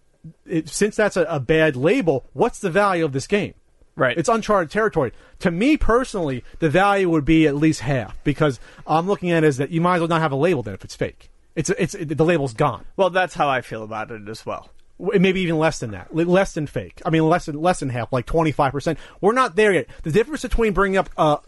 it, 0.46 0.68
since 0.68 0.96
that's 0.96 1.16
a, 1.16 1.22
a 1.24 1.40
bad 1.40 1.76
label, 1.76 2.26
what's 2.32 2.59
the 2.59 2.70
value 2.70 3.05
of 3.05 3.12
this 3.12 3.26
game? 3.26 3.55
Right. 3.96 4.16
It's 4.16 4.28
uncharted 4.28 4.70
territory. 4.70 5.12
To 5.40 5.50
me 5.50 5.76
personally, 5.76 6.44
the 6.60 6.70
value 6.70 7.10
would 7.10 7.24
be 7.24 7.48
at 7.48 7.56
least 7.56 7.80
half 7.80 8.22
because 8.22 8.60
I'm 8.86 9.09
looking 9.09 9.32
at 9.32 9.42
it 9.42 9.46
as 9.48 9.56
that 9.56 9.70
you 9.70 9.80
might 9.80 9.96
as 9.96 10.00
well 10.00 10.09
not 10.09 10.20
have 10.20 10.30
a 10.30 10.36
label 10.36 10.62
then 10.62 10.74
if 10.74 10.84
it's 10.84 10.94
fake. 10.94 11.30
It's 11.56 11.70
it's 11.70 11.96
the 11.98 12.24
label's 12.24 12.55
gone. 12.55 12.86
Well, 12.96 13.10
that's 13.10 13.34
how 13.34 13.48
I 13.48 13.62
feel 13.62 13.82
about 13.82 14.12
it 14.12 14.28
as 14.28 14.46
well. 14.46 14.70
Maybe 15.00 15.40
even 15.40 15.59
less 15.59 15.80
than 15.80 15.90
that, 15.90 16.14
less 16.14 16.55
than 16.55 16.68
fake. 16.68 17.02
I 17.05 17.10
mean, 17.10 17.28
less 17.28 17.46
than 17.46 17.60
less 17.60 17.80
than 17.80 17.88
half, 17.88 18.12
like 18.12 18.26
25 18.26 18.70
percent. 18.70 18.98
We're 19.20 19.32
not 19.32 19.56
there 19.56 19.72
yet. 19.72 19.88
The 20.05 20.12
difference 20.12 20.42
between 20.42 20.72
bringing 20.72 20.98
up 20.98 21.10
uh, 21.16 21.38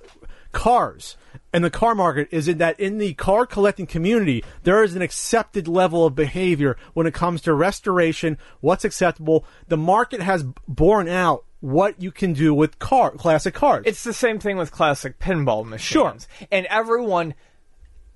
cars 0.53 1.17
and 1.53 1.65
the 1.65 1.71
car 1.71 1.95
market 1.95 2.29
is 2.31 2.49
in 2.49 2.59
that 2.59 2.79
in 2.79 2.99
the 2.99 3.15
car 3.15 3.47
collecting 3.47 3.87
community, 3.87 4.45
there 4.63 4.83
is 4.83 4.95
an 4.95 5.03
accepted 5.03 5.69
level 5.69 6.07
of 6.07 6.15
behavior 6.15 6.77
when 6.95 7.07
it 7.07 7.15
comes 7.15 7.41
to 7.43 7.55
restoration. 7.55 8.39
What's 8.61 8.85
acceptable? 8.85 9.45
The 9.69 9.77
market 9.77 10.21
has 10.21 10.45
borne 10.69 11.09
out 11.09 11.45
what 11.61 12.01
you 12.01 12.11
can 12.11 12.33
do 12.33 12.55
with 12.55 12.79
car 12.79 13.11
classic 13.13 13.55
cars. 13.55 13.85
It's 13.87 14.05
the 14.05 14.13
same 14.13 14.39
thing 14.39 14.57
with 14.57 14.71
classic 14.71 15.19
pinball 15.19 15.65
machines. 15.67 16.29
Sure. 16.39 16.49
And 16.51 16.67
everyone 16.67 17.35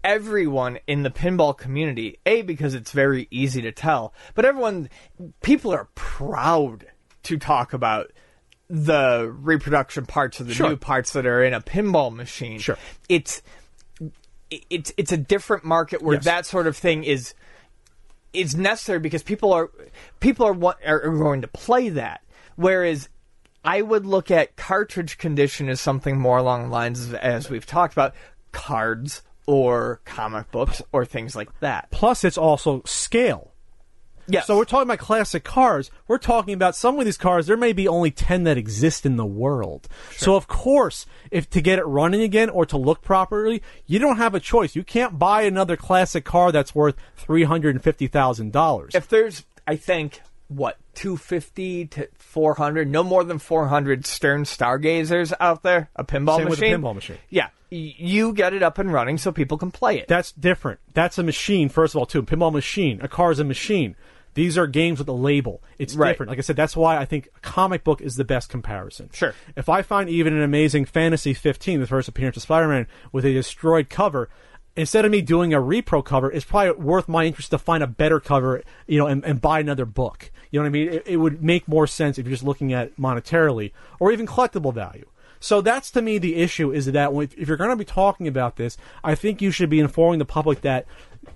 everyone 0.02 0.78
in 0.86 1.02
the 1.02 1.10
pinball 1.10 1.56
community, 1.56 2.18
A 2.26 2.42
because 2.42 2.74
it's 2.74 2.92
very 2.92 3.26
easy 3.30 3.62
to 3.62 3.72
tell, 3.72 4.12
but 4.34 4.44
everyone 4.44 4.90
people 5.42 5.72
are 5.72 5.88
proud 5.94 6.86
to 7.22 7.38
talk 7.38 7.72
about 7.72 8.12
the 8.68 9.32
reproduction 9.40 10.06
parts 10.06 10.40
of 10.40 10.46
the 10.46 10.54
Sure. 10.54 10.70
new 10.70 10.76
parts 10.76 11.12
that 11.12 11.26
are 11.26 11.42
in 11.44 11.52
a 11.54 11.60
pinball 11.60 12.14
machine. 12.14 12.58
Sure. 12.58 12.78
It's 13.08 13.42
it's 14.50 14.92
it's 14.96 15.12
a 15.12 15.16
different 15.16 15.64
market 15.64 16.02
where 16.02 16.14
Yes. 16.16 16.24
that 16.24 16.46
sort 16.46 16.66
of 16.66 16.76
thing 16.76 17.04
is 17.04 17.34
is 18.32 18.54
necessary 18.56 18.98
because 18.98 19.22
people 19.22 19.52
are 19.52 19.70
people 20.20 20.46
are, 20.46 20.76
are 20.84 21.00
going 21.10 21.42
to 21.42 21.48
play 21.48 21.88
that. 21.90 22.22
Whereas 22.56 23.08
I 23.64 23.80
would 23.82 24.04
look 24.06 24.30
at 24.30 24.56
cartridge 24.56 25.18
condition 25.18 25.68
as 25.68 25.80
something 25.80 26.18
more 26.18 26.38
along 26.38 26.64
the 26.64 26.68
lines 26.68 27.04
of, 27.06 27.14
as 27.14 27.48
we've 27.48 27.64
talked 27.66 27.92
about 27.94 28.14
cards 28.52 29.22
or 29.46 30.00
comic 30.04 30.50
books 30.50 30.82
or 30.92 31.04
things 31.04 31.34
like 31.34 31.48
that. 31.60 31.90
Plus, 31.90 32.24
it's 32.24 32.38
also 32.38 32.82
scale. 32.84 33.52
Yes. 34.26 34.46
So 34.46 34.56
we're 34.56 34.64
talking 34.64 34.88
about 34.88 34.98
classic 34.98 35.44
cars. 35.44 35.90
We're 36.08 36.18
talking 36.18 36.54
about 36.54 36.74
some 36.76 36.98
of 36.98 37.04
these 37.04 37.16
cars. 37.18 37.46
There 37.46 37.56
may 37.56 37.72
be 37.72 37.86
only 37.86 38.10
ten 38.10 38.44
that 38.44 38.56
exist 38.56 39.04
in 39.04 39.16
the 39.16 39.26
world. 39.26 39.88
So 40.16 40.34
of 40.36 40.46
course, 40.48 41.06
if 41.30 41.48
to 41.50 41.60
get 41.60 41.78
it 41.78 41.84
running 41.84 42.22
again 42.22 42.48
or 42.50 42.64
to 42.66 42.76
look 42.76 43.02
properly, 43.02 43.62
you 43.86 43.98
don't 43.98 44.16
have 44.16 44.34
a 44.34 44.40
choice. 44.40 44.74
You 44.74 44.82
can't 44.84 45.18
buy 45.18 45.42
another 45.42 45.76
classic 45.76 46.24
car 46.24 46.52
that's 46.52 46.74
worth 46.74 46.96
three 47.16 47.44
hundred 47.44 47.74
and 47.74 47.84
fifty 47.84 48.06
thousand 48.06 48.52
dollars. 48.52 48.94
if 48.94 49.08
there's, 49.08 49.44
I 49.66 49.76
think, 49.76 50.20
what, 50.48 50.76
250 50.94 51.86
to 51.86 52.08
400, 52.16 52.88
no 52.88 53.02
more 53.02 53.24
than 53.24 53.38
400 53.38 54.06
Stern 54.06 54.44
Stargazers 54.44 55.32
out 55.40 55.62
there, 55.62 55.88
a 55.96 56.04
pinball 56.04 56.36
Same 56.36 56.48
with 56.48 56.60
machine. 56.60 56.74
a 56.74 56.78
pinball 56.78 56.94
machine. 56.94 57.18
Yeah. 57.30 57.48
You 57.70 58.32
get 58.34 58.52
it 58.52 58.62
up 58.62 58.78
and 58.78 58.92
running 58.92 59.18
so 59.18 59.32
people 59.32 59.58
can 59.58 59.70
play 59.72 59.98
it. 59.98 60.06
That's 60.06 60.30
different. 60.32 60.78
That's 60.92 61.18
a 61.18 61.22
machine, 61.24 61.68
first 61.68 61.94
of 61.94 61.98
all, 61.98 62.06
too. 62.06 62.20
A 62.20 62.22
pinball 62.22 62.52
machine. 62.52 63.00
A 63.02 63.08
car 63.08 63.32
is 63.32 63.40
a 63.40 63.44
machine. 63.44 63.96
These 64.34 64.58
are 64.58 64.66
games 64.66 64.98
with 64.98 65.08
a 65.08 65.12
label. 65.12 65.62
It's 65.78 65.94
Right. 65.94 66.10
different. 66.10 66.30
Like 66.30 66.38
I 66.38 66.42
said, 66.42 66.56
that's 66.56 66.76
why 66.76 66.96
I 66.98 67.04
think 67.04 67.28
a 67.36 67.40
comic 67.40 67.84
book 67.84 68.00
is 68.00 68.16
the 68.16 68.24
best 68.24 68.50
comparison. 68.50 69.10
Sure. 69.12 69.34
If 69.56 69.68
I 69.68 69.82
find 69.82 70.10
even 70.10 70.34
an 70.34 70.42
amazing 70.42 70.84
Fantasy 70.84 71.34
15, 71.34 71.80
the 71.80 71.86
first 71.86 72.08
appearance 72.08 72.36
of 72.36 72.42
Spider-Man, 72.42 72.86
with 73.12 73.24
a 73.24 73.32
destroyed 73.32 73.88
cover, 73.88 74.28
instead 74.76 75.04
of 75.04 75.10
me 75.12 75.22
doing 75.22 75.54
a 75.54 75.58
repro 75.60 76.04
cover, 76.04 76.30
it's 76.32 76.44
probably 76.44 76.72
worth 76.72 77.08
my 77.08 77.24
interest 77.24 77.50
to 77.52 77.58
find 77.58 77.82
a 77.82 77.86
better 77.86 78.18
cover, 78.20 78.62
you 78.86 78.98
know, 78.98 79.06
and, 79.06 79.24
and 79.24 79.40
buy 79.40 79.60
another 79.60 79.84
book. 79.84 80.30
You 80.50 80.58
know 80.60 80.64
what 80.64 80.68
I 80.68 80.70
mean? 80.70 80.88
It, 80.88 81.02
it 81.06 81.16
would 81.16 81.42
make 81.42 81.66
more 81.68 81.86
sense 81.86 82.18
if 82.18 82.26
you're 82.26 82.34
just 82.34 82.44
looking 82.44 82.72
at 82.72 82.96
monetarily 82.96 83.72
or 84.00 84.12
even 84.12 84.26
collectible 84.26 84.74
value. 84.74 85.06
So 85.40 85.60
that's 85.60 85.90
to 85.90 86.00
me 86.00 86.16
the 86.18 86.36
issue 86.36 86.72
is 86.72 86.86
that 86.86 87.12
if 87.36 87.48
you're 87.48 87.58
going 87.58 87.70
to 87.70 87.76
be 87.76 87.84
talking 87.84 88.26
about 88.26 88.56
this, 88.56 88.78
I 89.02 89.14
think 89.14 89.42
you 89.42 89.50
should 89.50 89.68
be 89.68 89.78
informing 89.78 90.18
the 90.18 90.24
public 90.24 90.62
that 90.62 90.86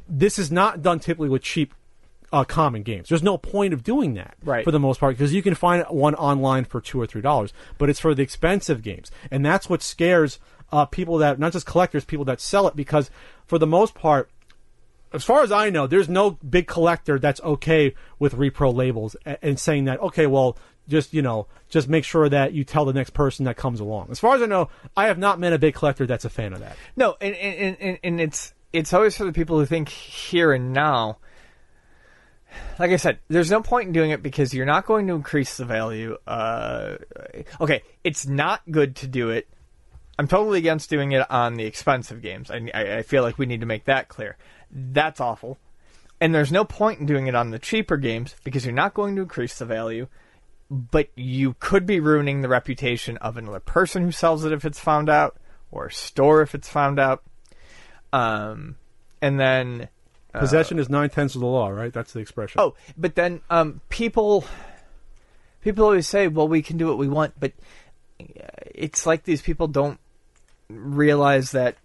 this 0.09 0.39
is 0.39 0.51
not 0.51 0.83
done 0.83 0.99
typically 0.99 1.29
with 1.29 1.43
cheap 1.43 1.75
uh, 2.33 2.45
common 2.45 2.83
games. 2.83 3.09
There's 3.09 3.23
no 3.23 3.39
point 3.39 3.73
of 3.73 3.83
doing 3.83 4.15
that 4.15 4.37
Right. 4.45 4.65
for 4.65 4.71
the 4.71 4.79
most 4.81 5.01
part 5.01 5.17
because 5.17 5.33
you 5.33 5.43
can 5.43 5.55
find 5.55 5.85
one 5.89 6.15
online 6.15 6.65
for 6.65 6.81
two 6.81 7.01
or 7.01 7.07
three 7.07 7.23
dollars, 7.23 7.53
but 7.79 7.89
it's 7.89 8.01
for 8.01 8.15
the 8.15 8.23
expensive 8.23 8.83
games, 8.83 9.11
and 9.31 9.45
that's 9.45 9.69
what 9.71 9.83
scares 9.83 10.39
uh, 10.71 10.85
people 10.85 11.19
that 11.19 11.39
not 11.39 11.53
just 11.53 11.67
collectors, 11.67 12.05
people 12.05 12.25
that 12.27 12.41
sell 12.41 12.69
it 12.69 12.77
because 12.77 13.11
for 13.47 13.59
the 13.59 13.67
most 13.67 13.95
part. 13.95 14.31
As 15.11 15.25
far 15.25 15.43
as 15.43 15.51
I 15.51 15.71
know, 15.71 15.87
there's 15.87 16.07
no 16.11 16.33
big 16.33 16.67
collector 16.67 17.19
that's 17.19 17.41
okay 17.41 17.95
with 18.19 18.35
repro 18.35 18.75
labels 18.75 19.17
and, 19.25 19.39
and 19.41 19.59
saying 19.59 19.87
that 19.87 19.99
okay, 20.01 20.27
well, 20.27 20.59
just 20.87 21.15
you 21.15 21.23
know, 21.23 21.47
just 21.71 21.89
make 21.89 22.05
sure 22.05 22.29
that 22.29 22.53
you 22.53 22.63
tell 22.63 22.85
the 22.85 22.93
next 22.93 23.15
person 23.15 23.47
that 23.47 23.57
comes 23.57 23.81
along. 23.81 24.09
As 24.11 24.19
far 24.19 24.35
as 24.37 24.43
I 24.43 24.47
know, 24.47 24.69
I 24.95 25.07
have 25.07 25.17
not 25.17 25.41
met 25.41 25.55
a 25.55 25.59
big 25.59 25.75
collector 25.75 26.07
that's 26.07 26.27
a 26.27 26.29
fan 26.31 26.53
of 26.53 26.61
that. 26.61 26.77
No, 26.95 27.17
and, 27.23 27.35
and, 27.37 27.77
and, 27.81 27.99
and 28.05 28.21
it's 28.21 28.53
it's 28.71 28.93
always 28.93 29.17
for 29.17 29.25
the 29.25 29.33
people 29.33 29.59
who 29.59 29.65
think 29.65 29.89
here 29.89 30.53
and 30.53 30.75
now. 30.75 31.17
Like 32.79 32.93
I 32.93 32.97
said, 32.97 33.19
there's 33.29 33.51
no 33.51 33.61
point 33.61 33.89
in 33.89 33.93
doing 33.93 34.11
it 34.11 34.23
because 34.23 34.55
you're 34.55 34.67
not 34.67 34.87
going 34.87 35.07
to 35.09 35.15
increase 35.15 35.57
the 35.57 35.65
value. 35.65 36.17
Uh, 36.27 36.97
okay, 37.61 37.83
it's 38.05 38.27
not 38.27 38.63
good 38.71 38.97
to 38.97 39.07
do 39.07 39.31
it. 39.31 39.49
I'm 40.19 40.29
totally 40.29 40.59
against 40.59 40.91
doing 40.91 41.13
it 41.13 41.29
on 41.31 41.55
the 41.55 41.65
expensive 41.65 42.23
games. 42.23 42.51
I, 42.51 42.71
I, 42.75 43.03
feel 43.03 43.23
like 43.23 43.39
we 43.39 43.47
need 43.47 43.61
to 43.61 43.67
make 43.67 43.85
that 43.85 44.09
clear. 44.09 44.37
That's 44.71 45.21
awful. 45.21 45.59
And 46.21 46.35
there's 46.35 46.51
no 46.51 46.65
point 46.65 46.99
in 46.99 47.07
doing 47.07 47.29
it 47.29 47.37
on 47.37 47.51
the 47.51 47.59
cheaper 47.59 47.97
games 47.97 48.35
because 48.43 48.65
you're 48.65 48.75
not 48.75 48.95
going 48.95 49.15
to 49.15 49.23
increase 49.23 49.59
the 49.59 49.65
value, 49.65 50.09
but 50.69 51.09
you 51.15 51.55
could 51.61 51.87
be 51.87 52.01
ruining 52.01 52.41
the 52.41 52.49
reputation 52.49 53.17
of 53.19 53.37
another 53.37 53.61
person 53.61 54.03
who 54.03 54.11
sells 54.11 54.45
it 54.45 54.53
if 54.53 54.65
it's 54.65 54.81
found 54.81 55.09
out, 55.09 55.37
or 55.71 55.87
a 55.87 55.93
store 55.93 56.43
if 56.43 56.55
it's 56.55 56.69
found 56.69 56.99
out. 56.99 57.23
Um, 58.13 58.77
and 59.23 59.39
then 59.39 59.89
Possession 60.35 60.79
is 60.79 60.89
nine 60.89 61.11
tenths 61.11 61.35
of 61.35 61.41
the 61.41 61.47
law, 61.47 61.69
right? 61.69 61.93
That's 61.93 62.13
the 62.13 62.21
expression. 62.21 62.61
oh, 62.61 62.75
but 62.97 63.15
then 63.15 63.41
um, 63.51 63.81
people 63.89 64.45
people 65.63 65.85
always 65.85 66.07
say, 66.07 66.29
"Well, 66.29 66.49
we 66.49 66.63
can 66.63 66.77
do 66.77 66.87
what 66.87 66.99
we 66.99 67.09
want," 67.09 67.35
but 67.39 67.53
uh, 68.21 68.25
it's 68.75 69.07
like 69.07 69.25
these 69.25 69.43
people 69.43 69.69
don't 69.69 69.99
realize 70.69 71.53
that 71.53 71.77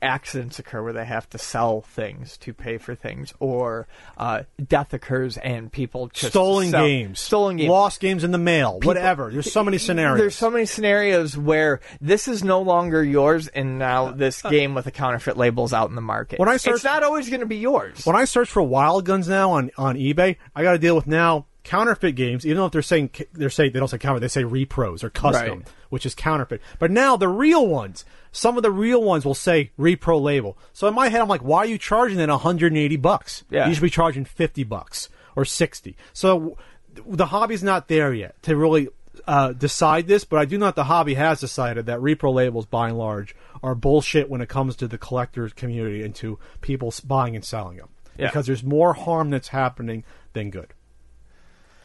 accidents 0.00 0.58
occur 0.58 0.82
where 0.82 0.92
they 0.92 1.04
have 1.04 1.28
to 1.30 1.38
sell 1.38 1.80
things 1.80 2.36
to 2.38 2.52
pay 2.52 2.78
for 2.78 2.94
things, 2.94 3.32
or 3.40 3.86
uh, 4.18 4.42
death 4.66 4.92
occurs 4.92 5.36
and 5.38 5.72
people 5.72 6.08
just 6.08 6.32
stolen 6.32 6.70
sell- 6.70 6.86
games, 6.86 7.20
stolen 7.20 7.56
games, 7.56 7.70
lost 7.70 8.00
games 8.00 8.24
in 8.24 8.30
the 8.32 8.38
mail, 8.38 8.80
whatever. 8.82 9.30
There's 9.30 9.50
so 9.52 9.64
many 9.64 9.78
scenarios. 9.78 10.18
There's 10.18 10.36
so 10.36 10.50
many 10.50 10.66
scenarios 10.66 11.36
where 11.36 11.80
this 12.00 12.28
is 12.28 12.44
no 12.44 12.60
longer 12.60 13.02
yours, 13.02 13.48
and 13.48 13.78
now 13.78 14.10
this 14.12 14.42
game 14.42 14.74
with 14.74 14.86
a 14.86 14.90
counterfeit 14.90 15.36
label 15.36 15.64
is 15.64 15.72
out 15.72 15.88
in 15.88 15.94
the 15.94 16.00
market. 16.02 16.38
When 16.38 16.48
I 16.48 16.56
search- 16.58 16.74
it's 16.76 16.84
not 16.84 17.02
always 17.02 17.28
going 17.28 17.40
to 17.40 17.46
be 17.46 17.56
yours. 17.58 18.04
when 18.04 18.16
I 18.16 18.24
search 18.26 18.48
for 18.50 18.62
wild 18.62 19.04
guns 19.04 19.28
now 19.28 19.52
on, 19.52 19.70
on 19.78 19.96
eBay, 19.96 20.36
I 20.54 20.62
got 20.62 20.72
to 20.72 20.78
deal 20.78 20.94
with 20.96 21.06
now 21.06 21.46
counterfeit 21.64 22.16
games. 22.16 22.44
Even 22.44 22.58
though 22.58 22.66
if 22.66 22.72
they're 22.72 22.82
saying 22.82 23.10
they're 23.32 23.48
saying 23.50 23.72
they 23.72 23.78
don't 23.78 23.88
say 23.88 23.96
counterfeit, 23.98 24.20
they 24.22 24.28
say 24.28 24.42
repros 24.44 25.02
or 25.04 25.10
custom, 25.10 25.58
Right. 25.60 25.68
Which 25.92 26.06
is 26.06 26.14
counterfeit. 26.14 26.62
But 26.78 26.90
now 26.90 27.18
the 27.18 27.28
real 27.28 27.66
ones, 27.66 28.06
some 28.32 28.56
of 28.56 28.62
the 28.62 28.70
real 28.70 29.02
ones 29.02 29.26
will 29.26 29.34
say 29.34 29.72
repro 29.78 30.18
label. 30.18 30.56
So 30.72 30.88
in 30.88 30.94
my 30.94 31.10
head, 31.10 31.20
I'm 31.20 31.28
like, 31.28 31.42
why 31.42 31.58
are 31.58 31.66
you 31.66 31.76
charging 31.76 32.16
that 32.16 32.30
180 32.30 32.96
bucks? 32.96 33.44
Yeah. 33.50 33.68
you 33.68 33.74
should 33.74 33.82
be 33.82 33.90
charging 33.90 34.24
50 34.24 34.64
bucks 34.64 35.10
or 35.36 35.44
60. 35.44 35.94
So 36.14 36.56
the 37.06 37.26
hobby's 37.26 37.62
not 37.62 37.88
there 37.88 38.14
yet 38.14 38.42
to 38.44 38.56
really. 38.56 38.88
Uh, 39.26 39.52
decide 39.52 40.08
this, 40.08 40.24
but 40.24 40.38
I 40.40 40.46
do 40.46 40.56
know 40.58 40.66
that 40.66 40.74
the 40.74 40.84
hobby 40.84 41.14
has 41.14 41.38
decided 41.38 41.86
that 41.86 42.00
repro 42.00 42.32
labels, 42.32 42.64
by 42.66 42.88
and 42.88 42.98
large, 42.98 43.36
are 43.62 43.74
bullshit 43.74 44.28
when 44.30 44.40
it 44.40 44.48
comes 44.48 44.74
to 44.76 44.88
the 44.88 44.96
collectors 44.98 45.52
community 45.52 46.02
and 46.02 46.12
to 46.16 46.38
people 46.62 46.92
buying 47.06 47.36
and 47.36 47.44
selling 47.44 47.76
them 47.76 47.88
Yeah. 48.18 48.28
because 48.28 48.46
there's 48.46 48.64
more 48.64 48.94
harm 48.94 49.28
that's 49.30 49.48
happening 49.48 50.02
than 50.32 50.50
good. 50.50 50.72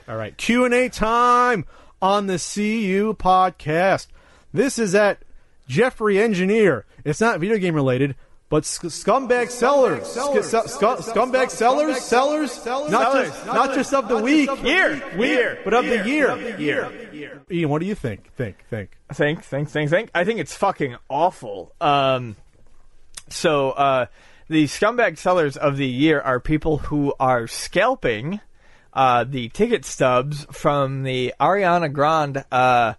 All 0.07 0.15
right, 0.15 0.35
Q 0.37 0.63
and 0.65 0.73
A 0.73 0.87
time 0.89 1.65
on 2.01 2.27
the 2.27 2.33
CU 2.37 3.13
podcast. 3.13 4.07
This 4.53 4.79
is 4.79 4.95
at 4.95 5.19
Jeffrey 5.67 6.19
Engineer. 6.19 6.85
It's 7.03 7.21
not 7.21 7.39
video 7.39 7.57
game 7.57 7.75
related, 7.75 8.15
but 8.49 8.65
sc- 8.65 8.83
scumbag 8.85 9.49
sellers, 9.49 10.07
Sc- 10.07 10.43
sc- 10.43 10.69
sc- 10.69 11.11
scumbag 11.11 11.49
sellers, 11.49 12.01
sellers, 12.01 12.65
not 12.65 13.13
just 13.13 13.45
not 13.45 13.73
just 13.73 13.93
of 13.93 14.07
the 14.07 14.17
week, 14.17 14.49
Year. 14.63 15.01
Year. 15.17 15.59
but 15.63 15.73
of 15.73 15.85
the 15.85 16.07
year. 16.07 16.57
Year. 16.57 17.41
Ian, 17.51 17.69
what 17.69 17.79
do 17.81 17.85
you 17.87 17.95
think? 17.95 18.31
Think, 18.35 18.63
think. 18.69 18.97
think, 19.13 19.43
think, 19.43 19.69
think, 19.69 19.89
think. 19.89 20.09
I 20.13 20.23
think 20.23 20.39
it's 20.39 20.55
fucking 20.55 20.95
awful. 21.09 21.73
Um, 21.81 22.35
so 23.29 23.71
uh, 23.71 24.05
the 24.47 24.65
scumbag 24.65 25.17
sellers 25.17 25.57
of 25.57 25.77
the 25.77 25.87
year 25.87 26.21
are 26.21 26.39
people 26.39 26.77
who 26.77 27.13
are 27.19 27.47
scalping 27.47 28.39
uh, 28.97 29.23
the 29.23 29.47
ticket 29.49 29.85
stubs 29.85 30.45
from 30.51 31.03
the 31.03 31.33
Ariana 31.39 31.93
Grande 31.93 32.43
uh, 32.51 32.95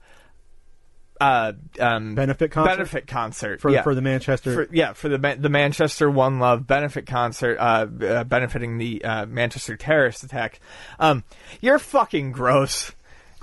uh, 1.21 1.53
um, 1.81 2.15
Benefit 2.15 2.53
concert? 2.53 2.77
Benefit 2.77 3.07
concert 3.09 3.61
For- 3.61 3.71
yeah. 3.71 3.83
for 3.83 3.95
the 3.95 4.01
Manchester- 4.03 4.67
For- 4.67 4.75
yeah, 4.75 4.93
for 4.93 5.09
the 5.09 5.19
the 5.19 5.49
Manchester 5.49 6.09
One 6.09 6.39
Love 6.39 6.67
benefit 6.67 7.07
concert, 7.07 7.59
uh, 7.59 7.87
uh, 8.05 8.25
benefiting 8.25 8.79
the 8.79 9.05
uh, 9.05 9.27
Manchester 9.27 9.77
terrorist 9.77 10.23
attack. 10.23 10.61
Um, 11.01 11.25
you're 11.61 11.81
fucking 11.81 12.31
gross. 12.33 12.93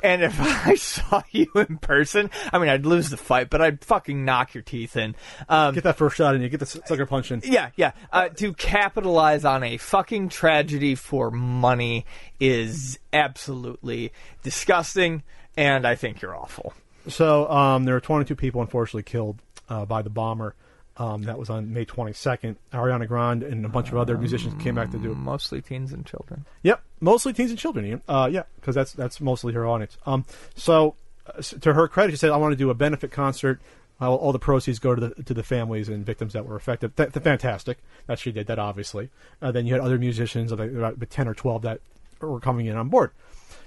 And 0.06 0.22
if 0.22 0.40
I 0.68 0.76
saw 0.76 1.24
you 1.32 1.52
in 1.56 1.80
person, 1.80 2.30
I 2.54 2.60
mean, 2.60 2.70
I'd 2.70 2.86
lose 2.86 3.10
the 3.10 3.18
fight, 3.18 3.50
but 3.50 3.60
I'd 3.60 3.84
fucking 3.84 4.24
knock 4.24 4.54
your 4.54 4.62
teeth 4.62 4.96
in. 4.96 5.16
Um, 5.50 5.74
Get 5.74 5.84
that 5.84 5.98
first 5.98 6.16
shot 6.16 6.36
in 6.36 6.42
you. 6.44 6.50
Get 6.50 6.60
the 6.60 6.68
sucker 6.68 7.08
punch 7.08 7.32
in. 7.32 7.42
yeah, 7.44 7.72
yeah. 7.76 7.92
Uh, 8.14 8.30
to 8.30 8.54
capitalize 8.54 9.44
on 9.46 9.64
a 9.64 9.78
fucking 9.78 10.30
tragedy 10.30 10.94
for 10.94 11.32
money 11.32 12.06
is 12.40 13.00
absolutely 13.14 14.14
disgusting, 14.44 15.24
and 15.58 15.88
I 15.88 15.96
think 15.96 16.22
you're 16.22 16.36
awful. 16.36 16.74
So 17.08 17.50
um, 17.50 17.86
there 17.86 17.96
were 17.96 18.02
22 18.02 18.36
people 18.36 18.62
unfortunately 18.62 19.04
killed 19.04 19.40
uh, 19.70 19.86
by 19.86 20.04
the 20.04 20.10
bomber. 20.12 20.54
Um, 20.98 21.24
that 21.24 21.38
was 21.38 21.50
on 21.50 21.74
May 21.74 21.86
22nd. 21.86 22.56
Ariana 22.72 23.06
Grande 23.08 23.44
and 23.44 23.66
a 23.66 23.70
bunch 23.70 23.90
of 23.90 23.98
other 23.98 24.18
musicians 24.18 24.62
came 24.64 24.76
back 24.76 24.92
to 24.92 24.98
do 24.98 25.12
it. 25.12 25.18
Mostly 25.18 25.62
teens 25.62 25.92
and 25.92 26.06
children. 26.06 26.46
Yep, 26.64 26.82
mostly 27.02 27.34
teens 27.34 27.50
and 27.50 27.60
children. 27.60 27.86
Ian. 27.86 28.02
Uh, 28.08 28.30
yeah, 28.32 28.44
because 28.56 28.76
that's 28.76 28.94
that's 28.94 29.20
mostly 29.20 29.52
her 29.54 29.68
audience. 29.68 29.98
Um, 30.06 30.26
so 30.56 30.96
uh, 31.28 31.42
to 31.42 31.74
her 31.74 31.90
credit, 31.90 32.14
she 32.14 32.18
said, 32.18 32.32
"I 32.32 32.38
want 32.38 32.54
to 32.54 32.58
do 32.58 32.70
a 32.70 32.74
benefit 32.74 33.12
concert. 33.12 33.60
Uh, 34.00 34.14
all 34.14 34.32
the 34.32 34.40
proceeds 34.40 34.80
go 34.80 34.96
to 34.96 35.10
the 35.10 35.24
to 35.24 35.34
the 35.34 35.44
families 35.44 35.90
and 35.90 36.06
victims 36.06 36.32
that 36.32 36.46
were 36.46 36.56
affected." 36.56 36.96
Th- 36.96 37.12
th- 37.12 37.24
fantastic 37.24 37.80
that 38.08 38.18
she 38.18 38.32
did 38.32 38.48
that. 38.48 38.58
Obviously, 38.58 39.10
uh, 39.42 39.52
then 39.52 39.66
you 39.66 39.74
had 39.74 39.82
other 39.82 39.98
musicians, 39.98 40.54
like 40.54 40.72
about 40.72 41.10
10 41.10 41.28
or 41.28 41.34
12 41.34 41.62
that 41.64 41.82
were 42.22 42.40
coming 42.40 42.68
in 42.68 42.78
on 42.78 42.88
board. 42.88 43.12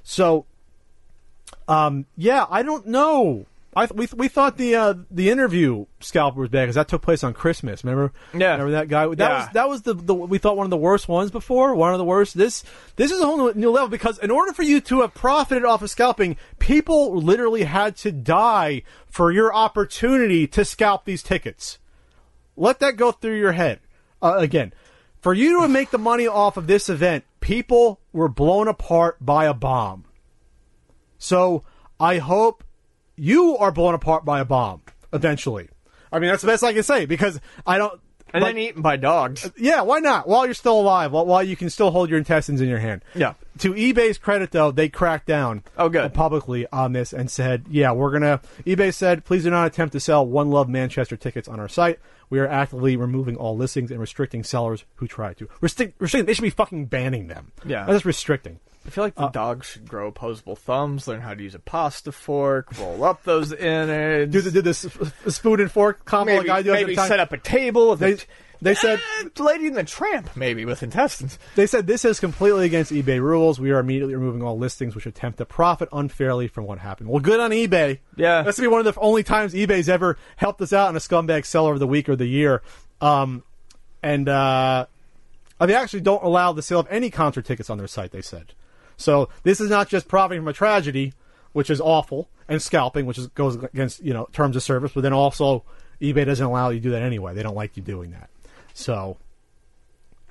So 0.02 0.46
um, 1.66 2.06
yeah, 2.16 2.46
I 2.50 2.62
don't 2.62 2.86
know. 2.86 3.46
I 3.78 3.86
th- 3.86 3.96
we 3.96 4.06
th- 4.06 4.14
we 4.18 4.28
thought 4.28 4.56
the 4.56 4.74
uh, 4.74 4.94
the 5.10 5.30
interview 5.30 5.86
scalper 6.00 6.40
was 6.40 6.48
bad 6.48 6.62
because 6.64 6.74
that 6.74 6.88
took 6.88 7.02
place 7.02 7.22
on 7.22 7.32
Christmas. 7.32 7.84
Remember? 7.84 8.12
Yeah. 8.34 8.52
Remember 8.52 8.72
that 8.72 8.88
guy? 8.88 9.06
That 9.06 9.18
Yeah. 9.18 9.38
was 9.38 9.48
that 9.54 9.68
was 9.68 9.82
the, 9.82 9.94
the 9.94 10.14
we 10.14 10.38
thought 10.38 10.56
one 10.56 10.66
of 10.66 10.70
the 10.70 10.76
worst 10.76 11.06
ones 11.08 11.30
before. 11.30 11.74
One 11.74 11.92
of 11.92 11.98
the 11.98 12.04
worst. 12.04 12.36
This 12.36 12.64
this 12.96 13.10
is 13.12 13.20
a 13.20 13.24
whole 13.26 13.52
new- 13.54 13.70
level 13.70 13.88
because 13.88 14.18
in 14.18 14.30
order 14.30 14.52
for 14.52 14.62
you 14.62 14.80
to 14.82 15.02
have 15.02 15.14
profited 15.14 15.64
off 15.64 15.82
of 15.82 15.90
scalping, 15.90 16.36
people 16.58 17.14
literally 17.16 17.62
had 17.64 17.96
to 17.98 18.10
die 18.12 18.82
for 19.06 19.30
your 19.30 19.54
opportunity 19.54 20.46
to 20.48 20.64
scalp 20.64 21.04
these 21.04 21.22
tickets. 21.22 21.78
Let 22.56 22.80
that 22.80 22.96
go 22.96 23.12
through 23.12 23.38
your 23.38 23.52
head. 23.52 23.80
Uh, 24.20 24.34
again, 24.38 24.72
for 25.20 25.32
you 25.34 25.60
to 25.62 25.68
make 25.68 25.90
the 25.90 25.98
money 25.98 26.26
off 26.26 26.56
of 26.56 26.66
this 26.66 26.88
event, 26.88 27.24
people 27.40 28.00
were 28.12 28.28
blown 28.28 28.66
apart 28.66 29.24
by 29.24 29.44
a 29.44 29.54
bomb. 29.54 30.04
So 31.18 31.62
I 32.00 32.18
hope 32.18 32.64
you 33.18 33.56
are 33.58 33.70
blown 33.72 33.94
apart 33.94 34.24
by 34.24 34.40
a 34.40 34.44
bomb 34.44 34.82
eventually. 35.12 35.68
I 36.12 36.18
mean, 36.18 36.30
that's 36.30 36.42
the 36.42 36.48
best 36.48 36.64
I 36.64 36.72
can 36.72 36.82
say 36.82 37.06
because 37.06 37.40
I 37.66 37.78
don't. 37.78 38.00
And 38.34 38.42
like- 38.42 38.54
then 38.56 38.62
eaten 38.62 38.82
by 38.82 38.96
dogs. 38.96 39.50
yeah, 39.56 39.80
why 39.80 40.00
not? 40.00 40.28
While 40.28 40.44
you're 40.44 40.52
still 40.54 40.78
alive, 40.78 41.12
while, 41.12 41.24
while 41.24 41.42
you 41.42 41.56
can 41.56 41.70
still 41.70 41.90
hold 41.90 42.10
your 42.10 42.18
intestines 42.18 42.60
in 42.60 42.68
your 42.68 42.78
hand. 42.78 43.02
Yeah. 43.14 43.32
To 43.60 43.72
eBay's 43.72 44.18
credit, 44.18 44.50
though, 44.50 44.70
they 44.70 44.90
cracked 44.90 45.26
down. 45.26 45.62
Oh, 45.78 45.88
good. 45.88 46.12
Publicly 46.12 46.66
on 46.70 46.92
this 46.92 47.14
and 47.14 47.30
said, 47.30 47.64
"Yeah, 47.70 47.92
we're 47.92 48.10
gonna." 48.10 48.40
eBay 48.66 48.92
said, 48.92 49.24
"Please 49.24 49.44
do 49.44 49.50
not 49.50 49.66
attempt 49.66 49.92
to 49.92 50.00
sell 50.00 50.26
One 50.26 50.50
Love 50.50 50.68
Manchester 50.68 51.16
tickets 51.16 51.48
on 51.48 51.58
our 51.58 51.68
site. 51.68 52.00
We 52.28 52.38
are 52.38 52.46
actively 52.46 52.96
removing 52.96 53.36
all 53.36 53.56
listings 53.56 53.90
and 53.90 53.98
restricting 53.98 54.44
sellers 54.44 54.84
who 54.96 55.06
try 55.06 55.32
to 55.32 55.48
restrict. 55.62 55.94
Restricting. 55.98 56.26
They 56.26 56.34
should 56.34 56.42
be 56.42 56.50
fucking 56.50 56.84
banning 56.86 57.28
them. 57.28 57.52
Yeah. 57.64 57.84
that's 57.86 57.96
just 57.96 58.04
restricting. 58.04 58.60
I 58.88 58.90
feel 58.90 59.04
like 59.04 59.14
the 59.14 59.28
dogs 59.28 59.66
should 59.66 59.86
grow 59.88 60.08
opposable 60.08 60.56
thumbs, 60.56 61.06
learn 61.06 61.20
how 61.20 61.34
to 61.34 61.42
use 61.42 61.54
a 61.54 61.58
pasta 61.58 62.10
fork, 62.10 62.68
roll 62.80 63.04
up 63.04 63.22
those 63.24 63.52
innards. 63.52 64.32
Do 64.32 64.40
the 64.40 64.50
do 64.50 64.62
this 64.62 64.86
spoon 65.28 65.60
and 65.60 65.70
fork 65.70 66.04
combo 66.06 66.32
maybe, 66.36 66.48
like 66.48 66.58
I 66.58 66.62
do 66.62 66.72
maybe 66.72 66.96
time. 66.96 67.08
set 67.08 67.20
up 67.20 67.32
a 67.32 67.38
table. 67.38 67.94
They- 67.96 68.14
a- 68.14 68.18
they 68.60 68.74
said- 68.74 68.98
Eh, 69.20 69.28
Lady 69.38 69.66
in 69.68 69.74
the 69.74 69.84
Tramp, 69.84 70.30
maybe 70.34 70.64
with 70.64 70.82
intestines. 70.82 71.38
They 71.54 71.66
said 71.68 71.86
this 71.86 72.04
is 72.04 72.18
completely 72.18 72.66
against 72.66 72.90
eBay 72.90 73.20
rules. 73.20 73.60
We 73.60 73.70
are 73.70 73.78
immediately 73.78 74.16
removing 74.16 74.42
all 74.42 74.58
listings 74.58 74.96
which 74.96 75.06
attempt 75.06 75.38
to 75.38 75.44
profit 75.44 75.88
unfairly 75.92 76.48
from 76.48 76.64
what 76.64 76.78
happened. 76.80 77.08
Well, 77.08 77.20
good 77.20 77.38
on 77.38 77.50
eBay. 77.52 77.98
Yeah. 78.16 78.42
that's 78.42 78.56
gonna 78.58 78.68
be 78.68 78.72
one 78.72 78.84
of 78.84 78.92
the 78.92 78.98
only 79.00 79.22
times 79.22 79.54
eBay's 79.54 79.88
ever 79.88 80.16
helped 80.36 80.60
us 80.60 80.72
out 80.72 80.90
in 80.90 80.96
a 80.96 80.98
scumbag 80.98 81.44
seller 81.46 81.72
of 81.74 81.78
the 81.78 81.86
week 81.86 82.08
or 82.08 82.16
the 82.16 82.26
year. 82.26 82.62
Um, 83.00 83.44
and 84.02 84.28
uh, 84.28 84.86
they 85.60 85.74
actually 85.74 86.00
don't 86.00 86.24
allow 86.24 86.52
the 86.52 86.62
sale 86.62 86.80
of 86.80 86.88
any 86.90 87.10
concert 87.10 87.44
tickets 87.44 87.70
on 87.70 87.78
their 87.78 87.86
site. 87.86 88.10
They 88.10 88.22
said 88.22 88.54
so. 88.98 89.30
This 89.44 89.60
is 89.62 89.70
not 89.70 89.88
just 89.88 90.06
profiting 90.08 90.42
from 90.42 90.48
a 90.48 90.52
tragedy, 90.52 91.14
which 91.52 91.70
is 91.70 91.80
awful, 91.80 92.28
and 92.48 92.60
scalping, 92.60 93.06
which 93.06 93.16
is, 93.16 93.28
goes 93.28 93.56
against 93.56 94.04
you 94.04 94.12
know 94.12 94.28
terms 94.32 94.54
of 94.56 94.62
service. 94.62 94.92
But 94.94 95.00
then 95.00 95.14
also, 95.14 95.64
eBay 96.02 96.26
doesn't 96.26 96.44
allow 96.44 96.68
you 96.68 96.78
to 96.80 96.82
do 96.82 96.90
that 96.90 97.02
anyway. 97.02 97.32
They 97.34 97.42
don't 97.42 97.56
like 97.56 97.76
you 97.78 97.82
doing 97.82 98.10
that. 98.10 98.28
So 98.74 99.16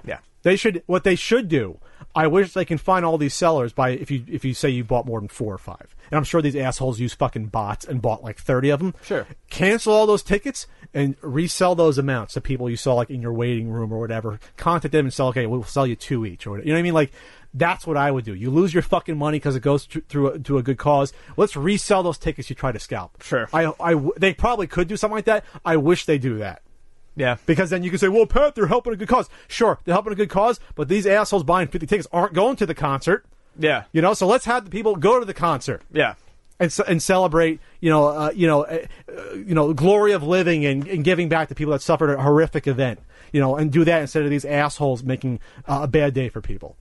Yeah. 0.05 0.19
they 0.43 0.55
should 0.55 0.83
what 0.85 1.03
they 1.03 1.15
should 1.15 1.47
do. 1.49 1.79
I 2.15 2.27
wish 2.27 2.53
they 2.53 2.65
can 2.65 2.77
find 2.77 3.03
all 3.05 3.17
these 3.17 3.33
sellers 3.33 3.73
by 3.73 3.89
if 3.89 4.09
you 4.09 4.23
if 4.27 4.45
you 4.45 4.53
say 4.53 4.69
you 4.69 4.83
bought 4.83 5.05
more 5.05 5.19
than 5.19 5.27
four 5.29 5.53
or 5.53 5.57
five. 5.57 5.95
And 6.09 6.17
I'm 6.17 6.23
sure 6.23 6.41
these 6.41 6.55
assholes 6.55 6.99
use 6.99 7.13
fucking 7.13 7.47
bots 7.47 7.85
and 7.85 8.01
bought 8.01 8.23
like 8.23 8.37
30 8.39 8.69
of 8.69 8.79
them. 8.79 8.95
Sure. 9.03 9.27
Cancel 9.49 9.93
all 9.93 10.07
those 10.07 10.23
tickets 10.23 10.67
and 10.93 11.15
resell 11.21 11.75
those 11.75 11.97
amounts 11.97 12.33
to 12.35 12.41
people 12.41 12.69
you 12.69 12.77
saw 12.77 12.93
like 12.95 13.09
in 13.09 13.21
your 13.21 13.33
waiting 13.33 13.69
room 13.69 13.91
or 13.91 13.99
whatever. 13.99 14.39
Contact 14.55 14.91
them 14.93 15.05
and 15.05 15.13
sell 15.13 15.27
okay, 15.29 15.45
we'll 15.47 15.63
sell 15.63 15.85
you 15.85 15.95
two 15.95 16.25
each 16.25 16.47
or 16.47 16.51
whatever. 16.51 16.67
You 16.67 16.73
know 16.73 16.77
what 16.77 16.79
I 16.79 16.83
mean? 16.83 16.93
Like 16.93 17.11
that's 17.53 17.87
what 17.87 17.97
I 17.97 18.11
would 18.11 18.25
do. 18.25 18.33
You 18.33 18.49
lose 18.51 18.73
your 18.73 18.83
fucking 18.83 19.17
money 19.17 19.37
because 19.39 19.55
it 19.55 19.61
goes 19.61 19.85
through 19.85 20.27
a, 20.31 20.39
to 20.39 20.57
a 20.57 20.63
good 20.63 20.77
cause. 20.77 21.13
Let's 21.37 21.55
resell 21.55 22.03
those 22.03 22.17
tickets 22.17 22.49
you 22.49 22.55
try 22.55 22.71
to 22.71 22.79
scalp. 22.79 23.21
Sure. 23.23 23.49
I, 23.53 23.71
I 23.79 23.93
w- 23.93 24.13
they 24.17 24.33
probably 24.33 24.67
could 24.67 24.87
do 24.87 24.97
something 24.97 25.15
like 25.15 25.25
that. 25.25 25.43
I 25.65 25.77
wish 25.77 26.05
they 26.05 26.17
do 26.17 26.37
that. 26.39 26.61
Yeah. 27.15 27.37
Because 27.47 27.71
then 27.71 27.81
you 27.83 27.89
can 27.89 27.97
say, 27.97 28.09
well, 28.09 28.27
Pat, 28.27 28.53
they're 28.53 28.67
helping 28.67 28.93
a 28.93 28.95
good 28.95 29.07
cause. 29.07 29.27
Sure, 29.47 29.79
they're 29.85 29.95
helping 29.95 30.13
a 30.13 30.15
good 30.15 30.29
cause, 30.29 30.59
but 30.75 30.87
these 30.87 31.07
assholes 31.07 31.43
buying 31.43 31.67
50 31.67 31.87
tickets 31.87 32.07
aren't 32.11 32.33
going 32.33 32.55
to 32.57 32.65
the 32.67 32.75
concert. 32.75 33.25
Yeah. 33.57 33.85
You 33.91 34.03
know, 34.03 34.13
so 34.13 34.27
let's 34.27 34.45
have 34.45 34.65
the 34.65 34.69
people 34.69 34.95
go 34.95 35.19
to 35.19 35.25
the 35.25 35.33
concert 35.33 35.81
Yeah. 35.91 36.13
and 36.59 36.71
and 36.87 37.01
celebrate, 37.01 37.59
you 37.79 37.89
know, 37.89 38.05
uh, 38.05 38.31
you 38.35 38.45
know, 38.45 38.65
uh, 38.65 38.85
uh, 39.09 39.33
you 39.33 39.55
know, 39.55 39.73
glory 39.73 40.11
of 40.11 40.21
living 40.21 40.63
and, 40.63 40.87
and 40.87 41.03
giving 41.03 41.27
back 41.27 41.47
to 41.49 41.55
people 41.55 41.71
that 41.73 41.81
suffered 41.81 42.11
a 42.13 42.21
horrific 42.21 42.67
event. 42.67 42.99
You 43.33 43.41
know, 43.41 43.57
and 43.57 43.71
do 43.71 43.83
that 43.83 43.99
instead 44.01 44.23
of 44.23 44.29
these 44.29 44.45
assholes 44.45 45.03
making 45.03 45.39
uh, 45.67 45.79
a 45.83 45.87
bad 45.87 46.13
day 46.13 46.29
for 46.29 46.39
people. 46.39 46.77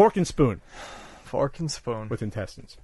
Fork 0.00 0.16
and 0.16 0.26
spoon 0.26 0.62
Fork 1.24 1.60
and 1.60 1.70
spoon. 1.70 2.08
with 2.08 2.22
intestines. 2.22 2.78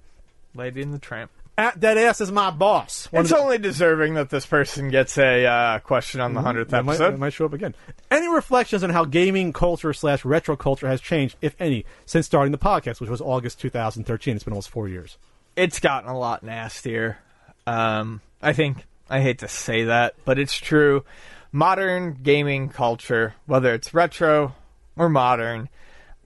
Lady 0.53 0.83
in 0.83 0.91
the 0.91 0.99
Tramp. 0.99 1.31
At 1.57 1.81
that 1.81 1.97
ass 1.97 2.21
is 2.21 2.31
my 2.31 2.51
boss. 2.51 3.07
One 3.11 3.21
It's 3.21 3.31
the- 3.31 3.39
only 3.39 3.57
deserving 3.57 4.13
that 4.13 4.29
this 4.29 4.45
person 4.45 4.89
gets 4.89 5.17
a 5.17 5.43
uh, 5.47 5.79
question 5.79 6.21
on 6.21 6.35
the 6.35 6.41
hundredth 6.43 6.69
That 6.69 6.85
might, 6.85 6.93
episode. 6.93 7.13
that 7.13 7.17
might 7.17 7.33
show 7.33 7.45
up 7.45 7.53
again. 7.53 7.73
Any 8.11 8.27
reflections 8.27 8.83
on 8.83 8.91
how 8.91 9.03
gaming 9.03 9.51
culture 9.51 9.93
slash 9.93 10.23
retro 10.25 10.55
culture 10.55 10.87
has 10.87 11.01
changed, 11.01 11.37
if 11.41 11.55
any, 11.59 11.85
since 12.05 12.27
starting 12.27 12.51
the 12.51 12.59
podcast, 12.59 13.01
which 13.01 13.09
was 13.09 13.19
August 13.19 13.59
2013? 13.61 14.35
It's 14.35 14.43
been 14.43 14.53
almost 14.53 14.69
four 14.69 14.87
years. 14.87 15.17
it's 15.55 15.79
gotten 15.79 16.07
a 16.11 16.15
lot 16.19 16.43
nastier. 16.43 17.17
Um, 17.65 18.21
I 18.43 18.53
think 18.53 18.85
I 19.09 19.21
hate 19.21 19.39
to 19.39 19.47
say 19.47 19.85
that, 19.85 20.13
but 20.23 20.37
it's 20.37 20.55
true. 20.55 21.03
Modern 21.51 22.13
gaming 22.21 22.69
culture, 22.69 23.33
whether 23.47 23.73
it's 23.73 23.91
retro 23.91 24.53
or 24.95 25.09
modern, 25.09 25.69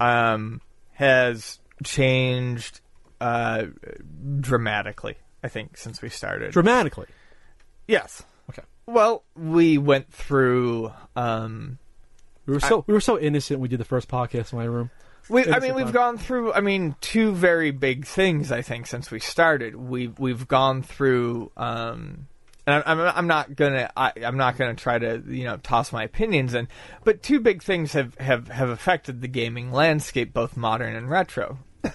um, 0.02 0.60
has 1.02 1.60
changed 1.84 2.80
uh, 3.20 3.66
dramatically. 4.40 5.18
I 5.44 5.48
think 5.48 5.76
since 5.78 6.02
we 6.02 6.10
started. 6.10 6.52
Dramatically. 6.52 7.08
yes. 7.88 8.24
Okay. 8.50 8.62
Well, 8.86 9.24
we 9.36 9.78
went 9.78 10.12
through. 10.14 10.92
Um, 11.16 11.80
We 12.46 12.54
were 12.54 12.60
so 12.60 12.84
we 12.88 12.94
were 12.94 13.02
so 13.02 13.18
innocent. 13.20 13.60
We 13.60 13.68
did 13.68 13.80
the 13.80 13.86
first 13.86 14.08
podcast 14.08 14.54
in 14.54 14.60
my 14.60 14.66
room. 14.66 14.90
We, 15.30 15.46
I 15.46 15.60
mean, 15.60 15.76
we've 15.76 15.86
fun. 15.86 15.94
gone 15.94 16.18
through. 16.18 16.52
I 16.54 16.62
mean, 16.62 16.96
two 17.00 17.32
very 17.32 17.72
big 17.72 18.06
things. 18.06 18.52
I 18.52 18.62
think 18.62 18.88
since 18.88 19.10
we 19.12 19.20
started, 19.20 19.76
we've 19.76 20.18
we've 20.20 20.48
gone 20.48 20.84
through. 20.84 21.52
Um, 21.58 22.28
and 22.66 22.84
I'm, 22.86 23.00
I'm 23.00 23.28
not 23.28 23.56
gonna 23.56 23.92
I, 23.96 24.14
I'm 24.24 24.38
not 24.38 24.58
gonna 24.58 24.76
try 24.76 25.00
to 25.00 25.24
you 25.28 25.46
know 25.46 25.58
toss 25.58 25.92
my 25.92 26.04
opinions 26.04 26.54
in, 26.54 26.68
but 27.04 27.24
two 27.24 27.40
big 27.40 27.64
things 27.64 27.94
have 27.94 28.16
have 28.16 28.48
have 28.50 28.70
affected 28.70 29.22
the 29.22 29.28
gaming 29.28 29.72
landscape, 29.72 30.34
both 30.34 30.56
modern 30.56 30.96
and 30.96 31.10
retro. 31.10 31.60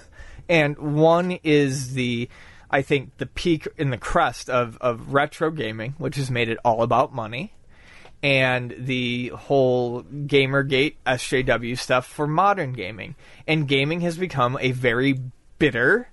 and 0.48 0.76
one 0.78 1.38
is 1.42 1.94
the 1.94 2.28
I 2.70 2.82
think 2.82 3.16
the 3.18 3.26
peak 3.26 3.68
in 3.76 3.90
the 3.90 3.98
crest 3.98 4.50
of 4.50 4.76
of 4.80 5.12
retro 5.12 5.50
gaming, 5.50 5.94
which 5.98 6.16
has 6.16 6.30
made 6.30 6.48
it 6.48 6.58
all 6.64 6.82
about 6.82 7.14
money 7.14 7.52
and 8.22 8.74
the 8.78 9.28
whole 9.28 10.02
Gamergate 10.02 10.96
SJW 11.06 11.78
stuff 11.78 12.06
for 12.06 12.26
modern 12.26 12.72
gaming. 12.72 13.14
And 13.46 13.68
gaming 13.68 14.00
has 14.00 14.16
become 14.16 14.58
a 14.60 14.72
very 14.72 15.20
bitter 15.58 16.08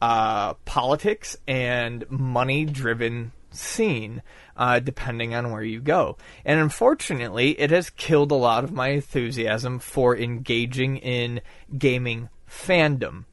uh, 0.00 0.54
politics 0.64 1.36
and 1.46 2.10
money 2.10 2.64
driven 2.64 3.32
scene, 3.54 4.22
uh, 4.56 4.78
depending 4.80 5.34
on 5.34 5.50
where 5.50 5.62
you 5.62 5.80
go. 5.80 6.16
And 6.44 6.60
unfortunately, 6.60 7.58
it 7.60 7.70
has 7.70 7.90
killed 7.90 8.30
a 8.30 8.36
lot 8.36 8.64
of 8.64 8.72
my 8.72 8.88
enthusiasm 8.88 9.78
for 9.78 10.16
engaging 10.16 10.96
in 10.98 11.40
gaming 11.76 12.28
fandom. 12.48 13.24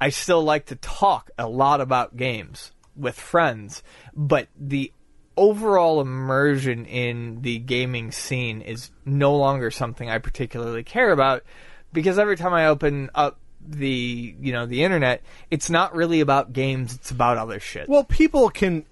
I 0.00 0.10
still 0.10 0.42
like 0.42 0.66
to 0.66 0.76
talk 0.76 1.30
a 1.38 1.48
lot 1.48 1.80
about 1.80 2.16
games 2.16 2.72
with 2.96 3.18
friends, 3.18 3.82
but 4.14 4.48
the 4.58 4.92
overall 5.36 6.00
immersion 6.00 6.86
in 6.86 7.42
the 7.42 7.58
gaming 7.58 8.12
scene 8.12 8.60
is 8.60 8.90
no 9.04 9.36
longer 9.36 9.70
something 9.70 10.08
I 10.08 10.18
particularly 10.18 10.84
care 10.84 11.10
about 11.10 11.42
because 11.92 12.18
every 12.18 12.36
time 12.36 12.52
I 12.52 12.66
open 12.66 13.10
up 13.14 13.38
the 13.66 14.36
you 14.40 14.52
know 14.52 14.66
the 14.66 14.84
internet 14.84 15.22
it's 15.50 15.70
not 15.70 15.94
really 15.94 16.20
about 16.20 16.52
games 16.52 16.94
it's 16.94 17.10
about 17.10 17.38
other 17.38 17.58
shit 17.58 17.88
Well, 17.88 18.04
people 18.04 18.50
can. 18.50 18.84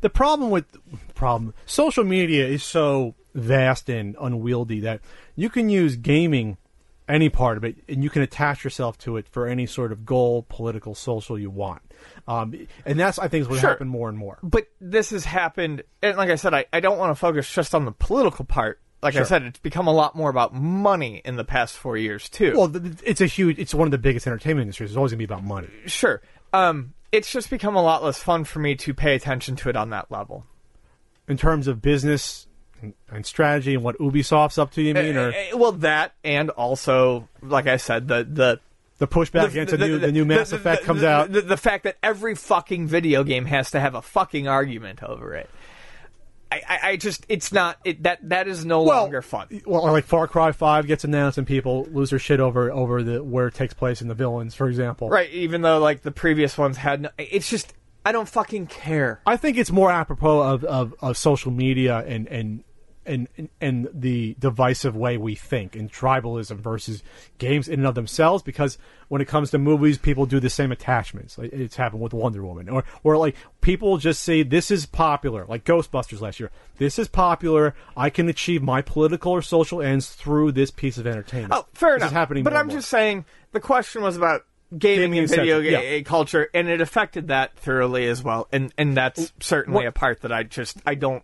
The 0.00 0.10
problem 0.10 0.50
with 0.50 0.66
problem 1.14 1.54
social 1.66 2.04
media 2.04 2.46
is 2.46 2.62
so 2.62 3.14
vast 3.34 3.88
and 3.88 4.16
unwieldy 4.20 4.80
that 4.80 5.00
you 5.34 5.48
can 5.50 5.68
use 5.68 5.96
gaming, 5.96 6.56
any 7.08 7.28
part 7.28 7.56
of 7.56 7.64
it, 7.64 7.76
and 7.88 8.02
you 8.02 8.10
can 8.10 8.22
attach 8.22 8.64
yourself 8.64 8.96
to 8.98 9.16
it 9.16 9.28
for 9.28 9.46
any 9.46 9.66
sort 9.66 9.92
of 9.92 10.04
goal, 10.06 10.44
political, 10.48 10.94
social 10.94 11.38
you 11.38 11.50
want. 11.50 11.82
Um, 12.28 12.66
and 12.84 12.98
that's 12.98 13.18
I 13.18 13.28
think 13.28 13.42
is 13.42 13.48
what 13.48 13.60
Sure. 13.60 13.70
happened 13.70 13.90
more 13.90 14.08
and 14.08 14.16
more. 14.18 14.38
but 14.42 14.66
this 14.80 15.10
has 15.10 15.24
happened 15.24 15.82
and 16.02 16.16
like 16.16 16.28
i 16.30 16.34
said 16.36 16.52
i, 16.54 16.64
I 16.72 16.80
don't 16.80 16.98
want 16.98 17.10
to 17.10 17.14
focus 17.14 17.50
just 17.52 17.74
on 17.74 17.84
the 17.84 17.92
political 17.92 18.44
part 18.44 18.80
like 19.02 19.16
i 19.16 19.22
said 19.22 19.42
it's 19.42 19.58
become 19.58 19.86
a 19.86 19.92
lot 19.92 20.14
more 20.14 20.28
about 20.30 20.54
money 20.54 21.20
in 21.24 21.36
the 21.36 21.44
past 21.44 21.74
four 21.76 21.96
years 21.96 22.28
too 22.28 22.52
Well, 22.56 22.70
it's 23.02 23.20
a 23.20 23.26
huge. 23.26 23.58
It's 23.58 23.74
one 23.74 23.86
of 23.86 23.92
the 23.92 23.98
biggest 23.98 24.26
entertainment 24.26 24.62
industries. 24.64 24.90
It's 24.90 24.96
always 24.96 25.12
going 25.12 25.18
to 25.20 25.26
be 25.26 25.32
about 25.32 25.44
money. 25.44 25.68
sure 25.86 26.20
um 26.52 26.92
it's 27.12 27.30
just 27.32 27.50
become 27.50 27.76
a 27.76 27.82
lot 27.82 28.02
less 28.04 28.22
fun 28.22 28.44
for 28.44 28.58
me 28.58 28.74
to 28.74 28.92
pay 28.94 29.14
attention 29.14 29.56
to 29.56 29.68
it 29.68 29.76
on 29.76 29.90
that 29.90 30.10
level 30.10 30.44
In 31.28 31.36
terms 31.36 31.66
of 31.68 31.80
business 31.82 32.46
and, 32.82 32.94
and 33.10 33.24
strategy 33.24 33.74
and 33.74 33.82
what 33.82 33.98
Ubisoft's 33.98 34.58
up 34.58 34.72
to, 34.72 34.82
you 34.82 34.92
mean, 34.94 35.16
or 35.16 35.30
Eh, 35.32 35.48
eh, 35.52 35.54
well 35.54 35.72
that 35.72 36.12
and 36.24 36.50
also 36.50 37.28
like 37.42 37.66
i 37.66 37.76
said 37.78 38.06
the 38.08 38.24
the 38.30 38.60
the 38.98 39.06
pushback 39.06 39.48
against 39.48 39.72
the, 39.72 39.78
new 39.78 39.98
the, 39.98 40.10
new 40.10 40.24
Mass 40.24 40.50
the- 40.50 40.56
Effect 40.56 40.80
the- 40.80 40.86
comes 40.86 41.00
the- 41.02 41.08
out? 41.08 41.30
The, 41.30 41.42
the 41.42 41.56
fact 41.58 41.84
that 41.84 41.96
every 42.02 42.34
fucking 42.34 42.86
video 42.86 43.24
game 43.24 43.44
has 43.44 43.70
to 43.72 43.80
have 43.80 43.94
a 43.94 44.00
fucking 44.00 44.48
argument 44.48 45.02
over 45.02 45.34
it. 45.34 45.50
I, 46.52 46.78
I, 46.82 46.96
just 46.96 47.26
it's 47.28 47.52
not 47.52 47.78
it 47.84 48.04
that 48.04 48.28
that 48.28 48.46
is 48.46 48.64
no 48.64 48.82
longer 48.82 49.20
fun. 49.20 49.48
Well, 49.66 49.82
like 49.90 50.04
Far 50.04 50.28
Cry 50.28 50.52
Five 50.52 50.86
gets 50.86 51.02
announced 51.02 51.38
and 51.38 51.46
people 51.46 51.86
lose 51.90 52.10
their 52.10 52.18
shit 52.18 52.38
over 52.38 52.70
over 52.70 53.02
the 53.02 53.22
where 53.22 53.48
it 53.48 53.54
takes 53.54 53.74
place 53.74 54.00
and 54.00 54.08
the 54.08 54.14
villains, 54.14 54.54
for 54.54 54.68
example. 54.68 55.08
Right, 55.08 55.30
even 55.30 55.62
though 55.62 55.78
like 55.80 56.02
the 56.02 56.12
previous 56.12 56.56
ones 56.56 56.76
had 56.76 57.02
no, 57.02 57.08
it's 57.18 57.50
just 57.50 57.74
I 58.06 58.12
don't 58.12 58.28
fucking 58.28 58.68
care. 58.68 59.20
I 59.26 59.36
think 59.36 59.56
it's 59.56 59.72
more 59.72 59.90
apropos 59.90 60.40
of, 60.40 60.64
of, 60.64 60.94
of 61.00 61.16
social 61.16 61.50
media 61.50 62.04
and, 62.06 62.28
and 62.28 62.62
and 63.06 63.28
and 63.60 63.88
the 63.94 64.34
divisive 64.38 64.96
way 64.96 65.16
we 65.16 65.34
think 65.34 65.74
and 65.76 65.90
tribalism 65.92 66.56
versus 66.58 67.02
games 67.38 67.68
in 67.68 67.80
and 67.80 67.86
of 67.86 67.94
themselves 67.94 68.42
because 68.42 68.78
when 69.08 69.20
it 69.20 69.26
comes 69.28 69.50
to 69.50 69.58
movies 69.58 69.98
people 69.98 70.26
do 70.26 70.40
the 70.40 70.50
same 70.50 70.72
attachments 70.72 71.38
like 71.38 71.52
it's 71.52 71.76
happened 71.76 72.02
with 72.02 72.12
Wonder 72.12 72.44
Woman 72.44 72.68
or 72.68 72.84
or 73.04 73.16
like 73.16 73.36
people 73.60 73.96
just 73.98 74.22
say 74.22 74.42
this 74.42 74.70
is 74.70 74.86
popular 74.86 75.44
like 75.46 75.64
Ghostbusters 75.64 76.20
last 76.20 76.40
year 76.40 76.50
this 76.78 76.98
is 76.98 77.08
popular 77.08 77.74
I 77.96 78.10
can 78.10 78.28
achieve 78.28 78.62
my 78.62 78.82
political 78.82 79.32
or 79.32 79.42
social 79.42 79.80
ends 79.80 80.08
through 80.10 80.52
this 80.52 80.70
piece 80.70 80.98
of 80.98 81.06
entertainment 81.06 81.52
Oh, 81.54 81.66
fair 81.74 81.94
This 81.94 82.02
enough. 82.02 82.12
happening 82.12 82.44
but 82.44 82.54
I'm 82.54 82.70
just 82.70 82.88
saying 82.88 83.24
the 83.52 83.60
question 83.60 84.02
was 84.02 84.16
about 84.16 84.42
gaming, 84.76 85.12
Gaming 85.12 85.18
and 85.20 85.28
video 85.28 85.62
game 85.62 85.72
yeah. 85.98 86.00
culture, 86.02 86.48
and 86.52 86.68
it 86.68 86.80
affected 86.80 87.28
that 87.28 87.56
thoroughly 87.56 88.06
as 88.08 88.22
well. 88.24 88.48
And 88.50 88.74
and 88.76 88.96
that's 88.96 89.32
certainly 89.38 89.76
What- 89.76 89.86
a 89.86 89.92
part 89.92 90.22
that 90.22 90.32
I 90.32 90.42
just 90.42 90.78
I 90.84 90.96
don't. 90.96 91.22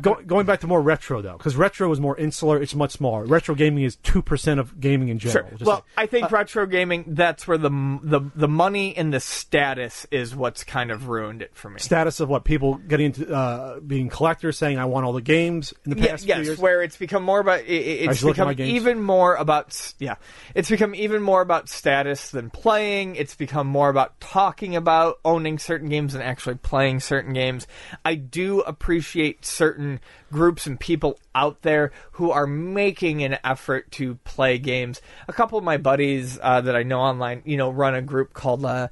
Go, 0.00 0.14
going 0.26 0.44
back 0.46 0.60
to 0.60 0.66
more 0.66 0.82
retro 0.82 1.22
though, 1.22 1.36
because 1.36 1.54
retro 1.56 1.90
is 1.92 2.00
more 2.00 2.16
insular. 2.16 2.60
It's 2.60 2.74
much 2.74 2.92
smaller. 2.92 3.24
Retro 3.24 3.54
gaming 3.54 3.84
is 3.84 3.96
two 3.96 4.22
percent 4.22 4.58
of 4.58 4.80
gaming 4.80 5.08
in 5.08 5.18
general. 5.18 5.48
Sure. 5.50 5.58
Well, 5.66 5.74
like- 5.76 5.84
I 5.96 6.06
think 6.06 6.30
retro 6.30 6.66
gaming 6.66 7.04
that's 7.08 7.46
where 7.46 7.58
the 7.58 7.70
the 8.02 8.20
the 8.34 8.48
money 8.48 8.96
and 8.96 9.12
the 9.12 9.20
status 9.20 10.06
is 10.10 10.34
what's 10.34 10.64
kind 10.64 10.90
of 10.90 11.08
ruined 11.08 11.42
it 11.42 11.54
for 11.54 11.70
me. 11.70 11.78
status 11.78 12.18
of 12.20 12.28
what 12.28 12.44
people 12.44 12.74
getting 12.74 13.06
into 13.06 13.32
uh, 13.32 13.78
being 13.80 14.08
collectors, 14.08 14.58
saying 14.58 14.78
I 14.78 14.86
want 14.86 15.06
all 15.06 15.12
the 15.12 15.20
games 15.20 15.72
in 15.84 15.90
the 15.90 15.96
past 15.96 16.24
yes, 16.24 16.44
years. 16.46 16.58
where 16.58 16.82
it's 16.82 16.96
become 16.96 17.22
more 17.22 17.38
about 17.40 17.60
it, 17.60 17.66
it- 17.68 18.10
it's 18.10 18.22
become 18.22 18.52
even 18.60 19.00
more 19.00 19.34
about 19.36 19.94
yeah, 19.98 20.16
it's 20.54 20.70
become 20.70 20.94
even 20.94 21.22
more 21.22 21.40
about 21.40 21.68
status 21.68 22.30
than 22.30 22.50
playing. 22.50 23.14
It's 23.16 23.34
become 23.36 23.66
more 23.66 23.90
about 23.90 24.18
talking 24.20 24.74
about 24.74 25.18
owning 25.24 25.58
certain 25.58 25.88
games 25.88 26.14
and 26.14 26.22
actually 26.22 26.56
playing 26.56 27.00
certain 27.00 27.32
games. 27.32 27.66
I 28.04 28.14
do 28.16 28.60
appreciate 28.62 29.44
certain 29.44 29.83
groups 30.32 30.66
and 30.66 30.78
people 30.78 31.18
out 31.34 31.62
there 31.62 31.92
who 32.12 32.30
are 32.30 32.46
making 32.46 33.22
an 33.22 33.38
effort 33.44 33.90
to 33.92 34.16
play 34.24 34.58
games. 34.58 35.00
A 35.28 35.32
couple 35.32 35.58
of 35.58 35.64
my 35.64 35.76
buddies 35.76 36.38
uh, 36.42 36.60
that 36.60 36.76
I 36.76 36.82
know 36.82 37.00
online, 37.00 37.42
you 37.44 37.56
know, 37.56 37.70
run 37.70 37.94
a 37.94 38.02
group 38.02 38.32
called. 38.32 38.64
Uh, 38.64 38.88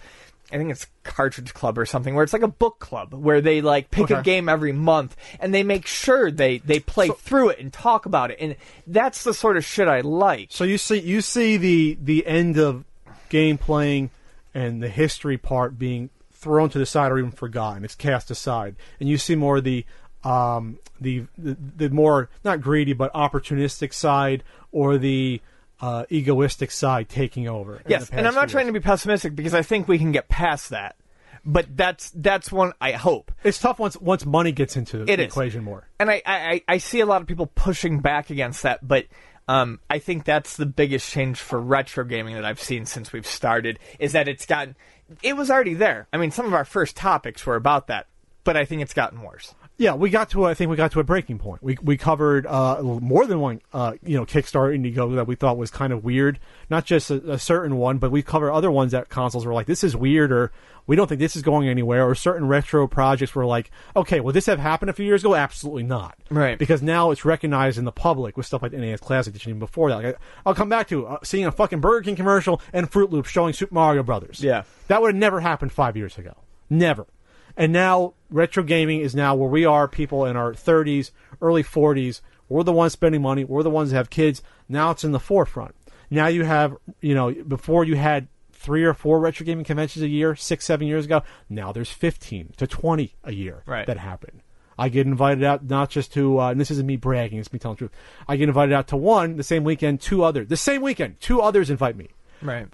I 0.53 0.59
think 0.59 0.71
it's 0.71 0.87
Cartridge 1.03 1.55
Club 1.55 1.79
or 1.79 1.87
something, 1.87 2.15
where 2.15 2.23
it's 2.23 2.35
like 2.35 2.43
a 2.43 2.49
book 2.49 2.79
club 2.79 3.15
where 3.15 3.41
they 3.41 3.63
like 3.63 3.91
pick 3.91 4.11
a 4.11 4.23
game 4.23 4.51
every 4.51 4.73
month 4.73 5.17
and 5.41 5.55
they 5.55 5.63
make 5.63 5.87
sure 5.87 6.31
they 6.31 6.59
they 6.59 6.79
play 6.79 7.09
through 7.09 7.51
it 7.51 7.59
and 7.59 7.73
talk 7.73 8.05
about 8.05 8.31
it, 8.31 8.39
and 8.39 8.57
that's 8.87 9.25
the 9.25 9.33
sort 9.33 9.57
of 9.57 9.65
shit 9.65 9.89
I 9.89 10.03
like. 10.03 10.49
so 10.51 10.65
you 10.65 10.77
see, 10.77 11.01
you 11.01 11.23
see 11.23 11.57
the 11.57 11.97
the 12.01 12.27
end 12.27 12.59
of 12.59 12.85
game 13.31 13.57
playing 13.57 14.11
and 14.55 14.83
the 14.83 14.91
history 14.91 15.39
part 15.39 15.79
being 15.79 16.11
thrown 16.31 16.69
to 16.69 16.79
the 16.79 16.85
side 16.85 17.11
or 17.11 17.19
even 17.19 17.31
forgotten. 17.31 17.85
It's 17.85 17.95
cast 17.95 18.31
aside, 18.31 18.77
and 19.01 19.09
you 19.09 19.17
see 19.17 19.35
more 19.35 19.61
the 19.61 19.87
um, 20.25 20.79
the, 21.01 21.25
the 21.37 21.57
the 21.77 21.91
more 21.91 22.31
not 22.45 22.61
greedy 22.61 22.93
but 22.93 23.13
opportunistic 23.13 23.93
side 23.93 24.45
or 24.71 24.99
the 24.99 25.41
uh, 25.81 26.05
egoistic 26.11 26.71
side 26.71 27.09
taking 27.09 27.49
over. 27.49 27.83
Yes, 27.87 28.09
and 28.11 28.27
I'm 28.27 28.35
not 28.35 28.49
trying 28.49 28.67
years. 28.67 28.75
to 28.75 28.81
be 28.81 28.85
pessimistic 28.85 29.35
because 29.35 29.55
I 29.55 29.63
think 29.63 29.89
we 29.89 29.99
can 29.99 30.13
get 30.13 30.29
past 30.29 30.71
that, 30.71 30.97
but 31.45 31.77
that's 31.77 32.11
that's 32.11 32.53
one 32.53 32.73
I 32.81 32.93
hope. 32.93 33.33
It's 33.43 33.59
tough 33.59 33.79
once 33.79 33.97
once 33.97 34.25
money 34.25 34.53
gets 34.53 34.77
into 34.77 35.05
the 35.05 35.21
equation 35.21 35.65
more. 35.65 35.89
and 35.99 36.11
I, 36.11 36.23
I, 36.25 36.63
I 36.69 36.79
see 36.79 37.01
a 37.01 37.07
lot 37.07 37.21
of 37.21 37.27
people 37.27 37.47
pushing 37.47 38.01
back 38.01 38.31
against 38.31 38.63
that, 38.63 38.87
but 38.87 39.07
um, 39.49 39.81
I 39.91 39.99
think 39.99 40.25
that's 40.25 40.57
the 40.57 40.67
biggest 40.67 41.11
change 41.11 41.41
for 41.41 41.61
retro 41.61 42.05
gaming 42.05 42.37
that 42.37 42.45
I've 42.45 42.61
seen 42.61 42.87
since 42.87 43.13
we've 43.13 43.27
started 43.27 43.81
is 43.99 44.13
that 44.13 44.29
it's 44.29 44.47
gotten. 44.47 44.77
It 45.21 45.37
was 45.37 45.51
already 45.51 45.75
there. 45.75 46.07
I 46.13 46.17
mean, 46.17 46.31
some 46.31 46.47
of 46.47 46.55
our 46.55 46.65
first 46.65 46.97
topics 46.97 47.45
were 47.45 47.57
about 47.57 47.89
that 47.89 48.07
but 48.45 48.57
I 48.57 48.65
think 48.65 48.83
it's 48.83 48.95
gotten 48.95 49.23
worse. 49.23 49.55
Yeah, 49.79 49.95
we 49.95 50.11
got 50.11 50.31
to. 50.31 50.45
I 50.45 50.55
think 50.55 50.71
we 50.71 50.77
got 50.77 50.93
to 50.93 51.01
a 51.01 51.05
breaking 51.05 51.39
point. 51.39 51.63
We 51.63 51.77
we 51.83 51.97
covered 51.97 52.47
uh, 52.47 52.83
more 52.83 53.27
than 53.27 53.41
one, 53.41 53.61
uh, 53.73 53.95
you 54.05 54.17
know, 54.17 54.25
Kickstarter 54.25 54.77
Indiegogo 54.77 55.17
that 55.17 55.27
we 55.27 55.35
thought 55.35 55.57
was 55.57 55.71
kind 55.71 55.93
of 55.93 56.05
weird. 56.05 56.39
Not 56.71 56.85
just 56.85 57.11
a, 57.11 57.33
a 57.33 57.39
certain 57.39 57.77
one, 57.77 57.99
but 57.99 58.11
we 58.13 58.23
covered 58.23 58.53
other 58.53 58.71
ones 58.71 58.93
that 58.93 59.09
consoles 59.09 59.45
were 59.47 59.55
like, 59.55 59.67
this 59.67 59.83
is 59.83 59.97
weird, 59.97 60.31
or 60.31 60.53
we 60.87 60.95
don't 60.95 61.09
think 61.09 61.21
this 61.21 61.35
is 61.35 61.43
going 61.43 61.69
anywhere. 61.69 62.07
Or 62.09 62.15
certain 62.15 62.47
retro 62.47 62.87
projects 62.87 63.35
were 63.35 63.47
like, 63.47 63.71
okay, 63.97 64.21
will 64.21 64.33
this 64.33 64.47
have 64.47 64.59
happened 64.61 64.91
a 64.91 64.93
few 64.93 65.07
years 65.07 65.25
ago? 65.25 65.35
Absolutely 65.35 65.85
not. 65.85 66.17
Right. 66.31 66.59
Because 66.59 66.83
now 66.83 67.11
it's 67.11 67.25
recognized 67.25 67.79
in 67.79 67.85
the 67.85 67.93
public 67.93 68.37
with 68.37 68.47
stuff 68.47 68.63
like 68.63 68.73
NES 68.73 69.01
Classic 69.01 69.33
Edition. 69.35 69.51
Even 69.51 69.59
before 69.61 69.89
that, 69.91 70.03
like, 70.03 70.19
I'll 70.47 70.55
come 70.55 70.69
back 70.69 70.87
to 70.89 71.07
uh, 71.07 71.19
seeing 71.25 71.47
a 71.47 71.51
fucking 71.51 71.81
Burger 71.81 72.05
King 72.05 72.17
commercial 72.17 72.61
and 72.73 72.89
Froot 72.91 73.11
Loops 73.11 73.31
showing 73.31 73.53
Super 73.53 73.75
Mario 73.75 74.03
Brothers. 74.03 74.45
Yeah. 74.45 74.63
that 74.89 75.01
would 75.01 75.09
have 75.15 75.21
never 75.21 75.41
happened 75.41 75.73
five 75.73 75.97
years 75.97 76.19
ago. 76.19 76.35
Never. 76.71 77.07
And 77.57 77.73
now 77.73 78.15
retro 78.31 78.63
gaming 78.63 79.01
is 79.01 79.15
now 79.15 79.35
where 79.35 79.49
we 79.49 79.65
are, 79.65 79.87
people 79.89 80.25
in 80.25 80.37
our 80.37 80.53
30s, 80.53 81.11
early 81.41 81.63
40s. 81.63 82.21
We're 82.49 82.63
the 82.63 82.73
ones 82.73 82.93
spending 82.93 83.23
money. 83.23 83.45
We're 83.45 83.63
the 83.63 83.71
ones 83.71 83.91
that 83.91 83.97
have 83.97 84.11
kids. 84.11 84.43
Now 84.69 84.91
it's 84.91 85.05
in 85.05 85.13
the 85.13 85.21
forefront. 85.21 85.75
Now 86.11 86.27
you 86.27 86.45
have, 86.45 86.77
you 87.01 87.15
know, 87.15 87.33
before 87.33 87.85
you 87.85 87.97
had 87.97 88.29
three 88.53 88.85
or 88.85 88.95
four 88.95 89.19
retro 89.19 89.45
gaming 89.45 89.65
conventions 89.65 90.03
a 90.03 90.09
year, 90.09 90.37
six, 90.37 90.65
seven 90.67 90.87
years 90.87 91.05
ago. 91.07 91.23
Now 91.49 91.73
there's 91.73 91.91
15 91.91 92.53
to 92.59 92.67
20 92.67 93.15
a 93.25 93.33
year 93.33 93.63
Right. 93.67 93.87
that 93.87 93.97
happen. 93.99 94.43
I 94.79 94.89
get 94.89 95.07
invited 95.07 95.45
out 95.45 95.65
not 95.65 95.91
just 95.91 96.13
to, 96.15 96.41
uh, 96.41 96.51
and 96.51 96.61
this 96.61 96.71
isn't 96.71 96.87
me 96.87 96.97
bragging, 96.97 97.39
it's 97.39 97.53
me 97.53 97.59
telling 97.59 97.75
the 97.77 97.79
truth. 97.81 97.91
I 98.29 98.37
get 98.37 98.49
invited 98.49 98.73
out 98.73 98.89
to 98.89 98.97
one 98.97 99.37
the 99.37 99.43
same 99.43 99.65
weekend, 99.65 100.01
two 100.01 100.23
others. 100.25 100.49
The 100.49 100.57
same 100.57 100.81
weekend, 100.83 101.21
two 101.21 101.41
others 101.41 101.71
invite 101.71 101.97
me 101.97 102.09
Right. 102.41 102.67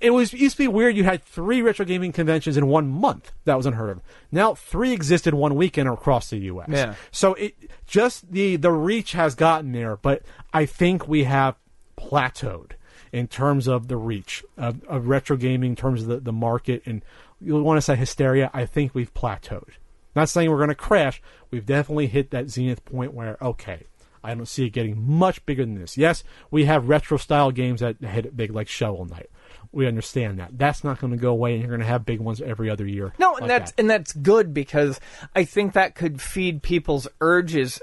It 0.00 0.10
was 0.10 0.32
used 0.32 0.56
to 0.56 0.62
be 0.62 0.68
weird. 0.68 0.96
You 0.96 1.04
had 1.04 1.22
three 1.24 1.60
retro 1.62 1.84
gaming 1.84 2.12
conventions 2.12 2.56
in 2.56 2.66
one 2.68 2.88
month. 2.88 3.32
That 3.44 3.56
was 3.56 3.66
unheard 3.66 3.90
of. 3.90 4.00
Now 4.30 4.54
three 4.54 4.92
existed 4.92 5.34
one 5.34 5.54
weekend 5.56 5.88
across 5.88 6.30
the 6.30 6.38
U.S. 6.38 6.68
Yeah. 6.70 6.94
So 7.10 7.34
it 7.34 7.54
just 7.86 8.30
the 8.30 8.56
the 8.56 8.72
reach 8.72 9.12
has 9.12 9.34
gotten 9.34 9.72
there, 9.72 9.96
but 9.96 10.22
I 10.52 10.66
think 10.66 11.08
we 11.08 11.24
have 11.24 11.56
plateaued 11.96 12.72
in 13.12 13.26
terms 13.26 13.66
of 13.66 13.88
the 13.88 13.96
reach 13.96 14.44
of, 14.56 14.84
of 14.84 15.08
retro 15.08 15.36
gaming, 15.36 15.70
in 15.70 15.76
terms 15.76 16.02
of 16.02 16.08
the, 16.08 16.20
the 16.20 16.32
market, 16.32 16.82
and 16.84 17.04
you 17.40 17.60
want 17.62 17.78
to 17.78 17.82
say 17.82 17.96
hysteria. 17.96 18.50
I 18.52 18.66
think 18.66 18.94
we've 18.94 19.12
plateaued. 19.12 19.70
Not 20.14 20.28
saying 20.28 20.50
we're 20.50 20.56
going 20.56 20.68
to 20.68 20.74
crash. 20.74 21.22
We've 21.50 21.66
definitely 21.66 22.08
hit 22.08 22.30
that 22.30 22.50
zenith 22.50 22.84
point 22.84 23.14
where 23.14 23.36
okay. 23.42 23.84
I 24.22 24.34
don't 24.34 24.46
see 24.46 24.66
it 24.66 24.70
getting 24.70 25.00
much 25.00 25.44
bigger 25.46 25.64
than 25.64 25.76
this. 25.76 25.96
Yes, 25.96 26.24
we 26.50 26.64
have 26.64 26.88
retro 26.88 27.18
style 27.18 27.52
games 27.52 27.80
that 27.80 28.00
hit 28.00 28.26
it 28.26 28.36
big 28.36 28.50
like 28.50 28.68
Shovel 28.68 29.06
Knight. 29.06 29.30
We 29.72 29.86
understand 29.86 30.38
that. 30.38 30.56
That's 30.58 30.82
not 30.82 30.98
going 31.00 31.12
to 31.12 31.18
go 31.18 31.30
away, 31.30 31.52
and 31.52 31.60
you're 31.60 31.68
going 31.70 31.80
to 31.80 31.86
have 31.86 32.06
big 32.06 32.20
ones 32.20 32.40
every 32.40 32.70
other 32.70 32.86
year. 32.86 33.12
No, 33.18 33.32
and 33.36 33.42
like 33.42 33.48
that's 33.48 33.72
that. 33.72 33.80
and 33.80 33.90
that's 33.90 34.12
good 34.12 34.54
because 34.54 34.98
I 35.36 35.44
think 35.44 35.74
that 35.74 35.94
could 35.94 36.20
feed 36.22 36.62
people's 36.62 37.06
urges 37.20 37.80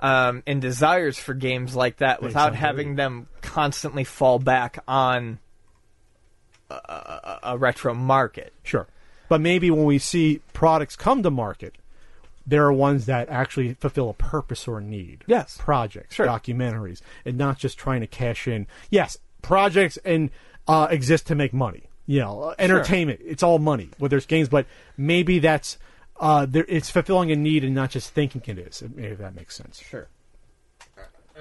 um, 0.00 0.42
and 0.46 0.60
desires 0.62 1.18
for 1.18 1.34
games 1.34 1.76
like 1.76 1.98
that 1.98 2.22
without 2.22 2.48
Exactly. 2.54 2.58
having 2.66 2.94
them 2.96 3.28
constantly 3.42 4.04
fall 4.04 4.38
back 4.38 4.78
on 4.88 5.38
a, 6.70 6.74
a, 6.74 7.38
a 7.44 7.58
retro 7.58 7.94
market. 7.94 8.52
Sure. 8.62 8.86
But 9.28 9.40
maybe 9.40 9.70
when 9.70 9.84
we 9.84 9.98
see 9.98 10.40
products 10.52 10.96
come 10.96 11.22
to 11.22 11.30
market, 11.30 11.76
there 12.46 12.64
are 12.64 12.72
ones 12.72 13.06
that 13.06 13.28
actually 13.28 13.74
fulfill 13.74 14.08
a 14.10 14.14
purpose 14.14 14.68
or 14.68 14.80
need. 14.80 15.24
Yes. 15.26 15.56
Projects, 15.58 16.14
Sure. 16.14 16.26
documentaries, 16.26 17.00
and 17.24 17.36
not 17.36 17.58
just 17.58 17.76
trying 17.78 18.00
to 18.02 18.06
cash 18.06 18.46
in. 18.46 18.66
Yes, 18.90 19.18
projects 19.42 19.96
and 20.04 20.30
uh, 20.68 20.88
exist 20.90 21.26
to 21.28 21.34
make 21.34 21.52
money. 21.52 21.84
You 22.06 22.20
know, 22.20 22.54
entertainment. 22.58 23.20
It's 23.24 23.42
all 23.42 23.58
money. 23.58 23.90
Whether 23.98 24.10
there's 24.10 24.26
games, 24.26 24.48
but 24.48 24.66
maybe 24.96 25.40
that's 25.40 25.76
uh, 26.20 26.46
there, 26.46 26.64
it's 26.68 26.88
fulfilling 26.88 27.32
a 27.32 27.36
need 27.36 27.64
and 27.64 27.74
not 27.74 27.90
just 27.90 28.10
thinking 28.10 28.42
it 28.46 28.58
is. 28.58 28.82
Maybe 28.94 29.14
that 29.16 29.34
makes 29.34 29.56
sense. 29.56 29.80
Sure. 29.80 30.08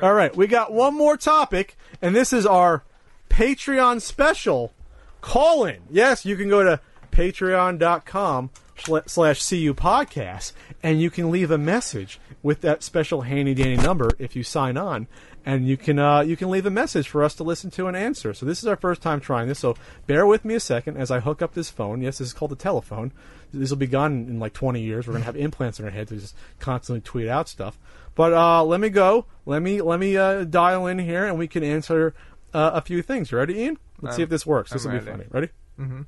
All 0.01 0.13
right, 0.13 0.35
we 0.35 0.47
got 0.47 0.73
one 0.73 0.93
more 0.93 1.15
topic, 1.15 1.77
and 2.01 2.13
this 2.13 2.33
is 2.33 2.45
our 2.45 2.83
Patreon 3.29 4.01
special 4.01 4.73
call 5.21 5.65
in. 5.65 5.83
Yes, 5.89 6.25
you 6.25 6.35
can 6.35 6.49
go 6.49 6.63
to 6.63 6.81
patreon.com 7.11 8.49
sla- 8.77 9.09
slash 9.09 9.47
CU 9.47 9.73
podcast, 9.73 10.51
and 10.83 10.99
you 10.99 11.09
can 11.09 11.31
leave 11.31 11.49
a 11.49 11.57
message 11.57 12.19
with 12.45 12.61
that 12.61 12.83
special 12.83 13.21
handy 13.21 13.55
dandy 13.55 13.75
number 13.75 14.11
if 14.19 14.35
you 14.35 14.43
sign 14.43 14.77
on. 14.77 15.07
And 15.43 15.67
you 15.67 15.77
can 15.77 15.97
uh, 15.97 16.21
you 16.21 16.37
can 16.37 16.51
leave 16.51 16.67
a 16.67 16.69
message 16.69 17.09
for 17.09 17.23
us 17.23 17.33
to 17.35 17.43
listen 17.43 17.71
to 17.71 17.87
and 17.87 17.97
answer. 17.97 18.35
So 18.35 18.45
this 18.45 18.59
is 18.59 18.67
our 18.67 18.75
first 18.75 19.01
time 19.01 19.19
trying 19.19 19.47
this. 19.47 19.57
So 19.57 19.75
bear 20.05 20.27
with 20.27 20.45
me 20.45 20.53
a 20.53 20.59
second 20.59 20.97
as 20.97 21.09
I 21.09 21.21
hook 21.21 21.41
up 21.41 21.55
this 21.55 21.71
phone. 21.71 22.03
Yes, 22.03 22.19
this 22.19 22.27
is 22.27 22.33
called 22.33 22.51
a 22.51 22.55
telephone. 22.55 23.11
This 23.51 23.71
will 23.71 23.77
be 23.77 23.87
gone 23.87 24.27
in 24.29 24.39
like 24.39 24.53
20 24.53 24.79
years. 24.79 25.07
We're 25.07 25.13
gonna 25.13 25.25
have 25.25 25.35
implants 25.35 25.79
in 25.79 25.85
our 25.85 25.91
heads 25.91 26.11
to 26.11 26.17
just 26.17 26.35
constantly 26.59 27.01
tweet 27.01 27.27
out 27.27 27.49
stuff. 27.49 27.79
But 28.13 28.33
uh, 28.33 28.63
let 28.63 28.79
me 28.79 28.89
go. 28.89 29.25
Let 29.47 29.63
me 29.63 29.81
let 29.81 29.99
me 29.99 30.15
uh, 30.15 30.43
dial 30.43 30.85
in 30.85 30.99
here, 30.99 31.25
and 31.25 31.39
we 31.39 31.47
can 31.47 31.63
answer 31.63 32.13
uh, 32.53 32.71
a 32.75 32.81
few 32.81 33.01
things. 33.01 33.31
You 33.31 33.39
ready, 33.39 33.55
Ian? 33.55 33.79
Let's 34.01 34.17
see 34.17 34.23
if 34.23 34.29
this 34.29 34.45
works. 34.45 34.71
This 34.71 34.85
I'm 34.85 34.93
will 34.93 34.99
be 34.99 35.05
ready. 35.05 35.23
funny. 35.23 35.49
Ready? 35.79 36.05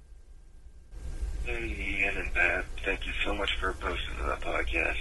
Hey, 1.45 1.99
Ian 1.99 2.17
and 2.17 2.33
Pat, 2.33 2.66
thank 2.85 3.07
you 3.07 3.14
so 3.25 3.33
much 3.33 3.57
for 3.59 3.74
posting 3.74 4.17
that 4.27 4.41
podcast. 4.41 4.98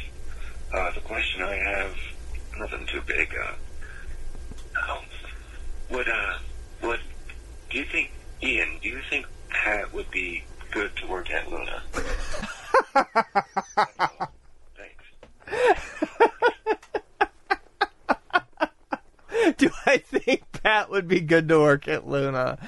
Uh, 0.77 0.91
the 0.93 1.01
question 1.01 1.41
I 1.43 1.55
have, 1.55 1.97
nothing 2.59 2.85
too 2.85 3.01
big. 3.07 3.35
Uh, 3.35 3.55
um, 4.93 4.99
would, 5.91 6.07
uh, 6.07 6.35
would, 6.83 7.01
do 7.71 7.79
you 7.79 7.87
think, 7.87 8.13
Ian, 8.43 8.79
do 8.83 8.91
you 8.91 9.01
think 9.09 9.25
Pat 9.49 9.95
would 9.95 10.11
be 10.11 10.45
good 10.71 10.95
to 10.97 11.07
work 11.07 11.31
at 11.31 11.51
Luna? 11.51 11.83
Thanks. 14.77 15.05
Do 19.57 19.71
I 19.87 19.97
think 19.97 20.45
Pat 20.63 20.91
would 20.91 21.09
be 21.09 21.21
good 21.21 21.49
to 21.49 21.59
work 21.59 21.89
at 21.89 22.07
Luna? 22.07 22.59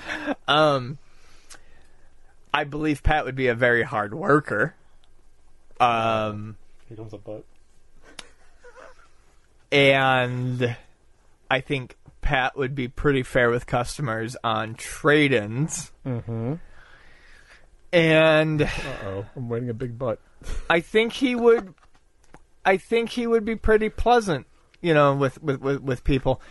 Um, 0.47 0.97
I 2.55 2.65
believe 2.65 3.03
Pat 3.03 3.27
would 3.27 3.37
be 3.37 3.49
a 3.49 3.55
very 3.55 3.83
hard 3.83 4.15
worker. 4.15 4.75
Um, 5.79 6.57
Here 6.89 6.97
comes 6.97 7.13
a 7.13 7.19
butt. 7.19 7.45
And 9.71 10.77
I 11.51 11.61
think 11.61 11.97
Pat 12.21 12.57
would 12.57 12.75
be 12.75 12.89
pretty 12.89 13.23
fair 13.23 13.51
with 13.51 13.67
customers 13.67 14.37
on 14.45 14.75
trade-ins. 14.75 15.93
Mm-hmm. 16.07 16.55
And 17.93 18.63
oh, 18.63 19.25
I'm 19.35 19.49
waiting 19.49 19.71
a 19.71 19.75
big 19.75 19.99
butt. 19.99 20.21
I 20.71 20.81
think 20.81 21.15
he 21.15 21.35
would. 21.35 21.75
I 22.65 22.77
think 22.77 23.11
he 23.11 23.27
would 23.27 23.45
be 23.47 23.57
pretty 23.57 23.89
pleasant, 23.89 24.47
you 24.83 24.93
know, 24.93 25.15
with 25.15 25.43
with 25.43 25.61
with, 25.61 25.83
with 25.83 26.05
people. 26.05 26.43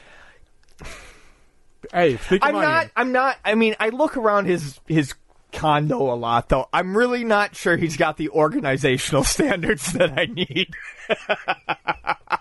Hey, 1.94 2.18
I'm 2.42 2.56
not. 2.56 2.84
Ian. 2.84 2.92
I'm 2.96 3.12
not. 3.12 3.38
I 3.46 3.54
mean, 3.54 3.76
I 3.80 3.90
look 3.90 4.18
around 4.18 4.46
his 4.46 4.80
his 4.88 5.14
condo 5.52 6.12
a 6.12 6.16
lot, 6.16 6.50
though. 6.50 6.68
I'm 6.74 6.98
really 6.98 7.24
not 7.24 7.56
sure 7.56 7.78
he's 7.78 7.98
got 7.98 8.18
the 8.18 8.30
organizational 8.30 9.24
standards 9.26 9.94
that 9.94 10.18
I 10.18 10.26
need. 10.26 10.74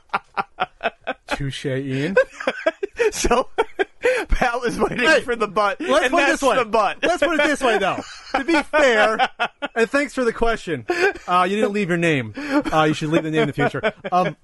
Touche, 1.36 1.66
Ian. 1.66 2.16
So 3.12 3.48
Pat 4.28 4.54
is 4.66 4.80
waiting 4.80 4.98
Hey, 5.06 5.20
for 5.20 5.36
the 5.36 5.46
butt, 5.46 5.80
Let's 5.80 6.08
put 6.08 6.18
it 6.18 6.26
that's 6.26 6.40
this 6.40 6.42
way. 6.42 6.56
the 6.56 6.64
butt. 6.64 6.98
Let's 7.02 7.22
put 7.22 7.38
it 7.38 7.46
this 7.46 7.60
way, 7.60 7.78
though. 7.78 7.98
To 8.34 8.42
be 8.44 8.60
fair, 8.64 9.28
and 9.76 9.88
thanks 9.88 10.12
for 10.14 10.24
the 10.24 10.32
question. 10.32 10.86
Uh, 11.28 11.46
you 11.48 11.56
didn't 11.56 11.72
leave 11.72 11.88
your 11.88 11.98
name. 11.98 12.32
Uh, 12.36 12.84
you 12.88 12.94
should 12.94 13.10
leave 13.10 13.22
the 13.22 13.30
name 13.30 13.42
in 13.42 13.46
the 13.48 13.52
future. 13.52 13.92
Um, 14.10 14.36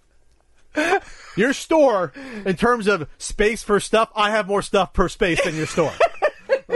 your 1.37 1.53
store, 1.55 2.13
in 2.45 2.55
terms 2.57 2.87
of 2.87 3.09
space 3.19 3.63
for 3.63 3.81
stuff, 3.81 4.11
I 4.15 4.31
have 4.31 4.47
more 4.47 4.63
stuff 4.63 4.93
per 4.93 5.09
space 5.09 5.43
than 5.43 5.57
your 5.57 5.67
store. 5.67 5.93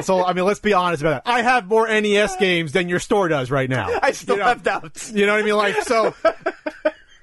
So, 0.02 0.24
I 0.24 0.32
mean, 0.32 0.44
let's 0.44 0.60
be 0.60 0.72
honest 0.72 1.02
about 1.02 1.24
that. 1.24 1.30
I 1.30 1.42
have 1.42 1.68
more 1.68 1.86
NES 1.88 2.36
games 2.36 2.72
than 2.72 2.88
your 2.88 3.00
store 3.00 3.28
does 3.28 3.50
right 3.50 3.68
now. 3.70 3.88
I 4.02 4.12
still 4.12 4.36
You 4.36 4.40
know? 4.42 4.48
have 4.48 4.62
doubts. 4.62 5.12
You 5.12 5.24
know 5.26 5.32
what 5.34 5.42
I 5.42 5.44
mean? 5.44 5.56
Like, 5.56 5.82
so 5.82 6.14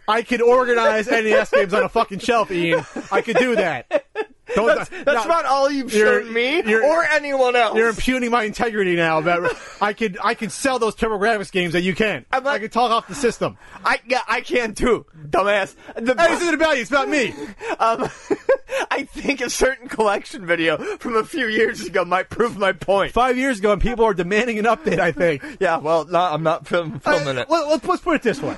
I 0.08 0.22
could 0.24 0.42
organize 0.42 1.08
NES 1.08 1.50
games 1.50 1.74
on 1.74 1.84
a 1.84 1.90
fucking 1.90 2.20
shelf, 2.20 2.52
Ian. 2.52 2.84
I 3.12 3.22
could 3.22 3.38
do 3.38 3.56
that. 3.56 4.06
Don't, 4.56 4.68
That's, 4.68 4.90
that's 4.90 5.06
now- 5.06 5.24
about 5.24 5.46
all 5.46 5.72
you've 5.72 5.92
shown 5.92 6.32
me 6.32 6.60
or 6.76 7.04
anyone 7.06 7.56
else. 7.56 7.76
You're 7.78 7.90
impugning 7.90 8.30
my 8.30 8.44
integrity 8.44 8.96
now. 8.96 9.18
About 9.20 9.50
I 9.82 9.94
could 9.94 10.18
I 10.24 10.36
could 10.36 10.52
sell 10.52 10.78
those 10.78 10.96
TurboGrafx 10.96 11.52
games 11.52 11.74
that 11.74 11.82
you 11.82 11.96
can. 11.96 12.26
I'm 12.32 12.44
not- 12.44 12.54
I 12.56 12.60
could 12.60 12.72
talk 12.72 12.92
off 12.92 13.08
the 13.08 13.16
system. 13.16 13.58
I 13.86 14.00
yeah, 14.06 14.22
I 14.28 14.42
can 14.42 14.76
too, 14.76 15.06
dumbass. 15.30 15.76
The, 15.96 16.14
Hey, 16.14 16.28
this 16.34 16.42
isn't 16.42 16.54
about 16.54 16.76
you. 16.76 16.82
It's 16.82 16.92
about 16.92 17.10
me. 17.10 17.30
um, 17.80 18.10
I 18.92 19.04
think 19.06 19.40
a 19.42 19.50
certain 19.50 19.88
collection 19.88 20.46
video 20.46 20.78
from 20.98 21.16
a 21.16 21.24
few 21.24 21.48
years 21.48 21.82
ago 21.86 22.04
might 22.06 22.30
prove 22.30 22.58
my 22.58 22.74
point. 22.74 23.14
Five 23.14 23.38
years 23.38 23.60
ago, 23.60 23.72
and 23.72 23.82
people 23.82 24.06
are 24.06 24.14
demanding 24.14 24.60
an 24.60 24.66
update. 24.66 25.00
I 25.00 25.12
think. 25.14 25.42
Yeah, 25.60 25.78
well, 25.78 26.04
no, 26.06 26.20
I'm 26.20 26.44
not 26.44 26.68
film, 26.68 27.00
filming 27.00 27.38
Uh, 27.38 27.42
it. 27.42 27.50
Let, 27.50 27.68
let's, 27.70 27.86
let's 27.86 28.02
put 28.02 28.16
it 28.18 28.22
this 28.24 28.42
way. 28.42 28.58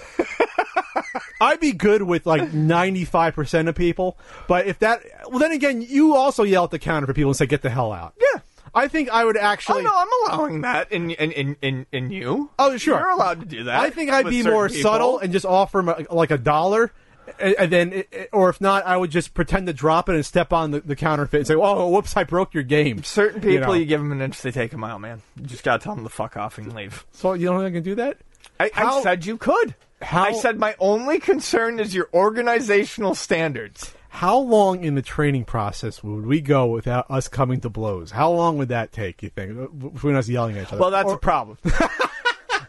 I'd 1.41 1.59
be 1.59 1.71
good 1.73 2.01
with 2.03 2.25
like 2.25 2.41
95% 2.51 3.67
of 3.69 3.75
people, 3.75 4.17
but 4.47 4.67
if 4.67 4.79
that, 4.79 5.01
well, 5.29 5.39
then 5.39 5.51
again, 5.51 5.81
you 5.81 6.15
also 6.15 6.43
yell 6.43 6.65
at 6.65 6.71
the 6.71 6.79
counter 6.79 7.07
for 7.07 7.13
people 7.13 7.29
and 7.31 7.37
say, 7.37 7.45
get 7.45 7.61
the 7.61 7.69
hell 7.69 7.91
out. 7.91 8.13
Yeah. 8.19 8.41
I 8.73 8.89
think 8.89 9.09
I 9.09 9.23
would 9.23 9.37
actually. 9.37 9.79
Oh 9.79 9.83
no, 9.83 9.91
I'm 9.95 10.37
allowing 10.39 10.61
that 10.61 10.91
in 10.91 11.09
in 11.11 11.31
in 11.31 11.55
in, 11.61 11.85
in 11.93 12.11
you. 12.11 12.49
Oh, 12.59 12.75
sure. 12.75 12.99
You're 12.99 13.09
allowed 13.09 13.39
to 13.39 13.45
do 13.45 13.63
that. 13.65 13.79
I 13.79 13.89
think 13.89 14.11
I'd 14.11 14.27
be 14.27 14.43
more 14.43 14.67
people. 14.67 14.81
subtle 14.83 15.19
and 15.19 15.31
just 15.31 15.45
offer 15.45 15.81
like 16.11 16.29
a 16.31 16.37
dollar, 16.37 16.91
and, 17.39 17.55
and 17.57 17.71
then, 17.71 17.93
it, 17.93 18.29
or 18.33 18.49
if 18.49 18.59
not, 18.59 18.85
I 18.85 18.97
would 18.97 19.11
just 19.11 19.33
pretend 19.33 19.67
to 19.67 19.73
drop 19.73 20.09
it 20.09 20.15
and 20.15 20.25
step 20.25 20.51
on 20.51 20.71
the, 20.71 20.81
the 20.81 20.97
counterfeit 20.97 21.37
and 21.39 21.47
say, 21.47 21.53
"Oh, 21.55 21.87
whoops, 21.87 22.17
I 22.17 22.25
broke 22.25 22.53
your 22.53 22.63
game." 22.63 23.01
Certain 23.03 23.39
people, 23.39 23.75
You 23.77 23.81
you, 23.81 23.85
give 23.85 24.01
them 24.01 24.11
an 24.11 24.21
inch, 24.21 24.41
they 24.41 24.51
take 24.51 24.73
a 24.73 24.77
mile, 24.77 24.99
man. 24.99 25.21
You 25.37 25.45
just 25.45 25.63
gotta 25.63 25.81
tell 25.81 25.95
them 25.95 26.03
to 26.03 26.09
fuck 26.09 26.35
off 26.35 26.57
and 26.57 26.73
leave. 26.75 27.05
So 27.13 27.31
you 27.31 27.45
don't 27.45 27.59
think 27.61 27.69
I 27.69 27.77
can 27.77 27.83
do 27.83 27.95
that? 27.95 28.17
I, 28.59 28.71
How- 28.73 28.99
I 28.99 29.03
said 29.03 29.25
you 29.25 29.37
could. 29.37 29.73
How- 30.01 30.25
I 30.25 30.33
said 30.33 30.59
my 30.59 30.75
only 30.79 31.19
concern 31.19 31.79
is 31.79 31.95
your 31.95 32.09
organizational 32.13 33.15
standards. 33.15 33.93
How 34.09 34.37
long 34.37 34.83
in 34.83 34.95
the 34.95 35.01
training 35.01 35.43
process 35.43 36.01
would 36.01 36.25
we 36.25 36.39
go 36.39 36.67
without 36.67 37.05
us 37.11 37.27
coming 37.27 37.59
to 37.61 37.69
blows? 37.69 38.11
How 38.11 38.31
long 38.31 38.57
would 38.57 38.69
that 38.69 38.93
take? 38.93 39.21
You 39.21 39.29
think 39.29 39.77
between 39.93 40.15
us 40.15 40.29
yelling 40.29 40.57
at 40.57 40.63
each 40.63 40.71
other? 40.71 40.79
Well, 40.79 40.91
that's 40.91 41.09
Or- 41.09 41.15
a 41.15 41.19
problem. 41.19 41.57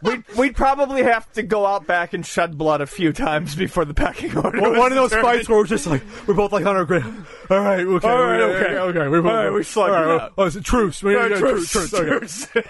we'd, 0.03 0.25
we'd 0.37 0.57
probably 0.57 1.03
have 1.03 1.31
to 1.33 1.43
go 1.43 1.67
out 1.67 1.87
back 1.87 2.13
and 2.13 2.25
shed 2.25 2.57
blood 2.59 2.81
a 2.81 2.87
few 2.87 3.13
times 3.13 3.55
before 3.55 3.85
the 3.85 3.95
pecking 3.95 4.37
order. 4.37 4.61
One 4.61 4.71
was 4.71 4.79
one 4.79 4.93
of 4.93 4.97
those 4.97 5.13
fights 5.15 5.49
where 5.49 5.59
we're 5.59 5.67
just 5.67 5.87
like 5.87 6.03
we're 6.27 6.35
both 6.35 6.53
like 6.53 6.67
on 6.67 6.77
our 6.77 6.85
ground. 6.85 7.27
All 7.51 7.61
right, 7.61 7.81
okay, 7.87 8.09
All 8.09 8.23
right, 8.23 8.41
okay, 8.41 8.65
okay. 8.65 8.77
okay. 9.01 9.09
We're 9.09 9.23
both, 9.23 9.33
All 9.33 9.45
right, 9.45 9.51
we 9.53 9.63
slugged 9.63 9.95
all 9.95 10.17
it 10.17 10.21
out. 10.21 10.33
Oh, 10.39 10.45
it's 10.45 10.57
a 10.57 10.61
truce. 10.61 11.03
We- 11.03 11.15
right, 11.15 11.31
yeah, 11.31 11.39
truce, 11.39 11.71
truce, 11.71 11.95
okay. 11.95 12.63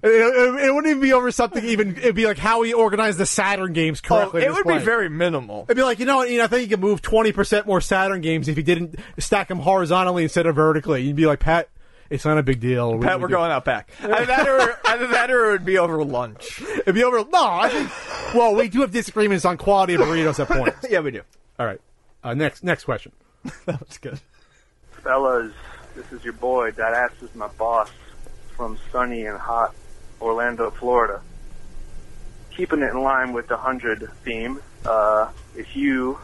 It, 0.00 0.04
it- 0.04 0.64
it 0.68 0.74
wouldn't 0.74 0.90
even 0.90 1.00
be 1.00 1.12
over 1.12 1.30
something. 1.30 1.64
Even 1.64 1.96
it'd 1.96 2.14
be 2.14 2.26
like 2.26 2.38
how 2.38 2.60
we 2.60 2.72
organize 2.72 3.16
the 3.16 3.26
Saturn 3.26 3.72
games 3.72 4.00
Oh, 4.04 4.08
correctly. 4.08 4.42
it 4.42 4.46
to 4.46 4.52
would 4.52 4.66
be 4.66 4.78
very 4.78 5.08
minimal. 5.08 5.64
It'd 5.64 5.76
be 5.76 5.82
like 5.82 5.98
you 5.98 6.04
know, 6.06 6.18
what, 6.18 6.30
Ian, 6.30 6.42
I 6.42 6.46
think 6.46 6.62
you 6.62 6.68
could 6.68 6.80
move 6.80 7.02
twenty 7.02 7.32
percent 7.32 7.66
more 7.66 7.80
Saturn 7.80 8.20
games 8.20 8.48
if 8.48 8.56
you 8.56 8.62
didn't 8.62 8.96
stack 9.18 9.48
them 9.48 9.58
horizontally 9.58 10.22
instead 10.24 10.46
of 10.46 10.54
vertically. 10.56 11.02
You'd 11.02 11.16
be 11.16 11.26
like 11.26 11.40
Pat. 11.40 11.68
It's 12.10 12.24
not 12.24 12.38
a 12.38 12.42
big 12.42 12.60
deal. 12.60 12.96
We- 12.96 13.04
Pat, 13.06 13.18
we 13.18 13.22
we're 13.22 13.28
going 13.28 13.50
out 13.50 13.64
back. 13.64 13.90
Either 14.02 14.24
that, 14.26 14.48
or, 14.48 14.78
either 14.86 15.06
that 15.08 15.30
or 15.30 15.50
it 15.50 15.52
would 15.52 15.64
be 15.64 15.76
over 15.78 16.02
lunch. 16.02 16.62
It'd 16.62 16.94
be 16.94 17.04
over. 17.04 17.18
No, 17.18 17.44
I 17.44 17.68
think. 17.68 18.34
Well, 18.34 18.54
we 18.54 18.68
do 18.68 18.80
have 18.80 18.92
disagreements 18.92 19.44
on 19.44 19.56
quality 19.58 19.94
of 19.94 20.00
burritos 20.00 20.40
at 20.40 20.48
points. 20.48 20.86
Yeah, 20.90 21.00
we 21.00 21.10
do. 21.10 21.22
All 21.58 21.66
right. 21.66 21.80
Uh, 22.24 22.34
next, 22.34 22.64
next 22.64 22.84
question. 22.84 23.12
That 23.66 23.86
was 23.86 23.98
good. 23.98 24.20
Fellas, 25.02 25.52
this 25.94 26.10
is 26.12 26.24
your 26.24 26.32
boy. 26.32 26.70
That 26.72 26.92
ass 26.94 27.12
is 27.22 27.34
my 27.34 27.48
boss 27.48 27.90
from 28.56 28.78
sunny 28.90 29.26
and 29.26 29.38
hot 29.38 29.74
Orlando, 30.20 30.70
Florida. 30.70 31.20
Keeping 32.50 32.80
it 32.82 32.90
in 32.90 33.02
line 33.02 33.32
with 33.32 33.46
the 33.48 33.54
100 33.54 34.10
theme, 34.24 34.60
uh, 34.84 35.30
if 35.56 35.76
you 35.76 36.18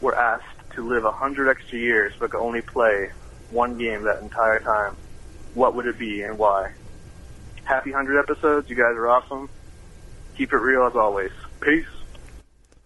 were 0.00 0.14
asked 0.14 0.44
to 0.74 0.86
live 0.86 1.02
100 1.02 1.48
extra 1.48 1.78
years 1.78 2.12
but 2.18 2.30
could 2.30 2.40
only 2.40 2.60
play 2.62 3.10
one 3.50 3.78
game 3.78 4.02
that 4.04 4.22
entire 4.22 4.60
time, 4.60 4.96
what 5.54 5.74
would 5.74 5.86
it 5.86 5.98
be 5.98 6.22
and 6.22 6.38
why? 6.38 6.72
Happy 7.64 7.90
100 7.90 8.18
episodes. 8.18 8.68
You 8.70 8.76
guys 8.76 8.94
are 8.96 9.08
awesome. 9.08 9.48
Keep 10.36 10.52
it 10.52 10.56
real 10.58 10.86
as 10.86 10.94
always. 10.94 11.30
Peace. 11.60 11.86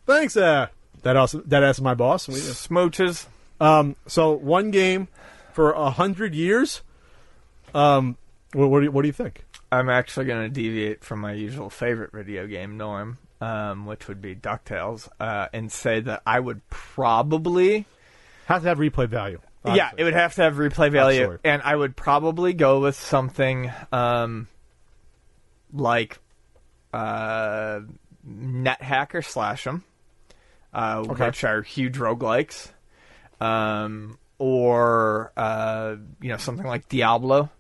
Thanks. 0.07 0.37
Uh, 0.37 0.69
that 1.03 1.17
also 1.17 1.41
that 1.47 1.63
asked 1.63 1.83
my 1.83 1.95
boss. 1.95 2.29
We- 2.29 2.35
Smooches. 2.35 3.27
Um, 3.61 3.97
so 4.07 4.33
one 4.33 4.71
game 4.71 5.09
for 5.53 5.73
a 5.73 5.91
hundred 5.91 6.35
years. 6.35 6.83
Um, 7.75 8.17
what, 8.53 8.71
what 8.71 8.81
do 8.81 8.85
you, 8.87 8.91
what 8.91 9.03
do 9.03 9.09
you 9.09 9.13
think? 9.13 9.45
I'm 9.71 9.89
actually 9.89 10.27
going 10.27 10.43
to 10.43 10.49
deviate 10.49 11.05
from 11.05 11.21
my 11.21 11.33
usual 11.33 11.71
favorite 11.71 12.13
video 12.13 12.47
game 12.47 12.77
norm, 12.77 13.19
um, 13.41 13.87
which 13.87 14.09
would 14.09 14.21
be 14.21 14.35
DuckTales, 14.35 15.09
uh, 15.21 15.49
and 15.53 15.71
say 15.73 16.01
that 16.01 16.23
I 16.27 16.41
would 16.41 16.69
probably. 16.69 17.87
Has 18.47 18.63
to 18.63 18.69
have 18.69 18.79
replay 18.79 19.09
value. 19.09 19.41
Yeah, 19.65 19.91
it 19.97 20.05
would 20.05 20.15
have 20.15 20.35
to 20.35 20.43
have 20.43 20.55
replay 20.57 20.91
value, 20.91 21.23
Absolutely. 21.23 21.51
and 21.51 21.63
I 21.63 21.77
would 21.77 21.95
probably 21.95 22.53
go 22.53 22.81
with 22.81 22.97
something 22.97 23.71
um, 23.93 24.49
like 25.73 26.19
uh, 26.93 27.81
NetHack 28.29 29.15
or 29.15 29.23
Slash 29.23 29.67
'em, 29.67 29.85
uh, 30.75 31.05
Okay. 31.09 31.27
which 31.27 31.45
are 31.45 31.63
huge 31.63 31.97
roguelikes, 31.97 32.71
um, 33.41 34.19
or 34.39 35.33
uh, 35.37 35.97
you 36.21 36.29
know 36.29 36.37
something 36.39 36.67
like 36.67 36.89
Diablo, 36.89 37.51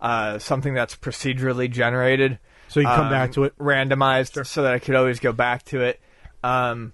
uh, 0.00 0.38
something 0.38 0.72
that's 0.72 0.96
procedurally 0.96 1.70
generated. 1.70 2.38
So 2.68 2.80
you 2.80 2.86
can 2.86 2.96
come 2.96 3.06
um, 3.06 3.12
back 3.12 3.32
to 3.32 3.44
it. 3.44 3.58
randomized, 3.58 4.46
so 4.46 4.62
that 4.62 4.72
I 4.72 4.78
could 4.78 4.94
always 4.94 5.20
go 5.20 5.32
back 5.32 5.64
to 5.66 5.82
it. 5.82 6.00
Um, 6.42 6.92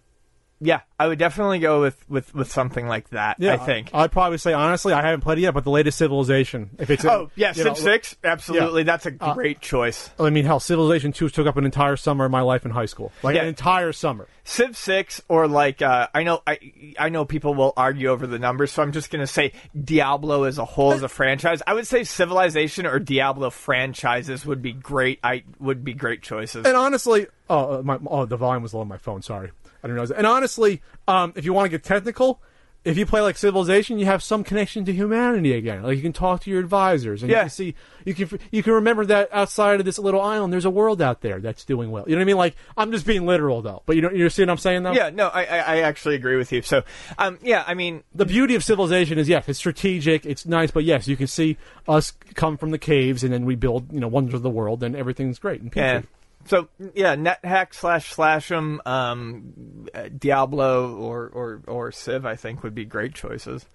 yeah, 0.61 0.81
I 0.99 1.07
would 1.07 1.19
definitely 1.19 1.59
go 1.59 1.81
with, 1.83 2.03
with, 2.09 2.35
with 2.35 2.51
something 2.51 2.87
like 2.89 3.11
that. 3.11 3.37
I 3.43 3.57
think. 3.59 3.91
I'd 3.93 4.11
probably 4.13 4.39
say 4.39 4.53
honestly, 4.53 4.93
I 4.93 5.03
haven't 5.03 5.21
played 5.21 5.39
it 5.39 5.43
yet, 5.43 5.55
but 5.55 5.65
the 5.65 5.71
latest 5.71 5.99
Civilization. 5.99 6.71
If 6.79 6.91
it's 6.91 7.05
in- 7.05 7.11
Oh 7.11 7.31
yeah, 7.37 7.49
know, 7.49 7.63
Civ 7.65 7.79
Six, 7.79 8.17
absolutely. 8.25 8.81
yeah. 8.83 8.85
That's 8.87 9.07
a 9.07 9.11
great 9.11 9.61
choice. 9.61 10.11
I 10.19 10.31
mean, 10.31 10.45
hell, 10.45 10.61
Civilization 10.61 11.13
Two 11.13 11.29
took 11.29 11.47
up 11.47 11.57
an 11.57 11.65
entire 11.65 11.97
summer 11.97 12.25
of 12.25 12.31
my 12.31 12.41
life 12.43 12.65
in 12.65 12.71
high 12.71 12.87
school, 12.87 13.13
like 13.23 13.35
Yeah. 13.35 13.43
an 13.43 13.49
entire 13.49 13.93
summer. 13.93 14.29
Civ 14.45 14.77
Six, 14.77 15.21
or 15.29 15.49
like 15.49 15.83
uh, 15.83 16.07
I 16.15 16.23
know 16.23 16.41
I 16.47 16.59
I 16.99 17.09
know 17.09 17.25
people 17.25 17.55
will 17.55 17.73
argue 17.77 18.09
over 18.09 18.27
the 18.27 18.39
numbers, 18.39 18.71
so 18.73 18.83
I'm 18.83 18.93
just 18.93 19.11
gonna 19.11 19.27
say 19.27 19.53
Diablo 19.79 20.45
as 20.45 20.59
a 20.59 20.65
whole 20.65 20.93
as 20.93 21.03
a 21.03 21.09
franchise. 21.09 21.63
I 21.67 21.75
would 21.75 21.87
say 21.87 22.05
Civilization 22.05 22.87
or 22.87 22.99
Diablo 23.01 23.51
franchises 23.51 24.47
would 24.47 24.63
be 24.63 24.73
great. 24.73 25.19
I 25.25 25.43
would 25.59 25.85
be 25.85 25.95
great 25.95 26.23
choices. 26.23 26.65
And 26.65 26.77
honestly, 26.77 27.27
oh, 27.51 27.79
uh, 27.79 27.83
my, 27.83 27.99
oh, 28.07 28.25
the 28.25 28.37
volume 28.37 28.63
was 28.63 28.73
low 28.73 28.81
on 28.83 28.89
my 28.89 28.99
phone. 28.99 29.21
Sorry, 29.23 29.51
I 29.91 29.95
didn't 29.95 30.11
know. 30.11 30.17
And 30.17 30.27
honestly, 30.27 30.83
um, 31.09 31.33
if 31.37 31.45
you 31.45 31.53
want 31.53 31.67
to 31.67 31.71
get 31.71 31.83
technical, 31.83 32.41
if 32.85 32.97
you 32.97 33.05
play 33.05 33.21
like 33.21 33.37
Civilization, 33.37 33.99
you 33.99 34.07
have 34.07 34.23
some 34.23 34.45
connection 34.45 34.85
to 34.85 34.93
humanity 34.93 35.53
again. 35.55 35.83
Like 35.83 35.97
you 35.97 36.03
can 36.03 36.13
talk 36.13 36.43
to 36.43 36.51
your 36.51 36.61
advisors, 36.61 37.21
and 37.21 37.29
you 37.31 37.35
Yeah. 37.37 37.43
can 37.43 37.51
see 37.51 37.75
you 38.05 38.15
can 38.15 38.39
you 38.53 38.63
can 38.63 38.75
remember 38.75 39.05
that 39.07 39.29
outside 39.33 39.81
of 39.81 39.87
this 39.87 39.99
little 39.99 40.21
island, 40.21 40.53
there's 40.53 40.65
a 40.67 40.71
world 40.71 41.03
out 41.03 41.21
there 41.21 41.41
that's 41.41 41.65
doing 41.65 41.91
well. 41.91 42.05
You 42.07 42.15
know 42.15 42.21
what 42.21 42.23
I 42.23 42.27
mean? 42.27 42.37
Like 42.37 42.55
I'm 42.77 42.93
just 42.93 43.05
being 43.05 43.27
literal 43.27 43.61
though, 43.61 43.83
but 43.87 43.97
you 43.97 44.03
know 44.03 44.11
you 44.13 44.29
see 44.31 44.43
what 44.43 44.51
I'm 44.51 44.59
saying 44.59 44.85
though. 44.85 44.93
yeah, 44.93 45.11
no, 45.11 45.27
I, 45.29 45.45
I 45.47 45.59
I 45.59 45.77
actually 45.81 46.15
agree 46.15 46.37
with 46.37 46.53
you. 46.53 46.63
So, 46.63 46.85
um, 47.19 47.39
yeah, 47.43 47.65
I 47.67 47.75
mean, 47.75 48.05
The 48.15 48.25
beauty 48.25 48.55
of 48.55 48.63
Civilization 48.63 49.19
is 49.19 49.29
yes, 49.29 49.49
it's 49.49 49.59
strategic, 49.59 50.25
it's 50.25 50.47
nice, 50.47 50.71
but 50.71 50.85
yes, 50.85 51.09
you 51.09 51.17
can 51.17 51.27
see 51.27 51.57
us 51.89 52.13
come 52.35 52.57
from 52.57 52.71
the 52.71 52.79
caves 52.79 53.25
and 53.25 53.33
then 53.33 53.45
we 53.47 53.57
build 53.57 53.93
you 53.93 53.99
know 53.99 54.07
wonders 54.09 54.35
of 54.35 54.43
the 54.43 54.51
world, 54.51 54.85
and 54.85 54.95
everything's 54.95 55.41
great 55.41 55.61
and 55.61 55.73
peachy. 55.73 55.85
Yeah. 55.85 56.03
So 56.47 56.69
yeah, 56.95 57.17
NetHack 57.17 57.75
slash 57.75 58.15
Slash'em, 58.15 58.87
um, 58.87 59.89
uh, 59.95 60.09
Diablo 60.17 60.95
or, 60.95 61.29
or 61.29 61.63
or 61.67 61.93
Civ, 61.93 62.25
I 62.25 62.37
think 62.37 62.63
would 62.63 62.75
be 62.75 62.85
great 62.85 63.15
choices. 63.15 63.67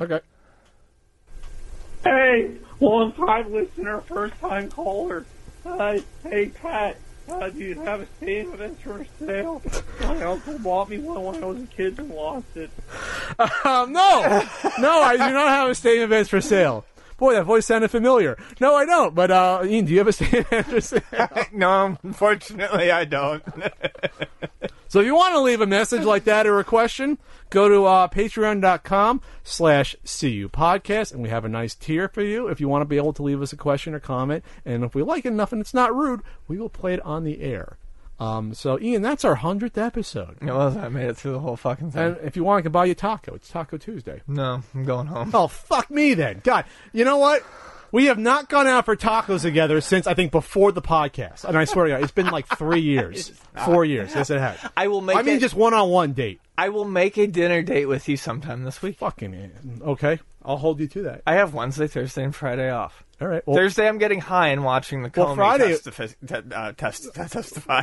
Okay. 0.00 0.20
Hey, 2.04 2.56
long 2.80 3.12
time 3.12 3.52
listener, 3.52 4.00
first 4.02 4.34
time 4.40 4.70
caller. 4.70 5.24
Uh, 5.64 5.98
hey, 6.22 6.46
Pat, 6.48 6.96
uh, 7.28 7.48
do 7.50 7.58
you 7.58 7.80
have 7.82 8.00
a 8.00 8.06
stain 8.16 8.52
of 8.52 8.60
it 8.60 8.78
for 8.78 9.06
sale? 9.18 9.62
My 10.00 10.22
uncle 10.22 10.58
bought 10.58 10.88
me 10.88 10.98
one 10.98 11.22
when 11.22 11.42
I 11.42 11.46
was 11.46 11.62
a 11.62 11.66
kid 11.66 11.98
and 11.98 12.10
lost 12.10 12.46
it. 12.54 12.70
Um, 13.38 13.92
no, 13.92 14.46
no, 14.78 15.02
I 15.02 15.12
do 15.16 15.32
not 15.32 15.48
have 15.48 15.70
a 15.70 15.74
Stadium 15.74 16.04
Events 16.04 16.30
for 16.30 16.40
sale. 16.40 16.84
Boy, 17.20 17.34
that 17.34 17.44
voice 17.44 17.66
sounded 17.66 17.90
familiar. 17.90 18.38
No, 18.60 18.74
I 18.74 18.86
don't. 18.86 19.14
But 19.14 19.30
uh, 19.30 19.60
Ian, 19.62 19.84
do 19.84 19.92
you 19.92 19.98
have 19.98 20.08
a 20.08 20.12
Stadium 20.12 20.46
Events 20.50 20.70
for 20.70 20.80
sale? 20.80 21.28
no, 21.52 21.98
unfortunately, 22.02 22.90
I 22.90 23.04
don't. 23.04 23.44
so 24.88 25.00
if 25.00 25.06
you 25.06 25.14
want 25.14 25.34
to 25.34 25.40
leave 25.40 25.60
a 25.60 25.66
message 25.66 26.02
like 26.04 26.24
that 26.24 26.46
or 26.46 26.58
a 26.60 26.64
question, 26.64 27.18
go 27.50 27.68
to 27.68 27.84
uh, 27.84 28.08
patreon.com 28.08 29.20
slash 29.44 29.94
CU 30.02 30.48
podcast, 30.48 31.12
and 31.12 31.22
we 31.22 31.28
have 31.28 31.44
a 31.44 31.48
nice 31.50 31.74
tier 31.74 32.08
for 32.08 32.22
you 32.22 32.48
if 32.48 32.58
you 32.58 32.68
want 32.68 32.80
to 32.80 32.86
be 32.86 32.96
able 32.96 33.12
to 33.12 33.22
leave 33.22 33.42
us 33.42 33.52
a 33.52 33.56
question 33.56 33.92
or 33.92 34.00
comment. 34.00 34.42
And 34.64 34.82
if 34.82 34.94
we 34.94 35.02
like 35.02 35.26
it 35.26 35.32
enough 35.32 35.52
and 35.52 35.60
it's 35.60 35.74
not 35.74 35.94
rude, 35.94 36.22
we 36.48 36.56
will 36.56 36.70
play 36.70 36.94
it 36.94 37.04
on 37.04 37.24
the 37.24 37.42
air. 37.42 37.76
Um, 38.20 38.52
so, 38.54 38.78
Ian, 38.78 39.02
that's 39.02 39.24
our 39.24 39.36
100th 39.36 39.78
episode. 39.78 40.36
it 40.42 40.52
was. 40.52 40.76
I 40.76 40.88
made 40.90 41.08
it 41.08 41.16
through 41.16 41.32
the 41.32 41.40
whole 41.40 41.56
fucking 41.56 41.90
thing. 41.92 42.02
And 42.02 42.16
if 42.22 42.36
you 42.36 42.44
want, 42.44 42.58
I 42.58 42.62
can 42.62 42.72
buy 42.72 42.84
you 42.84 42.94
taco. 42.94 43.34
It's 43.34 43.48
Taco 43.48 43.78
Tuesday. 43.78 44.20
no, 44.28 44.62
I'm 44.74 44.84
going 44.84 45.06
home. 45.06 45.30
Oh, 45.32 45.48
fuck 45.48 45.90
me 45.90 46.14
then. 46.14 46.40
God, 46.44 46.66
you 46.92 47.04
know 47.04 47.16
what? 47.16 47.42
We 47.92 48.04
have 48.06 48.18
not 48.18 48.48
gone 48.48 48.68
out 48.68 48.84
for 48.84 48.94
tacos 48.94 49.42
together 49.42 49.80
since 49.80 50.06
I 50.06 50.14
think 50.14 50.30
before 50.30 50.70
the 50.70 50.82
podcast. 50.82 51.44
And 51.44 51.56
I 51.58 51.64
swear 51.64 51.86
to 51.86 51.90
God, 51.92 52.02
it's 52.04 52.12
been 52.12 52.28
like 52.30 52.46
three 52.46 52.80
years, 52.82 53.32
four 53.64 53.84
years. 53.84 54.14
Yes, 54.14 54.30
it 54.30 54.38
has. 54.38 54.58
I 54.76 54.86
will 54.88 55.00
make. 55.00 55.16
I 55.16 55.22
mean, 55.22 55.38
it- 55.38 55.40
just 55.40 55.54
one 55.56 55.74
on 55.74 55.88
one 55.88 56.12
date. 56.12 56.40
I 56.56 56.68
will 56.68 56.84
make 56.84 57.16
a 57.16 57.26
dinner 57.26 57.62
date 57.62 57.86
with 57.86 58.06
you 58.06 58.18
sometime 58.18 58.64
this 58.64 58.82
week. 58.82 58.98
Fucking 58.98 59.80
okay. 59.82 60.20
I'll 60.44 60.56
hold 60.56 60.80
you 60.80 60.86
to 60.88 61.02
that. 61.02 61.22
I 61.26 61.34
have 61.34 61.52
Wednesday, 61.54 61.86
Thursday, 61.86 62.24
and 62.24 62.34
Friday 62.34 62.70
off. 62.70 63.04
All 63.20 63.28
right. 63.28 63.46
Well, 63.46 63.54
Thursday, 63.56 63.86
I'm 63.86 63.98
getting 63.98 64.20
high 64.20 64.48
and 64.48 64.64
watching 64.64 65.02
the 65.02 65.10
Well, 65.14 65.28
Comey 65.28 65.36
Friday- 65.36 65.72
testifi- 65.74 66.14
te- 66.26 66.54
uh, 66.54 66.72
test, 66.72 67.12
testify. 67.14 67.82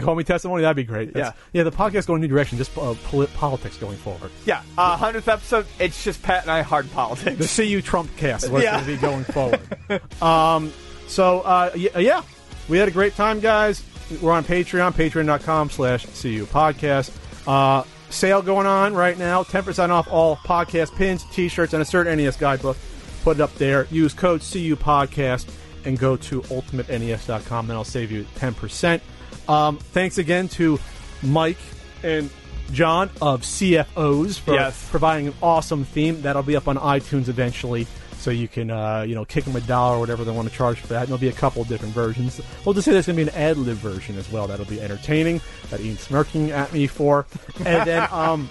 call 0.00 0.14
me 0.14 0.22
testimony, 0.22 0.62
that'd 0.62 0.76
be 0.76 0.84
great. 0.84 1.12
That's- 1.12 1.34
yeah. 1.52 1.64
The 1.64 1.72
podcast 1.72 2.06
going 2.06 2.22
a 2.22 2.26
new 2.26 2.32
direction. 2.32 2.56
Just 2.58 2.76
uh, 2.78 2.94
polit- 3.04 3.34
politics 3.34 3.76
going 3.78 3.96
forward. 3.96 4.30
Yeah, 4.46 4.62
uh, 4.78 4.96
hundredth 4.96 5.26
episode. 5.26 5.66
It's 5.80 6.04
just 6.04 6.22
Pat 6.22 6.42
and 6.42 6.50
I 6.52 6.62
hard 6.62 6.88
politics. 6.92 7.56
The 7.56 7.64
CU 7.66 7.82
Trump 7.82 8.16
cast 8.16 8.48
what's 8.50 8.62
Yeah. 8.64 8.72
going 8.80 8.84
to 8.84 8.90
be 8.92 8.96
going 8.98 9.24
forward. 9.24 10.22
um, 10.22 10.72
so, 11.08 11.40
uh, 11.40 11.70
y- 11.74 11.90
yeah, 12.00 12.22
we 12.68 12.78
had 12.78 12.86
a 12.86 12.92
great 12.92 13.16
time, 13.16 13.40
guys. 13.40 13.82
We're 14.22 14.32
on 14.32 14.44
Patreon, 14.44 14.92
patreon.com 14.94 15.70
slash 15.70 16.04
CU 16.06 16.46
podcast. 16.46 17.10
Uh, 17.48 17.82
sale 18.10 18.42
going 18.42 18.66
on 18.66 18.94
right 18.94 19.18
now. 19.18 19.42
10% 19.42 19.90
off 19.90 20.08
all 20.10 20.36
podcast 20.36 20.94
pins, 20.96 21.24
t-shirts, 21.32 21.72
and 21.72 21.82
a 21.82 21.84
certain 21.84 22.16
NES 22.18 22.36
guidebook. 22.36 22.76
put 23.24 23.38
it 23.38 23.40
up 23.40 23.52
there. 23.56 23.86
Use 23.90 24.14
code 24.14 24.40
CU 24.40 24.76
Podcast 24.76 25.46
and 25.84 25.98
go 25.98 26.16
to 26.16 26.40
ultimatenes.com. 26.42 27.66
That'll 27.66 27.84
save 27.84 28.10
you 28.12 28.24
10%. 28.36 29.00
Um, 29.48 29.76
thanks 29.78 30.18
again 30.18 30.48
to 30.50 30.78
Mike 31.22 31.58
and 32.02 32.30
John 32.72 33.10
of 33.20 33.42
CFO$ 33.42 34.38
for 34.38 34.54
Yes. 34.54 34.86
providing 34.90 35.28
an 35.28 35.34
awesome 35.42 35.84
theme. 35.84 36.22
That'll 36.22 36.42
be 36.42 36.54
up 36.56 36.68
on 36.68 36.76
iTunes 36.76 37.28
eventually. 37.28 37.86
So 38.18 38.30
you 38.30 38.48
can, 38.48 38.70
uh, 38.70 39.02
you 39.02 39.14
know, 39.14 39.24
kick 39.24 39.44
them 39.44 39.54
a 39.56 39.60
dollar 39.60 39.96
or 39.96 40.00
whatever 40.00 40.24
they 40.24 40.32
want 40.32 40.48
to 40.48 40.54
charge 40.54 40.80
for 40.80 40.88
that. 40.88 41.00
And 41.02 41.08
there'll 41.08 41.18
be 41.20 41.28
a 41.28 41.32
couple 41.32 41.62
of 41.62 41.68
different 41.68 41.94
versions. 41.94 42.40
We'll 42.64 42.74
just 42.74 42.84
say 42.84 42.92
there's 42.92 43.06
going 43.06 43.16
to 43.16 43.24
be 43.24 43.30
an 43.30 43.36
ad 43.36 43.56
lib 43.56 43.76
version 43.76 44.18
as 44.18 44.30
well. 44.30 44.46
That'll 44.48 44.66
be 44.66 44.80
entertaining. 44.80 45.40
That 45.70 45.80
Ian's 45.80 46.00
smirking 46.00 46.50
at 46.50 46.72
me 46.72 46.86
for. 46.86 47.26
And 47.64 47.86
then, 47.86 48.08
um, 48.12 48.48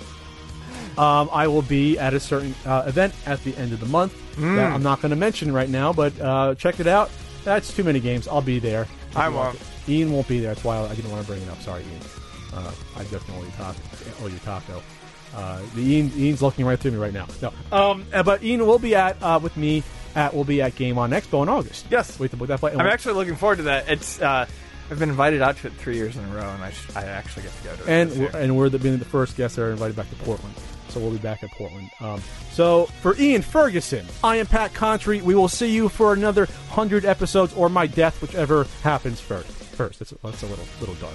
um, 0.97 1.29
I 1.31 1.47
will 1.47 1.61
be 1.61 1.99
at 1.99 2.13
a 2.13 2.19
certain 2.19 2.55
uh, 2.65 2.83
event 2.87 3.13
at 3.25 3.43
the 3.43 3.55
end 3.57 3.71
of 3.73 3.79
the 3.79 3.85
month 3.85 4.13
that 4.37 4.71
I'm 4.71 4.81
not 4.83 5.01
going 5.01 5.09
to 5.11 5.15
mention 5.15 5.51
right 5.51 5.69
now, 5.69 5.93
but 5.93 6.19
uh, 6.19 6.55
check 6.55 6.79
it 6.79 6.87
out. 6.87 7.11
That's 7.43 7.73
too 7.75 7.83
many 7.83 7.99
games. 7.99 8.27
I'll 8.27 8.41
be 8.41 8.59
there. 8.59 8.87
I 9.15 9.29
won't. 9.29 9.59
Ian 9.87 10.11
won't 10.11 10.27
be 10.27 10.39
there. 10.39 10.53
That's 10.53 10.63
why 10.65 10.77
I 10.79 10.95
didn't 10.95 11.11
want 11.11 11.21
to 11.25 11.27
bring 11.31 11.41
it 11.41 11.49
up. 11.49 11.61
Sorry, 11.61 11.83
Ian. 11.83 12.01
Uh, 12.53 12.71
I 12.95 13.03
definitely 13.03 13.49
taco. 13.57 13.79
Owe 14.23 14.27
you 14.27 14.37
taco. 14.39 14.81
Uh, 15.35 15.61
the 15.75 15.81
Ian, 15.81 16.11
Ian's 16.15 16.41
looking 16.41 16.65
right 16.65 16.79
through 16.79 16.91
me 16.91 16.97
right 16.97 17.13
now. 17.13 17.27
No, 17.41 17.53
um, 17.71 18.05
uh, 18.13 18.23
but 18.23 18.43
Ian 18.43 18.65
will 18.65 18.79
be 18.79 18.95
at 18.95 19.21
uh, 19.21 19.39
with 19.41 19.55
me 19.57 19.83
at 20.15 20.33
will 20.33 20.43
be 20.45 20.61
at 20.61 20.75
Game 20.75 20.97
On 20.97 21.11
Expo 21.11 21.43
in 21.43 21.49
August. 21.49 21.85
Yes. 21.91 22.19
wait 22.19 22.31
to 22.31 22.37
book 22.37 22.47
that 22.47 22.59
flight. 22.59 22.73
I'm 22.75 22.87
actually 22.87 23.15
looking 23.15 23.35
forward 23.35 23.57
to 23.57 23.63
that. 23.63 23.89
It's 23.89 24.19
uh, 24.21 24.47
I've 24.89 24.99
been 24.99 25.09
invited 25.09 25.41
out 25.41 25.57
to 25.57 25.67
it 25.67 25.73
three 25.73 25.95
years 25.97 26.15
in 26.15 26.23
a 26.23 26.27
row, 26.29 26.49
and 26.49 26.63
I, 26.63 26.71
sh- 26.71 26.95
I 26.95 27.03
actually 27.03 27.43
get 27.43 27.51
to 27.57 27.63
go 27.65 27.75
to 27.75 27.83
it. 27.83 27.89
and 27.89 28.19
we're, 28.19 28.37
and 28.39 28.57
we're 28.57 28.69
the, 28.69 28.79
being 28.79 28.97
the 28.97 29.05
first 29.05 29.35
guests 29.35 29.57
that 29.57 29.63
are 29.63 29.71
invited 29.71 29.95
back 29.97 30.09
to 30.09 30.15
Portland. 30.17 30.55
So 30.89 31.01
we'll 31.01 31.11
be 31.11 31.17
back 31.17 31.43
at 31.43 31.51
Portland. 31.51 31.89
Um, 31.99 32.21
so 32.51 32.85
for 33.01 33.15
Ian 33.17 33.41
Ferguson, 33.41 34.05
I 34.23 34.37
am 34.37 34.45
Pat 34.47 34.73
Contri. 34.73 35.21
We 35.21 35.35
will 35.35 35.49
see 35.49 35.69
you 35.71 35.89
for 35.89 36.13
another 36.13 36.47
hundred 36.69 37.03
episodes 37.03 37.53
or 37.53 37.67
my 37.67 37.85
death, 37.85 38.21
whichever 38.21 38.65
happens 38.81 39.19
first. 39.19 39.49
First, 39.49 39.99
that's, 39.99 40.13
that's 40.23 40.41
a 40.43 40.47
little 40.47 40.65
little 40.79 40.95
dark. 40.95 41.13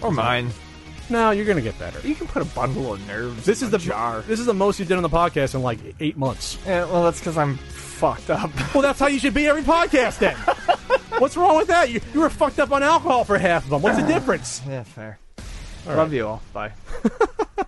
or 0.00 0.10
mine. 0.10 0.50
No, 1.12 1.30
you're 1.30 1.44
gonna 1.44 1.60
get 1.60 1.78
better. 1.78 2.00
You 2.08 2.14
can 2.14 2.26
put 2.26 2.40
a 2.40 2.46
bundle 2.46 2.94
of 2.94 3.06
nerves. 3.06 3.44
This 3.44 3.60
in 3.60 3.68
is 3.68 3.74
a 3.74 3.76
the 3.76 3.84
jar. 3.84 4.22
This 4.22 4.40
is 4.40 4.46
the 4.46 4.54
most 4.54 4.78
you've 4.78 4.88
done 4.88 4.96
on 4.96 5.02
the 5.02 5.10
podcast 5.10 5.54
in 5.54 5.60
like 5.62 5.78
eight 6.00 6.16
months. 6.16 6.56
Yeah, 6.66 6.86
well, 6.86 7.04
that's 7.04 7.18
because 7.20 7.36
I'm 7.36 7.58
fucked 7.58 8.30
up. 8.30 8.50
Well, 8.74 8.82
that's 8.82 8.98
how 8.98 9.08
you 9.08 9.18
should 9.18 9.34
be 9.34 9.46
every 9.46 9.62
podcast 9.62 10.20
then. 10.20 10.34
What's 11.20 11.36
wrong 11.36 11.58
with 11.58 11.68
that? 11.68 11.90
You, 11.90 12.00
you 12.14 12.20
were 12.20 12.30
fucked 12.30 12.58
up 12.58 12.72
on 12.72 12.82
alcohol 12.82 13.24
for 13.24 13.36
half 13.36 13.64
of 13.64 13.70
them. 13.70 13.82
What's 13.82 14.00
the 14.00 14.06
difference? 14.14 14.62
yeah, 14.66 14.84
fair. 14.84 15.18
All 15.86 15.96
Love 15.96 16.14
you 16.14 16.26
all. 16.26 16.42
Bye. 16.54 16.72